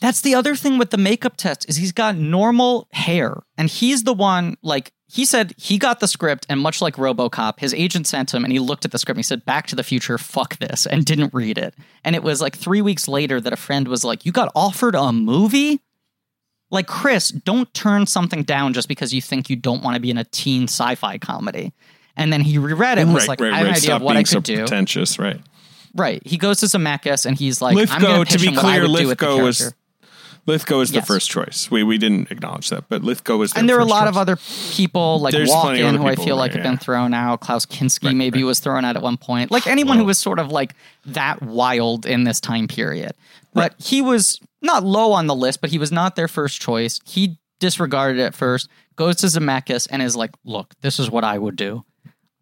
That's 0.00 0.22
the 0.22 0.34
other 0.34 0.56
thing 0.56 0.78
with 0.78 0.88
the 0.88 0.96
makeup 0.96 1.36
test 1.36 1.68
is 1.68 1.76
he's 1.76 1.92
got 1.92 2.16
normal 2.16 2.88
hair 2.92 3.42
and 3.58 3.68
he's 3.68 4.04
the 4.04 4.14
one 4.14 4.56
like 4.62 4.90
he 5.06 5.26
said 5.26 5.52
he 5.58 5.76
got 5.76 6.00
the 6.00 6.08
script 6.08 6.46
and 6.48 6.58
much 6.60 6.80
like 6.80 6.96
RoboCop 6.96 7.60
his 7.60 7.74
agent 7.74 8.06
sent 8.06 8.32
him 8.32 8.42
and 8.44 8.52
he 8.54 8.58
looked 8.58 8.86
at 8.86 8.92
the 8.92 8.98
script 8.98 9.16
and 9.16 9.24
he 9.24 9.24
said 9.24 9.44
back 9.44 9.66
to 9.66 9.76
the 9.76 9.82
future 9.84 10.16
fuck 10.16 10.56
this 10.60 10.86
and 10.86 11.04
didn't 11.04 11.34
read 11.34 11.58
it. 11.58 11.74
And 12.04 12.16
it 12.16 12.22
was 12.22 12.40
like 12.40 12.56
3 12.56 12.80
weeks 12.80 13.06
later 13.06 13.38
that 13.38 13.52
a 13.52 13.56
friend 13.56 13.86
was 13.86 14.02
like 14.02 14.24
you 14.24 14.32
got 14.32 14.50
offered 14.54 14.94
a 14.94 15.12
movie? 15.12 15.82
Like 16.70 16.86
Chris, 16.86 17.28
don't 17.30 17.72
turn 17.74 18.06
something 18.06 18.42
down 18.44 18.72
just 18.72 18.86
because 18.88 19.12
you 19.12 19.20
think 19.20 19.50
you 19.50 19.56
don't 19.56 19.82
want 19.82 19.94
to 19.96 20.00
be 20.00 20.10
in 20.10 20.18
a 20.18 20.24
teen 20.24 20.64
sci-fi 20.64 21.18
comedy. 21.18 21.72
And 22.16 22.32
then 22.32 22.40
he 22.42 22.58
reread 22.58 22.98
it 22.98 23.02
and 23.02 23.14
was 23.14 23.28
like 23.28 23.40
I 23.40 23.58
have 23.58 23.66
an 23.66 23.74
idea 23.74 23.96
of 23.96 24.02
what 24.02 24.16
I 24.16 24.20
could 24.22 24.28
so 24.28 24.40
do. 24.40 24.56
pretentious, 24.58 25.18
right? 25.18 25.40
Right. 25.94 26.24
He 26.24 26.36
goes 26.38 26.60
to 26.60 26.66
Zemeckis 26.66 27.26
and 27.26 27.36
he's 27.36 27.60
like 27.60 27.76
I'm 27.90 28.00
going 28.00 28.24
to 28.26 28.38
be 28.38 28.54
clear, 28.54 28.82
would 28.82 28.96
do 28.96 29.08
with 29.08 29.18
the 29.18 29.26
Lithgow 29.26 29.42
was. 29.42 29.74
Lithgow 30.46 30.80
is 30.80 30.90
the 30.90 30.96
Yes. 30.96 31.06
first 31.06 31.30
choice. 31.30 31.70
We 31.70 31.82
we 31.82 31.98
didn't 31.98 32.30
acknowledge 32.30 32.70
that, 32.70 32.88
but 32.88 33.02
Lithgow 33.02 33.36
was 33.36 33.52
and 33.54 33.68
there 33.68 33.76
are 33.76 33.80
a 33.80 33.84
lot 33.84 34.02
choice. 34.04 34.08
of 34.10 34.16
other 34.16 34.36
people 34.72 35.20
like 35.20 35.32
There's 35.32 35.50
Walken, 35.50 35.96
who 35.96 36.06
I 36.06 36.16
feel 36.16 36.36
like 36.36 36.52
right, 36.54 36.62
have 36.62 36.62
been 36.62 36.78
thrown 36.78 37.12
out. 37.14 37.40
Klaus 37.40 37.66
Kinski 37.66 38.14
maybe 38.16 38.42
was 38.42 38.58
thrown 38.58 38.84
out 38.84 38.96
at 38.96 39.02
one 39.02 39.16
point. 39.16 39.50
Like 39.50 39.66
anyone 39.66 39.98
who 39.98 40.04
was 40.04 40.18
sort 40.18 40.38
of 40.38 40.50
like 40.50 40.74
that 41.06 41.42
wild 41.42 42.06
in 42.06 42.24
this 42.24 42.40
time 42.40 42.68
period. 42.68 43.12
But 43.52 43.74
he 43.78 44.00
was 44.00 44.40
not 44.62 44.84
low 44.84 45.12
on 45.12 45.26
the 45.26 45.34
list, 45.34 45.60
but 45.60 45.70
he 45.70 45.78
was 45.78 45.92
not 45.92 46.16
their 46.16 46.28
first 46.28 46.60
choice. 46.60 47.00
He 47.06 47.38
disregarded 47.60 48.20
it 48.20 48.24
at 48.24 48.34
first, 48.34 48.68
goes 48.96 49.16
to 49.16 49.26
Zemeckis 49.26 49.86
and 49.90 50.02
is 50.02 50.16
like, 50.16 50.30
look, 50.44 50.74
this 50.80 50.98
is 50.98 51.10
what 51.10 51.24
I 51.24 51.38
would 51.38 51.56
do. 51.56 51.84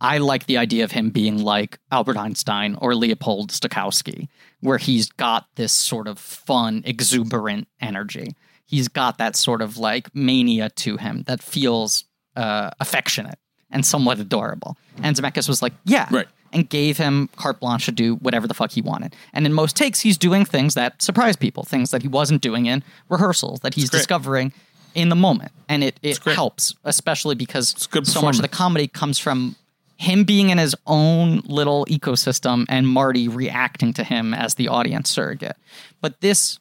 I 0.01 0.19
like 0.19 0.47
the 0.47 0.59
idea 0.59 0.85
of 0.85 0.93
him 0.93 1.11
being 1.11 1.43
like 1.43 1.79
Albert 1.91 2.17
Einstein 2.17 2.77
or 2.81 2.95
Leopold 2.95 3.51
Stokowski, 3.51 4.29
where 4.61 4.79
he's 4.79 5.11
got 5.11 5.47
this 5.57 5.73
sort 5.73 6.07
of 6.07 6.19
fun, 6.19 6.83
exuberant 6.85 7.67
energy. 7.81 8.37
He's 8.65 8.87
got 8.87 9.19
that 9.19 9.35
sort 9.35 9.61
of 9.61 9.77
like 9.77 10.15
mania 10.15 10.71
to 10.71 10.99
him 10.99 11.25
that 11.27 11.43
feels 11.43 12.05
uh, 12.37 12.71
affectionate 12.79 13.39
and 13.71 13.85
somewhat 13.85 14.21
adorable. 14.21 14.77
And 15.03 15.17
Zemeckis 15.17 15.49
was 15.49 15.63
like, 15.63 15.73
yeah. 15.85 16.07
Right. 16.11 16.29
And 16.53 16.69
gave 16.69 16.97
him 16.97 17.29
carte 17.37 17.61
blanche 17.61 17.85
to 17.87 17.93
do 17.93 18.17
whatever 18.17 18.47
the 18.47 18.55
fuck 18.55 18.71
he 18.71 18.81
wanted. 18.81 19.15
And 19.33 19.45
in 19.45 19.53
most 19.53 19.77
takes, 19.77 20.01
he's 20.01 20.17
doing 20.17 20.45
things 20.45 20.75
that 20.75 21.03
surprise 21.03 21.37
people, 21.37 21.63
things 21.63 21.91
that 21.91 22.03
he 22.03 22.09
wasn't 22.09 22.41
doing 22.41 22.67
in 22.67 22.83
rehearsals, 23.09 23.61
that 23.61 23.75
he's 23.75 23.91
discovering 23.91 24.53
in 24.95 25.11
the 25.11 25.15
moment. 25.15 25.53
And 25.69 25.85
it, 25.85 26.01
it 26.03 26.19
helps, 26.25 26.75
especially 26.85 27.35
because 27.35 27.89
so 28.05 28.23
much 28.23 28.37
of 28.37 28.43
the 28.43 28.49
comedy 28.49 28.89
comes 28.89 29.19
from 29.19 29.57
him 29.99 30.25
being 30.25 30.51
in 30.51 30.59
his 30.59 30.75
own 30.87 31.41
little 31.45 31.85
ecosystem 31.87 32.65
and 32.69 32.87
Marty 32.89 33.29
reacting 33.29 33.93
to 33.95 34.05
him 34.05 34.33
as 34.33 34.55
the 34.55 34.69
audience 34.69 35.11
surrogate. 35.11 35.57
But 36.01 36.21
this 36.21 36.59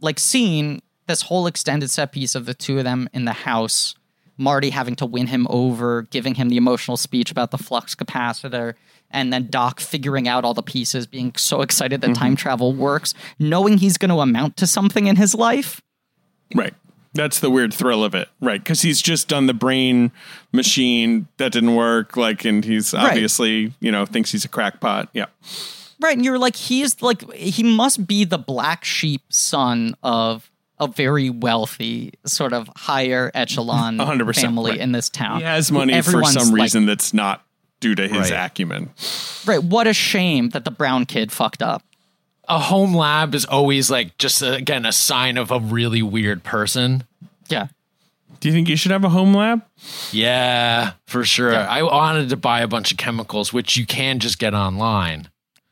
like 0.00 0.18
scene, 0.18 0.82
this 1.06 1.22
whole 1.22 1.46
extended 1.46 1.90
set 1.90 2.12
piece 2.12 2.34
of 2.34 2.46
the 2.46 2.54
two 2.54 2.78
of 2.78 2.84
them 2.84 3.08
in 3.12 3.24
the 3.24 3.32
house, 3.32 3.94
Marty 4.36 4.70
having 4.70 4.94
to 4.96 5.06
win 5.06 5.26
him 5.26 5.46
over, 5.50 6.02
giving 6.02 6.34
him 6.34 6.48
the 6.48 6.56
emotional 6.56 6.96
speech 6.96 7.30
about 7.30 7.50
the 7.50 7.58
flux 7.58 7.94
capacitor, 7.94 8.74
and 9.10 9.32
then 9.32 9.48
Doc 9.48 9.80
figuring 9.80 10.28
out 10.28 10.44
all 10.44 10.54
the 10.54 10.62
pieces, 10.62 11.06
being 11.06 11.34
so 11.36 11.62
excited 11.62 12.00
that 12.00 12.08
mm-hmm. 12.08 12.22
time 12.22 12.36
travel 12.36 12.72
works, 12.72 13.14
knowing 13.38 13.78
he's 13.78 13.98
going 13.98 14.10
to 14.10 14.20
amount 14.20 14.56
to 14.58 14.66
something 14.66 15.06
in 15.06 15.16
his 15.16 15.34
life. 15.34 15.80
right. 16.54 16.74
That's 17.14 17.40
the 17.40 17.50
weird 17.50 17.72
thrill 17.72 18.04
of 18.04 18.14
it, 18.14 18.28
right? 18.38 18.62
Because 18.62 18.82
he's 18.82 19.00
just 19.00 19.28
done 19.28 19.46
the 19.46 19.54
brain 19.54 20.12
machine 20.52 21.26
that 21.38 21.52
didn't 21.52 21.74
work, 21.74 22.18
like, 22.18 22.44
and 22.44 22.62
he's 22.62 22.92
obviously, 22.92 23.72
you 23.80 23.90
know, 23.90 24.04
thinks 24.04 24.30
he's 24.30 24.44
a 24.44 24.48
crackpot. 24.48 25.08
Yeah, 25.14 25.26
Right, 26.00 26.16
and 26.16 26.24
you're 26.24 26.38
like, 26.38 26.54
he's 26.54 27.02
like, 27.02 27.30
he 27.32 27.62
must 27.62 28.06
be 28.06 28.24
the 28.24 28.38
black 28.38 28.84
sheep 28.84 29.22
son 29.30 29.96
of 30.02 30.50
a 30.78 30.86
very 30.86 31.28
wealthy, 31.28 32.12
sort 32.24 32.52
of 32.52 32.70
higher 32.76 33.32
echelon 33.34 33.96
100%, 33.98 34.40
family 34.40 34.72
right. 34.72 34.80
in 34.80 34.92
this 34.92 35.08
town. 35.08 35.38
he 35.38 35.44
has 35.44 35.72
money 35.72 36.00
for 36.02 36.22
some 36.24 36.50
like, 36.50 36.62
reason 36.62 36.86
that's 36.86 37.12
not 37.12 37.44
due 37.80 37.94
to 37.94 38.08
his 38.08 38.30
Right. 38.30 38.46
acumen. 38.46 38.90
right, 39.46 39.62
what 39.62 39.86
a 39.86 39.92
shame 39.94 40.50
that 40.50 40.64
the 40.64 40.70
brown 40.70 41.06
kid 41.06 41.30
fucked 41.32 41.62
up. 41.62 41.82
A 42.48 42.58
home 42.58 42.94
lab 42.94 43.34
is 43.34 43.44
always 43.44 43.90
like 43.90 44.16
just 44.18 44.42
uh, 44.42 44.52
again 44.52 44.86
a 44.86 44.92
sign 44.92 45.36
of 45.36 45.50
a 45.50 45.58
really 45.60 46.02
weird 46.02 46.42
person. 46.44 47.04
Yeah. 47.48 47.68
Do 48.40 48.48
you 48.48 48.54
think 48.54 48.68
you 48.68 48.76
should 48.76 48.92
have 48.92 49.04
a 49.04 49.08
home 49.08 49.34
lab? 49.34 49.62
Yeah, 50.12 50.92
for 51.06 51.24
sure. 51.24 51.52
Yeah. 51.52 51.66
I 51.68 51.82
wanted 51.82 52.28
to 52.30 52.36
buy 52.36 52.60
a 52.60 52.68
bunch 52.68 52.90
of 52.92 52.96
chemicals, 52.98 53.52
which 53.52 53.76
you 53.76 53.84
can 53.84 54.18
just 54.20 54.38
get 54.38 54.54
online. 54.54 55.28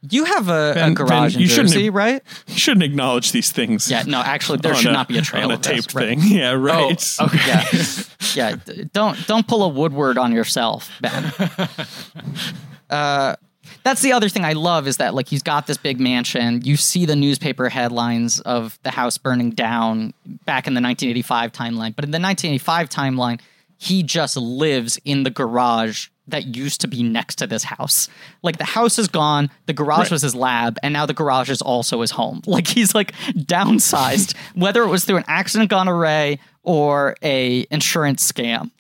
You 0.09 0.25
have 0.25 0.49
a, 0.49 0.73
Ben- 0.75 0.93
a 0.93 0.95
garage 0.95 1.33
Ben, 1.33 1.35
in 1.35 1.41
you 1.41 1.49
shouldn't 1.49 1.71
Jersey, 1.71 1.85
have- 1.87 1.95
right? 1.95 2.23
You 2.47 2.59
shouldn't 2.59 2.85
acknowledge 2.85 3.33
these 3.33 3.51
things. 3.51 3.91
Yeah, 3.91 4.03
no, 4.07 4.21
actually, 4.21 4.59
there 4.59 4.75
should 4.75 4.91
a- 4.91 4.93
not 4.93 5.09
be 5.09 5.19
a 5.19 5.23
trail 5.23 5.45
on 5.47 5.51
a 5.51 5.55
of 5.55 5.63
this, 5.63 5.85
taped 5.87 5.95
right? 5.95 6.09
thing. 6.09 6.21
Yeah, 6.23 6.53
right. 6.53 7.17
Oh, 7.19 7.25
okay. 7.27 7.71
Yeah, 8.35 8.57
yeah. 8.67 8.85
Don't 8.93 9.27
don't 9.27 9.49
pull 9.49 9.63
a 9.65 9.69
Woodward 9.69 10.19
on 10.19 10.33
yourself, 10.33 10.91
Ben. 11.01 11.33
uh, 12.91 13.37
that's 13.83 14.03
the 14.03 14.13
other 14.13 14.29
thing 14.29 14.45
I 14.45 14.53
love 14.53 14.87
is 14.87 14.99
that 14.99 15.15
like 15.15 15.29
he's 15.29 15.43
got 15.43 15.67
this 15.67 15.77
big 15.77 15.99
mansion. 16.01 16.61
You 16.63 16.77
see 16.77 17.07
the 17.07 17.17
newspaper 17.17 17.69
headlines 17.69 18.41
of 18.41 18.79
the 18.83 18.91
house 18.91 19.19
burning 19.19 19.51
down 19.51 20.13
back 20.45 20.67
in 20.67 20.75
the 20.75 20.81
1985 20.81 21.53
timeline, 21.53 21.95
but 21.97 22.05
in 22.05 22.11
the 22.11 22.21
1985 22.21 22.89
timeline, 22.91 23.41
he 23.79 24.03
just 24.03 24.37
lives 24.37 24.99
in 25.05 25.23
the 25.25 25.31
garage 25.31 26.09
that 26.29 26.57
used 26.57 26.81
to 26.81 26.89
be 26.89 27.03
next 27.03 27.37
to 27.37 27.47
this 27.47 27.65
house. 27.65 28.09
Like 28.43 28.59
the 28.59 28.65
house 28.65 28.99
is 28.99 29.09
gone, 29.09 29.51
the 29.67 29.73
garage 29.73 29.99
Right. 29.99 30.11
was 30.13 30.23
his 30.23 30.35
lab, 30.35 30.77
and 30.83 30.93
now 30.93 31.07
the 31.07 31.15
garage 31.15 31.51
is 31.51 31.63
also 31.63 32.01
his 32.01 32.11
home. 32.13 32.43
Like 32.47 32.67
he's 32.67 32.95
like 32.95 33.13
downsized, 33.35 34.35
whether 34.55 34.83
it 34.83 34.89
was 34.89 35.05
through 35.05 35.19
an 35.19 35.25
accident 35.29 35.71
gone 35.71 35.89
array 35.89 36.39
or 36.63 37.17
a 37.23 37.67
insurance 37.71 38.31
scam. 38.31 38.71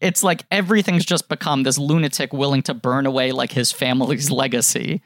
It's 0.00 0.22
like 0.22 0.44
everything's 0.50 1.04
just 1.04 1.28
become 1.28 1.62
this 1.62 1.78
lunatic 1.78 2.32
willing 2.32 2.62
to 2.64 2.74
burn 2.74 3.06
away 3.06 3.32
like 3.32 3.52
his 3.52 3.70
family's 3.72 4.30
legacy 4.42 5.00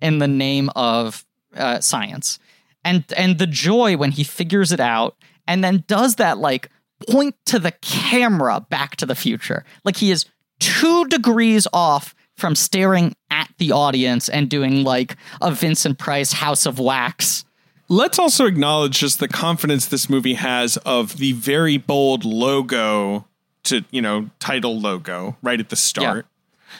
in 0.00 0.18
the 0.18 0.28
name 0.28 0.68
of 0.74 1.24
uh, 1.56 1.80
science. 1.80 2.38
And 2.84 3.04
and 3.16 3.38
the 3.38 3.46
joy 3.46 3.96
when 3.96 4.10
he 4.10 4.24
figures 4.24 4.72
it 4.72 4.80
out 4.80 5.16
and 5.46 5.62
then 5.62 5.84
does 5.86 6.16
that 6.16 6.38
like 6.38 6.68
point 7.08 7.36
to 7.46 7.58
the 7.58 7.70
camera 7.80 8.64
back 8.68 8.96
to 8.96 9.06
the 9.06 9.14
future. 9.14 9.64
Like 9.84 9.96
he 9.96 10.10
is 10.10 10.26
2 10.62 11.06
degrees 11.06 11.66
off 11.72 12.14
from 12.36 12.54
staring 12.54 13.14
at 13.30 13.50
the 13.58 13.72
audience 13.72 14.28
and 14.28 14.48
doing 14.48 14.84
like 14.84 15.16
a 15.40 15.50
Vincent 15.50 15.98
Price 15.98 16.32
House 16.32 16.66
of 16.66 16.78
Wax. 16.78 17.44
Let's 17.88 18.18
also 18.18 18.46
acknowledge 18.46 18.98
just 19.00 19.18
the 19.18 19.28
confidence 19.28 19.86
this 19.86 20.08
movie 20.08 20.34
has 20.34 20.76
of 20.78 21.18
the 21.18 21.32
very 21.32 21.76
bold 21.76 22.24
logo 22.24 23.26
to, 23.64 23.84
you 23.90 24.00
know, 24.00 24.30
title 24.40 24.80
logo 24.80 25.36
right 25.42 25.60
at 25.60 25.68
the 25.68 25.76
start. 25.76 26.26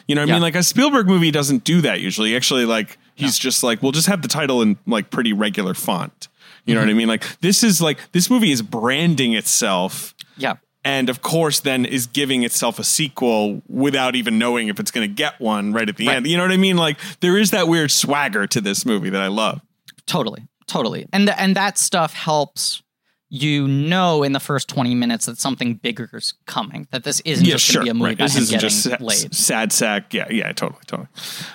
You 0.07 0.15
know 0.15 0.21
what 0.21 0.25
I 0.25 0.27
Yeah. 0.29 0.35
mean? 0.35 0.41
Like 0.41 0.55
a 0.55 0.63
Spielberg 0.63 1.07
movie 1.07 1.29
doesn't 1.29 1.63
do 1.63 1.81
that 1.81 2.01
usually. 2.01 2.35
Actually, 2.35 2.65
like 2.65 2.97
he's 3.15 3.37
just 3.37 3.63
like, 3.63 3.83
we'll 3.83 3.91
just 3.91 4.07
have 4.07 4.21
the 4.21 4.27
title 4.27 4.61
in 4.61 4.77
like 4.87 5.11
pretty 5.11 5.33
regular 5.33 5.73
font. 5.73 6.27
You 6.65 6.73
know 6.73 6.79
Mm-hmm. 6.79 6.87
what 6.87 6.91
I 6.93 6.97
mean? 6.97 7.07
Like 7.09 7.39
this 7.41 7.63
is 7.63 7.81
like 7.81 7.99
this 8.11 8.29
movie 8.29 8.51
is 8.51 8.61
branding 8.61 9.33
itself 9.33 10.15
Yeah. 10.37 10.55
And 10.85 11.09
of 11.09 11.21
course 11.21 11.59
then 11.61 11.85
is 11.85 12.05
giving 12.07 12.43
itself 12.43 12.79
a 12.79 12.83
sequel 12.83 13.61
without 13.67 14.15
even 14.15 14.37
knowing 14.37 14.67
if 14.67 14.79
it's 14.79 14.91
going 14.91 15.07
to 15.07 15.13
get 15.13 15.39
one 15.39 15.73
right 15.73 15.87
at 15.89 15.97
the 15.97 16.07
Right. 16.07 16.17
end. 16.17 16.27
You 16.27 16.37
know 16.37 16.43
what 16.43 16.51
I 16.51 16.57
mean? 16.57 16.77
Like 16.77 16.97
there 17.21 17.37
is 17.37 17.51
that 17.51 17.67
weird 17.67 17.91
swagger 17.91 18.47
to 18.47 18.61
this 18.61 18.85
movie 18.85 19.09
that 19.09 19.21
I 19.21 19.27
love. 19.27 19.61
Totally, 20.05 20.43
totally, 20.67 21.07
and 21.13 21.27
th- 21.27 21.37
and 21.39 21.55
that 21.55 21.77
stuff 21.77 22.13
helps 22.13 22.81
you 23.29 23.67
know 23.67 24.21
in 24.21 24.31
the 24.33 24.39
first 24.39 24.67
twenty 24.67 24.93
minutes 24.93 25.25
that 25.25 25.37
something 25.39 25.75
bigger 25.75 26.09
is 26.13 26.33
coming. 26.45 26.87
That 26.91 27.03
this 27.03 27.19
isn't 27.21 27.45
just 27.45 27.73
going 27.73 27.79
to 27.79 27.83
be 27.85 27.89
a 27.89 27.93
movie 27.93 28.09
Right. 28.09 28.17
This 28.17 28.35
isn't 28.35 28.53
getting 28.55 28.69
just 28.69 28.83
sad, 28.83 29.01
laid. 29.01 29.33
sad 29.33 29.71
sack. 29.71 30.13
Yeah, 30.13 30.27
yeah, 30.29 30.51
totally, 30.51 30.81
totally. 30.85 31.07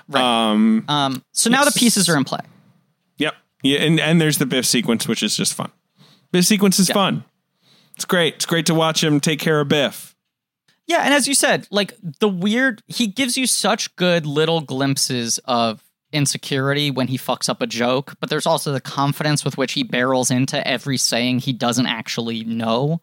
Right. 0.08 0.22
Um, 0.50 0.84
Um, 0.88 1.22
so 1.32 1.50
now 1.50 1.64
the 1.64 1.70
pieces 1.72 2.08
are 2.08 2.16
in 2.16 2.24
play. 2.24 2.40
yep. 3.18 3.34
Yeah, 3.62 3.78
and 3.80 4.00
and 4.00 4.20
there's 4.20 4.38
the 4.38 4.46
Biff 4.46 4.64
sequence, 4.66 5.06
which 5.06 5.22
is 5.22 5.36
just 5.36 5.52
fun. 5.54 5.70
Biff 6.32 6.46
sequence 6.46 6.78
is 6.78 6.90
fun. 6.90 7.24
It's 7.98 8.04
great. 8.04 8.36
It's 8.36 8.46
great 8.46 8.66
to 8.66 8.74
watch 8.74 9.02
him 9.02 9.18
take 9.18 9.40
care 9.40 9.60
of 9.60 9.66
Biff. 9.66 10.14
Yeah, 10.86 11.00
and 11.00 11.12
as 11.12 11.26
you 11.26 11.34
said, 11.34 11.66
like 11.72 11.94
the 12.20 12.28
weird, 12.28 12.80
he 12.86 13.08
gives 13.08 13.36
you 13.36 13.44
such 13.44 13.96
good 13.96 14.24
little 14.24 14.60
glimpses 14.60 15.38
of 15.46 15.82
insecurity 16.12 16.92
when 16.92 17.08
he 17.08 17.18
fucks 17.18 17.48
up 17.48 17.60
a 17.60 17.66
joke, 17.66 18.14
but 18.20 18.30
there's 18.30 18.46
also 18.46 18.72
the 18.72 18.80
confidence 18.80 19.44
with 19.44 19.58
which 19.58 19.72
he 19.72 19.82
barrels 19.82 20.30
into 20.30 20.64
every 20.64 20.96
saying 20.96 21.40
he 21.40 21.52
doesn't 21.52 21.86
actually 21.86 22.44
know. 22.44 23.00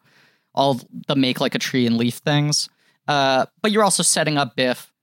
All 0.54 0.80
the 1.08 1.14
make 1.14 1.42
like 1.42 1.54
a 1.54 1.58
tree 1.58 1.86
and 1.86 1.98
leaf 1.98 2.14
things. 2.14 2.70
Uh, 3.06 3.44
but 3.60 3.72
you're 3.72 3.84
also 3.84 4.02
setting 4.02 4.38
up 4.38 4.56
Biff. 4.56 4.94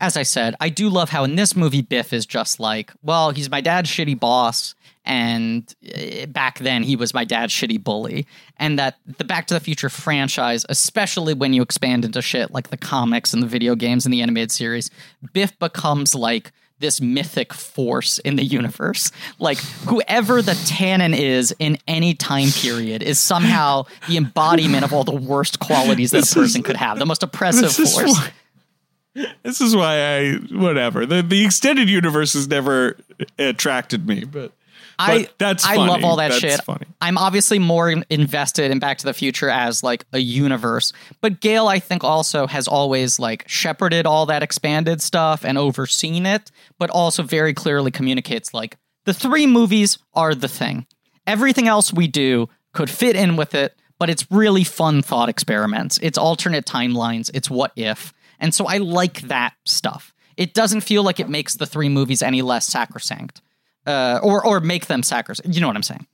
As 0.00 0.16
I 0.16 0.22
said, 0.22 0.56
I 0.62 0.70
do 0.70 0.88
love 0.88 1.10
how 1.10 1.24
in 1.24 1.36
this 1.36 1.54
movie 1.54 1.82
Biff 1.82 2.14
is 2.14 2.24
just 2.24 2.58
like, 2.58 2.90
well, 3.02 3.32
he's 3.32 3.50
my 3.50 3.60
dad's 3.60 3.90
shitty 3.90 4.18
boss, 4.18 4.74
and 5.06 5.74
uh, 5.94 6.26
back 6.26 6.58
then 6.58 6.82
he 6.82 6.96
was 6.96 7.14
my 7.14 7.24
dad's 7.24 7.52
shitty 7.52 7.82
bully. 7.82 8.26
And 8.58 8.78
that 8.78 8.96
the 9.18 9.24
Back 9.24 9.46
to 9.48 9.54
the 9.54 9.60
Future 9.60 9.88
franchise, 9.88 10.66
especially 10.68 11.34
when 11.34 11.52
you 11.52 11.62
expand 11.62 12.04
into 12.04 12.20
shit 12.22 12.50
like 12.50 12.70
the 12.70 12.76
comics 12.76 13.32
and 13.32 13.42
the 13.42 13.46
video 13.46 13.74
games 13.74 14.04
and 14.04 14.12
the 14.12 14.22
animated 14.22 14.50
series, 14.52 14.90
Biff 15.32 15.58
becomes 15.58 16.14
like 16.14 16.52
this 16.78 17.00
mythic 17.00 17.54
force 17.54 18.18
in 18.18 18.36
the 18.36 18.44
universe. 18.44 19.10
Like 19.38 19.56
whoever 19.88 20.42
the 20.42 20.52
Tannen 20.52 21.16
is 21.16 21.54
in 21.58 21.78
any 21.88 22.12
time 22.12 22.48
period 22.50 23.02
is 23.02 23.18
somehow 23.18 23.84
the 24.08 24.16
embodiment 24.18 24.84
of 24.84 24.92
all 24.92 25.04
the 25.04 25.14
worst 25.16 25.58
qualities 25.58 26.10
that 26.10 26.30
a 26.30 26.34
person 26.34 26.62
could 26.62 26.76
have. 26.76 26.98
The 26.98 27.06
most 27.06 27.22
oppressive 27.22 27.62
This 27.62 27.78
is 27.78 27.92
force. 27.94 28.10
why- 28.12 28.32
This 29.42 29.62
is 29.62 29.74
why 29.74 29.98
I 30.18 30.32
whatever 30.54 31.06
the 31.06 31.22
the 31.22 31.42
extended 31.42 31.88
universe 31.88 32.34
has 32.34 32.46
never 32.48 32.98
attracted 33.38 34.06
me, 34.06 34.24
but 34.24 34.52
I 34.98 35.28
that's 35.38 35.64
I 35.64 35.76
funny. 35.76 35.90
love 35.90 36.04
all 36.04 36.16
that 36.16 36.28
That's 36.28 36.40
shit. 36.40 36.62
funny. 36.64 36.86
I'm 37.00 37.18
obviously 37.18 37.58
more 37.58 37.90
invested 37.90 38.70
in 38.70 38.78
Back 38.78 38.98
to 38.98 39.04
the 39.06 39.14
Future 39.14 39.48
as 39.50 39.82
like 39.82 40.04
a 40.12 40.18
universe, 40.18 40.92
but 41.20 41.40
Gale 41.40 41.68
I 41.68 41.78
think 41.78 42.02
also 42.04 42.46
has 42.46 42.66
always 42.66 43.18
like 43.18 43.44
shepherded 43.48 44.06
all 44.06 44.26
that 44.26 44.42
expanded 44.42 45.02
stuff 45.02 45.44
and 45.44 45.58
overseen 45.58 46.26
it, 46.26 46.50
but 46.78 46.90
also 46.90 47.22
very 47.22 47.52
clearly 47.54 47.90
communicates 47.90 48.54
like 48.54 48.78
the 49.04 49.14
three 49.14 49.46
movies 49.46 49.98
are 50.14 50.34
the 50.34 50.48
thing. 50.48 50.86
Everything 51.26 51.68
else 51.68 51.92
we 51.92 52.06
do 52.08 52.48
could 52.72 52.90
fit 52.90 53.16
in 53.16 53.36
with 53.36 53.54
it, 53.54 53.74
but 53.98 54.10
it's 54.10 54.30
really 54.30 54.64
fun 54.64 55.02
thought 55.02 55.28
experiments. 55.28 55.98
It's 56.02 56.18
alternate 56.18 56.64
timelines. 56.66 57.30
It's 57.34 57.50
what 57.50 57.72
if. 57.76 58.12
And 58.38 58.54
so 58.54 58.66
I 58.66 58.78
like 58.78 59.22
that 59.22 59.54
stuff. 59.64 60.12
It 60.36 60.54
doesn't 60.54 60.82
feel 60.82 61.02
like 61.02 61.18
it 61.18 61.28
makes 61.28 61.54
the 61.54 61.66
three 61.66 61.88
movies 61.88 62.22
any 62.22 62.42
less 62.42 62.66
sacrosanct 62.66 63.40
uh, 63.86 64.20
or 64.22 64.44
or 64.44 64.60
make 64.60 64.86
them 64.86 65.02
sacrosanct. 65.02 65.54
You 65.54 65.60
know 65.60 65.66
what 65.68 65.76
I'm 65.76 65.82
saying? 65.82 66.06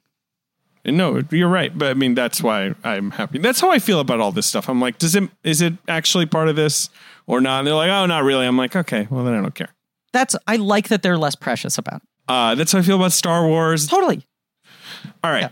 No, 0.84 1.22
you're 1.30 1.48
right. 1.48 1.76
But 1.76 1.90
I 1.90 1.94
mean, 1.94 2.14
that's 2.14 2.42
why 2.42 2.74
I'm 2.82 3.12
happy. 3.12 3.38
That's 3.38 3.60
how 3.60 3.70
I 3.70 3.78
feel 3.78 4.00
about 4.00 4.18
all 4.20 4.32
this 4.32 4.46
stuff. 4.46 4.68
I'm 4.68 4.80
like, 4.80 4.98
does 4.98 5.14
it 5.14 5.28
is 5.44 5.60
it 5.62 5.74
actually 5.86 6.26
part 6.26 6.48
of 6.48 6.56
this 6.56 6.90
or 7.26 7.40
not? 7.40 7.58
And 7.60 7.66
they're 7.68 7.74
like, 7.74 7.90
oh, 7.90 8.06
not 8.06 8.24
really. 8.24 8.46
I'm 8.46 8.56
like, 8.56 8.74
okay, 8.74 9.06
well 9.10 9.24
then 9.24 9.34
I 9.34 9.40
don't 9.40 9.54
care. 9.54 9.68
That's 10.12 10.34
I 10.46 10.56
like 10.56 10.88
that 10.88 11.02
they're 11.02 11.16
less 11.18 11.34
precious 11.36 11.78
about. 11.78 12.02
it. 12.02 12.08
Uh, 12.28 12.54
that's 12.54 12.72
how 12.72 12.78
I 12.78 12.82
feel 12.82 12.96
about 12.96 13.12
Star 13.12 13.46
Wars. 13.46 13.86
Totally. 13.86 14.26
All 15.24 15.30
right, 15.30 15.50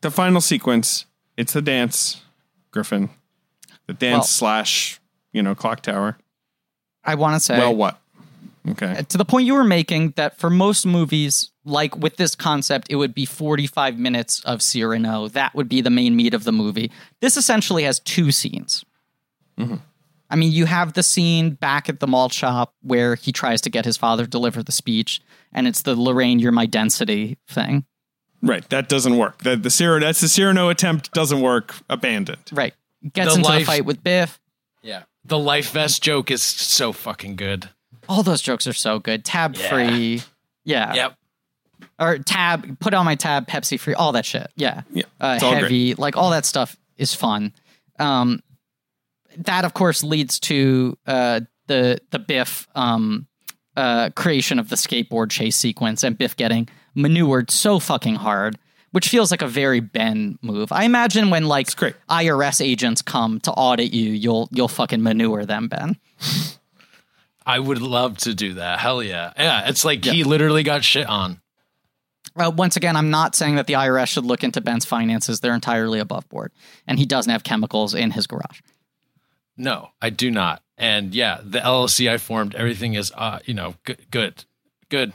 the 0.00 0.10
final 0.10 0.40
sequence. 0.40 1.04
It's 1.36 1.52
the 1.52 1.62
dance, 1.62 2.22
Griffin. 2.70 3.10
The 3.86 3.94
dance 3.94 4.14
Well- 4.16 4.22
slash, 4.24 5.00
you 5.32 5.42
know, 5.42 5.54
clock 5.54 5.82
tower. 5.82 6.18
I 7.04 7.14
want 7.14 7.34
to 7.36 7.40
say 7.40 7.58
Well, 7.58 7.74
what? 7.74 7.99
Okay. 8.68 8.92
Uh, 8.98 9.02
to 9.02 9.16
the 9.18 9.24
point 9.24 9.46
you 9.46 9.54
were 9.54 9.64
making 9.64 10.12
that 10.16 10.38
for 10.38 10.50
most 10.50 10.84
movies, 10.84 11.50
like 11.64 11.96
with 11.96 12.16
this 12.16 12.34
concept, 12.34 12.88
it 12.90 12.96
would 12.96 13.14
be 13.14 13.24
45 13.24 13.98
minutes 13.98 14.40
of 14.44 14.60
Cyrano. 14.60 15.28
That 15.28 15.54
would 15.54 15.68
be 15.68 15.80
the 15.80 15.90
main 15.90 16.14
meat 16.14 16.34
of 16.34 16.44
the 16.44 16.52
movie. 16.52 16.90
This 17.20 17.36
essentially 17.38 17.84
has 17.84 18.00
two 18.00 18.30
scenes. 18.32 18.84
Mm-hmm. 19.58 19.76
I 20.32 20.36
mean, 20.36 20.52
you 20.52 20.66
have 20.66 20.92
the 20.92 21.02
scene 21.02 21.50
back 21.54 21.88
at 21.88 22.00
the 22.00 22.06
malt 22.06 22.32
shop 22.32 22.74
where 22.82 23.14
he 23.16 23.32
tries 23.32 23.60
to 23.62 23.70
get 23.70 23.84
his 23.84 23.96
father 23.96 24.24
to 24.24 24.30
deliver 24.30 24.62
the 24.62 24.72
speech, 24.72 25.20
and 25.52 25.66
it's 25.66 25.82
the 25.82 25.96
Lorraine, 25.96 26.38
you're 26.38 26.52
my 26.52 26.66
density 26.66 27.36
thing. 27.48 27.84
Right. 28.42 28.66
That 28.70 28.88
doesn't 28.88 29.16
work. 29.18 29.42
The 29.42 29.56
the 29.56 29.70
Cyrano 29.70 30.06
that's 30.06 30.20
the 30.20 30.28
Cyrano 30.28 30.68
attempt 30.68 31.12
doesn't 31.12 31.40
work. 31.40 31.74
Abandoned. 31.90 32.38
Right. 32.52 32.74
Gets 33.12 33.30
The 33.32 33.38
into 33.38 33.48
life- 33.48 33.58
the 33.60 33.64
fight 33.66 33.84
with 33.84 34.02
Biff. 34.04 34.38
Yeah. 34.82 35.02
The 35.24 35.38
life 35.38 35.72
vest 35.72 36.02
joke 36.02 36.30
is 36.30 36.42
so 36.42 36.92
fucking 36.92 37.36
good. 37.36 37.68
All 38.10 38.22
those 38.22 38.42
jokes 38.42 38.66
are 38.66 38.72
so 38.72 38.98
good. 38.98 39.24
Tab 39.24 39.56
free. 39.56 40.22
Yeah. 40.64 40.92
Yep. 40.94 41.16
Or 41.98 42.18
tab, 42.18 42.78
put 42.80 42.92
on 42.92 43.04
my 43.04 43.14
tab, 43.14 43.46
Pepsi 43.46 43.78
free, 43.78 43.94
all 43.94 44.12
that 44.12 44.24
shit. 44.26 44.50
Yeah. 44.56 44.82
Yeah, 44.92 45.04
Uh, 45.20 45.32
it's 45.36 45.44
all 45.44 45.52
great. 45.52 45.62
heavy, 45.62 45.94
like 45.94 46.16
all 46.16 46.30
that 46.30 46.44
stuff 46.44 46.76
is 46.98 47.14
fun. 47.14 47.52
Um, 47.98 48.40
that 49.38 49.64
of 49.64 49.74
course 49.74 50.02
leads 50.02 50.40
to 50.40 50.98
uh, 51.06 51.40
the 51.68 51.98
the 52.10 52.18
Biff 52.18 52.66
um, 52.74 53.26
uh, 53.76 54.10
creation 54.16 54.58
of 54.58 54.68
the 54.70 54.76
skateboard 54.76 55.30
chase 55.30 55.56
sequence 55.56 56.02
and 56.02 56.18
Biff 56.18 56.36
getting 56.36 56.68
manured 56.94 57.50
so 57.50 57.78
fucking 57.78 58.16
hard, 58.16 58.58
which 58.90 59.08
feels 59.08 59.30
like 59.30 59.42
a 59.42 59.46
very 59.46 59.80
Ben 59.80 60.38
move. 60.42 60.72
I 60.72 60.84
imagine 60.84 61.30
when 61.30 61.44
like. 61.44 61.68
IRS 61.68 62.60
agents 62.64 63.02
come 63.02 63.38
to 63.40 63.52
audit 63.52 63.92
you, 63.94 64.10
you'll 64.10 64.48
you'll 64.52 64.68
fucking 64.68 65.02
manure 65.02 65.44
them, 65.46 65.68
Ben. 65.68 65.96
I 67.50 67.58
would 67.58 67.82
love 67.82 68.18
to 68.18 68.34
do 68.34 68.54
that. 68.54 68.78
Hell 68.78 69.02
yeah. 69.02 69.32
Yeah, 69.36 69.68
it's 69.68 69.84
like 69.84 70.04
he 70.04 70.24
literally 70.24 70.62
got 70.62 70.84
shit 70.84 71.06
on. 71.06 71.40
Uh, 72.36 72.50
once 72.54 72.76
again, 72.76 72.96
I'm 72.96 73.10
not 73.10 73.34
saying 73.34 73.56
that 73.56 73.66
the 73.66 73.72
IRS 73.74 74.06
should 74.08 74.24
look 74.24 74.44
into 74.44 74.60
Ben's 74.60 74.84
finances. 74.84 75.40
They're 75.40 75.54
entirely 75.54 75.98
above 75.98 76.28
board, 76.28 76.52
and 76.86 76.98
he 76.98 77.06
doesn't 77.06 77.30
have 77.30 77.42
chemicals 77.42 77.92
in 77.94 78.12
his 78.12 78.26
garage. 78.26 78.60
No, 79.56 79.90
I 80.00 80.10
do 80.10 80.30
not. 80.30 80.62
And 80.78 81.14
yeah, 81.14 81.40
the 81.42 81.58
LLC 81.58 82.08
I 82.10 82.18
formed, 82.18 82.54
everything 82.54 82.94
is, 82.94 83.12
uh, 83.16 83.40
you 83.44 83.52
know, 83.54 83.74
good, 83.84 84.06
good, 84.10 84.44
good. 84.88 85.12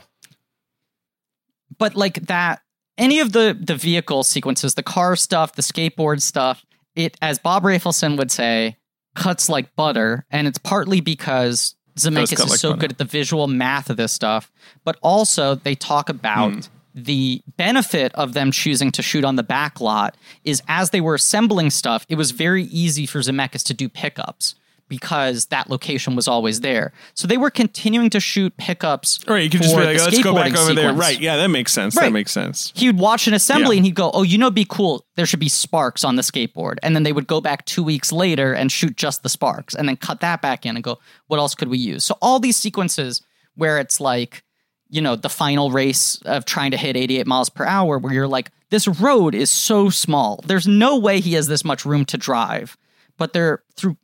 but 1.78 1.94
like 1.96 2.26
that 2.26 2.60
any 2.98 3.20
of 3.20 3.32
the 3.32 3.56
the 3.58 3.74
vehicle 3.76 4.24
sequences 4.24 4.74
the 4.74 4.82
car 4.82 5.16
stuff 5.16 5.54
the 5.54 5.62
skateboard 5.62 6.22
stuff 6.22 6.64
it 6.94 7.16
as 7.20 7.38
bob 7.38 7.62
rafelson 7.62 8.16
would 8.16 8.30
say 8.30 8.76
cuts 9.14 9.48
like 9.48 9.74
butter 9.76 10.24
and 10.30 10.46
it's 10.46 10.58
partly 10.58 11.00
because 11.00 11.74
zemeckis 11.96 12.32
is 12.46 12.60
so 12.60 12.70
good 12.80 12.92
at 12.92 12.98
the 12.98 13.04
visual 13.04 13.46
math 13.48 13.90
of 13.90 13.96
this 13.96 14.12
stuff? 14.12 14.50
But 14.84 14.96
also 15.02 15.54
they 15.54 15.74
talk 15.74 16.08
about 16.08 16.52
Hmm. 16.52 16.60
the 16.94 17.42
benefit 17.58 18.12
of 18.14 18.32
them 18.32 18.50
choosing 18.50 18.90
to 18.92 19.02
shoot 19.02 19.22
on 19.24 19.36
the 19.36 19.42
back 19.42 19.80
lot 19.80 20.16
is 20.44 20.62
as 20.68 20.90
they 20.90 21.00
were 21.00 21.14
assembling 21.14 21.68
stuff 21.70 22.06
it 22.08 22.14
was 22.14 22.30
very 22.30 22.64
easy 22.64 23.04
for 23.04 23.18
zemeckis 23.20 23.62
to 23.64 23.74
do 23.74 23.86
pickups 23.88 24.54
because 24.88 25.46
that 25.46 25.68
location 25.68 26.14
was 26.16 26.28
always 26.28 26.60
there 26.60 26.92
so 27.14 27.26
they 27.26 27.36
were 27.36 27.50
continuing 27.50 28.10
to 28.10 28.20
shoot 28.20 28.56
pickups 28.56 29.20
right, 29.26 29.42
you 29.42 29.50
can 29.50 29.62
just 29.62 29.74
be 29.76 29.82
like, 29.82 29.96
the 29.96 30.02
oh, 30.02 30.06
let's 30.06 30.22
go 30.22 30.34
back 30.34 30.56
over 30.56 30.74
there. 30.74 30.92
Right. 30.92 31.20
Yeah, 31.20 31.36
that 31.36 31.48
makes 31.48 31.72
sense. 31.72 31.96
Right. 31.96 32.04
That 32.04 32.12
makes 32.12 32.32
sense. 32.32 32.72
he 32.76 32.86
would 32.86 32.98
watch 32.98 33.26
an 33.26 33.34
assembly 33.34 33.76
Yeah. 33.76 33.78
and 33.80 33.86
he'd 33.86 33.94
go, 33.94 34.10
"Oh, 34.12 34.22
you 34.22 34.38
know, 34.38 34.50
be 34.50 34.66
cool. 34.68 35.04
There 35.16 35.26
should 35.26 35.40
be 35.40 35.48
sparks 35.48 36.04
on 36.04 36.16
the 36.16 36.22
skateboard." 36.22 36.76
And 36.82 36.94
then 36.94 37.02
they 37.02 37.12
would 37.12 37.26
go 37.26 37.40
back 37.40 37.64
two 37.64 37.82
weeks 37.82 38.12
later 38.12 38.52
and 38.52 38.70
shoot 38.70 38.96
just 38.96 39.22
the 39.22 39.28
sparks, 39.28 39.74
and 39.74 39.88
then 39.88 39.96
cut 39.96 40.20
that 40.20 40.40
back 40.42 40.64
in 40.66 40.76
and 40.76 40.84
go, 40.84 40.98
"What 41.26 41.38
else 41.38 41.54
could 41.54 41.68
we 41.68 41.78
use?" 41.78 42.04
So 42.04 42.16
all 42.22 42.38
these 42.38 42.56
sequences 42.56 43.22
where 43.54 43.78
it's 43.78 44.00
like, 44.00 44.42
you 44.88 45.00
know, 45.00 45.16
the 45.16 45.28
final 45.28 45.70
race 45.70 46.20
of 46.24 46.44
trying 46.44 46.70
to 46.70 46.76
hit 46.76 46.96
88 46.96 47.26
miles 47.26 47.48
per 47.48 47.64
hour, 47.64 47.98
where 47.98 48.12
you're 48.12 48.28
like, 48.28 48.50
this 48.70 48.86
road 48.86 49.34
is 49.34 49.50
so 49.50 49.90
small. 49.90 50.40
There's 50.46 50.66
no 50.66 50.96
way 50.98 51.20
he 51.20 51.34
has 51.34 51.46
this 51.48 51.64
much 51.64 51.84
room 51.84 52.04
to 52.06 52.16
drive, 52.18 52.76
but 53.18 53.32
they're 53.32 53.62
through 53.76 53.96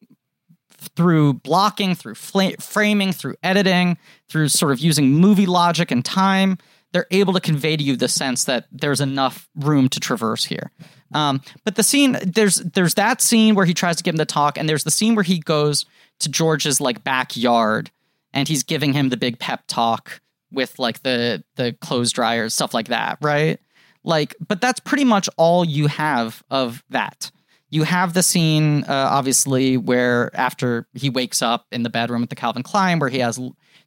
through 0.97 1.35
blocking, 1.35 1.95
through 1.95 2.15
fla- 2.15 2.57
framing, 2.59 3.13
through 3.13 3.37
editing, 3.43 3.99
through 4.29 4.49
sort 4.49 4.73
of 4.73 4.81
using 4.81 5.13
movie 5.13 5.47
logic 5.47 5.91
and 5.91 6.05
time, 6.05 6.59
they're 6.93 7.07
able 7.11 7.33
to 7.33 7.41
convey 7.41 7.77
to 7.77 7.83
you 7.83 7.97
the 7.97 8.09
sense 8.09 8.45
that 8.45 8.67
there's 8.71 9.01
enough 9.01 9.49
room 9.57 9.89
to 9.89 10.01
traverse 10.01 10.45
here. 10.45 10.71
Um, 11.15 11.41
but 11.65 11.77
the 11.77 11.83
scene 11.83 12.17
there's 12.25 12.57
there's 12.57 12.95
that 12.95 13.21
scene 13.21 13.55
where 13.55 13.67
he 13.67 13.75
tries 13.75 13.97
to 13.97 14.03
get 14.03 14.15
him 14.15 14.19
to 14.19 14.25
talk, 14.25 14.59
and 14.59 14.69
there's 14.69 14.85
the 14.85 14.91
scene 14.91 15.15
where 15.15 15.25
he 15.25 15.39
goes 15.39 15.85
to 16.21 16.29
George's 16.29 16.81
like 16.81 17.05
backyard 17.05 17.91
and 18.33 18.49
he's 18.49 18.63
giving 18.63 18.93
him 18.93 19.09
the 19.09 19.17
big 19.17 19.39
pep 19.39 19.65
talk 19.67 20.21
with 20.51 20.79
like 20.79 21.03
the 21.03 21.45
the 21.57 21.73
clothes 21.81 22.13
dryers, 22.13 22.55
stuff 22.55 22.75
like 22.75 22.89
that, 22.89 23.19
right? 23.21 23.59
Like, 24.05 24.35
but 24.47 24.61
that's 24.61 24.81
pretty 24.81 25.05
much 25.05 25.29
all 25.37 25.65
you 25.65 25.87
have 25.87 26.43
of 26.51 26.83
that. 26.91 27.31
You 27.73 27.85
have 27.85 28.13
the 28.13 28.23
scene, 28.23 28.85
uh, 28.85 29.09
obviously, 29.11 29.79
where 29.79 30.31
after 30.37 30.87
he 30.93 31.09
wakes 31.09 31.41
up 31.41 31.67
in 31.73 31.85
the 31.85 31.89
bedroom 31.89 32.23
at 32.23 32.29
the 32.29 32.37
Calvin 32.37 32.63
Klein, 32.63 32.99
where 32.99 33.09
he 33.09 33.21
has 33.21 33.41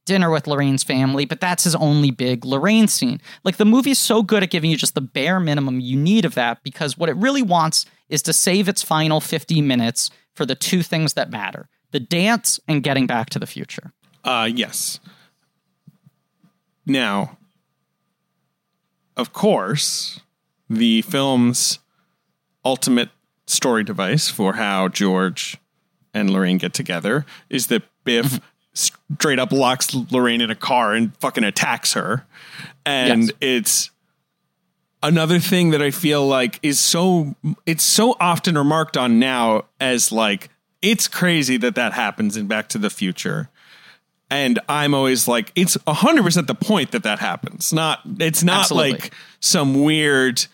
dinner 0.05 0.31
with 0.31 0.47
Lorraine's 0.47 0.83
family, 0.83 1.25
but 1.25 1.39
that's 1.39 1.65
his 1.65 1.75
only 1.75 2.09
big 2.09 2.43
Lorraine 2.43 2.87
scene. 2.87 3.21
Like, 3.43 3.57
the 3.57 3.63
movie's 3.65 3.99
so 3.99 4.23
good 4.23 4.41
at 4.41 4.49
giving 4.49 4.71
you 4.71 4.75
just 4.75 4.95
the 4.95 5.01
bare 5.01 5.39
minimum 5.39 5.79
you 5.79 5.95
need 5.97 6.25
of 6.25 6.33
that 6.33 6.63
because 6.63 6.97
what 6.97 7.09
it 7.09 7.15
really 7.17 7.43
wants 7.43 7.85
is 8.09 8.23
to 8.23 8.33
save 8.33 8.67
its 8.67 8.81
final 8.81 9.21
50 9.21 9.61
minutes 9.61 10.09
for 10.33 10.47
the 10.47 10.55
two 10.55 10.81
things 10.81 11.13
that 11.13 11.29
matter 11.29 11.69
the 11.91 11.99
dance 11.99 12.59
and 12.67 12.81
getting 12.81 13.05
back 13.05 13.29
to 13.29 13.39
the 13.39 13.47
future. 13.47 13.93
Uh, 14.23 14.49
yes. 14.51 14.99
Now, 16.87 17.37
of 19.15 19.31
course, 19.31 20.19
the 20.69 21.03
film's 21.03 21.79
ultimate 22.65 23.09
story 23.47 23.83
device 23.83 24.29
for 24.29 24.53
how 24.53 24.87
George 24.87 25.57
and 26.13 26.29
Lorraine 26.29 26.57
get 26.57 26.73
together 26.73 27.25
is 27.49 27.67
that 27.67 27.83
Biff 28.03 28.25
mm-hmm. 28.25 29.13
straight 29.13 29.39
up 29.39 29.51
locks 29.51 29.93
Lorraine 29.93 30.41
in 30.41 30.49
a 30.49 30.55
car 30.55 30.93
and 30.93 31.15
fucking 31.17 31.43
attacks 31.43 31.93
her. 31.93 32.25
And 32.85 33.23
Yes. 33.23 33.31
it's 33.41 33.91
another 35.03 35.39
thing 35.39 35.71
that 35.71 35.81
I 35.81 35.91
feel 35.91 36.25
like 36.25 36.59
is 36.63 36.79
so 36.79 37.35
it's 37.65 37.83
so 37.83 38.15
often 38.19 38.57
remarked 38.57 38.97
on 38.97 39.19
now 39.19 39.65
as 39.79 40.11
like 40.11 40.49
it's 40.81 41.07
crazy 41.07 41.57
that 41.57 41.75
that 41.75 41.93
happens 41.93 42.37
in 42.37 42.47
Back 42.47 42.69
to 42.69 42.77
the 42.77 42.89
Future. 42.89 43.49
And 44.29 44.59
I'm 44.67 44.93
always 44.93 45.27
like, 45.27 45.51
it's 45.55 45.77
100% 45.77 46.47
the 46.47 46.55
point 46.55 46.91
that 46.91 47.03
that 47.03 47.19
happens. 47.19 47.71
Not, 47.71 48.01
it's 48.19 48.43
not 48.43 48.61
Absolutely. 48.61 48.91
like 48.91 49.13
some 49.39 49.83
weird, 49.83 50.45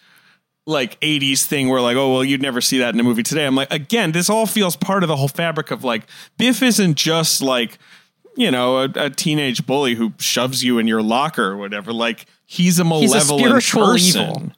like 0.68 1.00
80s 1.02 1.46
thing 1.46 1.70
where, 1.70 1.82
like, 1.82 1.98
oh, 1.98 2.14
well, 2.14 2.24
you'd 2.24 2.42
never 2.42 2.62
see 2.62 2.78
that 2.80 2.94
in 2.94 3.00
a 3.00 3.04
movie 3.04 3.24
today. 3.24 3.46
I'm 3.46 3.56
like, 3.56 3.72
again, 3.74 4.12
this 4.12 4.30
all 4.30 4.46
feels 4.46 4.76
part 4.76 5.04
of 5.04 5.08
the 5.08 5.16
whole 5.16 5.28
fabric 5.28 5.72
of 5.72 5.84
like, 5.84 6.04
Biff 6.38 6.62
isn't 6.62 6.96
just 6.96 7.42
like, 7.42 7.78
you 8.38 8.52
know, 8.52 8.78
a, 8.80 8.90
a 8.96 9.10
teenage 9.10 9.66
bully 9.66 9.96
who 9.96 10.14
shoves 10.20 10.64
you 10.64 10.78
in 10.80 10.88
your 10.88 11.02
locker 11.02 11.44
or 11.46 11.58
whatever. 11.58 11.92
Like, 11.92 12.26
he's 12.46 12.80
a 12.80 12.84
He's 12.86 13.12
a 13.12 13.16
malevolent 13.16 13.46
spiritual 13.64 13.86
person. 13.88 14.22
evil. 14.22 14.52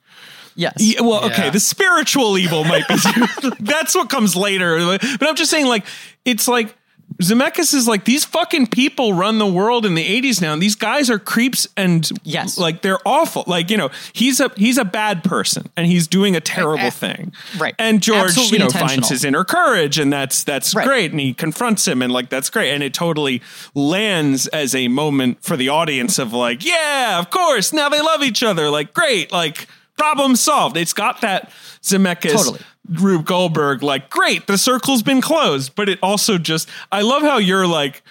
Yes. 0.56 0.74
Yeah, 0.78 1.00
well, 1.00 1.24
okay, 1.24 1.44
Yeah. 1.46 1.50
the 1.50 1.58
spiritual 1.60 2.38
evil 2.38 2.62
might 2.64 2.86
be 2.86 2.94
that's 3.60 3.94
what 3.94 4.08
comes 4.08 4.36
later. 4.36 4.78
But 4.98 5.28
I'm 5.28 5.34
just 5.34 5.50
saying, 5.50 5.66
like, 5.66 5.84
it's 6.24 6.46
like 6.46 6.76
Zemeckis 7.22 7.72
is 7.74 7.86
like 7.86 8.04
these 8.04 8.24
fucking 8.24 8.66
people 8.68 9.12
run 9.12 9.38
the 9.38 9.46
world 9.46 9.86
in 9.86 9.94
the 9.94 10.04
80s 10.22 10.40
now, 10.42 10.52
and 10.52 10.60
these 10.60 10.74
guys 10.74 11.08
are 11.10 11.18
creeps 11.18 11.66
and 11.76 12.10
Yes. 12.24 12.58
like 12.58 12.82
they're 12.82 12.98
awful. 13.06 13.44
Like, 13.46 13.70
you 13.70 13.76
know, 13.76 13.90
he's 14.12 14.40
a 14.40 14.50
he's 14.56 14.78
a 14.78 14.84
bad 14.84 15.22
person 15.22 15.68
and 15.76 15.86
he's 15.86 16.06
doing 16.08 16.34
a 16.34 16.40
terrible 16.40 16.86
Eh, 16.86 16.90
thing. 16.90 17.32
right. 17.58 17.74
And 17.78 18.02
George, 18.02 18.30
Absolutely 18.30 18.58
you 18.58 18.64
know, 18.64 18.70
finds 18.70 19.08
his 19.08 19.24
inner 19.24 19.44
courage, 19.44 19.98
and 19.98 20.12
that's 20.12 20.42
that's 20.44 20.74
Right. 20.74 20.86
great. 20.86 21.10
And 21.12 21.20
he 21.20 21.34
confronts 21.34 21.86
him, 21.86 22.02
and 22.02 22.12
like 22.12 22.30
that's 22.30 22.50
great. 22.50 22.72
And 22.74 22.82
it 22.82 22.92
totally 22.94 23.42
lands 23.74 24.46
as 24.48 24.74
a 24.74 24.88
moment 24.88 25.38
for 25.42 25.56
the 25.56 25.68
audience 25.68 26.18
of 26.18 26.32
like, 26.32 26.64
yeah, 26.64 27.18
of 27.18 27.30
course, 27.30 27.72
now 27.72 27.88
they 27.88 28.00
love 28.00 28.22
each 28.22 28.42
other. 28.42 28.70
Like, 28.70 28.92
great, 28.92 29.30
like 29.32 29.68
problem 29.96 30.34
solved. 30.36 30.76
It's 30.76 30.92
got 30.92 31.20
that 31.20 31.50
Zemeckis. 31.82 32.32
Totally. 32.32 32.60
Rube 32.88 33.24
Goldberg, 33.24 33.82
like, 33.82 34.10
great, 34.10 34.46
the 34.46 34.58
circle's 34.58 35.02
been 35.02 35.20
closed. 35.20 35.74
But 35.74 35.88
it 35.88 35.98
also 36.02 36.38
just, 36.38 36.68
I 36.92 37.00
love 37.02 37.22
how 37.22 37.38
you're 37.38 37.66
like, 37.66 38.02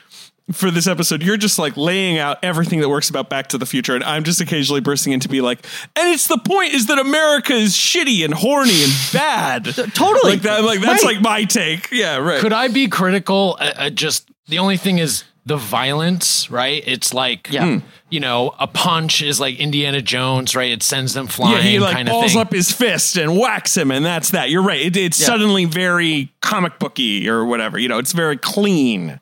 for 0.51 0.69
this 0.69 0.87
episode, 0.87 1.23
you're 1.23 1.37
just 1.37 1.57
like 1.57 1.77
laying 1.77 2.17
out 2.17 2.37
everything 2.43 2.81
that 2.81 2.89
works 2.89 3.09
about 3.09 3.29
Back 3.29 3.47
to 3.47 3.57
the 3.57 3.65
Future, 3.65 3.95
and 3.95 4.03
I'm 4.03 4.23
just 4.25 4.41
occasionally 4.41 4.81
bursting 4.81 5.13
in 5.13 5.21
to 5.21 5.29
be 5.29 5.39
like, 5.39 5.65
and 5.95 6.09
it's 6.13 6.27
the 6.27 6.37
point 6.37 6.73
is 6.73 6.87
that 6.87 6.99
America 6.99 7.53
is 7.53 7.73
shitty 7.73 8.25
and 8.25 8.33
horny 8.33 8.83
and 8.83 8.91
bad. 9.13 9.63
totally. 9.95 10.31
like 10.33 10.41
that. 10.41 10.65
Like 10.65 10.81
that's 10.81 11.03
Right. 11.05 11.13
like 11.15 11.21
my 11.23 11.45
take. 11.45 11.89
Yeah, 11.93 12.17
right. 12.17 12.41
Could 12.41 12.51
I 12.51 12.67
be 12.67 12.89
critical? 12.89 13.55
Uh, 13.57 13.71
uh, 13.75 13.89
just 13.89 14.29
the 14.47 14.59
only 14.59 14.75
thing 14.75 14.97
is 14.97 15.23
the 15.45 15.57
violence, 15.57 16.49
right? 16.49 16.81
It's 16.87 17.13
like, 17.13 17.49
Yeah. 17.51 17.65
Hmm. 17.65 17.77
you 18.09 18.19
know, 18.21 18.55
a 18.59 18.67
punch 18.67 19.21
is 19.21 19.39
like 19.41 19.59
Indiana 19.59 20.01
Jones, 20.01 20.55
right? 20.55 20.71
It 20.71 20.81
sends 20.83 21.13
them 21.13 21.27
flying. 21.27 21.53
yeah, 21.55 21.59
flying, 21.59 21.71
he 21.73 21.79
like 21.79 21.95
kind 21.95 22.07
of 22.07 22.13
balls 22.13 22.31
thing. 22.31 22.39
up 22.41 22.53
his 22.53 22.71
fist 22.71 23.17
and 23.17 23.37
whacks 23.37 23.75
him, 23.75 23.91
and 23.91 24.05
that's 24.05 24.29
that. 24.31 24.49
You're 24.49 24.63
right. 24.63 24.79
It, 24.79 24.95
it's 24.95 25.19
Yeah. 25.19 25.25
suddenly 25.27 25.65
very 25.65 26.31
comic 26.41 26.79
booky 26.79 27.27
or 27.27 27.43
whatever. 27.43 27.77
You 27.77 27.89
know, 27.89 27.97
it's 27.99 28.13
very 28.13 28.37
clean. 28.37 29.19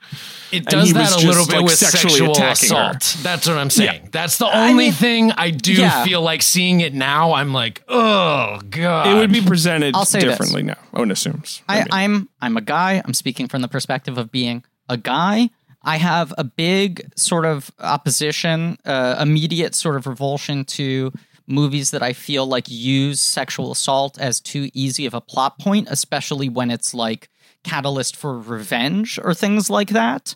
It 0.52 0.66
does 0.66 0.92
that 0.94 1.00
was 1.16 1.24
a 1.24 1.28
little 1.28 1.46
bit 1.48 1.56
like, 1.56 1.64
with 1.66 1.74
sexually 1.76 2.12
sexual 2.12 2.32
attacking 2.34 2.70
her. 2.76 2.92
assault. 2.92 3.24
That's 3.24 3.48
what 3.48 3.58
I'm 3.58 3.70
saying. 3.70 4.02
Yeah. 4.04 4.10
That's 4.12 4.38
the 4.38 4.54
only 4.54 4.74
mean, 4.86 4.92
thing 4.92 5.32
I 5.32 5.50
do 5.50 5.74
yeah. 5.74 6.04
feel 6.04 6.22
like 6.22 6.42
seeing 6.42 6.82
it 6.82 6.94
now. 6.94 7.32
I'm 7.34 7.54
like, 7.54 7.82
oh 7.88 8.60
god, 8.70 9.08
It 9.08 9.14
would 9.16 9.32
be 9.32 9.42
presented 9.42 9.96
I'll 9.96 10.02
this. 10.04 10.12
differently 10.22 10.62
now. 10.64 10.78
One 10.92 11.10
assumes. 11.10 11.64
I, 11.70 11.78
mean, 11.80 11.88
I'm 11.92 12.30
I'm 12.42 12.58
a 12.58 12.62
guy. 12.62 13.02
I'm 13.04 13.14
speaking 13.14 13.48
from 13.48 13.62
the 13.62 13.70
perspective 13.70 14.18
of 14.20 14.30
being 14.32 14.64
a 14.90 14.98
guy. 14.98 15.50
I 15.84 15.98
have 15.98 16.34
a 16.38 16.44
big 16.44 17.12
sort 17.16 17.46
of 17.46 17.72
opposition, 17.80 18.78
uh, 18.86 19.18
immediate 19.20 19.74
sort 19.74 19.96
of 19.96 20.06
revulsion 20.06 20.66
to 20.66 21.12
movies 21.48 21.92
that 21.92 22.04
I 22.04 22.14
feel 22.14 22.46
like 22.46 22.70
use 22.70 23.20
sexual 23.20 23.72
assault 23.72 24.20
as 24.20 24.40
too 24.40 24.70
easy 24.74 25.06
of 25.06 25.14
a 25.14 25.22
plot 25.22 25.60
point, 25.60 25.88
especially 25.90 26.50
when 26.50 26.72
it's 26.72 26.94
like 26.94 27.30
catalyst 27.64 28.16
for 28.16 28.40
revenge 28.40 29.20
or 29.24 29.34
things 29.34 29.70
like 29.70 29.90
that. 29.90 30.36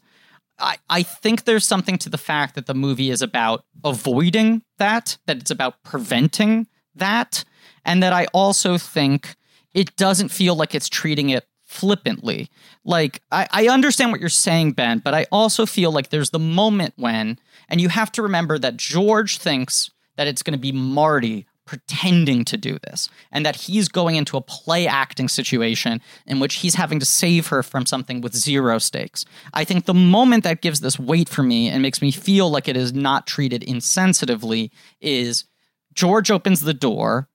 I, 0.57 0.77
I 0.89 1.03
think 1.03 1.43
there's 1.43 1.65
something 1.65 1.97
to 1.99 2.09
the 2.09 2.17
fact 2.17 2.55
that 2.55 2.65
the 2.65 2.73
movie 2.73 3.09
is 3.09 3.22
about 3.22 3.65
avoiding 3.84 4.63
that, 4.77 5.17
that 5.26 5.38
it's 5.38 5.51
about 5.51 5.84
preventing 5.84 6.67
that, 6.95 7.43
and 7.84 8.01
that 8.01 8.13
I 8.13 8.26
also 8.34 8.77
think 8.77 9.35
it 9.73 9.95
doesn't 9.97 10.30
feel 10.30 10.55
like 10.55 10.73
it's 10.73 10.88
treating 10.88 11.30
it 11.30 11.45
flippantly. 11.76 12.49
Like, 12.84 13.22
I, 13.31 13.47
I 13.52 13.68
understand 13.68 14.11
what 14.11 14.19
you're 14.19 14.30
saying, 14.30 14.72
Ben, 14.72 14.99
but 14.99 15.14
I 15.14 15.26
also 15.31 15.65
feel 15.65 15.91
like 15.91 16.10
there's 16.10 16.31
the 16.31 16.39
moment 16.39 16.93
when, 16.97 17.38
and 17.69 17.81
you 17.81 17.89
have 17.89 18.11
to 18.14 18.22
remember 18.22 18.57
that 18.57 18.77
George 18.77 19.38
thinks 19.38 19.91
that 20.18 20.27
it's 20.27 20.41
going 20.41 20.53
to 20.53 20.60
be 20.60 20.72
Marty 20.72 21.45
pretending 21.65 22.45
to 22.45 22.57
do 22.57 22.77
this 22.88 23.10
and 23.31 23.45
that 23.45 23.56
he's 23.56 23.88
going 23.88 24.15
into 24.15 24.38
a 24.38 24.41
play 24.41 24.88
acting 24.88 25.27
situation 25.27 25.99
in 26.27 26.39
which 26.39 26.56
he's 26.56 26.76
having 26.76 26.99
to 26.99 27.06
save 27.06 27.47
her 27.47 27.64
from 27.64 27.85
something 27.85 28.22
with 28.22 28.35
zero 28.35 28.77
stakes. 28.77 29.26
I 29.53 29.64
think 29.64 29.85
the 29.85 29.93
moment 29.93 30.43
that 30.43 30.61
gives 30.61 30.81
this 30.81 30.99
weight 30.99 31.27
for 31.27 31.43
me 31.43 31.68
and 31.68 31.81
makes 31.81 32.02
me 32.02 32.11
feel 32.11 32.49
like 32.49 32.68
it 32.68 32.77
is 32.77 32.93
not 32.93 33.26
treated 33.26 33.64
insensitively 33.64 34.69
is 35.02 35.45
George 35.93 36.30
opens 36.30 36.61
the 36.61 36.73
door. 36.73 37.30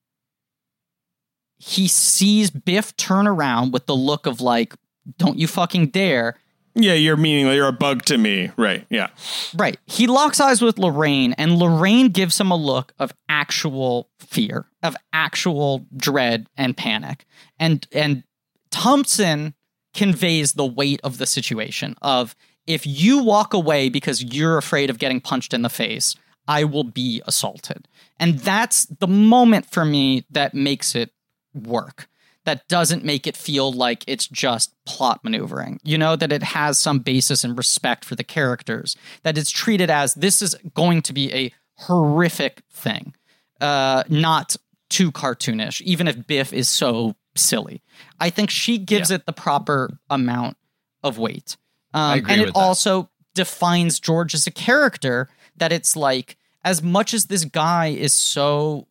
He 1.62 1.88
sees 1.88 2.50
Biff 2.50 2.96
turn 2.96 3.26
around 3.26 3.72
with 3.72 3.86
the 3.86 3.94
look 3.94 4.24
of 4.26 4.40
like, 4.40 4.74
don't 5.18 5.38
you 5.38 5.46
fucking 5.46 5.88
dare. 5.88 6.36
Yeah, 6.74 6.94
you're 6.94 7.18
meaning 7.18 7.52
you're 7.52 7.68
a 7.68 7.72
bug 7.72 8.04
to 8.06 8.16
me. 8.16 8.50
Right. 8.56 8.86
Yeah. 8.88 9.08
Right. 9.54 9.78
He 9.86 10.06
locks 10.06 10.40
eyes 10.40 10.62
with 10.62 10.78
Lorraine, 10.78 11.34
and 11.34 11.58
Lorraine 11.58 12.08
gives 12.08 12.40
him 12.40 12.50
a 12.50 12.56
look 12.56 12.94
of 12.98 13.12
actual 13.28 14.08
fear, 14.20 14.66
of 14.82 14.96
actual 15.12 15.86
dread 15.96 16.48
and 16.56 16.76
panic. 16.76 17.26
And 17.58 17.86
and 17.92 18.22
Thompson 18.70 19.54
conveys 19.92 20.52
the 20.54 20.64
weight 20.64 21.00
of 21.04 21.18
the 21.18 21.26
situation 21.26 21.94
of 22.00 22.34
if 22.66 22.86
you 22.86 23.22
walk 23.22 23.52
away 23.52 23.88
because 23.88 24.22
you're 24.22 24.56
afraid 24.56 24.88
of 24.88 24.98
getting 24.98 25.20
punched 25.20 25.52
in 25.52 25.62
the 25.62 25.68
face, 25.68 26.14
I 26.46 26.64
will 26.64 26.84
be 26.84 27.20
assaulted. 27.26 27.88
And 28.18 28.38
that's 28.38 28.86
the 28.86 29.08
moment 29.08 29.70
for 29.70 29.84
me 29.84 30.24
that 30.30 30.54
makes 30.54 30.94
it 30.94 31.10
work 31.54 32.08
that 32.44 32.66
doesn't 32.68 33.04
make 33.04 33.26
it 33.26 33.36
feel 33.36 33.70
like 33.70 34.02
it's 34.06 34.26
just 34.26 34.74
plot 34.86 35.20
maneuvering. 35.22 35.78
You 35.84 35.98
know, 35.98 36.16
that 36.16 36.32
it 36.32 36.42
has 36.42 36.78
some 36.78 37.00
basis 37.00 37.44
and 37.44 37.56
respect 37.56 38.04
for 38.04 38.14
the 38.16 38.24
characters, 38.24 38.96
that 39.22 39.36
it's 39.36 39.50
treated 39.50 39.90
as 39.90 40.14
this 40.14 40.40
is 40.40 40.56
going 40.74 41.02
to 41.02 41.12
be 41.12 41.32
a 41.34 41.52
horrific 41.76 42.62
thing, 42.72 43.14
uh, 43.60 44.04
not 44.08 44.56
too 44.88 45.12
cartoonish, 45.12 45.80
even 45.82 46.08
if 46.08 46.26
Biff 46.26 46.52
is 46.52 46.68
so 46.68 47.14
silly. 47.36 47.82
I 48.18 48.30
think 48.30 48.50
she 48.50 48.78
gives 48.78 49.10
Yeah. 49.10 49.16
it 49.16 49.26
the 49.26 49.32
proper 49.32 49.98
amount 50.08 50.56
of 51.02 51.18
weight. 51.18 51.56
Um, 51.92 52.24
and 52.28 52.40
it 52.40 52.52
also 52.54 53.10
defines 53.34 54.00
George 54.00 54.34
as 54.34 54.46
a 54.46 54.50
character 54.50 55.28
that 55.56 55.72
it's 55.72 55.94
like, 55.94 56.36
as 56.64 56.82
much 56.82 57.14
as 57.14 57.26
this 57.26 57.44
guy 57.44 57.86
is 57.88 58.12
so 58.12 58.86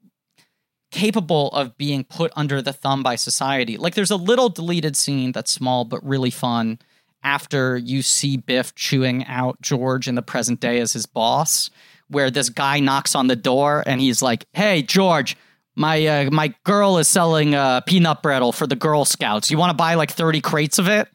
capable 0.91 1.49
of 1.49 1.77
being 1.77 2.03
put 2.03 2.31
under 2.35 2.61
the 2.61 2.73
thumb 2.73 3.03
by 3.03 3.15
society. 3.15 3.77
Like 3.77 3.95
there's 3.95 4.11
a 4.11 4.15
little 4.15 4.49
deleted 4.49 4.95
scene 4.95 5.31
that's 5.31 5.51
small 5.51 5.85
but 5.85 6.03
really 6.05 6.31
fun 6.31 6.79
after 7.23 7.77
you 7.77 8.01
see 8.01 8.37
Biff 8.37 8.73
chewing 8.75 9.25
out 9.25 9.61
George 9.61 10.07
in 10.07 10.15
the 10.15 10.21
present 10.21 10.59
day 10.59 10.79
as 10.79 10.93
his 10.93 11.05
boss, 11.05 11.69
where 12.07 12.31
this 12.31 12.49
guy 12.49 12.79
knocks 12.79 13.15
on 13.15 13.27
the 13.27 13.35
door 13.35 13.83
and 13.85 14.01
he's 14.01 14.21
like, 14.21 14.45
"Hey, 14.53 14.81
George." 14.81 15.37
My 15.75 16.05
uh, 16.05 16.29
my 16.31 16.53
girl 16.65 16.97
is 16.97 17.07
selling 17.07 17.55
uh, 17.55 17.81
peanut 17.81 18.21
brittle 18.21 18.51
for 18.51 18.67
the 18.67 18.75
Girl 18.75 19.05
Scouts. 19.05 19.49
You 19.49 19.57
want 19.57 19.69
to 19.69 19.75
buy 19.75 19.93
like 19.93 20.11
thirty 20.11 20.41
crates 20.41 20.77
of 20.77 20.89
it? 20.89 21.07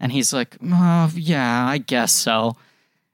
And 0.00 0.10
he's 0.10 0.32
like, 0.32 0.56
oh, 0.64 1.12
"Yeah, 1.14 1.66
I 1.66 1.78
guess 1.78 2.12
so." 2.12 2.56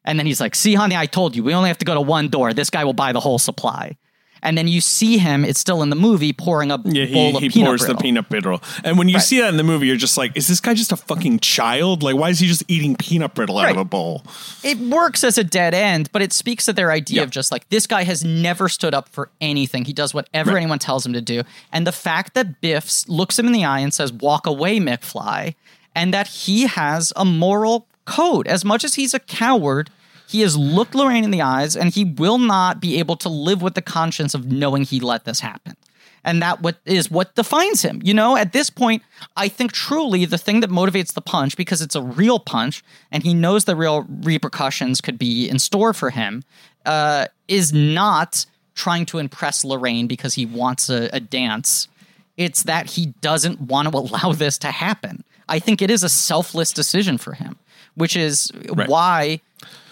And 0.05 0.19
then 0.19 0.25
he's 0.25 0.41
like, 0.41 0.55
"See, 0.55 0.75
honey, 0.75 0.97
I 0.97 1.05
told 1.05 1.37
you. 1.37 1.43
We 1.43 1.53
only 1.53 1.69
have 1.69 1.79
to 1.79 1.85
go 1.85 1.95
to 1.95 2.01
one 2.01 2.29
door. 2.29 2.55
This 2.55 2.71
guy 2.71 2.85
will 2.85 2.95
buy 2.95 3.13
the 3.13 3.21
whole 3.21 3.39
supply." 3.39 3.97
And 4.43 4.57
then 4.57 4.69
you 4.69 4.81
see 4.81 5.19
him. 5.19 5.45
It's 5.45 5.59
still 5.59 5.83
in 5.83 5.91
the 5.91 5.97
movie 5.97 6.33
pouring 6.33 6.71
a 6.71 6.79
Yeah, 6.85 7.07
bowl 7.13 7.31
he, 7.31 7.37
of 7.37 7.43
he 7.43 7.49
peanut 7.51 7.67
pours 7.69 7.81
brittle. 7.81 7.97
the 7.97 8.03
peanut 8.03 8.29
brittle. 8.29 8.63
And 8.85 8.99
when 8.99 9.09
you 9.09 9.17
Right. 9.17 9.25
see 9.25 9.41
that 9.41 9.49
in 9.49 9.57
the 9.57 9.63
movie, 9.65 9.87
you're 9.87 9.97
just 9.97 10.17
like, 10.17 10.33
is 10.37 10.47
this 10.47 10.61
guy 10.61 10.75
just 10.75 10.93
a 10.93 10.97
fucking 10.97 11.41
child? 11.41 12.03
Like, 12.03 12.17
why 12.17 12.31
is 12.31 12.39
he 12.39 12.47
just 12.47 12.63
eating 12.69 12.97
peanut 12.97 13.35
brittle 13.35 13.59
out 13.59 13.71
of 13.71 13.77
a 13.77 13.85
bowl? 13.85 14.23
it 14.63 14.79
works 14.79 15.23
as 15.25 15.39
a 15.39 15.45
dead 15.45 15.75
end, 15.75 16.11
but 16.13 16.21
it 16.23 16.33
speaks 16.33 16.65
to 16.67 16.73
their 16.73 16.91
idea 16.93 17.19
Yeah. 17.19 17.23
of 17.25 17.31
just 17.31 17.51
like 17.53 17.69
this 17.69 17.87
guy 17.87 18.05
has 18.05 18.25
never 18.25 18.69
stood 18.69 18.95
up 18.95 19.09
for 19.09 19.31
anything. 19.41 19.85
He 19.85 19.93
does 19.93 20.13
whatever 20.15 20.51
Right. 20.53 20.59
anyone 20.59 20.79
tells 20.79 21.05
him 21.07 21.13
to 21.13 21.21
do. 21.21 21.43
And 21.73 21.87
the 21.87 21.93
fact 21.93 22.35
that 22.35 22.61
Biff 22.61 23.09
looks 23.09 23.39
him 23.39 23.47
in 23.47 23.53
the 23.53 23.65
eye 23.65 23.81
and 23.81 23.93
says, 23.95 24.13
Walk 24.13 24.47
away, 24.47 24.79
McFly, 24.81 25.55
and 25.95 26.13
that 26.15 26.29
he 26.29 26.67
has 26.67 27.13
a 27.17 27.25
moral 27.25 27.87
code. 28.05 28.47
As 28.47 28.65
much 28.65 28.85
as 28.85 28.95
he's 28.95 29.15
a 29.15 29.19
coward, 29.19 29.91
he 30.29 30.41
has 30.43 30.57
looked 30.57 30.95
Lorraine 30.95 31.25
in 31.25 31.31
the 31.31 31.43
eyes 31.43 31.77
and 31.77 31.93
he 31.93 32.05
will 32.05 32.39
not 32.39 32.81
be 32.81 32.99
able 32.99 33.17
to 33.17 33.29
live 33.29 33.63
with 33.63 33.75
the 33.75 33.83
conscience 33.83 34.35
of 34.35 34.51
knowing 34.53 34.83
he 34.85 35.01
let 35.01 35.25
this 35.25 35.41
happen. 35.41 35.77
And 36.25 36.43
that 36.43 36.61
what 36.61 36.77
is 36.85 37.11
what 37.11 37.35
defines 37.35 37.83
him. 37.83 38.01
You 38.05 38.13
know, 38.13 38.37
at 38.37 38.53
this 38.53 38.69
point, 38.71 39.03
I 39.37 39.49
think 39.49 39.73
truly 39.73 40.25
the 40.27 40.37
thing 40.37 40.61
that 40.61 40.69
motivates 40.69 41.15
the 41.15 41.23
punch, 41.23 41.57
because 41.57 41.81
it's 41.81 41.95
a 41.95 42.03
real 42.03 42.39
punch, 42.39 42.85
and 43.11 43.23
he 43.23 43.33
knows 43.33 43.65
the 43.65 43.77
real 43.77 44.05
repercussions 44.23 45.01
could 45.01 45.17
be 45.19 45.49
in 45.49 45.59
store 45.59 45.95
for 45.95 46.11
him, 46.11 46.43
uh, 46.85 47.29
is 47.47 47.73
not 47.73 48.45
trying 48.75 49.07
to 49.07 49.19
impress 49.19 49.65
Lorraine 49.65 50.07
because 50.07 50.35
he 50.35 50.45
wants 50.45 50.91
a, 50.91 51.09
a 51.13 51.21
dance. 51.21 51.89
It's 52.37 52.65
that 52.65 52.91
he 52.91 53.07
doesn't 53.23 53.61
want 53.63 53.91
to 53.91 53.97
allow 54.03 54.33
this 54.33 54.59
to 54.59 54.69
happen. 54.69 55.25
I 55.49 55.59
think 55.61 55.81
it 55.81 55.91
is 55.91 56.03
a 56.03 56.09
selfless 56.11 56.73
decision 56.73 57.17
for 57.17 57.33
him, 57.35 57.57
which 57.95 58.17
is 58.17 58.51
Right. 58.71 58.89
why 58.89 59.41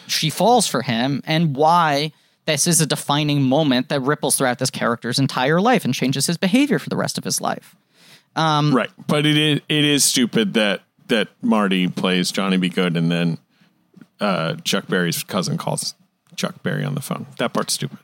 she 0.06 0.30
falls 0.30 0.66
for 0.66 0.82
him 0.82 1.22
and 1.26 1.56
why 1.56 2.12
this 2.46 2.66
is 2.66 2.80
a 2.80 2.86
defining 2.86 3.42
moment 3.42 3.88
that 3.88 4.00
ripples 4.00 4.36
throughout 4.36 4.58
this 4.58 4.70
character's 4.70 5.18
entire 5.18 5.60
life 5.60 5.84
and 5.84 5.92
changes 5.92 6.26
his 6.26 6.36
behavior 6.36 6.78
for 6.78 6.88
the 6.88 6.96
rest 6.96 7.18
of 7.18 7.24
his 7.24 7.40
life. 7.40 7.74
Right. 8.72 8.90
But 9.06 9.26
it 9.26 9.36
is 9.36 9.60
it 9.68 9.84
is 9.84 10.04
stupid 10.04 10.54
that 10.54 10.82
that 11.08 11.28
Marty 11.42 11.88
plays 11.88 12.30
Johnny 12.30 12.56
B. 12.56 12.68
Goode 12.68 12.96
and 12.96 13.10
then 13.10 13.38
uh, 14.20 14.56
Chuck 14.64 14.86
Berry's 14.88 15.22
cousin 15.22 15.56
calls 15.58 15.94
Chuck 16.36 16.62
Berry 16.62 16.84
on 16.84 16.94
the 16.94 17.00
phone. 17.00 17.26
That 17.38 17.52
part's 17.52 17.74
stupid. 17.74 17.98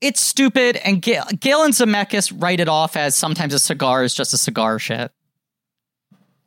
It's 0.00 0.20
stupid, 0.20 0.76
and 0.84 1.00
Gale, 1.00 1.24
Gale 1.38 1.62
and 1.62 1.72
Zemeckis 1.72 2.32
write 2.36 2.58
it 2.58 2.68
off 2.68 2.96
as 2.96 3.16
sometimes 3.16 3.54
a 3.54 3.58
cigar 3.60 4.02
is 4.02 4.12
just 4.12 4.34
a 4.34 4.36
cigar 4.36 4.80
shit. 4.80 5.12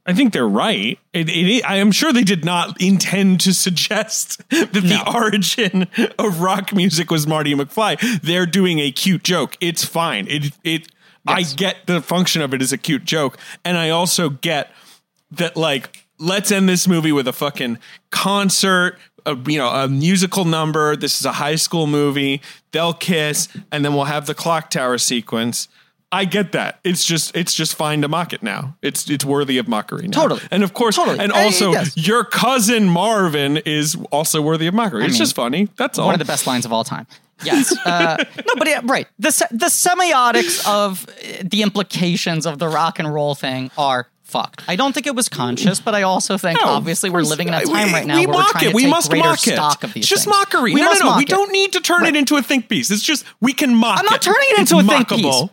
I 0.05 0.13
think 0.13 0.33
they're 0.33 0.47
right. 0.47 0.99
It, 1.13 1.29
it, 1.29 1.65
I 1.65 1.77
am 1.77 1.91
sure 1.91 2.13
they 2.13 2.23
did 2.23 2.45
not 2.45 2.79
intend 2.79 3.41
to 3.41 3.53
suggest 3.53 4.37
that 4.49 4.71
the 4.71 5.03
origin 5.11 5.87
of 6.19 6.41
rock 6.41 6.73
music 6.73 7.09
was 7.09 7.25
Marty 7.25 7.55
McFly. 7.55 8.21
They're 8.21 8.45
doing 8.45 8.79
a 8.79 8.91
cute 8.91 9.23
joke. 9.23 9.57
It's 9.59 9.83
fine. 9.83 10.27
It 10.27 10.53
it. 10.63 10.87
I 11.27 11.41
get 11.41 11.87
the 11.87 12.01
function 12.01 12.43
of 12.43 12.53
it 12.53 12.61
as 12.61 12.71
a 12.71 12.77
cute 12.77 13.03
joke, 13.03 13.39
and 13.63 13.77
I 13.77 13.89
also 13.89 14.29
get 14.29 14.71
that 15.31 15.57
like 15.57 16.05
let's 16.19 16.51
end 16.51 16.69
this 16.69 16.87
movie 16.87 17.11
with 17.11 17.27
a 17.27 17.33
fucking 17.33 17.79
concert. 18.11 18.99
A, 19.25 19.35
you 19.47 19.57
know, 19.57 19.69
a 19.69 19.87
musical 19.87 20.45
number. 20.45 20.95
This 20.95 21.19
is 21.19 21.25
a 21.25 21.31
high 21.31 21.55
school 21.55 21.87
movie. 21.87 22.43
They'll 22.71 22.93
kiss, 22.93 23.47
and 23.71 23.83
then 23.83 23.95
we'll 23.95 24.03
have 24.03 24.27
the 24.27 24.35
clock 24.35 24.69
tower 24.69 24.99
sequence. 24.99 25.67
I 26.15 26.25
get 26.25 26.51
that. 26.53 26.79
It's 26.83 27.03
just 27.05 27.35
it's 27.35 27.53
just 27.53 27.75
fine 27.75 28.01
to 28.01 28.07
mock 28.07 28.33
it 28.33 28.41
now. 28.41 28.75
It's 28.81 29.09
it's 29.09 29.25
worthy 29.25 29.57
of 29.57 29.67
mockery 29.67 30.07
now. 30.07 30.21
Totally. 30.21 30.41
And 30.51 30.63
of 30.63 30.73
course, 30.73 30.95
Totally. 30.95 31.19
and 31.19 31.31
also 31.31 31.71
yes. 31.73 31.95
your 31.97 32.23
cousin 32.23 32.87
Marvin 32.89 33.57
is 33.57 33.95
also 34.11 34.41
worthy 34.41 34.67
of 34.67 34.73
mockery. 34.73 35.03
it's 35.03 35.13
mean, 35.13 35.19
just 35.19 35.35
funny. 35.35 35.67
That's 35.77 35.99
all. 35.99 36.05
One 36.05 36.15
of 36.15 36.19
the 36.19 36.25
best 36.25 36.47
lines 36.47 36.65
of 36.65 36.71
all 36.73 36.83
time. 36.83 37.05
Yes. 37.43 37.75
Uh, 37.85 38.15
no, 38.47 38.53
but 38.57 38.67
yeah, 38.67 38.79
right. 38.85 39.07
The 39.19 39.29
the 39.51 39.65
semiotics 39.67 40.65
of 40.67 41.05
uh, 41.09 41.43
the 41.43 41.61
implications 41.63 42.45
of 42.45 42.59
the 42.59 42.67
rock 42.69 42.97
and 42.99 43.13
roll 43.13 43.35
thing 43.35 43.71
are 43.77 44.07
fucked. 44.23 44.63
I 44.67 44.75
don't 44.75 44.93
think 44.93 45.05
it 45.05 45.15
was 45.15 45.29
conscious, 45.29 45.79
but 45.79 45.93
I 45.93 46.01
also 46.03 46.37
think 46.37 46.59
No, 46.61 46.67
obviously 46.69 47.09
we're 47.09 47.21
living 47.23 47.47
in 47.49 47.53
a 47.53 47.59
we- 47.59 47.65
time 47.65 47.93
right 47.93 48.05
now 48.07 48.19
we 48.19 48.25
where 48.25 48.37
we're 48.37 48.43
trying 48.45 48.65
it. 48.65 48.69
to 48.69 48.75
we 48.75 48.81
take 48.83 48.89
must 48.91 49.09
greater 49.09 49.27
mock 49.27 49.47
it. 49.47 49.53
stock 49.53 49.83
of 49.83 49.93
these 49.93 50.03
It's 50.03 50.09
just 50.09 50.23
things. 50.25 50.35
mockery. 50.37 50.73
We 50.73 50.81
no, 50.81 50.87
must 50.87 51.01
no, 51.01 51.05
no. 51.07 51.11
mock 51.11 51.17
We 51.19 51.23
it. 51.25 51.29
don't 51.29 51.51
need 51.51 51.73
to 51.73 51.81
turn 51.81 52.05
it 52.05 52.15
into 52.15 52.35
a 52.37 52.41
think 52.41 52.69
piece. 52.69 52.89
It's 52.89 53.03
just 53.03 53.25
we 53.41 53.53
can 53.53 53.75
mock 53.75 53.97
it. 53.97 53.99
I'm 53.99 54.05
not 54.05 54.15
it. 54.15 54.21
turning 54.21 54.47
it 54.51 54.59
It's 54.61 54.71
into 54.71 54.83
a 54.83 54.87
think 54.87 55.09
piece. 55.09 55.43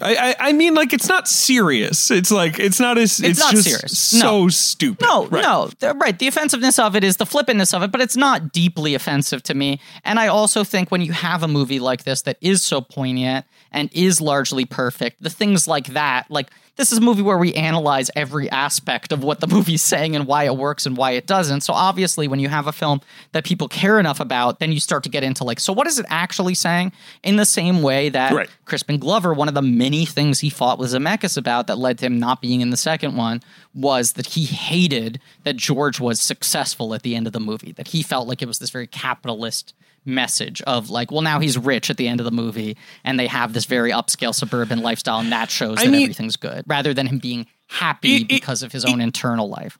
I, 0.00 0.14
I, 0.16 0.48
I 0.48 0.52
mean, 0.54 0.74
like 0.74 0.94
it's 0.94 1.06
not 1.08 1.28
serious. 1.28 2.10
It's 2.10 2.30
like 2.30 2.58
it's 2.58 2.80
not 2.80 2.96
as 2.96 3.20
it's, 3.20 3.38
not 3.38 3.50
just 3.52 3.64
serious. 3.64 3.98
so 3.98 4.18
No. 4.44 4.48
stupid. 4.48 5.02
No, 5.06 5.26
Right. 5.26 5.42
no, 5.42 5.70
right. 5.96 6.18
The 6.18 6.28
offensiveness 6.28 6.78
of 6.78 6.96
it 6.96 7.04
is 7.04 7.18
the 7.18 7.26
flippantness 7.26 7.74
of 7.74 7.82
it, 7.82 7.92
but 7.92 8.00
it's 8.00 8.16
not 8.16 8.52
deeply 8.52 8.94
offensive 8.94 9.42
to 9.44 9.54
me. 9.54 9.80
And 10.04 10.18
I 10.18 10.28
also 10.28 10.64
think 10.64 10.90
when 10.90 11.02
you 11.02 11.12
have 11.12 11.42
a 11.42 11.48
movie 11.48 11.78
like 11.78 12.04
this 12.04 12.22
that 12.22 12.38
is 12.40 12.62
so 12.62 12.80
poignant 12.80 13.44
and 13.70 13.90
is 13.92 14.20
largely 14.20 14.64
perfect, 14.64 15.22
the 15.22 15.30
things 15.30 15.68
like 15.68 15.88
that, 15.88 16.30
like 16.30 16.48
this 16.76 16.90
is 16.90 16.98
a 16.98 17.00
movie 17.00 17.22
where 17.22 17.38
we 17.38 17.52
analyze 17.54 18.10
every 18.16 18.50
aspect 18.50 19.12
of 19.12 19.22
what 19.22 19.40
the 19.40 19.46
movie's 19.54 19.82
saying 19.82 20.16
and 20.16 20.26
why 20.26 20.44
it 20.44 20.56
works 20.56 20.86
and 20.86 20.96
why 20.96 21.12
it 21.12 21.26
doesn't. 21.26 21.60
So 21.62 21.72
obviously, 21.72 22.28
when 22.28 22.40
you 22.40 22.48
have 22.48 22.66
a 22.66 22.72
film 22.72 23.00
that 23.32 23.44
people 23.44 23.68
care 23.68 23.98
enough 24.00 24.20
about, 24.20 24.58
then 24.58 24.72
you 24.72 24.80
start 24.80 25.02
to 25.04 25.10
get 25.10 25.22
into 25.22 25.44
like, 25.44 25.60
so 25.60 25.72
what 25.72 25.86
is 25.86 25.98
it 25.98 26.06
actually 26.08 26.54
saying? 26.54 26.92
In 27.22 27.36
the 27.36 27.46
same 27.46 27.82
way 27.82 28.08
that 28.08 28.32
Right. 28.32 28.48
Crispin 28.64 28.98
Glover, 28.98 29.34
one 29.34 29.48
of 29.48 29.54
the 29.54 29.62
many 29.62 30.06
things 30.06 30.40
he 30.40 30.50
fought 30.50 30.78
with 30.78 30.90
Zemeckis 30.90 31.36
about 31.36 31.66
that 31.66 31.76
led 31.76 31.98
to 31.98 32.06
him 32.06 32.18
not 32.18 32.40
being 32.40 32.60
in 32.60 32.70
the 32.70 32.76
second 32.76 33.16
one 33.16 33.42
was 33.74 34.12
that 34.12 34.26
he 34.26 34.44
hated 34.44 35.20
that 35.44 35.56
George 35.56 36.00
was 36.00 36.20
successful 36.20 36.94
at 36.94 37.02
the 37.02 37.14
end 37.14 37.26
of 37.26 37.32
the 37.32 37.40
movie, 37.40 37.72
that 37.72 37.88
he 37.88 38.02
felt 38.02 38.28
like 38.28 38.42
it 38.42 38.48
was 38.48 38.58
this 38.58 38.70
very 38.70 38.86
capitalist 38.86 39.74
message 40.04 40.60
of 40.62 40.90
like, 40.90 41.10
well, 41.10 41.20
now 41.22 41.38
he's 41.40 41.56
rich 41.58 41.90
at 41.90 41.96
the 41.96 42.08
end 42.08 42.20
of 42.20 42.24
the 42.24 42.30
movie, 42.32 42.76
and 43.04 43.18
they 43.18 43.26
have 43.26 43.52
this 43.52 43.64
very 43.66 43.90
upscale 43.90 44.34
suburban 44.34 44.80
lifestyle, 44.82 45.18
and 45.20 45.32
that 45.32 45.50
shows 45.50 45.78
that 45.78 45.88
mean- 45.88 46.02
everything's 46.02 46.36
good, 46.36 46.64
rather 46.66 46.92
than 46.94 47.06
him 47.06 47.18
being 47.18 47.46
happy 47.68 48.16
It- 48.16 48.22
it- 48.22 48.28
because 48.28 48.62
of 48.62 48.72
his 48.72 48.84
own 48.84 49.00
internal 49.00 49.48
life. 49.48 49.78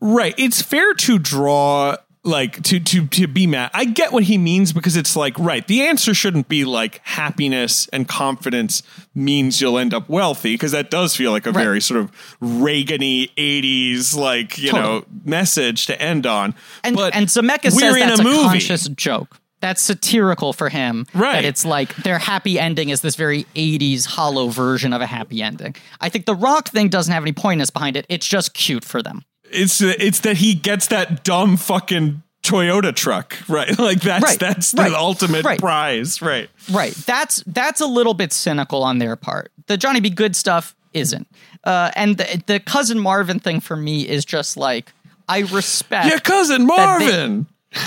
Right. 0.00 0.34
It's 0.36 0.60
fair 0.60 0.92
to 0.94 1.18
draw 1.18 1.96
like 2.22 2.60
to 2.64 2.80
to 2.80 3.06
to 3.06 3.28
be 3.28 3.46
mad. 3.46 3.70
I 3.72 3.84
get 3.84 4.12
what 4.12 4.24
he 4.24 4.36
means 4.36 4.72
because 4.72 4.96
it's 4.96 5.14
like 5.14 5.38
right. 5.38 5.64
The 5.66 5.82
answer 5.82 6.12
shouldn't 6.12 6.48
be 6.48 6.64
like 6.64 7.00
happiness 7.04 7.88
and 7.92 8.06
confidence 8.08 8.82
means 9.14 9.60
you'll 9.60 9.78
end 9.78 9.94
up 9.94 10.08
wealthy 10.08 10.54
because 10.54 10.72
that 10.72 10.90
does 10.90 11.14
feel 11.14 11.30
like 11.30 11.46
a 11.46 11.52
Right. 11.52 11.62
very 11.62 11.80
sort 11.80 12.00
of 12.00 12.10
Reagan-y 12.40 13.28
80s 13.38 14.14
like, 14.16 14.58
you 14.58 14.72
know, 14.72 15.04
message 15.24 15.86
to 15.86 16.02
end 16.02 16.26
on. 16.26 16.54
And 16.82 16.96
but 16.96 17.14
and 17.14 17.28
Zemeckis 17.28 17.74
we're 17.74 17.92
says 17.92 17.96
in 17.96 18.08
that's 18.08 18.18
a 18.20 18.22
a, 18.22 18.24
movie. 18.24 18.42
conscious 18.42 18.88
joke. 18.88 19.38
That's 19.66 19.82
satirical 19.82 20.52
for 20.52 20.68
him. 20.68 21.06
Right. 21.12 21.32
That 21.32 21.44
it's 21.44 21.64
like 21.64 21.92
their 21.96 22.20
happy 22.20 22.56
ending 22.56 22.90
is 22.90 23.00
this 23.00 23.16
very 23.16 23.46
80s 23.56 24.06
hollow 24.06 24.46
version 24.46 24.92
of 24.92 25.00
a 25.00 25.06
happy 25.06 25.42
ending. 25.42 25.74
I 26.00 26.08
think 26.08 26.24
the 26.26 26.36
rock 26.36 26.68
thing 26.68 26.88
doesn't 26.88 27.12
have 27.12 27.24
any 27.24 27.32
pointness 27.32 27.70
behind 27.70 27.96
it. 27.96 28.06
It's 28.08 28.28
just 28.28 28.54
cute 28.54 28.84
for 28.84 29.02
them. 29.02 29.24
It's 29.50 29.80
it's 29.80 30.20
that 30.20 30.36
he 30.36 30.54
gets 30.54 30.86
that 30.86 31.24
dumb 31.24 31.56
fucking 31.56 32.22
Toyota 32.44 32.94
truck, 32.94 33.36
right? 33.48 33.76
Like 33.86 34.02
that's 34.02 34.22
Right, 34.24 34.38
that's 34.38 34.70
the 34.70 34.82
right, 34.82 34.92
ultimate 34.92 35.44
right. 35.44 35.58
prize, 35.58 36.22
right? 36.22 36.48
Right. 36.70 36.94
That's 36.94 37.42
that's 37.44 37.80
a 37.80 37.86
little 37.86 38.14
bit 38.14 38.32
cynical 38.32 38.84
on 38.84 38.98
their 38.98 39.16
part. 39.16 39.50
The 39.66 39.76
Johnny 39.76 39.98
B. 39.98 40.10
Goode 40.10 40.36
stuff 40.36 40.76
isn't. 40.92 41.26
Uh, 41.64 41.90
and 41.96 42.18
the, 42.18 42.40
the 42.46 42.60
cousin 42.60 43.00
Marvin 43.00 43.40
thing 43.40 43.58
for 43.58 43.74
me 43.76 44.08
is 44.08 44.24
just 44.24 44.56
like 44.56 44.92
I 45.28 45.40
respect 45.40 46.06
Your 46.08 46.20
cousin 46.20 46.66
Marvin. 46.66 47.46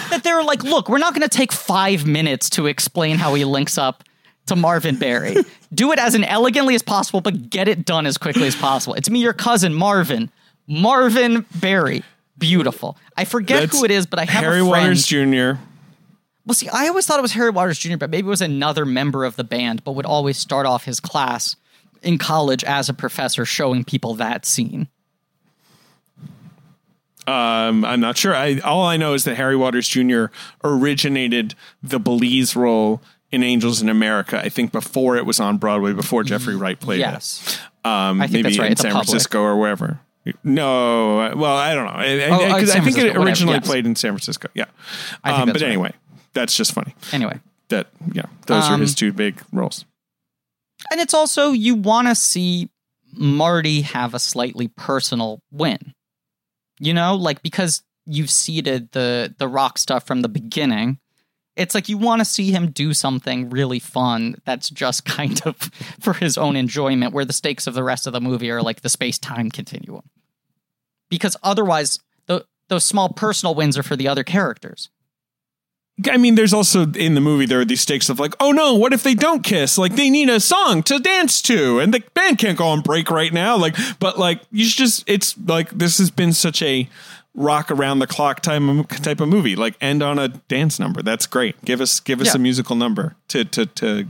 That 0.09 0.24
they're 0.24 0.43
like, 0.43 0.64
look, 0.64 0.90
we're 0.90 0.98
not 0.98 1.14
going 1.14 1.27
to 1.27 1.38
take 1.38 1.51
five 1.51 2.06
minutes 2.06 2.50
to 2.51 2.68
explain 2.68 3.18
how 3.18 3.34
he 3.34 3.45
links 3.45 3.77
up 3.77 4.03
to 4.48 4.56
Marvin 4.56 4.98
Berry. 4.98 5.35
Do 5.74 5.92
it 5.92 6.00
as 6.00 6.16
an 6.16 6.24
elegantly 6.24 6.76
as 6.76 6.82
possible, 6.82 7.22
but 7.22 7.50
get 7.50 7.68
it 7.68 7.85
done 7.85 8.06
as 8.06 8.18
quickly 8.18 8.48
as 8.48 8.56
possible. 8.56 8.95
It's 8.95 9.09
me, 9.09 9.19
your 9.19 9.34
cousin 9.34 9.74
Marvin, 9.74 10.32
Marvin 10.68 11.45
Berry. 11.56 12.03
Beautiful. 12.38 12.98
I 13.18 13.26
forget 13.26 13.61
That's 13.61 13.80
who 13.80 13.85
it 13.85 13.92
is, 13.92 14.06
but 14.06 14.19
I 14.19 14.26
have 14.26 14.43
Harry 14.43 14.61
a 14.61 14.66
friend. 14.68 14.69
Waters 14.69 15.06
Jr. 15.06 15.61
Well, 16.45 16.56
see, 16.56 16.69
I 16.69 16.88
always 16.88 17.06
thought 17.06 17.19
it 17.19 17.22
was 17.22 17.34
Harry 17.34 17.51
Waters 17.51 17.77
Jr., 17.77 17.98
but 17.98 18.09
maybe 18.09 18.27
it 18.27 18.30
was 18.30 18.42
another 18.42 18.85
member 18.85 19.24
of 19.24 19.35
the 19.35 19.43
band, 19.43 19.84
but 19.84 19.92
would 19.92 20.06
always 20.06 20.38
start 20.38 20.66
off 20.66 20.85
his 20.85 21.00
class 21.00 21.56
in 22.01 22.18
college 22.18 22.64
as 22.64 22.90
a 22.90 22.93
professor 22.93 23.45
showing 23.45 23.84
people 23.84 24.16
that 24.16 24.45
scene. 24.45 24.88
Um, 27.30 27.85
I'm 27.85 27.99
not 27.99 28.17
sure. 28.17 28.35
I 28.35 28.59
all 28.59 28.83
I 28.83 28.98
know 28.98 29.14
is 29.14 29.24
that 29.25 29.35
Harry 29.35 29.56
Waters 29.56 29.88
Jr. 29.88 30.25
originated 30.64 31.56
the 31.83 31.99
Belize 31.99 32.56
role 32.56 33.01
in 33.32 33.43
Angels 33.43 33.82
in 33.82 33.90
America. 33.90 34.40
I 34.40 34.49
think 34.49 34.72
before 34.72 35.17
it 35.17 35.25
was 35.25 35.40
on 35.40 35.58
Broadway, 35.58 35.93
before 35.93 36.24
Jeffrey 36.24 36.56
Wright 36.56 36.80
played 36.80 36.99
Yes. 36.99 37.59
it. 37.83 37.88
Um, 37.88 38.22
I 38.22 38.25
think 38.27 38.33
maybe 38.33 38.43
that's 38.43 38.58
right, 38.59 38.72
in 38.72 38.75
the 38.75 38.82
San. 38.82 38.91
Francisco 38.91 39.41
or 39.41 39.58
wherever. 39.58 39.99
No, 40.43 41.19
uh, 41.22 41.33
well, 41.35 41.56
I 41.56 41.74
don't 41.74 41.85
know. 41.85 41.91
I, 41.91 42.03
I- 42.06 42.30
Oh, 42.30 42.56
oh, 42.56 42.59
'cause 42.59 42.72
I 42.72 42.80
think 42.82 42.98
it 42.98 43.03
whatever, 43.08 43.25
originally 43.25 43.53
yes. 43.56 43.66
played 43.67 43.85
in 43.85 43.95
San 43.95 44.11
Francisco. 44.11 44.49
Yeah, 44.53 44.66
I 45.24 45.32
think 45.32 45.41
um, 45.41 45.53
but 45.53 45.61
right. 45.61 45.67
anyway, 45.69 45.93
that's 46.33 46.56
just 46.56 46.74
funny. 46.74 46.93
Anyway. 47.11 47.40
That 47.69 47.88
yeah, 48.14 48.24
those 48.48 48.64
are 48.66 48.74
Um, 48.74 48.82
his 48.82 48.95
two 48.95 49.14
big 49.14 49.41
roles. 49.53 49.85
And 50.91 50.99
it's 50.99 51.14
also, 51.14 51.51
you 51.51 51.75
want 51.75 52.08
to 52.08 52.16
see 52.16 52.69
Marty 53.14 53.82
have 53.82 54.14
a 54.16 54.19
slightly 54.19 54.67
personal 54.69 55.41
win. 55.51 55.93
You 56.80 56.93
know, 56.93 57.16
like 57.16 57.41
because 57.41 57.83
you've 58.06 58.30
seeded 58.30 58.91
the 58.91 59.33
the 59.38 59.48
rock 59.48 59.77
stuff 59.77 60.06
from 60.06 60.22
the 60.22 60.30
beginning. 60.30 60.99
It's 61.56 61.75
like 61.75 61.90
you 61.90 61.98
want 61.98 62.22
to 62.22 62.25
see 62.25 62.51
him 62.51 62.72
do 62.72 62.93
something 62.93 63.49
really 63.49 63.80
fun 63.80 64.38
that's 64.45 64.69
just 64.69 65.03
kind 65.17 65.41
of 65.45 65.58
for 65.99 66.14
his 66.14 66.38
own 66.38 66.56
enjoyment, 66.56 67.14
where 67.14 67.25
the 67.25 67.33
stakes 67.33 67.67
of 67.67 67.74
the 67.74 67.83
rest 67.83 68.08
of 68.08 68.14
the 68.14 68.22
movie 68.22 68.49
are 68.49 68.61
like 68.61 68.82
the 68.82 68.90
space 68.90 69.19
time 69.19 69.51
continuum. 69.51 70.09
Because 71.09 71.35
otherwise, 71.43 71.99
the, 72.27 72.45
those 72.69 72.85
small 72.85 73.09
personal 73.09 73.56
wins 73.56 73.77
are 73.77 73.83
for 73.83 73.95
the 73.95 74.08
other 74.08 74.24
characters. 74.24 74.90
I 76.10 76.18
mean, 76.18 76.36
there's 76.36 76.53
also 76.53 76.86
in 76.92 77.16
the 77.16 77.22
movie 77.22 77.45
there 77.45 77.60
are 77.60 77.66
these 77.66 77.82
stakes 77.82 78.10
of 78.10 78.19
like, 78.19 78.34
oh 78.40 78.52
no, 78.52 78.76
what 78.76 78.94
if 78.94 79.03
they 79.03 79.16
don't 79.16 79.44
kiss? 79.44 79.78
Like 79.78 79.95
they 79.95 80.10
need 80.10 80.30
a 80.30 80.40
song 80.40 80.84
to 80.84 81.00
dance 81.00 81.42
to, 81.44 81.80
and 81.80 81.94
the 81.94 82.02
band 82.14 82.38
can't 82.38 82.58
go 82.58 82.68
on 82.68 82.82
break 82.82 83.10
right 83.11 83.34
now. 83.34 83.58
Like, 83.58 83.76
but 84.00 84.18
like 84.18 84.42
you 84.52 84.66
should 84.66 84.78
just 84.78 85.03
it's 85.08 85.38
like 85.38 85.72
this 85.72 85.98
has 85.98 86.10
been 86.11 86.32
such 86.34 86.61
a 86.61 86.88
rock 87.36 87.69
around 87.72 88.00
the 88.00 88.08
clock 88.08 88.42
time 88.42 88.84
type 88.86 89.19
of 89.22 89.28
movie. 89.30 89.56
Like 89.56 89.76
end 89.82 90.02
on 90.03 90.19
a 90.19 90.28
dance 90.30 90.80
number. 90.80 91.02
That's 91.02 91.26
great. 91.28 91.64
Give 91.66 91.82
us 91.82 92.00
give 92.00 92.22
us 92.22 92.28
Yeah. 92.28 92.36
a 92.36 92.40
musical 92.40 92.76
number 92.76 93.16
to 93.30 93.44
to 93.45 93.66
to 93.66 94.08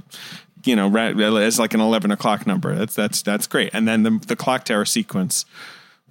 you 0.65 0.75
know 0.75 0.95
as 0.95 1.57
like 1.59 1.73
an 1.73 1.79
eleven 1.81 2.11
o'clock 2.11 2.45
number. 2.45 2.75
That's 2.75 2.93
that's 2.95 3.21
that's 3.21 3.47
great. 3.47 3.71
And 3.73 3.87
then 3.87 4.03
the 4.03 4.19
the 4.27 4.35
clock 4.35 4.65
tower 4.65 4.85
sequence, 4.85 5.45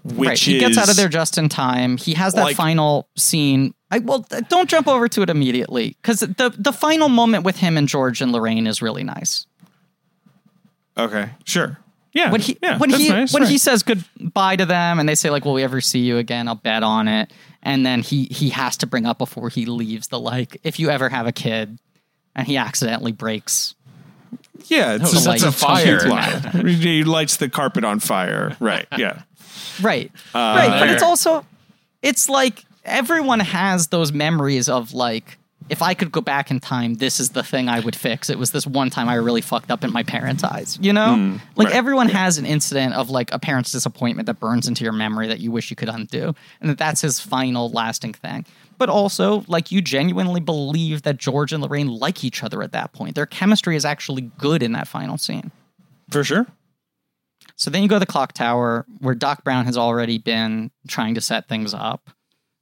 which 0.05 0.29
right. 0.29 0.39
He 0.39 0.57
is 0.57 0.61
gets 0.61 0.79
out 0.79 0.89
of 0.91 0.97
there 0.97 1.09
just 1.09 1.39
in 1.39 1.49
time. 1.49 1.97
He 1.97 2.15
has 2.15 2.35
that 2.35 2.43
Like- 2.45 2.57
final 2.57 3.09
scene. 3.17 3.75
I 3.91 4.01
well, 4.01 4.27
don't 4.49 4.69
jump 4.69 4.87
over 4.87 5.09
to 5.09 5.23
it 5.23 5.31
immediately 5.31 5.97
because 6.03 6.21
the 6.21 6.55
the 6.59 6.73
final 6.73 7.09
moment 7.09 7.45
with 7.45 7.57
him 7.57 7.77
and 7.79 7.89
George 7.89 8.21
and 8.21 8.33
Lorraine 8.33 8.67
is 8.67 8.83
really 8.83 9.03
nice. 9.03 9.47
Okay, 10.97 11.31
sure. 11.45 11.79
Yeah, 12.13 12.33
When 12.33 12.41
he 12.41 12.57
yeah, 12.63 12.79
when 12.79 12.91
he 12.91 13.09
nice, 13.11 13.33
when 13.33 13.43
right. 13.45 13.51
he 13.51 13.59
says 13.59 13.83
goodbye 13.83 14.57
to 14.57 14.67
them 14.67 14.99
and 14.99 15.09
they 15.09 15.15
say 15.15 15.31
like, 15.31 15.45
"Will 15.45 15.53
we 15.53 15.63
ever 15.63 15.81
see 15.81 16.01
you 16.01 16.17
again?" 16.19 16.49
I'll 16.49 16.55
bet 16.55 16.83
on 16.83 17.07
it. 17.07 17.33
And 17.63 17.85
then 17.87 18.03
he 18.03 18.25
he 18.25 18.49
has 18.51 18.77
to 18.79 18.87
bring 18.87 19.07
up 19.07 19.19
before 19.19 19.49
he 19.51 19.67
leaves 19.67 20.09
the 20.09 20.19
like, 20.19 20.59
if 20.65 20.81
you 20.81 20.91
ever 20.91 21.09
have 21.11 21.27
a 21.27 21.33
kid, 21.33 21.79
and 22.35 22.47
he 22.47 22.57
accidentally 22.57 23.13
breaks. 23.13 23.75
Yeah, 24.67 24.95
it's 24.95 25.13
No, 25.25 25.33
just 25.33 25.45
a 25.45 25.49
a 25.49 25.53
fire. 25.53 26.01
fire. 26.09 26.67
he 26.67 27.05
lights 27.05 27.37
the 27.37 27.49
carpet 27.49 27.85
on 27.85 28.01
fire. 28.01 28.57
Right. 28.59 28.87
Yeah. 28.97 29.23
Right. 29.81 30.11
Uh, 30.35 30.39
right. 30.39 30.81
But 30.81 30.91
it's 30.91 31.03
also 31.03 31.45
it's 32.03 32.29
like 32.29 32.65
everyone 32.85 33.41
has 33.41 33.89
those 33.89 34.13
memories 34.13 34.69
of 34.69 34.93
like 34.95 35.39
if 35.69 35.83
I 35.83 35.95
could 35.95 36.11
go 36.11 36.21
back 36.21 36.51
in 36.51 36.61
time, 36.61 36.95
this 36.95 37.21
is 37.21 37.31
the 37.31 37.43
thing 37.43 37.69
I 37.69 37.81
would 37.81 37.95
fix. 37.95 38.31
It 38.31 38.39
was 38.39 38.53
this 38.53 38.67
one 38.67 38.91
time 38.91 39.09
I 39.09 39.15
really 39.15 39.41
fucked 39.41 39.71
up 39.71 39.85
in 39.85 39.93
my 39.93 40.03
parents' 40.03 40.43
eyes. 40.43 40.79
You 40.81 40.93
know? 40.93 41.15
Hmm. 41.15 41.37
like 41.57 41.69
right. 41.69 41.77
everyone 41.77 42.09
has 42.09 42.39
an 42.39 42.47
incident 42.47 42.95
of 42.95 43.11
like 43.11 43.33
a 43.33 43.39
parent's 43.39 43.73
disappointment 43.73 44.27
that 44.27 44.41
burns 44.41 44.67
into 44.67 44.85
your 44.85 44.93
memory 44.93 45.29
that 45.29 45.41
you 45.41 45.51
wish 45.51 45.71
you 45.71 45.77
could 45.77 45.89
undo. 45.89 46.35
And 46.61 46.71
that 46.71 46.79
that's 46.79 47.01
his 47.01 47.21
final 47.21 47.71
lasting 47.71 48.15
thing. 48.15 48.47
But 48.79 48.89
also, 48.89 49.45
like 49.49 49.73
you 49.73 49.83
genuinely 49.83 50.41
believe 50.41 51.03
that 51.03 51.17
George 51.17 51.53
and 51.53 51.63
Lorraine 51.63 51.89
like 51.89 52.23
each 52.23 52.45
other 52.45 52.63
at 52.63 52.73
that 52.73 52.93
point. 52.93 53.17
Their 53.17 53.27
chemistry 53.27 53.75
is 53.75 53.85
actually 53.85 54.31
good 54.39 54.63
in 54.63 54.73
that 54.73 54.87
final 54.87 55.19
scene. 55.19 55.51
For 56.11 56.25
sure. 56.25 56.47
So 57.59 57.71
then 57.71 57.83
you 57.83 57.89
go 57.89 57.97
to 57.97 58.01
the 58.01 58.07
clock 58.07 58.33
tower 58.33 58.87
where 59.01 59.17
Doc 59.17 59.43
Brown 59.43 59.65
has 59.67 59.77
already 59.77 60.19
been 60.19 60.71
trying 60.87 61.17
to 61.17 61.21
set 61.21 61.49
things 61.49 61.75
up. 61.75 62.11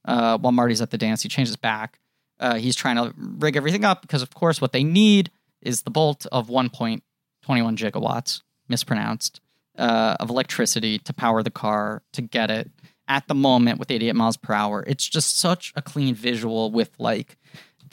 Uh, 0.07 0.39
while 0.39 0.53
Marty's 0.53 0.81
at 0.81 0.91
the 0.91 0.97
dance, 0.97 1.23
he 1.23 1.29
changes 1.29 1.55
back. 1.55 2.01
Uh, 2.41 2.55
he's 2.55 2.75
trying 2.75 2.97
to 2.97 3.15
rig 3.17 3.57
everything 3.57 3.85
up 3.85 4.01
because, 4.01 4.23
of 4.23 4.33
course, 4.35 4.61
what 4.61 4.73
they 4.73 4.83
need 4.83 5.31
is 5.61 5.83
the 5.83 5.91
bolt 5.91 6.27
of 6.33 6.49
1.21 6.49 7.03
gigawatts, 7.47 8.41
mispronounced, 8.69 9.41
uh, 9.77 10.17
of 10.19 10.31
electricity 10.31 10.99
to 11.01 11.13
power 11.13 11.43
the 11.43 11.51
car 11.51 12.03
to 12.15 12.23
get 12.23 12.51
it 12.51 12.71
at 13.07 13.29
the 13.29 13.35
moment 13.35 13.79
with 13.79 13.91
88 13.91 14.15
miles 14.15 14.39
per 14.39 14.55
hour. 14.55 14.83
It's 14.87 15.07
just 15.07 15.39
such 15.39 15.75
a 15.77 15.83
clean 15.83 16.15
visual 16.15 16.71
with 16.71 16.91
like 16.99 17.37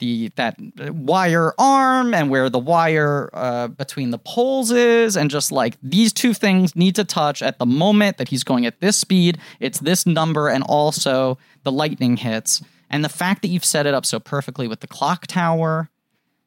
the 0.04 0.28
that 0.36 0.56
wire 0.94 1.54
arm 1.58 2.12
and 2.12 2.30
where 2.30 2.50
the 2.50 2.58
wire 2.58 3.30
uh, 3.32 3.68
between 3.68 4.10
the 4.10 4.18
poles 4.18 4.70
is, 4.70 5.16
and 5.16 5.30
just 5.30 5.50
like 5.50 5.78
these 5.82 6.12
two 6.12 6.34
things 6.34 6.76
need 6.76 6.94
to 6.96 7.04
touch 7.04 7.42
at 7.42 7.58
the 7.58 7.66
moment 7.66 8.18
that 8.18 8.28
he's 8.28 8.44
going 8.44 8.66
at 8.66 8.80
this 8.80 8.96
speed. 8.96 9.38
It's 9.60 9.80
this 9.80 10.06
number, 10.06 10.48
and 10.48 10.62
also 10.64 11.38
the 11.62 11.72
lightning 11.72 12.16
hits. 12.18 12.62
And 12.90 13.04
the 13.04 13.08
fact 13.08 13.42
that 13.42 13.48
you've 13.48 13.64
set 13.64 13.86
it 13.86 13.94
up 13.94 14.06
so 14.06 14.20
perfectly 14.20 14.68
with 14.68 14.80
the 14.80 14.86
clock 14.86 15.26
tower, 15.26 15.88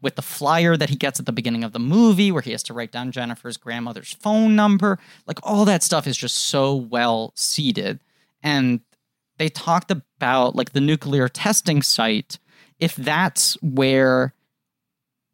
with 0.02 0.16
the 0.16 0.22
flyer 0.22 0.78
that 0.78 0.90
he 0.90 0.96
gets 0.96 1.20
at 1.20 1.26
the 1.26 1.32
beginning 1.32 1.64
of 1.64 1.74
the 1.74 1.80
movie, 1.80 2.32
where 2.32 2.44
he 2.44 2.52
has 2.52 2.64
to 2.64 2.74
write 2.74 2.92
down 2.92 3.12
Jennifer's 3.12 3.58
grandmother's 3.58 4.14
phone 4.14 4.56
number, 4.56 5.00
like 5.26 5.40
all 5.44 5.66
that 5.66 5.84
stuff 5.84 6.06
is 6.06 6.16
just 6.16 6.38
so 6.38 6.76
well 6.76 7.34
seated. 7.36 8.00
And 8.44 8.82
they 9.38 9.50
talked 9.50 9.92
about 9.92 10.56
like 10.56 10.74
the 10.74 10.82
nuclear 10.82 11.28
testing 11.28 11.82
site 11.82 12.40
if 12.80 12.96
that's 12.96 13.56
where 13.62 14.34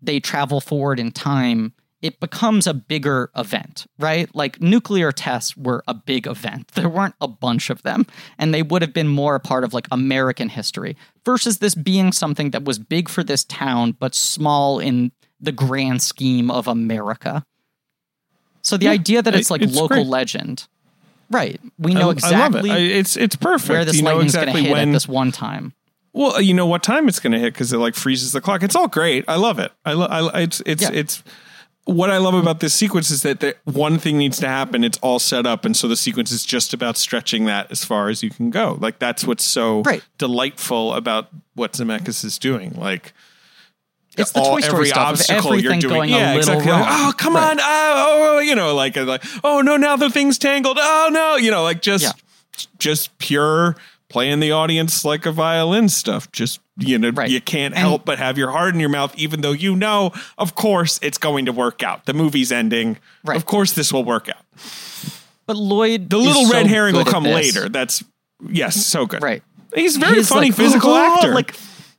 they 0.02 0.20
travel 0.20 0.62
forward 0.62 1.00
in 1.00 1.12
time 1.12 1.74
it 2.02 2.20
becomes 2.20 2.68
a 2.68 2.74
bigger 2.74 3.32
event 3.36 3.88
right 3.98 4.34
like 4.36 4.62
nuclear 4.62 5.12
tests 5.12 5.56
were 5.56 5.84
a 5.88 5.94
big 5.94 6.28
event 6.28 6.68
there 6.76 6.90
weren't 6.90 7.16
a 7.22 7.28
bunch 7.28 7.70
of 7.70 7.82
them 7.84 8.06
and 8.38 8.54
they 8.54 8.62
would 8.62 8.82
have 8.82 8.94
been 8.94 9.08
more 9.08 9.36
a 9.36 9.40
part 9.40 9.64
of 9.64 9.74
like 9.74 9.88
american 9.92 10.50
history 10.50 10.96
versus 11.26 11.60
this 11.60 11.76
being 11.76 12.12
something 12.12 12.52
that 12.52 12.64
was 12.64 12.78
big 12.78 13.10
for 13.10 13.24
this 13.24 13.44
town 13.46 13.92
but 13.92 14.14
small 14.14 14.80
in 14.80 15.12
the 15.40 15.52
grand 15.52 16.02
scheme 16.02 16.52
of 16.52 16.68
america 16.68 17.46
so 18.62 18.78
the 18.78 18.88
idea 18.88 19.22
that 19.22 19.36
it's 19.36 19.52
like 19.52 19.62
it's 19.62 19.76
local 19.76 19.98
great. 19.98 20.08
legend 20.08 20.68
right 21.30 21.60
we 21.80 21.94
know 21.94 22.10
exactly 22.12 22.70
I 22.70 22.74
love 22.74 22.82
it. 22.82 22.94
I, 22.94 22.98
it's 22.98 23.18
it's 23.18 23.36
perfect. 23.36 23.70
where 23.70 23.86
this 23.86 23.98
you 23.98 24.04
lightning's 24.04 24.36
exactly 24.36 24.54
going 24.54 24.64
to 24.64 24.70
hit 24.70 24.74
when 24.74 24.90
at 24.90 24.94
this 24.94 25.08
one 25.08 25.32
time. 25.32 25.74
Well, 26.14 26.36
uh, 26.36 26.40
you 26.40 26.54
know 26.54 26.66
what 26.68 26.84
time 26.84 27.08
it's 27.08 27.20
going 27.20 27.34
to 27.34 27.40
hit 27.40 27.54
because 27.54 27.74
it 27.74 27.78
like 27.78 27.96
freezes 27.96 28.32
the 28.32 28.42
clock. 28.42 28.62
It's 28.64 28.76
all 28.76 28.88
great. 28.88 29.26
I 29.28 29.36
love 29.36 29.58
it. 29.60 29.72
I 29.84 29.94
love. 29.94 30.12
I, 30.34 30.42
it's 30.44 30.62
it's 30.66 30.84
Yeah. 30.84 30.92
it's. 30.94 31.24
What 31.86 32.10
I 32.10 32.18
love 32.18 32.34
about 32.34 32.62
this 32.62 32.74
sequence 32.74 33.12
is 33.12 33.24
that 33.24 33.42
the, 33.42 33.58
one 33.66 33.98
thing 34.00 34.18
needs 34.18 34.40
to 34.40 34.48
happen. 34.48 34.86
It's 34.86 34.98
all 35.00 35.20
set 35.20 35.46
up, 35.46 35.66
and 35.66 35.76
so 35.76 35.90
the 35.90 35.98
sequence 35.98 36.32
is 36.32 36.46
just 36.46 36.74
about 36.74 36.96
stretching 36.96 37.44
that 37.48 37.70
as 37.72 37.84
far 37.84 38.08
as 38.08 38.24
you 38.24 38.30
can 38.30 38.52
go. 38.52 38.78
Like 38.80 39.00
that's 39.00 39.26
what's 39.28 39.44
so 39.44 39.82
Right. 39.82 40.02
delightful 40.18 40.94
about 40.94 41.28
what 41.56 41.74
Zemeckis 41.74 42.24
is 42.24 42.38
doing. 42.40 42.72
Like 42.78 43.12
It's 44.18 44.32
the 44.32 44.40
all 44.40 44.54
Toy 44.56 44.62
Story 44.62 44.74
every 44.76 44.88
stuff 44.88 45.08
of 45.14 45.20
obstacle 45.20 45.60
you're 45.60 45.76
doing. 45.78 46.10
yeah, 46.10 46.36
a 46.36 46.38
little 46.38 46.54
exactly. 46.60 46.72
wrong. 46.72 46.86
Oh, 46.88 47.14
come 47.18 47.34
Right. 47.36 47.52
on. 47.52 47.58
Oh, 47.60 48.36
oh, 48.36 48.40
you 48.40 48.56
know, 48.56 48.74
like, 48.76 48.96
like, 48.96 49.24
oh 49.44 49.60
no, 49.60 49.76
now 49.76 49.98
the 49.98 50.10
thing's 50.10 50.38
tangled. 50.38 50.78
Oh 50.80 51.10
no, 51.12 51.36
you 51.36 51.52
know, 51.52 51.64
like 51.64 51.82
just, 51.82 52.04
Yeah. 52.06 52.12
just 52.80 53.18
pure 53.18 53.76
playing 54.14 54.40
the 54.40 54.52
audience 54.52 55.04
like 55.04 55.26
a 55.26 55.32
violin 55.32 55.90
stuff. 55.90 56.32
Just, 56.32 56.60
you 56.78 56.98
know, 57.00 57.10
Right. 57.10 57.30
you 57.30 57.42
can't 57.42 57.74
And- 57.74 57.82
help 57.82 58.06
but 58.06 58.20
have 58.20 58.38
your 58.38 58.52
heart 58.52 58.74
in 58.76 58.80
your 58.80 58.90
mouth, 58.90 59.14
even 59.18 59.42
though 59.42 59.52
you 59.52 59.76
know, 59.76 60.14
of 60.38 60.54
course, 60.56 61.00
it's 61.02 61.18
going 61.18 61.46
to 61.48 61.52
work 61.52 61.82
out. 61.84 62.06
The 62.06 62.14
movie's 62.14 62.52
ending. 62.52 62.98
Right. 63.26 63.36
Of 63.36 63.46
course, 63.46 63.72
this 63.74 63.92
will 63.92 64.04
work 64.06 64.30
out. 64.30 64.46
But 65.48 65.58
Lloyd, 65.58 66.10
The 66.10 66.18
little 66.18 66.46
so 66.46 66.54
red 66.54 66.68
herring 66.68 66.96
will 66.96 67.04
come 67.06 67.24
later. 67.26 67.68
That's 67.68 68.04
yes, 68.50 68.86
so 68.86 69.06
good. 69.06 69.22
Right. 69.22 69.44
He's 69.76 69.98
very 69.98 70.24
funny 70.24 70.48
like, 70.50 70.56
physical 70.56 70.96
actor. 70.96 71.34
Like 71.34 71.56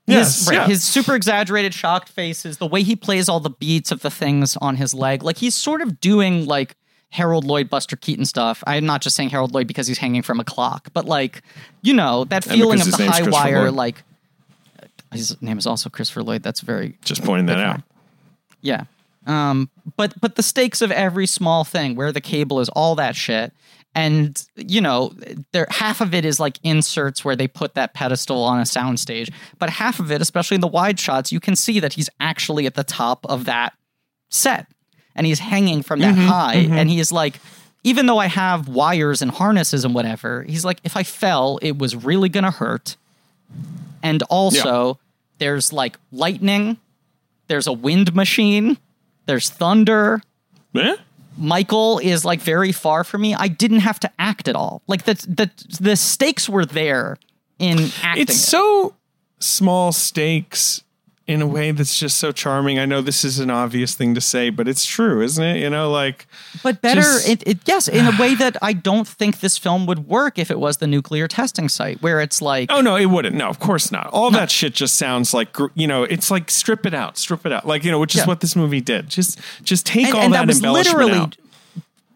Yes, 0.07 0.39
his, 0.41 0.49
right, 0.49 0.55
yeah. 0.57 0.67
his 0.67 0.85
super 0.85 1.15
exaggerated 1.15 1.73
shocked 1.75 2.11
faces, 2.11 2.59
the 2.59 2.67
way 2.67 2.83
he 2.83 2.95
plays 2.95 3.29
all 3.29 3.41
the 3.41 3.51
beats 3.51 3.91
of 3.91 4.01
the 4.03 4.11
things 4.11 4.57
on 4.61 4.77
his 4.77 4.93
leg, 4.95 5.23
like 5.25 5.39
he's 5.39 5.55
sort 5.55 5.81
of 5.83 5.99
doing 5.99 6.45
like 6.47 6.77
Harold 7.15 7.45
Lloyd, 7.45 7.71
Buster 7.71 7.95
Keaton 7.95 8.25
stuff. 8.25 8.65
I'm 8.67 8.85
not 8.85 9.01
just 9.01 9.15
saying 9.15 9.31
Harold 9.31 9.55
Lloyd 9.55 9.69
because 9.69 9.87
he's 9.87 9.99
hanging 9.99 10.23
from 10.23 10.41
a 10.41 10.45
clock, 10.45 10.89
but 10.93 11.05
like 11.05 11.43
you 11.81 11.95
know 11.95 12.25
that 12.25 12.43
feeling 12.43 12.81
of 12.81 12.91
the 12.91 13.07
high 13.07 13.23
wire. 13.23 13.67
Lloyd. 13.67 13.75
Like 13.75 14.03
his 15.13 15.41
name 15.41 15.57
is 15.57 15.65
also 15.65 15.89
Christopher 15.89 16.25
Lloyd. 16.25 16.43
That's 16.43 16.61
very 16.61 16.99
just 17.05 17.23
pointing 17.23 17.47
that 17.47 17.55
Good 17.55 17.65
out. 17.65 17.83
Yeah. 18.63 18.85
Um, 19.27 19.71
but 19.97 20.21
but 20.21 20.35
the 20.35 20.43
stakes 20.43 20.83
of 20.83 20.91
every 20.91 21.29
small 21.29 21.63
thing, 21.63 21.95
where 21.95 22.11
the 22.11 22.21
cable 22.21 22.59
is, 22.59 22.69
all 22.71 22.97
that 22.97 23.15
shit, 23.15 23.53
and 23.95 24.45
you 24.57 24.81
know, 24.81 25.15
there 25.53 25.69
half 25.71 26.01
of 26.01 26.15
it 26.15 26.25
is 26.25 26.41
like 26.41 26.59
inserts 26.65 27.25
where 27.25 27.37
they 27.37 27.47
put 27.47 27.75
that 27.75 27.95
pedestal 27.95 28.43
on 28.43 28.59
a 28.59 28.65
soundstage, 28.65 29.33
but 29.61 29.71
half 29.71 30.01
of 30.01 30.11
it, 30.11 30.21
especially 30.21 30.57
in 30.57 30.63
the 30.63 30.67
wide 30.67 30.99
shots, 30.99 31.31
you 31.31 31.39
can 31.39 31.55
see 31.55 31.79
that 31.79 31.93
he's 31.93 32.11
actually 32.19 32.67
at 32.67 32.75
the 32.75 32.83
top 32.83 33.25
of 33.27 33.45
that 33.45 33.73
set, 34.31 34.67
and 35.15 35.27
he's 35.27 35.39
hanging 35.39 35.83
from 35.83 36.01
that 36.01 36.15
high, 36.17 36.57
and 36.57 36.91
he's 36.91 37.13
like. 37.13 37.41
Even 37.87 38.07
though 38.07 38.17
I 38.17 38.29
have 38.29 38.67
wires 38.67 39.21
and 39.21 39.31
harnesses 39.31 39.85
and 39.85 39.95
whatever, 39.95 40.43
he's 40.45 40.65
like, 40.65 40.81
if 40.85 40.97
I 40.97 41.03
fell, 41.03 41.59
it 41.61 41.77
was 41.77 41.95
really 41.95 42.31
gonna 42.31 42.51
hurt. 42.51 42.97
And 44.03 44.23
also, 44.31 44.99
there's 45.37 45.71
like 45.71 45.99
lightning, 46.11 46.79
there's 47.49 47.67
a 47.67 47.75
wind 47.75 48.15
machine, 48.15 48.79
there's 49.27 49.51
thunder. 49.51 50.23
Eh? 50.75 50.97
Michael 51.37 51.99
is 51.99 52.25
like 52.25 52.41
very 52.41 52.73
far 52.73 53.05
from 53.05 53.23
me. 53.23 53.35
I 53.35 53.49
didn't 53.49 53.81
have 53.81 53.99
to 54.01 54.11
act 54.19 54.49
at 54.49 54.57
all. 54.57 54.83
Like 54.87 55.05
the 55.05 55.15
the 55.15 55.51
the 55.81 55.97
stakes 55.97 56.49
were 56.49 56.65
there 56.65 57.19
in 57.59 57.91
acting. 58.03 58.23
it's 58.23 58.35
it. 58.35 58.39
so 58.39 58.95
small 59.41 59.93
stakes 59.93 60.83
in 61.27 61.41
a 61.41 61.47
way 61.47 61.71
that's 61.71 61.99
just 61.99 62.19
so 62.19 62.33
charming. 62.33 62.79
I 62.79 62.85
know 62.85 63.01
this 63.01 63.25
is 63.25 63.39
an 63.39 63.49
obvious 63.49 63.95
thing 63.95 64.15
to 64.15 64.21
say, 64.21 64.51
but 64.51 64.69
it's 64.69 64.85
true, 64.85 65.23
isn't 65.23 65.43
it? 65.43 65.57
You 65.59 65.71
know, 65.71 65.91
like 65.91 66.27
but 66.63 66.83
better. 66.83 67.01
just- 67.01 67.29
it, 67.29 67.43
it 67.47 67.59
yes, 67.65 67.89
in 67.89 68.07
a 68.07 68.13
way 68.21 68.35
that 68.43 68.57
I 68.61 68.75
don't 68.75 69.09
think 69.09 69.41
this 69.41 69.57
film 69.57 69.87
would 69.87 70.07
work 70.07 70.39
if 70.39 70.51
it 70.51 70.59
was 70.61 70.77
the 70.79 70.87
nuclear 70.87 71.27
testing 71.27 71.69
site, 71.71 72.03
where 72.03 72.21
it's 72.21 72.43
like 72.43 72.71
oh 72.71 72.81
no, 72.83 72.97
it 72.97 73.07
wouldn't. 73.07 73.35
No, 73.37 73.49
of 73.49 73.59
course 73.59 73.91
not. 73.91 74.09
All 74.09 74.31
that 74.33 74.51
shit 74.51 74.75
just 74.75 74.97
sounds 74.97 75.33
like 75.33 75.57
you 75.75 75.87
know, 75.87 76.03
it's 76.05 76.31
like 76.31 76.51
strip 76.51 76.85
it 76.85 76.93
out, 76.95 77.17
strip 77.17 77.47
it 77.47 77.53
out. 77.53 77.67
Like 77.67 77.85
you 77.85 77.91
know, 77.91 77.99
which 77.99 78.15
is 78.15 78.21
Yeah. 78.23 78.27
what 78.27 78.41
this 78.41 78.55
movie 78.55 78.81
did. 78.83 79.09
Just 79.09 79.41
just 79.63 79.87
take 79.87 80.07
and, 80.09 80.15
all 80.17 80.21
and 80.23 80.33
that, 80.35 80.41
that 80.41 80.47
was 80.49 80.57
embellishment 80.59 80.99
literally 80.99 81.19
out. 81.21 81.37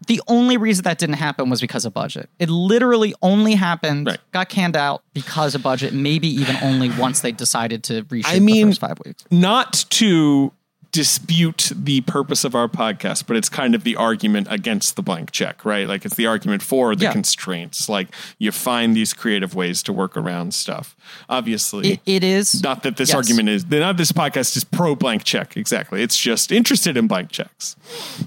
The 0.08 0.20
only 0.26 0.56
reason 0.56 0.82
that 0.84 0.98
didn't 0.98 1.14
happen 1.16 1.48
was 1.48 1.60
because 1.60 1.84
of 1.84 1.94
budget. 1.94 2.28
It 2.38 2.50
literally 2.50 3.14
only 3.22 3.54
happened, 3.54 4.06
Right. 4.08 4.18
got 4.32 4.48
canned 4.48 4.76
out 4.76 5.02
because 5.14 5.54
of 5.54 5.62
budget. 5.62 5.94
Maybe 5.94 6.28
even 6.28 6.56
only 6.62 6.90
once 6.90 7.20
they 7.20 7.30
decided 7.32 7.84
to 7.84 8.02
reshoot 8.04 8.22
I 8.26 8.40
mean- 8.40 8.66
the 8.66 8.72
first 8.72 8.80
five 8.80 8.98
weeks. 9.04 9.24
Not 9.30 9.84
to 9.90 10.52
dispute 10.91 11.70
the 11.75 12.00
purpose 12.02 12.44
of 12.44 12.55
our 12.55 12.67
podcast, 12.68 13.26
but 13.26 13.36
it's 13.36 13.49
kind 13.49 13.75
of 13.75 13.84
the 13.84 13.94
argument 13.97 14.47
against 14.50 14.97
the 14.97 15.02
blank 15.02 15.31
check, 15.31 15.65
right? 15.65 15.86
Like 15.86 16.05
it's 16.05 16.15
the 16.17 16.26
argument 16.26 16.62
for 16.62 16.97
the 16.97 17.05
Yeah. 17.05 17.12
constraints. 17.12 17.89
Like 17.89 18.08
you 18.39 18.50
find 18.52 18.97
these 18.97 19.12
creative 19.12 19.55
ways 19.55 19.83
to 19.84 19.92
work 19.92 20.17
around 20.17 20.55
stuff. 20.55 20.97
Obviously, 21.28 21.92
It, 21.92 22.00
it 22.07 22.25
is 22.25 22.62
not 22.62 22.83
that 22.84 22.97
this 22.97 23.10
yes. 23.10 23.17
argument 23.17 23.49
is 23.50 23.67
not 23.70 23.97
this 23.97 24.12
podcast 24.12 24.57
is 24.57 24.65
pro 24.65 24.94
blank 24.94 25.25
check 25.25 25.57
exactly. 25.57 26.02
It's 26.02 26.18
just 26.18 26.50
interested 26.50 26.97
in 26.97 27.07
blank 27.07 27.31
checks. 27.31 27.76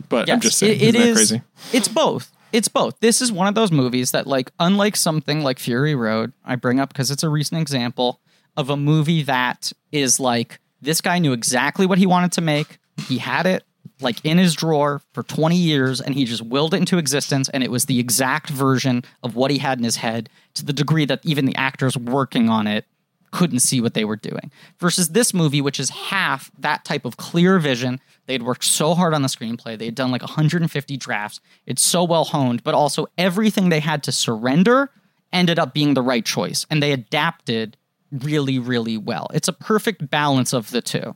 But 0.10 0.30
I'm 0.30 0.40
just 0.40 0.58
saying, 0.58 0.80
it- 0.80 0.84
it 0.84 0.96
isn't 0.96 1.02
that 1.02 1.08
is- 1.08 1.16
crazy? 1.18 1.42
It's 1.74 1.88
both. 1.88 2.32
It's 2.54 2.68
both. 2.68 3.00
This 3.00 3.22
is 3.22 3.32
one 3.32 3.48
of 3.48 3.56
those 3.56 3.72
movies 3.72 4.12
that, 4.12 4.28
like, 4.28 4.52
unlike 4.60 4.98
something 4.98 5.42
like 5.42 5.58
Fury 5.58 5.96
Road, 5.96 6.34
I 6.44 6.56
bring 6.58 6.80
up 6.82 6.90
because 6.90 7.10
it's 7.10 7.24
a 7.24 7.30
recent 7.30 7.62
example 7.62 8.20
of 8.58 8.70
a 8.70 8.76
movie 8.76 9.24
that 9.24 9.72
is 9.94 10.20
like 10.20 10.60
this 10.82 11.02
guy 11.02 11.20
knew 11.20 11.34
exactly 11.34 11.86
what 11.86 11.98
he 11.98 12.06
wanted 12.06 12.32
to 12.34 12.42
make. 12.42 12.80
He 13.08 13.18
had 13.18 13.46
it 13.46 13.64
like 14.00 14.24
in 14.26 14.38
his 14.38 14.56
drawer 14.56 15.02
for 15.14 15.24
20 15.24 15.56
years 15.56 16.02
and 16.02 16.16
he 16.16 16.26
just 16.26 16.42
willed 16.42 16.74
it 16.74 16.78
into 16.78 16.98
existence 16.98 17.50
and 17.50 17.64
it 17.64 17.72
was 17.72 17.86
the 17.86 18.00
exact 18.00 18.50
version 18.50 19.04
of 19.24 19.36
what 19.36 19.52
he 19.52 19.60
had 19.60 19.78
in 19.78 19.84
his 19.84 19.98
head 19.98 20.30
to 20.56 20.66
the 20.66 20.74
degree 20.74 21.06
that 21.06 21.20
even 21.24 21.46
the 21.46 21.56
actors 21.56 21.96
working 21.98 22.50
on 22.50 22.68
it 22.68 22.86
couldn't 23.32 23.60
see 23.60 23.80
what 23.80 23.94
they 23.94 24.04
were 24.04 24.18
doing. 24.18 24.52
Versus 24.80 25.10
this 25.10 25.34
movie, 25.34 25.62
which 25.62 25.80
is 25.80 25.90
half 25.90 26.52
that 26.60 26.84
type 26.84 27.06
of 27.06 27.18
clear 27.18 27.60
vision. 27.60 28.00
They'd 28.26 28.44
worked 28.44 28.66
so 28.66 28.94
hard 28.94 29.14
on 29.14 29.22
the 29.22 29.30
screenplay. 29.30 29.78
They 29.78 29.86
had 29.86 29.96
done 29.96 30.12
like 30.12 30.22
150 30.22 30.98
drafts. 30.98 31.40
It's 31.66 31.82
so 31.82 32.04
well 32.04 32.26
honed, 32.26 32.64
but 32.64 32.76
also 32.76 33.08
everything 33.18 33.70
they 33.70 33.80
had 33.80 34.04
to 34.04 34.12
surrender 34.12 34.90
ended 35.34 35.58
up 35.58 35.74
being 35.74 35.94
the 35.94 36.02
right 36.02 36.26
choice. 36.26 36.66
And 36.70 36.84
they 36.84 36.92
adapted 36.92 37.78
really, 38.12 38.60
really 38.60 38.98
well. 38.98 39.28
It's 39.34 39.48
a 39.48 39.54
perfect 39.54 40.10
balance 40.10 40.54
of 40.54 40.70
the 40.72 40.82
two. 40.82 41.16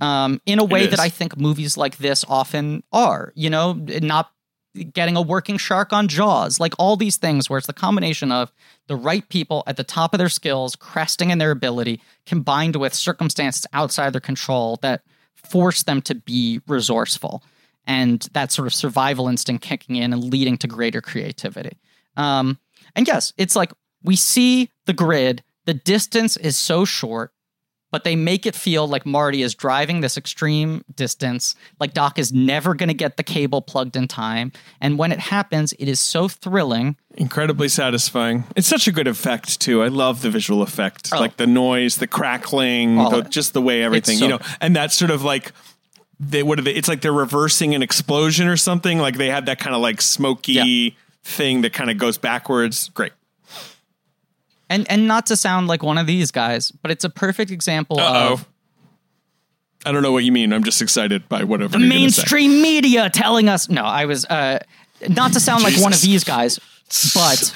Um, 0.00 0.40
in 0.46 0.60
a 0.60 0.64
way 0.64 0.86
that 0.86 1.00
I 1.00 1.08
think 1.08 1.36
movies 1.36 1.76
like 1.76 1.98
this 1.98 2.24
often 2.28 2.84
are, 2.92 3.32
you 3.34 3.50
know, 3.50 3.72
not 3.72 4.30
getting 4.92 5.16
a 5.16 5.22
working 5.22 5.58
shark 5.58 5.92
on 5.92 6.06
Jaws, 6.06 6.60
like 6.60 6.74
all 6.78 6.96
these 6.96 7.16
things 7.16 7.50
where 7.50 7.58
it's 7.58 7.66
the 7.66 7.72
combination 7.72 8.30
of 8.30 8.52
the 8.86 8.94
right 8.94 9.28
people 9.28 9.64
at 9.66 9.76
the 9.76 9.84
top 9.84 10.14
of 10.14 10.18
their 10.18 10.28
skills, 10.28 10.76
cresting 10.76 11.30
in 11.30 11.38
their 11.38 11.50
ability, 11.50 12.00
combined 12.26 12.76
with 12.76 12.94
circumstances 12.94 13.66
outside 13.72 14.12
their 14.12 14.20
control 14.20 14.78
that 14.82 15.02
force 15.34 15.82
them 15.82 16.00
to 16.02 16.14
be 16.14 16.60
resourceful 16.68 17.42
and 17.86 18.28
that 18.32 18.52
sort 18.52 18.66
of 18.66 18.74
survival 18.74 19.28
instinct 19.28 19.64
kicking 19.64 19.96
in 19.96 20.12
and 20.12 20.24
leading 20.24 20.58
to 20.58 20.66
greater 20.66 21.00
creativity. 21.00 21.76
Um, 22.16 22.58
and 22.94 23.06
yes, 23.06 23.32
it's 23.36 23.56
like 23.56 23.72
we 24.02 24.16
see 24.16 24.70
the 24.86 24.92
grid, 24.92 25.42
the 25.68 25.74
distance 25.74 26.38
is 26.38 26.56
so 26.56 26.84
short, 26.86 27.30
but 27.92 28.02
they 28.04 28.16
make 28.16 28.46
it 28.46 28.54
feel 28.54 28.88
like 28.88 29.04
Marty 29.04 29.42
is 29.42 29.54
driving 29.54 30.00
this 30.00 30.16
extreme 30.16 30.82
distance, 30.96 31.54
like 31.78 31.92
Doc 31.92 32.18
is 32.18 32.32
never 32.32 32.74
going 32.74 32.88
to 32.88 32.94
get 32.94 33.18
the 33.18 33.22
cable 33.22 33.60
plugged 33.62 33.94
in 33.94 34.08
time. 34.08 34.50
And 34.80 34.98
when 34.98 35.12
it 35.12 35.18
happens, 35.20 35.74
it 35.74 35.86
is 35.86 36.00
so 36.00 36.26
thrilling. 36.26 36.96
Incredibly 37.16 37.68
satisfying. 37.68 38.44
It's 38.56 38.66
such 38.66 38.88
a 38.88 38.92
good 38.92 39.06
effect 39.06 39.60
too. 39.60 39.82
I 39.82 39.88
love 39.88 40.22
the 40.22 40.30
visual 40.30 40.62
effect, 40.62 41.10
Oh. 41.12 41.20
like 41.20 41.36
the 41.36 41.46
noise, 41.46 41.96
the 41.98 42.06
crackling, 42.06 42.98
oh, 42.98 43.10
the, 43.22 43.28
just 43.28 43.52
the 43.52 43.62
way 43.62 43.82
everything, 43.82 44.16
so 44.18 44.24
you 44.24 44.30
know, 44.30 44.38
and 44.60 44.74
that's 44.74 44.96
sort 44.96 45.10
of 45.10 45.22
like 45.22 45.52
they 46.20 46.42
what 46.42 46.58
are 46.58 46.62
they? 46.62 46.72
It's 46.72 46.88
like 46.88 47.00
they're 47.02 47.12
reversing 47.12 47.74
an 47.74 47.82
explosion 47.82 48.48
or 48.48 48.56
something. 48.56 48.98
Like 48.98 49.16
they 49.18 49.28
had 49.30 49.46
that 49.46 49.58
kind 49.60 49.74
of 49.76 49.80
like 49.82 50.00
smoky 50.02 50.52
Yeah. 50.54 50.90
thing 51.22 51.60
that 51.62 51.72
kind 51.72 51.90
of 51.90 51.96
goes 51.98 52.18
backwards. 52.18 52.88
Great. 52.94 53.12
And 54.70 54.90
and 54.90 55.08
not 55.08 55.26
to 55.26 55.36
sound 55.36 55.66
like 55.66 55.82
one 55.82 55.98
of 55.98 56.06
these 56.06 56.30
guys, 56.30 56.70
but 56.70 56.90
it's 56.90 57.04
a 57.04 57.10
perfect 57.10 57.50
example 57.50 57.98
Uh 58.00 58.32
of 58.32 58.46
oh. 58.46 58.52
I 59.86 59.92
don't 59.92 60.02
know 60.02 60.12
what 60.12 60.24
you 60.24 60.32
mean. 60.32 60.52
I'm 60.52 60.64
just 60.64 60.82
excited 60.82 61.28
by 61.28 61.44
whatever 61.44 61.78
the 61.78 61.78
you're 61.78 61.88
gonna 61.88 62.10
say. 62.10 62.20
mainstream 62.22 62.62
media 62.62 63.08
telling 63.10 63.48
us. 63.48 63.68
No, 63.68 63.84
I 63.84 64.06
was 64.06 64.24
uh, 64.24 64.58
not 65.08 65.32
to 65.34 65.40
sound 65.40 65.62
like 65.62 65.80
one 65.80 65.92
of 65.92 66.00
these 66.00 66.24
guys, 66.24 66.58
but 67.14 67.54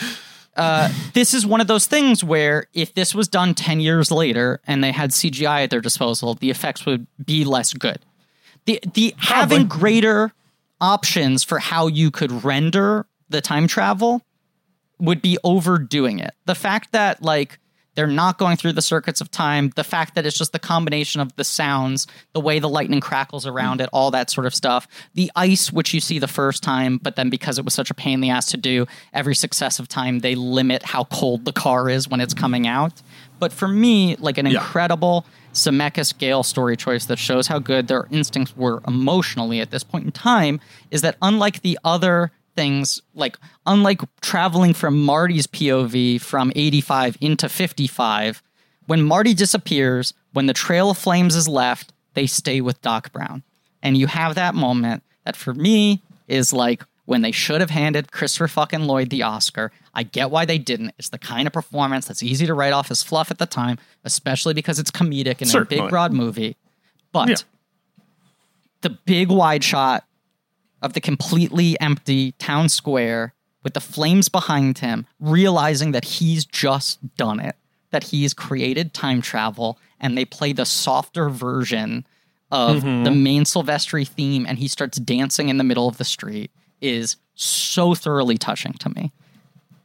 uh, 0.57 0.93
this 1.15 1.35
is 1.35 1.45
one 1.45 1.61
of 1.61 1.67
those 1.67 1.87
things 1.87 2.23
where 2.23 2.67
if 2.75 2.95
this 2.95 3.15
was 3.15 3.27
done 3.29 3.55
10 3.55 3.81
years 3.81 4.11
later 4.11 4.61
and 4.67 4.85
they 4.85 4.93
had 4.93 5.11
CGI 5.11 5.65
at 5.65 5.71
their 5.71 5.81
disposal, 5.81 6.35
the 6.35 6.51
effects 6.51 6.87
would 6.87 7.07
be 7.23 7.45
less 7.45 7.73
good. 7.73 7.99
The, 8.67 8.79
the 8.95 9.15
having 9.19 9.67
greater 9.67 10.33
options 10.81 11.43
for 11.43 11.59
how 11.59 11.89
you 11.89 12.11
could 12.11 12.45
render 12.45 13.07
the 13.29 13.41
time 13.41 13.67
travel 13.67 14.23
would 15.03 15.21
be 15.21 15.37
overdoing 15.45 16.19
it. 16.19 16.33
The 16.47 16.55
fact 16.55 16.93
that 16.93 17.23
like 17.23 17.59
They're 17.95 18.07
not 18.07 18.39
going 18.39 18.57
through 18.57 18.73
the 18.73 18.83
circuits 18.83 19.21
of 19.21 19.31
time. 19.31 19.71
The 19.77 19.85
fact 19.85 20.15
that 20.15 20.25
it's 20.25 20.37
just 20.37 20.53
the 20.53 20.59
combination 20.59 21.21
of 21.21 21.35
the 21.37 21.45
sounds, 21.45 22.07
the 22.33 22.41
way 22.41 22.59
the 22.59 22.69
lightning 22.69 23.01
crackles 23.01 23.47
around 23.47 23.81
it, 23.81 23.91
all 23.93 24.11
that 24.13 24.31
sort 24.31 24.47
of 24.47 24.55
stuff. 24.55 24.89
The 25.15 25.31
ice, 25.37 25.71
which 25.73 25.93
you 25.93 26.01
see 26.01 26.19
the 26.19 26.29
first 26.29 26.63
time, 26.63 26.99
but 26.99 27.17
then 27.17 27.29
because 27.29 27.59
it 27.59 27.65
was 27.65 27.75
such 27.75 27.91
a 27.91 27.95
pain 27.95 28.15
in 28.15 28.21
the 28.21 28.31
ass 28.31 28.47
to 28.53 28.57
do, 28.57 28.87
every 29.13 29.35
successive 29.35 29.89
time 29.89 30.21
they 30.21 30.35
limit 30.35 30.83
how 30.83 31.05
cold 31.05 31.45
the 31.45 31.53
car 31.53 31.91
is 31.91 32.09
when 32.09 32.21
it's 32.21 32.35
coming 32.35 32.67
out. 32.67 33.03
But 33.39 33.53
for 33.53 33.69
me, 33.69 34.17
like 34.17 34.39
an 34.39 34.47
incredible 34.47 35.27
Zemeckis 35.53 36.17
Gale 36.17 36.45
story 36.45 36.77
choice 36.77 37.07
that 37.07 37.19
shows 37.19 37.49
how 37.49 37.59
good 37.59 37.89
their 37.89 38.07
instincts 38.11 38.57
were 38.57 38.81
emotionally 38.87 39.61
at 39.61 39.71
this 39.71 39.83
point 39.83 40.07
in 40.07 40.13
time 40.13 40.61
is 40.91 41.03
that 41.03 41.17
unlike 41.21 41.61
the 41.61 41.79
other 41.85 42.31
things 42.55 43.01
like 43.15 43.37
unlike 43.67 44.01
traveling 44.21 44.75
from 44.75 45.03
Marty's 45.03 45.47
POV 45.47 46.21
from 46.21 46.53
85 46.55 47.17
into 47.21 47.49
55 47.49 48.43
when 48.87 49.03
Marty 49.03 49.33
disappears 49.35 50.13
when 50.33 50.47
the 50.47 50.53
trail 50.53 50.91
of 50.91 50.99
flames 50.99 51.35
is 51.35 51.49
left 51.49 51.93
they 52.15 52.27
stay 52.27 52.61
with 52.61 52.81
Doc 52.83 53.13
Brown 53.13 53.43
and 53.83 53.97
you 53.97 54.07
have 54.07 54.35
that 54.35 54.55
moment 54.55 55.03
that 55.25 55.37
for 55.37 55.55
me 55.55 56.03
is 56.29 56.53
like 56.53 56.85
when 57.05 57.23
they 57.23 57.33
should 57.33 57.61
have 57.61 57.71
handed 57.71 58.13
Christopher 58.13 58.47
fucking 58.49 58.83
Lloyd 58.85 59.11
the 59.11 59.23
Oscar. 59.25 59.73
I 59.93 60.05
get 60.05 60.31
why 60.31 60.45
they 60.45 60.57
didn't. 60.57 60.95
It's 60.99 61.09
the 61.09 61.19
kind 61.19 61.47
of 61.49 61.53
performance 61.53 62.07
that's 62.07 62.23
easy 62.23 62.47
to 62.47 62.55
write 62.55 62.73
off 62.73 62.93
as 62.93 63.03
fluff 63.03 63.31
at 63.33 63.39
the 63.39 63.45
time, 63.47 63.79
especially 64.05 64.55
because 64.55 64.79
it's 64.79 64.91
comedic 64.93 65.43
in 65.43 65.49
a 65.49 65.65
big 65.65 65.81
broad 65.91 66.13
movie. 66.13 66.57
But 67.11 67.29
Yeah. 67.29 67.37
the 68.83 68.91
big 68.91 69.29
wide 69.31 69.65
shot 69.65 70.05
of 70.83 70.93
the 70.93 71.01
completely 71.01 71.81
empty 71.81 72.33
town 72.33 72.69
square 72.69 73.33
with 73.63 73.75
the 73.75 73.81
flames 73.81 74.29
behind 74.29 74.79
him, 74.79 75.07
realizing 75.21 75.93
that 75.93 76.05
he's 76.05 76.45
just 76.45 77.17
done 77.17 77.39
it, 77.41 77.57
that 77.91 78.05
he's 78.05 78.35
created 78.35 78.93
time 78.93 79.23
travel, 79.23 79.79
and 80.01 80.19
they 80.19 80.25
play 80.25 80.53
the 80.53 80.67
softer 80.67 81.31
version 81.31 82.05
of 82.51 82.83
the 82.83 82.87
mm-hmm. 82.87 83.23
main 83.23 83.45
Silvestri 83.45 84.07
theme, 84.07 84.45
and 84.47 84.59
he 84.59 84.69
starts 84.69 84.99
dancing 84.99 85.49
in 85.49 85.57
the 85.57 85.65
middle 85.65 85.89
of 85.89 85.97
the 85.97 86.05
street, 86.05 86.51
is 86.81 87.17
so 87.35 87.95
thoroughly 87.95 88.37
touching 88.37 88.73
to 88.75 88.91
me. 88.91 89.13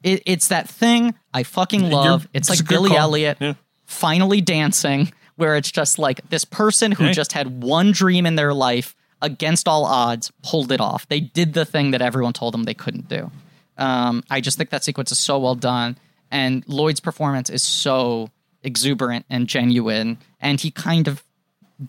It, 0.04 0.22
it's 0.26 0.50
that 0.50 0.68
thing 0.68 1.16
I 1.34 1.44
fucking 1.44 1.90
love. 1.90 2.28
It's 2.34 2.50
it's 2.50 2.60
like 2.60 2.68
Billy 2.68 2.90
call. 2.90 3.00
Elliot 3.00 3.38
Yeah. 3.40 3.54
finally 3.86 4.42
dancing, 4.42 5.14
where 5.36 5.56
it's 5.56 5.72
just 5.72 5.98
like 6.00 6.28
this 6.30 6.44
person 6.44 6.92
who 6.92 7.06
Hey. 7.06 7.14
just 7.14 7.32
had 7.34 7.64
one 7.64 7.92
dream 7.92 8.26
in 8.26 8.36
their 8.36 8.54
life 8.54 8.96
against 9.22 9.68
all 9.68 9.86
odds 9.86 10.32
pulled 10.44 10.72
it 10.72 10.82
off. 10.82 11.08
They 11.08 11.20
did 11.20 11.54
the 11.54 11.66
thing 11.66 11.92
that 11.92 12.02
everyone 12.02 12.34
told 12.34 12.54
them 12.54 12.64
they 12.64 12.74
couldn't 12.74 13.08
do. 13.10 13.32
Um, 13.78 14.24
I 14.30 14.42
just 14.42 14.58
think 14.58 14.70
that 14.72 14.84
sequence 14.84 15.12
is 15.12 15.20
so 15.20 15.38
well 15.40 15.56
done, 15.56 15.98
and 16.32 16.68
Lloyd's 16.68 17.00
performance 17.00 17.50
is 17.50 17.64
so 17.64 18.30
exuberant 18.64 19.26
and 19.30 19.48
genuine, 19.48 20.18
and 20.42 20.60
he 20.60 20.72
kind 20.72 21.08
of 21.08 21.24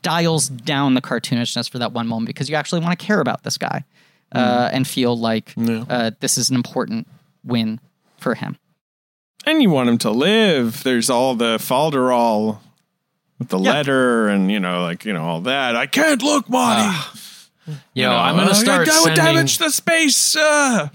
dials 0.03 0.49
down 0.49 0.95
the 0.95 1.01
cartoonishness 1.01 1.71
for 1.71 1.79
that 1.79 1.93
one 1.93 2.07
moment 2.07 2.27
because 2.27 2.51
you 2.51 2.57
actually 2.57 2.81
want 2.81 2.99
to 2.99 3.05
care 3.05 3.21
about 3.21 3.43
this 3.43 3.57
guy 3.57 3.85
uh, 4.33 4.69
and 4.73 4.87
feel 4.87 5.19
like 5.19 5.55
uh, 5.57 6.11
this 6.21 6.37
is 6.37 6.51
an 6.51 6.57
important 6.57 7.09
win 7.45 7.81
for 8.19 8.35
him. 8.35 8.59
And 9.47 9.63
you 9.63 9.71
want 9.71 9.89
him 9.89 9.99
to 9.99 10.11
live. 10.11 10.83
There's 10.83 11.09
all 11.09 11.35
the 11.35 11.57
falderall 11.57 12.59
with 13.39 13.49
the 13.49 13.59
Yeah. 13.59 13.73
letter 13.73 14.29
and, 14.29 14.51
you 14.51 14.61
know, 14.61 14.83
like, 14.83 15.05
you 15.05 15.13
know, 15.13 15.23
all 15.25 15.41
that. 15.43 15.77
I 15.77 15.87
can't 15.87 16.23
look, 16.23 16.49
Marty. 16.49 16.97
Yo, 17.93 18.11
I'm 18.11 18.37
gonna 18.37 18.53
Uh, 18.53 18.55
start 18.55 18.87
That 18.87 19.01
would 19.05 19.15
sending. 19.17 19.25
damage 19.35 19.59
the 19.59 19.71
space. 19.71 20.35
Uh. 20.37 20.89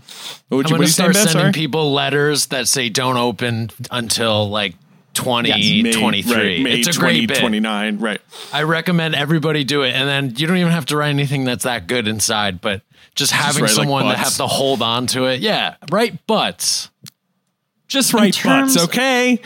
What 0.50 0.58
would 0.58 0.66
I'm 0.66 0.70
you, 0.72 0.76
gonna 0.78 0.84
you 0.86 0.90
start 0.92 1.14
Ben? 1.14 1.24
sending 1.28 1.42
Sorry? 1.42 1.52
people 1.52 1.94
letters 1.94 2.48
that 2.48 2.68
say 2.68 2.90
don't 2.90 3.18
open 3.18 3.70
until 3.92 4.50
like 4.50 4.74
2023. 5.14 6.34
May, 6.36 6.42
right, 6.56 6.62
May 6.64 6.80
it's 6.80 6.98
a 6.98 7.00
great 7.00 7.28
bit. 7.28 7.36
2029. 7.38 8.00
Right. 8.00 8.20
I 8.52 8.64
recommend 8.64 9.14
everybody 9.14 9.64
do 9.64 9.84
it, 9.84 9.92
and 9.94 10.10
then 10.10 10.34
you 10.36 10.48
don't 10.48 10.58
even 10.58 10.72
have 10.72 10.88
to 10.88 10.98
write 10.98 11.10
anything 11.10 11.44
that's 11.46 11.64
that 11.66 11.86
good 11.86 12.08
inside, 12.08 12.60
but 12.60 12.82
just 13.14 13.32
having 13.32 13.62
write, 13.62 13.70
like, 13.70 13.76
someone 13.76 14.04
to 14.06 14.10
butts. 14.10 14.22
have 14.22 14.36
to 14.38 14.48
hold 14.48 14.82
on 14.82 15.06
to 15.08 15.26
it. 15.26 15.42
Yeah, 15.42 15.76
right. 15.92 16.26
butts. 16.26 16.90
Just 17.88 18.14
right 18.14 18.34
terms- 18.34 18.74
butts, 18.74 18.86
okay? 18.86 19.40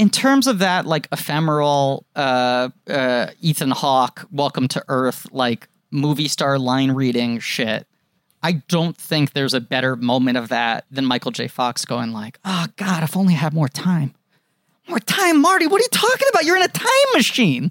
In 0.00 0.08
terms 0.08 0.46
of 0.46 0.60
that 0.60 0.86
like 0.86 1.06
ephemeral 1.12 2.06
uh 2.16 2.70
uh 2.88 3.26
Ethan 3.42 3.70
Hawke 3.70 4.26
welcome 4.32 4.66
to 4.68 4.82
earth 4.88 5.26
like 5.30 5.68
movie 5.90 6.26
star 6.26 6.58
line 6.58 6.92
reading 6.92 7.38
shit 7.38 7.86
I 8.42 8.52
don't 8.68 8.96
think 8.96 9.34
there's 9.34 9.52
a 9.52 9.60
better 9.60 9.96
moment 9.96 10.38
of 10.38 10.48
that 10.48 10.86
than 10.90 11.04
Michael 11.04 11.32
J. 11.32 11.48
Fox 11.48 11.84
going 11.84 12.12
like 12.12 12.38
oh 12.46 12.66
god 12.76 13.02
if 13.02 13.14
only 13.14 13.34
I 13.34 13.36
had 13.36 13.52
more 13.52 13.68
time. 13.68 14.14
More 14.88 15.00
time 15.00 15.38
Marty 15.42 15.66
what 15.66 15.82
are 15.82 15.84
you 15.84 15.88
talking 15.92 16.28
about? 16.30 16.44
You're 16.44 16.56
in 16.56 16.62
a 16.62 16.68
time 16.68 17.10
machine. 17.14 17.70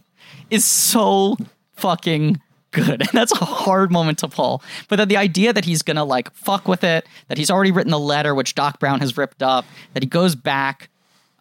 Is 0.51 0.65
so 0.65 1.35
fucking 1.77 2.39
good. 2.69 3.01
And 3.09 3.09
that's 3.11 3.31
a 3.31 3.45
hard 3.45 3.91
moment 3.91 4.19
to 4.19 4.27
pull. 4.27 4.61
But 4.87 4.97
then 4.97 5.07
the 5.07 5.17
idea 5.17 5.51
that 5.51 5.65
he's 5.65 5.81
gonna 5.81 6.03
like 6.03 6.31
fuck 6.35 6.67
with 6.67 6.83
it 6.83 7.07
that 7.27 7.39
he's 7.39 7.49
already 7.49 7.71
written 7.71 7.89
the 7.89 7.97
letter 7.97 8.35
which 8.35 8.53
Doc 8.53 8.79
Brown 8.79 8.99
has 8.99 9.17
ripped 9.17 9.41
up 9.41 9.65
that 9.95 10.03
he 10.03 10.07
goes 10.07 10.35
back 10.35 10.89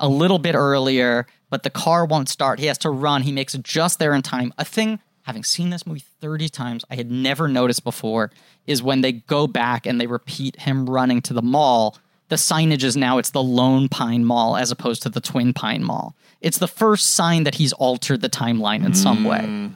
a 0.00 0.08
little 0.08 0.38
bit 0.38 0.54
earlier, 0.54 1.26
but 1.50 1.62
the 1.62 1.70
car 1.70 2.04
won't 2.04 2.28
start. 2.28 2.58
He 2.58 2.66
has 2.66 2.78
to 2.78 2.90
run. 2.90 3.22
He 3.22 3.32
makes 3.32 3.54
it 3.54 3.62
just 3.62 3.98
there 3.98 4.14
in 4.14 4.22
time. 4.22 4.52
A 4.58 4.64
thing, 4.64 5.00
having 5.22 5.44
seen 5.44 5.70
this 5.70 5.86
movie 5.86 6.04
30 6.20 6.48
times, 6.48 6.84
I 6.90 6.96
had 6.96 7.10
never 7.10 7.48
noticed 7.48 7.84
before 7.84 8.30
is 8.66 8.82
when 8.82 9.00
they 9.00 9.12
go 9.12 9.46
back 9.46 9.86
and 9.86 10.00
they 10.00 10.06
repeat 10.06 10.60
him 10.60 10.88
running 10.88 11.22
to 11.22 11.32
the 11.34 11.42
mall. 11.42 11.96
The 12.28 12.36
signage 12.36 12.84
is 12.84 12.96
now 12.96 13.18
it's 13.18 13.30
the 13.30 13.42
Lone 13.42 13.88
Pine 13.88 14.24
Mall 14.24 14.56
as 14.56 14.70
opposed 14.70 15.02
to 15.02 15.08
the 15.08 15.20
Twin 15.20 15.54
Pine 15.54 15.82
Mall. 15.82 16.14
It's 16.40 16.58
the 16.58 16.68
first 16.68 17.12
sign 17.12 17.44
that 17.44 17.54
he's 17.56 17.72
altered 17.72 18.20
the 18.20 18.28
timeline 18.28 18.84
in 18.84 18.94
some 18.94 19.24
way. 19.24 19.38
Mm. 19.38 19.72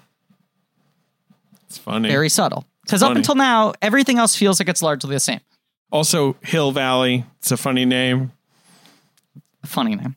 It's 1.66 1.78
funny. 1.78 2.08
Very 2.08 2.28
subtle. 2.28 2.66
Because 2.82 3.02
up 3.02 3.16
until 3.16 3.34
now, 3.34 3.72
everything 3.80 4.18
else 4.18 4.36
feels 4.36 4.60
like 4.60 4.68
it's 4.68 4.82
largely 4.82 5.14
the 5.14 5.20
same. 5.20 5.40
also, 5.90 6.36
Hill 6.42 6.72
Valley. 6.72 7.24
It's 7.38 7.50
a 7.50 7.56
funny 7.56 7.84
name. 7.84 8.32
Funny 9.64 9.94
name. 9.96 10.16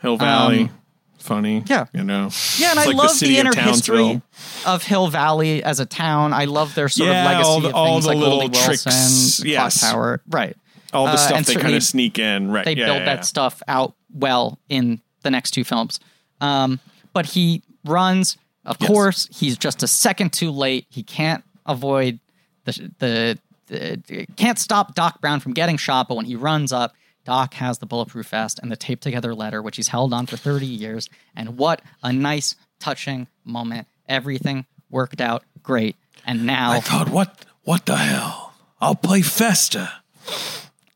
Hill 0.00 0.16
Valley. 0.16 0.62
Um, 0.64 0.70
funny. 1.18 1.62
yeah. 1.66 1.86
You 1.92 2.04
know. 2.04 2.28
Yeah, 2.58 2.70
and 2.70 2.78
It's 2.78 2.78
I 2.78 2.84
like 2.86 2.96
love 2.96 3.10
city 3.12 3.34
the, 3.34 3.40
inner 3.40 3.54
history 3.54 4.20
of 4.66 4.82
Hill 4.82 5.08
Valley 5.08 5.62
as 5.62 5.80
a 5.80 5.86
town. 5.86 6.32
I 6.32 6.44
love 6.46 6.74
their 6.74 6.88
sort 6.88 7.08
Yeah, 7.10 7.20
of 7.24 7.26
legacy 7.30 7.48
all 7.48 7.60
the- 7.60 7.68
of 7.68 7.74
all 7.74 7.86
things 7.94 8.04
the 8.04 8.08
like 8.10 8.18
little 8.18 8.38
Goldie 8.40 8.58
tricks, 8.58 8.84
Wilson, 8.86 9.46
yes. 9.48 9.80
Clock 9.80 9.90
Tower, 9.92 10.22
right? 10.28 10.56
All 10.92 11.06
the 11.06 11.12
Uh, 11.12 11.16
stuff 11.16 11.46
they 11.46 11.54
kind 11.54 11.74
of 11.74 11.82
sneak 11.82 12.18
in. 12.18 12.50
Right. 12.50 12.64
They 12.64 12.74
yeah, 12.74 12.86
build 12.86 12.98
yeah, 12.98 13.04
that 13.16 13.24
stuff 13.24 13.62
out 13.68 13.94
well 14.12 14.58
in 14.68 15.00
the 15.22 15.30
next 15.30 15.52
two 15.52 15.64
films. 15.64 16.00
Um, 16.40 16.80
but 17.14 17.26
he 17.26 17.62
runs. 17.84 18.36
Of 18.64 18.78
course, 18.78 19.28
he's 19.32 19.56
just 19.56 19.82
a 19.82 19.88
second 19.88 20.32
too 20.32 20.50
late. 20.50 20.86
He 20.90 21.02
can't 21.02 21.42
avoid 21.66 22.18
the, 22.64 22.90
the 22.98 23.38
the 23.68 24.26
can't 24.36 24.58
stop 24.58 24.94
Doc 24.94 25.20
Brown 25.20 25.40
from 25.40 25.52
getting 25.54 25.76
shot. 25.78 26.08
But 26.08 26.16
when 26.16 26.26
he 26.26 26.36
runs 26.36 26.72
up, 26.72 26.92
Doc 27.24 27.54
has 27.54 27.78
the 27.78 27.86
bulletproof 27.86 28.28
vest 28.28 28.58
and 28.62 28.70
the 28.70 28.76
taped 28.76 29.02
together 29.02 29.34
letter, 29.34 29.62
which 29.62 29.76
he's 29.76 29.88
held 29.88 30.12
on 30.12 30.26
for 30.26 30.36
thirty 30.36 30.66
years. 30.66 31.08
And 31.36 31.56
what 31.58 31.82
a 32.02 32.12
nice, 32.12 32.56
touching 32.80 33.28
moment. 33.44 33.86
Everything 34.08 34.66
worked 34.90 35.20
out 35.20 35.44
great. 35.62 35.96
And 36.26 36.46
now 36.46 36.72
I 36.72 36.80
thought, 36.80 37.08
what, 37.08 37.44
what 37.62 37.86
the 37.86 37.96
hell? 37.96 38.54
I'll 38.80 38.94
play 38.96 39.22
Festa. 39.22 39.92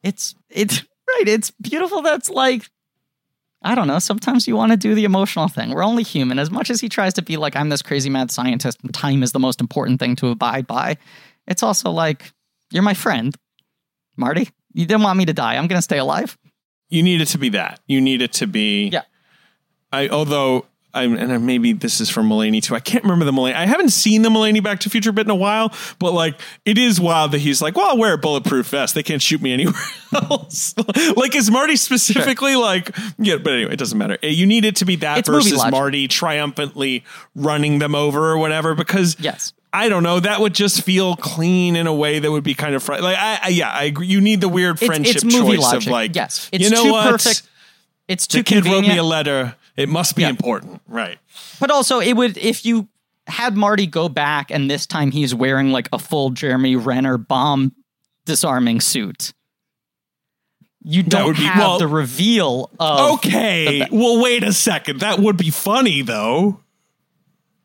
it's 0.02 0.34
it's 0.50 0.82
right 1.08 1.28
it's 1.28 1.50
beautiful 1.60 2.02
that's 2.02 2.28
like 2.30 2.68
i 3.62 3.74
don't 3.74 3.88
know 3.88 3.98
sometimes 3.98 4.46
you 4.46 4.55
want 4.56 4.70
to 4.70 4.76
do 4.76 4.94
the 4.94 5.05
emotional 5.05 5.48
thing 5.48 5.70
we're 5.70 5.84
only 5.84 6.02
human 6.05 6.38
as 6.38 6.50
much 6.50 6.70
as 6.70 6.80
he 6.80 6.88
tries 6.88 7.14
to 7.14 7.22
be 7.22 7.36
like 7.36 7.56
i'm 7.56 7.68
this 7.68 7.82
crazy 7.82 8.08
mad 8.10 8.30
scientist 8.30 8.78
and 8.82 8.94
time 8.94 9.22
is 9.22 9.32
the 9.32 9.38
most 9.40 9.60
important 9.60 9.98
thing 9.98 10.14
to 10.14 10.28
abide 10.28 10.66
by 10.66 10.96
it's 11.48 11.62
also 11.62 11.90
like 11.90 12.32
you're 12.70 12.82
my 12.82 12.94
friend 12.94 13.34
marty 14.16 14.48
you 14.76 14.86
didn't 14.86 15.02
want 15.02 15.18
me 15.18 15.24
to 15.24 15.32
die 15.32 15.56
i'm 15.56 15.66
gonna 15.66 15.82
stay 15.82 15.98
alive 15.98 16.36
You 16.88 17.02
need 17.02 17.20
it 17.20 17.26
to 17.34 17.38
be 17.38 17.48
that. 17.50 17.80
You 17.88 18.00
need 18.00 18.22
it 18.22 18.32
to 18.34 18.46
be. 18.46 18.88
yeah 18.92 19.02
I 19.92 20.08
although 20.08 20.66
I'm 20.94 21.14
and 21.18 21.30
I- 21.32 21.38
maybe 21.38 21.72
this 21.74 22.00
is 22.00 22.08
from 22.08 22.28
Mulaney 22.28 22.62
too. 22.62 22.74
I 22.74 22.80
can't 22.80 23.05
remember 23.05 23.24
the 23.26 23.32
Mulaney. 23.32 23.55
I 23.55 23.66
haven't 23.66 23.90
seen 23.90 24.22
the 24.22 24.30
Mulaney 24.30 24.62
Back 24.62 24.80
to 24.80 24.88
Future 24.90 25.12
bit 25.12 25.26
in 25.26 25.30
a 25.30 25.34
while, 25.34 25.70
but 25.98 26.12
like 26.12 26.40
it 26.64 26.78
is 26.78 26.98
wild 27.00 27.32
that 27.32 27.40
he's 27.40 27.60
like, 27.60 27.76
well, 27.76 27.90
I'll 27.90 27.98
wear 27.98 28.14
a 28.14 28.18
bulletproof 28.18 28.68
vest. 28.68 28.94
They 28.94 29.02
can't 29.02 29.20
shoot 29.20 29.42
me 29.42 29.52
anywhere 29.52 29.74
else. 30.14 30.74
like 31.16 31.34
is 31.36 31.50
Marty 31.50 31.76
specifically 31.76 32.56
like 32.56 32.96
yeah, 33.18 33.36
but 33.36 33.52
anyway, 33.52 33.72
it 33.74 33.78
doesn't 33.78 33.98
matter. 33.98 34.16
Uh, 34.22 34.28
You 34.28 34.46
need 34.46 34.64
it 34.64 34.76
to 34.76 34.84
be 34.86 34.96
that 34.96 35.18
It's 35.18 35.28
versus. 35.28 35.60
Marty 35.70 36.08
triumphantly 36.08 37.05
running 37.34 37.78
them 37.78 37.94
over 37.94 38.30
or 38.30 38.38
whatever 38.38 38.74
because 38.74 39.16
yes 39.20 39.52
I 39.72 39.88
don't 39.88 40.02
know. 40.02 40.20
That 40.20 40.40
would 40.40 40.54
just 40.54 40.82
feel 40.82 41.16
clean 41.16 41.76
in 41.76 41.86
a 41.86 41.94
way 41.94 42.18
that 42.18 42.30
would 42.30 42.44
be 42.44 42.54
kind 42.54 42.74
of 42.74 42.82
fr- 42.82 42.92
like 42.94 43.16
I, 43.18 43.38
I 43.44 43.48
yeah 43.48 43.70
I 43.70 43.84
agree. 43.84 44.06
You 44.06 44.20
need 44.20 44.40
the 44.40 44.48
weird 44.48 44.78
friendship 44.78 45.16
it's 45.16 45.24
movie 45.24 45.56
choice 45.56 45.60
logic. 45.60 45.86
of 45.88 45.92
like 45.92 46.14
Yes. 46.14 46.48
It's 46.52 46.64
you 46.64 46.70
know 46.70 46.84
too 46.84 46.92
what 46.92 47.10
perfect. 47.10 47.42
it's 48.08 48.26
too 48.26 48.38
the 48.38 48.44
kid 48.44 48.64
wrote 48.64 48.82
me 48.82 48.96
a 48.96 49.02
letter. 49.02 49.54
It 49.76 49.88
must 49.90 50.16
be 50.16 50.22
Yeah. 50.22 50.30
important, 50.30 50.80
right? 50.88 51.18
But 51.60 51.70
also, 51.70 52.00
it 52.00 52.14
would 52.14 52.38
if 52.38 52.64
you 52.64 52.88
had 53.26 53.56
Marty 53.56 53.86
go 53.86 54.08
back 54.08 54.50
and 54.50 54.70
this 54.70 54.86
time 54.86 55.10
he's 55.10 55.34
wearing 55.34 55.72
like 55.72 55.88
a 55.92 55.98
full 55.98 56.30
Jeremy 56.30 56.76
Renner 56.76 57.18
bomb 57.18 57.74
disarming 58.24 58.80
suit. 58.80 59.32
you 60.82 61.02
don't 61.02 61.36
be- 61.36 61.42
have 61.42 61.58
well- 61.58 61.78
the 61.78 61.88
reveal 61.88 62.70
of 62.78 63.14
Okay. 63.14 63.86
well, 63.90 64.22
wait 64.22 64.44
a 64.44 64.52
second. 64.52 65.00
That 65.00 65.18
would 65.18 65.36
be 65.36 65.50
funny 65.50 66.02
though. 66.02 66.60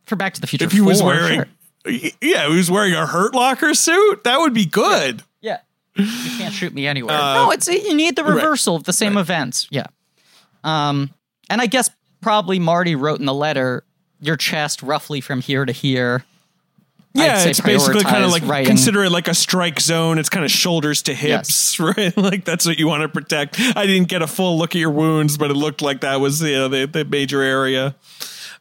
for 0.06 0.16
Back 0.18 0.34
to 0.34 0.42
the 0.42 0.48
Future. 0.48 0.66
If 0.66 0.72
he 0.74 0.82
was 0.82 1.02
wearing, 1.02 1.36
sure. 1.36 1.48
Yeah, 1.86 2.48
he 2.48 2.56
was 2.56 2.70
wearing 2.70 2.94
a 2.94 3.06
Hurt 3.06 3.34
Locker 3.34 3.74
suit. 3.74 4.24
That 4.24 4.40
would 4.40 4.54
be 4.54 4.66
good. 4.66 5.24
Yeah. 5.42 5.60
You 5.96 6.06
can't 6.38 6.54
shoot 6.54 6.74
me 6.74 6.88
anywhere. 6.88 7.18
Uh, 7.18 7.34
no, 7.34 7.52
it's 7.52 7.68
you 7.68 7.96
need 7.96 8.16
the 8.16 8.24
right. 8.24 8.36
reversal 8.36 8.76
of 8.76 8.84
the 8.84 8.94
same 8.94 9.18
events. 9.18 9.68
Yeah. 9.72 9.88
Um, 10.64 11.12
and 11.50 11.62
I 11.62 11.66
guess 11.66 11.90
probably 12.22 12.60
Marty 12.60 12.96
wrote 12.96 13.20
in 13.20 13.26
the 13.26 13.34
letter 13.34 13.84
your 14.22 14.38
chest 14.38 14.84
roughly 14.84 15.20
from 15.20 15.42
here 15.42 15.66
to 15.66 15.72
here. 15.72 16.24
Yeah, 17.14 17.44
it's 17.44 17.60
basically 17.60 18.04
kind 18.04 18.24
of 18.24 18.32
like 18.32 18.44
writing. 18.46 18.68
consider 18.68 19.04
it 19.04 19.12
like 19.12 19.28
a 19.28 19.34
strike 19.34 19.82
zone. 19.82 20.18
It's 20.18 20.30
kind 20.30 20.46
of 20.46 20.52
shoulders 20.52 21.02
to 21.04 21.14
hips, 21.14 21.78
right? 21.80 22.16
Like 22.16 22.46
that's 22.46 22.66
what 22.66 22.80
you 22.80 22.88
want 22.88 23.02
to 23.02 23.10
protect. 23.10 23.60
I 23.60 23.86
didn't 23.86 24.08
get 24.08 24.22
a 24.22 24.28
full 24.28 24.58
look 24.58 24.76
at 24.76 24.80
your 24.80 24.92
wounds, 24.92 25.38
but 25.38 25.52
it 25.52 25.56
looked 25.56 25.82
like 25.82 26.02
that 26.02 26.22
was 26.22 26.42
you 26.42 26.54
know, 26.54 26.68
the 26.70 26.86
the 26.86 27.04
major 27.04 27.42
area. 27.42 27.96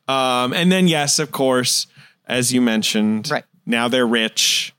Um, 0.08 0.52
and 0.52 0.72
then 0.72 0.88
yes, 0.88 1.20
of 1.20 1.30
course, 1.30 1.86
as 2.30 2.52
you 2.52 2.60
mentioned, 2.60 3.28
Right. 3.30 3.44
now 3.66 3.88
they're 3.88 4.06
rich. 4.06 4.72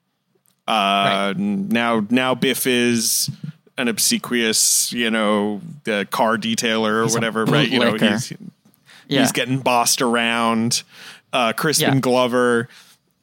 Uh, 0.67 1.33
now 1.37 2.05
now 2.09 2.33
Biff 2.35 2.65
is 2.65 3.29
an 3.77 3.87
obsequious, 3.87 4.91
you 4.93 5.09
know, 5.11 5.61
the 5.83 6.07
car 6.11 6.37
detailer 6.37 6.91
or 7.01 7.03
He's 7.03 7.13
whatever, 7.13 7.45
right? 7.45 7.67
You 7.69 7.79
know, 7.79 7.93
he's 7.93 8.31
Yeah. 9.07 9.21
he's 9.21 9.31
getting 9.31 9.59
bossed 9.59 10.01
around. 10.01 10.83
Uh, 11.33 11.53
Crispin 11.53 11.95
Yeah. 11.95 11.99
Glover 11.99 12.67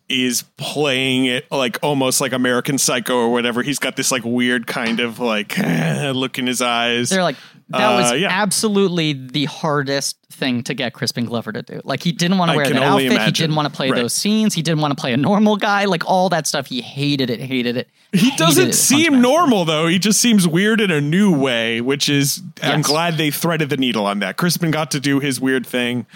is 0.09 0.43
playing 0.57 1.27
it 1.27 1.51
like 1.51 1.79
almost 1.83 2.21
like 2.21 2.33
American 2.33 2.79
Psycho 2.79 3.15
or 3.17 3.31
whatever. 3.33 3.63
He's 3.63 3.79
got 3.79 3.97
this 3.97 4.11
like 4.11 4.25
weird 4.25 4.67
kind 4.67 5.01
of 5.01 5.19
like 5.21 5.57
look 5.59 6.39
in 6.39 6.47
his 6.47 6.63
eyes. 6.63 7.11
They're 7.11 7.23
like 7.23 7.37
that 7.71 7.95
was 7.99 8.13
Uh, 8.13 8.15
yeah. 8.15 8.29
absolutely 8.31 9.13
the 9.13 9.45
hardest 9.45 10.17
thing 10.33 10.63
to 10.63 10.73
get 10.73 10.95
Crispin 10.95 11.27
Glover 11.27 11.53
to 11.53 11.61
do. 11.61 11.83
Like 11.85 12.03
he 12.03 12.13
didn't 12.13 12.39
want 12.39 12.51
to 12.51 12.57
wear 12.57 12.65
that 12.67 12.83
outfit. 12.83 13.21
He 13.21 13.31
didn't 13.33 13.57
want 13.57 13.69
to 13.69 13.75
play 13.77 13.91
Right. 13.91 14.01
those 14.01 14.15
scenes. 14.15 14.55
He 14.55 14.63
didn't 14.63 14.81
want 14.81 14.97
to 14.97 15.01
play 15.01 15.13
a 15.13 15.19
normal 15.19 15.57
guy. 15.57 15.85
Like 15.85 16.07
all 16.07 16.31
that 16.31 16.47
stuff. 16.47 16.69
He 16.69 16.81
hated 16.81 17.29
it. 17.29 17.41
Hated 17.41 17.77
it. 17.77 17.89
he 18.13 18.31
hated 18.31 18.39
doesn't 18.39 18.69
at 18.69 18.75
seem 18.75 19.21
normal 19.21 19.67
though. 19.67 19.87
He 19.87 19.99
just 19.99 20.19
seems 20.21 20.49
weird 20.49 20.81
in 20.81 20.91
a 20.91 21.03
new 21.03 21.31
way, 21.39 21.83
which 21.83 22.09
is 22.09 22.41
I'm 22.63 22.81
glad 22.81 23.19
they 23.19 23.31
threaded 23.31 23.69
the 23.69 23.77
needle 23.77 24.07
on 24.07 24.21
that. 24.21 24.39
Crispin 24.39 24.71
got 24.71 24.91
to 24.93 25.01
do 25.01 25.21
his 25.21 25.39
weird 25.39 25.67
thing. 25.67 26.07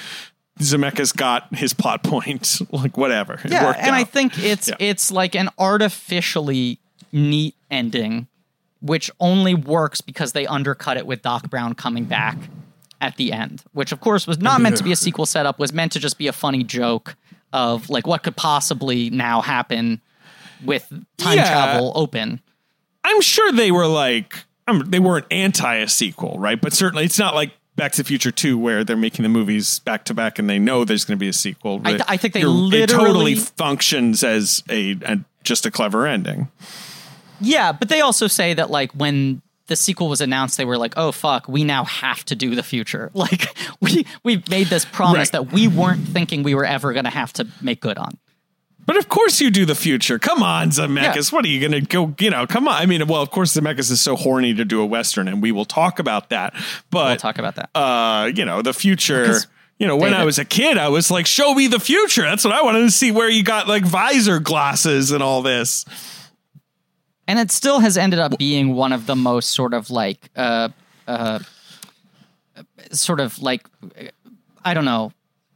Zemeckis 0.63 1.17
got 1.17 1.55
his 1.55 1.73
plot 1.75 2.03
point. 2.03 2.61
like 2.73 2.97
whatever. 2.97 3.35
It 3.45 3.51
Yeah, 3.51 3.75
and 3.79 3.95
I 3.95 4.05
think 4.05 4.39
it's 4.39 4.69
Yeah. 4.69 4.77
it's 4.79 5.11
like 5.11 5.35
an 5.35 5.49
artificially 5.59 6.79
neat 7.13 7.55
ending, 7.71 8.27
which 8.81 9.11
only 9.21 9.55
works 9.55 10.01
because 10.01 10.33
they 10.33 10.47
undercut 10.47 10.97
it 10.97 11.07
with 11.07 11.23
Doc 11.23 11.51
Brown 11.51 11.75
coming 11.75 12.05
back 12.05 12.37
at 13.01 13.17
the 13.17 13.33
end, 13.33 13.63
which 13.73 13.93
of 13.93 14.01
course 14.01 14.27
was 14.27 14.39
not 14.39 14.61
meant 14.61 14.77
to 14.77 14.85
be 14.85 14.93
a 14.93 14.97
sequel 14.97 15.27
setup, 15.27 15.59
was 15.59 15.73
meant 15.73 15.93
to 15.93 15.99
just 15.99 16.19
be 16.19 16.29
a 16.29 16.33
funny 16.33 16.63
joke 16.65 17.17
of 17.53 17.91
like 17.91 18.07
what 18.07 18.23
could 18.23 18.37
possibly 18.37 19.11
now 19.11 19.41
happen 19.43 20.01
with 20.65 20.89
time 21.19 21.37
Yeah. 21.37 21.51
travel 21.51 21.93
open. 21.95 22.41
I'm 23.05 23.21
sure 23.21 23.51
they 23.53 23.73
were 23.73 23.89
like, 23.89 24.45
um, 24.69 24.85
they 24.89 25.01
weren't 25.01 25.27
anti 25.31 25.75
a 25.77 25.89
sequel, 25.89 26.37
right? 26.39 26.61
But 26.61 26.73
certainly, 26.73 27.05
it's 27.05 27.19
not 27.19 27.35
like 27.35 27.51
Back 27.83 27.93
to 27.95 28.03
the 28.05 28.07
Future 28.07 28.31
Two, 28.31 28.57
where 28.59 28.85
they're 28.85 28.97
making 28.97 29.25
the 29.25 29.29
movies 29.29 29.81
back 29.81 30.05
to 30.05 30.15
back 30.15 30.39
and 30.39 30.49
they 30.49 30.61
know 30.61 30.85
there's 30.85 31.05
going 31.05 31.19
to 31.19 31.21
be 31.21 31.27
a 31.29 31.33
sequel. 31.33 31.81
I 31.85 31.91
th- 31.91 32.03
I 32.07 32.17
think 32.17 32.33
they 32.33 32.41
You're- 32.43 32.53
it 32.53 32.57
literally- 32.57 33.07
totally 33.07 33.35
functions 33.35 34.23
as 34.23 34.63
a, 34.71 34.93
a 35.05 35.19
just 35.43 35.67
a 35.67 35.71
clever 35.73 36.07
ending. 36.07 36.47
Yeah, 37.41 37.73
but 37.73 37.89
they 37.89 38.01
also 38.01 38.29
say 38.29 38.55
that 38.55 38.71
like 38.71 38.93
when 38.93 39.43
the 39.67 39.75
sequel 39.75 40.09
was 40.09 40.21
announced, 40.21 40.59
they 40.59 40.65
were 40.65 40.79
like, 40.79 40.95
"Oh 40.97 41.11
fuck, 41.11 41.49
we 41.49 41.65
now 41.65 41.83
have 41.85 42.25
to 42.27 42.37
do 42.37 42.55
the 42.55 42.63
future." 42.63 43.11
Like 43.15 43.57
we 43.81 44.07
we 44.23 44.41
made 44.49 44.69
this 44.69 44.85
promise 44.85 45.19
Right. 45.19 45.33
that 45.33 45.53
we 45.53 45.67
weren't 45.67 46.07
thinking 46.07 46.45
we 46.45 46.55
were 46.55 46.65
ever 46.65 46.93
going 46.93 47.05
to 47.07 47.11
have 47.11 47.33
to 47.35 47.49
make 47.61 47.81
good 47.81 47.99
on. 47.99 48.17
But 48.85 48.97
of 48.97 49.09
course, 49.09 49.41
you 49.41 49.51
do 49.51 49.65
the 49.65 49.75
future. 49.77 50.19
Come 50.19 50.43
on, 50.43 50.71
Zemeckis. 50.71 51.31
Yeah. 51.31 51.37
What 51.37 51.45
are 51.45 51.49
you 51.49 51.61
going 51.61 51.73
to 51.73 51.81
go? 51.81 52.15
You 52.19 52.31
know, 52.31 52.47
come 52.47 52.67
on. 52.67 52.75
I 52.75 52.87
mean, 52.87 53.07
well, 53.07 53.23
of 53.23 53.31
course, 53.31 53.55
Zemeckis 53.57 53.91
is 53.91 54.01
so 54.01 54.17
horny 54.17 54.55
to 54.55 54.65
do 54.65 54.81
a 54.83 54.87
western, 54.87 55.29
and 55.29 55.41
we 55.41 55.53
will 55.53 55.65
talk 55.65 55.99
about 56.01 56.31
that. 56.31 56.53
But 56.91 57.07
We'll 57.07 57.17
talk 57.17 57.39
about 57.39 57.55
that. 57.57 57.71
uh, 57.77 58.31
you 58.35 58.45
know, 58.45 58.61
the 58.63 58.73
future. 58.75 59.23
Because, 59.23 59.47
You 59.79 59.87
know, 59.87 59.97
when 59.97 60.15
I 60.15 60.25
was 60.25 60.39
a 60.39 60.45
kid, 60.45 60.79
I 60.79 60.89
was 60.89 61.11
like, 61.11 61.27
"Show 61.27 61.55
me 61.55 61.67
the 61.69 61.81
future." 61.81 62.23
That's 62.23 62.45
what 62.45 62.53
I 62.55 62.63
wanted 62.63 62.81
to 62.81 62.91
see. 62.91 63.11
Where 63.13 63.29
you 63.29 63.43
got 63.45 63.67
like 63.69 63.85
visor 63.85 64.39
glasses 64.41 65.11
and 65.13 65.23
all 65.23 65.43
this. 65.43 65.85
and 67.29 67.39
it 67.39 67.51
still 67.53 67.79
has 67.81 67.97
ended 67.97 68.19
up 68.19 68.37
being 68.39 68.75
one 68.75 68.93
of 68.93 69.07
the 69.07 69.17
most 69.17 69.51
sort 69.51 69.75
of 69.75 69.91
like 69.91 70.29
uh 70.37 70.69
uh 71.07 71.39
sort 72.93 73.21
of 73.21 73.41
like 73.41 73.67
I 74.65 74.75
don't 74.75 74.85
know, 74.85 75.13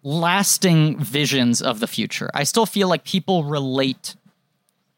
lasting 0.07 0.97
visions 1.01 1.61
of 1.61 1.81
the 1.81 1.87
future. 1.89 2.31
I 2.33 2.45
still 2.45 2.65
feel 2.65 2.87
like 2.89 3.03
people 3.03 3.43
relate 3.43 4.15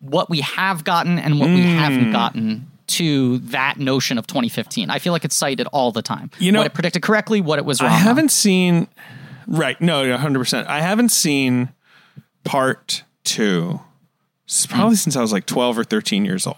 what 0.00 0.28
we 0.28 0.40
have 0.42 0.84
gotten 0.84 1.18
and 1.18 1.40
what 1.40 1.48
we 1.48 1.62
Hmm. 1.62 1.78
haven't 1.78 2.12
gotten 2.12 2.70
to 2.88 3.38
that 3.38 3.78
notion 3.78 4.18
of 4.18 4.26
2015. 4.26 4.90
I 4.90 4.98
feel 4.98 5.14
like 5.14 5.24
it's 5.24 5.34
cited 5.34 5.66
all 5.68 5.92
the 5.92 6.02
time. 6.02 6.30
You 6.38 6.52
know- 6.52 6.60
what 6.60 6.66
it 6.66 6.74
predicted 6.74 7.00
correctly, 7.02 7.40
what 7.40 7.58
it 7.58 7.64
was 7.64 7.80
wrong. 7.80 7.90
I 7.90 7.94
haven't 7.96 8.30
seen. 8.30 8.86
Right. 9.46 9.80
No, 9.80 10.02
100%. 10.04 10.66
I 10.68 10.82
haven't 10.82 11.08
seen 11.10 11.70
part 12.44 13.02
two. 13.24 13.80
Probably 14.68 14.96
since 14.96 15.16
I 15.16 15.22
was 15.22 15.32
like 15.32 15.46
12 15.46 15.78
or 15.78 15.84
13 15.84 16.26
years 16.26 16.46
old. 16.46 16.56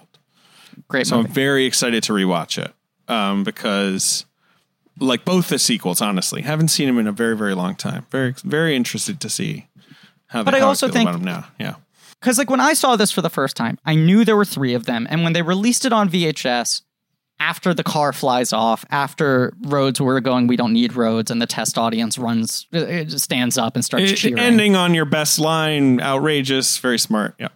Great 0.89 1.07
So 1.07 1.21
I'm 1.21 1.27
very 1.29 1.67
excited 1.67 2.03
to 2.05 2.13
rewatch 2.13 2.59
it 2.63 2.73
um, 3.09 3.45
because, 3.45 4.25
like 5.01 5.25
both 5.25 5.49
the 5.49 5.59
sequels, 5.59 6.01
honestly, 6.01 6.43
haven't 6.43 6.69
seen 6.69 6.87
them 6.87 6.99
in 6.99 7.07
a 7.07 7.13
very, 7.13 7.37
very 7.37 7.55
long 7.55 7.75
time. 7.75 8.07
Very, 8.11 8.35
very 8.45 8.77
interested 8.77 9.21
to 9.21 9.29
see 9.29 9.67
how. 10.29 10.43
But 10.45 10.53
they, 10.53 10.59
I 10.59 10.61
how 10.61 10.69
also 10.69 10.87
feel 10.87 10.93
think- 10.95 11.09
about 11.09 11.19
them 11.19 11.25
now. 11.25 11.47
Yeah. 11.59 11.75
Because 12.21 12.37
like 12.37 12.51
when 12.51 12.61
I 12.61 12.75
saw 12.75 12.97
this 12.97 13.11
for 13.11 13.23
the 13.23 13.31
first 13.31 13.57
time, 13.57 13.79
I 13.87 13.95
knew 13.95 14.25
there 14.27 14.37
were 14.37 14.45
three 14.45 14.75
of 14.75 14.85
them, 14.85 15.07
and 15.11 15.25
when 15.25 15.33
they 15.33 15.41
released 15.43 15.87
it 15.87 15.93
on 15.93 16.11
VHS, 16.11 16.83
after 17.39 17.73
the 17.73 17.83
car 17.83 18.13
flies 18.13 18.53
off, 18.53 18.85
after 18.91 19.55
roads 19.63 19.99
were 20.03 20.21
going, 20.21 20.47
we 20.47 20.57
don't 20.57 20.75
need 20.75 20.95
roads, 20.95 21.31
and 21.31 21.41
the 21.41 21.47
test 21.47 21.79
audience 21.79 22.19
runs, 22.19 22.67
uh, 22.75 23.07
stands 23.09 23.57
up 23.57 23.75
and 23.75 23.83
starts 23.83 24.13
It- 24.13 24.17
cheering. 24.17 24.39
ending 24.39 24.77
on 24.77 24.93
your 24.93 25.07
best 25.07 25.39
line, 25.39 25.99
outrageous, 26.03 26.77
very 26.79 26.99
smart. 26.99 27.35
Yeah. 27.39 27.49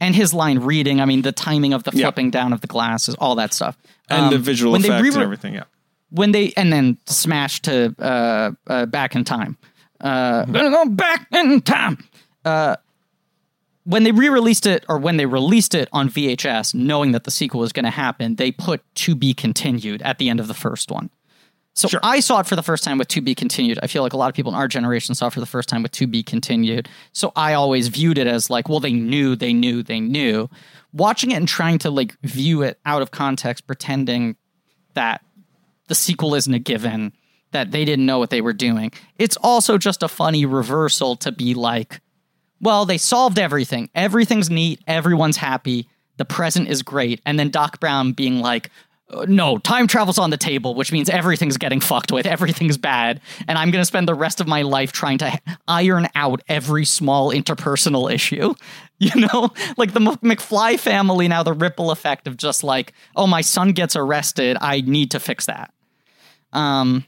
and 0.00 0.14
his 0.14 0.32
line 0.32 0.60
reading, 0.60 1.00
I 1.00 1.04
mean, 1.06 1.22
the 1.22 1.32
timing 1.32 1.72
of 1.72 1.82
the 1.82 1.90
Yeah. 1.92 2.04
flipping 2.04 2.30
down 2.30 2.52
of 2.52 2.60
the 2.60 2.68
glasses, 2.68 3.16
all 3.18 3.34
that 3.34 3.52
stuff, 3.52 3.76
And 4.08 4.26
Um, 4.26 4.30
the 4.32 4.38
visual 4.38 4.76
effects 4.76 5.02
re- 5.02 5.08
and 5.08 5.16
everything. 5.22 5.54
Yeah. 5.54 5.64
When 6.10 6.32
they 6.32 6.52
and 6.56 6.72
then 6.72 6.98
smash 7.06 7.60
to 7.62 7.94
uh, 7.98 8.52
uh, 8.66 8.86
back 8.86 9.14
in 9.14 9.24
time. 9.24 9.56
Uh, 10.00 10.44
gonna 10.44 10.70
go 10.70 10.88
back 10.88 11.26
in 11.32 11.60
time. 11.60 11.98
Uh, 12.44 12.76
when 13.84 14.04
they 14.04 14.12
re-released 14.12 14.66
it, 14.66 14.84
or 14.88 14.98
when 14.98 15.16
they 15.16 15.24
released 15.24 15.74
it 15.74 15.88
on 15.92 16.10
VHS, 16.10 16.74
knowing 16.74 17.12
that 17.12 17.24
the 17.24 17.30
sequel 17.30 17.60
was 17.60 17.72
going 17.72 17.84
to 17.86 17.90
happen, 17.90 18.36
they 18.36 18.52
put 18.52 18.82
"to 18.96 19.14
be 19.14 19.32
continued" 19.32 20.02
at 20.02 20.18
the 20.18 20.28
end 20.28 20.40
of 20.40 20.46
the 20.48 20.54
first 20.54 20.90
one. 20.90 21.10
So 21.74 21.88
Sure. 21.88 22.00
I 22.02 22.20
saw 22.20 22.40
it 22.40 22.46
for 22.46 22.56
the 22.56 22.62
first 22.62 22.84
time 22.84 22.98
with 22.98 23.08
"to 23.08 23.20
be 23.22 23.34
continued." 23.34 23.78
I 23.82 23.86
feel 23.86 24.02
like 24.02 24.12
a 24.12 24.16
lot 24.16 24.28
of 24.28 24.34
people 24.34 24.52
in 24.52 24.58
our 24.58 24.68
generation 24.68 25.14
saw 25.14 25.28
it 25.28 25.32
for 25.32 25.40
the 25.40 25.46
first 25.46 25.68
time 25.68 25.82
with 25.82 25.92
"to 25.92 26.06
be 26.06 26.22
continued." 26.22 26.88
So 27.12 27.32
I 27.34 27.54
always 27.54 27.88
viewed 27.88 28.18
it 28.18 28.26
as 28.26 28.50
like, 28.50 28.68
well, 28.68 28.80
they 28.80 28.92
knew, 28.92 29.34
they 29.36 29.52
knew, 29.54 29.82
they 29.82 30.00
knew. 30.00 30.50
Watching 30.92 31.30
it 31.30 31.36
and 31.36 31.48
trying 31.48 31.78
to 31.78 31.90
like 31.90 32.18
view 32.22 32.62
it 32.62 32.78
out 32.84 33.00
of 33.00 33.10
context, 33.10 33.66
pretending 33.66 34.36
that 34.94 35.22
the 35.88 35.94
sequel 35.94 36.34
isn't 36.34 36.54
a 36.54 36.58
given, 36.58 37.12
that 37.52 37.70
they 37.70 37.84
didn't 37.84 38.06
know 38.06 38.18
what 38.18 38.30
they 38.30 38.40
were 38.40 38.52
doing. 38.52 38.92
It's 39.18 39.36
also 39.38 39.78
just 39.78 40.02
a 40.02 40.08
funny 40.08 40.44
reversal 40.46 41.16
to 41.16 41.32
be 41.32 41.54
like, 41.54 42.00
well, 42.60 42.84
they 42.84 42.98
solved 42.98 43.38
everything. 43.38 43.88
Everything's 43.94 44.50
neat. 44.50 44.80
Everyone's 44.86 45.36
happy. 45.36 45.88
The 46.16 46.24
present 46.24 46.68
is 46.68 46.82
great. 46.82 47.20
And 47.24 47.38
then 47.38 47.50
Doc 47.50 47.78
Brown 47.78 48.12
being 48.12 48.40
like, 48.40 48.70
"Uh, 49.10 49.24
no, 49.28 49.58
time 49.58 49.86
travel's 49.86 50.18
on 50.18 50.30
the 50.30 50.36
table, 50.36 50.74
which 50.74 50.90
means 50.90 51.08
everything's 51.08 51.56
getting 51.56 51.80
fucked 51.80 52.10
with. 52.10 52.26
Everything's 52.26 52.76
bad. 52.76 53.20
And 53.46 53.56
I'm 53.56 53.70
going 53.70 53.80
to 53.80 53.86
spend 53.86 54.08
the 54.08 54.14
rest 54.14 54.40
of 54.40 54.48
my 54.48 54.62
life 54.62 54.90
trying 54.90 55.18
to 55.18 55.38
iron 55.68 56.08
out 56.16 56.42
every 56.48 56.84
small 56.84 57.32
interpersonal 57.32 58.12
issue. 58.12 58.54
You 59.00 59.14
know, 59.14 59.50
like 59.76 59.92
the 59.92 60.00
McFly 60.00 60.76
family 60.76 61.28
now, 61.28 61.44
the 61.44 61.52
ripple 61.52 61.92
effect 61.92 62.26
of 62.26 62.36
just 62.36 62.64
like, 62.64 62.92
oh, 63.14 63.28
my 63.28 63.42
son 63.42 63.70
gets 63.70 63.94
arrested. 63.94 64.56
I 64.60 64.80
need 64.80 65.12
to 65.12 65.20
fix 65.20 65.46
that. 65.46 65.72
Um, 66.52 67.04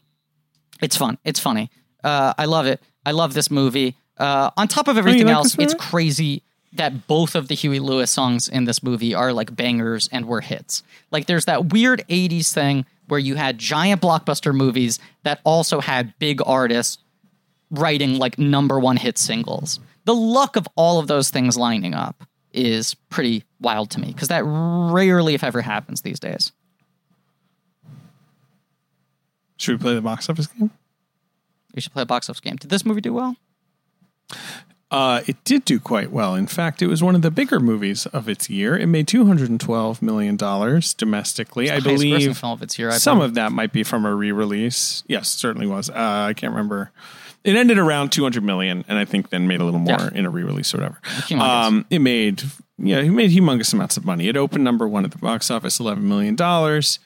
it's 0.83 0.97
fun. 0.97 1.19
It's 1.25 1.41
funny. 1.41 1.71
Uh, 2.03 2.35
I 2.37 2.47
love 2.47 2.67
it. 2.67 2.81
I 3.05 3.13
love 3.13 3.35
this 3.35 3.51
movie. 3.51 3.97
Uh, 4.17 4.51
on 4.57 4.69
top 4.69 4.89
of 4.89 4.99
everything 4.99 5.27
like 5.27 5.35
else, 5.35 5.57
it's 5.59 5.75
crazy 5.75 6.43
that 6.73 7.07
both 7.07 7.35
of 7.35 7.49
the 7.49 7.55
Huey 7.55 7.81
Lewis 7.81 8.11
songs 8.11 8.49
in 8.49 8.65
this 8.65 8.83
movie 8.83 9.15
are 9.15 9.33
like 9.33 9.55
bangers 9.55 10.09
and 10.13 10.27
were 10.27 10.41
hits. 10.41 10.83
Like 11.11 11.27
there's 11.27 11.47
that 11.47 11.73
weird 11.73 12.05
80s 12.09 12.53
thing 12.53 12.87
where 13.09 13.19
you 13.19 13.35
had 13.35 13.59
giant 13.59 14.01
blockbuster 14.01 14.55
movies 14.55 14.99
that 15.25 15.41
also 15.45 15.81
had 15.81 16.17
big 16.19 16.41
artists 16.47 16.99
writing 17.71 18.19
like 18.19 18.39
number 18.39 18.79
one 18.79 18.97
hit 18.97 19.19
singles. 19.19 19.81
The 20.05 20.15
luck 20.15 20.57
of 20.57 20.69
all 20.77 20.99
of 20.99 21.09
those 21.09 21.31
things 21.31 21.57
lining 21.57 21.95
up 21.95 22.25
is 22.53 22.95
pretty 23.11 23.45
wild 23.61 23.91
to 23.93 24.01
me 24.01 24.09
because 24.09 24.29
that 24.29 24.45
rarely, 24.45 25.35
if 25.35 25.45
ever, 25.45 25.61
happens 25.61 26.03
these 26.03 26.21
days. 26.21 26.53
Should 29.61 29.79
we 29.79 29.83
play 29.83 29.95
the 29.95 30.01
box 30.01 30.31
office 30.31 30.47
game? 30.47 30.71
We 31.75 31.83
should 31.83 31.93
play 31.93 32.03
a 32.03 32.07
box 32.07 32.31
office 32.31 32.41
game. 32.41 32.57
Did 32.57 32.71
this 32.71 32.87
movie 32.87 33.03
do 33.03 33.13
well? 33.13 33.37
Uh, 34.91 35.21
it 35.27 35.37
did 35.45 35.65
do 35.67 35.79
quite 35.79 36.11
well. 36.11 36.35
In 36.35 36.47
fact, 36.47 36.81
it 36.83 36.87
was 36.87 37.03
one 37.03 37.15
of 37.15 37.21
the 37.23 37.31
bigger 37.31 37.61
movies 37.61 38.07
of 38.07 38.27
its 38.29 38.49
year. 38.49 38.77
It 38.77 38.87
made 38.87 39.07
two 39.07 39.27
hundred 39.27 39.51
and 39.51 39.61
twelve 39.61 40.01
million 40.01 40.37
dollars 40.37 40.95
domestically. 40.95 41.71
I 41.71 41.79
believe 41.79 42.37
film 42.39 42.53
of 42.55 42.63
its 42.63 42.79
year. 42.79 42.89
I 42.91 42.95
some 42.95 43.19
believe. 43.19 43.31
of 43.33 43.35
that 43.35 43.53
might 43.53 43.73
be 43.73 43.83
from 43.85 44.05
a 44.07 44.15
re-release. 44.15 45.05
Yes, 45.07 45.29
certainly 45.29 45.67
was. 45.67 45.91
Uh, 45.91 45.95
I 46.29 46.33
can't 46.35 46.53
remember. 46.53 46.91
It 47.45 47.55
ended 47.55 47.79
around 47.79 48.11
two 48.13 48.23
hundred 48.23 48.43
million, 48.43 48.85
and 48.89 48.99
I 48.99 49.05
think 49.05 49.29
then 49.29 49.47
made 49.47 49.61
a 49.61 49.65
little 49.65 49.79
more 49.81 49.97
Yeah. 49.97 50.11
in 50.13 50.27
a 50.27 50.31
re-release 50.31 50.75
or 50.75 50.79
whatever. 50.79 51.01
Um, 51.41 51.85
it 51.91 52.01
made 52.01 52.43
yeah, 52.79 52.99
it 52.99 53.11
made 53.11 53.31
humongous 53.31 53.73
amounts 53.75 53.97
of 53.97 54.05
money. 54.05 54.27
It 54.27 54.37
opened 54.37 54.65
number 54.65 54.89
one 54.89 55.05
at 55.05 55.11
the 55.13 55.19
box 55.19 55.51
office, 55.51 55.79
eleven 55.79 56.09
million 56.09 56.35
dollars 56.35 56.99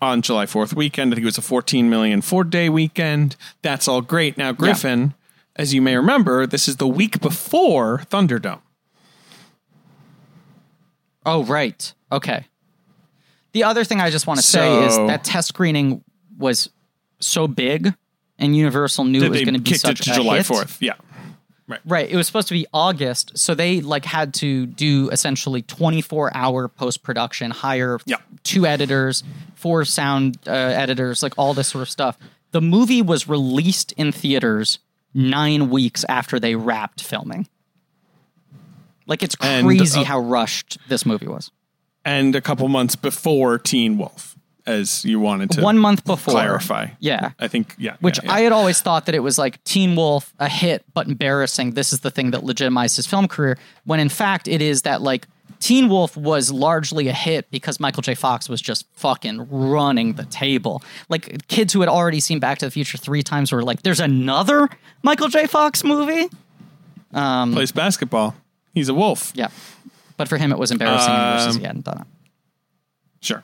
on 0.00 0.22
July 0.22 0.46
Fourth 0.46 0.74
weekend. 0.74 1.12
I 1.12 1.16
think 1.16 1.24
it 1.24 1.26
was 1.26 1.38
a 1.38 1.42
fourteen 1.42 1.90
million 1.90 2.20
four 2.22 2.44
day 2.44 2.68
weekend. 2.68 3.36
That's 3.62 3.88
all 3.88 4.00
great. 4.00 4.38
Now 4.38 4.52
Griffin, 4.52 5.14
as 5.56 5.74
you 5.74 5.82
may 5.82 5.96
remember, 5.96 6.46
this 6.46 6.68
is 6.68 6.76
the 6.76 6.88
week 6.88 7.20
before 7.20 7.98
Thunderdome. 8.10 8.60
Oh, 11.26 11.44
right. 11.44 11.92
Okay. 12.10 12.46
The 13.52 13.64
other 13.64 13.84
thing 13.84 14.00
I 14.00 14.10
just 14.10 14.26
want 14.26 14.40
to 14.40 14.46
say 14.46 14.84
is 14.86 14.96
that 14.96 15.24
test 15.24 15.48
screening 15.48 16.02
was 16.38 16.70
so 17.20 17.48
big, 17.48 17.92
and 18.38 18.56
Universal 18.56 19.04
knew 19.04 19.22
it 19.22 19.30
was 19.30 19.42
going 19.42 19.54
to 19.54 19.60
be 19.60 19.70
kicked 19.70 19.84
it 19.84 19.86
such 19.86 20.00
to 20.02 20.12
a 20.12 20.14
July 20.14 20.36
hit. 20.38 20.46
Fourth. 20.46 20.80
Yeah. 20.80 20.94
Right. 21.68 21.80
Right. 21.84 22.08
It 22.10 22.16
was 22.16 22.26
supposed 22.26 22.48
to 22.48 22.54
be 22.54 22.66
August, 22.72 23.36
so 23.38 23.54
they 23.54 23.82
like 23.82 24.06
had 24.06 24.32
to 24.34 24.64
do 24.66 25.10
essentially 25.10 25.60
24 25.60 26.34
hour 26.34 26.66
post 26.66 27.02
production, 27.02 27.50
hire 27.50 27.98
Yeah. 28.06 28.16
two 28.42 28.64
editors, 28.66 29.22
four 29.54 29.84
sound 29.84 30.38
uh, 30.46 30.50
editors, 30.50 31.22
like 31.22 31.34
all 31.36 31.52
this 31.52 31.68
sort 31.68 31.82
of 31.82 31.90
stuff. 31.90 32.16
The 32.52 32.62
movie 32.62 33.02
was 33.02 33.28
released 33.28 33.92
in 33.98 34.12
theaters 34.12 34.78
nine 35.12 35.68
weeks 35.68 36.04
after 36.08 36.40
they 36.40 36.54
wrapped 36.54 37.02
filming. 37.02 37.46
Like 39.06 39.22
it's 39.22 39.36
And, 39.40 39.66
crazy 39.66 40.00
uh, 40.00 40.04
how 40.04 40.20
rushed 40.20 40.78
this 40.88 41.04
movie 41.04 41.26
was. 41.28 41.50
and 42.02 42.34
a 42.34 42.40
couple 42.40 42.66
months 42.68 42.96
before 42.96 43.58
Teen 43.58 43.98
Wolf, 43.98 44.37
as 44.68 45.04
you 45.04 45.18
wanted 45.18 45.50
to 45.52 45.62
One 45.62 45.78
month 45.78 46.04
before, 46.04 46.32
clarify. 46.32 46.88
Yeah. 47.00 47.30
I 47.38 47.48
think 47.48 47.74
yeah. 47.78 47.96
Which 48.00 48.18
yeah, 48.22 48.26
yeah. 48.30 48.36
I 48.36 48.40
had 48.42 48.52
always 48.52 48.80
thought 48.80 49.06
that 49.06 49.14
it 49.14 49.20
was 49.20 49.38
like 49.38 49.62
Teen 49.64 49.96
Wolf, 49.96 50.32
a 50.38 50.48
hit, 50.48 50.84
but 50.94 51.08
embarrassing. 51.08 51.72
This 51.72 51.92
is 51.92 52.00
the 52.00 52.10
thing 52.10 52.30
that 52.32 52.44
legitimized 52.44 52.96
his 52.96 53.06
film 53.06 53.26
career. 53.26 53.58
When 53.84 53.98
in 53.98 54.08
fact, 54.08 54.46
it 54.46 54.60
is 54.62 54.82
that 54.82 55.02
like 55.02 55.26
Teen 55.60 55.88
Wolf 55.88 56.16
was 56.16 56.52
largely 56.52 57.08
a 57.08 57.12
hit 57.12 57.50
because 57.50 57.80
Michael 57.80 58.02
J. 58.02 58.14
Fox 58.14 58.48
was 58.48 58.60
just 58.60 58.86
fucking 58.92 59.48
running 59.50 60.12
the 60.12 60.24
table. 60.26 60.82
Like 61.08 61.48
kids 61.48 61.72
who 61.72 61.80
had 61.80 61.88
already 61.88 62.20
seen 62.20 62.38
Back 62.38 62.58
to 62.58 62.66
the 62.66 62.70
Future 62.70 62.98
three 62.98 63.22
times 63.22 63.50
were 63.50 63.62
like, 63.62 63.82
"There's 63.82 64.00
another 64.00 64.68
Michael 65.02 65.28
J. 65.28 65.46
Fox 65.46 65.82
movie." 65.82 66.28
plays 67.12 67.72
basketball. 67.72 68.36
He's 68.74 68.88
a 68.88 68.94
wolf. 68.94 69.32
Yeah, 69.34 69.48
but 70.16 70.28
for 70.28 70.36
him, 70.36 70.52
it 70.52 70.58
was 70.58 70.70
embarrassing 70.70 71.14
versus 71.14 71.54
Um, 71.56 71.60
he 71.60 71.66
hadn't 71.66 71.84
done 71.86 72.02
it. 72.02 72.06
Sure. 73.20 73.42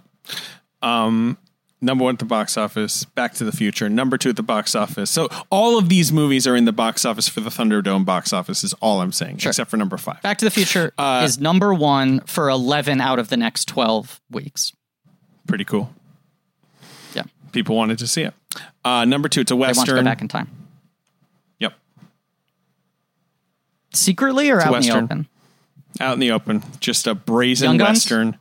Um, 0.84 1.38
number 1.80 2.04
one 2.04 2.14
at 2.14 2.18
the 2.18 2.24
box 2.24 2.56
office. 2.56 3.04
Back 3.04 3.34
to 3.34 3.44
the 3.44 3.52
Future. 3.52 3.88
Number 3.88 4.16
two 4.18 4.30
at 4.30 4.36
the 4.36 4.42
box 4.42 4.74
office. 4.74 5.10
So 5.10 5.28
all 5.50 5.78
of 5.78 5.88
these 5.88 6.12
movies 6.12 6.46
are 6.46 6.54
in 6.56 6.64
the 6.64 6.72
box 6.72 7.04
office 7.04 7.28
for 7.28 7.40
the 7.40 7.50
Thunderdome 7.50 8.04
box 8.04 8.32
office. 8.32 8.64
Is 8.64 8.72
all 8.74 9.00
I'm 9.00 9.12
saying, 9.12 9.36
except 9.44 9.70
for 9.70 9.76
number 9.76 9.96
five. 9.96 10.20
Back 10.22 10.38
to 10.38 10.44
the 10.44 10.50
Future 10.50 10.92
is 11.22 11.38
number 11.40 11.72
one 11.74 12.20
for 12.20 12.48
11 12.48 13.00
out 13.00 13.18
of 13.18 13.28
the 13.28 13.36
next 13.36 13.66
12 13.68 14.20
weeks. 14.30 14.72
Pretty 15.46 15.64
cool. 15.64 15.92
Yeah, 17.14 17.24
People 17.52 17.76
wanted 17.76 17.98
to 17.98 18.06
see 18.06 18.22
it. 18.22 18.34
Uh, 18.84 19.04
number 19.04 19.28
two, 19.28 19.40
it's 19.42 19.50
a 19.50 19.54
they 19.54 19.58
want 19.58 19.74
to 19.74 19.76
go 19.76 19.80
western. 19.82 20.04
back 20.04 20.22
in 20.22 20.28
time. 20.28 20.48
Yep, 21.58 21.74
Secretly 23.92 24.50
or 24.50 24.60
out 24.60 24.74
in 24.74 24.82
the 24.82 24.90
open? 24.96 25.28
out 26.00 26.14
in 26.14 26.18
the 26.20 26.30
open. 26.32 26.62
Just 26.80 27.06
a 27.06 27.14
brazen 27.14 27.78
western. 27.78 28.36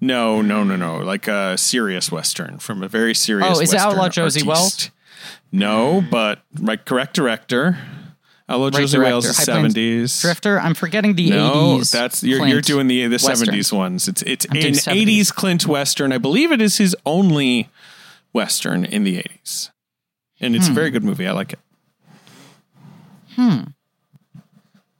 No, 0.00 0.40
no, 0.40 0.64
no, 0.64 0.76
no. 0.76 0.98
Like 0.98 1.28
a 1.28 1.58
serious 1.58 2.10
western 2.10 2.58
from 2.58 2.82
a 2.82 2.88
very 2.88 3.14
serious. 3.14 3.46
Oh, 3.48 3.60
is 3.60 3.72
it 3.72 3.76
western 3.76 3.92
Outlaw 3.92 4.08
Josey. 4.08 4.42
Wales? 4.42 4.90
No, 5.52 6.02
but 6.10 6.40
right, 6.58 6.84
correct 6.84 7.14
director. 7.14 7.78
Outlaw 8.48 8.66
Right 8.66 8.80
Josey. 8.80 8.98
Wales, 8.98 9.26
is 9.26 9.36
seventies. 9.36 10.20
Drifter. 10.20 10.58
I'm 10.58 10.74
forgetting 10.74 11.14
the 11.14 11.26
eighties. 11.26 11.36
No, 11.36 11.78
80s. 11.78 11.92
that's 11.92 12.22
you're, 12.24 12.38
Clint 12.38 12.52
you're 12.52 12.60
doing 12.60 12.88
the 12.88 13.06
the 13.06 13.18
seventies 13.18 13.72
ones. 13.72 14.08
It's 14.08 14.22
it's 14.22 14.46
I'm 14.50 14.56
an 14.56 14.74
eighties 14.88 15.30
Clint 15.30 15.66
Western. 15.66 16.12
I 16.12 16.18
believe 16.18 16.50
it 16.50 16.60
is 16.60 16.78
his 16.78 16.96
only 17.04 17.68
western 18.32 18.84
in 18.84 19.04
the 19.04 19.18
eighties, 19.18 19.70
and 20.40 20.56
it's 20.56 20.68
a 20.68 20.72
very 20.72 20.90
good 20.90 21.04
movie. 21.04 21.28
I 21.28 21.32
like 21.32 21.52
it. 21.52 21.58
Hmm. 23.36 23.60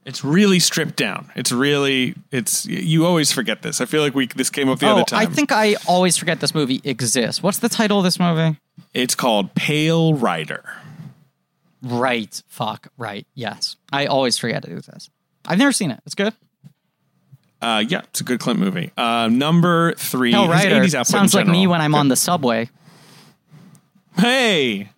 It's 0.07 0.25
really 0.25 0.59
stripped 0.59 0.97
down. 0.97 1.31
It's 1.37 1.53
really 1.53 2.15
it's 2.31 2.65
you 2.67 3.05
always 3.07 3.33
forget 3.33 3.62
this. 3.62 3.81
I 3.81 3.85
feel 3.85 4.01
like 4.03 4.15
we 4.15 4.27
this 4.29 4.49
came 4.51 4.69
up 4.69 4.79
the 4.79 4.87
Oh, 4.87 4.93
other 4.93 5.05
time. 5.05 5.20
I 5.20 5.27
think 5.27 5.53
I 5.53 5.77
always 5.87 6.17
forget 6.17 6.41
this 6.41 6.55
movie 6.55 6.81
exists. 6.85 7.43
What's 7.43 7.59
the 7.59 7.69
title 7.69 7.99
of 7.99 8.05
this 8.05 8.19
movie? 8.19 8.59
it's 8.95 9.15
called 9.15 9.55
Pale 9.55 10.15
Rider. 10.15 10.65
Right. 11.83 12.43
Fuck. 12.49 12.89
Right. 12.97 13.27
Yes. 13.35 13.77
I 13.93 14.07
always 14.07 14.39
forget 14.39 14.65
it 14.65 14.73
exists. 14.73 15.11
I've 15.47 15.59
never 15.59 15.73
seen 15.73 15.91
it. 15.91 16.01
It's 16.07 16.15
good. 16.15 16.35
Uh, 17.62 17.85
yeah, 17.87 18.01
it's 18.05 18.23
a 18.23 18.25
good 18.25 18.41
Clint 18.41 18.59
movie. 18.59 18.91
Uh, 18.97 19.29
number 19.31 19.93
three. 19.95 20.33
Hell 20.33 20.51
his 20.51 20.65
Rider 20.65 20.77
80s 20.77 20.95
output 20.95 20.99
in 20.99 21.05
sounds 21.05 21.35
like 21.35 21.47
me 21.47 21.67
when 21.67 21.83
I'm 21.83 21.95
on 21.95 22.09
the 22.09 22.17
subway. 22.17 22.70
Hey, 24.19 24.89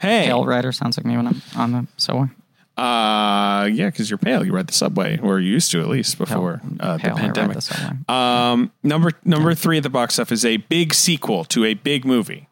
hey. 0.00 0.24
Hell 0.26 0.44
Rider 0.44 0.72
sounds 0.72 0.96
like 0.98 1.06
me 1.06 1.16
when 1.16 1.26
I'm 1.26 1.42
on 1.56 1.72
the 1.72 1.86
subway. 1.96 2.28
Uh, 2.76 3.70
yeah, 3.72 3.86
because 3.86 4.10
you're 4.10 4.18
pale. 4.18 4.44
You 4.44 4.52
ride 4.52 4.66
the 4.66 4.74
subway, 4.74 5.18
or 5.18 5.40
you 5.40 5.50
used 5.50 5.70
to 5.70 5.80
at 5.80 5.88
least 5.88 6.18
before 6.18 6.60
uh, 6.78 6.98
the 6.98 7.06
I 7.06 7.10
ride 7.12 7.18
pandemic. 7.20 7.54
the 7.56 7.62
subway. 7.62 7.96
Um, 8.08 8.70
number 8.82 9.12
number 9.24 9.54
three 9.54 9.78
of 9.78 9.82
the 9.82 9.88
box 9.90 10.14
stuff 10.14 10.30
is 10.30 10.44
a 10.44 10.58
big 10.58 10.92
sequel 10.92 11.44
to 11.46 11.64
a 11.64 11.72
big 11.74 12.04
movie. 12.04 12.48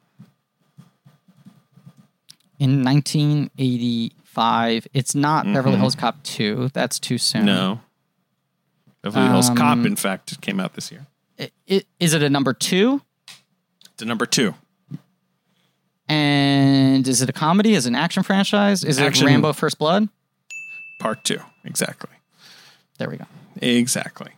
In 2.59 2.83
1985, 2.85 4.87
it's 4.95 5.15
not 5.15 5.45
Beverly 5.45 5.77
Hills 5.77 5.95
Cop 5.95 6.23
2. 6.23 6.71
That's 6.73 6.99
too 6.99 7.19
soon. 7.19 7.41
Mm-hmm. 7.43 7.47
No, 7.47 7.81
Beverly 9.03 9.29
Hills 9.29 9.51
Um, 9.51 9.57
Cop. 9.57 9.79
In 9.85 9.97
fact, 9.97 10.41
came 10.41 10.59
out 10.61 10.73
this 10.75 10.91
year. 10.91 11.07
I- 11.39 11.51
I- 11.71 11.85
is 12.01 12.15
it 12.15 12.23
a 12.23 12.31
number 12.31 12.55
two? 12.55 13.03
It's 13.93 14.03
a 14.03 14.07
number 14.07 14.25
two. 14.27 14.55
And 16.09 17.07
is 17.09 17.23
it 17.23 17.29
a 17.31 17.33
comedy? 17.33 17.75
Is 17.75 17.87
it 17.87 17.91
an 17.91 17.95
action 17.95 18.23
franchise? 18.23 18.85
Is 18.85 18.99
Action. 18.99 19.27
it 19.27 19.31
Rambo 19.31 19.53
First 19.55 19.79
Blood? 19.79 20.09
Part 21.01 21.25
two. 21.25 21.41
Exactly. 21.65 22.11
There 22.99 23.09
we 23.09 23.17
go. 23.17 23.25
Exactly. 23.61 24.33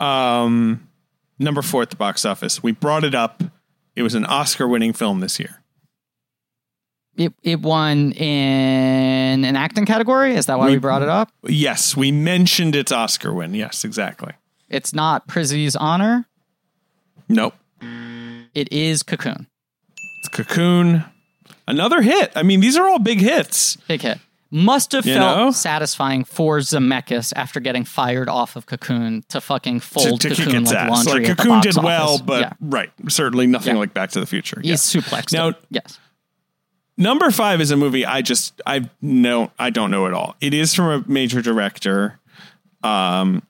Um, 0.00 0.88
number 1.38 1.62
four 1.62 1.82
at 1.82 1.90
the 1.90 1.96
box 1.96 2.24
office. 2.24 2.62
We 2.62 2.72
brought 2.72 3.04
it 3.04 3.14
up. 3.14 3.42
It 3.94 4.02
was 4.02 4.14
an 4.14 4.24
Oscar-winning 4.24 4.92
film 4.94 5.20
this 5.20 5.38
year. 5.38 5.60
It 7.16 7.32
it 7.44 7.60
won 7.60 8.10
in 8.12 9.44
an 9.44 9.54
acting 9.54 9.86
category. 9.86 10.34
Is 10.34 10.46
that 10.46 10.58
why 10.58 10.66
we, 10.66 10.72
We- 10.72 10.78
brought 10.78 11.02
it 11.02 11.08
up? 11.08 11.30
Yes, 11.44 11.96
we 11.96 12.10
mentioned 12.10 12.74
its 12.74 12.90
Oscar 12.90 13.32
win. 13.32 13.54
Yes, 13.54 13.84
exactly. 13.84 14.32
It's 14.68 14.92
not 14.92 15.28
Prizzi's 15.28 15.76
Honor. 15.76 16.26
Nope. 17.28 17.54
It 18.54 18.72
is 18.72 19.02
Cocoon. 19.04 19.46
It's 20.24 20.28
Cocoon. 20.30 21.04
Another 21.68 22.00
hit. 22.00 22.32
I 22.34 22.42
mean, 22.42 22.60
these 22.60 22.76
are 22.78 22.88
all 22.88 22.98
big 22.98 23.20
hits. 23.20 23.76
Big 23.88 24.00
hit. 24.00 24.18
Must 24.50 24.92
have 24.92 25.04
You 25.04 25.14
felt 25.16 25.36
know? 25.38 25.50
satisfying 25.50 26.24
for 26.24 26.60
Zemeckis 26.60 27.32
after 27.36 27.60
getting 27.60 27.84
fired 27.84 28.28
off 28.30 28.56
of 28.56 28.64
Cocoon 28.66 29.22
to 29.28 29.40
fucking 29.40 29.80
To, 29.80 29.86
fold 29.86 30.20
to 30.22 30.28
kick 30.30 30.38
Cocoon 30.38 30.62
its 30.62 30.70
like 30.72 30.78
ass. 30.80 30.90
laundry. 31.06 31.12
Like 31.24 31.30
at 31.30 31.36
the 31.36 31.42
Cocoon 31.42 31.58
box 31.60 31.66
did 31.74 31.82
well, 31.84 32.08
office. 32.10 32.20
but 32.22 32.40
yeah. 32.40 32.52
right, 32.60 32.90
certainly 33.08 33.46
nothing 33.46 33.74
Yeah. 33.74 33.80
like 33.80 33.92
Back 33.92 34.10
to 34.12 34.20
the 34.20 34.26
Future. 34.26 34.60
he's 34.62 34.94
Yeah. 34.94 35.00
suplexed. 35.02 35.32
Now- 35.32 35.52
yes. 35.70 35.98
Number 36.96 37.30
five 37.32 37.60
is 37.60 37.70
a 37.72 37.76
movie 37.76 38.06
I 38.06 38.22
just 38.22 38.62
I 38.66 38.88
know 39.02 39.50
I 39.58 39.68
don't 39.70 39.90
know 39.90 40.06
at 40.06 40.14
all. 40.14 40.36
It 40.40 40.54
is 40.54 40.72
from 40.74 40.86
a 40.86 41.04
major 41.10 41.42
director, 41.42 42.20
um, 42.84 43.42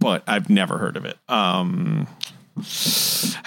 but 0.00 0.24
I've 0.26 0.50
never 0.50 0.76
heard 0.78 0.96
of 0.96 1.04
it. 1.06 1.16
Um, 1.28 2.08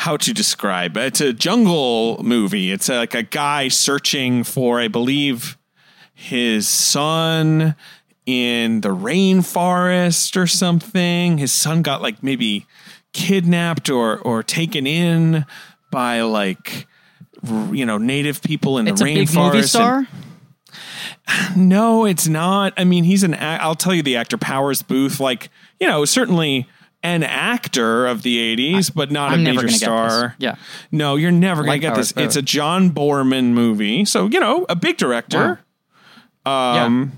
how 0.03 0.17
to 0.17 0.33
describe? 0.33 0.97
It's 0.97 1.21
a 1.21 1.31
jungle 1.31 2.21
movie. 2.23 2.71
It's 2.71 2.89
like 2.89 3.13
a 3.15 3.23
guy 3.23 3.69
searching 3.69 4.43
for, 4.43 4.79
I 4.81 4.89
believe, 4.89 5.57
his 6.13 6.67
son 6.67 7.75
in 8.25 8.81
the 8.81 8.89
rainforest 8.89 10.35
or 10.35 10.45
something. 10.45 11.37
His 11.37 11.51
son 11.53 11.81
got 11.83 12.01
like 12.01 12.21
maybe 12.21 12.65
kidnapped 13.13 13.89
or 13.89 14.17
or 14.19 14.43
taken 14.43 14.85
in 14.87 15.45
by 15.89 16.21
like 16.21 16.85
you 17.71 17.85
know 17.85 17.97
native 17.97 18.41
people 18.41 18.77
in 18.79 18.87
It's 18.89 18.99
the 18.99 19.05
rainforest. 19.07 19.53
and- 19.55 19.69
star. 19.69 20.07
no, 21.55 22.05
it's 22.05 22.27
not. 22.27 22.73
I 22.77 22.83
mean, 22.83 23.03
he's 23.05 23.23
an. 23.23 23.35
I'll 23.39 23.75
tell 23.75 23.93
you, 23.93 24.03
the 24.03 24.17
actor 24.17 24.37
Powers 24.37 24.81
Boothe. 24.81 25.19
Like, 25.19 25.49
you 25.79 25.87
know, 25.87 26.05
certainly 26.05 26.67
an 27.03 27.21
actor 27.23 28.07
of 28.07 28.21
the 28.23 28.37
80s, 28.55 28.91
but 28.93 29.11
not 29.11 29.31
a 29.31 29.35
I'm 29.35 29.43
never 29.43 29.63
major 29.63 29.69
star. 29.75 30.35
Yeah. 30.39 30.55
No, 30.91 31.15
you're 31.17 31.31
never 31.31 31.63
going 31.63 31.79
to 31.81 31.87
get 31.87 31.95
this. 31.95 32.11
is. 32.11 32.17
It's 32.17 32.35
a 32.37 32.41
John 32.41 32.91
Boorman 32.91 33.51
movie. 33.51 34.05
So, 34.05 34.27
you 34.27 34.39
know, 34.39 34.65
a 34.69 34.75
big 34.75 34.97
director. 34.97 35.59
Um, 36.45 37.11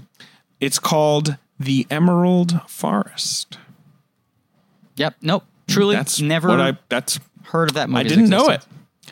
It's 0.60 0.80
called 0.80 1.38
The 1.60 1.86
Emerald 1.92 2.60
Forest. 2.68 3.58
Yep. 4.96 5.16
Nope. 5.22 5.44
Truly, 5.68 5.96
That's 5.96 6.22
never 6.22 6.48
what 6.48 6.62
I 6.62 6.78
that's 6.90 7.20
heard 7.46 7.70
of 7.70 7.76
that 7.76 7.90
movie. 7.90 8.02
I 8.02 8.04
didn't 8.08 8.30
know 8.30 8.50
it. 8.50 8.64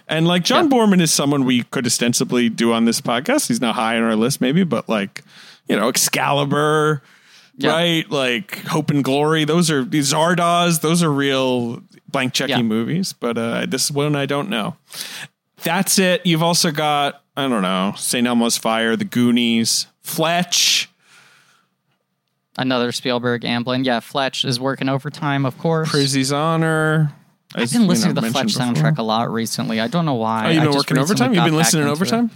And 0.08 0.28
like 0.28 0.44
John 0.44 0.70
Boorman 0.70 1.02
is 1.02 1.12
someone 1.12 1.46
we 1.46 1.64
could 1.64 1.86
ostensibly 1.88 2.48
do 2.50 2.74
on 2.74 2.86
this 2.86 3.02
podcast. 3.02 3.48
He's 3.48 3.62
not 3.62 3.76
high 3.76 3.98
on 3.98 4.04
our 4.04 4.16
list, 4.16 4.40
maybe, 4.42 4.64
but 4.64 4.88
like, 4.88 5.24
you 5.68 5.76
know, 5.76 5.88
Excalibur, 5.90 7.02
Yeah. 7.58 7.72
right? 7.72 8.10
Like 8.10 8.58
Hope 8.66 8.90
and 8.90 9.04
Glory. 9.04 9.46
Those 9.46 9.70
are 9.70 9.84
these 9.84 10.12
Zardoz. 10.14 10.82
Those 10.82 11.04
are 11.04 11.12
real 11.12 11.82
blank 12.10 12.34
checking 12.34 12.58
Yeah. 12.58 12.62
movies. 12.64 13.14
But 13.14 13.38
uh, 13.38 13.66
this 13.68 13.92
one 13.92 14.16
I 14.16 14.26
don't 14.26 14.50
know. 14.50 14.76
That's 15.64 16.00
it. 16.00 16.26
You've 16.26 16.44
also 16.44 16.72
got 16.72 17.22
I 17.38 17.48
don't 17.48 17.62
know 17.62 17.94
St. 17.98 18.26
Elmo's 18.28 18.58
Fire, 18.58 18.96
The 18.96 19.06
Goonies, 19.06 19.88
Fletch. 20.02 20.90
Another 22.58 22.92
Spielberg 22.92 23.42
Amblin. 23.44 23.84
Yeah, 23.86 24.00
Fletch 24.00 24.46
is 24.46 24.60
working 24.60 24.88
overtime, 24.88 25.46
of 25.46 25.58
course. 25.58 25.90
Prizzi's 25.90 26.32
Honor. 26.32 27.12
I've 27.56 27.72
been 27.72 27.88
listening 27.88 28.16
to 28.16 28.22
the 28.22 28.30
Fletch 28.32 28.54
soundtrack 28.56 28.98
a 29.00 29.04
lot 29.04 29.32
recently. 29.32 29.80
I 29.80 29.88
don't 29.88 30.06
know 30.06 30.14
why. 30.16 30.48
Oh, 30.48 30.50
you've 30.50 30.64
been 30.64 30.72
working 30.74 30.98
overtime? 31.00 31.34
You've 31.34 31.46
been 31.46 31.56
listening 31.56 31.88
overtime. 31.88 32.26
it. 32.26 32.32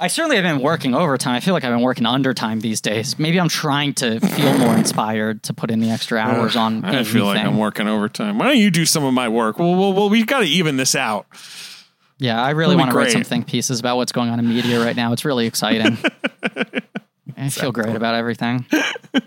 I 0.00 0.08
certainly 0.08 0.36
have 0.36 0.44
been 0.44 0.60
working 0.60 0.94
overtime. 0.94 1.34
I 1.36 1.40
feel 1.40 1.54
like 1.54 1.64
I've 1.64 1.72
been 1.72 1.82
working 1.82 2.04
undertime 2.04 2.60
these 2.60 2.80
days. 2.80 3.18
Maybe 3.18 3.38
I'm 3.38 3.48
trying 3.48 3.94
to 3.94 4.20
feel 4.20 4.58
more 4.58 4.74
inspired 4.76 5.42
to 5.44 5.54
put 5.54 5.70
in 5.70 5.80
the 5.80 5.90
extra 5.90 6.18
hours 6.18 6.56
on. 6.56 6.84
I 6.84 7.04
feel 7.04 7.26
like. 7.26 7.38
I'm 7.38 7.58
working 7.58 7.86
overtime. 7.86 8.38
Why 8.38 8.46
don't 8.46 8.58
you 8.58 8.70
do 8.70 8.86
some 8.86 9.04
of 9.04 9.14
my 9.14 9.28
work? 9.28 9.58
Well, 9.58 9.74
well, 9.76 9.92
well 9.92 10.08
we've 10.08 10.26
got 10.26 10.40
to 10.40 10.46
even 10.46 10.76
this 10.76 10.94
out. 10.94 11.26
Yeah, 12.18 12.42
I 12.42 12.50
really 12.50 12.76
want 12.76 12.90
to 12.90 12.96
write 12.96 13.10
some 13.10 13.24
think 13.24 13.46
pieces 13.46 13.80
about 13.80 13.96
what's 13.96 14.12
going 14.12 14.30
on 14.30 14.38
in 14.38 14.48
media 14.48 14.84
right 14.84 14.96
now. 14.96 15.12
It's 15.12 15.24
really 15.24 15.46
exciting. 15.46 15.98
I 17.36 17.48
feel 17.48 17.72
great 17.72 17.94
about 17.94 18.14
everything. 18.14 18.66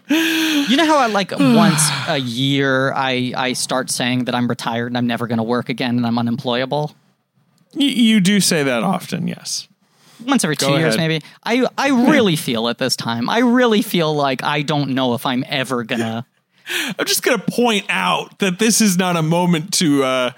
You 0.09 0.75
know 0.75 0.85
how 0.85 0.97
I 0.97 1.07
like 1.07 1.31
once 1.39 1.81
a 2.09 2.17
year 2.17 2.91
I 2.93 3.31
I 3.37 3.53
start 3.53 3.89
saying 3.89 4.25
that 4.25 4.35
I'm 4.35 4.47
retired 4.49 4.87
and 4.87 4.97
I'm 4.97 5.07
never 5.07 5.27
going 5.27 5.37
to 5.37 5.43
work 5.43 5.69
again 5.69 5.95
and 5.95 6.05
I'm 6.05 6.19
unemployable. 6.19 6.93
Y- 7.73 7.85
you 7.85 8.19
do 8.19 8.41
say 8.41 8.63
that 8.63 8.83
often, 8.83 9.29
yes. 9.29 9.69
Once 10.25 10.43
every 10.43 10.55
two 10.55 10.67
Go 10.67 10.77
years, 10.77 10.95
ahead. 10.95 11.09
maybe. 11.09 11.25
I 11.43 11.67
I 11.77 11.89
really 11.89 12.35
feel 12.35 12.67
it 12.67 12.77
this 12.77 12.95
time. 12.95 13.29
I 13.29 13.39
really 13.39 13.81
feel 13.81 14.13
like 14.13 14.43
I 14.43 14.61
don't 14.61 14.91
know 14.91 15.13
if 15.13 15.25
I'm 15.25 15.43
ever 15.47 15.83
gonna. 15.83 16.25
I'm 16.99 17.05
just 17.05 17.23
to 17.23 17.51
point 17.51 17.85
out 17.89 18.39
that 18.39 18.59
this 18.59 18.81
is 18.81 18.97
not 18.97 19.15
a 19.15 19.21
moment 19.21 19.73
to 19.75 20.03
uh, 20.03 20.31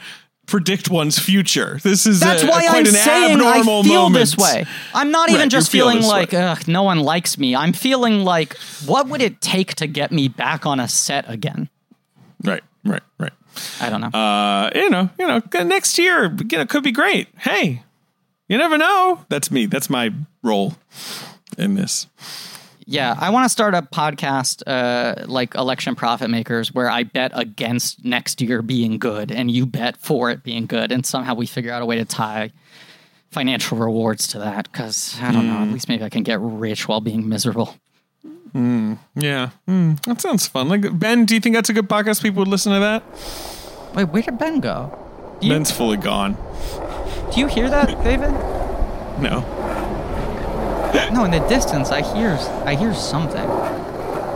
predict 0.45 0.89
one's 0.89 1.17
future. 1.17 1.79
This 1.81 2.05
is 2.05 2.19
That's 2.19 2.43
a, 2.43 2.47
why 2.47 2.65
quite 2.67 2.77
I'm 2.79 2.85
saying 2.85 3.41
I 3.41 3.63
feel 3.63 3.83
moment. 3.83 4.13
this 4.13 4.37
way. 4.37 4.65
I'm 4.93 5.11
not 5.11 5.29
even 5.29 5.41
Right, 5.41 5.51
just 5.51 5.71
feel 5.71 5.89
feeling 5.89 6.05
like 6.05 6.33
ugh, 6.33 6.67
no 6.67 6.83
one 6.83 6.99
likes 6.99 7.37
me. 7.37 7.55
I'm 7.55 7.73
feeling 7.73 8.23
like 8.23 8.57
what 8.85 9.07
would 9.07 9.21
it 9.21 9.41
take 9.41 9.75
to 9.75 9.87
get 9.87 10.11
me 10.11 10.27
back 10.27 10.65
on 10.65 10.79
a 10.79 10.87
set 10.87 11.29
again? 11.29 11.69
Right, 12.43 12.63
right, 12.83 13.03
right. 13.17 13.33
I 13.81 13.89
don't 13.89 14.01
know. 14.01 14.07
Uh, 14.07 14.69
you 14.75 14.89
know, 14.89 15.09
you 15.17 15.27
know, 15.27 15.41
next 15.63 15.97
year, 15.97 16.35
you 16.51 16.57
know, 16.57 16.65
could 16.65 16.83
be 16.83 16.91
great. 16.91 17.27
Hey, 17.37 17.83
you 18.49 18.57
never 18.57 18.77
know. 18.77 19.23
That's 19.29 19.49
me. 19.49 19.67
That's 19.67 19.89
my 19.89 20.11
role 20.43 20.73
in 21.57 21.75
this. 21.75 22.07
Yeah, 22.85 23.15
I 23.19 23.29
want 23.29 23.45
to 23.45 23.49
start 23.49 23.75
a 23.75 23.83
podcast 23.83 24.63
uh, 24.65 25.27
like 25.27 25.53
Election 25.53 25.93
Profit 25.93 26.31
Makers 26.31 26.73
where 26.73 26.89
I 26.89 27.03
bet 27.03 27.31
against 27.35 28.03
next 28.03 28.41
year 28.41 28.63
being 28.63 28.97
good 28.97 29.31
and 29.31 29.51
you 29.51 29.67
bet 29.67 29.95
for 29.97 30.31
it 30.31 30.41
being 30.43 30.65
good. 30.65 30.91
And 30.91 31.05
somehow 31.05 31.35
we 31.35 31.45
figure 31.45 31.71
out 31.71 31.83
a 31.83 31.85
way 31.85 31.97
to 31.97 32.05
tie 32.05 32.51
financial 33.29 33.77
rewards 33.77 34.27
to 34.29 34.39
that 34.39 34.71
because 34.71 35.15
I 35.21 35.31
don't 35.31 35.45
know, 35.45 35.59
at 35.59 35.67
least 35.71 35.87
maybe 35.87 36.03
I 36.03 36.09
can 36.09 36.23
get 36.23 36.39
rich 36.41 36.87
while 36.87 36.99
being 36.99 37.29
miserable. 37.29 37.75
Yeah, 38.55 39.51
mm, 39.67 40.01
that 40.05 40.19
sounds 40.19 40.47
fun. 40.47 40.67
Like 40.67 40.97
Ben, 40.97 41.25
do 41.25 41.35
you 41.35 41.39
think 41.39 41.53
that's 41.55 41.69
a 41.69 41.73
good 41.73 41.87
podcast? 41.87 42.23
People 42.23 42.39
would 42.39 42.47
listen 42.47 42.73
to 42.73 42.79
that. 42.79 43.03
Wait, 43.93 44.05
where 44.05 44.23
did 44.23 44.39
Ben 44.39 44.59
go? 44.59 44.97
Do 45.41 45.47
you, 45.47 45.53
Ben's 45.53 45.69
fully 45.69 45.97
gone. 45.97 46.35
Do 47.31 47.39
you 47.39 47.47
hear 47.47 47.69
that, 47.69 48.03
David? 48.03 48.31
No. 49.21 49.45
No, 51.13 51.23
in 51.25 51.31
the 51.31 51.45
distance, 51.47 51.91
I 51.91 52.01
hear 52.01 52.37
I 52.65 52.75
hear 52.75 52.93
something. 52.93 53.47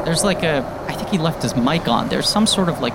There's 0.05 0.23
like 0.23 0.43
a. 0.43 0.63
I 0.87 0.93
think 0.93 1.09
he 1.09 1.17
left 1.17 1.41
his 1.41 1.55
mic 1.55 1.87
on. 1.87 2.09
There's 2.09 2.27
some 2.27 2.45
sort 2.45 2.69
of 2.69 2.79
like 2.79 2.93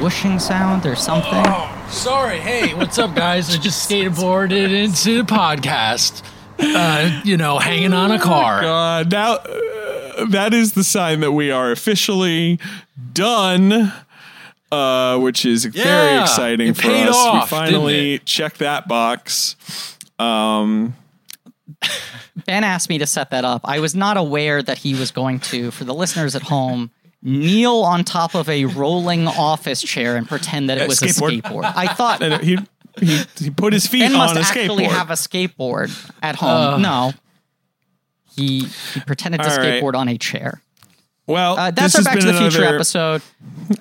whooshing 0.00 0.38
sound 0.38 0.86
or 0.86 0.96
something. 0.96 1.42
Oh, 1.46 1.86
sorry. 1.90 2.38
Hey, 2.38 2.74
what's 2.74 2.98
up, 2.98 3.14
guys? 3.14 3.54
I 3.54 3.58
just 3.58 3.88
skateboarded 3.88 4.72
into 4.72 5.22
the 5.22 5.24
podcast. 5.24 6.22
Uh, 6.58 7.20
you 7.24 7.36
know, 7.36 7.58
hanging 7.58 7.92
on 7.92 8.12
a 8.12 8.18
car. 8.18 8.62
God, 8.62 9.10
now 9.10 9.34
uh, 9.34 10.26
that 10.26 10.54
is 10.54 10.72
the 10.72 10.84
sign 10.84 11.20
that 11.20 11.32
we 11.32 11.50
are 11.50 11.72
officially 11.72 12.60
done. 13.12 13.92
Uh, 14.74 15.18
which 15.18 15.44
is 15.44 15.64
very 15.66 16.20
exciting 16.22 16.68
it 16.68 16.76
for 16.76 16.82
paid 16.82 17.06
us. 17.08 17.14
off, 17.16 17.42
we 17.44 17.56
finally 17.56 18.14
it? 18.14 18.24
checked 18.26 18.58
that 18.58 18.88
box. 18.88 19.56
Um, 20.18 20.94
Ben 22.46 22.64
asked 22.64 22.88
me 22.88 22.98
to 22.98 23.06
set 23.06 23.30
that 23.30 23.44
up. 23.44 23.60
I 23.64 23.78
was 23.80 23.94
not 23.94 24.16
aware 24.16 24.62
that 24.62 24.78
he 24.78 24.94
was 24.94 25.10
going 25.10 25.40
to, 25.40 25.70
for 25.70 25.84
the 25.84 25.94
listeners 25.94 26.34
at 26.34 26.42
home, 26.42 26.90
kneel 27.22 27.76
on 27.82 28.04
top 28.04 28.34
of 28.34 28.48
a 28.48 28.64
rolling 28.66 29.26
office 29.28 29.82
chair 29.82 30.16
and 30.16 30.28
pretend 30.28 30.68
that 30.70 30.78
it 30.78 30.82
A 30.84 30.86
was 30.88 31.00
skateboard. 31.00 31.38
a 31.38 31.42
skateboard. 31.42 31.72
I 31.76 31.86
thought 31.94 32.42
he, 32.42 32.58
he 33.00 33.20
he 33.38 33.50
put 33.50 33.72
his 33.72 33.86
feet 33.86 34.00
Ben 34.00 34.12
on 34.12 34.18
must 34.34 34.36
a 34.36 34.40
actually 34.58 34.84
skateboard. 34.84 34.90
have 34.90 35.10
a 35.10 35.14
skateboard 35.14 36.12
at 36.22 36.36
home. 36.36 36.82
no. 36.82 37.12
He, 38.36 38.64
he 38.92 39.00
pretended 39.00 39.40
to 39.42 39.48
All 39.50 39.56
right. 39.56 39.80
skateboard 39.82 39.94
on 39.94 40.08
a 40.08 40.18
chair. 40.18 40.60
Well, 41.26 41.58
Uh, 41.58 41.70
this 41.70 41.92
that's 41.92 41.94
our 41.94 41.98
has 42.00 42.04
Back 42.04 42.18
to 42.20 42.26
been 42.26 42.34
the 42.34 42.40
Future 42.50 42.64
episode. 42.64 43.22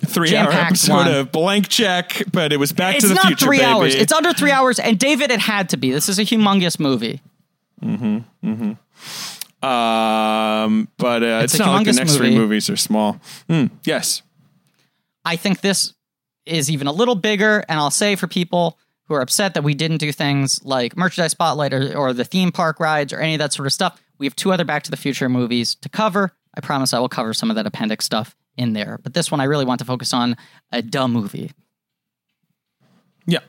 three-hour 0.05 0.51
episode 0.51 0.93
one. 0.93 1.07
of 1.13 1.31
Blank 1.31 1.67
Check, 1.69 2.23
but 2.31 2.51
it 2.53 2.57
was 2.57 2.71
Back 2.71 2.95
It's 2.95 3.03
to 3.03 3.09
the 3.09 3.15
Future. 3.15 3.31
It's 3.33 3.41
not 3.41 3.47
three 3.47 3.57
baby. 3.57 3.65
hours. 3.69 3.95
It's 3.95 4.13
under 4.13 4.33
three 4.33 4.51
hours. 4.51 4.79
And 4.79 4.97
David, 4.99 5.31
it 5.31 5.39
had 5.41 5.69
to 5.69 5.77
be. 5.77 5.91
This 5.91 6.07
is 6.09 6.19
a 6.19 6.23
humongous 6.23 6.79
movie. 6.79 7.21
Mm-hmm. 7.81 8.19
Mm-hmm. 8.47 9.67
Um, 9.67 10.89
but 10.97 11.23
uh, 11.23 11.41
It's 11.43 11.53
it's, 11.53 11.59
not 11.59 11.73
like 11.73 11.85
the 11.85 11.93
next 11.93 12.15
three 12.17 12.35
movies 12.35 12.69
are 12.69 12.75
small. 12.75 13.19
Hmm, 13.49 13.67
yes, 13.85 14.21
I 15.25 15.35
think 15.37 15.61
this 15.61 15.93
is 16.45 16.69
even 16.69 16.87
a 16.87 16.91
little 16.91 17.15
bigger. 17.15 17.63
And 17.69 17.79
I'll 17.79 17.91
say 17.91 18.15
for 18.17 18.27
people 18.27 18.77
who 19.07 19.13
are 19.15 19.21
upset 19.21 19.53
that 19.53 19.63
we 19.63 19.73
didn't 19.73 19.97
do 19.97 20.11
things 20.11 20.63
like 20.65 20.97
merchandise 20.97 21.31
spotlight 21.31 21.73
or, 21.73 21.95
or 21.95 22.11
the 22.13 22.25
theme 22.25 22.51
park 22.51 22.79
rides 22.79 23.13
or 23.13 23.19
any 23.19 23.35
of 23.35 23.39
that 23.39 23.53
sort 23.53 23.65
of 23.65 23.71
stuff, 23.73 24.01
we 24.17 24.25
have 24.25 24.35
two 24.35 24.51
other 24.51 24.65
Back 24.65 24.83
to 24.83 24.91
the 24.91 24.97
Future 24.97 25.29
movies 25.29 25.75
to 25.75 25.87
cover. 25.89 26.33
I 26.55 26.61
promise 26.61 26.93
I 26.93 26.99
will 26.99 27.09
cover 27.09 27.33
some 27.33 27.49
of 27.49 27.55
that 27.55 27.65
appendix 27.65 28.05
stuff 28.05 28.35
in 28.57 28.73
there. 28.73 28.99
But 29.01 29.13
this 29.13 29.31
one, 29.31 29.39
I 29.39 29.45
really 29.45 29.65
want 29.65 29.79
to 29.79 29.85
focus 29.85 30.13
on 30.13 30.37
a 30.71 30.81
dumb 30.81 31.11
movie. 31.13 31.51
yep, 33.25 33.43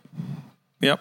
yep, 0.81 1.00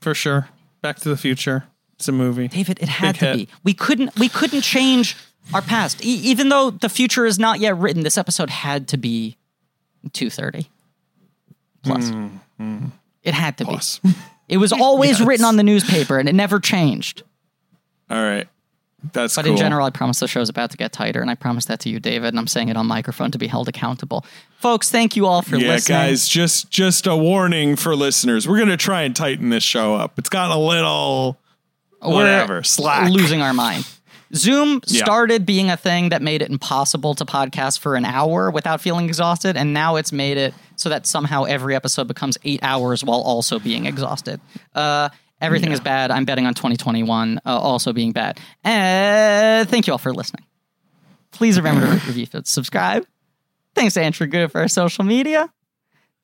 for 0.00 0.14
sure. 0.14 0.48
Back 0.82 0.96
to 1.00 1.08
the 1.08 1.16
Future. 1.16 1.64
It's 1.96 2.08
a 2.08 2.12
movie. 2.12 2.48
David, 2.48 2.78
it 2.80 2.88
had 2.88 3.12
Big 3.14 3.18
to 3.20 3.26
hit. 3.26 3.36
be. 3.36 3.48
We 3.64 3.74
couldn't. 3.74 4.18
We 4.18 4.28
couldn't 4.28 4.62
change 4.62 5.16
our 5.52 5.60
past, 5.62 6.04
e- 6.04 6.08
even 6.08 6.48
though 6.48 6.70
the 6.70 6.88
future 6.88 7.26
is 7.26 7.38
not 7.38 7.60
yet 7.60 7.76
written. 7.76 8.02
This 8.02 8.16
episode 8.16 8.48
had 8.50 8.88
to 8.88 8.96
be 8.96 9.36
two 10.12 10.30
thirty 10.30 10.68
plus. 11.82 12.10
Mm, 12.10 12.40
mm. 12.60 12.90
It 13.22 13.34
had 13.34 13.58
to 13.58 13.66
Plus. 13.66 13.98
be. 13.98 14.10
It 14.48 14.56
was 14.56 14.72
always 14.72 15.18
Yes. 15.18 15.28
written 15.28 15.44
on 15.44 15.56
the 15.56 15.62
newspaper, 15.62 16.18
and 16.18 16.26
it 16.28 16.34
never 16.34 16.58
changed. 16.58 17.22
All 18.08 18.16
right, 18.22 18.48
that's 19.12 19.36
But 19.36 19.44
cool. 19.44 19.52
in 19.52 19.58
general, 19.58 19.86
I 19.86 19.90
promise 19.90 20.20
the 20.20 20.28
show's 20.28 20.48
about 20.48 20.70
to 20.72 20.76
get 20.76 20.92
tighter, 20.92 21.20
and 21.20 21.30
I 21.30 21.34
promise 21.34 21.64
that 21.66 21.80
to 21.80 21.88
you, 21.88 22.00
David. 22.00 22.28
And 22.28 22.38
I'm 22.38 22.46
saying 22.46 22.68
it 22.68 22.76
on 22.76 22.86
microphone 22.86 23.30
to 23.30 23.38
be 23.38 23.46
held 23.46 23.68
accountable, 23.68 24.24
folks. 24.58 24.90
Thank 24.90 25.16
you 25.16 25.26
all 25.26 25.42
for 25.42 25.56
yeah, 25.56 25.68
listening. 25.68 25.98
guys, 25.98 26.28
just 26.28 26.70
just 26.70 27.06
a 27.06 27.16
warning 27.16 27.76
for 27.76 27.94
listeners. 27.96 28.46
We're 28.48 28.58
gonna 28.58 28.76
try 28.76 29.02
and 29.02 29.14
tighten 29.16 29.50
this 29.50 29.62
show 29.64 29.94
up. 29.94 30.18
It's 30.18 30.28
gotten 30.28 30.56
a 30.56 30.60
little 30.60 31.38
We're 32.02 32.14
whatever, 32.14 32.62
slack. 32.62 33.10
losing 33.10 33.42
our 33.42 33.54
mind. 33.54 33.86
Zoom 34.34 34.80
Yeah. 34.86 35.02
started 35.04 35.44
being 35.44 35.70
a 35.70 35.76
thing 35.76 36.10
that 36.10 36.22
made 36.22 36.40
it 36.42 36.50
impossible 36.50 37.14
to 37.16 37.24
podcast 37.24 37.80
for 37.80 37.96
an 37.96 38.04
hour 38.04 38.50
without 38.50 38.80
feeling 38.80 39.06
exhausted, 39.06 39.56
and 39.56 39.74
now 39.74 39.96
it's 39.96 40.12
made 40.12 40.36
it 40.36 40.54
so 40.76 40.88
that 40.88 41.04
somehow 41.06 41.44
every 41.44 41.74
episode 41.74 42.06
becomes 42.06 42.38
eight 42.44 42.60
hours 42.62 43.02
while 43.04 43.20
also 43.20 43.58
being 43.58 43.86
exhausted. 43.86 44.40
Uh, 44.74 45.08
everything 45.40 45.72
is 45.72 45.80
bad. 45.80 46.10
I'm 46.10 46.24
betting 46.24 46.46
on 46.46 46.54
2021 46.54 47.40
uh, 47.44 47.58
also 47.58 47.92
being 47.92 48.12
bad. 48.12 48.38
Uh, 48.64 49.64
thank 49.64 49.86
you 49.86 49.92
all 49.92 49.98
for 49.98 50.12
listening. 50.12 50.44
Please 51.32 51.56
remember 51.56 51.86
to 51.86 52.06
review, 52.06 52.26
subscribe. 52.44 53.06
Thanks 53.74 53.94
to 53.94 54.02
Andrew 54.02 54.26
Good 54.26 54.50
for 54.50 54.60
our 54.60 54.68
social 54.68 55.04
media. 55.04 55.52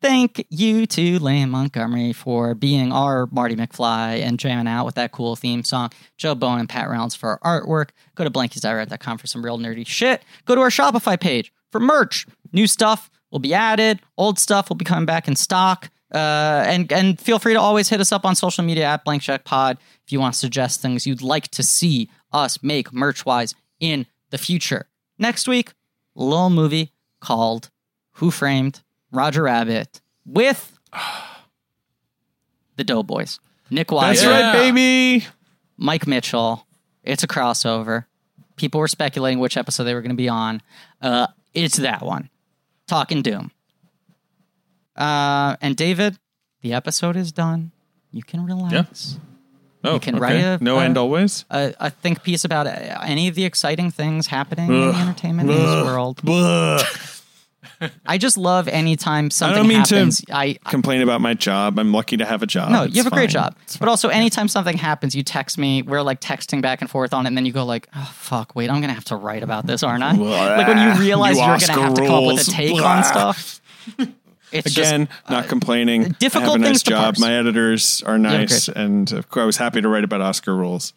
Thank 0.02 0.46
you 0.50 0.86
to 0.86 1.18
Liam 1.20 1.48
Montgomery 1.48 2.12
for 2.12 2.54
being 2.54 2.92
our 2.92 3.26
Marty 3.32 3.56
McFly 3.56 4.20
and 4.20 4.38
jamming 4.38 4.68
out 4.68 4.84
with 4.84 4.96
that 4.96 5.10
cool 5.10 5.36
theme 5.36 5.64
song. 5.64 5.90
Joe 6.18 6.34
Bowen 6.34 6.60
and 6.60 6.68
Pat 6.68 6.90
Rounds 6.90 7.14
for 7.14 7.38
our 7.42 7.62
artwork. 7.62 7.90
Go 8.14 8.24
to 8.24 8.30
blankiesdirect.com 8.30 9.18
for 9.18 9.26
some 9.26 9.42
real 9.42 9.58
nerdy 9.58 9.86
shit. 9.86 10.22
Go 10.44 10.54
to 10.54 10.60
our 10.60 10.68
Shopify 10.68 11.18
page 11.18 11.52
for 11.72 11.80
merch, 11.80 12.26
new 12.52 12.66
stuff, 12.66 13.10
will 13.30 13.38
be 13.38 13.54
added. 13.54 14.00
Old 14.18 14.38
stuff 14.38 14.68
will 14.68 14.76
be 14.76 14.84
coming 14.84 15.06
back 15.06 15.28
in 15.28 15.36
stock. 15.36 15.90
Uh, 16.12 16.62
and 16.66 16.92
and 16.92 17.20
feel 17.20 17.38
free 17.38 17.52
to 17.52 17.60
always 17.60 17.88
hit 17.88 18.00
us 18.00 18.12
up 18.12 18.24
on 18.24 18.36
social 18.36 18.62
media 18.62 18.84
at 18.84 19.04
Blank 19.04 19.22
Check 19.22 19.44
Pod 19.44 19.76
if 20.04 20.12
you 20.12 20.20
want 20.20 20.34
to 20.34 20.38
suggest 20.38 20.80
things 20.80 21.06
you'd 21.06 21.20
like 21.22 21.48
to 21.48 21.62
see 21.64 22.08
us 22.32 22.62
make 22.62 22.92
merch 22.92 23.26
wise 23.26 23.54
in 23.80 24.06
the 24.30 24.38
future. 24.38 24.86
Next 25.18 25.48
week, 25.48 25.72
a 26.16 26.22
little 26.22 26.50
movie 26.50 26.92
called 27.20 27.70
Who 28.12 28.30
Framed 28.30 28.82
Roger 29.10 29.42
Rabbit 29.42 30.00
with 30.24 30.78
the 32.76 32.84
Doughboys. 32.84 33.40
Nick 33.70 33.88
That's 33.88 34.22
Wiger, 34.22 34.30
right, 34.30 34.52
baby. 34.52 35.26
Mike 35.76 36.06
Mitchell. 36.06 36.66
It's 37.02 37.22
a 37.22 37.28
crossover. 37.28 38.04
People 38.56 38.80
were 38.80 38.88
speculating 38.88 39.38
which 39.38 39.56
episode 39.56 39.84
they 39.84 39.94
were 39.94 40.02
going 40.02 40.10
to 40.10 40.16
be 40.16 40.28
on. 40.28 40.62
Uh, 41.02 41.26
it's 41.52 41.76
that 41.78 42.02
one. 42.02 42.30
Talking 42.86 43.22
Doom. 43.22 43.50
Uh, 44.96 45.56
and 45.60 45.76
David, 45.76 46.16
the 46.62 46.72
episode 46.72 47.16
is 47.16 47.32
done. 47.32 47.72
You 48.12 48.22
can 48.22 48.44
relax. 48.44 49.18
Oh, 49.84 49.94
You 49.94 50.00
can 50.00 50.14
okay. 50.16 50.22
write 50.22 50.40
a- 50.60 50.64
no 50.64 50.78
a- 50.80 50.84
end 50.84 50.96
always. 50.98 51.44
A, 51.50 51.74
a 51.78 51.90
think 51.90 52.22
piece 52.22 52.44
about 52.44 52.66
uh, 52.66 52.70
any 53.02 53.28
of 53.28 53.34
the 53.34 53.44
exciting 53.44 53.90
things 53.90 54.26
happening 54.28 54.68
in 54.68 54.88
the 54.88 54.94
entertainment 54.96 55.48
news 55.48 55.84
world. 55.84 56.20
I 58.06 58.16
just 58.16 58.38
love 58.38 58.68
anytime 58.68 59.30
something 59.30 59.56
don't 59.58 59.68
mean 59.68 59.82
to 59.84 59.96
happens. 59.96 60.24
I, 60.32 60.56
I 60.64 60.70
Complain 60.70 61.02
about 61.02 61.20
my 61.20 61.34
job. 61.34 61.78
I'm 61.78 61.92
lucky 61.92 62.16
to 62.16 62.24
have 62.24 62.42
a 62.42 62.46
job. 62.46 62.70
no, 62.70 62.84
It's 62.84 62.94
you 62.96 63.02
have 63.02 63.12
a 63.12 63.14
great 63.14 63.30
fine. 63.32 63.52
job. 63.52 63.56
But 63.78 63.88
also, 63.88 64.08
anytime 64.08 64.48
something 64.48 64.78
happens, 64.78 65.14
you 65.14 65.22
text 65.22 65.58
me. 65.58 65.82
We're 65.82 66.00
like 66.02 66.20
texting 66.20 66.62
back 66.62 66.80
and 66.80 66.88
forth 66.88 67.12
on 67.12 67.26
it, 67.26 67.28
and 67.28 67.36
then 67.36 67.44
you 67.44 67.52
go 67.52 67.64
like, 67.66 67.88
"Oh 67.94 68.10
fuck, 68.14 68.54
wait, 68.56 68.70
I'm 68.70 68.80
gonna 68.80 68.94
have 68.94 69.04
to 69.06 69.16
write 69.16 69.42
about 69.42 69.66
this, 69.66 69.82
aren't 69.82 70.02
I?" 70.04 70.12
like 70.12 70.68
when 70.68 70.78
you 70.78 71.00
realize 71.00 71.36
You 71.36 71.42
are 71.42 71.58
gonna 71.58 71.82
have 71.82 71.94
to 71.94 72.02
come 72.06 72.14
up 72.14 72.24
with 72.34 72.48
a 72.48 72.50
take 72.50 72.70
Blah. 72.78 72.96
on 72.98 73.04
stuff. 73.04 73.60
It's 74.52 74.70
Again, 74.76 75.06
just, 75.08 75.30
not 75.30 75.48
complaining. 75.48 76.14
difficult 76.20 76.48
I 76.48 76.52
have 76.52 76.54
a 76.56 76.58
nice 76.58 76.68
things 76.70 76.82
job. 76.84 77.14
parse. 77.14 77.20
My 77.20 77.32
editors 77.34 78.02
are 78.06 78.16
nice, 78.18 78.66
great- 78.68 78.76
and 78.76 79.28
course, 79.28 79.42
I 79.42 79.46
was 79.46 79.56
happy 79.56 79.80
to 79.82 79.88
write 79.88 80.04
about 80.04 80.20
Oscar 80.20 80.54
rules. 80.54 80.92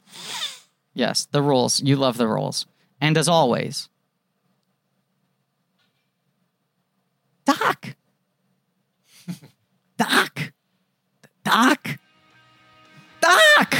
yes, 0.93 1.27
the 1.31 1.41
rules. 1.41 1.79
You 1.81 1.95
love 1.95 2.17
the 2.17 2.27
rules, 2.27 2.65
and 3.01 3.17
as 3.17 3.27
always, 3.27 3.89
Doc, 7.45 7.95
Doc, 9.97 10.51
Doc, 11.43 11.97
Doc, 13.19 13.75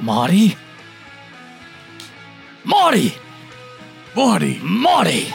Marty, 0.00 0.56
Marty, 2.64 3.14
Marty. 4.14 4.58
Marty, 4.62 5.32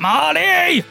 Marty. 0.00 0.84